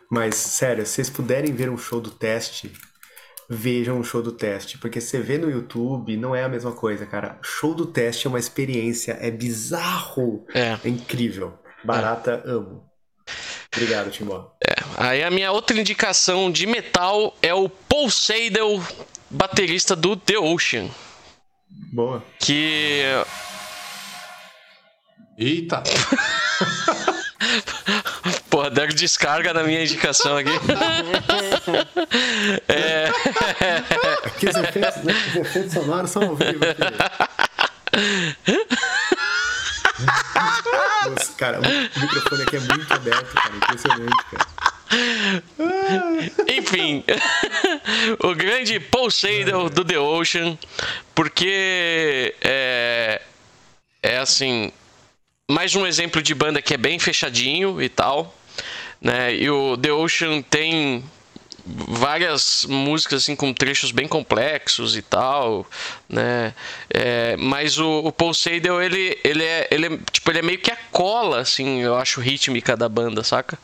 Mas, 0.08 0.36
sério, 0.36 0.86
se 0.86 0.92
vocês 0.92 1.10
puderem 1.10 1.52
ver 1.52 1.68
um 1.68 1.76
show 1.76 2.00
do 2.00 2.10
teste, 2.10 2.72
vejam 3.50 3.98
um 3.98 4.04
show 4.04 4.22
do 4.22 4.30
teste. 4.30 4.78
Porque 4.78 5.00
você 5.00 5.20
vê 5.20 5.36
no 5.36 5.50
YouTube, 5.50 6.16
não 6.16 6.36
é 6.36 6.44
a 6.44 6.48
mesma 6.48 6.70
coisa, 6.70 7.04
cara. 7.04 7.36
Show 7.42 7.74
do 7.74 7.84
teste 7.84 8.28
é 8.28 8.30
uma 8.30 8.38
experiência, 8.38 9.18
é 9.20 9.30
bizarro. 9.30 10.46
É. 10.54 10.78
É 10.84 10.88
incrível. 10.88 11.58
Barata, 11.82 12.40
amo. 12.46 12.84
Obrigado, 13.74 14.10
Timbó. 14.10 14.52
Aí 14.96 15.22
a 15.22 15.30
minha 15.30 15.50
outra 15.50 15.78
indicação 15.78 16.50
de 16.50 16.66
metal 16.66 17.36
é 17.42 17.52
o 17.54 17.68
Paul 17.68 18.10
Seidel, 18.10 18.82
baterista 19.28 19.96
do 19.96 20.16
The 20.16 20.38
Ocean. 20.38 20.88
Boa. 21.92 22.22
Que 22.38 23.04
Eita! 25.38 25.82
Porra, 28.50 28.70
deram 28.70 28.94
descarga 28.94 29.54
na 29.54 29.62
minha 29.62 29.82
indicação 29.82 30.36
aqui. 30.36 30.50
é, 32.68 33.10
Aqui 34.24 34.48
os 34.48 34.56
efeitos, 34.56 35.04
né, 35.04 35.14
os 35.28 35.36
efeitos 35.36 35.72
sonoros 35.72 36.10
são 36.10 36.22
ao 36.22 36.36
vivo 36.36 36.64
aqui. 36.64 36.80
Nossa, 41.08 41.32
cara, 41.36 41.60
o 41.60 42.00
microfone 42.00 42.42
aqui 42.42 42.56
é 42.56 42.60
muito 42.60 42.92
aberto, 42.92 43.34
cara. 43.34 43.56
Impressionante, 43.56 44.24
cara. 44.30 44.46
Enfim, 46.48 47.04
o 48.24 48.34
grande 48.34 48.80
Paul 48.80 49.10
Seidel 49.10 49.70
do 49.70 49.84
The 49.84 49.98
Ocean, 49.98 50.58
porque 51.14 52.34
é, 52.40 53.22
é 54.02 54.18
assim, 54.18 54.72
mais 55.50 55.74
um 55.76 55.86
exemplo 55.86 56.22
de 56.22 56.34
banda 56.34 56.60
que 56.60 56.74
é 56.74 56.76
bem 56.76 56.98
fechadinho 56.98 57.80
e 57.80 57.88
tal, 57.88 58.34
né? 59.00 59.34
E 59.34 59.48
o 59.48 59.76
The 59.76 59.92
Ocean 59.92 60.42
tem 60.42 61.04
várias 61.88 62.64
músicas 62.68 63.22
assim 63.22 63.36
com 63.36 63.52
trechos 63.52 63.90
bem 63.90 64.08
complexos 64.08 64.96
e 64.96 65.02
tal, 65.02 65.66
né? 66.08 66.54
É, 66.92 67.36
mas 67.36 67.78
o, 67.78 68.00
o 68.00 68.12
Paul 68.12 68.34
Seidel 68.34 68.82
ele 68.82 69.18
ele 69.24 69.44
é 69.44 69.68
ele 69.70 69.86
é, 69.86 69.98
tipo 70.10 70.30
ele 70.30 70.38
é 70.40 70.42
meio 70.42 70.58
que 70.58 70.70
a 70.70 70.78
cola 70.90 71.40
assim, 71.40 71.80
eu 71.80 71.96
acho 71.96 72.20
rítmica 72.20 72.76
da 72.76 72.88
banda, 72.88 73.22
saca? 73.22 73.58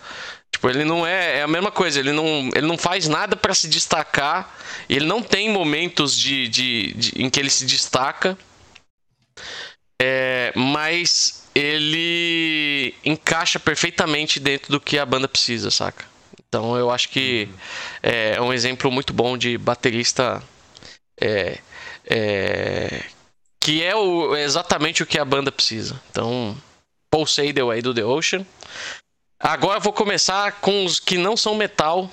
Tipo, 0.56 0.70
ele 0.70 0.84
não 0.84 1.06
é. 1.06 1.40
É 1.40 1.42
a 1.42 1.46
mesma 1.46 1.70
coisa, 1.70 2.00
ele 2.00 2.12
não, 2.12 2.50
ele 2.54 2.66
não 2.66 2.78
faz 2.78 3.06
nada 3.08 3.36
para 3.36 3.54
se 3.54 3.68
destacar. 3.68 4.56
Ele 4.88 5.04
não 5.04 5.22
tem 5.22 5.50
momentos 5.50 6.16
de, 6.18 6.48
de, 6.48 6.92
de, 6.94 7.22
em 7.22 7.28
que 7.28 7.38
ele 7.38 7.50
se 7.50 7.66
destaca. 7.66 8.38
É, 10.00 10.52
mas 10.54 11.46
ele 11.54 12.94
encaixa 13.04 13.58
perfeitamente 13.58 14.40
dentro 14.40 14.70
do 14.70 14.80
que 14.80 14.98
a 14.98 15.06
banda 15.06 15.28
precisa, 15.28 15.70
saca? 15.70 16.04
Então 16.48 16.76
eu 16.76 16.90
acho 16.90 17.08
que 17.08 17.48
é, 18.02 18.34
é 18.36 18.40
um 18.40 18.52
exemplo 18.52 18.90
muito 18.90 19.12
bom 19.12 19.36
de 19.36 19.58
baterista 19.58 20.42
é, 21.20 21.58
é, 22.08 23.04
que 23.60 23.82
é 23.82 23.96
o, 23.96 24.36
exatamente 24.36 25.02
o 25.02 25.06
que 25.06 25.18
a 25.18 25.24
banda 25.24 25.50
precisa. 25.50 26.00
Então, 26.10 26.56
Paul 27.10 27.26
aí 27.70 27.82
do 27.82 27.92
The 27.92 28.04
Ocean. 28.04 28.46
Agora 29.38 29.78
eu 29.78 29.82
vou 29.82 29.92
começar 29.92 30.60
com 30.60 30.84
os 30.84 30.98
que 30.98 31.18
não 31.18 31.36
são 31.36 31.54
metal, 31.54 32.10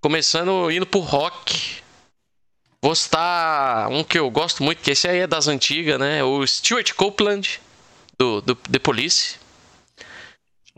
começando 0.00 0.70
indo 0.70 0.86
pro 0.86 1.00
rock. 1.00 1.82
Vou 2.82 2.94
citar 2.94 3.88
um 3.88 4.04
que 4.04 4.18
eu 4.18 4.30
gosto 4.30 4.62
muito, 4.62 4.82
que 4.82 4.90
esse 4.90 5.08
aí 5.08 5.18
é 5.18 5.26
das 5.26 5.48
antigas, 5.48 5.98
né? 5.98 6.22
O 6.22 6.46
Stuart 6.46 6.92
Copeland, 6.92 7.60
do, 8.18 8.40
do 8.40 8.54
The 8.54 8.78
Police. 8.78 9.36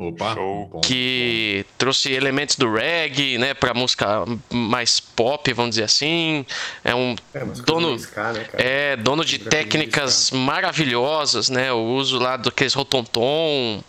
Opa, 0.00 0.32
Show. 0.34 0.80
que 0.82 1.66
trouxe 1.76 2.10
elementos 2.10 2.56
do 2.56 2.72
reggae, 2.72 3.36
né, 3.36 3.52
pra 3.52 3.74
música 3.74 4.24
mais 4.50 4.98
pop, 4.98 5.52
vamos 5.52 5.72
dizer 5.72 5.84
assim. 5.84 6.46
É 6.82 6.94
um 6.94 7.14
É, 7.34 7.44
dono, 7.44 7.98
Ska, 7.98 8.32
né, 8.32 8.46
é 8.54 8.96
dono 8.96 9.22
de 9.24 9.38
técnicas 9.38 10.30
maravilhosas, 10.30 11.50
né? 11.50 11.70
O 11.70 11.82
uso 11.82 12.18
lá 12.18 12.38
daqueles 12.38 12.72
rotontom. 12.72 13.84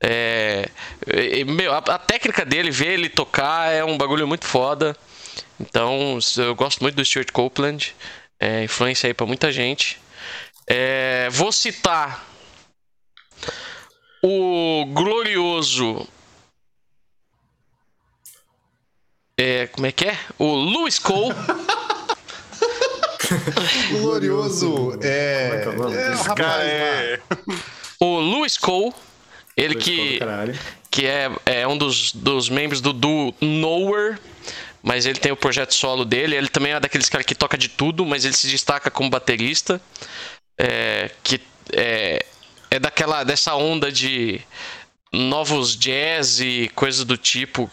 É, 0.00 0.68
e, 1.12 1.44
meu, 1.44 1.72
a, 1.72 1.78
a 1.78 1.98
técnica 1.98 2.44
dele, 2.44 2.70
ver 2.70 2.92
ele 2.92 3.08
tocar 3.08 3.72
é 3.72 3.84
um 3.84 3.98
bagulho 3.98 4.28
muito 4.28 4.44
foda. 4.46 4.96
Então, 5.58 6.20
eu 6.36 6.54
gosto 6.54 6.80
muito 6.82 6.94
do 6.94 7.04
Stuart 7.04 7.32
Copeland. 7.32 7.96
É, 8.38 8.62
influência 8.62 9.08
aí 9.08 9.14
pra 9.14 9.26
muita 9.26 9.50
gente. 9.50 9.98
É, 10.68 11.28
vou 11.32 11.50
citar 11.50 12.24
o 14.22 14.86
glorioso. 14.86 16.06
É, 19.36 19.66
como 19.68 19.86
é 19.86 19.92
que 19.92 20.06
é? 20.06 20.18
O 20.38 20.54
Lewis 20.56 20.98
Cole. 20.98 21.34
Glorioso. 24.00 24.98
É. 25.02 25.62
Como 25.64 25.88
é 25.88 25.92
que 25.92 25.96
é 25.96 26.08
o 26.08 26.12
é 26.12 26.14
rapaz 26.14 26.62
é. 26.66 27.20
o 28.00 28.20
Lewis 28.20 28.56
Cole. 28.58 28.92
Ele 29.56 29.74
Dois 29.74 29.84
que. 29.84 30.18
caralho. 30.18 30.58
que 30.90 31.06
é, 31.06 31.30
é 31.46 31.68
um 31.68 31.76
dos, 31.76 32.12
dos 32.12 32.48
membros 32.48 32.80
do 32.80 32.92
duo 32.92 33.34
Nowhere, 33.40 34.18
mas 34.82 35.04
ele 35.04 35.18
tem 35.18 35.32
o 35.32 35.36
projeto 35.36 35.74
solo 35.74 36.04
dele. 36.04 36.36
Ele 36.36 36.48
também 36.48 36.72
é 36.72 36.80
daqueles 36.80 37.08
caras 37.08 37.26
que 37.26 37.34
toca 37.34 37.58
de 37.58 37.68
tudo, 37.68 38.06
mas 38.06 38.24
ele 38.24 38.34
se 38.34 38.48
destaca 38.48 38.90
como 38.90 39.10
baterista. 39.10 39.80
É, 40.56 41.10
que 41.22 41.40
é, 41.72 42.24
é 42.70 42.78
daquela 42.78 43.24
dessa 43.24 43.54
onda 43.54 43.90
de 43.90 44.40
novos 45.12 45.76
jazz 45.76 46.40
e 46.40 46.70
coisas 46.74 47.04
do 47.04 47.16
tipo, 47.16 47.70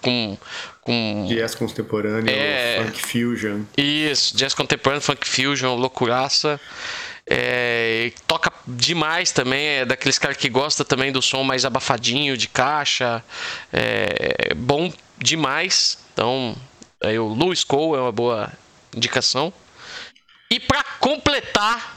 com, 0.00 0.36
com 0.80 1.26
Jazz 1.28 1.54
contemporâneo, 1.54 2.28
É. 2.28 2.82
funk 2.84 3.00
fusion. 3.02 3.60
isso, 3.76 4.36
jazz 4.36 4.52
contemporâneo, 4.54 5.00
funk 5.02 5.26
fusion, 5.28 5.74
loucuraça. 5.76 6.60
É, 7.24 8.12
toca 8.26 8.52
demais 8.66 9.30
também, 9.30 9.64
é 9.64 9.84
daqueles 9.84 10.18
caras 10.18 10.36
que 10.36 10.48
gosta 10.48 10.84
também 10.84 11.12
do 11.12 11.22
som 11.22 11.44
mais 11.44 11.64
abafadinho, 11.64 12.36
de 12.36 12.48
caixa. 12.48 13.22
É, 13.72 14.52
bom 14.56 14.92
demais. 15.18 15.98
Então, 16.12 16.56
aí 17.00 17.16
o 17.18 17.32
Lewis 17.32 17.62
Cole 17.62 17.96
é 17.98 18.02
uma 18.02 18.10
boa 18.12 18.52
indicação. 18.94 19.52
E 20.50 20.58
para 20.58 20.82
completar, 20.98 21.96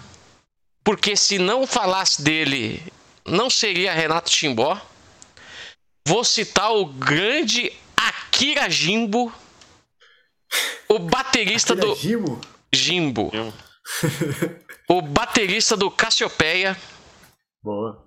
porque 0.85 1.15
se 1.17 1.39
não 1.39 1.65
falasse 1.65 2.21
dele, 2.21 2.81
não 3.25 3.49
seria 3.49 3.91
Renato 3.91 4.29
Timbó. 4.29 4.79
Vou 6.07 6.23
citar 6.23 6.71
o 6.71 6.85
grande 6.85 7.73
Akira 7.97 8.69
Jimbo, 8.69 9.33
o 10.87 10.99
baterista 10.99 11.75
do 11.75 11.95
Gimo? 11.95 12.39
Jimbo. 12.71 13.31
o 14.87 15.01
baterista 15.01 15.75
do 15.75 15.89
Cassiopeia, 15.89 16.77
Boa. 17.63 18.03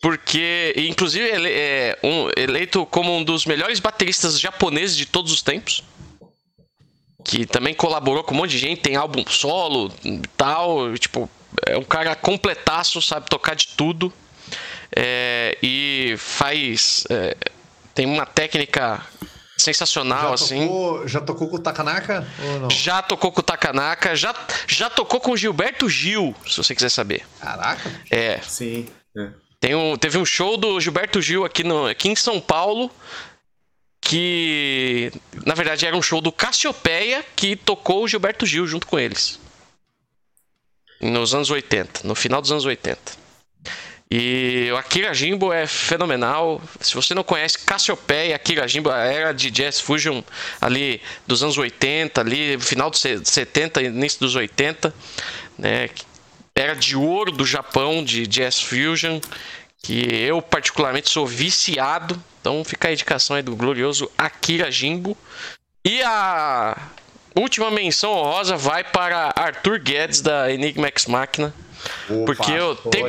porque 0.00 0.72
inclusive 0.76 1.28
ele 1.28 1.50
é 1.50 1.98
um, 2.04 2.28
eleito 2.36 2.86
como 2.86 3.12
um 3.16 3.24
dos 3.24 3.44
melhores 3.44 3.80
bateristas 3.80 4.38
japoneses 4.38 4.96
de 4.96 5.06
todos 5.06 5.32
os 5.32 5.42
tempos. 5.42 5.82
Que 7.24 7.46
também 7.46 7.74
colaborou 7.74 8.22
com 8.22 8.34
um 8.34 8.36
monte 8.36 8.50
de 8.50 8.58
gente, 8.58 8.82
tem 8.82 8.96
álbum 8.96 9.24
solo 9.26 9.90
e 10.04 10.20
tal. 10.36 10.96
Tipo, 10.98 11.28
é 11.66 11.76
um 11.76 11.84
cara 11.84 12.14
completaço, 12.14 13.00
sabe 13.02 13.26
tocar 13.28 13.54
de 13.54 13.68
tudo. 13.68 14.12
É, 14.94 15.56
e 15.62 16.14
faz. 16.18 17.04
é, 17.10 17.36
tem 17.94 18.06
uma 18.06 18.26
técnica 18.26 19.04
sensacional, 19.56 20.28
Já 20.28 20.34
assim. 20.34 20.66
tocou, 20.66 21.08
já 21.08 21.20
tocou 21.20 21.48
com 21.48 21.56
o 21.56 21.58
Takanaka 21.58 22.26
ou 22.42 22.60
não? 22.60 22.70
Já 22.70 23.02
tocou 23.02 23.32
com 23.32 23.40
o 23.40 23.42
Takanaka, 23.42 24.16
já, 24.16 24.34
já 24.66 24.90
tocou 24.90 25.20
com 25.20 25.32
o 25.32 25.36
Gilberto 25.36 25.88
Gil, 25.88 26.34
se 26.46 26.56
você 26.56 26.74
quiser 26.74 26.88
saber. 26.88 27.24
Caraca. 27.40 27.90
É, 28.10 28.40
Sim. 28.40 28.88
é. 29.16 29.28
tem 29.60 29.74
um, 29.74 29.96
teve 29.96 30.18
um 30.18 30.24
show 30.24 30.56
do 30.56 30.80
Gilberto 30.80 31.22
Gil 31.22 31.44
aqui, 31.44 31.62
no, 31.62 31.86
aqui 31.86 32.08
em 32.08 32.16
São 32.16 32.40
Paulo, 32.40 32.90
que 34.00 35.12
na 35.46 35.54
verdade 35.54 35.86
era 35.86 35.96
um 35.96 36.02
show 36.02 36.20
do 36.20 36.32
Cassiopeia 36.32 37.24
que 37.34 37.56
tocou 37.56 38.04
o 38.04 38.08
Gilberto 38.08 38.44
Gil 38.44 38.66
junto 38.66 38.86
com 38.86 38.98
eles. 38.98 39.38
Nos 41.04 41.34
anos 41.34 41.50
80, 41.50 42.00
no 42.04 42.14
final 42.14 42.40
dos 42.40 42.50
anos 42.50 42.64
80. 42.64 42.98
E 44.10 44.70
o 44.72 44.76
Akira 44.78 45.12
Jimbo 45.12 45.52
é 45.52 45.66
fenomenal. 45.66 46.62
Se 46.80 46.94
você 46.94 47.14
não 47.14 47.22
conhece 47.22 47.58
Cassiopeia, 47.58 48.34
Akira 48.34 48.66
Jimbo, 48.66 48.90
a 48.90 49.00
era 49.00 49.32
de 49.32 49.50
Jazz 49.50 49.80
Fusion 49.80 50.22
ali 50.60 51.02
dos 51.26 51.42
anos 51.42 51.58
80, 51.58 52.22
ali 52.22 52.58
final 52.58 52.88
dos 52.88 53.00
70, 53.00 53.82
início 53.82 54.20
dos 54.20 54.34
80, 54.34 54.94
né? 55.58 55.90
Era 56.54 56.74
de 56.74 56.96
ouro 56.96 57.32
do 57.32 57.44
Japão 57.44 58.02
de 58.02 58.26
Jazz 58.26 58.62
Fusion, 58.62 59.20
que 59.82 60.06
eu 60.22 60.40
particularmente 60.40 61.10
sou 61.10 61.26
viciado. 61.26 62.18
Então 62.40 62.64
fica 62.64 62.88
a 62.88 62.92
indicação 62.92 63.36
aí 63.36 63.42
do 63.42 63.54
glorioso 63.54 64.10
Akira 64.16 64.70
Jimbo. 64.70 65.14
E 65.84 66.02
a 66.02 66.74
última 67.34 67.70
menção 67.70 68.12
honrosa 68.12 68.56
vai 68.56 68.84
para 68.84 69.32
Arthur 69.34 69.78
Guedes 69.78 70.20
da 70.20 70.52
Enigma 70.52 70.88
X 70.88 71.06
Machina. 71.06 71.54
Porque 72.24 72.50
eu, 72.50 72.74
tenho, 72.76 73.08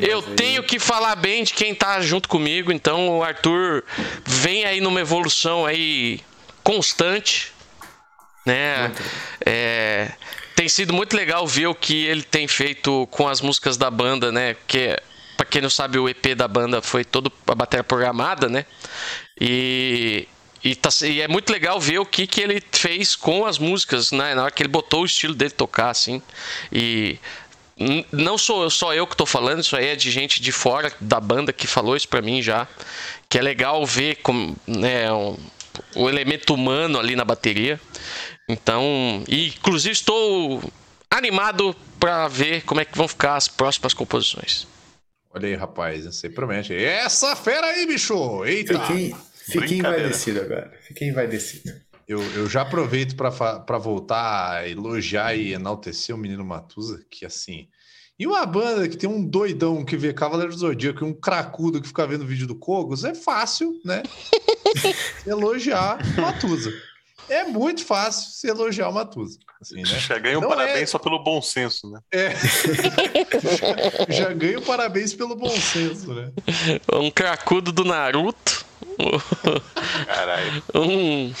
eu 0.00 0.22
tenho 0.22 0.62
que 0.62 0.78
falar 0.78 1.14
bem 1.14 1.44
de 1.44 1.52
quem 1.52 1.74
tá 1.74 2.00
junto 2.00 2.28
comigo. 2.28 2.72
Então 2.72 3.18
o 3.18 3.22
Arthur 3.22 3.84
vem 4.24 4.64
aí 4.64 4.80
numa 4.80 5.00
evolução 5.00 5.64
aí 5.64 6.20
constante. 6.62 7.52
Né? 8.44 8.92
É, 9.44 10.12
tem 10.54 10.68
sido 10.68 10.92
muito 10.92 11.16
legal 11.16 11.46
ver 11.46 11.66
o 11.66 11.74
que 11.74 12.06
ele 12.06 12.22
tem 12.22 12.48
feito 12.48 13.06
com 13.10 13.28
as 13.28 13.40
músicas 13.40 13.76
da 13.76 13.90
banda, 13.90 14.32
né? 14.32 14.54
Porque, 14.54 14.96
pra 15.36 15.44
quem 15.44 15.60
não 15.60 15.70
sabe, 15.70 15.98
o 15.98 16.08
EP 16.08 16.34
da 16.36 16.48
banda 16.48 16.80
foi 16.80 17.04
todo 17.04 17.30
a 17.46 17.54
bateria 17.54 17.84
programada, 17.84 18.48
né? 18.48 18.64
E, 19.40 20.28
e, 20.70 20.74
tá- 20.74 20.90
e 21.02 21.20
é 21.20 21.28
muito 21.28 21.50
legal 21.52 21.80
ver 21.80 21.98
o 21.98 22.06
que, 22.06 22.26
que 22.26 22.40
ele 22.40 22.62
fez 22.72 23.14
com 23.16 23.44
as 23.46 23.58
músicas, 23.58 24.10
né? 24.12 24.34
Na 24.34 24.44
hora 24.44 24.50
que 24.50 24.62
ele 24.62 24.68
botou 24.68 25.02
o 25.02 25.06
estilo 25.06 25.34
dele 25.34 25.50
tocar, 25.52 25.90
assim. 25.90 26.20
E 26.72 27.18
não 28.10 28.38
sou 28.38 28.68
só 28.70 28.94
eu 28.94 29.06
que 29.06 29.16
tô 29.16 29.26
falando, 29.26 29.60
isso 29.60 29.76
aí 29.76 29.88
é 29.88 29.96
de 29.96 30.10
gente 30.10 30.40
de 30.40 30.50
fora 30.50 30.90
da 31.00 31.20
banda 31.20 31.52
que 31.52 31.66
falou 31.66 31.94
isso 31.96 32.08
pra 32.08 32.22
mim 32.22 32.40
já. 32.42 32.66
Que 33.28 33.38
é 33.38 33.42
legal 33.42 33.84
ver 33.84 34.16
como, 34.22 34.56
né, 34.66 35.12
um- 35.12 35.36
o 35.94 36.08
elemento 36.08 36.54
humano 36.54 36.98
ali 36.98 37.14
na 37.14 37.24
bateria. 37.24 37.78
Então, 38.48 39.22
e, 39.28 39.48
inclusive 39.48 39.92
estou 39.92 40.62
animado 41.10 41.74
pra 42.00 42.28
ver 42.28 42.62
como 42.62 42.80
é 42.80 42.84
que 42.84 42.96
vão 42.96 43.08
ficar 43.08 43.36
as 43.36 43.48
próximas 43.48 43.92
composições. 43.92 44.66
Olha 45.34 45.48
aí, 45.48 45.54
rapaz, 45.54 46.06
você 46.06 46.30
promete. 46.30 46.74
Essa 46.74 47.36
fera 47.36 47.66
aí, 47.66 47.86
bicho! 47.86 48.42
Eita! 48.44 48.80
Fiquei, 48.80 49.14
Fiquei 49.46 49.78
envaidecido 49.78 50.40
agora. 50.40 50.72
Fiquei 50.82 51.08
envaidecido. 51.08 51.72
Eu, 52.06 52.22
eu 52.34 52.48
já 52.48 52.62
aproveito 52.62 53.16
para 53.16 53.78
voltar 53.78 54.58
a 54.58 54.68
elogiar 54.68 55.34
e 55.34 55.52
enaltecer 55.52 56.14
o 56.14 56.18
menino 56.18 56.44
Matusa, 56.44 57.04
que 57.10 57.24
assim. 57.24 57.68
E 58.18 58.26
uma 58.26 58.46
banda 58.46 58.88
que 58.88 58.96
tem 58.96 59.08
um 59.08 59.24
doidão 59.24 59.84
que 59.84 59.96
vê 59.96 60.12
Cavaleiro 60.12 60.52
do 60.52 60.58
Zodíaco 60.58 61.04
e 61.04 61.08
um 61.08 61.12
cracudo 61.12 61.80
que 61.82 61.88
fica 61.88 62.06
vendo 62.06 62.24
vídeo 62.24 62.46
do 62.46 62.54
Kogos, 62.54 63.04
é 63.04 63.14
fácil, 63.14 63.78
né? 63.84 64.02
elogiar 65.26 65.98
o 66.16 66.20
Matusa. 66.20 66.72
É 67.28 67.44
muito 67.44 67.84
fácil 67.84 68.30
se 68.30 68.46
elogiar 68.46 68.88
o 68.88 68.92
Matusa. 68.94 69.38
Assim, 69.60 69.76
né? 69.76 69.84
Já 69.84 70.18
ganha 70.18 70.38
um 70.38 70.42
Não 70.42 70.48
parabéns 70.48 70.82
é- 70.82 70.86
só 70.86 70.98
pelo 70.98 71.22
bom 71.22 71.42
senso, 71.42 71.90
né? 71.90 72.00
Já 74.08 74.32
ganho 74.32 74.62
parabéns 74.62 75.12
pelo 75.12 75.34
bom 75.34 75.50
senso, 75.50 76.14
né? 76.14 76.30
Um 76.92 77.10
cracudo 77.10 77.72
do 77.72 77.84
Naruto. 77.84 78.65
Caralho. 80.06 80.62
Um. 80.74 81.32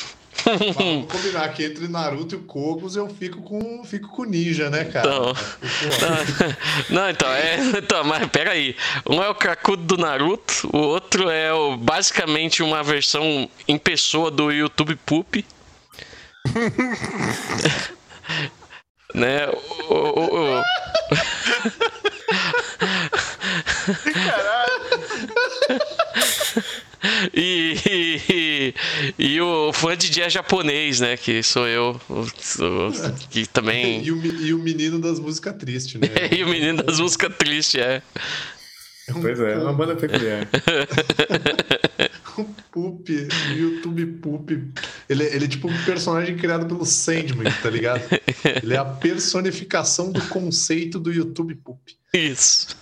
Mas 0.44 0.58
Vamos 0.76 1.10
combinar 1.10 1.48
que 1.54 1.64
entre 1.64 1.88
Naruto 1.88 2.34
e 2.34 2.38
o 2.38 2.42
Kogos 2.42 2.94
eu 2.94 3.08
fico 3.08 3.40
com, 3.42 3.82
fico 3.84 4.08
com 4.08 4.24
Ninja, 4.24 4.68
né, 4.68 4.84
cara? 4.84 5.08
Não. 5.08 5.34
Fico- 5.34 6.56
Não, 6.92 7.08
então, 7.08 7.28
é. 7.32 7.56
Então, 7.78 8.04
mas 8.04 8.28
peraí. 8.28 8.76
Um 9.08 9.22
é 9.22 9.28
o 9.30 9.34
cracudo 9.34 9.82
do 9.82 9.96
Naruto, 9.96 10.68
o 10.72 10.76
outro 10.78 11.30
é 11.30 11.52
o, 11.52 11.76
basicamente 11.78 12.62
uma 12.62 12.82
versão 12.82 13.48
em 13.66 13.78
pessoa 13.78 14.30
do 14.30 14.52
YouTube 14.52 14.94
Poop. 15.06 15.44
né? 19.14 19.48
O, 19.88 19.94
o- 19.94 20.58
o- 20.58 20.62
E, 27.34 27.76
e, 27.88 28.74
e 29.18 29.40
o 29.40 29.72
fã 29.72 29.96
de 29.96 30.08
jazz 30.10 30.32
japonês, 30.32 31.00
né? 31.00 31.16
Que 31.16 31.42
sou 31.42 31.66
eu. 31.66 32.00
o- 32.08 32.26
que 33.30 33.46
também. 33.46 34.02
E 34.06 34.12
o, 34.12 34.24
e 34.42 34.54
o 34.54 34.58
menino 34.58 34.98
das 34.98 35.18
músicas 35.18 35.54
tristes, 35.56 36.00
né? 36.00 36.08
E 36.36 36.42
o 36.42 36.48
menino 36.48 36.82
das 36.82 36.98
músicas 37.00 37.34
tristes, 37.36 37.80
é. 37.80 38.02
Pois 39.20 39.38
é, 39.38 39.56
uma 39.58 39.72
banda 39.72 39.94
peculiar. 39.94 40.48
O 42.36 42.44
Poop, 42.72 43.28
o 43.50 43.52
YouTube 43.54 44.04
Poop. 44.20 44.64
Ele, 45.08 45.24
ele 45.24 45.44
é 45.44 45.48
tipo 45.48 45.70
um 45.70 45.84
personagem 45.84 46.36
criado 46.36 46.66
pelo 46.66 46.84
Sandman, 46.84 47.50
tá 47.62 47.70
ligado? 47.70 48.02
Ele 48.62 48.74
é 48.74 48.76
a 48.78 48.84
personificação 48.84 50.10
do 50.12 50.20
conceito 50.28 50.98
do 50.98 51.12
YouTube 51.12 51.54
Poop. 51.54 51.80
Isso. 52.12 52.76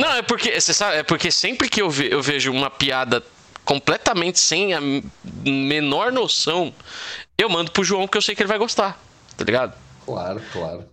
Não, 0.00 0.12
é 0.14 0.22
porque, 0.22 0.58
você 0.60 0.72
sabe, 0.72 0.96
é 0.96 1.02
porque 1.02 1.30
sempre 1.30 1.68
que 1.68 1.82
eu, 1.82 1.90
ve- 1.90 2.08
eu 2.10 2.22
vejo 2.22 2.50
uma 2.50 2.70
piada 2.70 3.22
completamente 3.68 4.40
sem 4.40 4.72
a 4.72 4.80
menor 5.44 6.10
noção, 6.10 6.72
eu 7.36 7.50
mando 7.50 7.70
pro 7.70 7.84
João 7.84 8.06
porque 8.06 8.16
eu 8.16 8.22
sei 8.22 8.34
que 8.34 8.40
ele 8.40 8.48
vai 8.48 8.56
gostar, 8.56 8.98
tá 9.36 9.44
ligado? 9.44 9.74
Claro, 10.06 10.40
claro, 10.50 10.84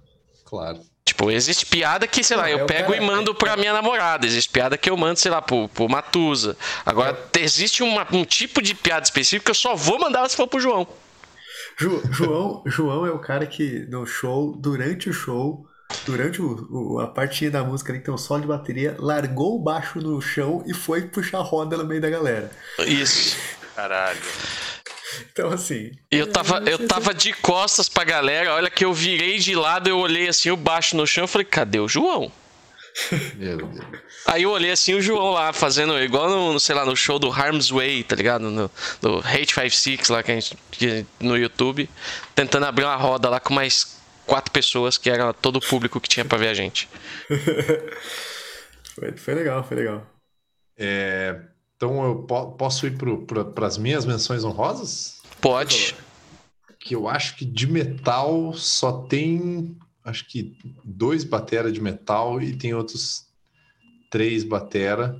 claro. 0.44 0.80
Tipo, 1.06 1.32
existe 1.32 1.66
piada 1.68 2.06
que, 2.06 2.22
sei 2.22 2.36
lá, 2.36 2.44
Não, 2.44 2.50
eu 2.50 2.60
é 2.60 2.66
pego 2.66 2.92
cara- 2.92 3.02
e 3.02 3.06
mando 3.06 3.34
pra 3.34 3.56
minha 3.56 3.72
namorada. 3.72 4.26
Existe 4.26 4.50
piada 4.50 4.76
que 4.78 4.90
eu 4.90 4.98
mando, 4.98 5.18
sei 5.20 5.32
lá, 5.32 5.42
pro, 5.42 5.70
pro 5.70 5.88
Matusa. 5.88 6.58
Agora, 6.86 7.18
existe 7.40 7.82
uma- 7.82 8.06
um 8.12 8.26
tipo 8.26 8.62
de 8.62 8.76
piada 8.76 9.06
específica 9.06 9.46
que 9.46 9.52
eu 9.52 9.56
só 9.56 9.74
vou 9.76 9.98
mandar 10.00 10.28
se 10.30 10.36
for 10.36 10.48
pro 10.48 10.60
João. 10.60 10.86
Ju- 11.78 12.02
João, 12.12 12.64
João 12.66 13.06
é 13.06 13.12
o 13.12 13.20
cara 13.20 13.46
que 13.46 13.86
no 13.88 14.06
show, 14.06 14.54
durante 14.58 15.10
o 15.10 15.14
show, 15.14 15.66
durante 16.06 16.42
o- 16.42 16.68
o- 16.72 17.00
a 17.00 17.08
partinha 17.08 17.52
da 17.52 17.64
música 17.64 17.92
ali 17.92 18.00
que 18.00 18.06
tem 18.06 18.14
um 18.14 18.18
solo 18.18 18.42
de 18.42 18.48
bateria, 18.48 18.96
largou 19.00 19.56
o 19.56 19.60
baixo 19.60 20.00
no 20.00 20.20
chão 20.22 20.64
e 20.66 20.74
foi 20.74 21.04
puxar 21.04 21.40
roda 21.42 21.78
no 21.78 21.86
meio 21.86 22.02
da 22.02 22.10
galera. 22.10 22.52
Isso. 22.80 23.38
Caralho. 23.76 24.20
Então, 25.32 25.50
assim. 25.52 25.92
Eu 26.12 26.28
tava, 26.28 26.58
eu 26.70 26.78
se- 26.78 26.88
tava 26.88 27.14
de 27.14 27.32
costas 27.34 27.88
pra 27.88 28.04
galera, 28.04 28.52
a 28.52 28.56
hora 28.56 28.70
que 28.70 28.84
eu 28.84 28.94
virei 28.94 29.38
de 29.38 29.56
lado, 29.56 29.88
eu 29.90 29.98
olhei 29.98 30.28
assim, 30.28 30.50
o 30.52 30.58
baixo 30.58 30.96
no 30.98 31.06
chão, 31.08 31.24
eu 31.24 31.28
falei, 31.28 31.46
cadê 31.46 31.80
o 31.80 31.88
João? 31.88 32.32
Meu 33.36 33.58
Deus. 33.58 33.86
Aí 34.26 34.44
eu 34.44 34.50
olhei 34.52 34.72
assim 34.72 34.94
o 34.94 35.02
João 35.02 35.32
lá, 35.32 35.52
fazendo 35.54 35.98
igual 36.02 36.30
no, 36.30 36.54
no, 36.54 36.60
sei 36.60 36.74
lá, 36.74 36.86
no 36.86 36.96
show 36.96 37.20
do 37.20 37.30
Harm's 37.30 37.70
Way, 37.70 38.04
tá 38.04 38.16
ligado? 38.16 38.50
No, 38.50 38.72
no 39.02 39.20
Hate 39.20 39.54
56 39.54 40.10
lá 40.10 40.24
que 40.24 40.32
a 40.32 40.36
gente, 40.36 40.58
que- 40.72 41.06
no 41.20 41.38
YouTube, 41.38 41.90
tentando 42.34 42.66
abrir 42.66 42.86
uma 42.86 42.96
roda 42.96 43.30
lá 43.30 43.40
com 43.40 43.54
mais 43.54 43.95
quatro 44.26 44.52
pessoas, 44.52 44.98
que 44.98 45.10
era 45.10 45.32
todo 45.34 45.58
o 45.58 45.62
público 45.62 46.00
que 46.00 46.10
tinha 46.10 46.26
pra 46.26 46.38
ver 46.38 46.50
a 46.50 46.54
gente. 46.54 46.88
Foi, 48.96 49.12
foi 49.18 49.34
legal, 49.34 49.62
foi 49.62 49.76
legal. 49.76 50.08
É, 50.78 51.42
então 51.76 52.02
eu 52.06 52.24
po- 52.24 52.52
posso 52.54 52.88
ir 52.88 52.98
para 53.54 53.68
as 53.68 53.78
minhas 53.78 54.06
menções 54.06 54.46
honrosas? 54.46 55.22
Pode. 55.42 55.94
Que 56.80 56.96
eu 56.96 57.08
acho 57.10 57.36
que 57.36 57.44
de 57.44 57.68
metal 57.68 58.54
só 58.54 59.02
tem, 59.02 59.78
acho 60.04 60.26
que 60.30 60.58
dois 60.84 61.26
batera 61.26 61.70
de 61.72 61.82
metal 61.82 62.42
e 62.42 62.56
tem 62.56 62.74
outros 62.74 63.28
três 64.10 64.46
batera. 64.46 65.20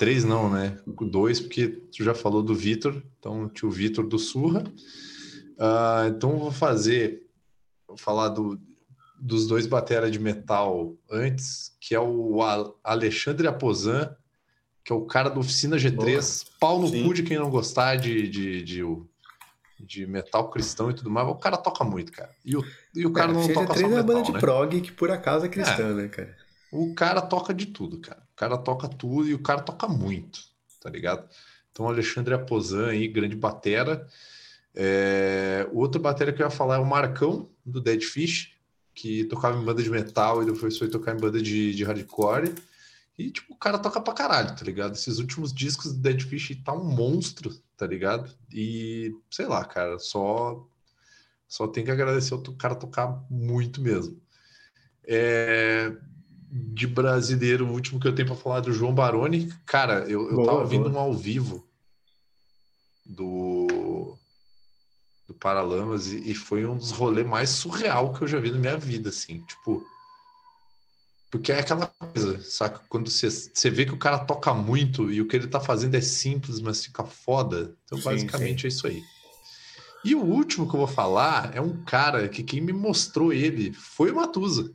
Três 0.00 0.24
não, 0.24 0.50
né? 0.50 0.76
Dois, 0.86 1.38
porque 1.40 1.68
tu 1.68 2.02
já 2.02 2.12
falou 2.12 2.42
do 2.42 2.54
Vitor, 2.56 3.00
então 3.20 3.48
tinha 3.48 3.68
o 3.68 3.72
Vitor 3.72 4.04
do 4.06 4.18
Surra. 4.18 4.64
Ah, 5.58 6.06
então 6.08 6.32
eu 6.32 6.38
vou 6.38 6.50
fazer, 6.52 7.22
falar 7.96 8.28
do, 8.30 8.60
dos 9.18 9.46
dois 9.46 9.66
batera 9.66 10.10
de 10.10 10.18
metal 10.18 10.94
antes, 11.10 11.76
que 11.80 11.94
é 11.94 12.00
o 12.00 12.40
Alexandre 12.82 13.46
Aposan, 13.46 14.14
que 14.84 14.92
é 14.92 14.96
o 14.96 15.04
cara 15.04 15.28
do 15.28 15.40
Oficina 15.40 15.76
G3, 15.76 16.46
pau 16.60 16.80
no 16.80 16.88
Sim. 16.88 17.04
cu 17.04 17.14
de 17.14 17.22
quem 17.22 17.38
não 17.38 17.50
gostar 17.50 17.96
de, 17.96 18.28
de, 18.28 18.62
de, 18.62 18.82
de 19.80 20.06
metal 20.06 20.48
cristão 20.50 20.90
e 20.90 20.94
tudo 20.94 21.10
mais, 21.10 21.26
o 21.28 21.34
cara 21.34 21.56
toca 21.56 21.82
muito, 21.84 22.12
cara. 22.12 22.30
E 22.44 22.56
o, 22.56 22.64
e 22.94 23.06
o 23.06 23.12
cara 23.12 23.32
não 23.32 23.42
CG3 23.42 23.54
toca 23.54 23.74
só 23.74 23.80
é 23.80 23.86
uma 23.86 23.96
metal, 23.96 24.06
banda 24.06 24.22
de 24.22 24.32
né? 24.32 24.40
prog 24.40 24.80
que 24.80 24.92
por 24.92 25.10
acaso 25.10 25.46
é 25.46 25.48
cristã, 25.48 25.94
né, 25.94 26.08
cara? 26.08 26.36
O 26.70 26.94
cara 26.94 27.22
toca 27.22 27.54
de 27.54 27.66
tudo, 27.66 28.00
cara. 28.00 28.22
O 28.32 28.36
cara 28.36 28.58
toca 28.58 28.88
tudo 28.88 29.28
e 29.28 29.34
o 29.34 29.42
cara 29.42 29.62
toca 29.62 29.88
muito, 29.88 30.40
tá 30.80 30.90
ligado? 30.90 31.28
Então, 31.70 31.88
Alexandre 31.88 32.34
Aposan 32.34 32.88
aí, 32.88 33.08
grande 33.08 33.36
batera. 33.36 34.06
É, 34.76 35.66
O 35.72 35.78
outro 35.78 36.00
batera 36.00 36.32
que 36.32 36.42
eu 36.42 36.46
ia 36.46 36.50
falar 36.50 36.76
é 36.76 36.78
o 36.78 36.84
Marcão, 36.84 37.48
do 37.64 37.80
Dead 37.80 38.02
Fish, 38.02 38.52
que 38.94 39.24
tocava 39.24 39.58
em 39.60 39.64
banda 39.64 39.82
de 39.82 39.90
metal 39.90 40.42
e 40.42 40.46
depois 40.46 40.76
foi 40.78 40.88
tocar 40.88 41.16
em 41.16 41.20
banda 41.20 41.40
de, 41.40 41.74
de 41.74 41.82
hardcore. 41.84 42.54
E, 43.18 43.30
tipo, 43.30 43.54
o 43.54 43.56
cara 43.56 43.78
toca 43.78 43.98
pra 44.00 44.12
caralho, 44.12 44.54
tá 44.54 44.62
ligado? 44.62 44.94
Esses 44.94 45.18
últimos 45.18 45.52
discos 45.52 45.94
do 45.94 46.00
Dead 46.00 46.20
Fish 46.20 46.54
tá 46.62 46.74
um 46.74 46.84
monstro, 46.84 47.50
tá 47.74 47.86
ligado? 47.86 48.30
E, 48.52 49.10
sei 49.30 49.46
lá, 49.46 49.64
cara, 49.64 49.98
só, 49.98 50.66
só 51.48 51.66
tem 51.66 51.82
que 51.82 51.90
agradecer 51.90 52.34
o 52.34 52.42
cara 52.52 52.74
tocar 52.74 53.24
muito 53.30 53.80
mesmo. 53.80 54.20
É, 55.02 55.96
de 56.50 56.86
brasileiro, 56.86 57.66
o 57.66 57.72
último 57.72 57.98
que 57.98 58.06
eu 58.06 58.14
tenho 58.14 58.28
pra 58.28 58.36
falar 58.36 58.58
é 58.58 58.62
do 58.62 58.72
João 58.72 58.94
Baroni. 58.94 59.50
Cara, 59.64 60.00
eu, 60.00 60.28
eu 60.28 60.34
Boa, 60.36 60.46
tava 60.46 60.58
ouvindo 60.60 60.90
boa. 60.90 60.96
um 60.96 60.98
ao 60.98 61.14
vivo 61.14 61.66
do, 63.04 64.18
do 65.26 65.34
Paralamas 65.34 66.08
e, 66.08 66.30
e 66.30 66.34
foi 66.34 66.64
um 66.64 66.76
dos 66.76 66.90
rolês 66.90 67.26
mais 67.26 67.50
surreal 67.50 68.12
que 68.12 68.22
eu 68.22 68.28
já 68.28 68.38
vi 68.38 68.50
na 68.50 68.58
minha 68.58 68.76
vida, 68.76 69.08
assim, 69.10 69.40
tipo. 69.40 69.84
Porque 71.30 71.50
é 71.52 71.58
aquela 71.58 71.88
coisa, 71.88 72.40
saca? 72.42 72.80
Quando 72.88 73.10
você, 73.10 73.28
você 73.28 73.68
vê 73.68 73.84
que 73.84 73.92
o 73.92 73.98
cara 73.98 74.20
toca 74.20 74.54
muito 74.54 75.10
e 75.10 75.20
o 75.20 75.26
que 75.26 75.36
ele 75.36 75.48
tá 75.48 75.60
fazendo 75.60 75.96
é 75.96 76.00
simples, 76.00 76.60
mas 76.60 76.84
fica 76.84 77.04
foda. 77.04 77.76
Então, 77.84 77.98
Sim, 77.98 78.04
basicamente, 78.04 78.64
é 78.64 78.68
isso 78.68 78.86
aí. 78.86 79.02
E 80.04 80.14
o 80.14 80.22
último 80.22 80.68
que 80.68 80.74
eu 80.76 80.78
vou 80.78 80.86
falar 80.86 81.54
é 81.54 81.60
um 81.60 81.82
cara 81.84 82.28
que 82.28 82.44
quem 82.44 82.60
me 82.60 82.72
mostrou 82.72 83.32
ele 83.32 83.72
foi 83.72 84.12
o 84.12 84.16
Matusa. 84.16 84.72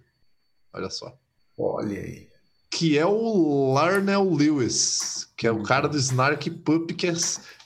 Olha 0.74 0.90
só. 0.90 1.18
Olha 1.58 2.00
aí. 2.00 2.28
Que 2.70 2.98
é 2.98 3.06
o 3.06 3.74
Larnell 3.74 4.30
Lewis, 4.34 5.30
que 5.38 5.48
é 5.48 5.52
o 5.52 5.58
Uhum. 5.58 5.64
cara 5.64 5.88
do 5.88 5.98
Snark 5.98 6.50
Pup, 6.50 6.92
que 6.94 7.08
é. 7.08 7.14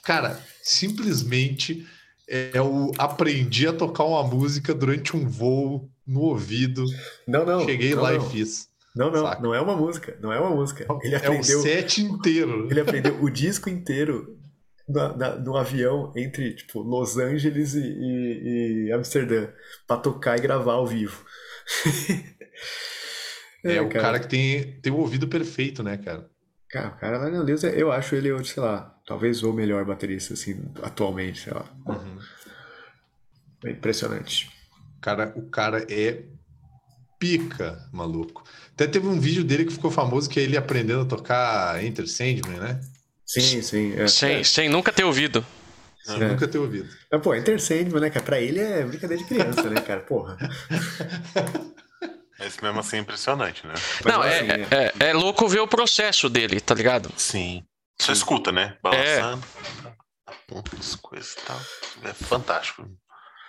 Cara, 0.02 0.40
simplesmente 0.62 1.86
é 2.28 2.60
o 2.60 2.90
aprendi 2.98 3.66
a 3.66 3.72
tocar 3.72 4.04
uma 4.04 4.22
música 4.24 4.74
durante 4.74 5.16
um 5.16 5.28
voo 5.28 5.90
no 6.06 6.20
ouvido. 6.20 6.84
Não, 7.26 7.44
não. 7.44 7.64
Cheguei 7.64 7.94
não, 7.94 8.02
lá 8.02 8.12
não. 8.12 8.26
e 8.26 8.30
fiz. 8.30 8.68
Não, 8.94 9.10
não, 9.10 9.22
Saca? 9.26 9.42
não 9.42 9.54
é 9.54 9.60
uma 9.60 9.76
música. 9.76 10.16
Não 10.22 10.32
é 10.32 10.40
uma 10.40 10.50
música. 10.50 10.86
Ele 11.02 11.14
é 11.14 11.18
o 11.18 11.20
aprendeu, 11.20 11.60
set 11.60 12.02
inteiro. 12.02 12.66
ele 12.70 12.80
aprendeu 12.80 13.22
o 13.22 13.28
disco 13.30 13.68
inteiro 13.68 14.38
na- 14.88 15.14
na- 15.16 15.36
no 15.36 15.56
avião 15.56 16.12
entre 16.16 16.54
tipo, 16.54 16.80
Los 16.80 17.18
Angeles 17.18 17.74
e, 17.74 17.80
e- 17.80 18.86
e 18.88 18.92
Amsterdã 18.92 19.48
pra 19.86 19.96
tocar 19.98 20.38
e 20.38 20.40
gravar 20.40 20.74
ao 20.74 20.86
vivo. 20.86 21.24
É, 23.64 23.80
o 23.80 23.88
cara 23.88 24.20
que 24.20 24.28
tem, 24.28 24.78
tem 24.80 24.92
o 24.92 24.96
ouvido 24.98 25.26
perfeito, 25.26 25.82
né, 25.82 25.96
cara? 25.96 26.30
Cara, 26.68 26.88
o 26.88 26.98
cara 26.98 27.18
lá 27.18 27.30
no 27.30 27.44
Deus, 27.44 27.62
eu 27.62 27.92
acho 27.92 28.14
ele, 28.14 28.44
sei 28.44 28.62
lá, 28.62 28.94
talvez 29.06 29.42
o 29.42 29.52
melhor 29.52 29.84
baterista, 29.84 30.34
assim, 30.34 30.60
atualmente, 30.82 31.40
sei 31.40 31.52
lá. 31.52 31.64
É 33.64 33.70
impressionante. 33.70 34.50
Cara, 35.00 35.32
o 35.36 35.48
cara 35.48 35.86
é 35.88 36.24
pica, 37.18 37.88
maluco. 37.92 38.42
Até 38.74 38.86
teve 38.86 39.06
um 39.06 39.18
vídeo 39.18 39.44
dele 39.44 39.64
que 39.64 39.72
ficou 39.72 39.90
famoso 39.90 40.28
que 40.28 40.40
é 40.40 40.42
ele 40.42 40.56
aprendendo 40.56 41.02
a 41.02 41.06
tocar 41.06 41.82
Enter 41.82 42.06
Sandman, 42.08 42.58
né? 42.58 42.80
Sim, 43.24 43.62
sim. 43.62 43.94
É. 43.96 44.06
Sem, 44.08 44.44
sem 44.44 44.68
nunca 44.68 44.92
ter 44.92 45.04
ouvido. 45.04 45.44
É. 46.08 46.28
nunca 46.28 46.46
ter 46.46 46.58
ouvido. 46.58 46.88
Mas, 47.10 47.22
pô, 47.22 47.34
Enter 47.34 47.60
Sandman, 47.60 48.00
né, 48.00 48.10
cara? 48.10 48.24
Pra 48.24 48.40
ele 48.40 48.60
é 48.60 48.84
brincadeira 48.84 49.22
de 49.22 49.28
criança, 49.28 49.62
né, 49.70 49.80
cara? 49.80 50.00
Porra. 50.00 50.36
Mas 52.38 52.56
mesmo 52.58 52.80
assim 52.80 52.96
é 52.96 53.00
impressionante, 53.00 53.66
né? 53.66 53.74
Mas 54.04 54.14
Não, 54.14 54.22
é, 54.22 54.36
assim, 54.38 54.46
né? 54.46 54.66
é, 55.00 55.08
é 55.08 55.12
louco 55.12 55.48
ver 55.48 55.60
o 55.60 55.68
processo 55.68 56.28
dele, 56.28 56.60
tá 56.60 56.74
ligado? 56.74 57.10
Sim. 57.16 57.64
Você 57.98 58.12
escuta, 58.12 58.52
né? 58.52 58.76
Balançando. 58.82 59.42
As 60.78 60.94
coisas 60.96 61.32
e 61.32 61.36
tal. 61.46 61.60
É 62.04 62.12
fantástico. 62.12 62.86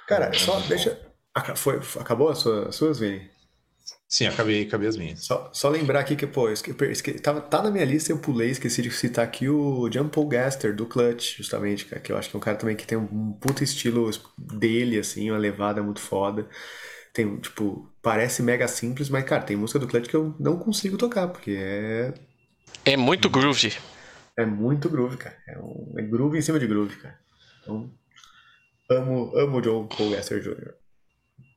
Cara, 0.08 0.34
só 0.38 0.60
deixa. 0.62 1.00
Aca- 1.36 1.56
Foi, 1.56 1.80
acabou 2.00 2.30
as 2.30 2.38
suas, 2.40 2.68
as 2.70 2.76
suas 2.76 3.00
Vini? 3.00 3.30
Sim, 4.10 4.28
acabei, 4.28 4.64
acabei 4.64 4.88
as 4.88 4.96
minhas. 4.96 5.26
Só, 5.26 5.50
só 5.54 5.68
lembrar 5.68 6.00
aqui 6.00 6.16
que, 6.16 6.26
pô, 6.26 6.50
esque- 6.50 6.74
esque- 6.86 7.20
tava, 7.20 7.42
tá 7.42 7.62
na 7.62 7.70
minha 7.70 7.84
lista, 7.84 8.12
eu 8.12 8.18
pulei, 8.18 8.50
esqueci 8.52 8.82
de 8.82 8.90
citar 8.90 9.26
aqui 9.26 9.50
o 9.50 9.90
John 9.90 10.08
Paul 10.08 10.28
Gaster, 10.30 10.74
do 10.74 10.86
Clutch, 10.86 11.36
justamente, 11.38 11.86
cara, 11.86 12.02
que 12.02 12.12
eu 12.12 12.18
acho 12.18 12.30
que 12.30 12.36
é 12.36 12.40
um 12.40 12.42
cara 12.42 12.58
também 12.58 12.76
que 12.76 12.88
tem 12.88 12.98
um 12.98 13.34
puta 13.34 13.66
estilo 13.66 14.10
dele, 14.38 14.98
assim, 14.98 15.30
uma 15.30 15.38
levada 15.38 15.84
muito 15.84 16.00
foda. 16.00 16.48
Tem, 17.14 17.38
tipo, 17.40 17.92
parece 18.08 18.42
mega 18.42 18.70
simples, 18.70 19.10
mas, 19.10 19.26
cara, 19.26 19.44
tem 19.44 19.58
música 19.58 19.78
do 19.80 19.86
Clutch 19.86 20.08
que 20.08 20.16
eu 20.16 20.34
não 20.40 20.58
consigo 20.58 20.96
tocar, 20.98 21.28
porque 21.28 21.52
é, 21.60 22.14
É 22.86 22.96
muito 22.96 23.30
groovy. 23.30 23.74
é 24.38 24.46
muito 24.46 24.88
groove, 24.90 25.18
cara. 25.18 25.36
É, 25.46 25.60
um, 25.60 25.94
é 25.98 26.02
groove 26.04 26.38
em 26.38 26.42
cima 26.42 26.58
de 26.58 26.66
groove, 26.66 26.96
cara. 26.96 27.20
Então, 27.62 27.92
amo, 28.90 29.36
amo 29.36 29.58
o 29.58 29.62
John 29.62 29.88
Paul 29.88 30.12
Jr. 30.12 30.74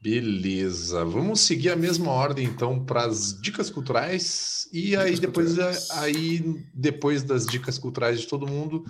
Beleza, 0.03 1.05
vamos 1.05 1.41
seguir 1.43 1.71
a 1.71 1.77
mesma 1.77 2.11
ordem 2.11 2.47
então 2.47 2.85
para 2.85 3.05
as 3.05 3.41
dicas 3.41 3.71
culturais 3.71 4.69
e 4.73 4.97
aí 4.97 5.15
Dicas 5.15 5.21
depois 5.21 5.49
culturais. 5.51 5.91
aí 5.93 6.65
depois 6.75 7.23
das 7.23 7.47
dicas 7.47 7.79
culturais 7.79 8.21
de 8.21 8.27
todo 8.27 8.49
mundo, 8.49 8.83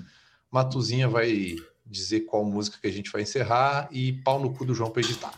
Matuzinha 0.51 1.09
vai 1.09 1.57
dizer 1.85 2.21
qual 2.21 2.43
música 2.43 2.79
que 2.81 2.87
a 2.87 2.93
gente 2.93 3.11
vai 3.11 3.21
encerrar 3.21 3.87
e 3.93 4.15
pau 4.25 4.41
no 4.41 4.55
cu 4.55 4.65
do 4.65 4.75
João 4.75 4.91
para 4.91 5.03
editar. 5.03 5.35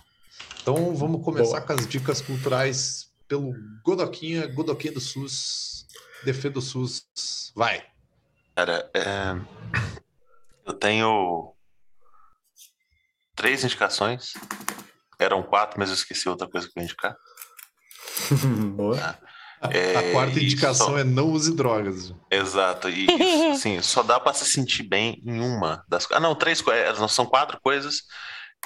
Então 0.63 0.95
vamos 0.95 1.25
começar 1.25 1.61
Boa. 1.61 1.67
com 1.67 1.73
as 1.73 1.87
dicas 1.87 2.21
culturais 2.21 3.11
pelo 3.27 3.53
Godoquinha, 3.85 4.47
Godoquinha 4.47 4.93
do 4.93 5.01
SUS, 5.01 5.87
Defê 6.25 6.49
do 6.49 6.61
SUS, 6.61 7.05
vai. 7.55 7.85
Cara, 8.55 8.89
é, 8.95 9.35
eu 10.67 10.73
tenho 10.75 11.53
três 13.35 13.65
indicações. 13.65 14.35
Eram 15.19 15.43
quatro, 15.43 15.79
mas 15.79 15.89
eu 15.89 15.95
esqueci 15.95 16.29
outra 16.29 16.49
coisa 16.49 16.69
que 16.69 16.79
eu 16.79 16.83
ia 16.83 16.85
indicar. 16.85 17.17
Boa. 18.77 19.19
A, 19.61 19.71
É, 19.73 19.97
a 19.97 20.13
quarta 20.13 20.39
indicação 20.41 20.89
só- 20.89 20.99
é 20.99 21.05
não 21.05 21.31
use 21.31 21.55
drogas. 21.55 22.13
Exato. 22.31 22.89
E 22.89 23.07
assim, 23.53 23.81
só 23.83 24.03
dá 24.03 24.19
pra 24.21 24.35
se 24.35 24.45
sentir 24.45 24.83
bem 24.83 25.23
em 25.25 25.41
uma 25.41 25.85
das 25.89 26.05
coisas. 26.07 26.23
Ah, 26.25 26.29
não, 26.29 26.35
três 26.35 26.61
coisas. 26.61 26.99
Não 26.99 27.07
são 27.09 27.25
quatro 27.27 27.61
coisas. 27.61 28.03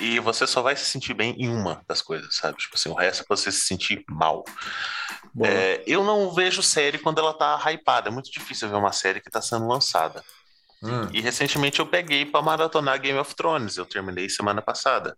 E 0.00 0.20
você 0.20 0.46
só 0.46 0.60
vai 0.60 0.76
se 0.76 0.84
sentir 0.84 1.14
bem 1.14 1.34
em 1.38 1.48
uma 1.48 1.82
das 1.88 2.02
coisas, 2.02 2.36
sabe? 2.36 2.58
Tipo 2.58 2.76
assim, 2.76 2.90
o 2.90 2.94
resto 2.94 3.22
é 3.22 3.26
você 3.28 3.50
se 3.50 3.60
sentir 3.60 4.04
mal. 4.08 4.44
É, 5.42 5.82
eu 5.86 6.04
não 6.04 6.32
vejo 6.34 6.62
série 6.62 6.98
quando 6.98 7.18
ela 7.18 7.32
tá 7.32 7.58
hypada. 7.70 8.08
É 8.08 8.12
muito 8.12 8.30
difícil 8.30 8.68
ver 8.68 8.76
uma 8.76 8.92
série 8.92 9.20
que 9.20 9.30
tá 9.30 9.40
sendo 9.40 9.66
lançada. 9.66 10.22
Hum. 10.82 11.08
E 11.12 11.20
recentemente 11.20 11.80
eu 11.80 11.86
peguei 11.86 12.26
pra 12.26 12.42
maratonar 12.42 13.00
Game 13.00 13.18
of 13.18 13.34
Thrones. 13.34 13.76
Eu 13.76 13.86
terminei 13.86 14.28
semana 14.28 14.60
passada. 14.60 15.16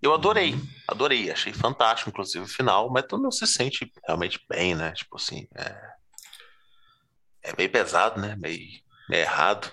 Eu 0.00 0.14
adorei, 0.14 0.54
adorei, 0.86 1.30
achei 1.30 1.52
fantástico, 1.52 2.10
inclusive 2.10 2.44
o 2.44 2.48
final, 2.48 2.88
mas 2.88 3.04
tu 3.08 3.18
não 3.18 3.32
se 3.32 3.46
sente 3.48 3.90
realmente 4.06 4.40
bem, 4.48 4.74
né? 4.74 4.92
Tipo 4.92 5.16
assim, 5.16 5.48
é, 5.56 5.76
é 7.42 7.54
meio 7.56 7.68
pesado, 7.68 8.20
né? 8.20 8.36
Meio, 8.36 8.80
meio 9.08 9.22
errado. 9.22 9.72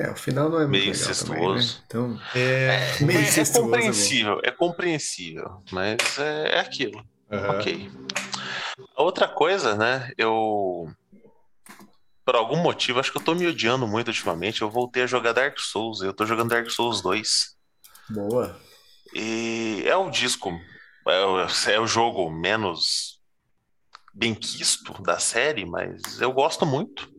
É, 0.00 0.10
o 0.10 0.16
final 0.16 0.48
não 0.48 0.58
é 0.58 0.66
muito 0.66 0.70
Meio 0.70 0.92
também, 0.92 0.94
né? 0.94 1.58
incestuoso. 1.58 1.82
Então, 1.86 2.18
É, 2.34 3.04
meio 3.04 3.18
É, 3.18 3.22
é 3.22 3.28
incestuoso, 3.28 3.64
compreensível, 3.66 4.40
é 4.42 4.50
compreensível, 4.50 5.62
mas 5.70 6.18
é, 6.18 6.56
é 6.56 6.60
aquilo. 6.60 7.04
aham. 7.30 7.58
Ok. 7.58 7.90
A 8.96 9.02
outra 9.02 9.28
coisa, 9.28 9.76
né? 9.76 10.10
Eu. 10.16 10.90
Por 12.24 12.34
algum 12.34 12.56
motivo, 12.56 12.98
acho 12.98 13.12
que 13.12 13.18
eu 13.18 13.22
tô 13.22 13.34
me 13.34 13.46
odiando 13.46 13.86
muito 13.86 14.08
ultimamente. 14.08 14.62
Eu 14.62 14.70
voltei 14.70 15.02
a 15.02 15.06
jogar 15.06 15.32
Dark 15.32 15.58
Souls. 15.58 16.00
Eu 16.00 16.14
tô 16.14 16.24
jogando 16.24 16.48
Dark 16.50 16.70
Souls 16.70 17.02
2. 17.02 17.56
boa. 18.08 18.58
E 19.12 19.82
é 19.86 19.96
o 19.96 20.08
disco, 20.08 20.50
é 21.08 21.24
o, 21.24 21.40
é 21.70 21.80
o 21.80 21.86
jogo 21.86 22.30
menos 22.30 23.20
bem 24.14 24.34
quisto 24.34 25.02
da 25.02 25.18
série, 25.18 25.66
mas 25.66 26.20
eu 26.20 26.32
gosto 26.32 26.64
muito. 26.64 27.10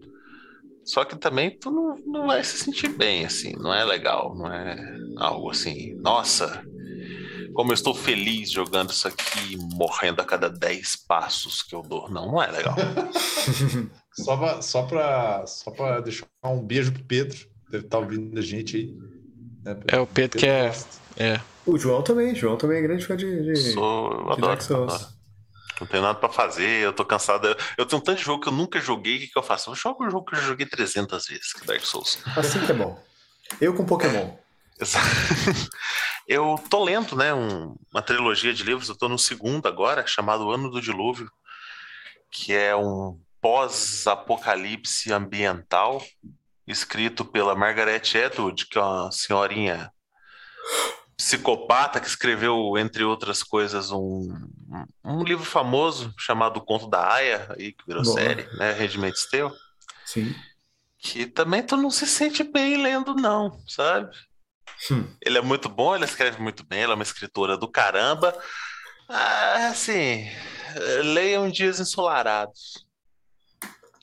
Só 0.92 1.06
que 1.06 1.16
também 1.16 1.52
tu 1.58 1.72
não, 1.72 1.96
não 2.06 2.28
vai 2.28 2.44
se 2.44 2.58
sentir 2.58 2.90
bem, 2.90 3.24
assim, 3.24 3.54
não 3.54 3.74
é 3.74 3.82
legal, 3.86 4.36
não 4.36 4.52
é 4.52 4.76
algo 5.16 5.50
assim, 5.50 5.94
nossa, 6.02 6.62
como 7.54 7.72
eu 7.72 7.74
estou 7.74 7.96
feliz 7.96 8.52
jogando 8.52 8.90
isso 8.90 9.08
aqui, 9.08 9.56
morrendo 9.74 10.22
a 10.22 10.26
cada 10.26 10.50
10 10.50 10.98
passos 11.08 11.64
que 11.64 11.74
eu 11.74 11.82
dou. 11.82 12.10
Não, 12.10 12.26
não 12.34 12.44
é 12.44 12.52
legal. 12.52 12.76
Só 14.14 14.36
pra, 14.36 14.62
só, 14.62 14.84
pra, 14.84 15.46
só 15.48 15.72
pra 15.72 16.02
deixar 16.02 16.26
um 16.44 16.62
beijo 16.62 16.92
pro 16.92 17.04
Pedro, 17.06 17.38
deve 17.70 17.86
estar 17.86 17.98
ouvindo 18.00 18.38
a 18.38 18.42
gente 18.42 18.76
aí. 18.76 18.94
né, 19.64 19.80
É 19.88 19.98
o 19.98 20.06
Pedro 20.06 20.38
que 20.38 20.46
é. 20.46 20.74
É. 21.16 21.40
O 21.66 21.78
João 21.78 22.02
também, 22.02 22.36
João 22.36 22.58
também 22.58 22.80
é 22.80 22.82
grande 22.82 23.06
fã 23.06 23.16
de, 23.16 23.42
de, 23.44 23.56
Sou, 23.56 24.12
eu 24.12 24.18
de 24.18 24.24
adoro, 24.24 24.42
Dark 24.42 24.62
Souls. 24.62 24.94
adoro. 24.94 25.21
Não 25.82 25.88
tenho 25.88 26.04
nada 26.04 26.18
pra 26.20 26.30
fazer, 26.30 26.84
eu 26.86 26.94
tô 26.94 27.04
cansado. 27.04 27.48
Eu- 27.48 27.56
Eu 27.80 27.86
tenho 27.88 28.02
tanto 28.02 28.22
jogo 28.22 28.42
que 28.44 28.48
eu 28.50 28.54
nunca 28.54 28.80
joguei, 28.80 29.18
o 29.18 29.20
que, 29.22 29.28
que 29.30 29.38
eu 29.38 29.42
faço? 29.44 29.72
Eu 29.72 29.76
jogo 29.76 30.06
um 30.06 30.10
jogo 30.12 30.26
que 30.26 30.36
eu 30.36 30.40
já 30.40 30.46
joguei 30.48 30.66
300 30.68 31.26
vezes, 31.26 31.52
que 31.54 31.64
é 31.64 31.66
Dark 31.66 31.82
Souls. 31.84 32.20
Assim 32.38 32.64
que 32.64 32.72
é 32.72 32.76
bom. 32.76 33.04
Eu 33.60 33.74
com 33.74 33.84
Pokémon. 33.86 34.32
Exa- 34.80 35.00
Eu 36.28 36.56
tô 36.70 36.84
lendo, 36.84 37.16
né, 37.16 37.34
um- 37.34 37.76
uma 37.92 38.02
trilogia 38.02 38.54
de 38.54 38.64
livros, 38.64 38.88
eu 38.88 38.96
tô 38.98 39.10
no 39.10 39.18
segundo 39.20 39.68
agora, 39.68 40.06
chamado 40.08 40.50
Ano 40.52 40.70
do 40.70 40.80
Dilúvio, 40.80 41.30
que 42.30 42.54
é 42.54 42.74
um 42.76 43.20
pós-apocalipse 43.42 45.12
ambiental, 45.12 46.02
escrito 46.68 47.26
pela 47.26 47.56
Margaret 47.56 48.02
Atwood, 48.26 48.68
que 48.68 48.78
é 48.78 48.82
uma 48.82 49.12
senhorinha 49.12 49.92
psicopata 51.18 52.00
que 52.00 52.08
escreveu, 52.08 52.78
entre 52.78 53.04
outras 53.04 53.44
coisas, 53.44 53.92
um, 53.92 54.30
um- 55.04 55.24
livro 55.24 55.44
famoso 55.46 56.14
chamado 56.18 56.58
O 56.58 56.62
Conto 56.66 56.88
da 56.88 57.14
Aya, 57.14 57.54
aí, 57.58 57.74
que 57.74 57.86
virou 57.86 58.04
Boa. 58.04 58.14
série, 58.16 58.44
né, 58.58 58.72
Regimento 58.72 59.18
Tale, 59.30 59.52
Sim. 60.06 60.36
que 61.00 61.26
também 61.26 61.62
tu 61.64 61.76
não 61.78 61.90
se 61.92 62.06
sente 62.08 62.44
bem 62.44 62.82
lendo, 62.82 63.14
não, 63.16 63.60
sabe? 63.68 64.16
Hum. 64.92 65.08
Ele 65.22 65.38
é 65.38 65.42
muito 65.42 65.68
bom, 65.70 65.96
ele 65.96 66.06
escreve 66.06 66.42
muito 66.42 66.64
bem, 66.66 66.82
ela 66.82 66.94
é 66.94 66.96
uma 66.96 67.04
escritora 67.04 67.58
do 67.58 67.68
caramba. 67.68 68.34
Ah, 69.08 69.68
assim, 69.68 70.28
leiam 71.04 71.50
dias 71.52 71.80
ensolarados, 71.80 72.86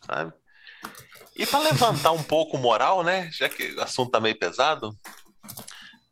sabe? 0.07 0.33
E 1.35 1.47
para 1.47 1.61
levantar 1.61 2.13
um 2.13 2.23
pouco 2.23 2.57
o 2.57 2.61
moral, 2.61 3.03
né? 3.03 3.31
Já 3.33 3.49
que 3.49 3.73
o 3.75 3.81
assunto 3.81 4.11
tá 4.11 4.21
meio 4.21 4.39
pesado, 4.39 4.97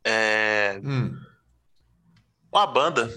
é, 0.05 0.81
Hum, 0.85 1.15
uma 2.52 2.67
banda 2.67 3.12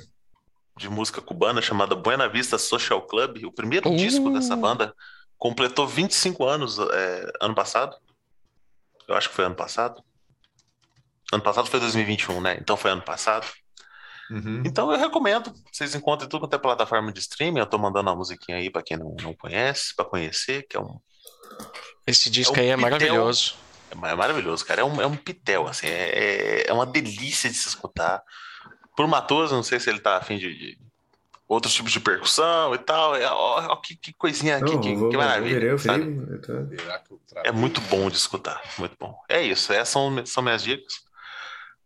de 0.80 0.90
música 0.90 1.22
cubana 1.22 1.62
chamada 1.62 1.94
Buena 1.94 2.28
Vista 2.30 2.58
Social 2.58 3.02
Club, 3.02 3.44
o 3.46 3.52
primeiro 3.52 3.90
Uh. 3.90 3.96
disco 3.98 4.30
dessa 4.32 4.56
banda, 4.56 4.94
completou 5.38 5.86
25 5.86 6.46
anos 6.46 6.80
é, 6.80 7.32
ano 7.42 7.54
passado. 7.54 7.96
Eu 9.08 9.16
acho 9.16 9.30
que 9.30 9.36
foi 9.36 9.46
ano 9.46 9.56
passado. 9.56 10.02
Ano 11.34 11.44
passado 11.44 11.68
foi 11.68 11.80
2021, 11.82 12.40
né? 12.42 12.58
Então 12.62 12.78
foi 12.78 12.92
ano 12.92 13.02
passado. 13.02 13.46
uhum. 14.32 14.64
Então 14.66 14.92
eu 14.92 14.98
recomendo. 14.98 15.54
Vocês 15.72 15.94
encontrem 15.94 16.30
tudo 16.30 16.42
quanto 16.42 16.54
é 16.54 16.58
plataforma 16.58 17.12
de 17.12 17.20
streaming. 17.20 17.60
Eu 17.60 17.66
tô 17.66 17.78
mandando 17.78 18.10
uma 18.10 18.16
musiquinha 18.16 18.58
aí 18.58 18.70
pra 18.70 18.82
quem 18.82 18.98
não, 18.98 19.16
não 19.22 19.34
conhece, 19.34 19.94
pra 19.96 20.06
conhecer, 20.06 20.66
que 20.68 20.78
é 20.78 20.80
um. 20.80 20.98
Esse 22.08 22.30
disco 22.30 22.56
É 22.56 22.60
um 22.60 22.62
aí 22.62 22.70
é 22.70 22.76
pitel. 22.76 22.90
maravilhoso. 22.92 23.56
É 23.92 24.12
é 24.12 24.16
maravilhoso, 24.16 24.66
cara. 24.66 24.82
É 24.82 24.86
um, 24.86 25.02
é 25.02 25.06
um 25.06 25.16
pitel, 25.16 25.68
assim. 25.68 25.88
É, 25.88 26.64
é, 26.64 26.68
é 26.70 26.74
uma 26.74 26.86
delícia 26.86 27.50
de 27.50 27.56
se 27.56 27.68
escutar. 27.68 28.22
Por 29.00 29.08
Matoso, 29.08 29.56
não 29.56 29.64
sei 29.64 29.80
se 29.80 29.90
ele 29.90 30.02
tá 30.02 30.18
afim 30.18 30.38
de, 30.38 30.54
de 30.54 30.78
outros 31.48 31.74
tipos 31.74 31.90
de 31.90 32.02
percussão 32.02 32.76
e 32.76 32.78
tal. 32.80 33.16
É, 33.16 33.26
ó, 33.32 33.72
ó, 33.72 33.76
que, 33.78 33.96
que 33.96 34.12
coisinha, 34.12 34.58
que, 34.58 34.74
Não, 34.74 34.82
que, 34.82 34.94
vou, 34.94 35.08
que 35.10 35.16
vou 35.16 35.26
maravilha. 35.26 35.58
tô- 36.42 37.38
É 37.46 37.50
muito 37.54 37.80
bom 37.80 38.10
de 38.10 38.18
escutar, 38.18 38.62
muito 38.78 38.98
bom. 39.00 39.18
É 39.30 39.42
isso, 39.42 39.72
essas 39.72 39.88
são, 39.88 40.26
são 40.26 40.44
minhas 40.44 40.62
dicas. 40.62 40.96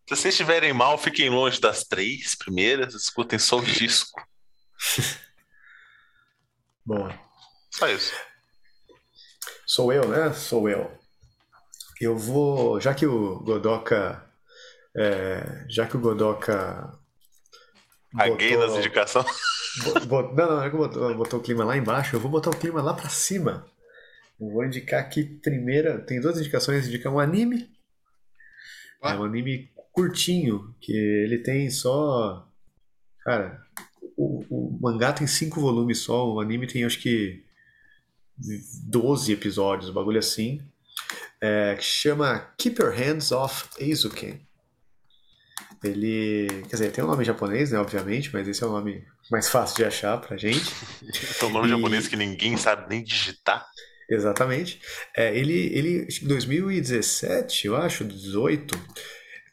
Se 0.10 0.16
vocês 0.16 0.34
estiverem 0.34 0.74
mal, 0.74 0.98
fiquem 0.98 1.30
longe 1.30 1.62
das 1.62 1.84
três 1.84 2.34
primeiras, 2.34 2.96
escutem 2.96 3.38
só 3.38 3.58
o 3.58 3.62
disco. 3.64 4.20
Boa. 6.84 7.14
Só 7.70 7.88
isso. 7.90 8.12
Sou 9.68 9.94
eu, 9.94 10.08
né? 10.08 10.34
Sou 10.34 10.68
eu. 10.68 10.92
Eu 12.02 12.18
vou. 12.18 12.82
Já 12.82 12.96
que 12.96 13.06
o 13.06 13.40
Godoka. 13.42 14.28
é, 14.98 15.66
já 15.70 15.86
que 15.86 15.96
o 15.96 16.00
Godoka. 16.00 17.00
Caguei 18.18 18.56
nas 18.58 18.74
indicações. 18.78 19.26
bo- 19.84 20.00
bo- 20.06 20.34
não, 20.36 20.48
não, 20.58 20.64
é 20.64 20.70
que 20.70 20.76
botou, 20.78 21.16
botou 21.16 21.40
o 21.40 21.44
clima 21.44 21.64
lá 21.66 21.76
embaixo, 21.78 22.16
eu 22.16 22.20
vou 22.20 22.30
botar 22.30 22.50
o 22.52 22.56
clima 22.58 22.82
lá 22.82 22.94
pra 22.94 23.10
cima. 23.10 23.66
Vou 24.40 24.64
indicar 24.66 25.00
aqui 25.00 25.24
primeira. 25.24 26.00
Tem 26.00 26.20
duas 26.20 26.38
indicações. 26.40 26.88
Indicar 26.88 27.12
um 27.14 27.20
anime. 27.20 27.70
Ah. 29.02 29.14
É 29.14 29.18
um 29.18 29.24
anime 29.24 29.70
curtinho, 29.92 30.76
que 30.82 30.92
ele 30.92 31.38
tem 31.38 31.70
só. 31.70 32.48
Cara, 33.24 33.62
o, 34.18 34.44
o 34.50 34.80
mangá 34.82 35.14
tem 35.14 35.26
cinco 35.28 35.62
volumes 35.62 36.00
só, 36.00 36.28
o 36.30 36.40
anime 36.42 36.68
tem 36.68 36.84
acho 36.84 37.00
que 37.00 37.44
12 38.86 39.32
episódios, 39.32 39.90
um 39.90 39.94
bagulho 39.94 40.20
assim. 40.20 40.62
É, 41.40 41.76
que 41.76 41.84
chama 41.84 42.40
Keep 42.58 42.82
Your 42.82 42.94
Hands 42.94 43.32
Off 43.32 43.70
Eizouken. 43.78 44.46
Ele. 45.84 46.48
Quer 46.70 46.76
dizer, 46.76 46.92
tem 46.92 47.04
um 47.04 47.08
nome 47.08 47.24
japonês, 47.24 47.72
né? 47.72 47.80
Obviamente, 47.80 48.30
mas 48.34 48.48
esse 48.48 48.64
é 48.64 48.68
o 48.68 48.72
nome 48.72 49.04
mais 49.32 49.50
fácil 49.50 49.76
de 49.78 49.86
achar 49.86 50.18
pra 50.20 50.38
gente. 50.38 50.64
Tem 51.40 51.50
um 51.50 51.52
nome 51.52 51.68
E- 51.68 51.70
japonês 51.70 52.08
que 52.08 52.16
ninguém 52.16 52.58
sabe 52.58 52.88
nem 52.90 53.04
digitar. 53.04 53.66
Exatamente. 54.10 54.80
É, 55.16 55.36
ele, 55.38 55.54
ele, 55.74 56.08
em 56.22 56.28
2017, 56.28 57.68
eu 57.68 57.76
acho, 57.76 58.04
18, 58.04 58.78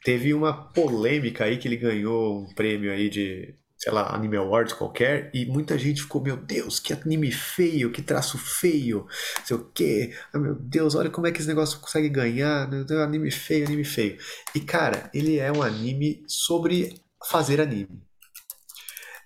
teve 0.03 0.33
uma 0.33 0.71
polêmica 0.71 1.45
aí 1.45 1.57
que 1.57 1.67
ele 1.67 1.77
ganhou 1.77 2.41
um 2.43 2.53
prêmio 2.53 2.91
aí 2.91 3.09
de, 3.09 3.55
sei 3.81 3.91
lá, 3.91 4.13
Anime 4.13 4.37
Awards 4.37 4.73
qualquer, 4.73 5.31
e 5.33 5.43
muita 5.45 5.75
gente 5.75 6.03
ficou, 6.03 6.21
meu 6.21 6.37
Deus, 6.37 6.79
que 6.79 6.93
anime 6.93 7.31
feio, 7.31 7.91
que 7.91 7.99
traço 8.03 8.37
feio, 8.37 9.07
não 9.39 9.45
sei 9.45 9.57
o 9.57 9.65
quê. 9.73 10.15
Ah, 10.31 10.37
meu 10.37 10.53
Deus, 10.53 10.93
olha 10.93 11.09
como 11.09 11.25
é 11.25 11.31
que 11.31 11.39
esse 11.39 11.47
negócio 11.47 11.79
consegue 11.79 12.07
ganhar, 12.07 12.67
Deus, 12.67 12.91
anime 13.01 13.31
feio, 13.31 13.65
anime 13.65 13.83
feio. 13.83 14.19
E 14.53 14.59
cara, 14.59 15.09
ele 15.15 15.39
é 15.39 15.51
um 15.51 15.63
anime 15.63 16.23
sobre 16.27 17.01
fazer 17.27 17.59
anime. 17.59 18.03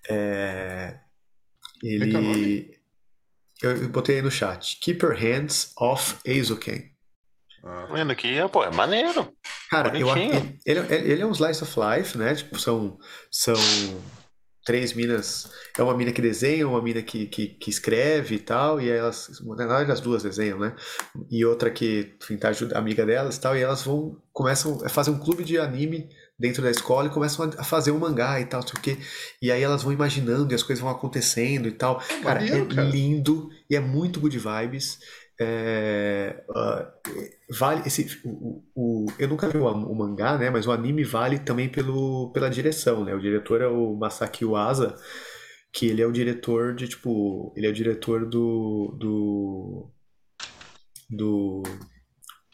É, 0.09 0.99
ele. 1.83 2.05
nome? 2.13 2.75
Eu, 3.61 3.71
eu 3.83 3.89
botei 3.89 4.17
aí 4.17 4.21
no 4.21 4.31
chat. 4.31 4.77
Keep 4.79 5.03
your 5.03 5.15
hands 5.15 5.73
off 5.77 6.15
Eizouken. 6.25 6.91
Ah, 7.63 7.87
Tá 7.87 7.93
Vendo 7.93 8.11
aqui, 8.11 8.37
é, 8.37 8.47
pô, 8.47 8.63
é 8.63 8.71
maneiro. 8.71 9.33
Cara, 9.69 9.97
eu, 9.97 10.07
ele, 10.15 10.79
ele- 10.79 11.11
ele 11.11 11.21
é 11.21 11.25
um 11.25 11.31
slice 11.31 11.63
of 11.63 11.73
life, 11.79 12.17
né? 12.17 12.35
Tipo, 12.35 12.57
são, 12.59 12.97
são 13.31 13.55
três 14.65 14.93
minas. 14.93 15.49
É 15.77 15.83
uma 15.83 15.95
mina 15.95 16.11
que 16.11 16.21
desenha, 16.21 16.67
uma 16.67 16.81
mina 16.81 17.01
que, 17.01 17.27
que, 17.27 17.47
que 17.47 17.69
escreve 17.69 18.35
e 18.35 18.39
tal, 18.39 18.81
e 18.81 18.89
elas. 18.89 19.39
Na 19.45 19.55
verdade, 19.55 19.91
as 19.91 20.01
duas 20.01 20.23
desenham, 20.23 20.59
né? 20.59 20.75
E 21.29 21.45
outra 21.45 21.69
que 21.69 22.15
enfim, 22.21 22.35
tá 22.35 22.51
amiga 22.73 23.05
delas 23.05 23.37
e 23.37 23.39
tal, 23.39 23.55
e 23.55 23.61
elas 23.61 23.83
vão. 23.83 24.17
começam 24.33 24.83
a 24.83 24.89
fazer 24.89 25.11
um 25.11 25.19
clube 25.19 25.43
de 25.43 25.57
anime 25.59 26.09
dentro 26.37 26.61
da 26.61 26.69
escola 26.69 27.07
e 27.07 27.11
começam 27.11 27.49
a 27.57 27.63
fazer 27.63 27.91
um 27.91 27.99
mangá 27.99 28.41
e 28.41 28.45
tal, 28.45 28.61
sei 28.61 28.73
o 28.75 28.81
quê. 28.81 28.97
E 29.41 29.51
aí 29.51 29.61
elas 29.61 29.83
vão 29.83 29.93
imaginando 29.93 30.51
e 30.51 30.55
as 30.55 30.63
coisas 30.63 30.81
vão 30.81 30.91
acontecendo 30.91 31.67
e 31.67 31.71
tal. 31.71 31.99
Cara, 32.23 32.41
maneiro, 32.41 32.67
é 32.71 32.75
cara. 32.75 32.89
lindo 32.89 33.49
e 33.69 33.75
é 33.75 33.79
muito 33.79 34.19
good 34.19 34.37
vibes. 34.37 34.99
É, 35.39 36.43
ah, 36.55 36.93
vale 37.49 37.83
esse 37.87 38.21
o- 38.25 38.63
o- 38.75 39.05
eu 39.19 39.27
nunca 39.27 39.49
vi 39.49 39.57
o, 39.57 39.65
o 39.67 39.95
mangá, 39.95 40.37
né? 40.37 40.49
Mas 40.49 40.65
o 40.67 40.71
anime 40.71 41.03
vale 41.03 41.39
também 41.39 41.69
pelo, 41.69 42.31
pela 42.31 42.49
direção, 42.49 43.03
né? 43.03 43.13
O 43.13 43.19
diretor 43.19 43.61
é 43.61 43.67
o 43.67 43.95
Masaki 43.95 44.45
Uasa, 44.45 44.95
que 45.73 45.87
ele 45.87 46.01
é 46.01 46.07
o 46.07 46.11
diretor 46.11 46.75
de 46.75 46.87
tipo, 46.87 47.53
ele 47.57 47.67
é 47.67 47.69
o 47.69 47.73
diretor 47.73 48.25
do 48.29 48.95
do 48.99 49.91
do 51.09 51.63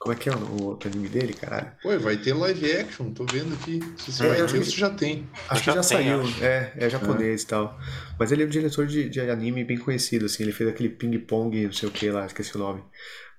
como 0.01 0.13
é 0.13 0.17
que 0.17 0.29
é 0.29 0.33
o, 0.33 0.37
o 0.39 0.63
outro 0.63 0.89
anime 0.89 1.07
dele, 1.09 1.33
caralho? 1.33 1.71
Pô, 1.81 1.97
vai 1.99 2.17
ter 2.17 2.33
live 2.33 2.71
action, 2.71 3.13
tô 3.13 3.25
vendo 3.27 3.53
aqui. 3.53 3.79
Se 3.97 4.11
você 4.11 4.23
É, 4.23 4.27
vai 4.27 4.43
ter, 4.43 4.63
você 4.63 4.71
já 4.71 4.89
tem. 4.89 5.29
Acho 5.47 5.63
que 5.63 5.71
já 5.71 5.75
já 5.75 5.83
tem, 5.83 5.83
saiu, 5.83 6.21
acho. 6.21 6.43
é, 6.43 6.73
é 6.75 6.89
japonês 6.89 7.43
e 7.43 7.47
tal. 7.47 7.79
Mas 8.19 8.31
ele 8.31 8.43
é 8.43 8.45
um 8.45 8.49
diretor 8.49 8.87
de, 8.87 9.09
de 9.09 9.19
anime 9.21 9.63
bem 9.63 9.77
conhecido, 9.77 10.25
assim, 10.25 10.43
ele 10.43 10.51
fez 10.51 10.69
aquele 10.69 10.89
Ping 10.89 11.17
Pong, 11.19 11.65
não 11.65 11.73
sei 11.73 11.87
o 11.89 11.91
que 11.91 12.09
lá, 12.09 12.25
esqueci 12.25 12.55
o 12.55 12.59
nome. 12.59 12.83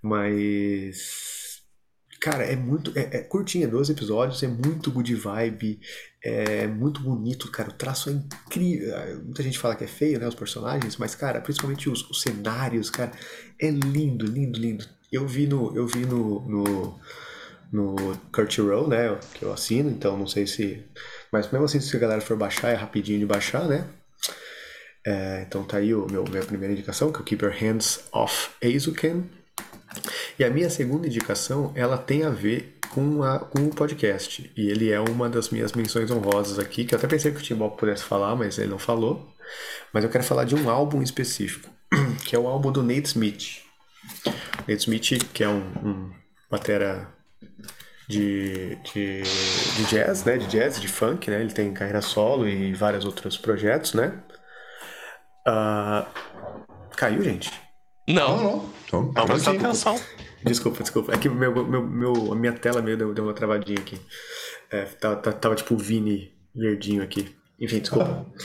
Mas. 0.03 1.61
Cara, 2.21 2.45
é 2.45 2.55
muito. 2.55 2.97
É, 2.97 3.19
é 3.19 3.23
curtinho, 3.23 3.65
é 3.65 3.69
12 3.69 3.93
episódios, 3.93 4.43
é 4.45 4.47
muito 4.49 4.93
good 4.93 5.13
vibe, 5.15 5.81
é 6.23 6.69
muito 6.69 7.01
bonito, 7.03 7.51
cara. 7.51 7.71
O 7.71 7.73
traço 7.73 8.11
é 8.11 8.13
incrível. 8.13 8.95
Muita 9.25 9.43
gente 9.43 9.59
fala 9.59 9.75
que 9.75 9.83
é 9.85 9.89
feio, 9.89 10.21
né? 10.21 10.29
Os 10.29 10.35
personagens, 10.37 10.97
mas, 10.97 11.17
cara, 11.17 11.41
principalmente 11.41 11.91
os, 11.91 12.09
os 12.09 12.23
cenários, 12.23 12.91
cara, 12.91 13.11
é 13.61 13.69
lindo, 13.71 14.25
lindo, 14.27 14.59
lindo. 14.61 14.87
Eu 15.13 15.27
vi 15.27 15.47
no. 15.47 15.77
Eu 15.77 15.87
vi 15.87 16.07
no. 16.07 16.41
no 16.49 17.01
no 17.73 17.97
Crunchyroll, 18.31 18.87
né, 18.87 19.19
que 19.33 19.47
eu 19.47 19.51
assino, 19.51 19.89
então 19.89 20.15
não 20.15 20.27
sei 20.27 20.47
se... 20.47 20.85
Mas 21.33 21.51
mesmo 21.51 21.65
assim, 21.65 21.81
se 21.81 21.97
a 21.97 21.99
galera 21.99 22.21
for 22.21 22.37
baixar, 22.37 22.69
é 22.69 22.75
rapidinho 22.75 23.19
de 23.19 23.25
baixar, 23.25 23.67
né? 23.67 23.89
É, 25.05 25.45
então 25.49 25.65
tá 25.65 25.79
aí 25.79 25.95
o 25.95 26.07
meu, 26.07 26.23
minha 26.25 26.45
primeira 26.45 26.73
indicação, 26.73 27.11
que 27.11 27.19
é 27.19 27.21
o 27.23 27.25
Keep 27.25 27.45
Your 27.45 27.55
Hands 27.55 28.01
Off 28.13 28.51
Eizouken. 28.61 29.25
E 30.39 30.45
a 30.45 30.51
minha 30.51 30.71
segunda 30.71 31.07
indicação, 31.07 31.73
ela 31.75 31.97
tem 31.97 32.25
a 32.25 32.31
ver 32.31 32.79
com, 32.91 33.23
a, 33.23 33.39
com 33.39 33.65
o 33.65 33.75
podcast. 33.75 34.51
E 34.57 34.71
ele 34.71 34.91
é 34.91 35.01
uma 35.01 35.29
das 35.29 35.49
minhas 35.51 35.73
menções 35.73 36.11
honrosas 36.11 36.59
aqui, 36.59 36.85
que 36.85 36.95
eu 36.95 36.99
até 36.99 37.09
pensei 37.09 37.33
que 37.33 37.39
o 37.39 37.43
Timbal 37.43 37.71
pudesse 37.73 38.05
falar, 38.05 38.37
mas 38.37 38.59
ele 38.59 38.69
não 38.69 38.79
falou. 38.79 39.33
Mas 39.93 40.05
eu 40.05 40.11
quero 40.11 40.25
falar 40.25 40.45
de 40.45 40.55
um 40.55 40.71
álbum 40.71 41.03
específico, 41.03 41.69
que 42.25 42.37
é 42.37 42.39
o 42.39 42.47
álbum 42.47 42.71
do 42.71 42.83
Nate 42.83 43.09
Smith. 43.09 43.62
Nate 44.69 44.77
Smith, 44.83 45.31
que 45.33 45.43
é 45.45 45.49
um, 45.49 45.61
um 45.85 46.13
batera 46.51 47.09
de, 48.09 48.77
de, 48.93 49.23
de 49.23 49.85
jazz, 49.89 50.25
né? 50.25 50.37
De 50.39 50.47
jazz, 50.47 50.81
de 50.81 50.89
funk, 50.89 51.31
né? 51.31 51.41
Ele 51.41 51.53
tem 51.53 51.73
carreira 51.73 52.01
solo 52.03 52.49
e 52.49 52.73
vários 52.75 53.05
outros 53.05 53.37
projetos, 53.37 53.95
né? 53.95 54.23
Ah, 55.47 56.07
caiu, 56.97 57.23
gente? 57.23 57.51
Não, 58.09 58.37
Não. 58.37 58.43
não. 58.43 58.71
Então, 58.87 59.13
Não 59.15 59.23
atenção. 59.23 60.01
Desculpa, 60.45 60.83
desculpa. 60.83 61.15
É 61.15 61.19
que 61.19 61.29
meu, 61.29 61.65
meu, 61.65 61.83
meu, 61.87 62.33
a 62.33 62.37
minha 62.37 62.53
tela 62.53 62.83
meio 62.83 62.97
deu, 62.97 63.15
deu 63.15 63.25
uma 63.25 63.33
travadinha 63.35 63.79
aqui. 63.79 64.01
É, 64.71 64.83
tá- 64.85 65.17
tá- 65.17 65.33
tava 65.33 65.55
tipo 65.55 65.75
o 65.75 65.79
Vini 65.79 66.33
verdinho 66.55 67.03
aqui. 67.03 67.35
Enfim, 67.63 67.81
desculpa. 67.81 68.27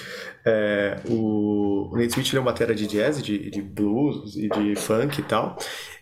É, 0.50 1.02
o, 1.10 1.90
o 1.92 1.98
Nate 1.98 2.08
Smith 2.12 2.34
é 2.34 2.40
uma 2.40 2.46
bateria 2.54 2.74
de 2.74 2.88
jazz, 2.88 3.22
de, 3.22 3.50
de 3.50 3.62
blues 3.62 4.38
e 4.38 4.48
de 4.48 4.78
funk 4.78 5.20
e 5.20 5.24
tal. 5.24 5.58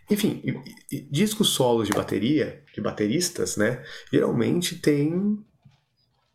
Enfim, 0.07 0.39
e- 0.45 0.95
e 0.97 1.01
discos 1.01 1.49
solos 1.49 1.87
de 1.87 1.95
bateria, 1.95 2.61
de 2.71 2.79
bateristas, 2.79 3.57
né? 3.57 3.83
Geralmente 4.13 4.75
tem 4.79 5.39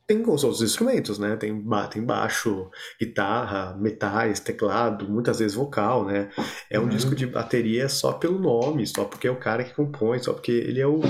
tem 0.08 0.22
os 0.28 0.42
outros 0.42 0.60
instrumentos, 0.60 1.20
né? 1.20 1.36
Tem, 1.36 1.56
ba- 1.56 1.86
tem 1.86 2.02
baixo, 2.04 2.68
guitarra, 3.00 3.76
metais, 3.76 4.40
teclado, 4.40 5.08
muitas 5.08 5.38
vezes 5.38 5.54
vocal, 5.54 6.04
né? 6.04 6.30
É 6.68 6.80
um 6.80 6.82
Uhum. 6.82 6.88
disco 6.88 7.14
de 7.14 7.28
bateria 7.28 7.88
só 7.88 8.12
pelo 8.14 8.40
nome, 8.40 8.84
só 8.88 9.04
porque 9.04 9.28
é 9.28 9.30
o 9.30 9.36
cara 9.38 9.62
que 9.62 9.72
compõe, 9.72 10.18
só 10.18 10.32
porque 10.32 10.50
ele 10.50 10.80
é 10.80 10.86
o, 10.88 11.00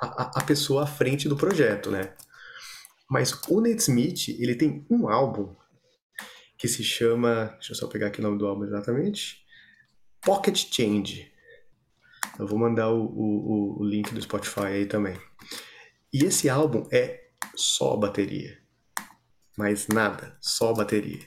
a- 0.00 0.38
a 0.38 0.44
pessoa 0.44 0.84
à 0.84 0.86
frente 0.86 1.28
do 1.28 1.34
projeto, 1.36 1.90
né? 1.90 2.12
Mas 3.10 3.32
o 3.48 3.60
Nate 3.60 3.82
Smith, 3.82 4.28
ele 4.28 4.54
tem 4.54 4.86
um 4.90 5.08
álbum 5.08 5.54
que 6.56 6.68
se 6.68 6.82
chama. 6.82 7.46
Deixa 7.54 7.72
eu 7.72 7.76
só 7.76 7.86
pegar 7.86 8.08
aqui 8.08 8.20
o 8.20 8.22
nome 8.22 8.38
do 8.38 8.46
álbum 8.46 8.64
exatamente. 8.64 9.44
Pocket 10.20 10.72
Change. 10.72 11.32
Eu 12.38 12.46
vou 12.46 12.58
mandar 12.58 12.90
o, 12.90 13.04
o, 13.04 13.80
o 13.80 13.84
link 13.84 14.12
do 14.12 14.20
Spotify 14.20 14.66
aí 14.66 14.86
também. 14.86 15.16
E 16.12 16.24
esse 16.24 16.48
álbum 16.48 16.88
é 16.90 17.28
só 17.54 17.96
bateria. 17.96 18.58
Mais 19.56 19.86
nada, 19.86 20.36
só 20.40 20.72
bateria. 20.72 21.20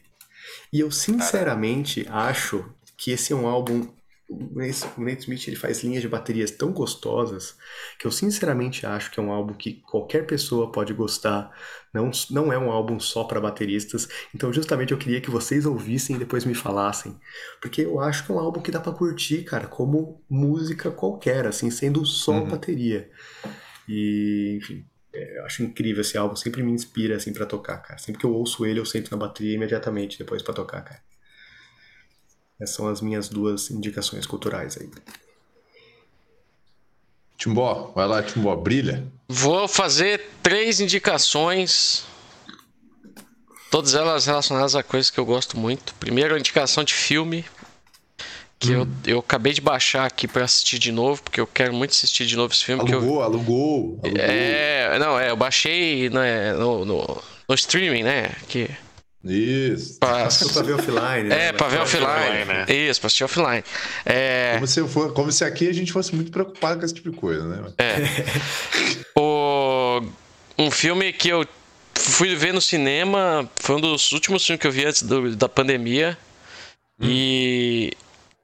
E 0.72 0.80
eu 0.80 0.92
sinceramente 0.92 2.06
acho 2.10 2.74
que 2.98 3.12
esse 3.12 3.32
é 3.32 3.36
um 3.36 3.48
álbum. 3.48 3.94
O 4.30 4.60
Nate 4.60 5.22
Smith 5.22 5.48
ele 5.48 5.56
faz 5.56 5.84
linhas 5.84 6.02
de 6.02 6.10
baterias 6.10 6.52
tão 6.52 6.74
gostosas 6.74 7.56
que 7.98 8.06
eu 8.06 8.12
sinceramente 8.12 8.86
acho 8.86 9.10
que 9.10 9.20
é 9.20 9.24
um 9.24 9.32
álbum 9.32 9.54
que 9.54 9.76
qualquer 9.90 10.26
pessoa 10.28 10.70
pode 10.70 10.94
gostar. 10.94 11.50
Não, 11.94 12.12
não 12.30 12.52
é 12.52 12.58
um 12.58 12.70
álbum 12.70 13.00
só 13.00 13.24
para 13.24 13.40
bateristas. 13.40 14.08
Então, 14.36 14.52
justamente 14.52 14.92
eu 14.92 14.98
queria 14.98 15.22
que 15.22 15.32
vocês 15.32 15.66
ouvissem 15.66 16.18
e 16.18 16.20
depois 16.20 16.44
me 16.44 16.54
falassem. 16.54 17.18
Porque 17.62 17.82
eu 17.84 18.02
acho 18.02 18.26
que 18.26 18.32
é 18.32 18.36
um 18.36 18.40
álbum 18.40 18.60
que 18.62 18.70
dá 18.72 18.82
pra 18.82 18.92
curtir, 18.92 19.44
cara, 19.44 19.66
como 19.68 20.22
música 20.30 20.92
qualquer, 20.92 21.48
assim, 21.48 21.72
sendo 21.72 22.06
só 22.06 22.34
Uhum. 22.34 22.48
bateria. 22.50 23.10
E, 23.88 24.58
enfim, 24.62 24.86
é, 25.14 25.40
eu 25.40 25.46
acho 25.46 25.64
incrível 25.64 26.02
esse 26.02 26.18
álbum, 26.18 26.36
sempre 26.36 26.62
me 26.64 26.72
inspira, 26.72 27.16
assim, 27.16 27.34
pra 27.34 27.46
tocar, 27.46 27.78
cara. 27.78 27.98
Sempre 28.00 28.20
que 28.22 28.26
eu 28.26 28.34
ouço 28.34 28.66
ele, 28.66 28.80
eu 28.80 28.86
sento 28.86 29.10
na 29.12 29.18
bateria 29.18 29.56
imediatamente 29.56 30.18
depois 30.20 30.42
pra 30.44 30.54
tocar, 30.54 30.82
cara. 30.84 31.02
Essas 32.60 32.76
são 32.76 32.88
as 32.88 33.02
minhas 33.02 33.30
duas 33.30 33.70
indicações 33.70 34.26
culturais 34.26 34.78
aí. 34.80 34.90
Timbó, 37.38 37.92
vai 37.96 38.08
lá, 38.08 38.24
Timbó, 38.24 38.56
brilha. 38.56 39.06
Vou 39.28 39.68
fazer 39.68 40.28
três 40.42 40.80
indicações. 40.80 42.04
Todas 43.70 43.94
elas 43.94 44.26
relacionadas 44.26 44.76
a 44.76 44.82
coisas 44.82 45.12
que 45.12 45.20
eu 45.20 45.26
gosto 45.26 45.58
muito. 45.58 45.94
Primeiro, 45.96 46.34
a 46.34 46.40
indicação 46.40 46.84
de 46.84 46.94
filme. 46.94 47.46
Que 48.60 48.72
eu, 48.72 48.88
eu 49.06 49.20
acabei 49.20 49.54
de 49.54 49.62
baixar 49.62 50.06
aqui 50.08 50.28
pra 50.28 50.46
assistir 50.46 50.80
de 50.80 50.92
novo, 50.92 51.22
porque 51.22 51.40
eu 51.40 51.46
quero 51.46 51.72
muito 51.74 51.92
assistir 51.92 52.26
de 52.26 52.36
novo 52.36 52.52
esse 52.52 52.66
filme. 52.66 52.84
que 52.84 52.92
eu, 52.92 52.98
Alugou, 52.98 53.22
alugou, 53.22 54.00
alugou. 54.04 54.20
é, 54.20 54.98
não, 54.98 55.20
é, 55.20 55.30
eu 55.30 55.36
baixei 55.36 56.10
né, 56.10 56.54
no, 56.54 56.84
no, 56.84 57.22
no 57.48 57.54
streaming, 57.56 58.02
né? 58.02 58.32
Que 58.48 58.68
Isso. 59.28 60.00
Pra... 60.00 60.28
Pra 60.54 60.62
ver 60.64 60.74
offline, 60.74 61.24
né? 61.30 61.48
É, 61.48 61.52
pra 61.54 61.68
ver 61.68 61.80
offline. 61.80 62.06
offline, 62.06 62.46
né? 62.46 62.66
Isso, 62.70 63.00
pra 63.00 63.08
assistir 63.08 63.24
offline. 63.24 63.64
É, 64.06 64.54
Como 64.56 64.68
se, 64.68 64.88
for, 64.88 65.14
como 65.14 65.32
se 65.32 65.44
aqui 65.44 65.68
a 65.70 65.74
gente 65.74 65.92
fosse 65.92 66.14
muito 66.16 66.32
preocupado 66.32 66.80
com 66.80 66.86
esse 66.86 66.94
tipo 66.94 67.10
de 67.12 67.18
coisa, 67.18 67.44
né? 67.48 67.64
o... 69.18 70.02
Um 70.58 70.72
filme 70.72 71.14
que 71.14 71.30
eu 71.30 71.46
fui 71.96 72.36
ver 72.36 72.54
no 72.54 72.62
cinema, 72.62 73.50
foi 73.60 73.76
um 73.76 73.82
dos 73.82 74.12
últimos 74.12 74.46
filmes 74.46 74.60
que 74.62 74.68
eu 74.68 74.72
vi 74.72 74.86
antes 74.86 75.04
do- 75.04 75.36
da 75.36 75.48
pandemia. 75.48 76.18
E. 77.00 77.92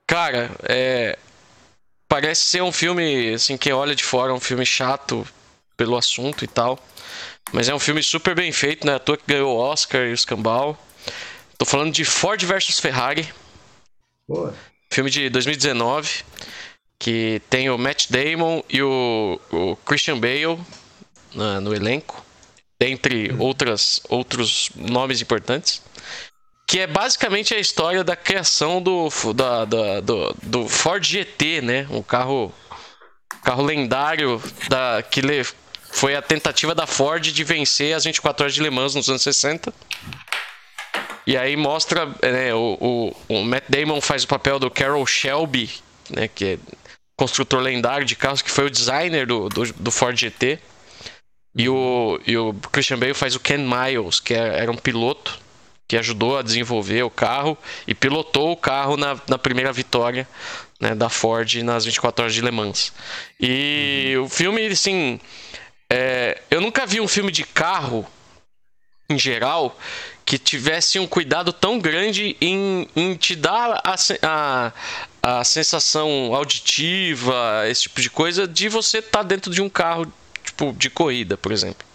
Cara, 0.07 0.51
é. 0.63 1.17
Parece 2.07 2.45
ser 2.45 2.61
um 2.61 2.71
filme, 2.71 3.33
assim, 3.33 3.57
quem 3.57 3.73
olha 3.73 3.95
de 3.95 4.03
fora, 4.03 4.31
é 4.31 4.35
um 4.35 4.39
filme 4.39 4.63
chato 4.63 5.27
pelo 5.75 5.97
assunto 5.97 6.43
e 6.45 6.47
tal. 6.47 6.77
Mas 7.51 7.69
é 7.69 7.75
um 7.75 7.79
filme 7.79 8.01
super 8.01 8.33
bem 8.35 8.51
feito, 8.51 8.85
né? 8.85 8.95
À 8.95 8.99
toa 8.99 9.17
que 9.17 9.23
ganhou 9.27 9.55
o 9.55 9.59
Oscar 9.59 10.01
e 10.07 10.13
o 10.13 10.17
Scambau. 10.17 10.77
Tô 11.57 11.65
falando 11.65 11.91
de 11.93 12.03
Ford 12.03 12.41
versus 12.43 12.79
Ferrari. 12.79 13.27
Pô, 14.27 14.51
Filme 14.91 15.09
de 15.09 15.29
2019, 15.29 16.23
que 16.99 17.41
tem 17.49 17.69
o 17.69 17.77
Matt 17.77 18.07
Damon 18.09 18.61
e 18.69 18.81
o, 18.81 19.39
o 19.51 19.75
Christian 19.77 20.19
Bale 20.19 20.59
na- 21.33 21.59
no 21.59 21.73
elenco, 21.73 22.23
dentre 22.79 23.33
outras, 23.39 23.99
outros 24.09 24.69
nomes 24.75 25.21
importantes. 25.21 25.81
Que 26.67 26.79
é 26.79 26.87
basicamente 26.87 27.53
a 27.53 27.59
história 27.59 28.03
da 28.03 28.15
criação 28.15 28.81
do, 28.81 29.09
da- 29.35 29.65
da- 29.65 29.99
do, 29.99 30.35
do 30.43 30.67
Ford 30.69 31.03
GT, 31.03 31.61
né? 31.61 31.87
Um 31.89 32.01
carro, 32.01 32.53
carro 33.43 33.63
lendário 33.63 34.41
da, 34.69 35.03
que 35.03 35.21
le- 35.21 35.45
foi 35.93 36.15
a 36.15 36.21
tentativa 36.21 36.73
da 36.73 36.87
Ford 36.87 37.21
de 37.21 37.43
vencer 37.43 37.95
as 37.95 38.03
24 38.03 38.43
horas 38.43 38.53
de 38.55 38.61
Le 38.63 38.71
Mans 38.71 38.95
nos 38.95 39.07
anos 39.07 39.21
60. 39.21 39.71
E 41.25 41.37
aí 41.37 41.55
mostra, 41.55 42.07
né, 42.07 42.53
o, 42.53 43.13
o, 43.29 43.35
o 43.35 43.43
Matt 43.43 43.65
Damon 43.69 44.01
faz 44.01 44.23
o 44.23 44.27
papel 44.27 44.57
do 44.57 44.71
Carroll 44.71 45.05
Shelby, 45.05 45.69
né, 46.09 46.27
que 46.27 46.45
é 46.45 46.57
construtor 47.15 47.61
lendário 47.61 48.05
de 48.05 48.15
carros, 48.15 48.41
que 48.41 48.49
foi 48.49 48.65
o 48.65 48.71
designer 48.71 49.27
do, 49.27 49.47
do, 49.49 49.71
do 49.71 49.91
Ford 49.91 50.19
GT. 50.19 50.59
E 51.55 51.69
o, 51.69 52.19
e 52.25 52.35
o 52.35 52.53
Christian 52.71 52.97
Bale 52.97 53.13
faz 53.13 53.35
o 53.35 53.39
Ken 53.39 53.59
Miles, 53.59 54.19
que 54.19 54.33
é- 54.33 54.59
era 54.61 54.71
um 54.71 54.75
piloto 54.75 55.39
que 55.87 55.95
ajudou 55.95 56.39
a 56.39 56.41
desenvolver 56.41 57.03
o 57.03 57.09
carro 57.09 57.55
e 57.87 57.93
pilotou 57.93 58.51
o 58.51 58.57
carro 58.57 58.97
na, 58.97 59.15
na 59.27 59.37
primeira 59.37 59.71
vitória 59.71 60.27
né, 60.79 60.95
da 60.95 61.07
Ford 61.07 61.53
nas 61.61 61.85
24 61.85 62.23
horas 62.23 62.33
de 62.33 62.41
Le 62.41 62.49
Mans. 62.49 62.91
E 63.39 64.15
o 64.19 64.27
filme, 64.27 64.65
assim, 64.65 65.19
é, 65.95 66.41
eu 66.49 66.59
nunca 66.59 66.87
vi 66.87 66.99
um 66.99 67.07
filme 67.07 67.31
de 67.31 67.43
carro 67.43 68.03
em 69.07 69.19
geral 69.19 69.77
que 70.25 70.39
tivesse 70.39 70.97
um 70.97 71.05
cuidado 71.05 71.53
tão 71.53 71.77
grande 71.77 72.35
em, 72.41 72.89
em 72.95 73.15
te 73.15 73.35
dar 73.35 73.79
a, 73.83 73.95
a, 74.23 74.73
a 75.21 75.43
sensação 75.43 76.33
auditiva, 76.33 77.63
esse 77.67 77.83
tipo 77.83 78.01
de 78.01 78.09
coisa, 78.09 78.47
de 78.47 78.69
você 78.69 78.97
estar 78.97 79.21
dentro 79.21 79.53
de 79.53 79.61
um 79.61 79.69
carro 79.69 80.11
tipo 80.43 80.73
de 80.73 80.89
corrida, 80.89 81.37
por 81.37 81.51
exemplo. 81.51 81.85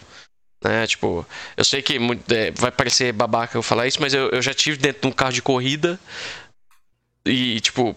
Né? 0.62 0.86
Tipo, 0.86 1.27
eu 1.57 1.65
sei 1.65 1.83
que 1.83 1.99
é, 2.31 2.52
vai 2.52 2.70
parecer 2.70 3.12
babaca 3.12 3.59
eu 3.59 3.62
falar 3.62 3.89
isso, 3.89 4.01
mas 4.01 4.15
eu, 4.15 4.28
eu 4.31 4.41
já 4.41 4.55
tive 4.55 4.77
dentro 4.77 5.02
de 5.02 5.09
um 5.09 5.12
carro 5.12 5.33
de 5.33 5.43
corrida 5.43 5.99
e, 7.27 7.60
tipo, 7.60 7.97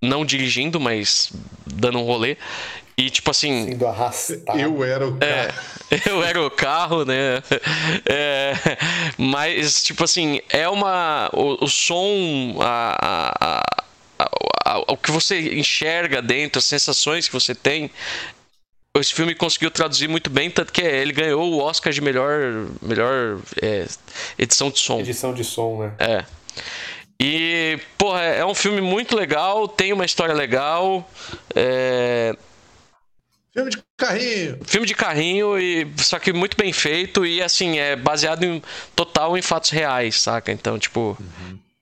não 0.00 0.24
dirigindo, 0.24 0.78
mas 0.78 1.32
dando 1.66 1.98
um 1.98 2.04
rolê. 2.04 2.36
E, 2.96 3.08
tipo 3.08 3.30
assim, 3.30 3.64
Sendo 3.70 3.86
arrastado. 3.86 4.58
eu 4.60 4.84
era 4.84 5.06
o 5.08 5.16
cara. 5.16 5.54
é, 5.90 6.00
eu 6.10 6.22
era 6.22 6.42
o 6.42 6.50
carro, 6.50 7.04
né? 7.04 7.42
É, 8.04 8.52
mas, 9.16 9.82
tipo 9.82 10.04
assim, 10.04 10.40
é 10.50 10.68
uma. 10.68 11.30
O, 11.32 11.64
o 11.64 11.68
som, 11.68 12.56
a- 12.60 13.62
a- 14.18 14.26
a- 14.64 14.78
o 14.88 14.96
que 14.98 15.10
você 15.10 15.54
enxerga 15.58 16.20
dentro, 16.20 16.58
as 16.58 16.64
sensações 16.66 17.26
que 17.26 17.32
você 17.32 17.54
tem. 17.54 17.90
Esse 18.96 19.14
filme 19.14 19.34
conseguiu 19.34 19.70
traduzir 19.70 20.08
muito 20.08 20.28
bem, 20.28 20.50
tanto 20.50 20.72
que 20.72 20.82
ele 20.82 21.12
ganhou 21.12 21.52
o 21.52 21.58
Oscar 21.60 21.92
de 21.92 22.00
melhor, 22.00 22.66
melhor 22.82 23.38
é, 23.62 23.86
edição 24.36 24.68
de 24.68 24.78
som. 24.80 24.98
Edição 25.00 25.32
de 25.32 25.44
som, 25.44 25.78
né? 25.84 25.92
É. 25.98 26.24
E, 27.22 27.78
porra, 27.96 28.22
é 28.22 28.44
um 28.44 28.54
filme 28.54 28.80
muito 28.80 29.16
legal, 29.16 29.68
tem 29.68 29.92
uma 29.92 30.04
história 30.04 30.34
legal. 30.34 31.08
É, 31.54 32.34
Filme 33.52 33.70
de 33.70 33.82
carrinho. 33.96 34.58
filme 34.64 34.86
de 34.86 34.94
carrinho 34.94 35.58
e 35.58 35.86
só 35.98 36.18
que 36.18 36.32
muito 36.32 36.56
bem 36.56 36.72
feito 36.72 37.26
e 37.26 37.42
assim 37.42 37.78
é 37.78 37.96
baseado 37.96 38.44
em 38.44 38.62
total 38.94 39.36
em 39.36 39.42
fatos 39.42 39.70
reais, 39.70 40.20
saca? 40.20 40.52
Então, 40.52 40.78
tipo, 40.78 41.18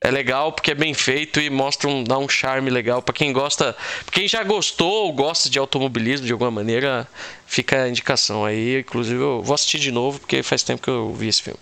é 0.01 0.11
legal 0.11 0.51
porque 0.53 0.71
é 0.71 0.75
bem 0.75 0.95
feito 0.95 1.39
e 1.41 1.51
mostra 1.51 1.89
um 1.89 2.03
dá 2.03 2.17
um 2.17 2.29
charme 2.29 2.71
legal 2.71 3.03
Pra 3.03 3.13
quem 3.15 3.33
gosta, 3.35 3.75
pra 3.75 4.13
quem 4.13 4.27
já 4.27 4.43
gostou 4.45 5.05
ou 5.07 5.13
gosta 5.13 5.51
de 5.51 5.59
automobilismo 5.59 6.27
de 6.27 6.33
alguma 6.33 6.51
maneira, 6.51 7.07
fica 7.47 7.83
a 7.83 7.89
indicação 7.89 8.45
aí, 8.47 8.81
inclusive 8.81 9.21
eu 9.21 9.43
vou 9.43 9.55
assistir 9.55 9.79
de 9.79 9.93
novo 9.93 10.19
porque 10.21 10.43
faz 10.43 10.63
tempo 10.63 10.83
que 10.83 10.89
eu 10.91 11.13
vi 11.13 11.29
esse 11.29 11.43
filme. 11.43 11.61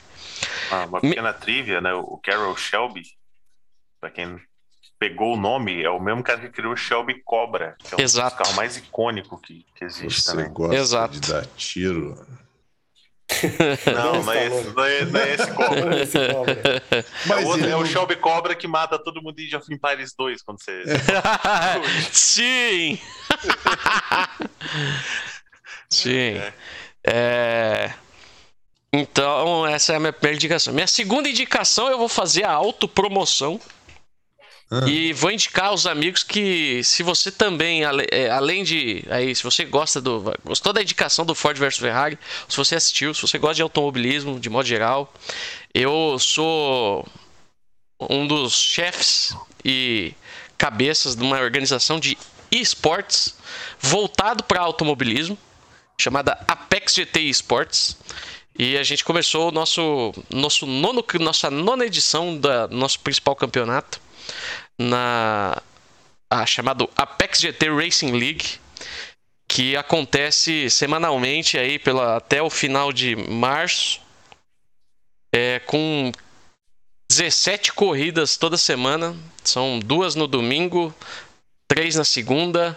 Ah, 0.71 0.85
uma 0.85 1.01
Me- 1.03 1.09
pequena 1.11 1.33
trivia, 1.33 1.81
né? 1.81 1.93
O 1.95 2.21
Carroll 2.23 2.57
Shelby, 2.57 3.03
pra 4.01 4.11
quem 4.11 4.39
pegou 4.99 5.35
o 5.35 5.37
nome, 5.37 5.83
é 5.83 5.91
o 5.91 6.01
mesmo 6.01 6.23
cara 6.23 6.41
que 6.41 6.49
criou 6.49 6.73
o 6.73 6.77
Shelby 6.77 7.21
Cobra, 7.25 7.77
que 7.79 7.95
é 7.95 7.99
um 7.99 8.01
Exato. 8.01 8.37
carros 8.37 8.55
mais 8.55 8.77
icônico 8.77 9.39
que, 9.39 9.65
que 9.75 9.85
existe 9.85 10.23
Você 10.23 10.31
também. 10.33 10.51
gosta 10.53 10.75
Exato. 10.77 11.21
de 11.21 11.31
dar 11.33 11.47
tiro. 11.57 12.27
Não, 13.93 14.13
Não 14.15 14.23
não 14.23 14.33
é, 14.33 14.47
esse, 14.47 14.69
não, 14.71 14.85
é, 14.85 15.05
não 15.05 15.21
é 15.21 15.35
esse 15.35 15.51
Cobra. 15.53 16.01
Esse 16.03 16.33
cobra. 16.33 16.83
É, 16.93 17.05
Mas 17.27 17.45
outro- 17.45 17.61
ele 17.65 17.73
é 17.73 17.77
o 17.77 17.85
Shelby 17.85 18.17
Cobra 18.17 18.55
que 18.55 18.69
mata 18.69 18.99
todo 19.03 19.21
mundo 19.21 19.39
em 19.41 19.55
of 19.57 19.67
Empires 19.75 20.15
2 20.17 20.43
quando 20.43 20.63
você. 20.63 20.83
Sim! 22.13 22.99
Sim. 25.91 26.41
É... 27.05 27.93
Então, 28.93 29.67
essa 29.67 29.93
é 29.93 29.97
a 29.97 30.01
minha 30.01 30.13
primeira 30.13 30.37
indicação. 30.37 30.73
Minha 30.73 30.87
segunda 30.87 31.29
indicação, 31.29 31.89
eu 31.91 31.99
vou 31.99 32.09
fazer 32.09 32.45
a 32.45 32.53
autopromoção. 32.53 33.61
Ah. 34.71 34.85
E 34.89 35.13
vou 35.13 35.31
indicar 35.31 35.67
aos 35.67 35.87
amigos 35.87 36.25
que, 36.25 36.83
se 36.83 37.03
você 37.05 37.31
também, 37.31 37.83
é, 38.11 38.29
além 38.31 38.65
de. 38.65 39.05
Aí, 39.09 39.35
se 39.35 39.43
você 39.43 39.65
gosta 39.65 40.01
do. 40.01 40.25
Gostou 40.45 40.73
da 40.73 40.83
indicação 40.83 41.25
do 41.25 41.37
Ford 41.37 41.57
versus 41.57 41.81
Ferrari, 41.81 42.19
se 42.49 42.57
você 42.57 42.75
assistiu, 42.75 43.15
se 43.15 43.23
você 43.23 43.39
gosta 43.39 43.57
de 43.57 43.63
automobilismo 43.63 44.41
de 44.41 44.51
modo 44.51 44.67
geral, 44.67 45.13
eu 45.73 46.19
sou 46.19 47.07
um 48.01 48.27
dos 48.27 48.61
chefes 48.61 49.37
e 49.65 50.13
cabeças 50.59 51.15
de 51.15 51.23
uma 51.23 51.39
organização 51.41 52.01
de 52.01 52.19
esportes 52.51 53.37
voltado 53.79 54.43
para 54.43 54.61
automobilismo, 54.61 55.39
chamada 56.01 56.33
Apex 56.49 56.95
GT 56.95 57.21
Esports. 57.21 57.97
E 58.59 58.77
a 58.77 58.83
gente 58.83 59.05
começou 59.05 59.51
o 59.51 59.53
nosso, 59.53 60.13
nosso 60.31 60.67
nono, 60.67 61.05
nossa 61.21 61.51
nona 61.51 61.85
edição 61.85 62.37
do 62.37 62.49
nosso 62.71 62.99
principal 62.99 63.37
campeonato 63.37 64.01
na 64.79 65.61
a, 66.31 66.45
chamado 66.45 66.89
Apex 66.97 67.41
GT 67.41 67.71
Racing 67.71 68.13
League, 68.13 68.59
que 69.49 69.77
acontece 69.77 70.69
semanalmente 70.69 71.59
aí 71.59 71.79
pela, 71.79 72.17
até 72.17 72.43
o 72.43 72.51
final 72.51 72.93
de 72.93 73.17
março, 73.17 74.01
é, 75.33 75.61
com 75.61 76.11
17 77.11 77.73
corridas 77.73 78.37
toda 78.37 78.57
semana. 78.57 79.17
São 79.45 79.79
duas 79.79 80.15
no 80.15 80.27
domingo, 80.27 80.95
três 81.69 81.95
na 81.95 82.05
segunda, 82.05 82.77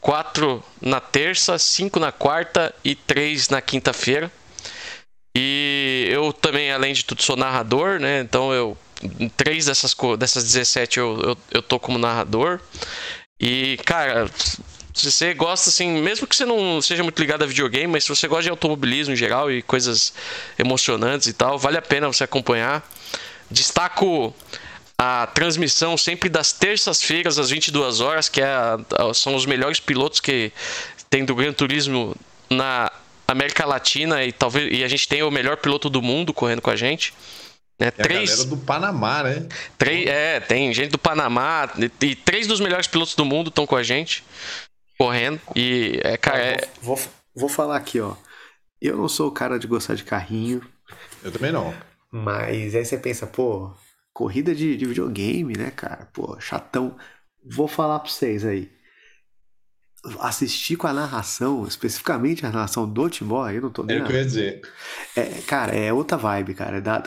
quatro 0.00 0.62
na 0.80 1.00
terça, 1.00 1.58
cinco 1.58 2.00
na 2.00 2.10
quarta 2.10 2.74
e 2.84 2.94
três 2.94 3.48
na 3.48 3.60
quinta-feira. 3.60 4.30
E 5.36 6.08
eu 6.10 6.32
também, 6.32 6.72
além 6.72 6.92
de 6.92 7.04
tudo, 7.04 7.22
sou 7.22 7.36
narrador, 7.36 8.00
né? 8.00 8.20
Então 8.20 8.52
eu. 8.52 8.76
Três 9.36 9.66
dessas, 9.66 9.94
dessas 10.18 10.44
17 10.44 10.98
eu, 10.98 11.20
eu, 11.22 11.38
eu 11.52 11.62
tô 11.62 11.78
como 11.78 11.98
narrador. 11.98 12.60
E, 13.40 13.78
cara, 13.84 14.28
se 14.92 15.10
você 15.10 15.32
gosta, 15.34 15.70
assim, 15.70 16.00
mesmo 16.00 16.26
que 16.26 16.34
você 16.34 16.44
não 16.44 16.82
seja 16.82 17.02
muito 17.04 17.18
ligado 17.20 17.44
a 17.44 17.46
videogame, 17.46 17.86
mas 17.86 18.04
se 18.04 18.08
você 18.08 18.26
gosta 18.26 18.42
de 18.44 18.50
automobilismo 18.50 19.14
em 19.14 19.16
geral 19.16 19.50
e 19.52 19.62
coisas 19.62 20.12
emocionantes 20.58 21.28
e 21.28 21.32
tal, 21.32 21.56
vale 21.58 21.78
a 21.78 21.82
pena 21.82 22.08
você 22.08 22.24
acompanhar. 22.24 22.82
Destaco 23.50 24.34
a 24.98 25.28
transmissão 25.28 25.96
sempre 25.96 26.28
das 26.28 26.52
terças-feiras 26.52 27.38
às 27.38 27.50
22 27.50 28.00
horas, 28.00 28.28
que 28.28 28.40
é 28.40 28.46
a- 28.46 28.78
a- 28.98 29.14
são 29.14 29.36
os 29.36 29.46
melhores 29.46 29.78
pilotos 29.78 30.18
que 30.18 30.52
tem 31.08 31.24
do 31.24 31.34
Gran 31.36 31.52
Turismo 31.52 32.16
na 32.50 32.90
América 33.28 33.64
Latina 33.64 34.24
e 34.24 34.32
talvez 34.32 34.76
e 34.76 34.82
a 34.82 34.88
gente 34.88 35.06
tem 35.06 35.22
o 35.22 35.30
melhor 35.30 35.56
piloto 35.58 35.88
do 35.88 36.02
mundo 36.02 36.34
correndo 36.34 36.60
com 36.60 36.70
a 36.70 36.76
gente. 36.76 37.14
Né? 37.78 37.86
É 37.96 38.02
a 38.02 38.04
Três, 38.04 38.30
galera 38.30 38.48
do 38.48 38.56
Panamá, 38.56 39.22
né? 39.22 39.46
três, 39.76 40.06
é, 40.06 40.40
tem 40.40 40.72
gente 40.72 40.90
do 40.90 40.98
Panamá 40.98 41.70
e, 41.78 42.06
e 42.06 42.16
três 42.16 42.46
dos 42.46 42.60
melhores 42.60 42.86
pilotos 42.86 43.14
do 43.14 43.24
mundo 43.24 43.48
estão 43.48 43.66
com 43.66 43.76
a 43.76 43.82
gente 43.82 44.24
correndo 44.98 45.40
e 45.54 46.00
é, 46.02 46.16
cara, 46.16 46.38
é, 46.38 46.68
Vou, 46.82 46.98
vou 47.34 47.48
falar 47.48 47.76
aqui, 47.76 48.00
ó. 48.00 48.16
Eu 48.80 48.96
não 48.96 49.08
sou 49.08 49.28
o 49.28 49.32
cara 49.32 49.58
de 49.58 49.66
gostar 49.66 49.94
de 49.94 50.04
carrinho, 50.04 50.62
Eu 51.22 51.32
também 51.32 51.52
não. 51.52 51.74
Mas 52.10 52.74
aí 52.74 52.84
você 52.84 52.96
pensa, 52.96 53.26
pô, 53.26 53.72
corrida 54.12 54.54
de, 54.54 54.76
de 54.76 54.86
videogame, 54.86 55.56
né, 55.56 55.70
cara? 55.70 56.06
Pô, 56.12 56.38
chatão. 56.40 56.96
Vou 57.44 57.68
falar 57.68 58.00
pra 58.00 58.10
vocês 58.10 58.44
aí. 58.44 58.70
Assistir 60.20 60.76
com 60.76 60.86
a 60.86 60.92
narração, 60.92 61.66
especificamente 61.66 62.46
a 62.46 62.50
narração 62.50 62.88
do 62.88 63.10
Timbó, 63.10 63.50
eu 63.50 63.62
não 63.62 63.70
tô 63.70 63.82
nem. 63.82 63.98
É 63.98 64.02
o 64.02 64.06
que 64.06 64.12
eu 64.12 64.16
ia 64.16 64.24
dizer. 64.24 64.62
É, 65.16 65.24
cara, 65.46 65.74
é 65.74 65.92
outra 65.92 66.16
vibe, 66.16 66.54
cara. 66.54 66.80
Dá, 66.80 67.02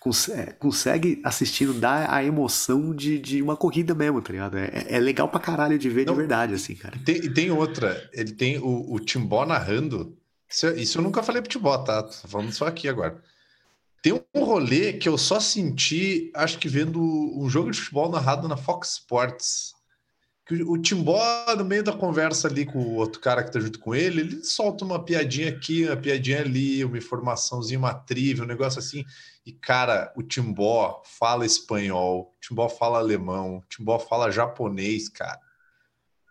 cons- 0.00 0.30
é, 0.30 0.46
consegue 0.52 1.20
assistindo, 1.22 1.74
dá 1.74 2.12
a 2.12 2.24
emoção 2.24 2.94
de, 2.94 3.18
de 3.18 3.42
uma 3.42 3.54
corrida 3.54 3.94
mesmo, 3.94 4.22
tá 4.22 4.32
ligado? 4.32 4.56
É, 4.56 4.86
é 4.88 4.98
legal 4.98 5.28
pra 5.28 5.38
caralho 5.38 5.78
de 5.78 5.90
ver 5.90 6.06
Não. 6.06 6.14
de 6.14 6.18
verdade, 6.20 6.54
assim, 6.54 6.74
cara. 6.74 6.98
Tem, 7.04 7.16
e 7.16 7.28
tem 7.32 7.50
outra, 7.50 8.08
ele 8.14 8.32
tem 8.32 8.58
o, 8.58 8.94
o 8.94 8.98
Timbó 8.98 9.44
narrando. 9.44 10.16
Isso, 10.48 10.66
isso 10.70 10.98
eu 10.98 11.02
nunca 11.02 11.22
falei 11.22 11.42
pro 11.42 11.50
Timbó, 11.50 11.76
tá? 11.78 12.02
Tô 12.02 12.28
falando 12.28 12.50
só 12.52 12.66
aqui 12.66 12.88
agora. 12.88 13.22
Tem 14.02 14.12
um 14.12 14.44
rolê 14.44 14.94
que 14.94 15.08
eu 15.08 15.16
só 15.16 15.38
senti, 15.38 16.30
acho 16.34 16.58
que 16.58 16.68
vendo 16.68 17.00
um 17.00 17.48
jogo 17.48 17.70
de 17.70 17.78
futebol 17.78 18.10
narrado 18.10 18.48
na 18.48 18.56
Fox 18.56 18.94
Sports. 18.94 19.71
Que 20.44 20.62
o, 20.62 20.76
Timbó, 20.76 21.22
no 21.56 21.64
meio 21.64 21.84
da 21.84 21.92
conversa 21.92 22.48
ali 22.48 22.66
com 22.66 22.78
o 22.78 22.94
outro 22.96 23.20
cara 23.20 23.44
que 23.44 23.52
tá 23.52 23.60
junto 23.60 23.78
com 23.78 23.94
ele, 23.94 24.20
ele 24.22 24.44
solta 24.44 24.84
uma 24.84 25.02
piadinha 25.02 25.48
aqui, 25.48 25.86
uma 25.86 25.96
piadinha 25.96 26.40
ali, 26.40 26.84
uma 26.84 26.98
informaçãozinha, 26.98 27.78
uma 27.78 27.94
trivia, 27.94 28.42
um 28.42 28.46
negócio 28.46 28.80
assim. 28.80 29.04
E, 29.46 29.52
cara, 29.52 30.12
o 30.16 30.22
Timbó 30.22 31.00
fala 31.04 31.46
espanhol, 31.46 32.34
o 32.36 32.40
Timbó 32.40 32.68
fala 32.68 32.98
alemão, 32.98 33.58
o 33.58 33.62
Timbó 33.68 33.98
fala 33.98 34.32
japonês, 34.32 35.08
cara. 35.08 35.38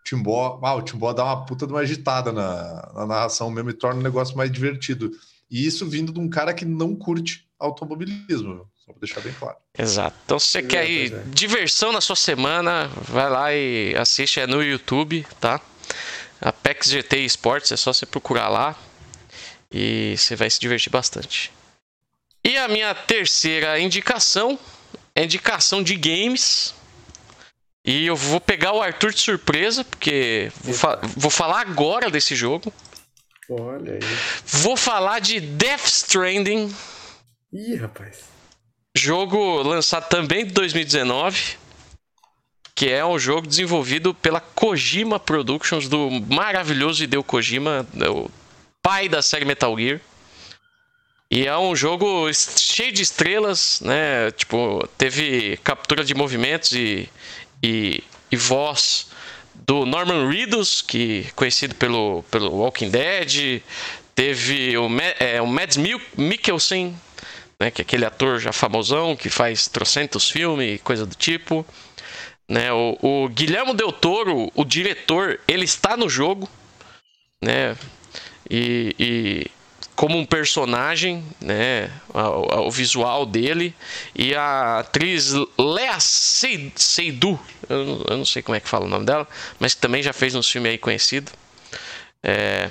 O 0.00 0.02
Timbó, 0.04 0.60
ah, 0.62 0.74
o 0.74 0.82
Timbó 0.82 1.12
dá 1.12 1.24
uma 1.24 1.46
puta 1.46 1.66
de 1.66 1.72
uma 1.72 1.80
agitada 1.80 2.32
na, 2.32 2.92
na 2.94 3.06
narração 3.06 3.50
mesmo 3.50 3.70
e 3.70 3.74
torna 3.74 4.00
o 4.00 4.02
negócio 4.02 4.36
mais 4.36 4.50
divertido. 4.52 5.10
E 5.50 5.66
isso 5.66 5.88
vindo 5.88 6.12
de 6.12 6.20
um 6.20 6.28
cara 6.28 6.52
que 6.52 6.64
não 6.64 6.94
curte 6.96 7.48
automobilismo? 7.58 8.66
Só 8.84 8.92
pra 8.92 9.00
deixar 9.00 9.20
bem 9.20 9.32
claro. 9.32 9.56
Exato. 9.78 10.16
Então, 10.24 10.38
se 10.38 10.48
você 10.48 10.60
Pois 10.60 10.70
quer 10.72 10.84
é, 10.90 11.06
é. 11.06 11.22
diversão 11.28 11.92
na 11.92 12.00
sua 12.00 12.16
semana, 12.16 12.88
vai 13.08 13.30
lá 13.30 13.54
e 13.54 13.94
assiste 13.96 14.40
é 14.40 14.46
no 14.46 14.62
YouTube, 14.62 15.26
tá? 15.40 15.60
Apex 16.40 16.88
GT 16.88 17.18
Esports, 17.18 17.70
é 17.72 17.76
só 17.76 17.92
você 17.92 18.04
procurar 18.04 18.48
lá 18.48 18.76
e 19.72 20.14
você 20.18 20.34
vai 20.34 20.50
se 20.50 20.58
divertir 20.58 20.90
bastante. 20.90 21.52
E 22.44 22.56
a 22.58 22.66
minha 22.66 22.92
terceira 22.94 23.78
indicação 23.78 24.58
é 25.14 25.22
indicação 25.24 25.82
de 25.82 25.94
games. 25.94 26.74
E 27.84 28.06
eu 28.06 28.16
vou 28.16 28.40
pegar 28.40 28.72
o 28.72 28.82
Arthur 28.82 29.12
de 29.12 29.20
surpresa, 29.20 29.84
porque 29.84 30.50
vou, 30.60 30.74
fa- 30.74 31.00
vou 31.16 31.30
falar 31.30 31.60
agora 31.60 32.10
desse 32.10 32.34
jogo. 32.34 32.72
Olha 33.48 33.94
aí. 33.94 34.00
Vou 34.46 34.76
falar 34.76 35.20
de 35.20 35.40
Death 35.40 35.86
Stranding. 35.86 36.74
Ih, 37.52 37.76
rapaz. 37.76 38.31
Jogo 38.94 39.62
lançado 39.62 40.08
também 40.08 40.44
de 40.44 40.52
2019, 40.52 41.56
que 42.74 42.90
é 42.90 43.04
um 43.04 43.18
jogo 43.18 43.46
desenvolvido 43.46 44.12
pela 44.12 44.38
Kojima 44.38 45.18
Productions, 45.18 45.88
do 45.88 46.10
maravilhoso 46.28 47.02
Hideo 47.02 47.24
Kojima, 47.24 47.86
o 48.10 48.30
pai 48.82 49.08
da 49.08 49.22
série 49.22 49.46
Metal 49.46 49.76
Gear. 49.78 50.00
E 51.30 51.46
é 51.46 51.56
um 51.56 51.74
jogo 51.74 52.30
cheio 52.34 52.92
de 52.92 53.02
estrelas, 53.02 53.80
né? 53.80 54.30
Tipo, 54.32 54.86
teve 54.98 55.56
captura 55.64 56.04
de 56.04 56.14
movimentos 56.14 56.72
e, 56.72 57.08
e, 57.62 58.04
e 58.30 58.36
voz 58.36 59.06
do 59.66 59.86
Norman 59.86 60.28
Reedus, 60.28 60.82
que 60.82 61.26
conhecido 61.34 61.74
pelo, 61.76 62.22
pelo 62.24 62.50
Walking 62.50 62.90
Dead. 62.90 63.62
Teve 64.14 64.76
o, 64.76 64.86
é, 65.18 65.40
o 65.40 65.46
Mads 65.46 65.78
Mikkelsen, 66.18 66.94
né, 67.62 67.70
que 67.70 67.80
é 67.80 67.84
aquele 67.84 68.04
ator 68.04 68.40
já 68.40 68.52
famosão 68.52 69.14
que 69.14 69.30
faz 69.30 69.68
trocentos 69.68 70.28
filmes 70.28 70.74
e 70.74 70.78
coisa 70.78 71.06
do 71.06 71.14
tipo. 71.14 71.64
Né, 72.48 72.72
o, 72.72 72.98
o 73.00 73.28
Guilherme 73.28 73.72
Del 73.72 73.92
Toro, 73.92 74.50
o 74.56 74.64
diretor, 74.64 75.38
ele 75.46 75.64
está 75.64 75.96
no 75.96 76.08
jogo, 76.08 76.50
né? 77.40 77.76
E, 78.50 78.94
e 78.98 79.46
como 79.94 80.18
um 80.18 80.26
personagem, 80.26 81.24
né? 81.40 81.88
a- 82.12 82.60
O, 82.62 82.70
visual 82.70 83.24
dele 83.24 83.72
e 84.14 84.34
a 84.34 84.80
atriz 84.80 85.32
Lea 85.56 86.00
Sey- 86.00 86.72
Seydoux, 86.74 87.38
eu, 87.68 87.84
não- 87.86 88.04
eu 88.08 88.16
não 88.18 88.24
sei 88.24 88.42
como 88.42 88.56
é 88.56 88.60
que 88.60 88.68
fala 88.68 88.86
o 88.86 88.88
nome 88.88 89.06
dela, 89.06 89.26
mas 89.60 89.72
que 89.74 89.80
também 89.80 90.02
já 90.02 90.12
fez 90.12 90.34
uns 90.34 90.50
filmes 90.50 90.72
aí 90.72 90.78
conhecido. 90.78 91.30
É, 92.24 92.68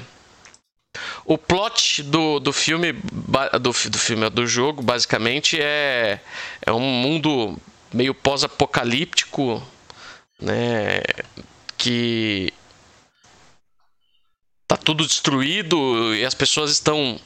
o 1.25 1.38
plot 1.38 2.03
do, 2.03 2.39
do 2.39 2.51
filme 2.53 2.93
do, 2.93 3.59
do 3.59 3.73
filme 3.99 4.30
do 4.30 4.45
jogo 4.47 4.81
basicamente 4.81 5.59
é 5.61 6.19
é 6.65 6.71
um 6.71 6.80
mundo 6.80 7.57
meio 7.93 8.13
pós-apocalíptico 8.13 9.61
né 10.39 11.01
que 11.77 12.51
tá 14.67 14.77
tudo 14.77 15.05
destruído 15.05 16.15
e 16.15 16.25
as 16.25 16.33
pessoas 16.33 16.71
estão 16.71 17.19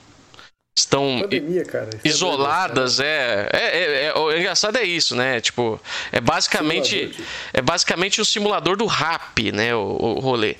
estão 0.77 1.19
Pandemia, 1.21 1.61
é 1.61 2.07
isoladas 2.07 2.99
é 2.99 3.47
é, 3.53 3.59
é, 3.59 4.03
é- 4.07 4.13
o 4.17 4.31
engraçado 4.35 4.77
é 4.77 4.83
isso 4.83 5.15
né 5.15 5.39
tipo 5.39 5.79
é 6.11 6.19
basicamente 6.19 6.89
Simulador 6.89 7.15
de- 7.17 7.23
é 7.53 7.61
basicamente 7.61 8.21
um 8.21 8.25
simulador 8.25 8.75
do 8.75 8.85
rap 8.85 9.51
né 9.53 9.73
o, 9.75 9.79
o 9.79 10.19
rolê 10.19 10.57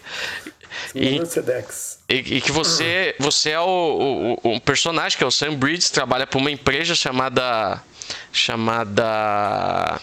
Sedex. 1.25 1.99
e, 2.09 2.15
e 2.37 2.41
que 2.41 2.51
você 2.51 3.15
você 3.19 3.51
é 3.51 3.59
o, 3.59 3.63
o, 3.63 4.33
o- 4.33 4.53
um 4.55 4.59
personagem 4.59 5.17
que 5.17 5.23
é 5.23 5.27
o 5.27 5.31
Sam 5.31 5.55
Bridges 5.55 5.89
trabalha 5.89 6.25
para 6.27 6.37
uma 6.39 6.51
empresa 6.51 6.93
chamada 6.95 7.81
chamada 8.31 9.99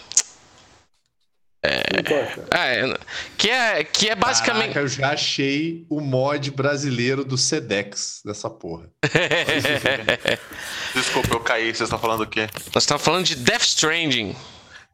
Não 1.93 1.99
importa. 1.99 2.57
é, 2.57 2.97
que 3.37 3.49
é 3.49 3.83
que 3.83 4.09
é 4.09 4.15
basicamente 4.15 4.73
Caraca, 4.73 4.79
eu 4.81 4.87
já 4.87 5.11
achei 5.13 5.85
o 5.89 6.01
mod 6.01 6.51
brasileiro 6.51 7.23
do 7.23 7.37
Sedex 7.37 8.21
dessa 8.25 8.49
porra. 8.49 8.89
Desculpa, 10.93 11.33
eu 11.35 11.39
caí. 11.39 11.65
Vocês 11.73 11.81
estão 11.81 11.99
falando 11.99 12.21
o 12.21 12.27
quê? 12.27 12.49
nós 12.73 12.83
estamos 12.83 13.03
falando 13.03 13.25
de 13.25 13.35
Death 13.35 13.63
Stranding 13.63 14.35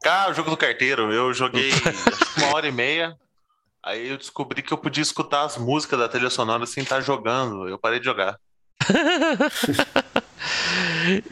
Ah, 0.06 0.27
o 0.30 0.33
jogo 0.33 0.49
do 0.49 0.58
carteiro. 0.58 1.11
Eu 1.11 1.33
joguei 1.33 1.72
uma 2.38 2.53
hora 2.56 2.67
e 2.67 2.72
meia. 2.72 3.17
Aí 3.90 4.08
eu 4.08 4.18
descobri 4.19 4.61
que 4.61 4.72
eu 4.72 4.77
podia 4.77 5.01
escutar 5.01 5.45
as 5.45 5.58
músicas 5.58 5.98
da 5.98 6.08
trilha 6.08 6.30
sonora 6.30 6.64
sem 6.68 6.84
estar 6.84 7.01
jogando. 7.01 7.68
Eu 7.68 7.80
parei 7.80 8.00
de 8.00 8.06
jogar. 8.06 8.40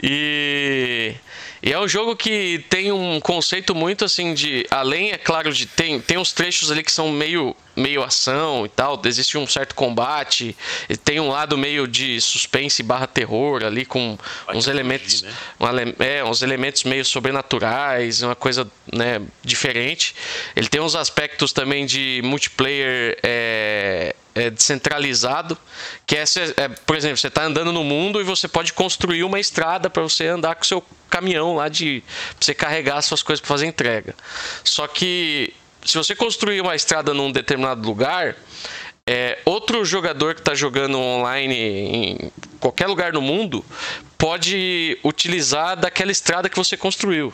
E, 0.01 1.15
e 1.61 1.73
é 1.73 1.79
um 1.79 1.87
jogo 1.87 2.15
que 2.15 2.63
tem 2.69 2.91
um 2.91 3.19
conceito 3.19 3.73
muito 3.73 4.05
assim 4.05 4.33
de. 4.33 4.65
Além, 4.69 5.11
é 5.11 5.17
claro, 5.17 5.51
de. 5.51 5.65
Tem, 5.65 5.99
tem 5.99 6.17
uns 6.17 6.31
trechos 6.31 6.71
ali 6.71 6.83
que 6.83 6.91
são 6.91 7.09
meio, 7.11 7.55
meio 7.75 8.03
ação 8.03 8.65
e 8.65 8.69
tal. 8.69 9.01
Existe 9.03 9.37
um 9.37 9.47
certo 9.47 9.73
combate. 9.73 10.55
E 10.87 10.95
tem 10.95 11.19
um 11.19 11.29
lado 11.29 11.57
meio 11.57 11.87
de 11.87 12.21
suspense 12.21 12.83
barra 12.83 13.07
terror 13.07 13.63
ali, 13.63 13.85
com 13.85 14.17
Vai 14.45 14.55
uns 14.55 14.67
elementos. 14.67 15.23
né? 15.23 15.33
um 15.59 16.03
é, 16.03 16.23
uns 16.23 16.41
elementos 16.41 16.83
meio 16.83 17.03
sobrenaturais, 17.03 18.21
uma 18.21 18.35
coisa 18.35 18.69
né, 18.93 19.21
diferente. 19.43 20.13
Ele 20.55 20.67
tem 20.67 20.79
uns 20.79 20.95
aspectos 20.95 21.51
também 21.51 21.85
de 21.85 22.21
multiplayer 22.23 23.17
é, 23.23 24.15
é, 24.37 24.49
descentralizado, 24.51 25.57
que 26.05 26.15
é, 26.15 26.23
é, 26.57 26.69
por 26.69 26.95
exemplo, 26.95 27.17
você 27.17 27.27
está 27.27 27.43
andando 27.43 27.71
no 27.71 27.83
mundo 27.83 28.21
e 28.21 28.23
você 28.23 28.47
pode 28.47 28.71
construir 28.73 29.23
uma 29.23 29.39
estrada 29.39 29.89
para 29.89 30.03
você 30.03 30.27
andar 30.27 30.55
com 30.55 30.61
o 30.61 30.65
seu 30.65 30.83
caminhão 31.09 31.46
lá 31.55 31.69
de 31.69 32.03
pra 32.37 32.45
você 32.45 32.53
carregar 32.53 33.01
suas 33.01 33.23
coisas 33.23 33.41
para 33.41 33.47
fazer 33.47 33.65
entrega. 33.65 34.15
Só 34.63 34.87
que 34.87 35.53
se 35.85 35.97
você 35.97 36.15
construir 36.15 36.61
uma 36.61 36.75
estrada 36.75 37.13
num 37.13 37.31
determinado 37.31 37.87
lugar, 37.87 38.35
é, 39.09 39.39
outro 39.45 39.85
jogador 39.85 40.35
que 40.35 40.41
está 40.41 40.53
jogando 40.53 40.99
online 40.99 41.55
em 41.55 42.31
qualquer 42.59 42.87
lugar 42.87 43.13
no 43.13 43.21
mundo 43.21 43.63
pode 44.17 44.97
utilizar 45.03 45.77
daquela 45.77 46.11
estrada 46.11 46.49
que 46.49 46.57
você 46.57 46.75
construiu. 46.75 47.33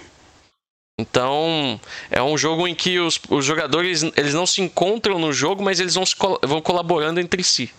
Então, 0.99 1.79
é 2.11 2.21
um 2.21 2.37
jogo 2.37 2.67
em 2.67 2.75
que 2.75 2.99
os, 2.99 3.19
os 3.29 3.43
jogadores 3.43 4.03
eles 4.15 4.33
não 4.35 4.45
se 4.45 4.61
encontram 4.61 5.17
no 5.17 5.33
jogo, 5.33 5.63
mas 5.63 5.79
eles 5.79 5.95
vão, 5.95 6.05
se 6.05 6.15
vão 6.43 6.61
colaborando 6.61 7.19
entre 7.19 7.43
si. 7.43 7.71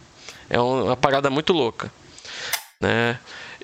É 0.50 0.60
um- 0.60 0.86
uma 0.86 0.96
parada 0.96 1.30
muito 1.30 1.52
louca. 1.52 1.92
Né? 2.80 3.16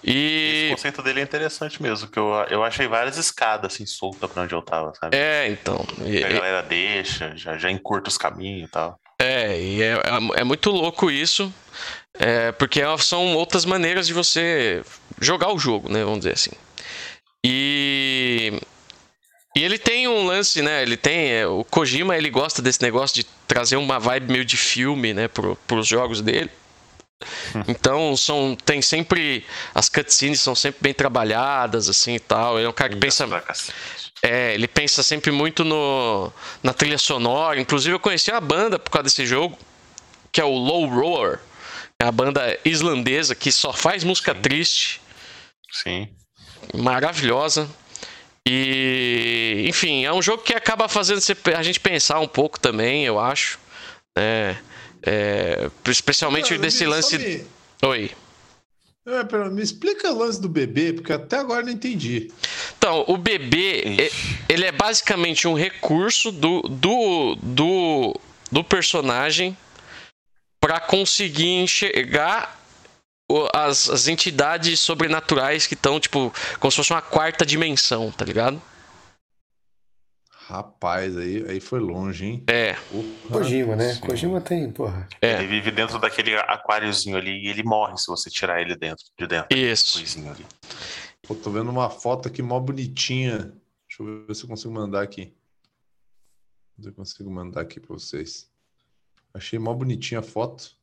Esse 0.03 0.67
E. 0.67 0.71
conceito 0.71 1.03
dele 1.03 1.21
é 1.21 1.23
interessante 1.23 1.83
mesmo, 1.83 2.09
que 2.09 2.19
eu, 2.19 2.29
eu 2.49 2.65
achei 2.65 2.87
várias 2.87 3.17
escadas 3.17 3.75
assim 3.75 3.85
soltas 3.87 4.31
pra 4.31 4.43
onde 4.43 4.55
eu 4.55 4.63
tava, 4.63 4.93
sabe? 4.99 5.17
É, 5.17 5.49
então. 5.49 5.85
E- 6.05 6.25
a 6.25 6.29
galera 6.29 6.63
deixa, 6.63 7.37
já, 7.37 7.59
já 7.59 7.71
encurta 7.71 8.09
os 8.09 8.17
caminhos 8.17 8.69
e 8.69 8.71
tal. 8.71 8.99
É, 9.21 9.61
e 9.61 9.83
é, 9.83 9.99
é 10.37 10.45
muito 10.45 10.71
louco 10.71 11.11
isso, 11.11 11.53
é, 12.19 12.53
porque 12.53 12.81
são 12.99 13.35
outras 13.35 13.67
maneiras 13.67 14.07
de 14.07 14.15
você 14.15 14.83
jogar 15.21 15.53
o 15.53 15.59
jogo, 15.59 15.93
né? 15.93 16.03
Vamos 16.03 16.21
dizer 16.21 16.33
assim. 16.33 16.53
E, 17.45 18.59
e 19.57 19.63
ele 19.63 19.79
tem 19.79 20.09
um 20.09 20.25
lance, 20.27 20.63
né? 20.63 20.83
Ele 20.83 20.97
tem. 20.97 21.31
é, 21.33 21.47
o 21.47 21.65
Kojima 21.65 22.17
ele 22.17 22.31
gosta 22.31 22.63
desse 22.63 22.81
negócio 22.83 23.15
de 23.17 23.25
trazer 23.47 23.77
uma 23.77 23.99
vibe 23.99 24.33
meio 24.33 24.45
de 24.45 24.57
filme, 24.57 25.13
né? 25.13 25.29
Pro, 25.29 25.57
pros 25.67 25.87
jogos 25.87 26.23
dele. 26.23 26.51
Então 27.69 28.17
são 28.17 28.57
tem 28.65 28.81
sempre 28.81 29.45
as 29.75 29.89
cutscenes 29.89 30.41
são 30.41 30.55
sempre 30.55 30.79
bem 30.81 30.95
trabalhadas 30.95 31.89
assim 31.89 32.15
e 32.15 32.21
tal. 32.21 32.57
Ele 32.59 32.67
é 32.67 32.69
um 32.69 32.73
cara 32.73 32.91
que 32.91 32.97
pensa 32.97 33.29
é, 34.23 34.55
ele 34.55 34.69
pensa 34.69 35.03
sempre 35.03 35.31
muito 35.31 35.65
no 35.65 36.33
na 36.63 36.73
trilha 36.73 36.99
sonora. 36.99 37.61
Inclusive 37.61 37.95
eu 37.95 38.01
conheci 38.01 38.31
a 38.31 38.41
banda 38.41 38.79
por 38.79 38.91
causa 38.91 39.05
desse 39.05 39.27
jogo, 39.27 39.59
que 40.33 40.41
é 40.41 40.45
o 40.45 40.51
Low 40.51 40.87
Roar, 40.87 41.41
é 41.99 42.05
a 42.05 42.13
banda 42.13 42.59
islandesa 42.65 43.35
que 43.35 43.53
só 43.53 43.73
faz 43.73 44.05
música 44.05 44.35
Sim. 44.35 44.41
triste. 44.41 45.01
Sim. 45.71 46.09
Maravilhosa. 46.75 47.69
E, 48.47 49.65
enfim, 49.69 50.05
é 50.05 50.13
um 50.13 50.23
jogo 50.23 50.43
que 50.43 50.55
acaba 50.55 50.89
fazendo 50.89 51.21
a 51.57 51.63
gente 51.63 51.79
pensar 51.79 52.21
um 52.21 52.27
pouco 52.27 52.59
também, 52.59 53.05
eu 53.05 53.21
acho. 53.21 53.59
Né? 54.17 54.59
É, 55.03 55.71
especialmente 55.87 56.51
Cara, 56.51 56.61
desse 56.61 56.85
lance. 56.87 57.19
me- 57.19 57.47
Oi. 57.83 58.11
É, 59.07 59.25
pera, 59.25 59.49
me 59.49 59.63
explica 59.63 60.13
o 60.13 60.19
lance 60.19 60.41
do 60.41 60.49
bebê, 60.49 60.93
porque 60.93 61.13
até 61.13 61.39
agora 61.39 61.63
eu 61.63 61.67
não 61.67 61.73
entendi. 61.73 62.31
Então, 62.77 63.05
o 63.09 63.17
bebê, 63.17 64.11
ele 64.49 64.67
é 64.67 64.73
basicamente 64.73 65.49
um 65.49 65.55
recurso 65.55 66.31
do, 66.31 66.61
do, 66.63 67.35
do, 67.43 68.21
do 68.53 68.63
personagem 68.63 69.57
para 70.61 70.79
conseguir 70.79 71.49
enxergar 71.49 72.61
as, 73.55 73.89
as 73.89 74.07
entidades 74.07 74.79
sobrenaturais 74.81 75.67
que 75.67 75.75
estão, 75.75 75.99
tipo, 75.99 76.33
como 76.59 76.71
se 76.71 76.77
fosse 76.77 76.93
uma 76.93 77.01
quarta 77.03 77.47
dimensão, 77.47 78.11
tá 78.13 78.25
ligado? 78.25 78.61
Rapaz, 80.51 81.17
aí, 81.17 81.49
aí 81.49 81.61
foi 81.61 81.79
longe, 81.79 82.27
hein? 82.27 82.45
É, 82.49 82.75
Porra. 82.75 83.05
Kojima, 83.45 83.77
né? 83.77 83.95
Sim. 83.95 84.01
Kojima 84.01 84.41
tem, 84.41 84.69
porra. 84.73 85.09
é, 85.23 85.35
Ele 85.35 85.47
vive 85.47 85.71
dentro 85.71 85.97
daquele 86.01 86.35
aquáriozinho 86.35 87.17
ali 87.17 87.31
e 87.31 87.49
ele 87.49 87.63
morre 87.63 87.97
se 87.97 88.09
você 88.09 88.29
tirar 88.29 88.61
ele 88.61 88.75
dentro, 88.75 89.05
de 89.17 89.27
dentro. 89.29 89.57
isso. 89.57 89.99
Coisinho 89.99 90.33
ali. 90.33 90.45
Pô, 91.23 91.37
tô 91.37 91.53
vendo 91.53 91.71
uma 91.71 91.89
foto 91.89 92.27
aqui 92.27 92.43
mó 92.43 92.59
bonitinha. 92.59 93.39
Deixa 93.89 94.03
eu 94.03 94.27
ver 94.27 94.35
se 94.35 94.43
eu 94.43 94.49
consigo 94.49 94.75
mandar 94.75 95.03
aqui. 95.03 95.33
Se 96.81 96.89
eu 96.89 96.93
consigo 96.95 97.31
mandar 97.31 97.61
aqui 97.61 97.79
pra 97.79 97.95
vocês. 97.95 98.51
Achei 99.33 99.57
mó 99.57 99.73
bonitinha 99.73 100.19
a 100.19 100.23
foto. 100.25 100.75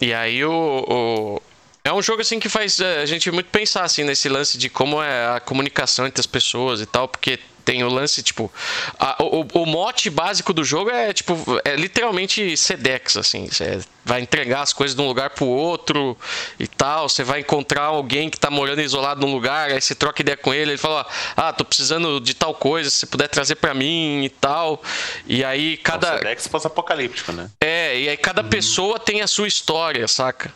E 0.00 0.14
aí 0.14 0.42
o, 0.42 0.50
o- 0.88 1.42
É 1.88 1.92
um 1.92 2.02
jogo 2.02 2.20
assim 2.22 2.38
que 2.38 2.48
faz 2.48 2.80
é, 2.80 3.00
a 3.00 3.06
gente 3.06 3.30
muito 3.30 3.48
pensar 3.50 3.82
assim 3.84 4.04
nesse 4.04 4.28
lance 4.28 4.58
de 4.58 4.68
como 4.68 5.02
é 5.02 5.36
a 5.36 5.40
comunicação 5.40 6.06
entre 6.06 6.20
as 6.20 6.26
pessoas 6.26 6.80
e 6.80 6.86
tal, 6.86 7.08
porque 7.08 7.38
tem 7.64 7.84
o 7.84 7.88
lance, 7.90 8.22
tipo. 8.22 8.50
a- 8.98 9.16
o, 9.22 9.46
o 9.52 9.66
mote 9.66 10.08
básico 10.08 10.54
do 10.54 10.64
jogo 10.64 10.88
é, 10.88 11.12
tipo, 11.12 11.34
é 11.66 11.76
literalmente 11.76 12.56
Sedex, 12.56 13.14
assim. 13.18 13.46
Você 13.46 13.80
vai 14.06 14.22
entregar 14.22 14.62
as 14.62 14.72
coisas 14.72 14.96
de 14.96 15.02
um 15.02 15.06
lugar 15.06 15.28
pro 15.30 15.44
outro 15.44 16.16
e 16.58 16.66
tal. 16.66 17.10
Você 17.10 17.22
vai 17.22 17.40
encontrar 17.40 17.82
alguém 17.82 18.30
que 18.30 18.38
tá 18.40 18.50
morando 18.50 18.80
isolado 18.80 19.20
num 19.26 19.30
lugar, 19.34 19.70
aí 19.70 19.80
você 19.82 19.94
troca 19.94 20.22
ideia 20.22 20.34
com 20.36 20.54
ele, 20.54 20.70
ele 20.70 20.78
fala, 20.78 21.06
ah, 21.36 21.52
tô 21.52 21.62
precisando 21.62 22.18
de 22.20 22.32
tal 22.32 22.54
coisa, 22.54 22.88
se 22.88 22.96
você 23.00 23.06
puder 23.06 23.28
trazer 23.28 23.56
pra 23.56 23.74
mim 23.74 24.24
e 24.24 24.30
tal. 24.30 24.82
E 25.26 25.44
aí 25.44 25.76
cada. 25.76 26.06
Cada... 26.06 26.18
Sedex 26.20 26.48
pós-apocalíptico, 26.48 27.32
né? 27.32 27.50
É, 27.60 27.98
e 28.00 28.08
aí 28.08 28.16
cada 28.16 28.42
pessoa 28.42 28.98
tem 28.98 29.20
a 29.20 29.26
sua 29.26 29.46
história, 29.46 30.08
saca? 30.08 30.54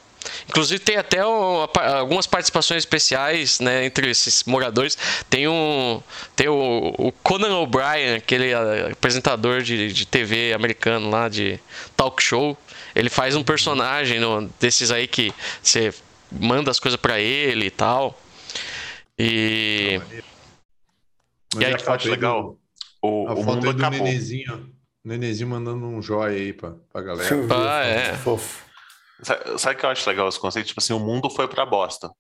Inclusive 0.49 0.78
tem 0.78 0.97
até 0.97 1.18
algumas 1.20 2.26
participações 2.26 2.78
especiais, 2.83 3.59
né, 3.60 3.84
entre 3.84 4.10
esses 4.10 4.44
moradores. 4.44 4.97
Tem 5.28 5.49
um 5.49 6.02
tem 6.36 6.49
o, 6.49 6.94
o 6.99 7.12
Conan 7.23 7.57
O'Brien, 7.59 8.15
aquele 8.17 8.52
ah, 8.55 8.89
apresentador 8.92 9.62
de, 9.62 9.92
de 9.92 10.07
TV 10.07 10.52
americano 10.52 11.09
lá 11.10 11.28
de 11.28 11.59
talk 11.97 12.23
show. 12.23 12.57
Ele 12.94 13.09
faz 13.10 13.34
um 13.34 13.42
personagem 13.42 14.20
no- 14.20 14.49
desses 14.60 14.91
aí 14.91 15.07
que 15.07 15.33
você 15.62 15.92
manda 16.31 16.70
as 16.70 16.78
coisas 16.78 17.01
pra 17.01 17.18
ele 17.18 17.67
e 17.67 17.70
tal. 17.70 18.18
E 19.18 20.01
Mas 21.55 21.62
E 21.62 21.65
aí 21.67 21.73
a 21.73 21.76
que 21.76 21.83
eu 21.83 21.86
foto 21.86 22.09
legal? 22.09 22.42
do- 22.42 22.59
O, 23.02 23.28
a 23.28 23.33
o 23.33 23.36
foto 23.36 23.47
mundo 23.57 23.73
do 23.73 23.84
acabou. 23.84 24.05
nenenzinho. 24.05 24.70
O 25.05 25.09
nenenzinho 25.09 25.49
mandando 25.49 25.84
um 25.86 26.01
joia 26.01 26.36
aí 26.36 26.52
pra, 26.52 26.73
pra 26.92 27.02
galera. 27.02 27.28
Deixa 27.28 27.34
eu 27.34 27.47
ver, 27.49 27.55
Ah, 27.55 27.84
é. 27.84 28.15
Fofo. 28.15 28.65
Sabe, 29.23 29.51
o 29.76 29.76
que 29.78 29.86
eu 29.86 29.91
acho 29.91 30.09
legal 30.09 30.28
esse 30.28 30.41
conceito? 30.41 30.67
Tipo 30.67 30.81
assim, 30.81 30.92
o 30.92 30.99
mundo 31.01 31.31
foi 31.31 31.47
pra 31.49 31.65
bosta. 31.67 32.10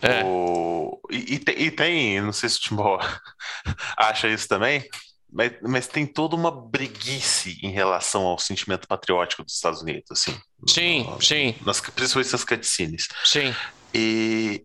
É. 0.00 0.22
O... 0.24 1.00
E, 1.10 1.34
e 1.34 1.38
tem, 1.38 1.58
e 1.62 1.70
tem, 1.70 2.20
não 2.20 2.32
sei 2.32 2.48
se 2.48 2.58
o 2.58 2.60
Timbó 2.60 2.98
acha 3.96 4.28
isso 4.28 4.46
também, 4.46 4.86
mas, 5.30 5.52
mas 5.62 5.86
tem 5.88 6.06
toda 6.06 6.36
uma 6.36 6.50
breguice 6.50 7.58
em 7.62 7.70
relação 7.70 8.22
ao 8.26 8.38
sentimento 8.38 8.86
patriótico 8.86 9.42
dos 9.42 9.54
Estados 9.54 9.82
Unidos, 9.82 10.10
assim. 10.10 10.38
sim, 10.68 11.04
No- 11.04 11.20
sim, 11.20 11.56
Nas, 11.64 11.80
principalmente 11.80 12.32
nas 12.32 12.44
cutscenes. 12.44 13.08
sim. 13.24 13.54
E, 13.94 14.64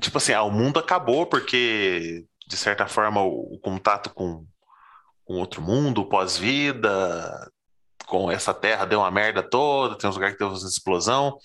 tipo 0.00 0.18
assim, 0.18 0.32
ah, 0.32 0.42
o 0.42 0.50
mundo 0.50 0.78
acabou 0.78 1.26
porque, 1.26 2.24
de 2.46 2.56
certa 2.56 2.86
forma, 2.86 3.22
o, 3.22 3.54
o 3.54 3.58
contato 3.60 4.10
com, 4.10 4.44
com 5.24 5.34
outro 5.34 5.62
mundo, 5.62 6.04
pós-vida, 6.08 7.50
com 8.06 8.30
essa 8.30 8.54
terra 8.54 8.84
deu 8.84 9.00
uma 9.00 9.10
merda 9.10 9.42
toda, 9.42 9.96
tem 9.96 10.08
uns 10.08 10.16
lugares 10.16 10.36
que 10.36 10.44
uma 10.44 10.56
explosão, 10.56 11.38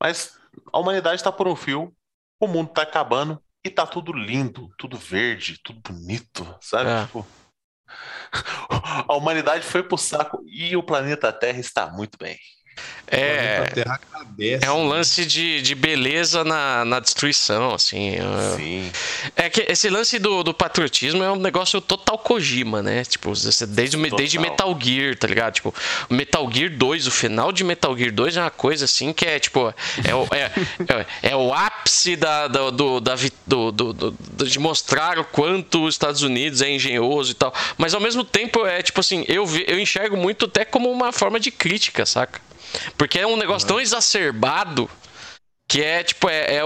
mas 0.00 0.38
a 0.72 0.78
humanidade 0.78 1.22
tá 1.22 1.30
por 1.30 1.46
um 1.46 1.56
fio, 1.56 1.94
o 2.40 2.46
mundo 2.46 2.70
tá 2.70 2.82
acabando 2.82 3.40
e 3.64 3.70
tá 3.70 3.86
tudo 3.86 4.12
lindo, 4.12 4.70
tudo 4.78 4.96
verde, 4.96 5.60
tudo 5.62 5.80
bonito, 5.80 6.56
sabe? 6.60 6.90
É. 6.90 7.04
Tipo, 7.04 7.26
a 9.08 9.14
humanidade 9.14 9.64
foi 9.64 9.82
pro 9.82 9.98
saco 9.98 10.42
e 10.46 10.76
o 10.76 10.82
planeta 10.82 11.32
Terra 11.32 11.58
está 11.58 11.90
muito 11.90 12.18
bem. 12.18 12.38
É, 13.08 13.62
terra 13.72 14.00
é 14.60 14.70
um 14.72 14.84
né? 14.84 14.90
lance 14.96 15.24
de, 15.24 15.62
de 15.62 15.74
beleza 15.74 16.42
na, 16.44 16.84
na 16.84 16.98
destruição, 17.00 17.72
assim. 17.74 18.16
é- 18.16 18.56
Sim. 18.56 18.92
É 19.36 19.48
que 19.48 19.60
esse 19.68 19.88
lance 19.88 20.18
do, 20.18 20.42
do 20.42 20.52
patriotismo 20.52 21.22
é 21.22 21.30
um 21.30 21.36
negócio 21.36 21.80
total 21.80 22.18
Kojima, 22.18 22.82
né? 22.82 23.04
Tipo, 23.04 23.32
desde, 23.68 23.96
desde. 24.10 24.38
Metal 24.38 24.76
Gear, 24.80 25.16
tá 25.16 25.26
ligado? 25.26 25.54
Tipo, 25.54 25.74
o 26.10 26.14
Metal 26.14 26.50
Gear 26.52 26.70
2, 26.70 27.06
o 27.06 27.10
final 27.10 27.52
de 27.52 27.62
Metal 27.64 27.96
Gear 27.96 28.12
2 28.12 28.36
é 28.36 28.40
uma 28.40 28.50
coisa 28.50 28.84
assim 28.84 29.12
que 29.12 29.24
é, 29.24 29.38
tipo, 29.38 29.72
é 30.04 30.14
o, 30.14 30.26
é, 30.32 30.50
é, 31.22 31.30
é 31.30 31.36
o 31.36 31.54
ápice 31.54 32.16
da, 32.16 32.48
do, 32.48 32.70
do, 32.72 33.00
da 33.00 33.14
do, 33.46 33.70
do- 33.72 33.92
do- 33.92 34.16
de 34.46 34.58
mostrar 34.58 35.18
o 35.18 35.24
quanto 35.24 35.84
os 35.84 35.94
Estados 35.94 36.22
Unidos 36.22 36.60
é 36.60 36.70
engenhoso 36.70 37.30
e 37.30 37.34
tal. 37.34 37.54
Mas 37.78 37.94
ao 37.94 38.00
mesmo 38.00 38.24
tempo, 38.24 38.66
é 38.66 38.82
tipo 38.82 38.98
assim, 39.00 39.24
eu, 39.28 39.46
eu 39.66 39.78
enxergo 39.78 40.16
muito 40.16 40.44
até 40.46 40.64
como 40.64 40.90
uma 40.90 41.12
forma 41.12 41.38
de 41.38 41.50
crítica, 41.50 42.04
saca? 42.04 42.40
Porque 42.96 43.18
é 43.18 43.26
um 43.26 43.36
negócio 43.36 43.66
tão 43.66 43.80
exacerbado 43.80 44.90
que 45.68 45.82
é 45.82 46.02
tipo, 46.02 46.28
é, 46.28 46.56
é, 46.56 46.58
é, 46.58 46.62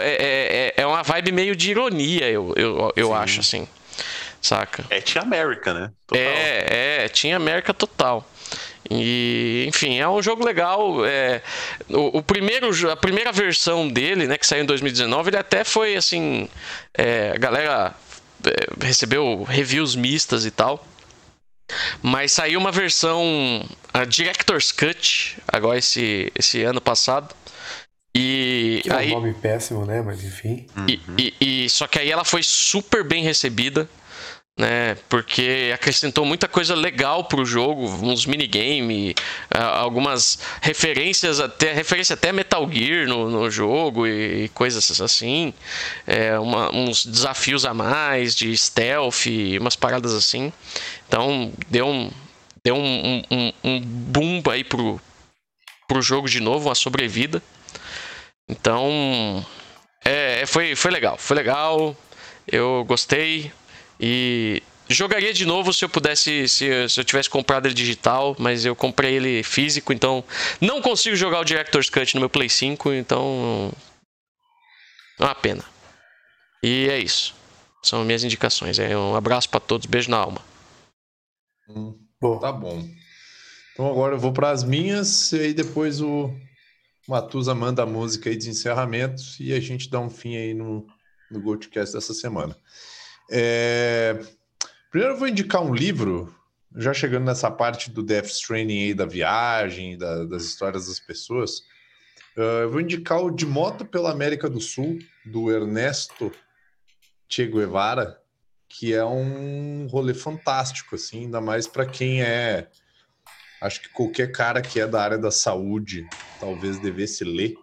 é, 0.00 0.74
é, 0.78 0.82
é 0.82 0.86
uma 0.86 1.02
vibe 1.02 1.32
meio 1.32 1.56
de 1.56 1.70
ironia, 1.70 2.28
eu, 2.30 2.54
eu, 2.56 2.92
eu 2.94 3.08
Sim. 3.08 3.14
acho, 3.14 3.40
assim. 3.40 3.68
Saca? 4.40 4.84
É 4.90 5.00
Tia 5.00 5.22
América, 5.22 5.74
né? 5.74 5.90
Total. 6.06 6.22
É, 6.22 7.04
é, 7.04 7.08
tinha 7.08 7.36
América 7.36 7.74
total. 7.74 8.28
E, 8.88 9.64
enfim, 9.66 9.98
é 9.98 10.08
um 10.08 10.22
jogo 10.22 10.44
legal. 10.44 11.04
É, 11.04 11.42
o, 11.88 12.18
o 12.18 12.22
primeiro, 12.22 12.70
a 12.90 12.96
primeira 12.96 13.32
versão 13.32 13.88
dele, 13.88 14.26
né, 14.26 14.38
que 14.38 14.46
saiu 14.46 14.62
em 14.62 14.66
2019, 14.66 15.30
ele 15.30 15.36
até 15.36 15.64
foi 15.64 15.96
assim. 15.96 16.48
é, 16.96 17.32
a 17.34 17.38
galera 17.38 17.94
é, 18.44 18.86
recebeu 18.86 19.42
reviews 19.42 19.96
mistas 19.96 20.46
e 20.46 20.50
tal. 20.50 20.86
Mas 22.02 22.32
saiu 22.32 22.58
uma 22.60 22.70
versão 22.72 23.64
a 23.92 24.04
Director's 24.04 24.70
Cut 24.72 25.36
agora 25.48 25.78
esse, 25.78 26.30
esse 26.38 26.62
ano 26.62 26.80
passado. 26.80 27.34
E 28.14 28.80
Que 28.82 28.90
é 28.90 28.94
um 28.94 28.98
aí, 28.98 29.10
nome 29.10 29.34
péssimo, 29.34 29.84
né? 29.84 30.00
Mas 30.00 30.24
enfim. 30.24 30.66
e, 30.88 31.00
e- 31.18 31.64
e- 31.64 31.70
só 31.70 31.86
que 31.86 31.98
aí 31.98 32.10
ela 32.10 32.24
foi 32.24 32.42
super 32.42 33.04
bem 33.04 33.22
recebida, 33.22 33.86
né? 34.58 34.96
Porque 35.10 35.70
acrescentou 35.74 36.24
muita 36.24 36.48
coisa 36.48 36.74
legal 36.74 37.24
pro 37.24 37.44
jogo, 37.44 37.84
uns 38.02 38.24
minigame, 38.24 39.14
ah, 39.50 39.80
algumas 39.80 40.38
referências 40.62 41.40
até 41.40 41.74
referência 41.74 42.14
até 42.14 42.32
Metal 42.32 42.66
Gear 42.72 43.06
no, 43.06 43.28
no 43.28 43.50
jogo 43.50 44.06
e, 44.06 44.44
e 44.44 44.48
coisas 44.48 44.98
assim, 44.98 45.52
é, 46.06 46.38
uma- 46.38 46.74
uns 46.74 47.04
desafios 47.04 47.66
a 47.66 47.74
mais 47.74 48.34
de 48.34 48.56
stealth, 48.56 49.26
umas 49.60 49.76
paradas 49.76 50.14
assim. 50.14 50.50
Então 51.08 51.52
deu 51.68 51.86
um 51.86 52.10
deu 52.64 52.74
um, 52.74 53.22
um, 53.30 53.52
um- 53.64 53.80
boom 53.80 54.42
aí 54.50 54.64
pro 54.64 55.00
pro 55.88 56.02
jogo 56.02 56.28
de 56.28 56.40
novo, 56.40 56.68
uma 56.68 56.74
sobrevida. 56.74 57.40
Então, 58.48 59.44
é, 60.04 60.44
foi, 60.46 60.74
foi 60.74 60.90
legal, 60.90 61.16
foi 61.16 61.36
legal. 61.36 61.96
Eu 62.46 62.84
gostei 62.86 63.52
e 64.00 64.62
jogaria 64.88 65.32
de 65.32 65.44
novo 65.46 65.72
se 65.72 65.84
eu 65.84 65.88
pudesse, 65.88 66.48
se, 66.48 66.88
se 66.88 67.00
eu 67.00 67.04
tivesse 67.04 67.30
comprado 67.30 67.66
ele 67.66 67.74
digital, 67.74 68.34
mas 68.38 68.64
eu 68.64 68.74
comprei 68.74 69.14
ele 69.14 69.42
físico, 69.42 69.92
então 69.92 70.24
não 70.60 70.80
consigo 70.82 71.16
jogar 71.16 71.40
o 71.40 71.44
Director's 71.44 71.88
Cut 71.88 72.14
no 72.14 72.20
meu 72.20 72.30
Play 72.30 72.48
5, 72.48 72.92
então 72.92 73.72
é 75.20 75.24
uma 75.24 75.34
pena. 75.34 75.64
E 76.62 76.88
é 76.88 76.98
isso. 76.98 77.34
São 77.82 78.04
minhas 78.04 78.24
indicações. 78.24 78.78
É 78.78 78.96
um 78.96 79.14
abraço 79.14 79.48
pra 79.48 79.60
todos, 79.60 79.86
beijo 79.86 80.10
na 80.10 80.16
alma. 80.18 80.40
Hum, 81.68 81.98
Bom, 82.20 82.38
tá 82.38 82.50
bom. 82.50 82.82
Então 83.72 83.90
agora 83.90 84.14
eu 84.14 84.18
vou 84.18 84.32
para 84.32 84.50
as 84.50 84.64
minhas 84.64 85.32
e 85.32 85.40
aí 85.40 85.54
depois 85.54 86.00
o 86.00 86.34
Matusa 87.06 87.54
manda 87.54 87.82
a 87.82 87.86
música 87.86 88.30
aí 88.30 88.36
de 88.36 88.48
encerramento 88.48 89.22
e 89.38 89.52
a 89.52 89.60
gente 89.60 89.90
dá 89.90 90.00
um 90.00 90.08
fim 90.08 90.34
aí 90.34 90.54
no, 90.54 90.86
no 91.30 91.40
Goldcast 91.40 91.94
dessa 91.94 92.14
semana. 92.14 92.56
É... 93.30 94.18
Primeiro 94.90 95.14
eu 95.14 95.18
vou 95.18 95.28
indicar 95.28 95.62
um 95.62 95.74
livro, 95.74 96.34
já 96.74 96.94
chegando 96.94 97.26
nessa 97.26 97.50
parte 97.50 97.90
do 97.90 98.02
Death 98.02 98.26
Stranding 98.26 98.84
aí 98.84 98.94
da 98.94 99.04
viagem, 99.04 99.98
da, 99.98 100.24
das 100.24 100.44
histórias 100.44 100.86
das 100.86 100.98
pessoas. 100.98 101.58
Uh, 102.34 102.62
eu 102.62 102.70
vou 102.70 102.80
indicar 102.80 103.22
o 103.22 103.30
De 103.30 103.44
Moto 103.44 103.84
pela 103.84 104.10
América 104.10 104.48
do 104.48 104.60
Sul, 104.60 104.98
do 105.24 105.50
Ernesto 105.50 106.32
Che 107.28 107.46
Guevara, 107.46 108.18
que 108.68 108.92
é 108.92 109.04
um 109.04 109.86
rolê 109.86 110.14
fantástico, 110.14 110.94
assim, 110.94 111.24
ainda 111.24 111.40
mais 111.40 111.66
para 111.66 111.86
quem 111.86 112.22
é. 112.22 112.68
Acho 113.60 113.80
que 113.80 113.88
qualquer 113.88 114.32
cara 114.32 114.60
que 114.60 114.80
é 114.80 114.86
da 114.86 115.02
área 115.02 115.18
da 115.18 115.30
saúde 115.30 116.06
talvez 116.38 116.78
devesse 116.78 117.24
ler 117.24 117.54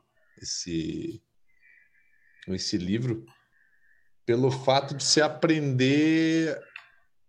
esse, 0.41 1.21
esse 2.47 2.77
livro, 2.77 3.25
pelo 4.25 4.49
fato 4.51 4.95
de 4.95 5.03
se 5.03 5.21
aprender 5.21 6.59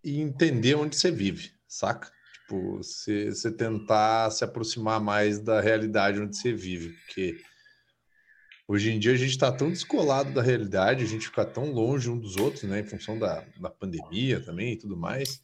e 0.02 0.20
entender 0.20 0.74
onde 0.74 0.96
você 0.96 1.10
vive, 1.10 1.52
saca? 1.68 2.10
Tipo, 2.32 2.76
você, 2.78 3.32
tentar 3.56 4.30
se 4.30 4.44
aproximar 4.44 5.00
mais 5.00 5.38
da 5.40 5.60
realidade 5.60 6.20
onde 6.20 6.36
você 6.36 6.52
vive, 6.52 6.90
porque 6.90 7.40
Hoje 8.66 8.90
em 8.90 8.98
dia 8.98 9.12
a 9.12 9.16
gente 9.16 9.30
está 9.30 9.52
tão 9.52 9.68
descolado 9.68 10.32
da 10.32 10.40
realidade, 10.40 11.04
a 11.04 11.06
gente 11.06 11.26
fica 11.26 11.44
tão 11.44 11.70
longe 11.70 12.08
um 12.08 12.18
dos 12.18 12.36
outros, 12.36 12.62
né, 12.62 12.80
em 12.80 12.84
função 12.84 13.18
da, 13.18 13.44
da 13.60 13.68
pandemia 13.68 14.40
também 14.40 14.72
e 14.72 14.78
tudo 14.78 14.96
mais, 14.96 15.42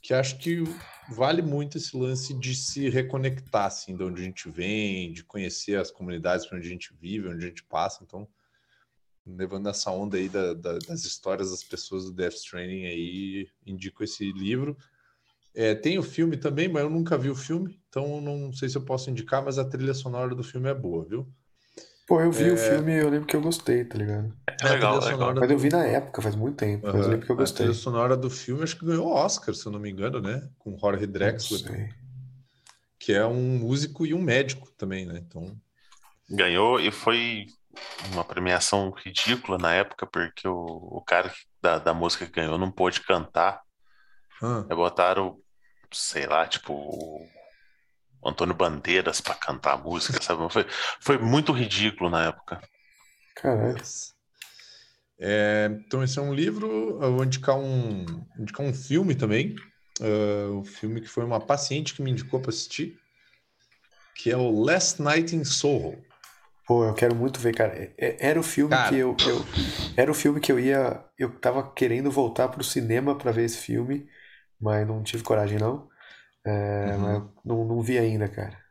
que 0.00 0.14
acho 0.14 0.38
que 0.38 0.62
vale 1.10 1.42
muito 1.42 1.78
esse 1.78 1.96
lance 1.96 2.32
de 2.32 2.54
se 2.54 2.88
reconectar, 2.88 3.66
assim, 3.66 3.96
de 3.96 4.04
onde 4.04 4.22
a 4.22 4.24
gente 4.24 4.48
vem, 4.48 5.12
de 5.12 5.24
conhecer 5.24 5.80
as 5.80 5.90
comunidades 5.90 6.46
para 6.46 6.58
onde 6.58 6.68
a 6.68 6.70
gente 6.70 6.94
vive, 7.00 7.28
onde 7.28 7.44
a 7.44 7.48
gente 7.48 7.64
passa. 7.64 8.04
Então, 8.04 8.28
levando 9.26 9.68
essa 9.68 9.90
onda 9.90 10.16
aí 10.16 10.28
da, 10.28 10.54
da, 10.54 10.78
das 10.78 11.04
histórias 11.04 11.50
das 11.50 11.64
pessoas 11.64 12.04
do 12.04 12.12
Death 12.12 12.34
Stranding 12.34 12.84
aí, 12.84 13.48
indico 13.66 14.04
esse 14.04 14.30
livro. 14.30 14.76
É, 15.54 15.74
tem 15.74 15.98
o 15.98 16.02
filme 16.02 16.36
também, 16.36 16.68
mas 16.68 16.82
eu 16.82 16.90
nunca 16.90 17.18
vi 17.18 17.30
o 17.30 17.34
filme, 17.34 17.80
então 17.88 18.20
não 18.20 18.52
sei 18.52 18.68
se 18.68 18.76
eu 18.76 18.84
posso 18.84 19.10
indicar, 19.10 19.42
mas 19.44 19.58
a 19.58 19.64
trilha 19.64 19.94
sonora 19.94 20.34
do 20.34 20.44
filme 20.44 20.68
é 20.68 20.74
boa, 20.74 21.04
viu? 21.04 21.32
Pô, 22.06 22.20
eu 22.20 22.30
vi 22.30 22.50
é... 22.50 22.52
o 22.52 22.56
filme 22.56 22.92
e 22.92 22.98
eu 22.98 23.08
lembro 23.08 23.26
que 23.26 23.34
eu 23.34 23.40
gostei, 23.40 23.84
tá 23.84 23.96
ligado? 23.96 24.32
É 24.60 24.68
legal, 24.68 25.02
legal. 25.02 25.34
Mas 25.34 25.50
eu 25.50 25.58
vi 25.58 25.70
na 25.70 25.84
época, 25.84 26.20
faz 26.20 26.36
muito 26.36 26.56
tempo, 26.56 26.86
uhum. 26.86 26.92
mas 26.92 27.04
eu 27.04 27.10
lembro 27.10 27.26
que 27.26 27.32
eu 27.32 27.36
gostei. 27.36 27.66
A 27.66 27.68
trilha 27.68 27.82
sonora 27.82 28.16
do 28.16 28.28
filme 28.28 28.62
acho 28.62 28.78
que 28.78 28.84
ganhou 28.84 29.08
Oscar, 29.08 29.54
se 29.54 29.64
eu 29.64 29.72
não 29.72 29.80
me 29.80 29.90
engano, 29.90 30.20
né? 30.20 30.48
Com 30.58 30.78
Jorge 30.78 31.06
Drexler. 31.06 31.94
Que 32.98 33.12
é 33.12 33.26
um 33.26 33.58
músico 33.58 34.04
e 34.06 34.12
um 34.12 34.20
médico 34.20 34.70
também, 34.76 35.06
né? 35.06 35.18
Então... 35.26 35.56
Ganhou 36.28 36.80
e 36.80 36.90
foi 36.90 37.46
uma 38.12 38.24
premiação 38.24 38.90
ridícula 38.90 39.58
na 39.58 39.74
época, 39.74 40.06
porque 40.06 40.46
o, 40.46 40.54
o 40.54 41.02
cara 41.02 41.32
da, 41.60 41.78
da 41.78 41.94
música 41.94 42.26
que 42.26 42.32
ganhou 42.32 42.58
não 42.58 42.70
pôde 42.70 43.00
cantar. 43.00 43.62
Hum. 44.42 44.62
Botaram, 44.62 45.38
sei 45.90 46.26
lá, 46.26 46.46
tipo, 46.46 47.26
Antônio 48.24 48.54
Bandeiras 48.54 49.20
para 49.20 49.34
cantar 49.34 49.74
a 49.74 49.78
música, 49.78 50.22
sabe? 50.22 50.50
Foi, 50.52 50.66
foi 51.00 51.18
muito 51.18 51.52
ridículo 51.52 52.10
na 52.10 52.26
época. 52.26 52.60
Caralho. 53.36 53.82
É, 55.18 55.70
então, 55.86 56.02
esse 56.02 56.18
é 56.18 56.22
um 56.22 56.34
livro. 56.34 56.98
Eu 57.02 57.14
vou 57.14 57.24
indicar 57.24 57.56
um, 57.56 58.04
indicar 58.38 58.66
um 58.66 58.74
filme 58.74 59.14
também. 59.14 59.54
Uh, 60.00 60.58
um 60.58 60.64
filme 60.64 61.00
que 61.00 61.08
foi 61.08 61.24
uma 61.24 61.40
paciente 61.40 61.94
que 61.94 62.02
me 62.02 62.10
indicou 62.10 62.40
para 62.40 62.50
assistir, 62.50 62.98
que 64.16 64.30
é 64.30 64.36
o 64.36 64.50
Last 64.50 65.00
Night 65.00 65.34
in 65.36 65.44
Soho. 65.44 66.02
Pô, 66.66 66.84
eu 66.84 66.94
quero 66.94 67.14
muito 67.14 67.38
ver, 67.38 67.54
cara. 67.54 67.92
É, 67.96 68.16
era 68.18 68.40
o 68.40 68.42
filme 68.42 68.70
cara, 68.70 68.88
que 68.88 68.96
eu, 68.96 69.16
eu, 69.26 69.44
era 69.96 70.10
o 70.10 70.14
filme 70.14 70.40
que 70.40 70.50
eu 70.50 70.58
ia, 70.58 71.04
eu 71.18 71.30
tava 71.38 71.72
querendo 71.72 72.10
voltar 72.10 72.48
pro 72.48 72.64
cinema 72.64 73.16
para 73.16 73.30
ver 73.30 73.44
esse 73.44 73.58
filme, 73.58 74.08
mas 74.60 74.86
não 74.86 75.02
tive 75.02 75.22
coragem 75.22 75.58
não. 75.58 75.88
É, 76.44 76.96
uhum. 76.96 77.30
não, 77.44 77.64
não 77.64 77.80
vi 77.80 77.98
ainda, 77.98 78.28
cara. 78.28 78.62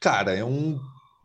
Cara, 0.00 0.34
é 0.34 0.44
um, 0.44 0.80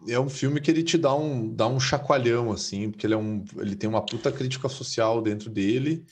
é 0.08 0.20
um 0.20 0.30
filme 0.30 0.62
que 0.62 0.70
ele 0.70 0.84
te 0.84 0.98
dá 0.98 1.16
um, 1.16 1.54
dá 1.54 1.68
um 1.68 1.80
chacoalhão, 1.80 2.52
assim, 2.52 2.92
porque 2.92 3.08
ele, 3.08 3.16
é 3.16 3.18
um, 3.18 3.44
ele 3.58 3.76
tem 3.76 3.90
uma 3.90 4.06
puta 4.06 4.32
crítica 4.32 4.70
social 4.70 5.22
dentro 5.22 5.50
dele. 5.50 6.06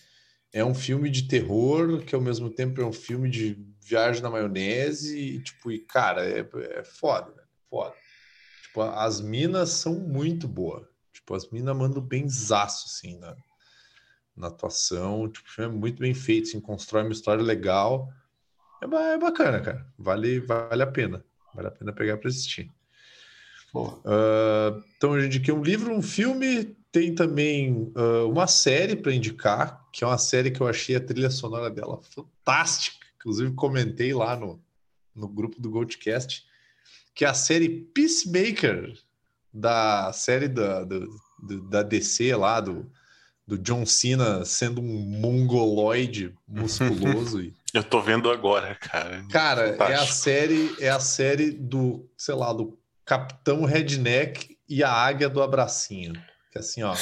É 0.52 0.64
um 0.66 0.74
filme 0.74 1.10
de 1.10 1.28
terror, 1.28 2.02
que 2.04 2.16
ao 2.16 2.22
mesmo 2.22 2.50
tempo 2.50 2.82
é 2.82 2.86
um 2.86 2.94
filme 2.94 3.30
de 3.30 3.64
viagem 3.82 4.24
na 4.24 4.30
maionese, 4.30 5.18
e, 5.18 5.44
tipo, 5.44 5.72
e, 5.72 5.80
cara, 5.80 6.26
é, 6.28 6.48
é 6.80 6.84
foda, 6.84 7.32
né? 7.36 7.44
Foda. 7.70 7.94
Tipo, 8.64 8.82
as 8.82 9.22
minas 9.22 9.70
são 9.70 9.94
muito 10.00 10.48
boas. 10.48 10.88
Tipo, 11.14 11.36
as 11.36 11.50
minas 11.50 11.76
mandam 11.76 12.02
bem 12.02 12.28
zaço, 12.28 12.88
assim, 12.88 13.18
na, 13.20 13.36
na 14.36 14.48
atuação. 14.48 15.30
Tipo, 15.30 15.48
o 15.48 15.52
filme 15.52 15.76
é 15.76 15.80
muito 15.80 16.00
bem 16.00 16.14
feito, 16.14 16.48
assim, 16.50 16.60
constrói 16.60 17.04
uma 17.04 17.14
história 17.14 17.44
legal. 17.44 18.10
É, 18.82 19.14
é 19.14 19.18
bacana, 19.18 19.62
cara. 19.62 19.86
Vale, 19.98 20.40
vale 20.40 20.84
a 20.84 20.88
pena. 20.88 21.24
Vale 21.54 21.68
a 21.68 21.72
pena 21.72 21.94
pegar 21.94 22.18
para 22.18 22.30
assistir. 22.30 22.72
Uh, 23.74 24.82
então, 24.96 25.18
eu 25.18 25.26
indiquei 25.26 25.54
um 25.54 25.62
livro, 25.62 25.94
um 25.94 26.02
filme, 26.02 26.76
tem 26.92 27.14
também 27.14 27.92
uh, 27.96 28.30
uma 28.30 28.48
série 28.48 28.96
para 28.96 29.14
indicar, 29.14 29.86
que 29.92 30.04
é 30.04 30.08
uma 30.08 30.18
série 30.18 30.50
que 30.50 30.62
eu 30.62 30.68
achei 30.68 30.96
a 30.96 31.02
trilha 31.02 31.30
sonora 31.30 31.70
dela 31.70 32.00
fantástica. 32.04 33.06
Inclusive, 33.18 33.54
comentei 33.54 34.14
lá 34.14 34.36
no, 34.36 34.62
no 35.14 35.28
grupo 35.28 35.62
do 35.62 35.70
Goldcast, 35.70 36.46
que 37.14 37.26
é 37.26 37.28
a 37.28 37.34
série 37.34 37.70
Peacemaker, 37.70 38.94
da 39.54 40.12
série 40.14 40.48
da, 40.48 40.84
do, 40.84 41.10
da 41.70 41.82
DC 41.82 42.36
lá, 42.36 42.60
do, 42.62 42.90
do 43.48 43.58
John 43.58 43.86
Cena 43.86 44.44
sendo 44.46 44.82
um 44.82 45.00
mongoloide 45.20 46.34
musculoso. 46.48 47.42
e... 47.42 47.54
Eu 47.76 47.84
tô 47.84 48.02
vendo 48.02 48.32
agora, 48.32 48.74
cara. 48.76 49.26
Cara, 49.30 49.74
Fantástico. 49.74 49.92
é 49.92 49.96
a 49.96 50.08
série, 50.08 50.76
é 50.80 50.90
a 50.90 51.00
série 51.02 51.52
do, 51.52 52.10
sei 52.18 52.34
lá, 52.34 52.54
do 52.54 52.80
Capitão 53.04 53.66
Redneck 53.66 54.58
e 54.70 54.82
a 54.82 54.90
Águia 54.90 55.28
do 55.28 55.44
Abracinho. 55.44 56.14
Que 56.54 56.60
assim, 56.60 56.84
ó. 56.84 56.96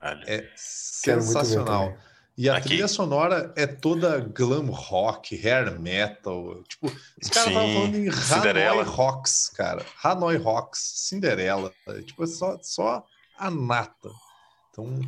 Caralho. 0.00 0.22
É 0.28 0.48
sensacional. 0.54 1.96
E 2.38 2.48
a 2.48 2.58
Aqui. 2.58 2.68
trilha 2.68 2.86
sonora 2.86 3.52
é 3.56 3.66
toda 3.66 4.20
glam 4.20 4.66
rock, 4.66 5.34
hair 5.34 5.80
metal. 5.80 6.62
Tipo, 6.62 6.86
os 6.86 7.28
caras 7.28 7.48
estavam 7.48 7.74
falando 7.74 7.96
em 7.96 8.08
Hanoi 8.08 8.84
Rocks, 8.84 9.48
cara. 9.48 9.84
Hanoi 10.00 10.36
Rocks, 10.36 10.78
Cinderela. 11.08 11.72
Tipo, 12.04 12.22
é 12.22 12.26
só, 12.28 12.56
só 12.62 13.04
a 13.36 13.50
nata. 13.50 14.10
Então, 14.70 15.00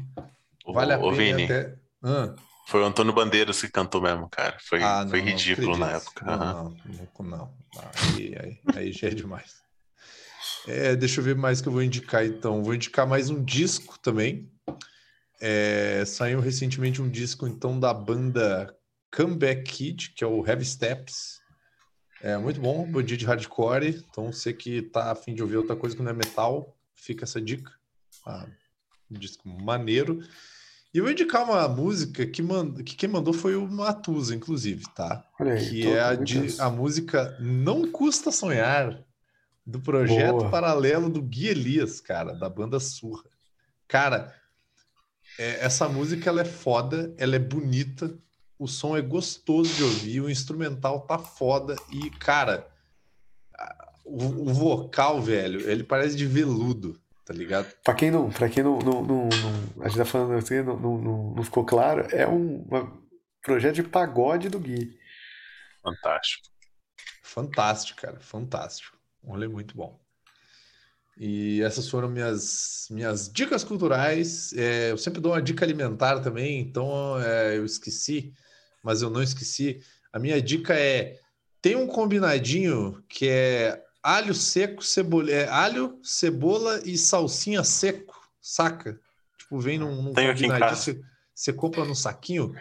vale 0.66 0.94
a 0.94 0.98
pena 0.98 1.12
Vini, 1.12 1.44
até. 1.44 1.76
Ah. 2.02 2.34
Foi 2.68 2.82
o 2.82 2.84
Antônio 2.84 3.14
Bandeiras 3.14 3.62
que 3.62 3.68
cantou 3.68 3.98
mesmo, 4.02 4.28
cara. 4.28 4.58
Foi, 4.60 4.82
ah, 4.82 5.02
não, 5.02 5.08
foi 5.08 5.20
ridículo 5.20 5.74
na 5.78 5.92
época. 5.92 6.22
Não, 6.26 6.66
uhum. 6.66 6.76
não, 7.20 7.24
não. 7.24 7.54
Aí, 8.14 8.36
aí, 8.38 8.60
aí 8.76 8.92
já 8.92 9.08
é 9.08 9.10
demais. 9.10 9.62
É, 10.66 10.94
deixa 10.94 11.20
eu 11.20 11.24
ver 11.24 11.34
mais 11.34 11.62
que 11.62 11.68
eu 11.68 11.72
vou 11.72 11.82
indicar 11.82 12.26
então. 12.26 12.62
Vou 12.62 12.74
indicar 12.74 13.06
mais 13.06 13.30
um 13.30 13.42
disco 13.42 13.98
também. 13.98 14.52
É, 15.40 16.04
saiu 16.04 16.40
recentemente 16.40 17.00
um 17.00 17.08
disco 17.08 17.48
então 17.48 17.80
da 17.80 17.94
banda 17.94 18.76
Comeback 19.16 19.62
Kid, 19.62 20.10
que 20.10 20.22
é 20.22 20.26
o 20.26 20.46
Heavy 20.46 20.66
Steps. 20.66 21.40
É 22.20 22.36
muito 22.36 22.60
bom, 22.60 22.86
dia 23.00 23.16
de 23.16 23.24
hardcore. 23.24 24.04
Então 24.10 24.30
você 24.30 24.52
que 24.52 24.82
tá 24.82 25.10
afim 25.10 25.34
de 25.34 25.42
ouvir 25.42 25.56
outra 25.56 25.74
coisa 25.74 25.96
que 25.96 26.02
não 26.02 26.10
é 26.10 26.14
metal, 26.14 26.76
fica 26.94 27.24
essa 27.24 27.40
dica. 27.40 27.72
Ah, 28.26 28.46
um 29.10 29.18
disco 29.18 29.48
maneiro. 29.48 30.20
E 30.92 30.98
eu 30.98 31.04
vou 31.04 31.12
indicar 31.12 31.44
uma 31.44 31.68
música 31.68 32.26
que, 32.26 32.40
mand... 32.40 32.82
que 32.82 32.96
quem 32.96 33.08
mandou 33.08 33.34
foi 33.34 33.54
o 33.54 33.68
Matusa, 33.68 34.34
inclusive, 34.34 34.84
tá? 34.94 35.24
Aí, 35.38 35.68
que 35.68 35.88
é 35.88 36.00
a, 36.00 36.14
de... 36.14 36.60
a 36.60 36.70
música 36.70 37.36
Não 37.40 37.90
Custa 37.90 38.32
Sonhar, 38.32 39.04
do 39.66 39.80
projeto 39.80 40.38
Boa. 40.38 40.50
paralelo 40.50 41.10
do 41.10 41.20
Gui 41.20 41.48
Elias, 41.48 42.00
cara, 42.00 42.32
da 42.32 42.48
banda 42.48 42.80
Surra. 42.80 43.24
Cara, 43.86 44.34
é, 45.38 45.64
essa 45.64 45.88
música 45.88 46.30
ela 46.30 46.40
é 46.40 46.46
foda, 46.46 47.14
ela 47.18 47.36
é 47.36 47.38
bonita, 47.38 48.18
o 48.58 48.66
som 48.66 48.96
é 48.96 49.02
gostoso 49.02 49.72
de 49.74 49.82
ouvir, 49.82 50.20
o 50.22 50.30
instrumental 50.30 51.02
tá 51.02 51.18
foda 51.18 51.76
e, 51.92 52.10
cara, 52.12 52.66
o, 54.06 54.24
o 54.24 54.54
vocal, 54.54 55.20
velho, 55.20 55.68
ele 55.68 55.84
parece 55.84 56.16
de 56.16 56.24
veludo 56.24 56.98
tá 57.28 57.34
ligado? 57.34 57.70
Pra 57.84 57.94
quem 57.94 58.10
não, 58.10 58.30
pra 58.30 58.48
quem 58.48 58.62
não, 58.62 58.78
não, 58.78 59.04
não, 59.04 59.28
não 59.28 59.84
a 59.84 59.88
gente 59.88 59.98
tá 59.98 60.04
falando 60.06 60.32
assim, 60.32 60.62
não, 60.62 60.78
não, 60.78 61.34
não 61.34 61.42
ficou 61.44 61.62
claro, 61.62 62.08
é 62.10 62.26
um, 62.26 62.66
um 62.72 63.02
projeto 63.42 63.74
de 63.74 63.82
pagode 63.82 64.48
do 64.48 64.58
Gui. 64.58 64.98
Fantástico. 65.82 66.48
Fantástico, 67.22 68.00
cara, 68.00 68.18
fantástico. 68.18 68.96
Um 69.22 69.32
rolê 69.32 69.46
muito 69.46 69.76
bom. 69.76 70.00
E 71.18 71.60
essas 71.60 71.86
foram 71.90 72.08
minhas, 72.08 72.86
minhas 72.90 73.30
dicas 73.30 73.62
culturais. 73.62 74.54
É, 74.54 74.90
eu 74.90 74.96
sempre 74.96 75.20
dou 75.20 75.32
uma 75.32 75.42
dica 75.42 75.66
alimentar 75.66 76.20
também, 76.20 76.60
então 76.60 77.20
é, 77.20 77.58
eu 77.58 77.64
esqueci, 77.66 78.32
mas 78.82 79.02
eu 79.02 79.10
não 79.10 79.22
esqueci. 79.22 79.82
A 80.10 80.18
minha 80.18 80.40
dica 80.40 80.72
é 80.74 81.18
tem 81.60 81.76
um 81.76 81.86
combinadinho 81.88 83.04
que 83.06 83.28
é 83.28 83.84
alho 84.02 84.34
seco, 84.34 84.82
cebola, 84.82 85.30
é 85.30 85.48
alho, 85.48 85.98
cebola 86.02 86.80
e 86.84 86.96
salsinha 86.96 87.64
seco, 87.64 88.14
saca? 88.40 89.00
Tipo, 89.38 89.58
vem 89.58 89.78
num, 89.78 90.02
num 90.02 90.12
Tenho 90.12 90.30
aqui 90.30 90.46
em 90.46 90.48
casa. 90.48 90.76
você, 90.76 91.00
você 91.34 91.52
compra 91.52 91.84
num 91.84 91.94
saquinho. 91.94 92.54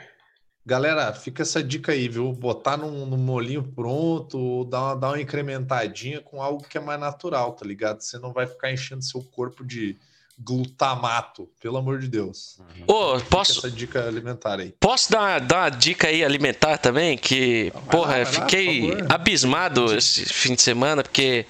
Galera, 0.65 1.13
fica 1.13 1.43
essa 1.43 1.63
dica 1.63 1.93
aí, 1.93 2.09
viu? 2.09 2.33
Botar 2.33 2.75
num, 2.75 3.05
num 3.05 3.17
molinho 3.17 3.63
pronto, 3.63 4.37
ou 4.37 4.65
dar 4.65 4.81
uma, 4.81 4.95
dar 4.95 5.07
uma 5.09 5.21
incrementadinha 5.21 6.21
com 6.21 6.41
algo 6.41 6.67
que 6.67 6.77
é 6.77 6.81
mais 6.81 6.99
natural, 6.99 7.53
tá 7.53 7.65
ligado? 7.65 8.01
Você 8.01 8.19
não 8.19 8.33
vai 8.33 8.45
ficar 8.45 8.71
enchendo 8.71 9.01
seu 9.01 9.23
corpo 9.23 9.63
de 9.65 9.97
glutamato, 10.39 11.49
pelo 11.59 11.77
amor 11.77 11.99
de 11.99 12.07
Deus. 12.07 12.59
Ô, 12.85 13.15
Fica 13.17 13.29
posso, 13.29 13.59
essa 13.59 13.71
dica 13.71 14.07
alimentar 14.07 14.59
aí. 14.59 14.73
Posso 14.79 15.11
dar 15.11 15.19
uma, 15.19 15.39
dar 15.39 15.57
uma 15.63 15.69
dica 15.69 16.07
aí 16.07 16.23
alimentar 16.23 16.77
também? 16.77 17.17
Que, 17.17 17.71
lá, 17.73 17.81
porra, 17.81 18.17
lá, 18.19 18.25
fiquei 18.25 18.81
por 18.81 18.97
favor. 18.99 19.11
abismado 19.13 19.95
esse 19.97 20.25
fim 20.25 20.53
de 20.53 20.61
semana, 20.61 21.01
porque 21.03 21.45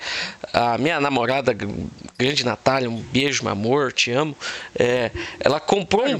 a 0.53 0.77
minha 0.77 0.99
namorada, 1.01 1.53
grande 2.17 2.45
Natália, 2.45 2.89
um 2.89 2.97
beijo, 3.01 3.43
meu 3.43 3.51
amor, 3.51 3.91
te 3.91 4.11
amo. 4.11 4.35
é, 4.77 5.11
ela 5.39 5.59
comprou 5.59 6.05
um. 6.05 6.19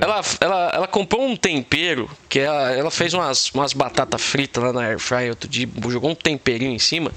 Ela, 0.00 0.20
ela, 0.40 0.70
ela 0.74 0.86
comprou 0.86 1.22
um 1.26 1.34
tempero, 1.36 2.10
que 2.28 2.38
ela, 2.40 2.72
ela 2.72 2.90
fez 2.90 3.14
umas, 3.14 3.50
umas 3.52 3.72
batatas 3.72 4.20
fritas 4.20 4.62
lá 4.62 4.72
na 4.72 4.82
Air 4.82 4.98
Fry 4.98 5.30
outro 5.30 5.48
dia, 5.48 5.68
jogou 5.88 6.10
um 6.10 6.14
temperinho 6.14 6.72
em 6.72 6.78
cima, 6.78 7.10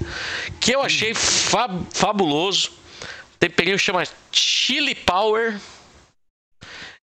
que 0.58 0.72
eu 0.74 0.80
achei 0.82 1.12
fa- 1.14 1.68
fabuloso. 1.92 2.70
Temperinho 3.38 3.78
chama 3.78 4.02
Chili 4.32 4.94
Power. 4.94 5.58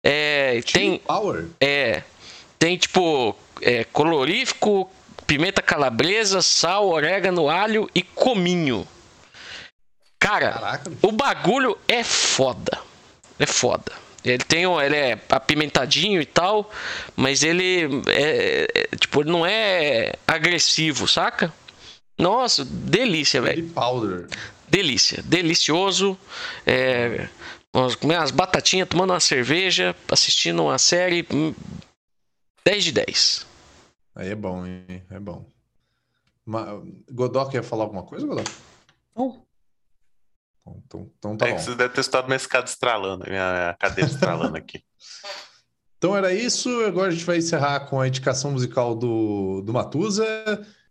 É, 0.05 0.61
tem, 0.62 0.99
Power. 0.99 1.47
é, 1.61 2.02
tem 2.59 2.77
tipo 2.77 3.36
é, 3.61 3.85
colorífico, 3.85 4.91
pimenta 5.27 5.62
calabresa, 5.62 6.43
sal, 6.43 6.89
orégano, 6.89 7.49
alho 7.49 7.89
e 7.94 8.02
cominho. 8.02 8.86
Cara, 10.19 10.52
Caraca, 10.52 10.93
o 11.02 11.12
bagulho 11.12 11.78
é 11.86 12.02
foda. 12.02 12.78
É 13.39 13.47
foda. 13.47 13.93
Ele 14.25 14.39
tem, 14.39 14.67
um- 14.67 14.81
ele 14.81 14.97
é 14.97 15.19
apimentadinho 15.31 16.20
e 16.20 16.27
tal, 16.27 16.70
mas 17.17 17.43
ele 17.43 17.89
é, 18.09 18.69
é, 18.93 18.97
tipo, 18.97 19.20
ele 19.20 19.31
não 19.31 19.44
é 19.44 20.12
agressivo, 20.27 21.09
saca? 21.09 21.52
Nossa, 22.19 22.65
delícia, 22.65 23.41
velho. 23.43 23.57
Chili 23.62 23.70
powder. 23.70 24.28
Delícia, 24.73 25.23
delicioso. 25.23 26.18
É, 26.67 27.28
nós 27.75 27.94
comendo 27.94 28.20
umas 28.20 28.31
batatinhas, 28.31 28.89
tomando 28.89 29.10
uma 29.10 29.20
cerveja, 29.20 29.94
assistindo 30.10 30.62
uma 30.62 30.78
série. 30.78 31.26
hum, 31.31 31.55
10 32.65 32.84
de 32.84 32.92
10. 32.92 33.47
Aí 34.15 34.31
é 34.31 34.34
bom, 34.34 34.65
hein? 34.65 35.02
É 35.10 35.20
bom. 35.20 35.44
Ma... 36.47 36.83
Godó 37.10 37.44
quer 37.44 37.62
falar 37.62 37.84
alguma 37.84 38.02
coisa, 38.02 38.26
Godó? 38.26 38.42
Não. 39.15 39.44
Então, 40.62 40.83
então, 40.86 41.10
então 41.18 41.36
tá 41.36 41.49
é 41.49 41.51
bom. 41.51 41.57
que 41.57 41.62
você 41.65 41.75
deve 41.75 41.92
ter 41.92 42.01
estado 42.01 42.26
minha 42.26 42.36
escada 42.36 42.65
estralando, 42.65 43.25
minha 43.28 43.52
minha 43.52 43.76
cadeira 43.78 44.10
estralando 44.10 44.57
aqui. 44.57 44.83
Então 46.02 46.17
era 46.17 46.34
isso. 46.34 46.68
Agora 46.84 47.10
a 47.10 47.10
gente 47.12 47.25
vai 47.25 47.36
encerrar 47.36 47.86
com 47.86 48.01
a 48.01 48.09
indicação 48.09 48.51
musical 48.51 48.92
do, 48.92 49.62
do 49.62 49.73
Matusa. 49.73 50.26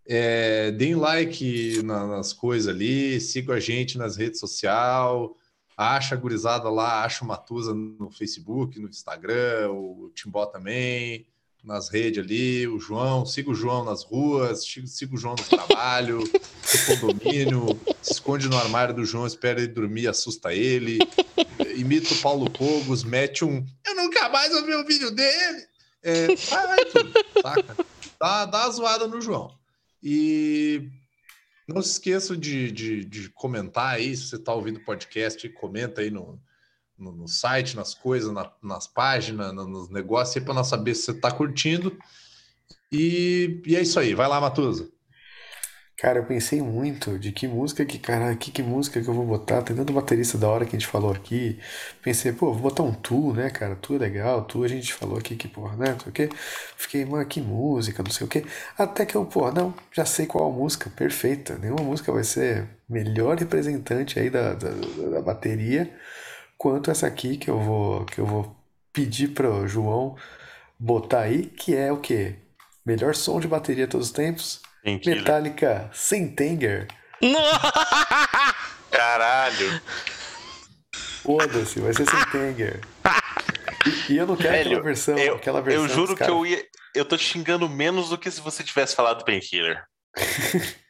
É, 0.07 0.71
deem 0.71 0.95
like 0.95 1.81
na- 1.83 2.07
nas 2.07 2.33
coisas 2.33 2.67
ali, 2.73 3.19
sigam 3.21 3.55
a 3.55 3.59
gente 3.59 3.97
nas 3.97 4.17
redes 4.17 4.39
sociais. 4.39 5.29
Acha 5.77 6.15
a 6.15 6.17
gurizada 6.17 6.69
lá, 6.69 7.03
acha 7.03 7.23
o 7.23 7.27
Matusa 7.27 7.73
no 7.73 8.11
Facebook, 8.11 8.79
no 8.79 8.87
Instagram, 8.89 9.71
o 9.71 10.11
Timbó 10.13 10.45
também, 10.45 11.25
nas 11.63 11.89
redes 11.89 12.23
ali, 12.23 12.67
o 12.67 12.79
João, 12.79 13.25
siga 13.25 13.49
o 13.49 13.55
João 13.55 13.83
nas 13.85 14.03
ruas, 14.03 14.63
siga 14.85 15.15
o 15.15 15.17
João 15.17 15.35
no 15.35 15.43
trabalho, 15.57 16.19
no 16.19 16.85
condomínio, 16.99 17.79
se 18.01 18.13
esconde 18.13 18.47
no 18.47 18.57
armário 18.57 18.93
do 18.93 19.05
João, 19.05 19.25
espera 19.25 19.59
ele 19.59 19.69
dormir, 19.69 20.07
assusta 20.07 20.53
ele, 20.53 20.99
imita 21.75 22.13
o 22.13 22.17
Paulo 22.17 22.49
Cogos, 22.51 23.03
mete 23.03 23.43
um 23.45 23.65
eu 23.87 23.95
nunca 23.95 24.29
mais 24.29 24.51
vou 24.51 24.63
ver 24.65 24.75
o 24.75 24.85
vídeo 24.85 25.09
dele. 25.11 25.65
É, 26.03 26.27
vai, 26.35 26.67
vai 26.67 26.85
tudo, 26.85 27.11
saca? 27.41 27.77
Dá, 28.19 28.45
dá 28.45 28.65
uma 28.65 28.71
zoada 28.71 29.07
no 29.07 29.21
João. 29.21 29.51
E 30.03 30.89
não 31.67 31.81
se 31.81 31.91
esqueça 31.91 32.35
de, 32.35 32.71
de, 32.71 33.05
de 33.05 33.29
comentar 33.29 33.95
aí, 33.95 34.15
se 34.15 34.27
você 34.27 34.35
está 34.35 34.53
ouvindo 34.53 34.77
o 34.77 34.83
podcast, 34.85 35.47
comenta 35.49 36.01
aí 36.01 36.09
no, 36.11 36.39
no, 36.97 37.11
no 37.11 37.27
site, 37.27 37.75
nas 37.75 37.93
coisas, 37.93 38.31
na- 38.31 38.51
nas 38.61 38.87
páginas, 38.87 39.53
no- 39.53 39.67
nos 39.67 39.89
negócios, 39.89 40.43
para 40.43 40.53
nós 40.53 40.67
saber 40.67 40.95
se 40.95 41.03
você 41.03 41.11
está 41.11 41.31
curtindo. 41.31 41.97
E, 42.91 43.61
e 43.65 43.75
é 43.75 43.81
isso 43.81 43.99
aí, 43.99 44.13
vai 44.13 44.27
lá, 44.27 44.41
Matusa. 44.41 44.89
Cara, 46.01 46.17
eu 46.17 46.25
pensei 46.25 46.63
muito 46.63 47.19
de 47.19 47.31
que 47.31 47.47
música 47.47 47.85
que, 47.85 47.99
cara, 47.99 48.35
que, 48.35 48.49
que 48.51 48.63
música 48.63 48.99
que 48.99 49.07
eu 49.07 49.13
vou 49.13 49.23
botar. 49.23 49.61
Tem 49.61 49.75
tanto 49.75 49.93
baterista 49.93 50.35
da 50.35 50.49
hora 50.49 50.65
que 50.65 50.75
a 50.75 50.79
gente 50.79 50.87
falou 50.87 51.11
aqui. 51.11 51.59
Pensei, 52.01 52.31
pô, 52.31 52.51
vou 52.51 52.63
botar 52.63 52.81
um 52.81 52.91
Tu, 52.91 53.33
né, 53.33 53.51
cara? 53.51 53.75
Tu 53.75 53.93
é 53.95 53.97
legal, 53.99 54.43
Tu 54.45 54.63
a 54.63 54.67
gente 54.67 54.93
falou 54.95 55.19
aqui 55.19 55.35
que, 55.35 55.47
porra, 55.47 55.75
né? 55.77 55.91
Não 55.91 55.99
sei 55.99 56.09
o 56.09 56.11
quê. 56.11 56.29
Fiquei, 56.75 57.05
mano, 57.05 57.23
que 57.27 57.39
música, 57.39 58.01
não 58.01 58.09
sei 58.09 58.25
o 58.25 58.29
quê. 58.29 58.43
Até 58.75 59.05
que 59.05 59.15
eu, 59.15 59.25
pô, 59.25 59.51
não, 59.51 59.75
já 59.91 60.03
sei 60.03 60.25
qual 60.25 60.51
música, 60.51 60.89
perfeita. 60.89 61.57
Nenhuma 61.59 61.83
música 61.83 62.11
vai 62.11 62.23
ser 62.23 62.67
melhor 62.89 63.37
representante 63.37 64.19
aí 64.19 64.29
da, 64.31 64.53
da, 64.55 64.69
da 65.11 65.21
bateria 65.21 65.95
quanto 66.57 66.91
essa 66.91 67.07
aqui 67.07 67.37
que 67.37 67.49
eu 67.49 67.59
vou, 67.59 68.05
que 68.05 68.19
eu 68.19 68.25
vou 68.25 68.55
pedir 68.93 69.29
pro 69.29 69.67
João 69.67 70.15
botar 70.79 71.21
aí, 71.21 71.45
que 71.45 71.75
é 71.75 71.91
o 71.91 71.97
quê? 71.97 72.35
Melhor 72.85 73.15
som 73.15 73.39
de 73.39 73.47
bateria 73.47 73.87
todos 73.87 74.07
os 74.07 74.13
tempos. 74.13 74.61
Metallica 74.83 75.89
Sentenger. 75.93 76.87
Caralho. 78.91 79.81
Foda-se, 81.23 81.79
vai 81.79 81.93
ser 81.93 82.05
Sentenger. 82.09 82.79
E, 84.09 84.13
e 84.13 84.17
eu 84.17 84.27
não 84.27 84.35
quero 84.35 84.51
Velho, 84.53 84.67
aquela 84.71 84.83
versão, 84.83 85.17
eu, 85.17 85.35
aquela 85.35 85.61
versão 85.61 85.83
eu 85.83 85.89
juro 85.89 86.15
que 86.15 86.23
eu 86.23 86.45
ia. 86.45 86.63
Eu 86.93 87.05
tô 87.05 87.15
te 87.15 87.23
xingando 87.23 87.69
menos 87.69 88.09
do 88.09 88.17
que 88.17 88.29
se 88.29 88.41
você 88.41 88.63
tivesse 88.63 88.95
falado 88.95 89.23
Painkiller. 89.25 89.83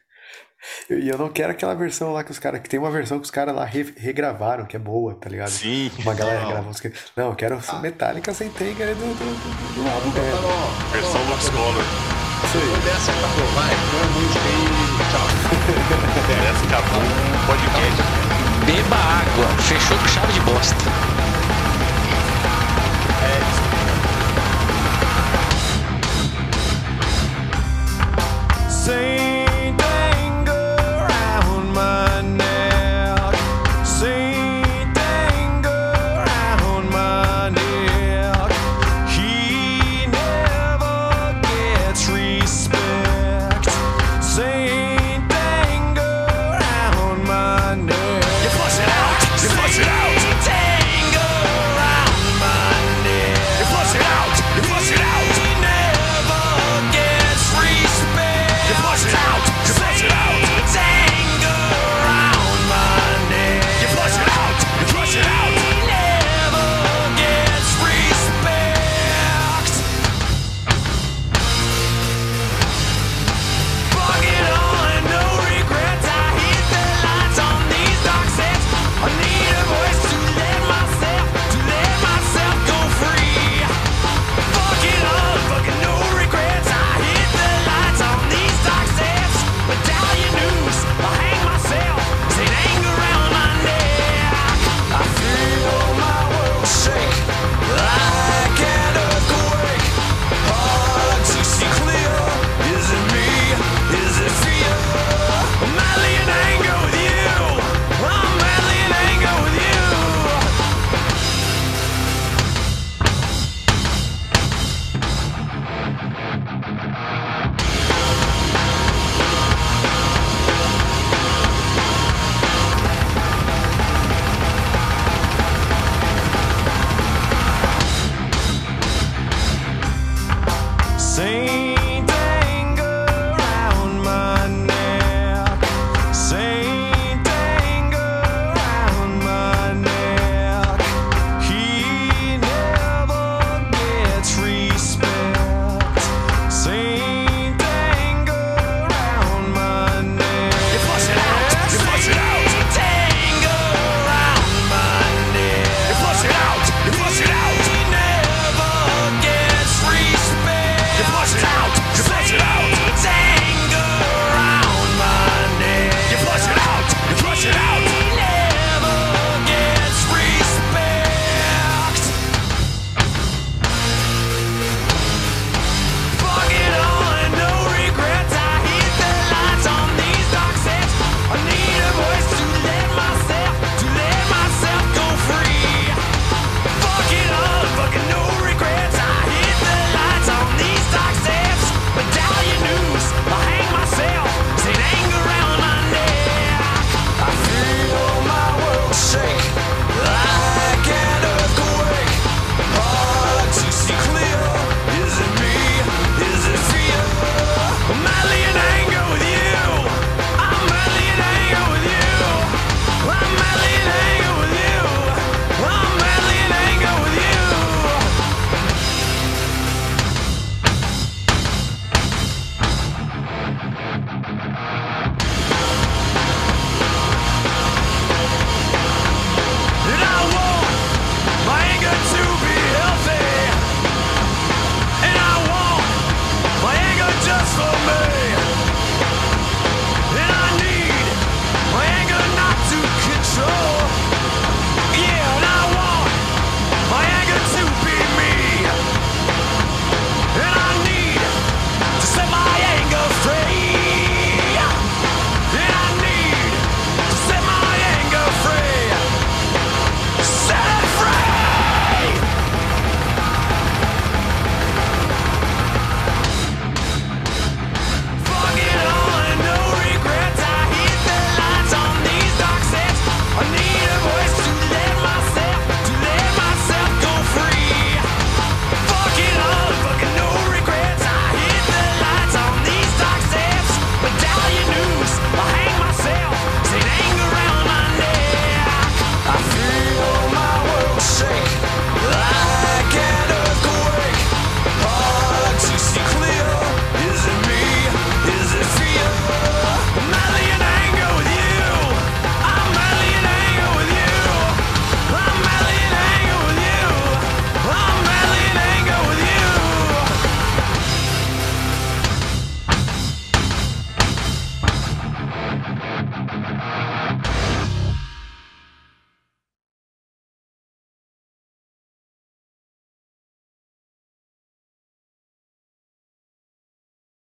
E 0.92 1.10
eu 1.10 1.18
não 1.18 1.28
quero 1.28 1.52
aquela 1.52 1.74
versão 1.74 2.14
lá 2.14 2.24
que 2.24 2.30
os 2.30 2.38
caras. 2.38 2.62
Que 2.62 2.70
tem 2.70 2.80
uma 2.80 2.92
versão 2.92 3.18
que 3.18 3.26
os 3.26 3.32
caras 3.32 3.56
lá 3.56 3.66
re- 3.66 3.96
regravaram, 3.98 4.64
que 4.64 4.76
é 4.76 4.80
boa, 4.80 5.16
tá 5.16 5.28
ligado? 5.28 5.50
Sim. 5.50 5.92
Uma 5.98 6.14
galera 6.14 6.42
Não. 6.42 6.50
gravou 6.52 6.74
Não, 7.18 7.30
eu 7.30 7.36
quero 7.36 7.60
Ah. 7.68 7.80
Metallica 7.80 8.32
Sentenger 8.32 8.94
do, 8.96 9.02
do, 9.02 9.14
do, 9.16 9.74
do 9.84 9.90
álbum. 9.90 10.12
Versão 10.92 11.30
Lux 11.30 11.50
Color. 11.50 12.21
Isso 12.44 12.58
aí. 12.58 12.70
Foi 12.70 12.80
dessa, 12.82 13.12
acabou. 13.12 13.48
Vai, 13.56 13.76
põe 13.92 14.08
música 14.22 14.46
aí. 14.46 14.66
Tchau. 15.12 15.28
Merece 16.28 16.66
acabou 16.66 17.32
podcast. 17.48 18.02
Beba 18.66 18.96
água. 18.96 19.48
Fechou 19.62 19.98
com 19.98 20.08
chave 20.08 20.34
de 20.34 20.40
bosta. 20.42 20.76
Saint 23.32 23.71